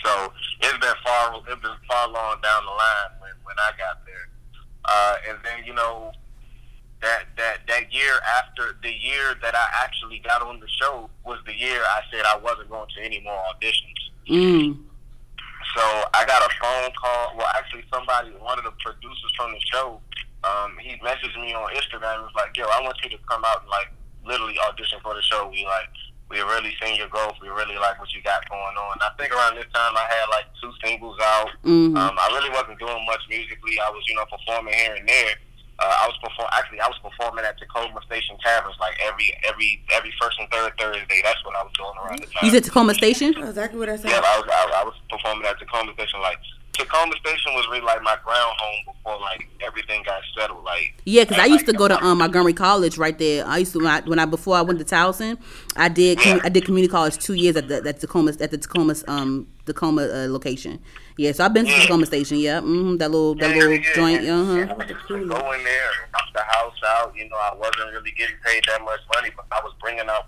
So 0.04 0.34
it's 0.62 0.78
been 0.80 0.96
far 1.06 1.36
it's 1.48 1.62
been 1.62 1.78
far 1.88 2.08
long 2.10 2.42
down 2.42 2.66
the 2.66 2.72
line 2.72 3.12
when, 3.22 3.32
when 3.44 3.56
I 3.60 3.72
got 3.78 4.04
there. 4.06 4.30
Uh, 4.86 5.16
and 5.30 5.38
then 5.44 5.64
you 5.66 5.74
know 5.76 6.12
that 7.02 7.24
that 7.38 7.58
that 7.68 7.94
year 7.94 8.14
after 8.38 8.78
the 8.84 8.92
year 8.94 9.36
that 9.42 9.56
I 9.56 9.68
actually 9.84 10.20
got 10.20 10.42
on 10.42 10.60
the 10.60 10.68
show 10.80 11.10
was 11.26 11.40
the 11.46 11.54
year 11.54 11.82
I 11.82 12.02
said 12.12 12.26
I 12.26 12.38
wasn't 12.38 12.70
going 12.70 12.88
to 12.96 13.02
any 13.02 13.20
more 13.22 13.42
auditions. 13.54 14.02
Mm. 14.30 14.78
So 15.76 15.82
I 16.14 16.26
got 16.26 16.44
a 16.44 16.52
phone 16.62 16.92
call. 17.00 17.38
Well, 17.38 17.48
actually, 17.56 17.84
somebody, 17.94 18.32
one 18.38 18.58
of 18.60 18.66
the 18.66 18.76
producers 18.84 19.32
from 19.38 19.54
the 19.54 19.62
show, 19.72 20.02
um, 20.44 20.76
he 20.82 21.00
messaged 21.00 21.40
me 21.40 21.54
on 21.54 21.70
Instagram. 21.74 22.22
and 22.22 22.24
was 22.24 22.36
like, 22.36 22.56
"Yo, 22.58 22.66
I 22.66 22.82
want 22.82 22.98
you 23.04 23.10
to 23.10 23.18
come 23.30 23.44
out 23.46 23.62
and 23.62 23.70
like 23.70 23.88
literally 24.26 24.58
audition 24.68 25.00
for 25.02 25.16
the 25.16 25.22
show. 25.22 25.48
We 25.48 25.64
like, 25.66 25.90
we 26.30 26.40
really 26.42 26.76
seen 26.84 26.98
your 26.98 27.08
growth. 27.08 27.36
We 27.42 27.50
really 27.50 27.78
like 27.78 28.00
what 28.00 28.14
you 28.14 28.22
got 28.22 28.48
going 28.50 28.76
on." 28.76 29.00
I 29.02 29.10
think 29.18 29.32
around 29.34 29.56
this 29.56 29.70
time 29.74 29.96
I 29.96 30.06
had 30.12 30.28
like 30.30 30.46
two 30.62 30.74
singles 30.84 31.18
out. 31.22 31.50
hmm 31.64 31.96
Um, 31.96 32.16
I 32.20 32.28
really 32.36 32.52
wasn't 32.52 32.78
doing 32.80 33.06
much 33.08 33.22
musically. 33.30 33.80
I 33.80 33.90
was, 33.90 34.04
you 34.10 34.16
know, 34.16 34.26
performing 34.26 34.74
here 34.74 34.96
and 34.96 35.08
there. 35.08 35.36
Uh, 35.82 36.04
I 36.04 36.08
was 36.08 36.18
perform. 36.22 36.48
Actually, 36.54 36.80
I 36.80 36.88
was 36.88 37.00
performing 37.02 37.44
at 37.44 37.60
Takoma 37.60 38.04
Station 38.06 38.38
Taverns 38.44 38.76
like 38.80 38.94
every 39.04 39.34
every 39.50 39.82
every 39.92 40.14
first 40.22 40.38
and 40.40 40.48
third 40.52 40.72
Thursday. 40.78 41.22
That's 41.24 41.44
what 41.44 41.56
I 41.56 41.64
was 41.64 41.74
doing 41.74 41.98
around 41.98 42.20
the 42.20 42.28
time. 42.28 42.44
You 42.44 42.52
said 42.52 42.64
Takoma 42.64 42.94
Station. 42.94 43.34
That's 43.34 43.50
exactly 43.50 43.80
what 43.80 43.90
I 43.90 43.96
said. 43.96 44.12
Yeah, 44.12 44.22
I 44.24 44.38
was 44.40 44.48
I, 44.48 44.82
I 44.82 44.84
was 44.84 44.94
performing 45.10 45.46
at 45.48 45.58
Takoma 45.60 45.94
Station. 45.94 46.22
Like 46.22 46.38
Takoma 46.74 47.14
Station 47.18 47.54
was 47.54 47.68
really 47.70 47.82
like 47.86 48.02
my 48.04 48.16
ground 48.24 48.54
home 48.58 48.94
before 48.94 49.20
like 49.20 49.48
everything 49.66 50.04
got 50.04 50.22
settled. 50.38 50.64
Like 50.64 50.94
Yeah, 51.06 51.24
because 51.24 51.40
I 51.40 51.46
used 51.46 51.66
to 51.66 51.74
go 51.74 51.88
to 51.88 52.02
um 52.04 52.20
Montgomery 52.20 52.54
College 52.54 52.98
right 52.98 53.18
there. 53.18 53.46
I 53.48 53.58
used 53.58 53.74
to 53.74 53.80
when 53.80 53.88
I, 53.88 54.02
when 54.02 54.20
I 54.20 54.26
before 54.26 54.56
I 54.56 54.62
went 54.62 54.80
to 54.80 54.86
Towson, 54.86 55.38
I 55.76 55.90
did 55.90 56.20
commu- 56.20 56.42
I 56.44 56.50
did 56.50 56.66
community 56.66 56.92
college 56.92 57.18
two 57.18 57.34
years 57.34 57.56
at 57.56 57.68
the 57.68 57.78
at 57.78 58.00
Takoma 58.00 58.40
at 58.40 58.52
the 58.52 58.58
Takoma 58.58 59.04
um 59.10 59.48
Takoma 59.66 60.26
uh, 60.28 60.32
location. 60.32 60.80
Yeah, 61.22 61.32
so 61.34 61.46
I've 61.46 61.54
been 61.54 61.66
to 61.66 61.72
Yeah. 61.72 61.86
Takoma 61.86 62.06
Station. 62.08 62.38
Yeah, 62.40 62.60
mm-hmm, 62.62 62.98
that 62.98 63.12
little 63.12 63.36
that 63.36 63.52
Yeah, 63.52 63.62
little 63.62 63.74
yeah, 63.78 63.94
joint. 63.94 64.24
yeah. 64.24 64.34
Uh 64.42 64.46
huh. 64.46 64.76
I 64.80 64.88
used 64.90 65.08
to 65.08 65.28
go 65.30 65.52
in 65.54 65.64
there 65.64 65.92
knock 66.14 66.28
the 66.34 66.42
house 66.42 66.80
out. 66.98 67.14
You 67.16 67.30
know, 67.30 67.38
I 67.38 67.54
wasn't 67.54 67.92
really 67.94 68.12
getting 68.18 68.38
paid 68.44 68.64
that 68.68 68.82
much 68.82 69.02
money, 69.14 69.30
but 69.36 69.46
I 69.52 69.62
was 69.64 69.74
bringing 69.82 70.10
out. 70.10 70.26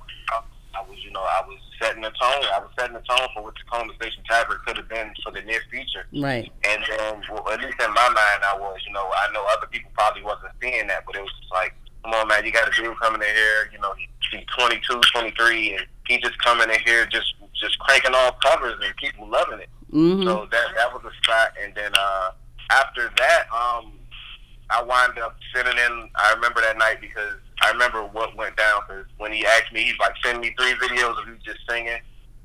I 0.76 0.82
was, 0.90 0.98
you 1.06 1.12
know, 1.12 1.22
I 1.22 1.42
was 1.48 1.60
setting 1.82 2.02
the 2.02 2.10
tone. 2.18 2.46
I 2.54 2.60
was 2.60 2.70
setting 2.78 2.94
the 2.94 3.02
tone 3.02 3.28
for 3.34 3.44
what 3.44 3.54
Takoma 3.62 3.94
Station 3.96 4.24
Tavern 4.30 4.58
could 4.66 4.78
have 4.78 4.90
been 4.90 5.14
for 5.24 5.32
the 5.32 5.42
near 5.44 5.62
future. 5.70 6.06
Right. 6.14 6.52
And 6.68 6.82
then, 6.90 7.22
well, 7.30 7.48
at 7.54 7.62
least 7.62 7.78
in 7.82 7.94
my 7.94 8.10
mind, 8.10 8.42
I 8.46 8.58
was, 8.58 8.80
you 8.88 8.94
know, 8.94 9.06
I 9.06 9.32
know 9.34 9.46
other 9.58 9.68
people 9.68 9.92
probably 9.94 10.24
wasn't 10.24 10.54
seeing 10.62 10.88
that, 10.88 11.04
but 11.06 11.16
it 11.16 11.22
was 11.22 11.32
just 11.42 11.54
like, 11.54 11.74
come 12.04 12.14
on, 12.14 12.28
man, 12.28 12.44
you 12.46 12.52
got 12.52 12.68
a 12.68 12.72
dude 12.74 13.00
coming 13.00 13.22
in 13.22 13.36
here, 13.36 13.70
you 13.72 13.78
know, 13.80 13.94
he, 13.94 14.10
he's 14.32 14.46
22, 14.58 15.02
23, 15.14 15.76
and 15.78 15.86
he 16.08 16.18
just 16.20 16.42
coming 16.44 16.70
in 16.70 16.80
here 16.86 17.06
just 17.06 17.34
just 17.54 17.78
cranking 17.80 18.14
off 18.14 18.36
covers 18.44 18.74
and 18.84 18.96
people 18.98 19.30
loving 19.30 19.60
it. 19.60 19.70
Mm-hmm. 19.94 20.24
So 20.24 20.48
that 20.52 20.68
that 20.76 20.94
was 20.94 21.04
a 21.06 21.14
spot, 21.22 21.54
and 21.62 21.74
then 21.76 21.92
uh, 21.98 22.32
after 22.72 23.12
that, 23.18 23.46
um, 23.54 23.94
I 24.70 24.82
wind 24.82 25.20
up 25.20 25.38
sending 25.54 25.78
in. 25.78 26.10
I 26.16 26.34
remember 26.34 26.62
that 26.62 26.78
night 26.78 27.00
because 27.00 27.36
I 27.62 27.70
remember 27.70 28.04
what 28.04 28.36
went 28.36 28.58
down. 28.58 28.82
Because 28.88 29.06
when 29.18 29.32
he 29.32 29.46
asked 29.46 29.72
me, 29.72 29.84
he's 29.84 29.98
like, 30.00 30.14
"Send 30.24 30.42
me 30.42 30.56
three 30.58 30.74
videos 30.74 31.22
of 31.22 31.28
you 31.28 31.38
just 31.46 31.60
singing." 31.70 32.00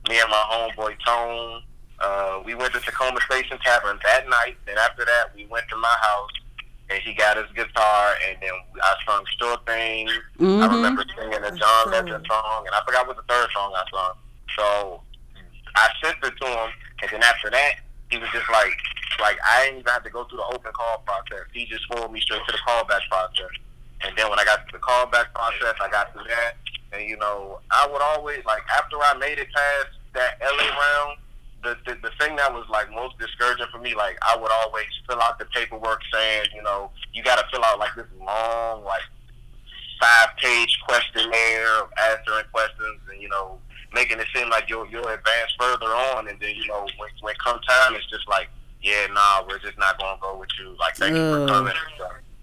Me 0.08 0.20
and 0.20 0.30
my 0.30 0.44
homeboy 0.52 0.94
Tone, 1.04 1.62
uh, 2.00 2.40
we 2.44 2.54
went 2.54 2.72
to 2.74 2.78
Takoma 2.80 3.20
Station 3.22 3.58
Tavern 3.64 3.98
that 4.04 4.28
night. 4.28 4.56
Then 4.66 4.76
after 4.78 5.04
that, 5.04 5.34
we 5.34 5.46
went 5.46 5.68
to 5.70 5.76
my 5.76 5.96
house, 6.00 6.30
and 6.90 7.00
he 7.02 7.14
got 7.14 7.36
his 7.36 7.46
guitar, 7.54 8.14
and 8.28 8.36
then 8.42 8.50
I 8.82 8.94
sung 9.06 9.24
"Sure 9.40 9.56
Thing." 9.66 10.08
I 10.08 10.42
Mhm. 10.42 10.70
remember 10.70 11.04
singing 11.16 11.42
a 11.44 11.50
John 11.56 11.90
Legend 11.90 12.26
song, 12.28 12.66
and 12.66 12.74
I 12.74 12.80
forgot 12.84 13.06
what 13.06 13.16
the 13.16 13.22
third 13.22 13.50
song 13.52 13.72
I 13.74 13.84
sung. 13.90 14.12
So 14.56 15.02
I 15.76 15.88
sent 16.02 16.16
it 16.24 16.34
to 16.40 16.46
him, 16.46 16.70
and 17.02 17.10
then 17.10 17.22
after 17.22 17.50
that, 17.50 17.74
he 18.10 18.18
was 18.18 18.28
just 18.32 18.48
like, 18.50 18.76
like 19.20 19.38
I 19.46 19.64
didn't 19.66 19.80
even 19.80 19.92
have 19.92 20.04
to 20.04 20.10
go 20.10 20.24
through 20.24 20.38
the 20.38 20.50
open 20.54 20.72
call 20.72 21.02
process. 21.06 21.46
He 21.52 21.66
just 21.66 21.86
forwarded 21.86 22.12
me 22.12 22.20
straight 22.20 22.42
to 22.46 22.52
the 22.52 22.58
callback 22.66 23.06
process. 23.10 23.52
And 24.02 24.16
then 24.16 24.30
when 24.30 24.38
I 24.38 24.44
got 24.44 24.66
to 24.66 24.72
the 24.72 24.78
callback 24.78 25.32
process, 25.34 25.74
I 25.80 25.88
got 25.90 26.12
through 26.12 26.24
that. 26.28 26.54
And 26.92 27.08
you 27.08 27.16
know, 27.16 27.60
I 27.70 27.86
would 27.90 28.00
always 28.00 28.44
like 28.44 28.62
after 28.76 28.96
I 28.96 29.14
made 29.18 29.38
it 29.38 29.48
past 29.54 29.88
that 30.14 30.38
LA 30.40 30.68
round, 30.68 31.18
the, 31.62 31.76
the 31.86 31.98
the 32.02 32.10
thing 32.18 32.36
that 32.36 32.52
was 32.52 32.66
like 32.70 32.90
most 32.90 33.18
discouraging 33.18 33.66
for 33.70 33.78
me, 33.78 33.94
like 33.94 34.16
I 34.22 34.36
would 34.36 34.50
always 34.50 34.86
fill 35.08 35.20
out 35.20 35.38
the 35.38 35.44
paperwork 35.46 36.00
saying, 36.12 36.46
you 36.54 36.62
know, 36.62 36.90
you 37.12 37.22
got 37.22 37.36
to 37.36 37.44
fill 37.52 37.64
out 37.64 37.78
like 37.78 37.94
this 37.96 38.06
long, 38.20 38.84
like 38.84 39.02
five 40.00 40.28
page 40.38 40.78
questionnaire 40.86 41.82
of 41.82 41.90
answering 42.10 42.46
questions, 42.52 43.00
and 43.12 43.20
you 43.20 43.28
know, 43.28 43.58
making 43.93 44.19
it 44.19 44.27
seem 44.35 44.48
like 44.51 44.69
you'll 44.69 44.86
you'll 44.89 45.09
advance 45.09 45.52
further 45.59 45.86
on, 45.86 46.28
and 46.28 46.39
then 46.40 46.55
you 46.55 46.66
know, 46.66 46.86
when 46.97 47.10
when 47.20 47.35
come 47.43 47.60
time, 47.69 47.94
it's 47.94 48.09
just 48.10 48.28
like, 48.28 48.48
yeah, 48.82 49.06
nah, 49.12 49.44
we're 49.47 49.59
just 49.59 49.78
not 49.78 49.98
gonna 49.98 50.19
go 50.20 50.36
with 50.36 50.51
you. 50.59 50.77
Like, 50.78 50.97
thank 50.97 51.15
you 51.15 51.23
for 51.23 51.47
coming. 51.47 51.74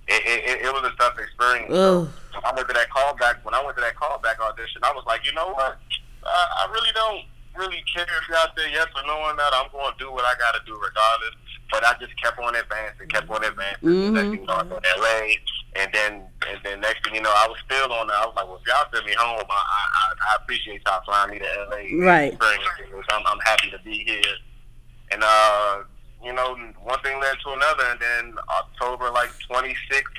It, 0.07 0.21
it, 0.21 0.61
it, 0.61 0.71
was 0.71 0.85
a 0.85 0.95
tough 1.01 1.17
experience. 1.17 1.73
Ugh. 1.73 2.05
When 2.05 2.45
I 2.45 2.53
went 2.53 2.67
to 2.69 2.75
that 2.77 2.93
callback, 2.93 3.41
when 3.41 3.55
I 3.55 3.63
went 3.65 3.75
to 3.77 3.81
that 3.81 3.95
callback 3.95 4.37
audition, 4.37 4.85
I 4.85 4.93
was 4.93 5.03
like, 5.07 5.25
you 5.25 5.33
know 5.33 5.49
what? 5.49 5.81
I, 6.21 6.45
I 6.61 6.71
really 6.71 6.93
don't 6.93 7.25
really 7.57 7.81
care 7.89 8.05
if 8.05 8.29
you're 8.29 8.37
out 8.37 8.55
there 8.55 8.69
yes 8.69 8.85
or 8.93 9.01
no 9.07 9.17
on 9.25 9.35
that. 9.37 9.49
I'm 9.53 9.71
going 9.71 9.91
to 9.91 9.97
do 9.97 10.11
what 10.11 10.25
I 10.25 10.37
got 10.37 10.53
to 10.53 10.61
do 10.65 10.77
regardless. 10.77 11.33
But 11.75 11.83
I 11.83 11.91
just 11.99 12.15
kept 12.23 12.39
on 12.39 12.55
advancing, 12.55 13.07
kept 13.09 13.29
on 13.29 13.43
advancing. 13.43 13.83
Mhm. 13.89 14.13
Next 14.15 14.29
thing 14.31 14.39
you 14.39 14.47
know, 14.47 14.53
I 14.53 14.63
was 14.63 14.79
in 14.79 15.01
LA, 15.01 15.35
and 15.75 15.91
then 15.91 16.11
and 16.47 16.59
then 16.63 16.79
next 16.79 17.03
thing 17.03 17.15
you 17.15 17.21
know, 17.21 17.33
I 17.35 17.47
was 17.49 17.57
still 17.67 17.91
on 17.91 18.07
there. 18.07 18.15
I 18.15 18.25
was 18.25 18.33
like, 18.33 18.47
well, 18.47 18.61
if 18.63 18.67
y'all 18.67 18.87
send 18.93 19.05
me 19.05 19.13
home, 19.19 19.43
I 19.49 19.53
I, 19.53 19.83
I 19.99 20.13
I 20.31 20.35
appreciate 20.41 20.81
y'all 20.87 21.01
flying 21.03 21.31
me 21.31 21.39
to 21.39 21.67
LA. 21.69 21.99
Right. 21.99 22.31
I'm 23.11 23.23
I'm 23.27 23.39
happy 23.43 23.71
to 23.71 23.79
be 23.83 24.05
here. 24.07 24.23
And 25.11 25.21
uh, 25.21 25.83
you 26.23 26.31
know, 26.31 26.55
one 26.81 26.99
thing 27.01 27.19
led 27.19 27.35
to 27.43 27.51
another, 27.51 27.83
and 27.91 27.99
then 27.99 28.35
October 28.49 29.11
like 29.11 29.31
26th 29.51 30.15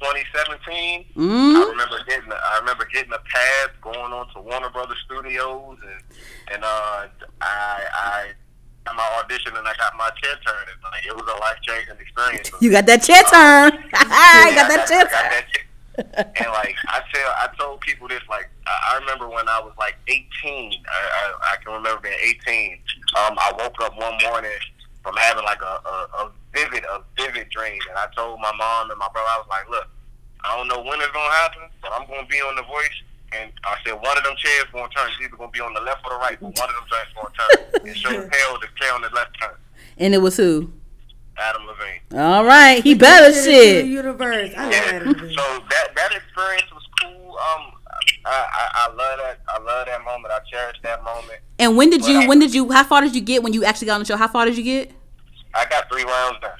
2017. 0.00 1.04
I 1.04 1.18
Mm-hmm. 1.20 1.70
remember 1.70 1.98
getting 2.08 2.32
a, 2.32 2.34
I 2.34 2.58
remember 2.60 2.86
getting 2.92 3.12
a 3.12 3.18
pass 3.18 3.68
going 3.82 4.12
on 4.12 4.32
to 4.32 4.40
Warner 4.40 4.70
Brothers 4.70 4.96
Studios 5.04 5.76
and 5.82 6.00
and 6.54 6.64
uh 6.64 7.06
I 7.42 7.84
I 7.92 8.32
got 8.88 8.96
my 8.96 9.22
audition 9.22 9.56
and 9.56 9.66
I 9.66 9.74
got 9.74 9.96
my 9.96 10.10
chair 10.22 10.34
turned 10.46 10.68
and 10.68 10.82
like 10.82 11.06
it 11.06 11.14
was 11.14 11.26
a 11.26 11.38
life 11.40 11.58
changing 11.62 11.96
experience. 12.00 12.50
You 12.60 12.70
got 12.70 12.86
that 12.86 13.02
chair 13.02 13.22
turn. 13.24 13.84
I 13.94 14.52
got 14.54 14.68
that 14.68 14.86
chair 14.88 15.04
turn. 15.06 16.24
and 16.36 16.50
like 16.52 16.76
I 16.86 17.02
tell 17.12 17.30
I 17.36 17.48
told 17.58 17.80
people 17.80 18.08
this 18.08 18.22
like 18.30 18.48
I 18.66 18.94
I 18.94 18.98
remember 19.00 19.28
when 19.28 19.48
I 19.48 19.60
was 19.60 19.72
like 19.78 19.96
18 20.06 20.22
I, 20.46 20.94
I, 20.94 21.54
I 21.54 21.56
can 21.62 21.72
remember 21.72 22.00
being 22.00 22.18
18 22.46 22.78
um 23.18 23.34
I 23.34 23.50
woke 23.58 23.74
up 23.82 23.98
one 23.98 24.16
morning 24.22 24.62
from 25.02 25.16
having 25.16 25.42
like 25.42 25.60
a, 25.60 25.74
a, 25.82 25.96
a 26.22 26.30
vivid 26.54 26.84
a 26.84 27.02
vivid 27.18 27.50
dream 27.50 27.80
and 27.90 27.98
I 27.98 28.06
told 28.14 28.38
my 28.38 28.52
mom 28.54 28.90
and 28.90 28.98
my 28.98 29.08
brother 29.12 29.26
I 29.26 29.38
was 29.38 29.50
like 29.50 29.68
look 29.68 29.88
I 30.44 30.56
don't 30.56 30.68
know 30.68 30.78
when 30.78 31.00
it's 31.00 31.10
gonna 31.10 31.34
happen 31.42 31.62
but 31.82 31.90
I'm 31.92 32.06
gonna 32.06 32.30
be 32.30 32.38
on 32.38 32.54
the 32.54 32.62
voice 32.62 33.02
and 33.32 33.52
I 33.64 33.76
said 33.84 33.92
one 33.94 34.16
of 34.16 34.24
them 34.24 34.34
chairs 34.36 34.64
gonna 34.72 34.88
turn 34.90 35.08
it's 35.08 35.20
either 35.24 35.36
gonna 35.36 35.50
be 35.50 35.60
on 35.60 35.74
the 35.74 35.80
left 35.80 36.04
or 36.06 36.12
the 36.12 36.18
right 36.18 36.38
but 36.40 36.46
one 36.58 36.68
of 36.68 36.74
them 36.74 36.84
chairs 36.88 37.08
gonna 37.14 37.28
turn 37.36 37.86
and 37.86 37.96
sure 37.96 38.12
as 38.12 38.28
hell 38.40 38.58
the 38.60 38.68
chair 38.80 38.94
on 38.94 39.02
the 39.02 39.10
left 39.10 39.38
turn 39.40 39.54
And 39.98 40.14
it 40.14 40.18
was 40.18 40.36
who? 40.36 40.70
Adam 41.36 41.62
Levine 41.66 42.20
All 42.20 42.44
right. 42.44 42.82
He 42.82 42.94
better 42.94 43.30
The 43.32 43.42
shit. 43.42 43.86
universe. 43.86 44.50
I 44.56 44.70
Yeah. 44.70 44.98
So 44.98 45.64
that 45.70 45.88
that 45.94 46.10
experience 46.12 46.66
was 46.72 46.82
cool. 47.00 47.36
Um, 47.38 47.72
I, 48.24 48.30
I 48.34 48.68
I 48.74 48.86
love 48.88 49.18
that. 49.22 49.38
I 49.48 49.58
love 49.62 49.86
that 49.86 50.04
moment. 50.04 50.34
I 50.34 50.40
cherish 50.50 50.78
that 50.82 51.04
moment. 51.04 51.38
And 51.60 51.76
when 51.76 51.90
did 51.90 52.04
you? 52.04 52.26
When 52.26 52.40
did 52.40 52.52
you? 52.52 52.70
How 52.72 52.82
far 52.82 53.02
did 53.02 53.14
you 53.14 53.20
get 53.20 53.44
when 53.44 53.52
you 53.52 53.64
actually 53.64 53.86
got 53.86 53.94
on 53.94 54.00
the 54.00 54.06
show? 54.06 54.16
How 54.16 54.26
far 54.26 54.46
did 54.46 54.56
you 54.58 54.64
get? 54.64 54.90
I 55.54 55.64
got 55.66 55.88
three 55.92 56.02
rounds 56.02 56.38
done. 56.40 56.50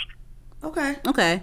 Okay. 0.62 0.96
Okay. 1.08 1.42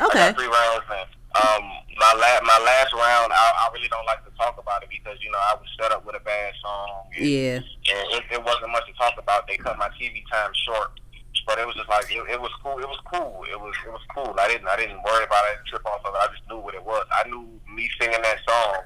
I 0.00 0.06
Okay. 0.06 0.18
got 0.18 0.36
three 0.36 0.46
rounds 0.46 0.84
done. 0.88 1.06
Um, 1.36 1.70
my 2.02 2.12
last 2.18 2.42
my 2.42 2.58
last 2.66 2.90
round, 2.92 3.30
I, 3.30 3.46
I 3.62 3.70
really 3.72 3.86
don't 3.88 4.04
like 4.06 4.24
to 4.26 4.32
talk 4.36 4.58
about 4.58 4.82
it 4.82 4.90
because 4.90 5.16
you 5.22 5.30
know 5.30 5.38
I 5.38 5.54
was 5.54 5.70
set 5.78 5.92
up 5.94 6.04
with 6.04 6.16
a 6.18 6.20
bad 6.26 6.52
song. 6.60 7.06
And, 7.16 7.26
Yeah. 7.26 7.56
and 7.62 8.06
it, 8.18 8.24
it 8.32 8.42
wasn't 8.42 8.72
much 8.74 8.86
to 8.90 8.92
talk 8.98 9.14
about. 9.18 9.46
They 9.46 9.56
cut 9.56 9.78
my 9.78 9.88
TV 9.94 10.22
time 10.30 10.50
short, 10.66 10.98
but 11.46 11.58
it 11.58 11.66
was 11.66 11.76
just 11.76 11.88
like 11.88 12.10
it, 12.10 12.18
it 12.28 12.40
was 12.40 12.50
cool. 12.62 12.78
It 12.82 12.88
was 12.90 12.98
cool. 13.06 13.46
It 13.50 13.58
was 13.58 13.74
it 13.86 13.92
was 13.92 14.02
cool. 14.14 14.34
I 14.38 14.48
didn't 14.48 14.66
I 14.68 14.76
didn't 14.76 15.02
worry 15.02 15.24
about 15.24 15.46
it. 15.46 15.54
I 15.54 15.54
didn't 15.62 15.68
trip 15.68 15.86
off 15.86 16.02
of 16.04 16.14
it. 16.14 16.18
I 16.18 16.26
just 16.34 16.42
knew 16.50 16.58
what 16.58 16.74
it 16.74 16.82
was. 16.84 17.06
I 17.14 17.28
knew 17.28 17.46
me 17.74 17.88
singing 18.00 18.20
that 18.22 18.38
song 18.46 18.82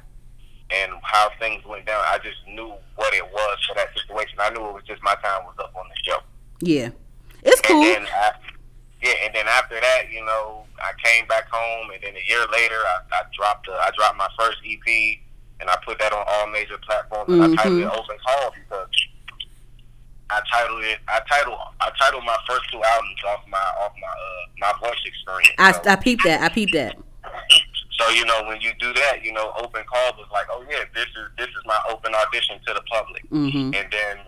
and 0.70 0.92
how 1.02 1.30
things 1.38 1.64
went 1.64 1.86
down. 1.86 2.02
I 2.06 2.18
just 2.18 2.38
knew 2.48 2.72
what 2.96 3.14
it 3.14 3.24
was 3.24 3.58
for 3.66 3.74
that 3.76 3.88
situation. 3.96 4.36
I 4.40 4.50
knew 4.50 4.66
it 4.68 4.74
was 4.74 4.84
just 4.86 5.02
my 5.02 5.14
time 5.22 5.44
was 5.46 5.54
up 5.58 5.72
on 5.74 5.86
the 5.88 5.96
show. 6.10 6.18
Yeah. 6.60 6.90
It's 7.42 7.60
cool. 7.60 7.82
And 7.84 8.04
then 8.04 8.06
I, 8.12 8.32
yeah, 9.02 9.12
and 9.24 9.34
then 9.34 9.46
after 9.48 9.78
that, 9.80 10.10
you 10.10 10.24
know, 10.24 10.64
I 10.80 10.92
came 11.02 11.26
back 11.26 11.48
home, 11.50 11.90
and 11.90 12.02
then 12.02 12.14
a 12.16 12.24
year 12.28 12.44
later, 12.52 12.76
I, 12.76 12.98
I 13.12 13.22
dropped 13.36 13.68
a, 13.68 13.72
I 13.72 13.90
dropped 13.96 14.16
my 14.18 14.28
first 14.38 14.58
EP, 14.64 15.18
and 15.60 15.68
I 15.70 15.76
put 15.84 15.98
that 15.98 16.12
on 16.12 16.24
all 16.26 16.46
major 16.48 16.78
platforms, 16.78 17.32
and 17.32 17.42
I 17.42 17.54
titled 17.62 17.80
it. 17.80 17.86
Open 17.86 18.16
Call 18.26 18.52
because 18.54 18.88
I 20.28 20.40
titled 20.52 20.82
it, 20.84 20.98
I 21.08 21.20
titled, 21.30 21.58
I 21.80 21.90
titled 22.00 22.24
my 22.24 22.36
first 22.48 22.62
two 22.72 22.82
albums 22.82 23.20
off 23.28 23.40
my 23.48 23.58
off 23.80 23.92
my 24.00 24.08
uh, 24.08 24.72
my 24.80 24.88
voice 24.88 25.00
experience. 25.04 25.54
I, 25.58 25.72
So- 25.72 25.82
I 25.90 25.96
peeped 25.96 26.24
that. 26.24 26.42
I 26.42 26.48
peeped 26.48 26.72
that. 26.72 26.96
so 27.98 28.08
you 28.10 28.24
know, 28.24 28.42
when 28.46 28.60
you 28.60 28.72
do 28.80 28.92
that, 28.94 29.22
you 29.24 29.32
know, 29.32 29.52
open 29.62 29.84
call 29.84 30.12
was 30.18 30.26
like, 30.32 30.46
oh 30.50 30.64
yeah, 30.68 30.84
this 30.94 31.04
is 31.06 31.28
this 31.38 31.46
is 31.48 31.62
my 31.64 31.78
open 31.90 32.12
audition 32.14 32.58
to 32.66 32.74
the 32.74 32.82
public 32.90 33.22
Mm-hmm. 33.30 33.74
and 33.74 33.86
then 33.92 34.18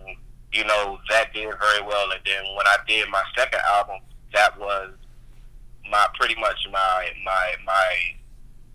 you 0.53 0.65
know 0.65 0.99
that 1.11 1.33
did 1.35 1.45
very 1.59 1.83
well. 1.83 2.11
And 2.13 2.21
then 2.25 2.45
when 2.57 2.67
I 2.67 2.77
did 2.87 3.09
my 3.11 3.23
second 3.37 3.61
album, 3.75 3.99
that 4.35 4.59
was 4.59 4.93
my 5.91 6.07
pretty 6.19 6.35
much 6.41 6.59
my 6.71 7.09
my 7.25 7.55
my 7.65 7.95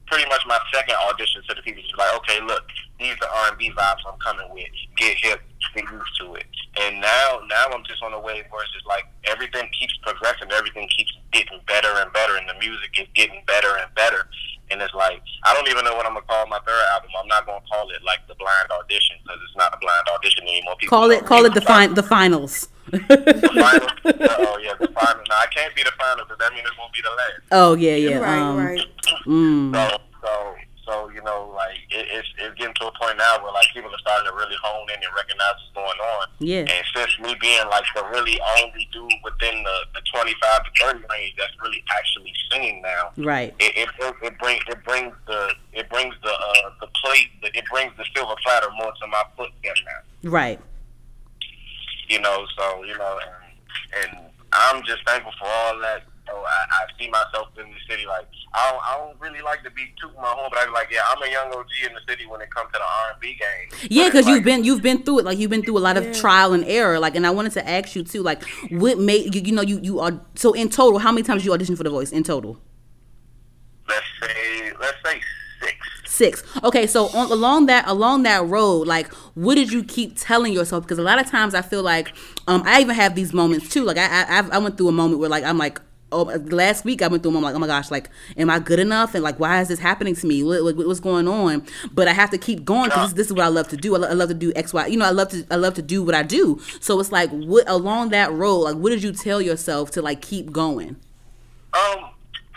pretty 0.08 0.28
much 0.30 0.42
my 0.46 0.60
second 0.74 0.96
audition 1.10 1.42
to 1.48 1.56
the 1.56 1.62
people. 1.62 1.82
Like, 1.98 2.16
okay, 2.18 2.40
look, 2.42 2.64
these 3.00 3.16
are 3.22 3.30
R 3.30 3.50
and 3.50 3.58
B 3.58 3.72
vibes 3.72 4.04
I'm 4.08 4.20
coming 4.20 4.48
with. 4.54 4.68
Get 4.98 5.18
hip, 5.18 5.42
get 5.76 5.86
used 5.90 6.20
to 6.22 6.36
it. 6.36 6.46
And 6.80 7.02
now 7.02 7.42
now 7.50 7.66
I'm 7.72 7.84
just 7.84 8.02
on 8.04 8.14
a 8.14 8.20
wave 8.20 8.46
where 8.50 8.64
it's 8.64 8.74
just 8.74 8.86
like 8.88 9.06
everything 9.26 9.70
keeps 9.78 9.96
progressing, 10.02 10.52
everything 10.52 10.88
keeps 10.96 11.12
getting 11.32 11.60
better 11.68 11.90
and 11.98 12.12
better, 12.14 12.36
and 12.36 12.50
the 12.50 12.56
music 12.60 12.92
is 13.00 13.08
getting 13.14 13.44
better 13.46 13.78
and 13.82 13.94
better. 13.96 14.28
And 14.72 14.82
it's 14.82 14.94
like 14.94 15.22
I 15.44 15.54
don't 15.54 15.68
even 15.70 15.86
know 15.86 15.94
what 15.94 16.06
I'm 16.06 16.14
gonna 16.14 16.26
call 16.26 16.48
my 16.48 16.60
third 16.66 16.84
album. 16.94 17.12
I'm 17.22 17.28
not 17.28 17.46
gonna 17.46 17.64
call 17.72 17.90
it 17.90 18.04
like 18.04 18.26
the 18.28 18.36
blind 18.36 18.72
audition 18.72 19.18
because 19.24 19.40
it's 19.48 19.58
not 19.58 19.74
a 19.74 19.78
blind 19.78 20.08
audition 20.16 20.44
anymore. 20.44 20.76
People 20.78 20.98
Call 20.98 21.12
it. 21.12 21.26
Call 21.26 21.46
it 21.46 21.54
the 21.54 21.62
fin- 21.62 21.94
the 21.94 22.04
finals. 22.04 22.70
The 22.98 23.49
final. 23.53 23.88
oh 24.40 24.57
yeah, 24.64 24.74
the 24.80 24.88
final. 24.88 25.24
No, 25.30 25.36
I 25.36 25.48
can't 25.53 25.76
be 25.76 25.84
the 25.84 25.91
final 25.98 26.26
because 26.26 26.38
that 26.40 26.53
means 26.53 26.68
it's 26.68 26.78
gonna 26.78 26.91
be 26.94 27.02
the 27.02 27.10
last. 27.10 27.41
oh 27.52 27.74
yeah, 27.76 27.95
yeah. 27.95 28.18
right, 28.18 28.40
um, 28.40 28.57
right. 28.57 28.86
Mm. 29.26 29.74
So, 29.74 29.98
so, 30.22 30.56
so 30.86 31.10
you 31.10 31.22
know, 31.24 31.52
like 31.56 31.78
it, 31.90 32.07
it's 32.11 32.28
it's 32.40 32.56
getting 32.57 32.74
to 32.76 32.88
a 32.88 32.91
point 32.99 33.18
now 33.18 33.41
where 33.41 33.52
like 33.53 33.68
people 33.74 33.90
are 33.90 33.99
starting 33.99 34.30
to 34.30 34.36
really 34.36 34.56
hone 34.61 34.88
in 34.90 34.95
and 35.02 35.14
recognize 35.15 35.56
what's 35.57 35.74
going 35.76 35.99
on. 36.20 36.28
Yeah. 36.40 36.60
And 36.68 36.84
since 36.95 37.20
me 37.20 37.36
being 37.40 37.65
like 37.70 37.86
the 37.95 38.03
really 38.11 38.40
only 38.60 38.88
dude 38.91 39.11
within 39.24 39.64
the, 39.64 39.78
the 39.95 40.02
25 40.14 40.64
to 40.64 40.70
30 40.86 40.99
range 41.10 41.34
that's 41.38 41.53
really 41.61 41.84
actually 41.91 42.34
singing 42.52 42.82
now, 42.82 43.11
Right. 43.18 43.53
it 43.60 43.74
it, 43.78 43.90
it, 43.99 44.15
it 44.24 44.40
brings 44.40 44.61
it 44.68 44.84
brings 44.84 45.14
the 45.28 45.53
it 45.74 45.90
brings 45.90 46.15
the 46.24 46.32
uh, 46.32 46.70
the 46.82 46.88
plate 47.03 47.30
the, 47.41 47.48
it 47.57 47.64
brings 47.72 47.91
the 47.98 48.06
silver 48.15 48.36
platter 48.44 48.68
more 48.78 48.91
to 49.02 49.07
my 49.07 49.24
footstep 49.38 49.76
now. 49.88 50.30
Right. 50.30 50.60
You 52.14 52.22
know, 52.22 52.45
so 52.57 52.84
you 52.84 52.95
know, 52.98 53.19
and, 53.26 54.10
and 54.11 54.26
I'm 54.52 54.84
just 54.84 55.02
thankful 55.06 55.34
for 55.40 55.48
all 55.48 55.80
that. 55.80 56.03
So 56.27 56.34
I, 56.38 56.65
I 56.72 56.85
see 56.98 57.10
myself 57.10 57.49
in 57.57 57.65
the 57.69 57.80
city. 57.90 58.06
Like 58.06 58.27
I 58.53 58.72
don't, 58.72 58.81
I 58.85 58.98
don't 58.98 59.19
really 59.19 59.41
like 59.41 59.64
to 59.64 59.72
be 59.72 59.81
tooting 59.99 60.22
my 60.22 60.27
home, 60.30 60.48
but 60.52 60.60
I 60.60 60.65
be 60.65 60.72
like, 60.72 60.88
yeah, 60.91 61.02
I'm 61.10 61.22
a 61.22 61.30
young 61.31 61.52
OG 61.53 61.65
in 61.88 61.94
the 61.94 61.99
city 62.07 62.26
when 62.26 62.40
it 62.40 62.49
comes 62.53 62.68
to 62.72 62.80
the 62.80 62.84
R 62.85 63.11
and 63.11 63.19
B 63.19 63.35
game. 63.40 63.88
Yeah, 63.90 64.06
because 64.06 64.19
it's 64.22 64.27
you've 64.30 64.38
like- 64.38 64.45
been 64.45 64.64
you've 64.64 64.81
been 64.84 65.03
through 65.03 65.19
it. 65.19 65.26
Like 65.26 65.38
you've 65.40 65.49
been 65.49 65.64
through 65.64 65.77
a 65.77 65.80
lot 65.80 65.98
of 65.98 66.06
Yeah. 66.06 66.14
trial 66.14 66.53
and 66.53 66.64
error. 66.65 66.99
Like, 66.99 67.15
and 67.15 67.26
I 67.27 67.31
wanted 67.31 67.52
to 67.53 67.68
ask 67.68 67.95
you 67.95 68.03
too. 68.03 68.22
Like, 68.23 68.44
what 68.69 68.99
made 68.99 69.34
you? 69.35 69.41
You 69.41 69.52
know, 69.53 69.64
you 69.64 69.80
you 69.81 69.99
are 69.99 70.22
so 70.35 70.53
in 70.53 70.69
total. 70.69 70.99
How 70.99 71.11
many 71.11 71.23
times 71.23 71.44
you 71.45 71.52
auditioned 71.52 71.77
for 71.77 71.84
The 71.84 71.90
Voice 71.90 72.11
in 72.11 72.23
total? 72.23 72.60
let's 73.90 74.06
say 74.22 74.72
let's 74.80 74.98
say 75.03 75.19
six. 76.14 76.44
Okay, 76.64 76.85
so 76.88 77.07
on, 77.07 77.31
along 77.31 77.65
that 77.68 77.88
along 77.88 78.23
that 78.23 78.45
road, 78.45 78.88
like, 78.88 79.11
what 79.35 79.56
did 79.56 79.72
you 79.72 79.84
keep 79.84 80.15
telling 80.18 80.53
yourself? 80.53 80.84
Because 80.84 80.99
a 80.99 81.03
lot 81.03 81.19
of 81.19 81.27
times 81.30 81.53
I 81.56 81.61
feel 81.61 81.84
like, 81.84 82.14
um, 82.48 82.64
I 82.65 82.81
even 82.81 82.95
have 82.95 83.15
these 83.15 83.34
moments 83.34 83.69
too. 83.69 83.84
Like, 83.84 83.98
I 83.98 84.06
I, 84.23 84.40
I've- 84.40 84.49
went 84.64 84.77
through 84.77 84.90
a 84.90 84.91
moment 84.94 85.19
where 85.19 85.30
like 85.30 85.44
I'm 85.44 85.57
like. 85.57 85.80
Oh, 86.15 86.26
last 86.26 86.85
week 86.85 87.02
I 87.02 87.07
went 87.07 87.23
through 87.23 87.31
a 87.31 87.34
moment 87.34 87.45
like, 87.45 87.56
oh 87.56 87.60
my 87.60 87.65
gosh, 87.65 87.90
like, 87.90 88.07
am 88.38 88.48
I 88.48 88.60
good 88.60 88.77
enough? 88.77 89.15
And 89.15 89.23
like, 89.23 89.40
why 89.40 89.61
is 89.61 89.69
this 89.69 89.80
happening 89.80 90.14
to 90.18 90.27
me? 90.27 90.44
What, 90.44 90.64
what- 90.64 90.76
what's 90.85 90.99
going 90.99 91.27
on? 91.27 91.65
But 91.91 92.07
I 92.07 92.14
have 92.14 92.30
to 92.30 92.38
keep 92.38 92.64
going 92.64 92.90
because 92.90 93.15
this, 93.15 93.18
this 93.18 93.27
is 93.30 93.34
what 93.34 93.41
I 93.41 93.48
love 93.48 93.68
to 93.69 93.77
do. 93.77 93.95
I, 93.95 93.98
lo- 93.98 94.07
I 94.10 94.14
love 94.14 94.27
to 94.30 94.35
do 94.35 94.53
X, 94.56 94.73
Y. 94.76 94.85
You 94.85 94.98
know, 94.98 95.06
I 95.06 95.10
love 95.10 95.30
to, 95.30 95.44
I 95.49 95.56
love 95.56 95.73
to 95.73 95.81
do 95.81 96.03
what 96.03 96.14
I 96.14 96.22
do. 96.22 96.61
So 96.81 96.99
it's 96.99 97.11
like, 97.11 97.31
what 97.31 97.68
along 97.68 98.10
that 98.10 98.31
road, 98.31 98.60
like, 98.60 98.76
what 98.76 98.91
did 98.91 99.02
you 99.02 99.11
tell 99.11 99.41
yourself 99.41 99.90
to 99.90 100.03
like 100.03 100.22
keep 100.22 100.52
going? 100.52 100.98
Um, 101.73 102.11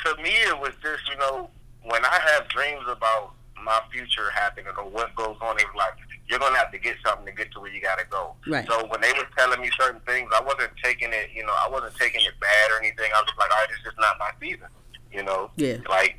to 0.04 0.22
me, 0.22 0.32
it 0.32 0.58
was 0.60 0.72
just 0.82 1.08
you 1.08 1.16
know 1.16 1.48
when 1.84 2.04
I 2.04 2.20
have 2.34 2.48
dreams 2.48 2.84
about 2.86 3.32
my 3.66 3.80
future 3.92 4.30
happening 4.32 4.72
or 4.78 4.88
what 4.88 5.14
goes 5.14 5.36
on, 5.42 5.58
it 5.58 5.66
was 5.66 5.76
like 5.76 5.92
you're 6.28 6.38
gonna 6.38 6.56
have 6.56 6.72
to 6.72 6.78
get 6.78 6.96
something 7.04 7.26
to 7.26 7.32
get 7.32 7.52
to 7.52 7.60
where 7.60 7.70
you 7.70 7.82
gotta 7.82 8.06
go. 8.08 8.34
Right. 8.46 8.66
So 8.68 8.86
when 8.86 9.00
they 9.00 9.12
were 9.12 9.26
telling 9.36 9.60
me 9.60 9.70
certain 9.78 10.00
things, 10.06 10.30
I 10.34 10.40
wasn't 10.40 10.72
taking 10.82 11.10
it. 11.12 11.30
You 11.34 11.44
know, 11.44 11.52
I 11.52 11.68
wasn't 11.68 11.94
taking 11.96 12.20
it 12.22 12.34
bad 12.40 12.70
or 12.70 12.78
anything. 12.78 13.10
I 13.14 13.20
was 13.20 13.26
just 13.26 13.38
like, 13.38 13.50
all 13.50 13.58
right, 13.58 13.68
it's 13.70 13.82
just 13.84 13.98
not 13.98 14.16
my 14.18 14.30
season. 14.40 14.70
You 15.12 15.22
know. 15.22 15.50
Yeah. 15.56 15.78
Like, 15.88 16.18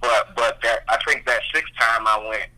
but 0.00 0.36
but 0.36 0.60
that 0.62 0.84
I 0.88 0.98
think 1.06 1.26
that 1.26 1.40
sixth 1.52 1.72
time 1.80 2.06
I 2.06 2.26
went 2.28 2.48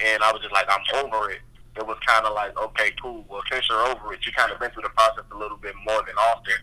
and 0.00 0.22
I 0.22 0.32
was 0.32 0.42
just 0.42 0.52
like, 0.52 0.66
I'm 0.68 0.84
over 1.04 1.30
it. 1.30 1.40
It 1.76 1.86
was 1.86 1.98
kind 2.06 2.24
of 2.24 2.34
like, 2.34 2.56
okay, 2.58 2.92
cool. 3.00 3.24
Well, 3.28 3.42
since 3.52 3.68
you're 3.68 3.86
over 3.86 4.12
it, 4.14 4.24
you 4.24 4.32
kind 4.32 4.50
of 4.50 4.58
been 4.58 4.70
through 4.70 4.84
the 4.84 4.96
process 4.96 5.24
a 5.30 5.36
little 5.36 5.58
bit 5.58 5.74
more 5.84 6.02
than 6.06 6.16
often. 6.16 6.56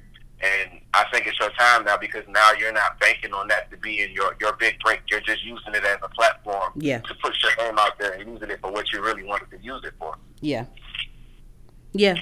And 0.43 0.81
I 0.93 1.05
think 1.11 1.25
it's 1.25 1.39
your 1.39 1.49
time 1.51 1.85
now 1.85 1.95
because 1.95 2.23
now 2.27 2.51
you're 2.59 2.73
not 2.73 2.99
banking 2.99 3.33
on 3.33 3.47
that 3.47 3.71
to 3.71 3.77
be 3.77 4.01
in 4.01 4.11
your, 4.11 4.35
your 4.41 4.53
big 4.57 4.77
break. 4.83 4.99
You're 5.09 5.21
just 5.21 5.41
using 5.45 5.73
it 5.73 5.85
as 5.85 5.97
a 6.03 6.09
platform 6.09 6.73
Yeah. 6.75 6.99
to 6.99 7.15
put 7.23 7.33
your 7.41 7.55
name 7.65 7.79
out 7.79 7.97
there 7.97 8.11
and 8.11 8.29
using 8.29 8.49
it 8.51 8.59
for 8.59 8.69
what 8.71 8.91
you 8.91 9.01
really 9.01 9.23
wanted 9.23 9.49
to 9.51 9.63
use 9.63 9.81
it 9.85 9.93
for. 9.97 10.15
Yeah. 10.41 10.65
Yeah. 11.93 12.15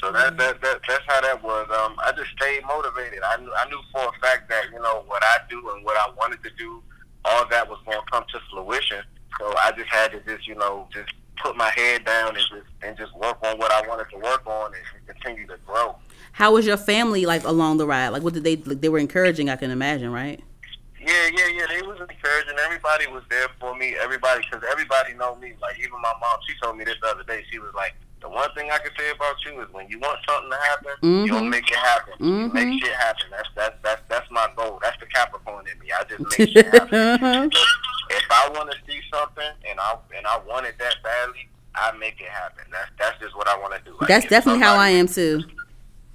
So 0.00 0.12
that, 0.12 0.36
that, 0.38 0.60
that 0.62 0.80
that's 0.88 1.04
how 1.08 1.20
that 1.20 1.42
was. 1.42 1.66
Um, 1.76 1.96
I 1.98 2.12
just 2.16 2.30
stayed 2.30 2.62
motivated. 2.66 3.18
I 3.22 3.36
knew 3.38 3.52
I 3.52 3.68
knew 3.68 3.80
for 3.92 4.02
a 4.08 4.12
fact 4.24 4.48
that 4.48 4.66
you 4.72 4.78
know 4.80 5.02
what 5.08 5.22
I 5.24 5.38
do 5.50 5.70
and 5.74 5.84
what 5.84 5.96
I 5.96 6.08
wanted 6.16 6.40
to 6.44 6.50
do, 6.56 6.80
all 7.24 7.44
that 7.48 7.68
was 7.68 7.78
going 7.84 7.98
to 7.98 8.04
come 8.12 8.24
to 8.32 8.40
fruition. 8.52 9.02
So 9.40 9.52
I 9.58 9.72
just 9.76 9.88
had 9.90 10.12
to 10.12 10.20
just 10.20 10.46
you 10.46 10.54
know 10.54 10.86
just 10.94 11.10
put 11.42 11.56
my 11.56 11.70
head 11.74 12.04
down 12.04 12.28
and 12.28 12.36
just 12.38 12.52
and 12.82 12.96
just 12.96 13.12
work 13.16 13.38
on 13.44 13.58
what 13.58 13.72
I 13.72 13.86
wanted 13.88 14.06
to 14.10 14.18
work 14.18 14.46
on 14.46 14.70
and 14.72 15.06
continue 15.18 15.48
to 15.48 15.56
grow. 15.66 15.96
How 16.38 16.52
was 16.52 16.64
your 16.64 16.76
family 16.76 17.26
like 17.26 17.42
along 17.42 17.78
the 17.78 17.86
ride? 17.86 18.10
Like, 18.10 18.22
what 18.22 18.32
did 18.32 18.44
they? 18.44 18.54
Like, 18.54 18.80
they 18.80 18.88
were 18.88 19.00
encouraging. 19.00 19.50
I 19.50 19.56
can 19.56 19.72
imagine, 19.72 20.12
right? 20.12 20.38
Yeah, 21.00 21.28
yeah, 21.36 21.48
yeah. 21.48 21.66
They 21.66 21.82
was 21.82 21.98
encouraging. 21.98 22.54
Everybody 22.64 23.08
was 23.08 23.24
there 23.28 23.48
for 23.58 23.74
me. 23.74 23.96
Everybody, 24.00 24.44
because 24.48 24.64
everybody 24.70 25.14
know 25.14 25.34
me. 25.34 25.54
Like 25.60 25.76
even 25.80 26.00
my 26.00 26.12
mom, 26.20 26.38
she 26.46 26.54
told 26.62 26.76
me 26.76 26.84
this 26.84 26.94
the 27.02 27.08
other 27.08 27.24
day. 27.24 27.42
She 27.50 27.58
was 27.58 27.72
like, 27.74 27.94
"The 28.20 28.28
one 28.28 28.48
thing 28.54 28.70
I 28.70 28.78
can 28.78 28.92
say 28.96 29.10
about 29.10 29.34
you 29.44 29.60
is 29.62 29.66
when 29.72 29.88
you 29.88 29.98
want 29.98 30.20
something 30.28 30.48
to 30.48 30.56
happen, 30.58 30.92
Mhm. 31.02 31.26
you'll 31.26 31.42
make 31.42 31.68
it 31.68 31.76
happen. 31.76 32.14
You 32.20 32.48
Mhm. 32.50 32.52
make 32.54 32.84
shit 32.84 32.94
happen. 32.94 33.26
That's 33.32 33.48
that's 33.56 33.74
that's 33.82 34.02
that's 34.08 34.30
my 34.30 34.46
goal. 34.56 34.78
That's 34.80 34.96
the 35.00 35.06
Capricorn 35.06 35.64
in 35.66 35.76
me. 35.80 35.88
I 35.90 36.04
just 36.04 36.20
make 36.38 36.50
shit 36.50 36.66
happen. 36.72 37.50
If 38.10 38.26
I 38.30 38.48
want 38.54 38.70
to 38.70 38.78
see 38.86 39.00
something 39.12 39.50
and 39.68 39.80
I 39.80 39.96
and 40.16 40.24
I 40.24 40.38
want 40.46 40.66
it 40.66 40.78
that 40.78 40.94
badly, 41.02 41.48
I 41.74 41.90
make 41.98 42.20
it 42.20 42.28
happen. 42.28 42.62
That's 42.70 42.90
that's 42.96 43.18
just 43.20 43.36
what 43.36 43.48
I 43.48 43.58
want 43.58 43.74
to 43.74 43.80
do. 43.90 43.96
Like, 44.00 44.06
That's 44.06 44.26
definitely 44.26 44.60
how 44.62 44.76
I 44.76 44.90
am 44.90 45.08
too. 45.08 45.42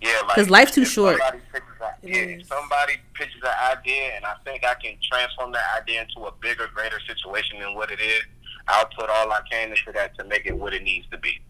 Yeah, 0.04 0.20
like 0.28 0.36
'Cause 0.36 0.50
life's 0.50 0.74
too 0.76 0.86
short. 0.86 1.18
Somebody 1.20 1.40
pitches 1.54 1.82
a, 1.82 2.08
yeah, 2.08 2.16
if 2.40 2.48
somebody 2.48 2.94
pitches 3.14 3.42
an 3.44 3.78
idea, 3.78 4.16
and 4.16 4.26
I 4.26 4.34
think 4.44 4.64
I 4.66 4.74
can 4.76 4.98
transform 5.10 5.52
that 5.54 5.66
idea 5.82 6.02
into 6.02 6.28
a 6.28 6.32
bigger, 6.42 6.68
greater 6.74 7.00
situation 7.08 7.60
than 7.60 7.74
what 7.76 7.90
it 7.92 8.00
is. 8.02 8.22
I'll 8.68 8.86
put 8.88 9.10
all 9.10 9.32
I 9.32 9.40
can 9.50 9.70
into 9.72 9.92
that 9.94 10.18
to 10.18 10.24
make 10.26 10.46
it 10.46 10.58
what 10.58 10.74
it 10.74 10.84
needs 10.84 11.08
to 11.12 11.18
be. 11.18 11.42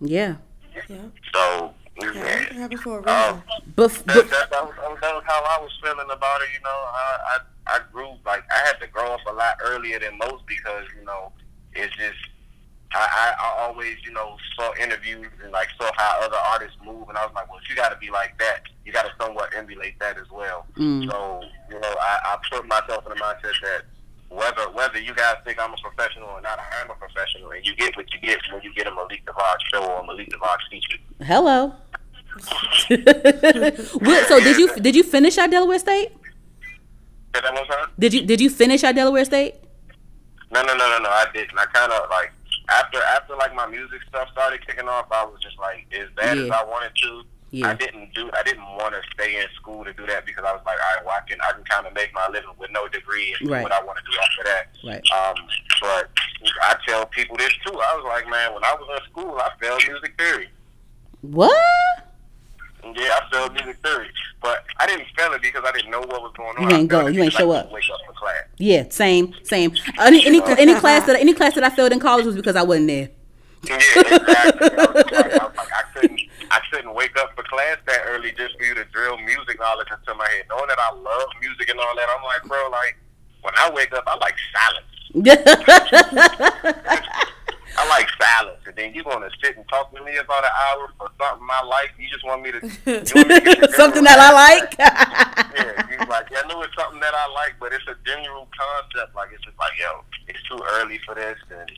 Yeah. 0.00 0.36
Yeah. 0.88 0.96
So, 1.32 1.74
Yeah, 2.02 2.12
yeah. 2.14 2.42
it 2.42 2.52
happens 2.52 2.80
for 2.82 2.98
a 2.98 3.02
reason. 3.02 3.34
Um, 3.34 3.42
But, 3.74 3.90
that, 4.06 4.30
that, 4.30 4.50
that, 4.50 4.64
was, 4.66 4.74
that 5.00 5.14
was 5.14 5.24
how 5.26 5.40
I 5.42 5.58
was 5.62 5.72
feeling 5.82 6.06
about 6.10 6.42
it. 6.42 6.48
You 6.54 6.60
know, 6.64 6.70
I, 6.70 7.18
I 7.34 7.38
I 7.68 7.80
grew 7.92 8.10
like 8.24 8.44
I 8.52 8.58
had 8.66 8.78
to 8.80 8.86
grow 8.86 9.12
up 9.14 9.20
a 9.28 9.32
lot 9.32 9.56
earlier 9.64 9.98
than 9.98 10.16
most 10.18 10.46
because 10.46 10.84
you 10.98 11.04
know 11.04 11.32
it's 11.74 11.94
just 11.96 12.18
I, 12.92 12.98
I, 12.98 13.44
I 13.44 13.66
always 13.66 13.96
you 14.04 14.12
know 14.12 14.36
saw 14.56 14.72
interviews 14.80 15.26
and 15.42 15.52
like 15.52 15.68
saw 15.80 15.90
how 15.96 16.20
other 16.22 16.36
artists 16.52 16.76
move, 16.84 17.08
and 17.08 17.18
I 17.18 17.24
was 17.24 17.34
like, 17.34 17.48
well, 17.50 17.60
if 17.62 17.68
you 17.68 17.76
got 17.76 17.90
to 17.90 17.98
be 17.98 18.10
like 18.10 18.38
that, 18.38 18.62
you 18.84 18.92
got 18.92 19.02
to 19.02 19.12
somewhat 19.20 19.52
emulate 19.56 19.98
that 19.98 20.18
as 20.18 20.30
well. 20.30 20.66
Mm. 20.76 21.10
So 21.10 21.42
you 21.70 21.80
know, 21.80 21.94
I, 22.00 22.18
I 22.24 22.38
put 22.50 22.66
myself 22.66 23.04
in 23.06 23.10
the 23.10 23.16
mindset 23.16 23.52
that. 23.62 23.82
Whether 24.28 24.68
whether 24.72 24.98
you 24.98 25.14
guys 25.14 25.36
think 25.44 25.56
I'm 25.62 25.72
a 25.72 25.76
professional 25.76 26.28
or 26.28 26.40
not, 26.40 26.58
I 26.58 26.82
am 26.82 26.90
a 26.90 26.94
professional, 26.94 27.52
and 27.52 27.64
you 27.64 27.76
get 27.76 27.96
what 27.96 28.12
you 28.12 28.18
get 28.20 28.40
when 28.52 28.60
you 28.60 28.74
get 28.74 28.88
a 28.88 28.90
Malik 28.90 29.24
Devon 29.24 29.44
show 29.72 29.84
or 29.84 30.00
a 30.00 30.04
Malik 30.04 30.28
Devon 30.28 30.58
feature. 30.68 30.98
hello. 31.22 31.72
So 34.28 34.40
did 34.40 34.56
you 34.58 34.74
did 34.76 34.96
you 34.96 35.02
finish 35.04 35.38
at 35.38 35.50
Delaware 35.50 35.78
State? 35.78 36.10
Say 37.34 37.40
that 37.40 37.54
one 37.54 37.66
time? 37.66 37.88
Did 37.98 38.12
you 38.14 38.26
did 38.26 38.40
you 38.40 38.50
finish 38.50 38.84
at 38.84 38.94
Delaware 38.94 39.24
State? 39.24 39.54
No, 40.50 40.62
no, 40.62 40.74
no, 40.74 40.88
no, 40.90 40.98
no. 40.98 41.08
I 41.08 41.26
didn't. 41.32 41.58
I 41.58 41.64
kind 41.66 41.92
of 41.92 42.10
like 42.10 42.32
after 42.68 42.98
after 43.02 43.36
like 43.36 43.54
my 43.54 43.66
music 43.66 44.00
stuff 44.08 44.28
started 44.32 44.66
kicking 44.66 44.88
off. 44.88 45.06
I 45.10 45.24
was 45.24 45.40
just 45.40 45.58
like 45.58 45.86
as 45.92 46.08
bad 46.16 46.38
as 46.38 46.50
I 46.50 46.64
wanted 46.64 46.92
to. 47.02 47.22
Yeah. 47.52 47.70
I 47.70 47.74
didn't 47.74 48.12
do. 48.12 48.28
I 48.36 48.42
didn't 48.42 48.64
want 48.64 48.94
to 48.94 49.00
stay 49.14 49.40
in 49.40 49.46
school 49.54 49.84
to 49.84 49.92
do 49.92 50.04
that 50.06 50.26
because 50.26 50.44
I 50.44 50.52
was 50.52 50.62
like, 50.66 50.78
all 50.78 50.96
right, 50.96 51.06
well, 51.06 51.14
I 51.16 51.28
can 51.28 51.38
I 51.40 51.52
can 51.52 51.64
kind 51.64 51.86
of 51.86 51.94
make 51.94 52.12
my 52.12 52.28
living 52.28 52.50
with 52.58 52.70
no 52.72 52.88
degree 52.88 53.34
and 53.38 53.48
do 53.48 53.52
what 53.54 53.72
I 53.72 53.82
want 53.82 53.98
to 53.98 54.04
do 54.10 54.18
after 54.18 54.44
that. 54.44 54.66
Right. 54.84 55.04
Um, 55.12 55.46
but 55.80 56.10
I 56.62 56.76
tell 56.86 57.06
people 57.06 57.36
this 57.36 57.52
too. 57.64 57.72
I 57.72 57.94
was 57.96 58.04
like, 58.08 58.28
man, 58.28 58.52
when 58.52 58.64
I 58.64 58.74
was 58.74 59.00
in 59.00 59.10
school, 59.10 59.38
I 59.38 59.50
failed 59.60 59.82
music 59.88 60.14
theory. 60.18 60.48
What? 61.22 61.56
Yeah, 62.94 63.18
I 63.20 63.30
failed 63.30 63.52
music 63.54 63.76
theory, 63.82 64.10
but 64.42 64.64
I 64.78 64.86
didn't 64.86 65.06
fail 65.16 65.32
it 65.32 65.40
because 65.42 65.64
I 65.66 65.72
didn't 65.72 65.90
know 65.90 66.00
what 66.00 66.22
was 66.22 66.32
going 66.36 66.56
on. 66.56 66.62
You 66.62 66.70
failed 66.70 66.88
go. 66.88 67.06
You 67.06 67.22
ain't 67.22 67.32
show 67.32 67.50
up. 67.50 67.72
Wake 67.72 67.84
up 67.92 68.00
for 68.06 68.12
class. 68.12 68.44
Yeah, 68.58 68.84
same, 68.90 69.34
same. 69.42 69.72
Uh, 69.98 70.04
any 70.04 70.24
any 70.26 70.42
any 70.42 70.74
class 70.74 71.06
that 71.06 71.18
any 71.18 71.32
class 71.34 71.54
that 71.54 71.64
I 71.64 71.70
failed 71.70 71.92
in 71.92 72.00
college 72.00 72.26
was 72.26 72.36
because 72.36 72.56
I 72.56 72.62
wasn't 72.62 72.88
there. 72.88 73.08
Yeah, 73.64 73.76
exactly. 73.76 74.04
I 74.06 74.10
was, 74.76 74.94
like, 74.94 75.14
I 75.14 75.46
was 75.46 75.56
like, 75.56 75.72
I 75.72 75.82
couldn't, 75.94 76.20
I 76.50 76.60
couldn't 76.70 76.92
wake 76.94 77.16
up 77.16 77.34
for 77.34 77.42
class 77.44 77.78
that 77.86 78.02
early 78.06 78.32
just 78.32 78.58
for 78.58 78.64
you 78.64 78.74
to 78.74 78.84
drill 78.86 79.16
music 79.18 79.58
knowledge 79.58 79.88
into 79.90 80.14
my 80.14 80.28
head. 80.28 80.44
Knowing 80.48 80.68
that 80.68 80.78
I 80.78 80.92
love 80.94 81.28
music 81.40 81.68
and 81.68 81.80
all 81.80 81.96
that, 81.96 82.08
I'm 82.16 82.22
like, 82.22 82.42
bro, 82.44 82.68
like 82.70 82.96
when 83.42 83.54
I 83.56 83.70
wake 83.70 83.92
up, 83.92 84.04
I 84.06 84.16
like 84.18 84.36
silence. 84.52 84.86
I 87.78 87.88
like 87.88 88.08
silence, 88.20 88.60
and 88.66 88.74
then 88.76 88.94
you 88.94 89.04
gonna 89.04 89.30
sit 89.42 89.56
and 89.56 89.68
talk 89.68 89.94
to 89.94 90.02
me 90.02 90.16
about 90.16 90.44
an 90.44 90.50
hour 90.68 90.88
for 90.98 91.10
something 91.20 91.46
I 91.50 91.64
like. 91.64 91.92
You 91.98 92.08
just 92.08 92.24
want 92.24 92.42
me 92.42 92.52
to, 92.52 92.60
want 92.64 93.28
me 93.28 93.54
to 93.54 93.72
Something 93.72 94.04
that 94.04 94.18
I 94.18 94.32
like. 94.32 94.74
yeah, 94.78 95.86
he's 95.88 96.08
like, 96.08 96.26
yeah, 96.30 96.40
I 96.44 96.48
know 96.48 96.62
it's 96.62 96.74
something 96.74 97.00
that 97.00 97.14
I 97.14 97.28
like, 97.32 97.54
but 97.60 97.72
it's 97.72 97.86
a 97.86 97.96
general 98.06 98.48
concept. 98.56 99.14
Like, 99.14 99.28
it's 99.32 99.44
just 99.44 99.58
like, 99.58 99.72
yo, 99.78 100.04
it's 100.28 100.42
too 100.48 100.58
early 100.80 100.98
for 101.04 101.14
this, 101.14 101.38
and 101.50 101.70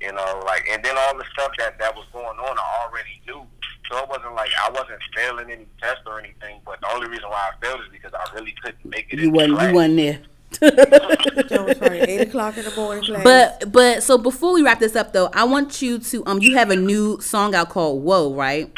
you 0.00 0.12
know, 0.12 0.42
like, 0.44 0.66
and 0.70 0.84
then 0.84 0.96
all 0.98 1.16
the 1.16 1.24
stuff 1.32 1.52
that 1.58 1.78
that 1.78 1.94
was 1.94 2.06
going 2.12 2.26
on, 2.26 2.56
I 2.58 2.86
already 2.86 3.20
knew. 3.26 3.46
So 3.90 3.98
it 3.98 4.08
wasn't 4.08 4.34
like 4.34 4.50
I 4.60 4.70
wasn't 4.70 5.00
failing 5.14 5.50
any 5.50 5.66
tests 5.80 6.02
or 6.06 6.18
anything. 6.18 6.60
But 6.64 6.80
the 6.80 6.88
only 6.94 7.08
reason 7.08 7.28
why 7.28 7.52
I 7.52 7.64
failed 7.64 7.80
is 7.80 7.92
because 7.92 8.12
I 8.12 8.24
really 8.34 8.54
couldn't 8.62 8.84
make 8.84 9.12
it. 9.12 9.20
you 9.20 9.30
wasn't 9.30 9.60
you 9.60 9.74
wasn't 9.74 9.96
there. 9.96 10.20
That 10.60 11.64
was 11.64 11.80
eight 11.82 12.20
o'clock 12.20 12.56
in 12.58 12.64
the 12.64 12.70
morning 12.70 13.04
class. 13.04 13.24
But 13.24 13.72
but 13.72 14.02
so 14.02 14.18
before 14.18 14.52
we 14.54 14.62
wrap 14.62 14.80
this 14.80 14.96
up 14.96 15.12
though, 15.12 15.28
I 15.32 15.44
want 15.44 15.82
you 15.82 15.98
to 15.98 16.26
um 16.26 16.40
you 16.40 16.54
have 16.54 16.70
a 16.70 16.76
new 16.76 17.20
song 17.20 17.54
out 17.54 17.68
called 17.70 18.02
Whoa, 18.02 18.32
right? 18.34 18.70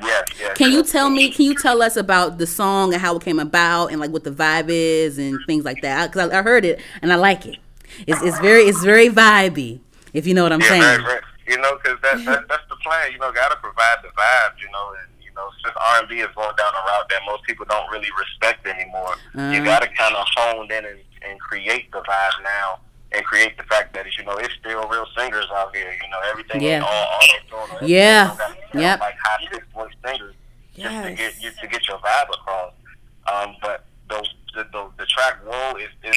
Yeah, 0.00 0.22
yeah. 0.40 0.54
Can 0.54 0.70
you 0.70 0.84
tell 0.84 1.10
me? 1.10 1.28
Can 1.30 1.44
you 1.46 1.54
tell 1.54 1.82
us 1.82 1.96
about 1.96 2.38
the 2.38 2.46
song 2.46 2.92
and 2.92 3.02
how 3.02 3.16
it 3.16 3.22
came 3.22 3.40
about 3.40 3.88
and 3.88 4.00
like 4.00 4.10
what 4.10 4.24
the 4.24 4.30
vibe 4.30 4.66
is 4.68 5.18
and 5.18 5.44
things 5.46 5.64
like 5.64 5.80
that? 5.82 6.12
Because 6.12 6.30
I, 6.30 6.38
I 6.38 6.42
heard 6.42 6.64
it 6.64 6.80
and 7.02 7.12
I 7.12 7.16
like 7.16 7.46
it. 7.46 7.58
It's 8.06 8.22
it's 8.22 8.38
very 8.38 8.62
it's 8.62 8.82
very 8.84 9.08
vibey. 9.08 9.80
If 10.12 10.26
you 10.26 10.34
know 10.34 10.42
what 10.44 10.52
I'm 10.52 10.60
Yeah, 10.60 10.68
saying. 10.68 10.82
very, 10.82 11.02
very, 11.02 11.20
you 11.48 11.58
know, 11.58 11.76
because 11.82 11.98
that, 12.02 12.24
that 12.26 12.48
that's 12.48 12.62
the 12.68 12.76
plan. 12.76 13.12
You 13.12 13.18
know, 13.18 13.32
got 13.32 13.50
to 13.50 13.56
provide 13.56 13.96
the 14.02 14.08
vibes. 14.08 14.60
You 14.62 14.70
know, 14.70 14.94
and 15.02 15.10
you 15.24 15.30
know, 15.34 15.48
since 15.64 15.74
R 15.76 15.98
and 16.00 16.08
B 16.08 16.16
is 16.20 16.28
going 16.36 16.54
down 16.56 16.72
a 16.72 16.82
route 16.86 17.08
that 17.10 17.20
most 17.26 17.42
people 17.44 17.66
don't 17.68 17.90
really 17.90 18.08
respect 18.18 18.66
anymore, 18.66 19.14
you 19.34 19.40
Uh-huh. 19.40 19.64
got 19.64 19.82
to 19.82 19.88
kind 19.88 20.14
of 20.14 20.24
hone 20.36 20.70
in 20.70 20.84
and, 20.84 21.00
and 21.26 21.38
create 21.40 21.90
the 21.92 21.98
vibe 21.98 22.42
now. 22.44 22.80
And 23.10 23.24
create 23.24 23.56
the 23.56 23.62
fact 23.64 23.94
that 23.94 24.04
you 24.18 24.24
know 24.24 24.36
it's 24.36 24.52
still 24.60 24.86
real 24.86 25.06
singers 25.16 25.46
out 25.56 25.74
here. 25.74 25.90
You 25.90 26.10
know 26.10 26.18
everything 26.30 26.60
Yeah. 26.60 26.84
all 26.86 27.18
auto 27.56 27.78
tune. 27.78 27.88
Yeah. 27.88 28.36
Yep. 28.74 29.00
Like 29.00 29.14
high 29.24 29.46
pitched 29.50 29.72
voice 29.72 29.94
singers 30.04 30.34
just 30.76 30.94
to 31.04 31.14
get 31.14 31.42
you 31.42 31.50
to 31.58 31.66
get 31.68 31.88
your 31.88 31.96
vibe 32.00 32.28
across. 32.28 32.74
Um, 33.32 33.56
but 33.62 33.86
those 34.10 34.28
the 34.54 35.06
track 35.08 35.38
"Whoa" 35.42 35.76
is 35.78 35.88
is 36.04 36.16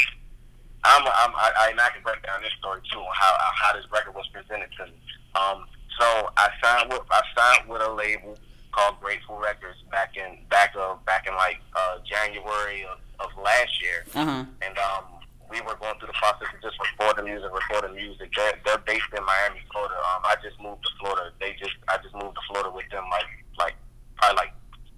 I'm, 0.84 1.04
I'm 1.06 1.32
I, 1.36 1.52
I, 1.62 1.70
and 1.70 1.80
I 1.80 1.90
can 1.92 2.04
break 2.04 2.22
down 2.24 2.42
this 2.42 2.52
story 2.60 2.82
too 2.92 3.00
on 3.00 3.08
how 3.14 3.38
how 3.56 3.74
this 3.74 3.86
record 3.94 4.14
was 4.14 4.28
presented 4.34 4.70
to 4.78 4.86
me. 4.88 4.94
Um, 5.36 5.66
so 5.98 6.30
I 6.36 6.50
signed 6.62 6.92
with 6.92 7.04
I 7.10 7.22
signed 7.38 7.70
with 7.70 7.82
a 7.84 7.92
label 7.92 8.38
called 8.72 9.00
Grateful 9.02 9.38
Records 9.38 9.78
back 9.92 10.16
in 10.18 10.38
back 10.50 10.74
of 10.78 11.04
back 11.06 11.28
in 11.28 11.34
like 11.36 11.60
uh, 11.76 11.98
January 12.06 12.84
of, 12.86 12.98
of 13.20 13.30
last 13.44 13.72
year, 13.82 14.06
Uh-huh. 14.16 14.46
and 14.62 14.76
um, 14.78 15.04
we 15.50 15.60
were 15.62 15.76
going 15.76 15.98
through 16.00 16.08
the 16.08 16.20
process 16.20 16.48
of 16.54 16.62
just 16.64 16.78
recording 16.80 17.26
music, 17.26 17.52
recording 17.52 17.94
music. 17.96 18.32
They're, 18.36 18.56
they're 18.66 18.80
based 18.88 19.12
in 19.16 19.24
Miami, 19.26 19.60
Florida. 19.72 19.96
Um, 20.16 20.22
I 20.24 20.36
just 20.42 20.56
moved 20.64 20.82
to 20.84 20.92
Florida. 21.00 21.32
They 21.40 21.56
just 21.60 21.76
I 21.90 21.98
just 22.02 22.16
moved 22.16 22.36
to 22.40 22.44
Florida 22.48 22.72
with 22.72 22.88
them 22.90 23.04
like 23.12 23.28
like 23.60 23.76
probably 24.18 24.38
like 24.48 24.54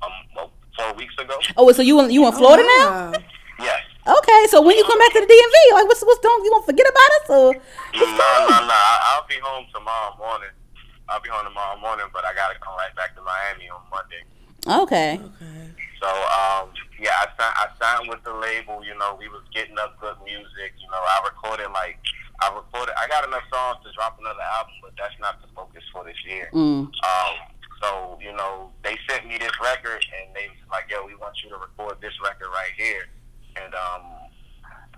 um 0.06 0.14
well, 0.36 0.52
four 0.78 0.94
weeks 0.94 1.16
ago. 1.18 1.36
Oh, 1.58 1.72
so 1.72 1.82
you 1.82 2.00
in- 2.02 2.12
you 2.12 2.26
in 2.28 2.34
Florida 2.34 2.64
now? 2.78 3.12
Wow. 3.12 3.14
Yes. 3.60 3.82
Okay, 4.06 4.42
so 4.50 4.62
when 4.62 4.76
you 4.76 4.84
come 4.84 5.00
back 5.00 5.14
to 5.14 5.22
the 5.22 5.30
DMV, 5.30 5.58
like 5.74 5.86
what's 5.88 6.04
what's 6.04 6.20
don't 6.20 6.44
you 6.44 6.52
gonna 6.52 6.66
forget 6.66 6.86
about 6.90 7.10
us 7.18 7.26
or? 7.30 7.54
No, 7.96 8.06
no, 8.50 8.58
no. 8.68 8.80
I'll 9.10 9.26
be 9.28 9.36
home 9.42 9.66
tomorrow 9.74 10.14
morning. 10.18 10.50
I'll 11.10 11.22
be 11.22 11.30
home 11.30 11.46
tomorrow 11.46 11.80
morning, 11.80 12.08
but 12.14 12.24
I 12.26 12.34
gotta 12.34 12.60
come 12.60 12.76
right 12.78 12.96
back 12.96 13.16
to 13.16 13.22
Miami 13.22 13.70
on 13.70 13.82
Monday. 13.92 14.24
Okay. 14.64 15.20
Okay. 15.20 15.64
So, 16.00 16.08
um, 16.08 16.72
yeah, 17.00 17.16
I 17.20 17.28
signed, 17.36 17.56
I 17.56 17.68
signed 17.80 18.10
with 18.10 18.24
the 18.24 18.34
label. 18.34 18.84
You 18.84 18.96
know, 18.98 19.16
we 19.20 19.28
was 19.28 19.44
getting 19.54 19.78
up 19.80 20.00
good 20.00 20.16
music. 20.24 20.76
You 20.80 20.88
know, 20.92 21.00
I 21.00 21.24
recorded 21.28 21.72
like 21.72 22.00
I 22.42 22.52
recorded. 22.56 22.96
I 23.00 23.08
got 23.08 23.28
enough 23.28 23.44
songs 23.52 23.84
to 23.84 23.92
drop 23.96 24.20
another 24.20 24.44
album, 24.60 24.76
but 24.82 24.92
that's 24.98 25.16
not 25.20 25.40
the 25.42 25.48
focus 25.56 25.84
for 25.92 26.04
this 26.04 26.20
year. 26.28 26.50
Mm. 26.52 26.88
Um, 26.92 27.36
so, 27.82 28.18
you 28.20 28.32
know, 28.32 28.72
they 28.84 28.98
sent 29.08 29.28
me 29.28 29.38
this 29.38 29.56
record, 29.62 30.00
and 30.00 30.36
they 30.36 30.48
was 30.48 30.64
like, 30.72 30.92
"Yo, 30.92 31.06
we 31.06 31.16
want 31.16 31.36
you 31.44 31.50
to 31.52 31.58
record 31.60 32.00
this 32.00 32.16
record 32.24 32.48
right 32.52 32.72
here." 32.76 33.08
And 33.56 33.76
um, 33.76 34.23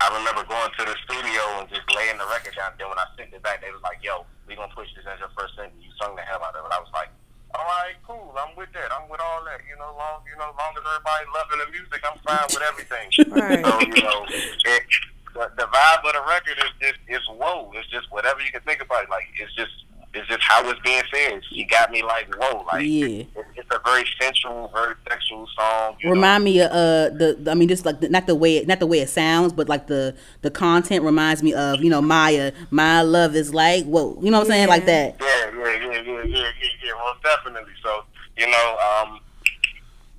I 0.00 0.12
remember 0.12 0.44
going 0.44 0.70
to 0.76 0.84
the 0.84 0.96
studio 1.08 1.42
and 1.60 1.68
just 1.72 1.88
laying 1.96 2.20
the 2.20 2.28
record 2.28 2.52
down. 2.52 2.76
Then 2.76 2.92
when 2.92 3.00
I 3.00 3.08
sent 3.16 3.32
it 3.32 3.40
back, 3.40 3.64
they 3.64 3.72
was 3.72 3.80
like, 3.80 4.02
"Yo, 4.04 4.28
we 4.44 4.54
gonna 4.54 4.72
push 4.76 4.92
this 4.92 5.08
as 5.08 5.18
your 5.18 5.32
first 5.32 5.56
single." 5.56 5.76
You 5.80 5.88
sung 5.96 6.14
the 6.16 6.22
hell 6.22 6.44
out 6.44 6.52
of 6.52 6.68
it. 6.68 6.72
I 6.72 6.80
was 6.80 6.92
like, 6.92 7.08
"All 7.56 7.64
right, 7.64 7.96
cool. 8.04 8.36
I'm 8.36 8.52
with 8.56 8.68
that. 8.76 8.92
I'm 8.92 9.08
with 9.08 9.20
all 9.20 9.40
that. 9.48 9.64
You 9.64 9.76
know, 9.80 9.96
long 9.96 10.20
you 10.28 10.36
know, 10.36 10.52
long 10.52 10.72
as 10.76 10.84
everybody 10.84 11.24
loving 11.32 11.60
the 11.64 11.68
music, 11.72 12.00
I'm 12.04 12.18
fine 12.20 12.48
with 12.52 12.64
everything." 12.64 13.08
Right. 13.32 13.64
So 13.64 13.72
you 13.80 14.02
know, 14.04 14.20
it, 14.28 14.84
the, 15.32 15.44
the 15.56 15.66
vibe 15.68 16.04
of 16.04 16.12
the 16.12 16.24
record 16.28 16.60
is 16.60 16.72
just 16.80 17.00
it's 17.08 17.28
whoa. 17.32 17.72
It's 17.74 17.88
just 17.88 18.12
whatever 18.12 18.40
you 18.44 18.52
can 18.52 18.62
think 18.68 18.84
about 18.84 19.04
it. 19.04 19.10
Like 19.10 19.28
it's 19.40 19.54
just 19.56 19.72
it's 20.14 20.26
just 20.28 20.42
how 20.42 20.68
it's 20.70 20.80
being 20.80 21.02
said. 21.12 21.40
She 21.50 21.64
got 21.64 21.90
me 21.90 22.02
like 22.02 22.34
whoa. 22.34 22.64
Like 22.72 22.84
Yeah. 22.86 23.06
it, 23.06 23.26
it's 23.54 23.68
a 23.70 23.80
very 23.84 24.04
sensual, 24.20 24.70
very 24.74 24.94
sexual 25.08 25.46
song. 25.58 25.96
You 26.00 26.08
know? 26.08 26.14
Remind 26.14 26.44
me 26.44 26.60
of 26.60 26.70
uh 26.70 27.10
the, 27.16 27.36
the 27.40 27.50
I 27.50 27.54
mean 27.54 27.68
just 27.68 27.84
like 27.84 28.00
the, 28.00 28.08
not 28.08 28.26
the 28.26 28.34
way 28.34 28.56
it, 28.58 28.66
not 28.66 28.80
the 28.80 28.86
way 28.86 29.00
it 29.00 29.08
sounds, 29.08 29.52
but 29.52 29.68
like 29.68 29.86
the 29.86 30.16
the 30.42 30.50
content 30.50 31.04
reminds 31.04 31.42
me 31.42 31.52
of 31.54 31.82
you 31.82 31.90
know 31.90 32.00
Mya. 32.00 32.52
My 32.70 33.02
love 33.02 33.34
is 33.36 33.52
like 33.52 33.84
whoa, 33.84 34.18
you 34.22 34.30
know 34.30 34.38
what 34.38 34.46
I'm 34.46 34.50
saying 34.50 34.68
like 34.68 34.86
that. 34.86 35.16
Yeah, 35.20 35.26
yeah, 35.26 35.64
yeah, 35.64 35.90
yeah, 35.90 36.02
yeah, 36.02 36.22
yeah, 36.24 36.68
yeah, 36.84 36.92
most 37.04 37.22
definitely. 37.22 37.72
So, 37.82 38.04
you 38.36 38.46
know, 38.50 38.76
um, 39.02 39.20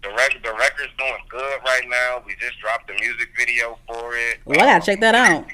the 0.03 0.09
record, 0.09 0.43
the 0.43 0.51
record's 0.53 0.93
doing 0.97 1.13
good 1.29 1.59
right 1.65 1.83
now. 1.89 2.21
We 2.25 2.35
just 2.39 2.59
dropped 2.59 2.87
the 2.87 2.93
music 2.93 3.29
video 3.37 3.77
for 3.87 4.15
it. 4.15 4.39
Well, 4.45 4.59
I 4.61 4.65
gotta 4.77 4.85
check 4.85 4.99
that 5.01 5.15
out. 5.15 5.45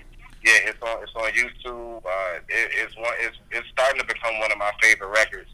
Yeah, 0.44 0.70
it's 0.70 0.82
on, 0.82 1.02
it's 1.02 1.16
on 1.16 1.32
YouTube. 1.32 2.04
Uh, 2.04 2.44
it, 2.50 2.72
it's 2.76 2.96
one, 2.98 3.14
it's, 3.20 3.38
it's 3.52 3.68
starting 3.70 4.00
to 4.02 4.08
become 4.08 4.40
one 4.40 4.52
of 4.52 4.58
my 4.58 4.72
favorite 4.82 5.10
records. 5.10 5.50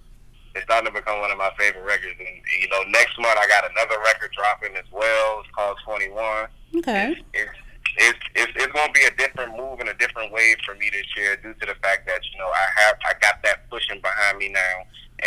It's 0.56 0.64
starting 0.66 0.92
to 0.92 0.94
become 0.94 1.22
one 1.22 1.30
of 1.30 1.38
my 1.38 1.52
favorite 1.60 1.86
records, 1.86 2.18
and 2.18 2.42
you 2.60 2.68
know, 2.70 2.82
next 2.90 3.14
month 3.20 3.38
I 3.38 3.48
got 3.48 3.70
another 3.70 4.02
record 4.02 4.32
dropping 4.34 4.76
as 4.76 4.90
well. 4.92 5.42
It's 5.46 5.54
called 5.54 5.78
Twenty 5.86 6.10
One. 6.10 6.50
Okay. 6.76 7.16
It's, 7.34 7.52
it's 7.98 8.20
it's 8.34 8.52
it's 8.56 8.74
going 8.74 8.88
to 8.88 8.94
be 8.94 9.06
a 9.06 9.14
different 9.16 9.56
move 9.56 9.80
and 9.80 9.90
a 9.90 9.94
different 9.96 10.32
wave 10.34 10.58
for 10.66 10.74
me 10.76 10.90
this 10.92 11.06
year 11.16 11.38
due 11.38 11.54
to 11.54 11.66
the 11.66 11.76
fact 11.82 12.08
that 12.08 12.22
you 12.34 12.40
know 12.40 12.50
I 12.50 12.82
have 12.82 12.98
I 13.06 13.14
got 13.22 13.44
that 13.44 13.70
pushing 13.70 14.02
behind 14.02 14.38
me 14.38 14.50
now, 14.50 14.76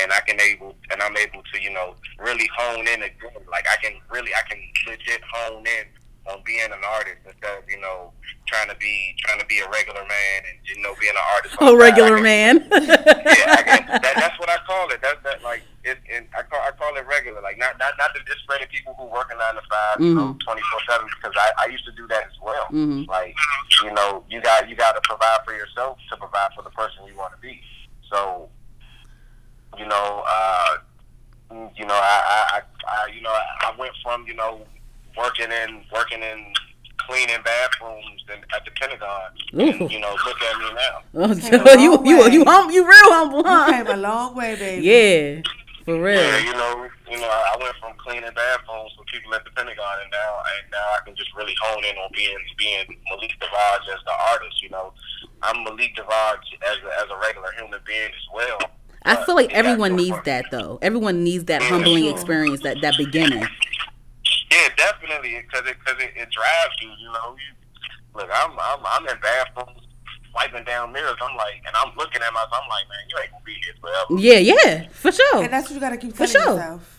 and 0.01 0.13
I 0.13 0.21
can 0.27 0.41
able 0.41 0.75
and 0.91 1.01
I'm 1.01 1.17
able 1.17 1.43
to 1.43 1.63
you 1.63 1.71
know 1.71 1.95
really 2.19 2.49
hone 2.57 2.89
in 2.89 3.03
again. 3.03 3.47
Like 3.51 3.67
I 3.71 3.77
can 3.83 3.95
really 4.11 4.33
I 4.35 4.43
can 4.49 4.59
legit 4.89 5.23
hone 5.33 5.65
in 5.67 5.87
on 6.27 6.39
being 6.47 6.65
an 6.65 6.85
artist 6.87 7.19
instead 7.27 7.59
of 7.59 7.65
you 7.69 7.81
know 7.81 8.13
trying 8.47 8.69
to 8.69 8.77
be 8.77 9.15
trying 9.25 9.41
to 9.41 9.47
be 9.47 9.59
a 9.59 9.69
regular 9.71 10.03
man 10.07 10.39
and 10.49 10.59
you 10.65 10.81
know 10.83 10.95
being 11.01 11.13
an 11.13 11.27
artist. 11.35 11.55
A 11.55 11.59
the 11.59 11.67
side. 11.67 11.75
I 11.75 11.83
regular 11.83 12.15
can- 12.17 12.23
man. 12.23 12.55
yeah, 12.73 13.57
I 13.59 13.63
can, 13.67 13.87
that, 14.03 14.15
that's 14.17 14.39
what 14.39 14.49
I 14.49 14.59
call 14.67 14.91
it. 14.91 15.01
That's 15.03 15.19
that 15.25 15.43
like 15.43 15.63
it, 15.85 15.99
it. 16.07 16.29
I 16.37 16.43
call 16.43 16.61
I 16.63 16.71
call 16.79 16.95
it 16.97 17.05
regular. 17.07 17.41
Like 17.43 17.59
not 17.59 17.79
not 17.79 17.95
not 17.99 18.15
to 18.15 18.21
discredit 18.25 18.71
people 18.71 18.95
who 18.99 19.07
work 19.07 19.31
a 19.35 19.37
nine 19.39 19.55
to 19.55 19.63
5 19.99 20.01
you 20.01 20.15
know, 20.15 20.37
twenty 20.45 20.63
four 20.71 20.81
seven 20.89 21.09
because 21.17 21.35
I 21.37 21.67
I 21.67 21.67
used 21.71 21.85
to 21.87 21.93
do 21.93 22.07
that 22.09 22.25
as 22.27 22.39
well. 22.43 22.67
Mhm. 22.71 23.09
Like 23.09 23.35
you 23.83 23.93
know, 23.93 24.23
you 24.31 24.41
got 24.41 24.69
you 24.69 24.77
got 24.77 24.93
to 24.95 25.01
provide 25.03 25.41
for 25.45 25.55
yourself 25.55 25.99
to 26.11 26.17
provide 26.17 26.51
for 26.55 26.63
the 26.63 26.71
person 26.71 27.03
you 27.07 27.17
want 27.17 27.35
to 27.35 27.41
be. 27.41 27.61
So 28.13 28.49
you 29.79 29.87
know, 29.87 30.23
uh, 30.29 30.77
you 31.77 31.87
know, 31.87 31.95
I, 31.95 32.61
I, 32.61 32.61
I, 32.87 33.07
you 33.15 33.23
know, 33.23 33.31
I 33.33 33.73
went 33.79 33.93
from 34.05 34.25
you 34.27 34.35
know 34.35 34.61
working 35.17 35.51
in 35.51 35.83
working 35.93 36.23
in 36.23 36.53
cleaning 37.07 37.43
bathrooms 37.45 38.25
and 38.33 38.43
at 38.55 38.65
the 38.65 38.71
Pentagon. 38.73 39.31
And, 39.53 39.91
you 39.91 40.01
know, 40.01 40.15
look 40.27 40.41
at 40.43 40.59
me 40.59 40.73
now. 40.75 41.03
Oh, 41.15 41.79
you 41.79 42.01
you 42.05 42.31
you 42.31 42.45
hum, 42.45 42.71
you 42.71 42.83
real 42.85 43.13
humble, 43.13 43.39
You 43.39 43.73
came 43.73 43.87
a 43.87 43.97
long 43.97 44.35
way, 44.35 44.55
baby. 44.57 44.87
Yeah, 44.87 45.43
for 45.85 46.01
real. 46.01 46.21
Yeah, 46.21 46.39
you 46.39 46.53
know, 46.53 46.89
you 47.11 47.19
know, 47.19 47.29
I 47.29 47.57
went 47.61 47.77
from 47.77 47.93
cleaning 47.99 48.31
bathrooms 48.35 48.93
for 48.97 49.05
people 49.13 49.35
at 49.35 49.45
the 49.45 49.51
Pentagon, 49.51 49.97
and 50.03 50.11
now, 50.11 50.43
and 50.57 50.71
now 50.71 50.87
I 50.97 51.05
can 51.05 51.15
just 51.15 51.35
really 51.37 51.55
hone 51.63 51.85
in 51.85 51.97
on 51.99 52.11
being 52.15 52.37
being 52.57 52.87
Malik 53.11 53.33
Davaj 53.41 53.89
as 53.93 54.01
the 54.07 54.13
artist. 54.33 54.63
You 54.63 54.71
know, 54.71 54.93
I'm 55.43 55.65
Malik 55.65 55.95
Davaj 55.97 56.39
as 56.71 56.79
a, 56.85 57.01
as 57.03 57.11
a 57.11 57.19
regular 57.21 57.53
human 57.59 57.81
being 57.87 58.09
as 58.09 58.27
well. 58.33 58.71
I 59.05 59.25
feel 59.25 59.35
like 59.35 59.53
everyone 59.53 59.97
needs 59.97 60.17
that 60.25 60.47
though. 60.51 60.79
Everyone 60.81 61.25
needs 61.25 61.45
that 61.45 61.63
humbling 61.63 62.07
experience, 62.07 62.63
that 62.63 62.81
that 62.83 62.97
beginning. 62.97 63.47
Yeah, 65.25 65.41
because 65.43 65.69
it 65.69 65.77
because 65.85 66.03
it, 66.03 66.13
it 66.17 66.29
drives 66.31 66.77
you. 66.81 66.91
You 66.99 67.13
know, 67.13 67.37
you 67.37 67.51
look, 68.15 68.31
I'm 68.33 68.53
I'm 68.59 68.81
I'm 68.85 69.07
in 69.09 69.21
bathrooms 69.21 69.87
wiping 70.35 70.65
down 70.65 70.93
mirrors. 70.93 71.17
I'm 71.21 71.37
like, 71.37 71.63
and 71.67 71.75
I'm 71.77 71.95
looking 71.97 72.23
at 72.23 72.33
myself. 72.33 72.53
I'm 72.63 72.69
like, 72.69 72.89
man, 72.89 73.05
you 73.09 73.17
ain't 73.23 73.31
gonna 73.33 73.45
be 73.45 73.55
here 73.63 73.75
forever. 73.81 74.21
Yeah, 74.21 74.39
yeah, 74.39 74.89
for 74.89 75.13
sure. 75.13 75.43
And 75.45 75.53
that's 75.53 75.69
what 75.69 75.75
you 75.75 75.81
gotta 75.81 75.97
keep 75.97 76.13
For 76.13 76.27
telling 76.27 76.33
sure. 76.33 76.55
yourself. 76.57 76.99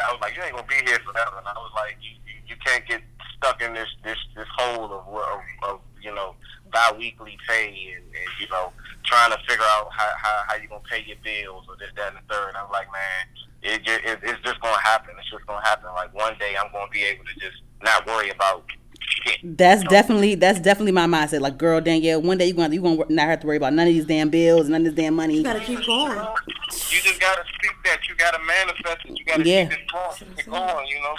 I 0.00 0.12
was 0.12 0.20
like, 0.20 0.36
you 0.36 0.42
ain't 0.42 0.54
gonna 0.54 0.66
be 0.66 0.80
here 0.86 0.98
forever. 1.04 1.38
And 1.38 1.46
I 1.48 1.52
was 1.54 1.72
like, 1.74 1.96
you, 2.00 2.10
you, 2.26 2.34
you 2.48 2.56
can't 2.64 2.86
get 2.86 3.02
stuck 3.36 3.60
in 3.62 3.74
this 3.74 3.88
this 4.04 4.18
this 4.36 4.46
hole 4.56 4.84
of 4.86 5.06
of, 5.08 5.40
of 5.68 5.80
you 6.02 6.14
know 6.14 6.34
biweekly 6.72 7.36
pay 7.48 7.94
and, 7.96 8.04
and 8.04 8.30
you 8.40 8.48
know 8.48 8.72
trying 9.04 9.32
to 9.32 9.38
figure 9.48 9.64
out 9.64 9.88
how, 9.92 10.12
how 10.16 10.42
how 10.46 10.54
you 10.56 10.68
gonna 10.68 10.82
pay 10.88 11.02
your 11.06 11.16
bills 11.24 11.64
or 11.68 11.76
this 11.76 11.90
that 11.96 12.14
and 12.14 12.16
the 12.18 12.34
third. 12.34 12.54
I 12.56 12.62
was 12.62 12.70
like, 12.72 12.86
man, 12.92 13.26
it, 13.62 13.80
it 13.86 14.18
it's 14.22 14.40
just 14.42 14.60
gonna 14.60 14.80
happen. 14.80 15.14
It's 15.18 15.30
just 15.30 15.46
gonna 15.46 15.64
happen. 15.64 15.86
Like 15.94 16.12
one 16.14 16.36
day 16.38 16.54
I'm 16.58 16.70
gonna 16.72 16.90
be 16.90 17.02
able 17.04 17.24
to 17.24 17.34
just 17.40 17.62
not 17.82 18.06
worry 18.06 18.30
about 18.30 18.64
shit. 19.00 19.38
That's 19.56 19.82
definitely 19.84 20.34
that's 20.34 20.60
definitely 20.60 20.92
my 20.92 21.06
mindset. 21.06 21.40
Like, 21.40 21.58
girl, 21.58 21.80
Danielle, 21.80 22.22
one 22.22 22.38
day 22.38 22.46
you're 22.46 22.56
gonna 22.56 22.74
you 22.74 22.80
gonna 22.82 23.04
not 23.08 23.26
have 23.28 23.40
to 23.40 23.46
worry 23.46 23.56
about 23.56 23.72
none 23.74 23.86
of 23.86 23.92
these 23.94 24.06
damn 24.06 24.30
bills, 24.30 24.68
none 24.68 24.82
of 24.82 24.84
this 24.86 24.94
damn 24.94 25.14
money. 25.14 25.36
You 25.36 25.42
gotta 25.42 25.60
keep 25.60 25.84
going. 25.84 26.12
You 26.16 27.00
just 27.02 27.20
gotta 27.20 27.44
speak 27.58 27.72
that. 27.84 28.00
You 28.08 28.14
gotta 28.16 28.38
manifest 28.44 28.98
it. 29.06 29.18
You 29.18 29.24
gotta 29.24 29.44
Yeah. 29.48 29.64
keep 29.68 29.78
it 29.78 29.92
going. 29.92 30.34
Keep 30.36 30.46
going. 30.46 30.86
You 30.88 31.00
know, 31.02 31.14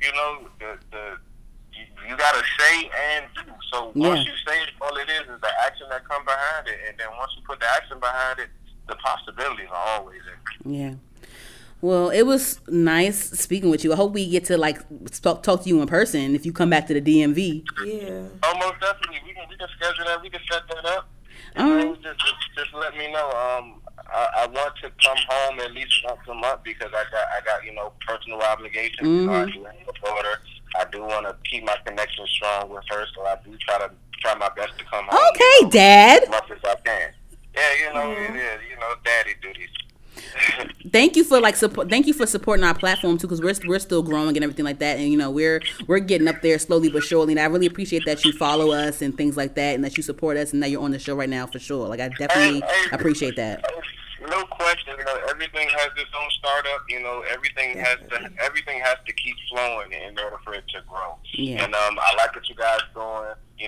you 0.00 0.12
know 0.12 0.48
the 0.58 0.78
the 0.90 1.16
you, 1.72 1.84
you 2.10 2.16
gotta 2.16 2.42
say 2.58 2.90
and 3.14 3.26
do. 3.34 3.52
So 3.72 3.92
once 3.94 4.26
Yeah. 4.26 4.32
you 4.32 4.36
say 4.46 4.62
it, 4.62 4.70
all 4.80 4.94
it 4.96 5.08
is 5.08 5.20
is 5.22 5.40
the 5.40 5.50
action 5.64 5.86
that 5.90 6.06
come 6.08 6.24
behind 6.24 6.68
it, 6.68 6.78
and 6.88 6.98
then 6.98 7.08
once 7.18 7.32
you 7.36 7.42
put 7.46 7.60
the 7.60 7.66
action 7.76 7.98
behind 8.00 8.40
it, 8.40 8.48
the 8.88 8.96
possibilities 8.96 9.68
are 9.70 9.98
always 9.98 10.20
there. 10.26 10.40
Yeah. 10.72 10.94
Well, 11.82 12.10
it 12.10 12.22
was 12.22 12.60
nice 12.68 13.18
speaking 13.30 13.68
with 13.68 13.82
you. 13.82 13.92
I 13.92 13.96
hope 13.96 14.12
we 14.12 14.30
get 14.30 14.44
to 14.46 14.56
like 14.56 14.78
talk, 15.20 15.42
talk 15.42 15.64
to 15.64 15.68
you 15.68 15.82
in 15.82 15.88
person 15.88 16.36
if 16.36 16.46
you 16.46 16.52
come 16.52 16.70
back 16.70 16.86
to 16.86 16.94
the 16.94 17.02
DMV. 17.02 17.64
Yeah. 17.84 18.22
Almost 18.44 18.80
definitely, 18.80 19.18
we 19.26 19.34
can 19.34 19.48
we 19.50 19.56
can 19.56 19.66
schedule 19.76 20.04
that. 20.06 20.22
We 20.22 20.30
can 20.30 20.40
set 20.48 20.62
that 20.68 20.84
up. 20.86 21.10
You 21.56 21.62
All 21.62 21.68
know, 21.68 21.76
right. 21.76 22.02
just, 22.02 22.20
just 22.20 22.34
just 22.56 22.74
let 22.74 22.96
me 22.96 23.10
know. 23.10 23.26
Um, 23.30 23.80
I, 23.98 24.28
I 24.36 24.46
want 24.46 24.76
to 24.76 24.92
come 25.04 25.18
home 25.28 25.58
at 25.58 25.72
least 25.72 25.92
once 26.04 26.20
a 26.28 26.34
month 26.34 26.62
because 26.62 26.90
I 26.94 27.02
got 27.10 27.26
I 27.36 27.44
got 27.44 27.64
you 27.64 27.74
know 27.74 27.92
personal 28.06 28.40
obligations. 28.40 29.08
You 29.08 29.26
know, 29.26 29.32
I 29.32 29.50
do 29.50 29.64
have 29.64 29.74
a 29.74 30.06
daughter. 30.06 30.38
I 30.78 30.84
do 30.92 31.02
want 31.02 31.26
to 31.26 31.36
keep 31.50 31.64
my 31.64 31.76
connection 31.84 32.24
strong 32.28 32.70
with 32.70 32.84
her, 32.90 33.04
so 33.12 33.26
I 33.26 33.36
do 33.44 33.56
try 33.58 33.78
to 33.78 33.90
try 34.20 34.36
my 34.36 34.50
best 34.54 34.78
to 34.78 34.84
come 34.84 35.04
home. 35.06 35.18
Okay, 35.34 35.42
you 35.58 35.62
know, 35.64 35.70
Dad. 35.70 36.22
As 36.22 36.28
much 36.28 36.50
as 36.52 36.58
I 36.62 36.74
can. 36.76 37.12
Yeah, 37.56 37.60
you 37.74 37.92
know 37.92 38.12
it 38.12 38.36
is. 38.36 38.60
You 38.70 38.76
know, 38.76 38.94
daddy 39.04 39.32
duties. 39.42 39.68
Thank 40.90 41.16
you 41.16 41.24
for 41.24 41.40
like 41.40 41.56
support. 41.56 41.88
Thank 41.88 42.06
you 42.06 42.12
for 42.12 42.26
supporting 42.26 42.64
our 42.64 42.74
platform 42.74 43.18
too, 43.18 43.26
because 43.26 43.40
we're 43.40 43.68
we're 43.68 43.78
still 43.78 44.02
growing 44.02 44.36
and 44.36 44.44
everything 44.44 44.64
like 44.64 44.78
that. 44.80 44.98
And 44.98 45.10
you 45.10 45.16
know 45.16 45.30
we're 45.30 45.62
we're 45.86 46.00
getting 46.00 46.28
up 46.28 46.42
there 46.42 46.58
slowly 46.58 46.90
but 46.90 47.02
surely. 47.02 47.32
And 47.32 47.40
I 47.40 47.46
really 47.46 47.66
appreciate 47.66 48.04
that 48.06 48.24
you 48.24 48.32
follow 48.32 48.72
us 48.72 49.02
and 49.02 49.16
things 49.16 49.36
like 49.36 49.54
that, 49.54 49.74
and 49.74 49.84
that 49.84 49.96
you 49.96 50.02
support 50.02 50.36
us, 50.36 50.52
and 50.52 50.62
that 50.62 50.70
you're 50.70 50.82
on 50.82 50.90
the 50.90 50.98
show 50.98 51.14
right 51.14 51.28
now 51.28 51.46
for 51.46 51.58
sure. 51.58 51.88
Like 51.88 52.00
I 52.00 52.08
definitely 52.08 52.62
appreciate 52.92 53.36
that. 53.36 53.64
No 54.28 54.44
question. 54.44 54.94
You 54.96 55.04
know, 55.04 55.18
everything 55.28 55.68
has 55.68 55.88
its 55.96 56.10
own 56.14 56.30
startup. 56.38 56.84
You 56.88 57.00
know, 57.00 57.24
everything 57.28 57.76
has 57.78 57.98
to 58.10 58.30
everything 58.40 58.80
has 58.80 58.96
to 59.06 59.12
keep 59.12 59.34
flowing 59.50 59.92
in 59.92 60.18
order 60.18 60.38
for 60.44 60.54
it 60.54 60.64
to 60.68 60.80
grow. 60.88 61.18
Yeah. 61.34 61.64
And 61.64 61.74
um, 61.74 61.98
I 62.00 62.14
like 62.16 62.34
what 62.34 62.48
you 62.48 62.54
guys 62.54 62.80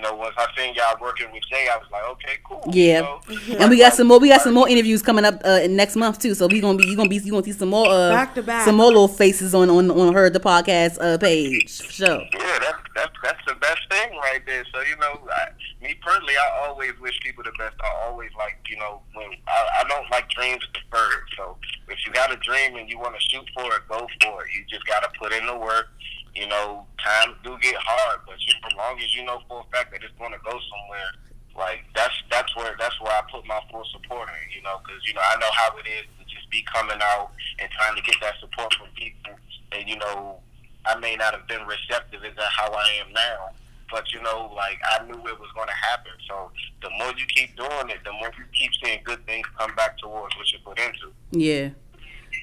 know, 0.01 0.15
once 0.15 0.35
I 0.37 0.47
seen 0.57 0.75
y'all 0.75 0.97
working 1.01 1.31
with 1.33 1.43
Jay, 1.51 1.69
I 1.73 1.77
was 1.77 1.87
like, 1.91 2.05
okay, 2.12 2.37
cool. 2.45 2.62
Yeah, 2.73 3.16
you 3.29 3.55
know? 3.55 3.59
and 3.61 3.71
we 3.71 3.79
got 3.79 3.95
some 3.95 4.07
more. 4.09 4.19
We 4.19 4.29
got 4.29 4.41
some 4.43 4.55
more 4.55 4.69
interviews 4.69 5.03
coming 5.03 5.25
up 5.25 5.41
uh, 5.45 5.61
next 5.69 5.97
month 5.97 6.19
too. 6.21 6.35
So 6.35 6.47
we 6.47 6.61
gonna 6.61 6.79
be 6.79 6.87
you 6.87 6.97
gonna 6.97 7.09
be 7.09 7.16
you 7.16 7.31
gonna 7.33 7.45
see 7.45 7.53
some 7.53 7.71
more 7.71 7.87
uh, 7.89 8.11
Back 8.11 8.35
to 8.35 8.43
back. 8.43 8.65
some 8.65 8.77
more 8.77 8.87
little 8.87 9.09
faces 9.09 9.55
on 9.55 9.71
on 9.71 9.91
on 9.91 10.12
Her'd 10.15 10.33
the 10.33 10.41
Podcast 10.41 10.99
uh, 11.01 11.19
page 11.19 11.81
for 11.81 11.93
sure. 11.93 12.21
Yeah, 12.33 12.59
that's 12.61 12.79
that's 12.95 13.12
that's 13.23 13.41
the 13.47 13.55
best 13.57 13.81
thing 13.91 14.16
right 14.19 14.43
there. 14.47 14.65
So 14.73 14.81
you 14.83 14.97
know, 14.97 15.21
I, 15.31 15.49
me 15.83 15.95
personally, 16.03 16.35
I 16.35 16.66
always 16.66 16.93
wish 17.01 17.19
people 17.21 17.45
the 17.45 17.53
best. 17.59 17.77
I 17.81 18.07
always 18.07 18.31
like, 18.39 18.57
you 18.69 18.77
know, 18.79 19.03
when 19.15 19.29
I, 19.47 19.81
I 19.81 19.89
don't 19.89 20.11
like 20.11 20.29
dreams 20.31 20.62
deferred. 20.73 21.25
So 21.37 21.57
if 21.89 21.99
you 22.07 22.12
got 22.12 22.33
a 22.33 22.37
dream 22.37 22.77
and 22.77 22.89
you 22.89 22.99
want 22.99 23.15
to 23.15 23.21
shoot 23.21 23.49
for 23.55 23.66
it, 23.66 23.83
go 23.89 24.07
for 24.23 24.45
it. 24.45 24.51
You 24.55 24.65
just 24.69 24.87
got 24.87 25.01
to 25.03 25.09
put 25.19 25.33
in 25.33 25.47
the 25.47 25.57
work. 25.57 25.89
You 26.35 26.48
know, 26.48 26.86
times 26.98 27.36
do 27.44 27.56
get 27.62 27.77
hard, 27.78 28.20
but 28.27 28.35
you, 28.40 28.55
as 28.66 28.74
long 28.77 28.98
as 28.98 29.15
you 29.15 29.24
know 29.24 29.40
for 29.48 29.61
a 29.61 29.77
fact 29.77 29.93
that 29.93 30.02
it's 30.02 30.15
going 30.19 30.32
to 30.32 30.43
go 30.43 30.51
somewhere, 30.51 31.11
like 31.56 31.85
that's 31.94 32.15
that's 32.31 32.55
where 32.56 32.74
that's 32.78 33.01
where 33.01 33.12
I 33.12 33.23
put 33.31 33.47
my 33.47 33.61
full 33.70 33.85
support 33.93 34.28
in. 34.28 34.56
You 34.56 34.62
know, 34.62 34.81
because 34.82 35.06
you 35.06 35.15
know 35.15 35.23
I 35.23 35.39
know 35.39 35.51
how 35.55 35.77
it 35.78 35.86
is 35.86 36.06
to 36.19 36.24
just 36.27 36.51
be 36.51 36.65
coming 36.73 36.98
out 37.01 37.31
and 37.61 37.70
trying 37.70 37.94
to 37.94 38.02
get 38.02 38.16
that 38.20 38.35
support 38.40 38.74
from 38.74 38.89
people, 38.97 39.39
and 39.73 39.89
you 39.89 39.97
know 39.97 40.40
I 40.86 40.98
may 40.98 41.16
not 41.16 41.35
have 41.35 41.47
been 41.47 41.66
receptive 41.66 42.24
as 42.24 42.35
how 42.51 42.73
I 42.73 42.89
am 43.05 43.12
now. 43.12 43.51
But 43.90 44.12
you 44.12 44.20
know, 44.23 44.51
like 44.56 44.78
I 44.90 45.05
knew 45.05 45.15
it 45.15 45.39
was 45.39 45.51
going 45.55 45.69
to 45.69 45.74
happen. 45.74 46.12
So 46.27 46.51
the 46.82 46.90
more 46.98 47.12
you 47.16 47.27
keep 47.27 47.55
doing 47.56 47.90
it, 47.90 48.02
the 48.05 48.12
more 48.12 48.32
you 48.36 48.44
keep 48.52 48.73
seeing 48.82 49.01
good 49.05 49.24
things 49.27 49.47
come 49.59 49.74
back 49.77 49.98
towards 49.98 50.36
what 50.36 50.51
you 50.51 50.59
put 50.65 50.78
into. 50.81 51.12
Yeah. 51.31 51.70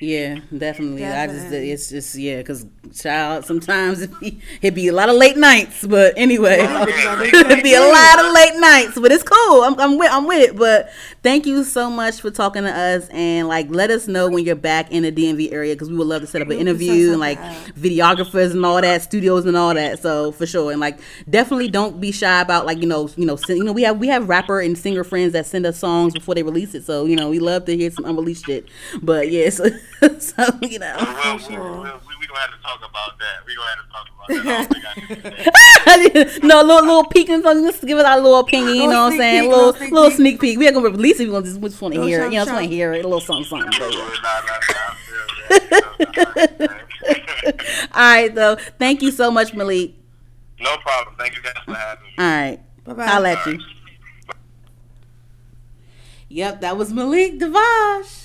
Yeah, 0.01 0.39
definitely. 0.57 1.05
I 1.05 1.27
just 1.27 1.51
it's 1.51 1.89
just 1.89 2.15
yeah, 2.15 2.37
because 2.37 2.65
child 2.91 3.45
sometimes 3.45 4.01
it 4.01 4.19
be 4.19 4.41
it 4.63 4.73
be 4.73 4.87
a 4.87 4.93
lot 4.93 5.09
of 5.09 5.15
late 5.15 5.37
nights, 5.37 5.85
but 5.85 6.15
anyway, 6.17 6.57
it'd 6.59 7.63
be 7.63 7.75
a 7.75 7.81
lot 7.81 8.25
of 8.25 8.33
late 8.33 8.55
nights, 8.55 8.99
but 8.99 9.11
it's 9.11 9.21
cool. 9.21 9.61
I'm 9.61 9.79
I'm 9.79 9.99
with 9.99 10.11
I'm 10.11 10.25
with 10.25 10.49
it. 10.49 10.55
But 10.55 10.89
thank 11.21 11.45
you 11.45 11.63
so 11.63 11.87
much 11.91 12.19
for 12.19 12.31
talking 12.31 12.63
to 12.63 12.71
us 12.71 13.09
and 13.09 13.47
like 13.47 13.67
let 13.69 13.91
us 13.91 14.07
know 14.07 14.27
when 14.27 14.43
you're 14.43 14.55
back 14.55 14.91
in 14.91 15.03
the 15.03 15.11
DMV 15.11 15.53
area 15.53 15.75
because 15.75 15.91
we 15.91 15.97
would 15.97 16.07
love 16.07 16.21
to 16.21 16.27
set 16.27 16.41
up 16.41 16.49
an 16.49 16.57
interview 16.57 17.11
and 17.11 17.19
like 17.19 17.39
videographers 17.75 18.53
and 18.53 18.65
all 18.65 18.81
that, 18.81 19.03
studios 19.03 19.45
and 19.45 19.55
all 19.55 19.75
that. 19.75 20.01
So 20.01 20.31
for 20.31 20.47
sure, 20.47 20.71
and 20.71 20.81
like 20.81 20.99
definitely 21.29 21.67
don't 21.67 22.01
be 22.01 22.11
shy 22.11 22.41
about 22.41 22.65
like 22.65 22.79
you 22.79 22.87
know 22.87 23.07
you 23.17 23.27
know 23.27 23.37
you 23.47 23.63
know 23.63 23.71
we 23.71 23.83
have 23.83 23.99
we 23.99 24.07
have 24.07 24.27
rapper 24.27 24.61
and 24.61 24.75
singer 24.75 25.03
friends 25.03 25.33
that 25.33 25.45
send 25.45 25.67
us 25.67 25.77
songs 25.77 26.15
before 26.15 26.33
they 26.33 26.41
release 26.41 26.73
it. 26.73 26.85
So 26.85 27.05
you 27.05 27.15
know 27.15 27.29
we 27.29 27.37
love 27.37 27.65
to 27.65 27.77
hear 27.77 27.91
some 27.91 28.05
unreleased 28.05 28.47
shit. 28.47 28.67
But 29.03 29.29
yes, 29.29 29.61
so 30.19 30.43
you 30.61 30.79
know. 30.79 30.95
We'll, 31.23 31.37
sure. 31.37 31.61
we'll, 31.61 31.81
we'll, 31.83 31.99
we 32.07 32.15
we 32.19 32.25
gonna 32.27 32.39
have 32.39 32.51
to 32.51 32.57
talk 32.61 32.79
about 32.79 33.17
that. 33.19 33.45
We 33.45 33.55
gonna 33.55 33.69
have 33.69 33.85
to 33.85 33.91
talk 33.91 34.07
about 34.15 34.27
that. 34.29 34.45
I 34.45 34.47
don't 34.57 34.69
think 34.71 34.85
I 34.85 34.93
can 34.93 35.07
do 35.07 35.15
that. 36.31 36.43
no, 36.43 36.61
little 36.61 36.85
little 36.85 37.05
peek 37.05 37.29
and. 37.29 37.43
Just 37.43 37.85
give 37.85 37.97
us 37.97 38.05
our 38.05 38.17
little 38.17 38.39
opinion. 38.39 38.75
You 38.75 38.87
know 38.89 39.03
what 39.05 39.13
I'm 39.13 39.19
saying? 39.19 39.43
peek, 39.43 39.49
little 39.51 39.65
little 39.67 39.79
sneak 39.79 39.91
little 39.91 40.09
peek. 40.09 40.17
sneak 40.17 40.39
peek. 40.41 40.57
We 40.59 40.65
ain't 40.65 40.75
gonna 40.75 40.89
release 40.89 41.19
it. 41.19 41.25
We 41.25 41.31
gonna 41.31 41.45
just, 41.45 41.59
we 41.59 41.69
just 41.69 41.81
want 41.81 41.93
to 41.93 41.99
Little 42.01 42.07
hear 42.07 42.23
it. 42.25 42.31
You 42.33 42.39
know, 42.39 42.45
just 42.45 42.51
want 42.51 42.61
chunk. 42.63 42.69
to 42.69 42.75
hear 42.75 42.93
it. 42.93 43.05
A 43.05 43.07
little 43.07 43.21
something, 43.21 43.45
something. 43.45 43.69
But, 43.77 43.93
yeah. 43.93 44.09
All 47.93 48.01
right, 48.01 48.33
though. 48.33 48.55
Thank 48.79 49.01
you 49.01 49.11
so 49.11 49.29
much, 49.31 49.53
Malik. 49.53 49.93
no 50.59 50.77
problem. 50.77 51.15
Thank 51.17 51.35
you 51.35 51.41
guys 51.43 51.53
for 51.65 51.73
having 51.73 52.03
me. 52.05 52.11
All 52.17 52.25
right. 52.25 52.59
Bye-bye. 52.83 53.05
I'll 53.05 53.21
let 53.21 53.45
you. 53.45 53.59
Yep, 56.29 56.61
that 56.61 56.77
was 56.77 56.93
Malik 56.93 57.39
Devash. 57.39 58.20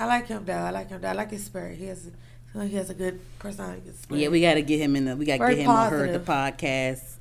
I 0.00 0.06
like 0.06 0.28
him 0.28 0.46
though. 0.46 0.54
I 0.54 0.70
like 0.70 0.88
him 0.88 1.00
though. 1.02 1.08
I 1.08 1.12
like 1.12 1.30
his 1.30 1.44
spirit. 1.44 1.76
He 1.76 1.84
has, 1.84 2.10
he 2.54 2.74
has 2.74 2.88
a 2.88 2.94
good 2.94 3.20
personality. 3.38 3.82
Yeah, 4.08 4.28
we 4.28 4.40
got 4.40 4.54
to 4.54 4.62
get 4.62 4.78
him 4.80 4.96
in 4.96 5.04
the. 5.04 5.14
We 5.14 5.26
got 5.26 5.38
to 5.38 5.54
get 5.54 5.58
him 5.58 5.68
on 5.68 5.90
Her'd 5.90 6.14
the 6.14 6.20
Podcast. 6.20 7.16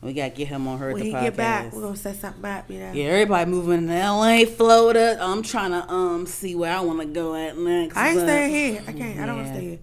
We 0.00 0.12
got 0.12 0.30
to 0.30 0.36
get 0.36 0.46
him 0.46 0.68
on 0.68 0.78
her 0.78 0.92
when 0.92 1.00
the 1.00 1.06
he 1.06 1.12
podcast. 1.12 1.22
get 1.22 1.36
back, 1.36 1.72
we're 1.72 1.82
gonna 1.82 1.96
set 1.96 2.16
something 2.16 2.44
up. 2.44 2.70
You 2.70 2.78
know. 2.78 2.92
Yeah, 2.92 3.04
everybody 3.06 3.50
moving 3.50 3.88
to 3.88 3.92
LA, 3.92 4.44
Florida. 4.46 5.18
I'm 5.20 5.42
trying 5.42 5.72
to 5.72 5.92
um 5.92 6.24
see 6.24 6.54
where 6.54 6.72
I 6.72 6.80
want 6.80 7.00
to 7.00 7.06
go 7.06 7.34
at 7.34 7.58
next. 7.58 7.96
I 7.96 8.10
ain't 8.10 8.20
staying 8.20 8.50
here. 8.50 8.82
I 8.86 8.92
can't. 8.92 9.18
I 9.18 9.26
don't 9.26 9.36
want 9.36 9.48
to 9.48 9.54
stay 9.54 9.64
here. 9.70 9.78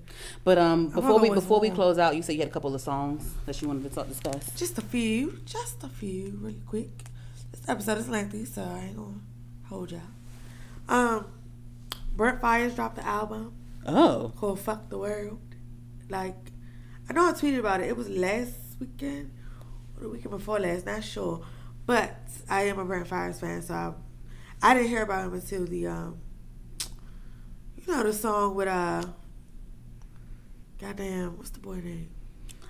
But 0.46 0.58
um, 0.58 0.88
before 0.88 1.20
we 1.20 1.30
before 1.30 1.60
we 1.60 1.70
close 1.70 2.00
out, 2.00 2.16
you 2.16 2.24
said 2.24 2.34
you 2.34 2.40
had 2.40 2.48
a 2.48 2.52
couple 2.52 2.74
of 2.74 2.80
songs 2.80 3.30
that 3.46 3.62
you 3.62 3.68
wanted 3.68 3.84
to 3.90 3.90
talk 3.90 4.08
discuss. 4.08 4.50
Just 4.56 4.78
a 4.78 4.82
few. 4.82 5.42
Just 5.46 5.84
a 5.84 5.90
few, 5.90 6.40
really 6.42 6.62
quick. 6.66 7.04
This 7.52 7.68
episode 7.68 7.98
is 7.98 8.10
lengthy, 8.10 8.46
so 8.46 8.64
I 8.64 8.86
ain't 8.86 8.96
gonna 8.96 9.20
hold 9.68 9.92
y'all. 9.92 10.02
Um, 10.90 11.26
Brent 12.18 12.42
Faiyaz 12.42 12.76
dropped 12.76 12.96
the 12.96 13.06
album 13.06 13.54
Oh, 13.86 14.34
called 14.36 14.60
"Fuck 14.60 14.90
the 14.90 14.98
World." 14.98 15.40
Like, 16.10 16.36
I 17.10 17.14
know 17.14 17.30
I 17.30 17.32
tweeted 17.32 17.60
about 17.60 17.80
it. 17.80 17.88
It 17.88 17.96
was 17.96 18.10
last 18.10 18.56
weekend 18.80 19.32
or 19.96 20.04
the 20.04 20.10
weekend 20.10 20.32
before 20.32 20.60
last. 20.60 20.86
Not 20.86 21.04
sure, 21.04 21.46
but 21.86 22.18
I 22.50 22.64
am 22.64 22.80
a 22.80 22.86
Brent 22.86 23.08
Faiyaz 23.08 23.40
fan, 23.40 23.62
so 23.62 23.74
I, 23.74 23.94
I 24.72 24.74
didn't 24.74 24.90
hear 24.90 25.04
about 25.04 25.26
him 25.28 25.34
until 25.36 25.66
the 25.66 25.88
um, 25.88 26.18
you 27.78 27.94
know, 27.94 28.04
the 28.04 28.12
song 28.14 28.56
with 28.56 28.68
uh, 28.68 29.04
goddamn, 30.80 31.38
what's 31.38 31.52
the 31.52 31.60
boy 31.60 31.76
name? 31.76 32.10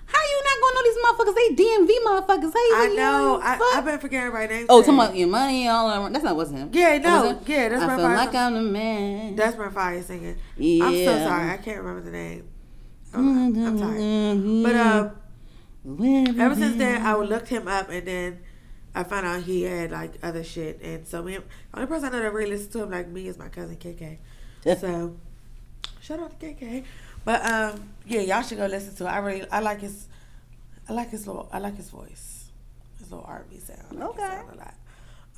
how 0.06 0.18
you 0.18 0.42
not 0.42 0.60
gonna 0.62 0.74
know 0.74 0.82
these 0.84 0.87
motherfuckers? 1.04 1.34
They 1.34 1.54
DMV 1.54 1.88
motherfuckers. 2.06 2.52
You? 2.54 2.72
I 2.74 2.94
know. 2.96 3.40
fuck? 3.42 3.60
I, 3.60 3.78
I've 3.78 3.84
been 3.84 3.98
forgetting 3.98 4.32
right 4.32 4.48
names. 4.48 4.66
Oh, 4.68 4.80
talking 4.80 4.94
about 4.94 5.16
your 5.16 5.28
money 5.28 5.68
all 5.68 5.88
around. 5.88 6.12
That's 6.12 6.24
not 6.24 6.36
what's 6.36 6.50
him. 6.50 6.70
Yeah, 6.72 6.98
no, 6.98 7.30
it? 7.30 7.38
yeah, 7.46 7.68
that's 7.68 7.82
I 7.82 7.86
Brent 7.86 8.00
feel 8.00 8.10
like 8.10 8.34
I'm 8.34 8.54
the 8.54 8.62
man. 8.62 9.36
That's 9.36 9.56
Brent 9.56 9.74
Faiyaz 9.74 10.04
singing. 10.04 10.36
Yeah. 10.56 10.84
I'm 10.86 11.04
so 11.04 11.18
sorry. 11.18 11.50
I 11.50 11.56
can't 11.56 11.78
remember 11.78 12.02
the 12.02 12.10
name. 12.10 12.48
I'm, 13.14 13.66
I'm 13.66 13.78
tired. 13.78 14.62
But 14.62 14.76
um, 15.96 16.40
ever 16.40 16.54
since 16.54 16.76
then, 16.76 17.02
I 17.04 17.14
would 17.14 17.28
looked 17.28 17.48
him 17.48 17.68
up, 17.68 17.88
and 17.90 18.06
then 18.06 18.38
I 18.94 19.04
found 19.04 19.26
out 19.26 19.42
he 19.42 19.62
had 19.62 19.90
like 19.90 20.14
other 20.22 20.44
shit. 20.44 20.80
And 20.82 21.06
so, 21.06 21.22
me, 21.22 21.36
the 21.36 21.42
only 21.74 21.86
person 21.86 22.08
I 22.08 22.12
know 22.12 22.22
that 22.22 22.32
really 22.32 22.50
listens 22.50 22.72
to 22.72 22.82
him 22.82 22.90
like 22.90 23.08
me 23.08 23.28
is 23.28 23.38
my 23.38 23.48
cousin 23.48 23.76
KK. 23.76 24.18
So, 24.78 25.16
shout 26.00 26.20
out 26.20 26.38
to 26.38 26.46
KK. 26.46 26.84
But 27.24 27.44
um, 27.44 27.90
yeah, 28.06 28.20
y'all 28.20 28.42
should 28.42 28.58
go 28.58 28.66
listen 28.66 28.94
to 28.96 29.04
it. 29.04 29.08
I 29.08 29.18
really, 29.18 29.50
I 29.50 29.60
like 29.60 29.80
his, 29.80 30.07
I 30.88 30.92
like 30.92 31.10
his 31.10 31.26
little, 31.26 31.48
I 31.52 31.58
like 31.58 31.76
his 31.76 31.90
voice, 31.90 32.50
his 32.98 33.10
little 33.10 33.26
R&B 33.26 33.58
sound. 33.58 33.80
I 33.90 33.94
like 33.94 34.08
Okay. 34.10 34.20
sound 34.26 34.48
a 34.52 34.56
lot. 34.56 34.74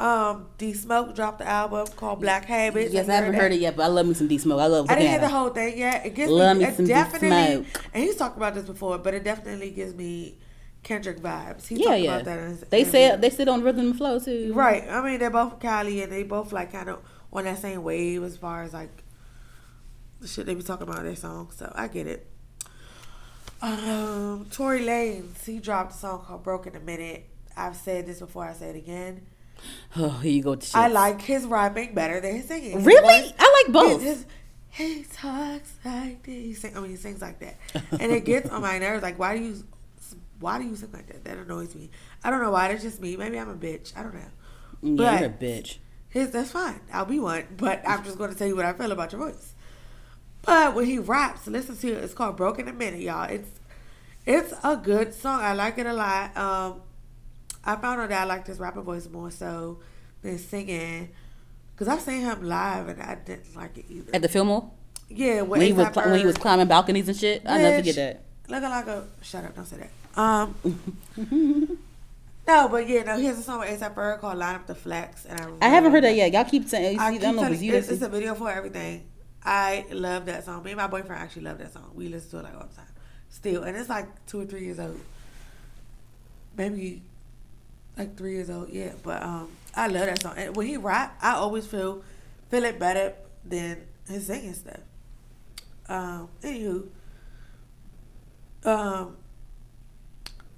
Um, 0.00 0.46
D 0.56 0.72
Smoke 0.72 1.14
dropped 1.14 1.40
the 1.40 1.46
album 1.48 1.86
called 1.96 2.20
Black 2.22 2.46
Habits. 2.46 2.90
Yes, 2.94 3.06
I 3.08 3.16
haven't 3.16 3.32
that? 3.32 3.38
heard 3.40 3.52
it 3.52 3.60
yet, 3.60 3.76
but 3.76 3.82
I 3.82 3.86
love 3.88 4.06
me 4.06 4.14
some 4.14 4.28
D 4.28 4.38
Smoke. 4.38 4.58
I 4.60 4.66
love. 4.66 4.90
I 4.90 4.94
didn't 4.94 5.10
hear 5.10 5.20
the 5.20 5.28
whole 5.28 5.50
thing 5.50 5.76
yet. 5.76 6.06
It 6.06 6.14
gives 6.14 6.30
Love 6.32 6.56
me, 6.56 6.64
me 6.64 6.70
some 6.72 6.86
D 6.86 6.92
definitely, 6.92 7.64
Smoke. 7.66 7.84
and 7.92 8.02
he's 8.04 8.16
talked 8.16 8.36
about 8.38 8.54
this 8.54 8.64
before, 8.64 8.96
but 8.96 9.12
it 9.12 9.24
definitely 9.24 9.70
gives 9.72 9.94
me 9.94 10.38
Kendrick 10.82 11.18
vibes. 11.20 11.66
He 11.66 11.74
Yeah, 11.76 11.84
talked 11.90 12.00
yeah. 12.00 12.12
about 12.14 12.24
that. 12.24 12.38
In 12.38 12.48
his 12.48 12.60
They 12.60 12.78
interview. 12.80 12.92
said 12.92 13.20
they 13.20 13.28
sit 13.28 13.48
on 13.48 13.62
rhythm 13.62 13.80
and 13.88 13.96
flow 13.98 14.18
too. 14.18 14.54
right. 14.54 14.88
I 14.88 15.02
mean, 15.02 15.18
they're 15.18 15.28
both 15.28 15.60
Cali, 15.60 16.02
and 16.02 16.10
they 16.10 16.22
both 16.22 16.50
like 16.50 16.72
kind 16.72 16.88
of 16.88 17.00
on 17.30 17.44
that 17.44 17.58
same 17.58 17.82
wave 17.82 18.22
as 18.24 18.38
far 18.38 18.62
as 18.62 18.72
like 18.72 19.02
the 20.20 20.28
shit 20.28 20.46
they 20.46 20.54
be 20.54 20.62
talking 20.62 20.84
about 20.88 21.00
in 21.00 21.04
their 21.04 21.16
songs. 21.16 21.56
So 21.56 21.70
I 21.74 21.88
get 21.88 22.06
it. 22.06 22.26
Um, 23.62 24.46
Tory 24.50 24.80
Lanez, 24.80 25.44
he 25.44 25.58
dropped 25.58 25.92
a 25.92 25.96
song 25.96 26.24
called 26.26 26.42
"Broke 26.42 26.66
in 26.66 26.76
a 26.76 26.80
Minute." 26.80 27.26
I've 27.56 27.76
said 27.76 28.06
this 28.06 28.20
before. 28.20 28.44
I 28.44 28.52
say 28.54 28.70
it 28.70 28.76
again. 28.76 29.26
Oh, 29.96 30.08
here 30.08 30.32
you 30.32 30.42
go. 30.42 30.54
the 30.54 30.70
I 30.74 30.88
like 30.88 31.20
his 31.20 31.44
rapping 31.44 31.92
better 31.94 32.20
than 32.20 32.36
his 32.36 32.46
singing. 32.46 32.72
His 32.78 32.86
Really? 32.86 33.22
voice- 33.22 33.32
I 33.38 33.62
like 33.64 33.72
both. 33.74 34.00
His, 34.00 34.24
his, 34.70 34.96
he 34.96 35.04
talks 35.12 35.72
like 35.84 36.22
this. 36.22 36.34
He 36.34 36.54
sing, 36.54 36.74
I 36.76 36.80
mean, 36.80 36.92
he 36.92 36.96
sings 36.96 37.20
like 37.20 37.40
that, 37.40 37.56
and 37.90 38.10
it 38.12 38.24
gets 38.24 38.48
on 38.48 38.62
my 38.62 38.78
nerves. 38.84 39.02
Like, 39.02 39.18
why 39.18 39.36
do 39.36 39.42
you, 39.44 39.62
why 40.38 40.58
do 40.58 40.64
you 40.66 40.76
sing 40.76 40.90
like 40.92 41.08
that? 41.08 41.24
That 41.24 41.36
annoys 41.38 41.74
me. 41.74 41.90
I 42.24 42.30
don't 42.30 42.40
know 42.40 42.52
why. 42.52 42.68
That's 42.68 42.82
just 42.82 43.00
me. 43.02 43.16
Maybe 43.16 43.38
I'm 43.38 43.50
a 43.50 43.54
bitch. 43.54 43.94
I 43.96 44.02
don't 44.02 44.14
know. 44.14 44.20
Yeah, 44.82 44.94
but- 44.96 45.20
you're 45.20 45.30
a 45.30 45.32
bitch. 45.60 45.76
His 46.08 46.30
that's 46.30 46.50
fine. 46.52 46.80
I'll 46.92 47.04
be 47.04 47.20
one. 47.20 47.44
But 47.56 47.82
I'm 47.86 48.02
just 48.02 48.16
going 48.18 48.32
to 48.32 48.36
tell 48.36 48.48
you 48.48 48.56
what 48.56 48.64
I 48.64 48.72
feel 48.72 48.90
about 48.90 49.12
your 49.12 49.20
voice. 49.20 49.54
But 50.42 50.74
when 50.74 50.86
he 50.86 50.98
raps, 50.98 51.46
listen 51.46 51.76
to 51.76 51.88
it. 51.92 52.04
It's 52.04 52.14
called 52.14 52.36
"Broke 52.36 52.58
in 52.58 52.68
a 52.68 52.72
Minute," 52.72 53.00
y'all. 53.00 53.28
It's 53.30 53.50
it's 54.26 54.54
a 54.64 54.76
good 54.76 55.14
song. 55.14 55.40
I 55.40 55.52
like 55.52 55.78
it 55.78 55.86
a 55.86 55.92
lot. 55.92 56.36
Um, 56.36 56.82
I 57.64 57.76
found 57.76 58.00
out 58.00 58.08
that 58.08 58.22
I 58.22 58.24
like 58.24 58.46
his 58.46 58.58
rapper 58.58 58.80
voice 58.80 59.08
more 59.08 59.30
so 59.30 59.80
than 60.22 60.38
singing. 60.38 61.10
Cause 61.76 61.88
I've 61.88 62.02
seen 62.02 62.20
him 62.20 62.42
live 62.42 62.88
and 62.88 63.00
I 63.00 63.14
didn't 63.14 63.56
like 63.56 63.78
it 63.78 63.86
either. 63.88 64.14
At 64.14 64.20
the 64.20 64.28
Fillmore 64.28 64.70
yeah, 65.10 65.42
when 65.42 65.60
he 65.60 65.72
was 65.72 65.88
cli- 65.88 66.04
when 66.04 66.20
he 66.20 66.26
was 66.26 66.36
climbing 66.36 66.68
balconies 66.68 67.08
and 67.08 67.16
shit. 67.16 67.42
I 67.44 67.58
never 67.58 67.78
forget 67.78 67.94
that. 67.96 68.22
looking 68.48 68.70
like 68.70 68.86
a 68.86 69.04
shut 69.22 69.44
up, 69.44 69.56
don't 69.56 69.66
say 69.66 69.78
that. 69.78 70.20
Um, 70.20 70.54
no, 72.46 72.68
but 72.68 72.88
yeah, 72.88 73.02
no. 73.02 73.18
He 73.18 73.24
has 73.24 73.38
a 73.38 73.42
song 73.42 73.60
with 73.60 73.68
ASAP 73.68 73.94
Ferg 73.94 74.20
called 74.20 74.38
"Line 74.38 74.54
Up 74.54 74.66
the 74.66 74.74
Flex," 74.74 75.24
and 75.26 75.40
I 75.40 75.66
I 75.66 75.68
haven't 75.68 75.90
heard 75.90 76.04
that 76.04 76.14
yet. 76.14 76.32
Y'all 76.32 76.44
keep 76.44 76.68
saying. 76.68 76.98
I, 77.00 77.12
keep 77.12 77.22
telling 77.22 77.52
it's 77.52 77.62
you, 77.62 77.72
you. 77.72 77.78
it's, 77.78 77.88
it's 77.88 78.02
a 78.02 78.08
video 78.08 78.34
for 78.34 78.50
everything. 78.50 79.04
I 79.44 79.86
love 79.90 80.26
that 80.26 80.44
song. 80.44 80.62
Me 80.62 80.72
and 80.72 80.78
my 80.78 80.86
boyfriend 80.86 81.22
actually 81.22 81.42
love 81.42 81.58
that 81.58 81.72
song. 81.72 81.90
We 81.94 82.08
listen 82.08 82.30
to 82.30 82.38
it 82.38 82.42
like 82.44 82.54
all 82.54 82.68
the 82.68 82.76
time, 82.76 82.92
still, 83.30 83.62
and 83.62 83.76
it's 83.76 83.88
like 83.88 84.26
two 84.26 84.40
or 84.40 84.44
three 84.44 84.64
years 84.64 84.78
old, 84.78 85.00
maybe 86.56 87.02
like 87.96 88.16
three 88.16 88.34
years 88.34 88.50
old. 88.50 88.68
Yeah, 88.70 88.92
but 89.02 89.22
um, 89.22 89.48
I 89.74 89.86
love 89.86 90.06
that 90.06 90.22
song. 90.22 90.34
And 90.36 90.56
when 90.56 90.66
he 90.66 90.76
rap, 90.76 91.18
I 91.22 91.32
always 91.32 91.66
feel 91.66 92.02
feel 92.50 92.64
it 92.64 92.78
better 92.78 93.14
than 93.44 93.82
his 94.08 94.26
singing 94.26 94.54
stuff. 94.54 94.80
Um, 95.88 96.28
anywho, 96.42 96.86
um, 98.64 99.16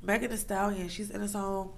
Megan 0.03 0.31
Thee 0.31 0.37
Stallion, 0.37 0.89
she's 0.89 1.11
in 1.11 1.23
a 1.23 1.29
song. 1.29 1.73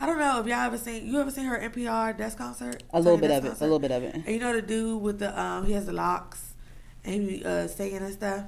I 0.00 0.06
don't 0.06 0.18
know 0.18 0.40
if 0.40 0.46
y'all 0.46 0.60
ever 0.60 0.78
seen 0.78 1.06
you 1.06 1.20
ever 1.20 1.30
seen 1.30 1.46
her 1.46 1.58
NPR 1.58 2.16
desk 2.16 2.38
concert? 2.38 2.82
A 2.92 3.00
little 3.00 3.18
bit 3.18 3.30
of 3.30 3.44
it. 3.44 3.60
A 3.60 3.62
little 3.62 3.78
bit 3.78 3.90
of 3.90 4.02
it. 4.02 4.14
And 4.14 4.26
you 4.26 4.38
know 4.38 4.52
the 4.52 4.62
dude 4.62 5.02
with 5.02 5.18
the 5.18 5.40
um 5.40 5.66
he 5.66 5.72
has 5.72 5.86
the 5.86 5.92
locks 5.92 6.47
and 7.04 7.14
he 7.14 7.38
be 7.38 7.44
uh 7.44 7.66
singing 7.68 7.96
and 8.02 8.12
stuff. 8.12 8.44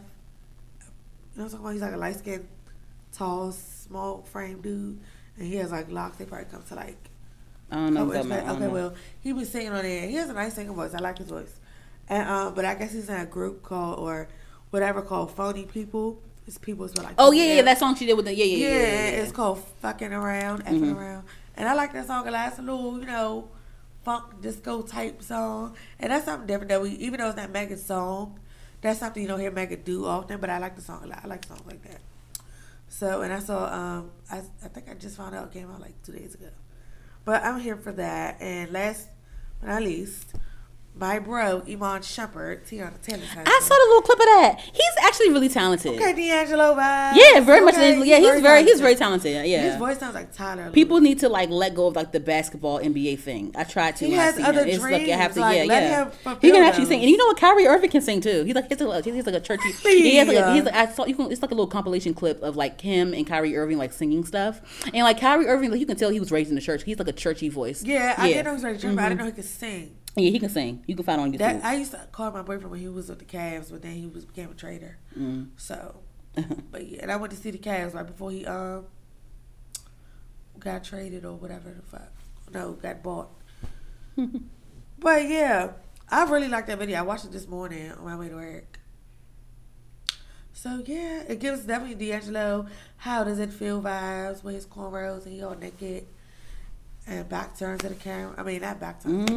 You 1.34 1.38
know 1.38 1.44
what 1.44 1.44
I'm 1.44 1.50
talking 1.50 1.60
about? 1.60 1.72
He's 1.72 1.82
like 1.82 1.92
a 1.94 1.96
light 1.96 2.16
skinned, 2.18 2.48
tall, 3.12 3.52
small 3.52 4.22
frame 4.22 4.60
dude. 4.60 4.98
And 5.38 5.46
he 5.46 5.56
has 5.56 5.70
like 5.70 5.90
locks, 5.90 6.16
they 6.18 6.24
probably 6.26 6.46
come 6.50 6.62
to 6.64 6.74
like 6.74 6.96
I 7.70 7.76
don't 7.76 7.94
know. 7.94 8.06
That 8.10 8.26
like- 8.26 8.40
I 8.40 8.42
okay, 8.42 8.46
don't 8.48 8.60
know. 8.60 8.70
well, 8.70 8.94
he 9.20 9.32
was 9.32 9.48
singing 9.50 9.72
on 9.72 9.82
there. 9.82 10.08
He 10.08 10.16
has 10.16 10.28
a 10.28 10.32
nice 10.32 10.54
singing 10.54 10.74
voice. 10.74 10.92
I 10.94 10.98
like 10.98 11.18
his 11.18 11.28
voice. 11.28 11.58
And 12.08 12.28
um, 12.28 12.54
but 12.54 12.64
I 12.64 12.74
guess 12.74 12.92
he's 12.92 13.08
in 13.08 13.14
a 13.20 13.26
group 13.26 13.62
called 13.62 13.98
or 14.00 14.28
whatever 14.70 15.02
called 15.02 15.30
Phony 15.36 15.64
People. 15.66 16.20
It's 16.46 16.58
people 16.58 16.88
spell 16.88 17.04
like 17.04 17.14
Oh 17.16 17.30
yeah, 17.30 17.44
yeah, 17.44 17.52
F. 17.60 17.64
that 17.66 17.78
song 17.78 17.94
she 17.94 18.06
did 18.06 18.14
with 18.14 18.24
the 18.24 18.34
yeah, 18.34 18.44
yeah, 18.44 18.56
yeah, 18.56 18.66
yeah. 18.66 18.74
yeah, 18.78 18.82
yeah, 19.12 19.22
it's 19.22 19.30
called 19.32 19.62
Fucking 19.80 20.12
Around, 20.12 20.64
Effing 20.64 20.80
Mhm. 20.80 20.96
Around. 20.96 21.24
And 21.56 21.68
I 21.68 21.74
like 21.74 21.92
that 21.92 22.06
song 22.08 22.26
a 22.26 22.30
lot. 22.32 22.48
It's 22.48 22.58
a 22.58 22.62
little, 22.62 22.98
you 22.98 23.06
know, 23.06 23.48
funk 24.04 24.40
disco 24.40 24.82
type 24.82 25.22
song. 25.22 25.76
And 25.98 26.12
that's 26.12 26.24
something 26.24 26.46
different 26.46 26.70
that 26.70 26.80
we 26.82 26.90
even 26.92 27.20
though 27.20 27.28
it's 27.28 27.36
not 27.36 27.50
Megan's 27.50 27.84
song, 27.84 28.38
that's 28.80 28.98
something 28.98 29.22
you 29.22 29.28
don't 29.28 29.40
hear 29.40 29.50
Megan 29.50 29.82
do 29.82 30.06
often, 30.06 30.40
but 30.40 30.50
I 30.50 30.58
like 30.58 30.76
the 30.76 30.82
song 30.82 31.04
a 31.04 31.06
lot. 31.06 31.20
I 31.22 31.26
like 31.26 31.44
songs 31.44 31.62
like 31.66 31.82
that. 31.82 32.00
So 32.88 33.22
and 33.22 33.32
I 33.32 33.38
saw 33.38 33.72
um 33.72 34.10
I 34.30 34.38
I 34.64 34.68
think 34.68 34.90
I 34.90 34.94
just 34.94 35.16
found 35.16 35.34
out 35.34 35.48
it 35.48 35.52
came 35.52 35.70
out 35.70 35.80
like 35.80 36.00
two 36.02 36.12
days 36.12 36.34
ago. 36.34 36.48
But 37.24 37.44
I'm 37.44 37.60
here 37.60 37.76
for 37.76 37.92
that. 37.92 38.40
And 38.40 38.72
last 38.72 39.08
but 39.60 39.68
not 39.68 39.82
least, 39.82 40.34
my 40.94 41.18
bro, 41.18 41.62
Iman 41.66 42.02
Shumpert, 42.02 42.68
Teyana 42.68 43.00
Taylor's 43.00 43.28
I 43.34 43.60
saw 43.62 43.74
the 43.74 43.86
little 43.88 44.02
clip 44.02 44.18
of 44.18 44.24
that. 44.26 44.60
He's 44.72 45.06
actually 45.06 45.30
really 45.30 45.48
talented. 45.48 45.94
Okay, 45.94 46.12
D'Angelo 46.12 46.74
vibes. 46.74 47.16
Yeah, 47.16 47.40
very 47.40 47.64
much. 47.64 47.74
Yeah, 47.76 48.18
he's 48.18 48.40
very, 48.40 48.64
he's 48.64 48.80
very 48.80 48.94
talented. 48.96 49.46
Yeah. 49.46 49.62
His 49.62 49.76
voice 49.76 49.98
sounds 49.98 50.14
like 50.14 50.32
Tyler. 50.32 50.64
Lewis. 50.64 50.74
People 50.74 51.00
need 51.00 51.20
to 51.20 51.28
like 51.28 51.48
let 51.48 51.74
go 51.74 51.86
of 51.86 51.96
like 51.96 52.12
the 52.12 52.20
basketball 52.20 52.80
NBA 52.80 53.20
thing. 53.20 53.52
I 53.56 53.64
tried 53.64 53.96
to. 53.96 54.06
He 54.06 54.18
I 54.18 54.24
has 54.24 54.38
other. 54.40 54.60
It's 54.66 54.82
like 54.82 55.06
you 55.06 55.12
have 55.12 55.32
to. 55.34 55.40
like, 55.40 55.68
yeah, 55.68 56.10
yeah. 56.24 56.34
He 56.40 56.50
can 56.50 56.62
actually 56.62 56.84
those. 56.84 56.88
sing, 56.88 57.00
and 57.00 57.10
you 57.10 57.16
know 57.16 57.26
what? 57.26 57.38
Kyrie 57.38 57.66
Irving 57.66 57.90
can 57.90 58.02
sing 58.02 58.20
too. 58.20 58.44
He's 58.44 58.54
like 58.54 58.68
he's 58.68 58.80
like 58.80 59.04
he's 59.04 59.26
like 59.26 59.34
a 59.34 59.40
churchy. 59.40 59.72
He 59.72 60.16
has 60.16 60.28
like 60.28 60.36
a, 60.36 60.54
he's 60.54 60.64
like 60.64 60.74
I 60.74 60.86
saw 60.92 61.06
you 61.06 61.14
can. 61.14 61.30
It's 61.32 61.40
like 61.40 61.50
a 61.50 61.54
little 61.54 61.66
compilation 61.66 62.12
clip 62.12 62.42
of 62.42 62.56
like 62.56 62.80
him 62.80 63.14
and 63.14 63.26
Kyrie 63.26 63.56
Irving 63.56 63.78
like 63.78 63.92
singing 63.92 64.24
stuff, 64.24 64.60
and 64.92 65.04
like 65.04 65.18
Kyrie 65.20 65.46
Irving, 65.46 65.70
like 65.70 65.80
you 65.80 65.86
can 65.86 65.96
tell 65.96 66.10
he 66.10 66.20
was 66.20 66.30
raised 66.30 66.50
in 66.50 66.56
the 66.56 66.60
church. 66.60 66.82
He's 66.82 66.98
like 66.98 67.08
a 67.08 67.12
churchy 67.12 67.48
voice. 67.48 67.82
Yeah, 67.82 68.14
I 68.18 68.28
didn't 68.28 68.44
know 68.44 68.50
he 68.50 68.54
was 68.54 68.62
very 68.62 68.76
drunk, 68.76 68.96
but 68.96 69.02
I 69.02 69.04
mm-hmm. 69.04 69.08
didn't 69.10 69.20
know 69.20 69.26
he 69.26 69.32
could 69.32 69.44
sing. 69.44 69.96
Yeah, 70.16 70.30
he 70.30 70.38
can 70.38 70.48
sing. 70.48 70.82
You 70.86 70.96
can 70.96 71.04
find 71.04 71.20
on 71.20 71.32
YouTube. 71.32 71.38
That 71.38 71.64
I 71.64 71.74
used 71.74 71.92
to 71.92 72.00
call 72.10 72.30
my 72.32 72.42
boyfriend 72.42 72.70
when 72.70 72.80
he 72.80 72.88
was 72.88 73.08
with 73.08 73.20
the 73.20 73.24
Cavs, 73.24 73.70
but 73.70 73.82
then 73.82 73.92
he 73.92 74.06
was 74.06 74.24
became 74.24 74.50
a 74.50 74.54
trader. 74.54 74.98
Mm. 75.18 75.50
So, 75.56 76.00
but 76.70 76.86
yeah, 76.86 77.02
and 77.02 77.12
I 77.12 77.16
went 77.16 77.32
to 77.32 77.38
see 77.38 77.50
the 77.50 77.58
Cavs 77.58 77.94
right 77.94 78.06
before 78.06 78.30
he 78.30 78.44
um 78.46 78.86
got 80.58 80.84
traded 80.84 81.24
or 81.24 81.34
whatever 81.36 81.70
the 81.70 81.82
fuck. 81.82 82.12
No, 82.52 82.72
got 82.72 83.02
bought. 83.02 83.30
but 84.98 85.28
yeah, 85.28 85.72
I 86.08 86.24
really 86.24 86.48
like 86.48 86.66
that 86.66 86.78
video. 86.78 86.98
I 86.98 87.02
watched 87.02 87.24
it 87.24 87.32
this 87.32 87.46
morning 87.46 87.92
on 87.92 88.04
my 88.04 88.16
way 88.16 88.28
to 88.28 88.34
work. 88.34 88.80
So 90.52 90.82
yeah, 90.84 91.22
it 91.26 91.38
gives 91.38 91.62
definitely 91.62 92.06
D'Angelo 92.06 92.66
how 92.98 93.24
does 93.24 93.38
it 93.38 93.50
feel 93.50 93.80
vibes 93.80 94.44
with 94.44 94.54
his 94.54 94.66
cornrows 94.66 95.24
and 95.24 95.34
he 95.34 95.42
all 95.42 95.54
naked 95.54 96.06
and 97.06 97.28
back 97.28 97.58
turned 97.58 97.80
to 97.80 97.88
the 97.88 97.94
camera. 97.94 98.34
I 98.38 98.42
mean, 98.42 98.60
not 98.60 98.78
back 98.78 99.02
the 99.02 99.08
camera, 99.08 99.26
to 99.26 99.32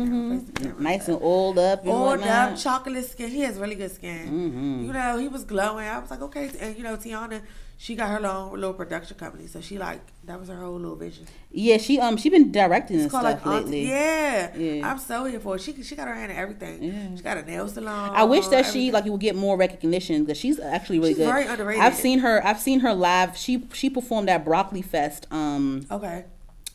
the 0.45 0.51
camera. 0.53 0.73
Mm-hmm. 0.75 0.83
nice 0.83 1.07
and 1.07 1.21
oiled 1.21 1.57
up. 1.57 1.81
And 1.81 1.89
oiled 1.89 2.19
whatnot. 2.19 2.51
up, 2.53 2.57
chocolate 2.57 3.05
skin. 3.09 3.29
He 3.29 3.41
has 3.41 3.57
really 3.57 3.75
good 3.75 3.91
skin. 3.91 4.29
Mhm. 4.29 4.85
You 4.87 4.93
know, 4.93 5.17
he 5.17 5.27
was 5.27 5.43
glowing. 5.43 5.87
I 5.87 5.99
was 5.99 6.11
like, 6.11 6.21
okay. 6.21 6.51
And 6.59 6.77
you 6.77 6.83
know, 6.83 6.95
Teyana, 6.97 7.41
she 7.77 7.95
got 7.95 8.09
her 8.11 8.25
own 8.25 8.53
little 8.53 8.73
production 8.73 9.17
company, 9.17 9.47
so 9.47 9.59
she 9.59 9.77
like 9.77 10.01
that 10.25 10.39
was 10.39 10.47
her 10.49 10.57
whole 10.57 10.75
little 10.75 10.95
vision. 10.95 11.25
Yeah, 11.51 11.77
she 11.77 11.99
um 11.99 12.15
she 12.17 12.29
been 12.29 12.51
directing 12.51 12.99
and 13.01 13.09
called 13.09 13.25
stuff 13.25 13.45
like 13.45 13.63
lately. 13.63 13.87
Yeah. 13.89 14.55
Yeah. 14.55 14.89
I'm 14.91 14.99
so 14.99 15.25
here 15.25 15.39
for 15.39 15.55
it. 15.55 15.61
She 15.61 15.81
she 15.83 15.95
got 15.95 16.07
her 16.07 16.13
hand 16.15 16.31
in 16.31 16.37
everything. 16.37 16.83
Yeah. 16.83 17.15
She 17.15 17.23
got 17.23 17.37
a 17.37 17.43
nail 17.43 17.67
salon. 17.67 18.11
I 18.13 18.23
wish 18.23 18.47
that 18.49 18.65
she 18.65 18.89
everything. 18.89 18.93
like 18.93 19.05
would 19.05 19.19
get 19.19 19.35
more 19.35 19.57
recognition 19.57 20.23
because 20.23 20.37
she's 20.37 20.59
actually 20.59 20.99
really 20.99 21.11
She's 21.11 21.17
good. 21.19 21.27
very 21.27 21.47
underrated. 21.47 21.83
I've 21.83 21.95
seen 21.95 22.19
her. 22.19 22.45
I've 22.45 22.59
seen 22.61 22.81
her 22.81 22.93
live. 22.93 23.35
She 23.35 23.67
she 23.73 23.89
performed 23.89 24.29
at 24.29 24.45
Broccoli 24.45 24.81
Fest 24.83 25.27
um 25.31 25.85
Okay. 25.91 26.25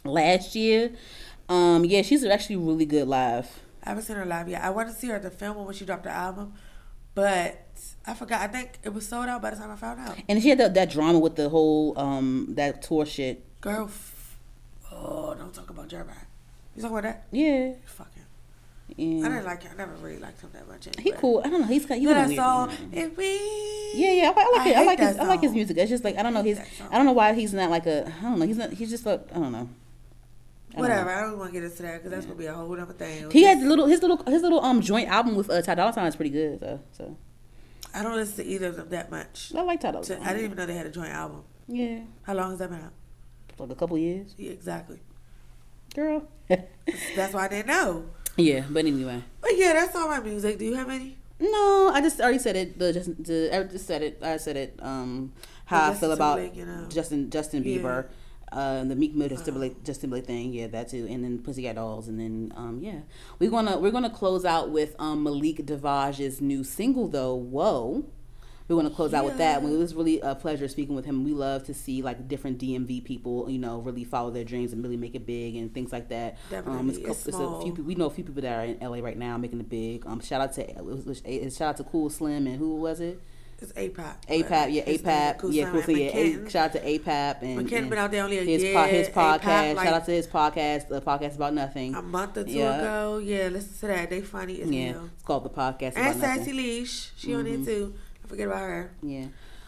Last 0.09 0.55
year. 0.55 0.93
Um 1.49 1.85
yeah, 1.85 2.03
she's 2.03 2.25
actually 2.25 2.57
really 2.57 2.87
good 2.87 3.09
live. 3.09 3.49
I 3.85 3.91
haven't 3.91 4.05
seen 4.05 4.17
her 4.17 4.27
live 4.27 4.49
yet. 4.49 4.63
I 4.63 4.71
want 4.71 4.89
to 4.89 4.95
see 4.95 5.07
her 5.09 5.15
at 5.17 5.23
the 5.23 5.31
film 5.31 5.65
when 5.65 5.75
she 5.75 5.85
dropped 5.87 6.05
the 6.05 6.11
album, 6.11 6.53
but 7.15 7.65
I 8.07 8.15
forgot. 8.15 8.41
I 8.43 8.49
think 8.49 8.73
it 8.83 8.93
was 8.93 9.07
sold 9.09 9.29
out 9.29 9.41
by 9.41 9.51
the 9.51 9.57
time 9.57 9.71
I 9.71 9.77
found 9.77 10.01
out. 10.01 10.17
And 10.29 10.43
she 10.43 10.51
had 10.51 10.59
that, 10.59 10.75
that 10.75 10.91
drama 10.91 11.19
with 11.19 11.37
the 11.37 11.49
whole 11.49 11.99
um 11.99 12.49
that 12.51 12.83
tour 12.83 13.07
shit. 13.07 13.45
Girl, 13.61 13.87
f- 13.87 14.37
oh, 14.93 15.35
don't 15.35 15.55
talk 15.55 15.71
about 15.71 15.89
Jeremih. 15.89 16.13
You 16.77 16.83
talking 16.83 16.99
about 16.99 17.03
that? 17.05 17.27
Yeah, 17.33 17.73
Fucking. 17.87 18.23
I 18.91 18.95
yeah. 18.97 19.29
didn't 19.29 19.45
like 19.45 19.63
him. 19.63 19.73
I 19.75 19.77
never 19.77 19.93
really 19.97 20.19
liked 20.19 20.41
him 20.41 20.51
that 20.55 20.67
much. 20.69 20.87
Anyway. 20.87 21.03
He 21.03 21.13
cool. 21.13 21.43
I 21.45 21.49
don't 21.51 21.61
know. 21.63 21.67
He's 21.67 21.85
got. 21.87 21.95
He's 21.95 22.03
You 22.05 22.09
know 22.09 22.15
got 22.15 22.29
that 22.29 22.37
song? 22.37 22.71
Yeah, 22.93 23.01
If 23.05 23.17
we. 23.17 23.93
yeah. 23.95 24.33
I, 24.35 24.41
I 24.41 24.57
like 24.57 24.67
I 24.67 24.71
it. 24.71 24.77
I 24.77 24.83
like 24.85 24.99
his. 24.99 25.17
that 25.17 25.23
I 25.25 25.29
like 25.29 25.41
his 25.43 25.53
music. 25.53 25.77
It's 25.77 25.91
just 25.91 26.05
like 26.05 26.17
I 26.17 26.23
don't 26.23 26.35
know. 26.35 26.43
He's. 26.43 26.59
I 26.59 26.97
don't 26.97 27.05
know 27.07 27.13
why 27.13 27.33
he's 27.35 27.53
not 27.53 27.71
like 27.71 27.87
a. 27.87 28.07
I 28.19 28.23
don't 28.23 28.39
know. 28.39 28.47
He's 28.47 28.57
not. 28.57 28.71
He's 28.73 28.91
just 28.91 29.05
like 29.07 29.21
I 29.35 29.39
don't 29.39 29.53
know. 29.53 29.69
I. 30.77 30.81
Whatever. 30.81 31.11
I 31.11 31.21
don't 31.23 31.39
want 31.39 31.53
to 31.53 31.61
get 31.61 31.65
into 31.71 31.83
that 31.83 31.95
because 31.99 32.11
that's 32.11 32.27
gonna 32.27 32.39
be 32.39 32.47
a 32.47 32.53
whole 32.55 32.79
other 32.81 32.93
thing. 32.93 33.31
He 33.31 33.43
has 33.45 33.63
a 33.63 33.67
little 33.67 33.87
his 33.87 34.01
little 34.03 34.19
his 34.27 34.43
little 34.43 34.61
um 34.65 34.81
joint 34.81 35.09
album 35.09 35.35
with 35.37 35.49
uh, 35.51 35.63
Ty 35.63 35.77
Dolla 35.77 35.93
Sign 35.93 36.07
is 36.07 36.17
pretty 36.17 36.31
good 36.31 36.61
though. 36.61 36.81
So 36.93 37.17
I 37.95 38.03
don't 38.03 38.17
listen 38.17 38.45
to 38.45 38.51
either 38.51 38.69
of 38.69 38.77
them 38.77 38.89
that 38.91 39.11
much. 39.11 39.53
I 39.57 39.63
like 39.63 39.81
Ty 39.81 39.93
Dolla 39.93 40.05
Sign. 40.05 40.23
I 40.23 40.29
didn't 40.33 40.45
even 40.45 40.57
know 40.59 40.67
they 40.67 40.75
had 40.77 40.87
a 40.87 40.91
joint 40.91 41.11
album. 41.11 41.45
Yeah, 41.69 42.01
How 42.23 42.35
long 42.35 42.51
has 42.51 42.59
that 42.61 42.71
been 42.71 42.81
out? 42.81 42.93
like 43.59 43.71
a 43.71 43.75
couple 43.75 43.99
years, 43.99 44.35
Yeah, 44.39 44.53
exactly. 44.53 45.01
girl. 45.95 46.23
That's 46.49 47.35
why 47.35 47.45
I 47.45 47.49
didn't 47.49 47.67
know. 47.67 48.05
yeah, 48.37 48.65
but 48.71 48.87
anyway. 48.87 49.23
But 49.41 49.57
yeah, 49.57 49.73
that's 49.73 49.95
all 49.97 50.07
my 50.09 50.21
music. 50.21 50.59
Do 50.59 50.65
you 50.65 50.75
have 50.77 50.89
any? 50.89 51.17
No, 51.41 51.91
I 51.93 52.01
just 52.01 52.21
already 52.21 52.39
said 52.39 52.57
it. 52.57 52.79
The 52.79 52.93
just 52.93 53.23
the, 53.25 53.51
I 53.55 53.63
just 53.65 53.87
said 53.87 54.03
it. 54.03 54.19
I 54.23 54.37
said 54.39 54.57
it. 54.57 54.79
Um, 54.83 55.33
how 55.67 55.77
I 55.87 55.89
Justin 55.91 56.01
feel 56.01 56.13
about 56.13 56.55
you 56.57 56.65
know. 56.67 56.87
Justin 56.89 57.31
Justin 57.31 57.65
Yeah. 57.65 58.03
Uh, 58.53 58.85
the 58.85 58.97
Meek 58.97 59.15
Mill 59.15 59.29
Justin 59.29 59.61
Timberlake 59.85 60.27
thing. 60.27 60.53
Yeah, 60.53 60.67
that 60.69 60.89
too. 60.89 61.07
And 61.09 61.23
then 61.25 61.39
Pussycat 61.41 61.77
Dolls. 61.77 62.09
And 62.09 62.19
then 62.19 62.53
um, 62.57 62.81
yeah, 62.83 63.01
we're 63.39 63.51
gonna 63.51 63.79
we're 63.79 63.91
gonna 63.91 64.11
close 64.11 64.45
out 64.45 64.71
with 64.71 64.95
um 64.99 65.23
Malik 65.23 65.59
Devage's 65.67 66.41
new 66.41 66.65
single 66.65 67.09
though. 67.09 67.35
Whoa. 67.35 68.05
We're 68.69 68.77
gonna 68.77 68.91
close 68.91 69.15
out 69.15 69.25
with 69.25 69.39
that. 69.39 69.63
Yeah. 69.63 69.69
It 69.71 69.77
was 69.79 69.95
really 69.95 70.21
a 70.21 70.35
pleasure 70.35 70.69
speaking 70.69 70.95
with 70.95 71.07
him. 71.07 71.25
We 71.25 71.33
love 71.33 71.65
to 71.65 71.75
see 71.75 72.03
like 72.03 72.29
different 72.29 72.59
DMV 72.61 73.03
people, 73.03 73.49
you 73.49 73.59
know, 73.59 73.79
really 73.79 74.05
follow 74.05 74.31
their 74.31 74.45
dreams 74.45 74.75
and 74.75 74.83
really 74.83 74.99
make 74.99 75.15
it 75.15 75.25
big 75.25 75.57
and 75.57 75.73
things 75.73 75.91
like 75.91 76.11
that. 76.11 76.35
Um, 76.35 76.39
Definitely. 76.51 76.95
it's, 77.05 77.09
It's 77.27 77.29
it's 77.29 77.37
a 77.39 77.61
few 77.63 77.73
we 77.83 77.95
know 77.95 78.07
a 78.07 78.11
few 78.11 78.25
people 78.25 78.43
that 78.43 78.59
are 78.59 78.65
in 78.67 78.79
LA 78.87 78.99
right 78.99 79.17
now 79.17 79.39
making 79.39 79.59
it 79.61 79.71
big. 79.71 80.07
Um, 80.07 80.21
shout 80.21 80.43
out 80.43 80.53
to 80.55 80.69
it 80.69 80.85
was- 80.85 81.07
was- 81.07 81.23
shout 81.57 81.69
out 81.71 81.77
to 81.79 81.85
Cool 81.85 82.11
Slim 82.11 82.47
and 82.47 82.57
who 82.59 82.77
was 82.77 83.01
it? 83.01 83.19
It's 83.61 83.73
APAP. 83.73 84.15
APAP, 84.29 84.73
yeah, 84.73 84.85
name 84.85 84.99
APAP, 84.99 85.39
Cool 85.39 85.53
yeah, 85.53 85.65
Slim, 85.83 85.97
yeah. 85.99 86.47
A- 86.47 86.49
shout 86.51 86.65
out 86.67 86.73
to 86.75 86.81
APAP 86.81 87.43
and, 87.43 87.59
McKinnon 87.69 87.91
been 87.91 87.99
out 87.99 88.11
there 88.13 88.23
only 88.23 88.39
a 88.39 88.45
his 88.45 88.63
year. 88.63 88.73
po- 88.73 88.85
his 88.85 89.09
APAP, 89.09 89.41
podcast. 89.41 89.75
like, 89.75 89.85
shout 89.87 89.95
out 89.95 90.05
to 90.07 90.13
his 90.13 90.27
podcast, 90.29 90.89
the 90.89 91.01
podcast 91.03 91.35
about 91.35 91.55
nothing. 91.55 91.95
a 91.97 92.03
month 92.03 92.37
or 92.37 92.45
two 92.45 92.53
Yeah. 92.53 92.79
ago. 92.79 93.19
Yeah, 93.19 93.49
listen 93.49 93.75
to 93.81 93.87
that. 93.89 94.11
They 94.11 94.21
funny 94.21 94.63
as 94.63 94.71
yeah, 94.71 94.93
hell. 94.93 95.11
it's 95.13 95.25
called 95.25 95.45
the 95.45 95.51
podcast 95.51 95.93
about 95.93 96.13
And. 96.13 96.21
Sassy 96.21 96.53
Leash. 96.53 97.11
She 97.17 97.35
on 97.35 97.47
Mhm. 97.47 97.63
it 97.63 97.67
too. 97.67 97.95
I 98.25 98.29
forget 98.29 98.47
about 98.47 98.61
her. 98.61 98.91
Yeah. 99.03 99.25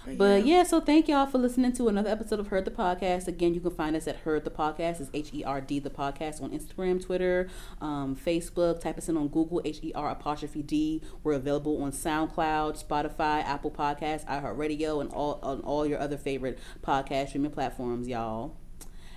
But, 0.06 0.18
But 0.18 0.47
yeah, 0.47 0.62
so 0.62 0.81
thank 0.81 1.09
y'all 1.09 1.27
for 1.27 1.39
listening 1.39 1.72
to 1.74 1.89
another 1.89 2.09
episode 2.09 2.40
of 2.40 2.48
Her'd 2.48 2.64
the 2.64 2.70
Podcast. 2.70 3.28
Again, 3.28 3.52
you 3.52 3.60
can 3.60 3.70
find 3.70 3.94
us 3.94 4.09
at 4.09 4.16
Her'd 4.16 4.44
the 4.44 4.51
Podcast. 4.51 5.01
It's 5.01 5.10
H 5.12 5.31
E 5.35 5.44
R 5.44 5.60
D 5.60 5.78
the 5.78 5.90
podcast 5.90 6.43
on 6.43 6.51
Instagram, 6.51 7.05
Twitter, 7.05 7.48
um, 7.82 8.16
Facebook. 8.16 8.81
Type 8.81 8.97
us 8.97 9.09
in 9.10 9.16
on 9.16 9.28
Google, 9.28 9.60
H 9.64 9.81
E 9.82 9.93
R 9.94 10.10
apostrophe 10.10 10.62
D. 10.62 11.02
We're 11.22 11.35
available 11.35 11.82
on 11.82 11.93
SoundCloud, 11.93 12.82
Spotify, 12.82 13.44
Apple 13.44 13.70
Podcasts, 13.70 14.24
iHeartRadio, 14.27 15.02
and 15.02 15.10
all 15.12 15.39
on 15.43 15.60
all 15.60 15.86
your 15.86 16.01
other 16.01 16.16
favorite 16.16 16.59
podcast 16.82 17.28
streaming 17.28 17.51
platforms, 17.51 18.09
y'all. 18.09 18.56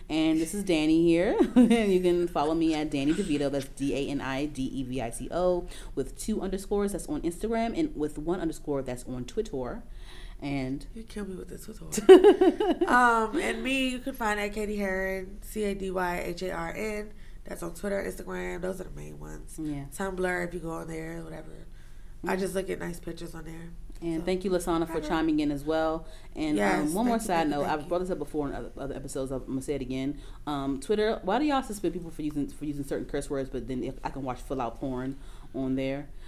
And 0.10 0.39
this 0.39 0.53
is 0.53 0.65
Dani 0.65 1.01
here. 1.03 1.38
and 1.55 1.72
you 1.93 2.01
can 2.01 2.27
follow 2.27 2.53
me 2.53 2.76
at 2.76 2.91
Dani 2.91 3.14
DeVito. 3.14 3.49
That's 3.49 3.65
D 3.69 3.95
A 3.95 4.11
N 4.11 4.19
I 4.19 4.45
D 4.45 4.64
E 4.64 4.84
V 4.84 5.01
I 5.01 5.10
T 5.11 5.30
O 5.31 5.65
with 5.95 6.18
two 6.19 6.41
underscores. 6.41 6.91
That's 6.91 7.07
on 7.07 7.22
Instagram 7.22 7.77
and 7.80 7.95
with 7.95 8.18
one 8.18 8.41
underscore 8.41 8.81
that's 8.81 9.05
on 9.05 9.23
Twitter. 9.23 9.81
And 10.44 10.86
You 10.94 11.03
kill 11.03 11.26
me 11.26 11.36
with 11.36 11.48
this. 11.48 11.68
All? 11.70 12.88
um, 12.90 13.40
and 13.40 13.64
me, 13.64 13.88
you 13.88 13.99
can 13.99 14.14
find 14.14 14.40
at 14.40 14.53
Cady 14.53 14.78
Harin, 14.78 15.38
C 15.41 15.64
A 15.64 15.74
D 15.74 15.90
Y 15.90 16.24
H 16.26 16.41
A 16.44 16.52
R 16.52 16.74
N. 16.76 17.11
That's 17.45 17.64
on 17.64 17.74
Twitter, 17.74 18.03
Instagram. 18.03 18.61
Those 18.61 18.82
are 18.82 18.86
the 18.86 18.91
main 18.91 19.20
ones. 19.20 19.57
yeah. 19.57 19.86
Tumblr, 19.98 20.48
if 20.48 20.53
you 20.53 20.60
go 20.60 20.72
on 20.72 20.88
there, 20.88 21.22
whatever. 21.24 21.65
I 22.28 22.36
just 22.36 22.56
look 22.56 22.70
at 22.70 22.80
nice 22.80 22.99
pictures 22.99 23.34
on 23.36 23.45
there. 23.45 23.70
And 24.02 24.22
So- 24.22 24.26
thank 24.26 24.44
you, 24.44 24.52
Lasana, 24.52 24.86
for 24.86 24.99
chiming 24.99 25.40
in 25.40 25.49
as 25.52 25.64
well. 25.64 26.06
And 26.36 26.57
Yes, 26.57 26.90
um, 26.90 26.94
one 26.94 27.06
more 27.06 27.20
side 27.20 27.44
you, 27.48 27.52
note, 27.52 27.65
I've 27.65 27.88
brought 27.88 27.99
this 27.99 28.10
up 28.10 28.18
before 28.20 28.48
in 28.49 28.53
other, 28.56 28.72
other 28.78 28.95
episodes. 28.95 29.32
I'm 29.32 29.45
gonna 29.45 29.61
say 29.61 29.76
it 29.76 29.82
again. 29.82 30.18
Um, 30.45 30.80
Twitter, 30.82 31.20
why 31.24 31.40
do 31.40 31.45
y'all 31.45 31.64
suspend 31.64 31.94
people 31.94 32.11
for 32.11 32.22
using 32.22 32.48
for 32.49 32.65
using 32.65 32.84
certain 32.84 33.06
curse 33.06 33.30
words, 33.30 33.49
but 33.49 33.68
then 33.68 33.82
if 33.84 33.95
I 34.03 34.10
can 34.10 34.24
watch 34.24 34.41
full 34.41 34.60
out 34.61 34.80
porn 34.80 35.18
on 35.56 35.76
there? 35.76 36.10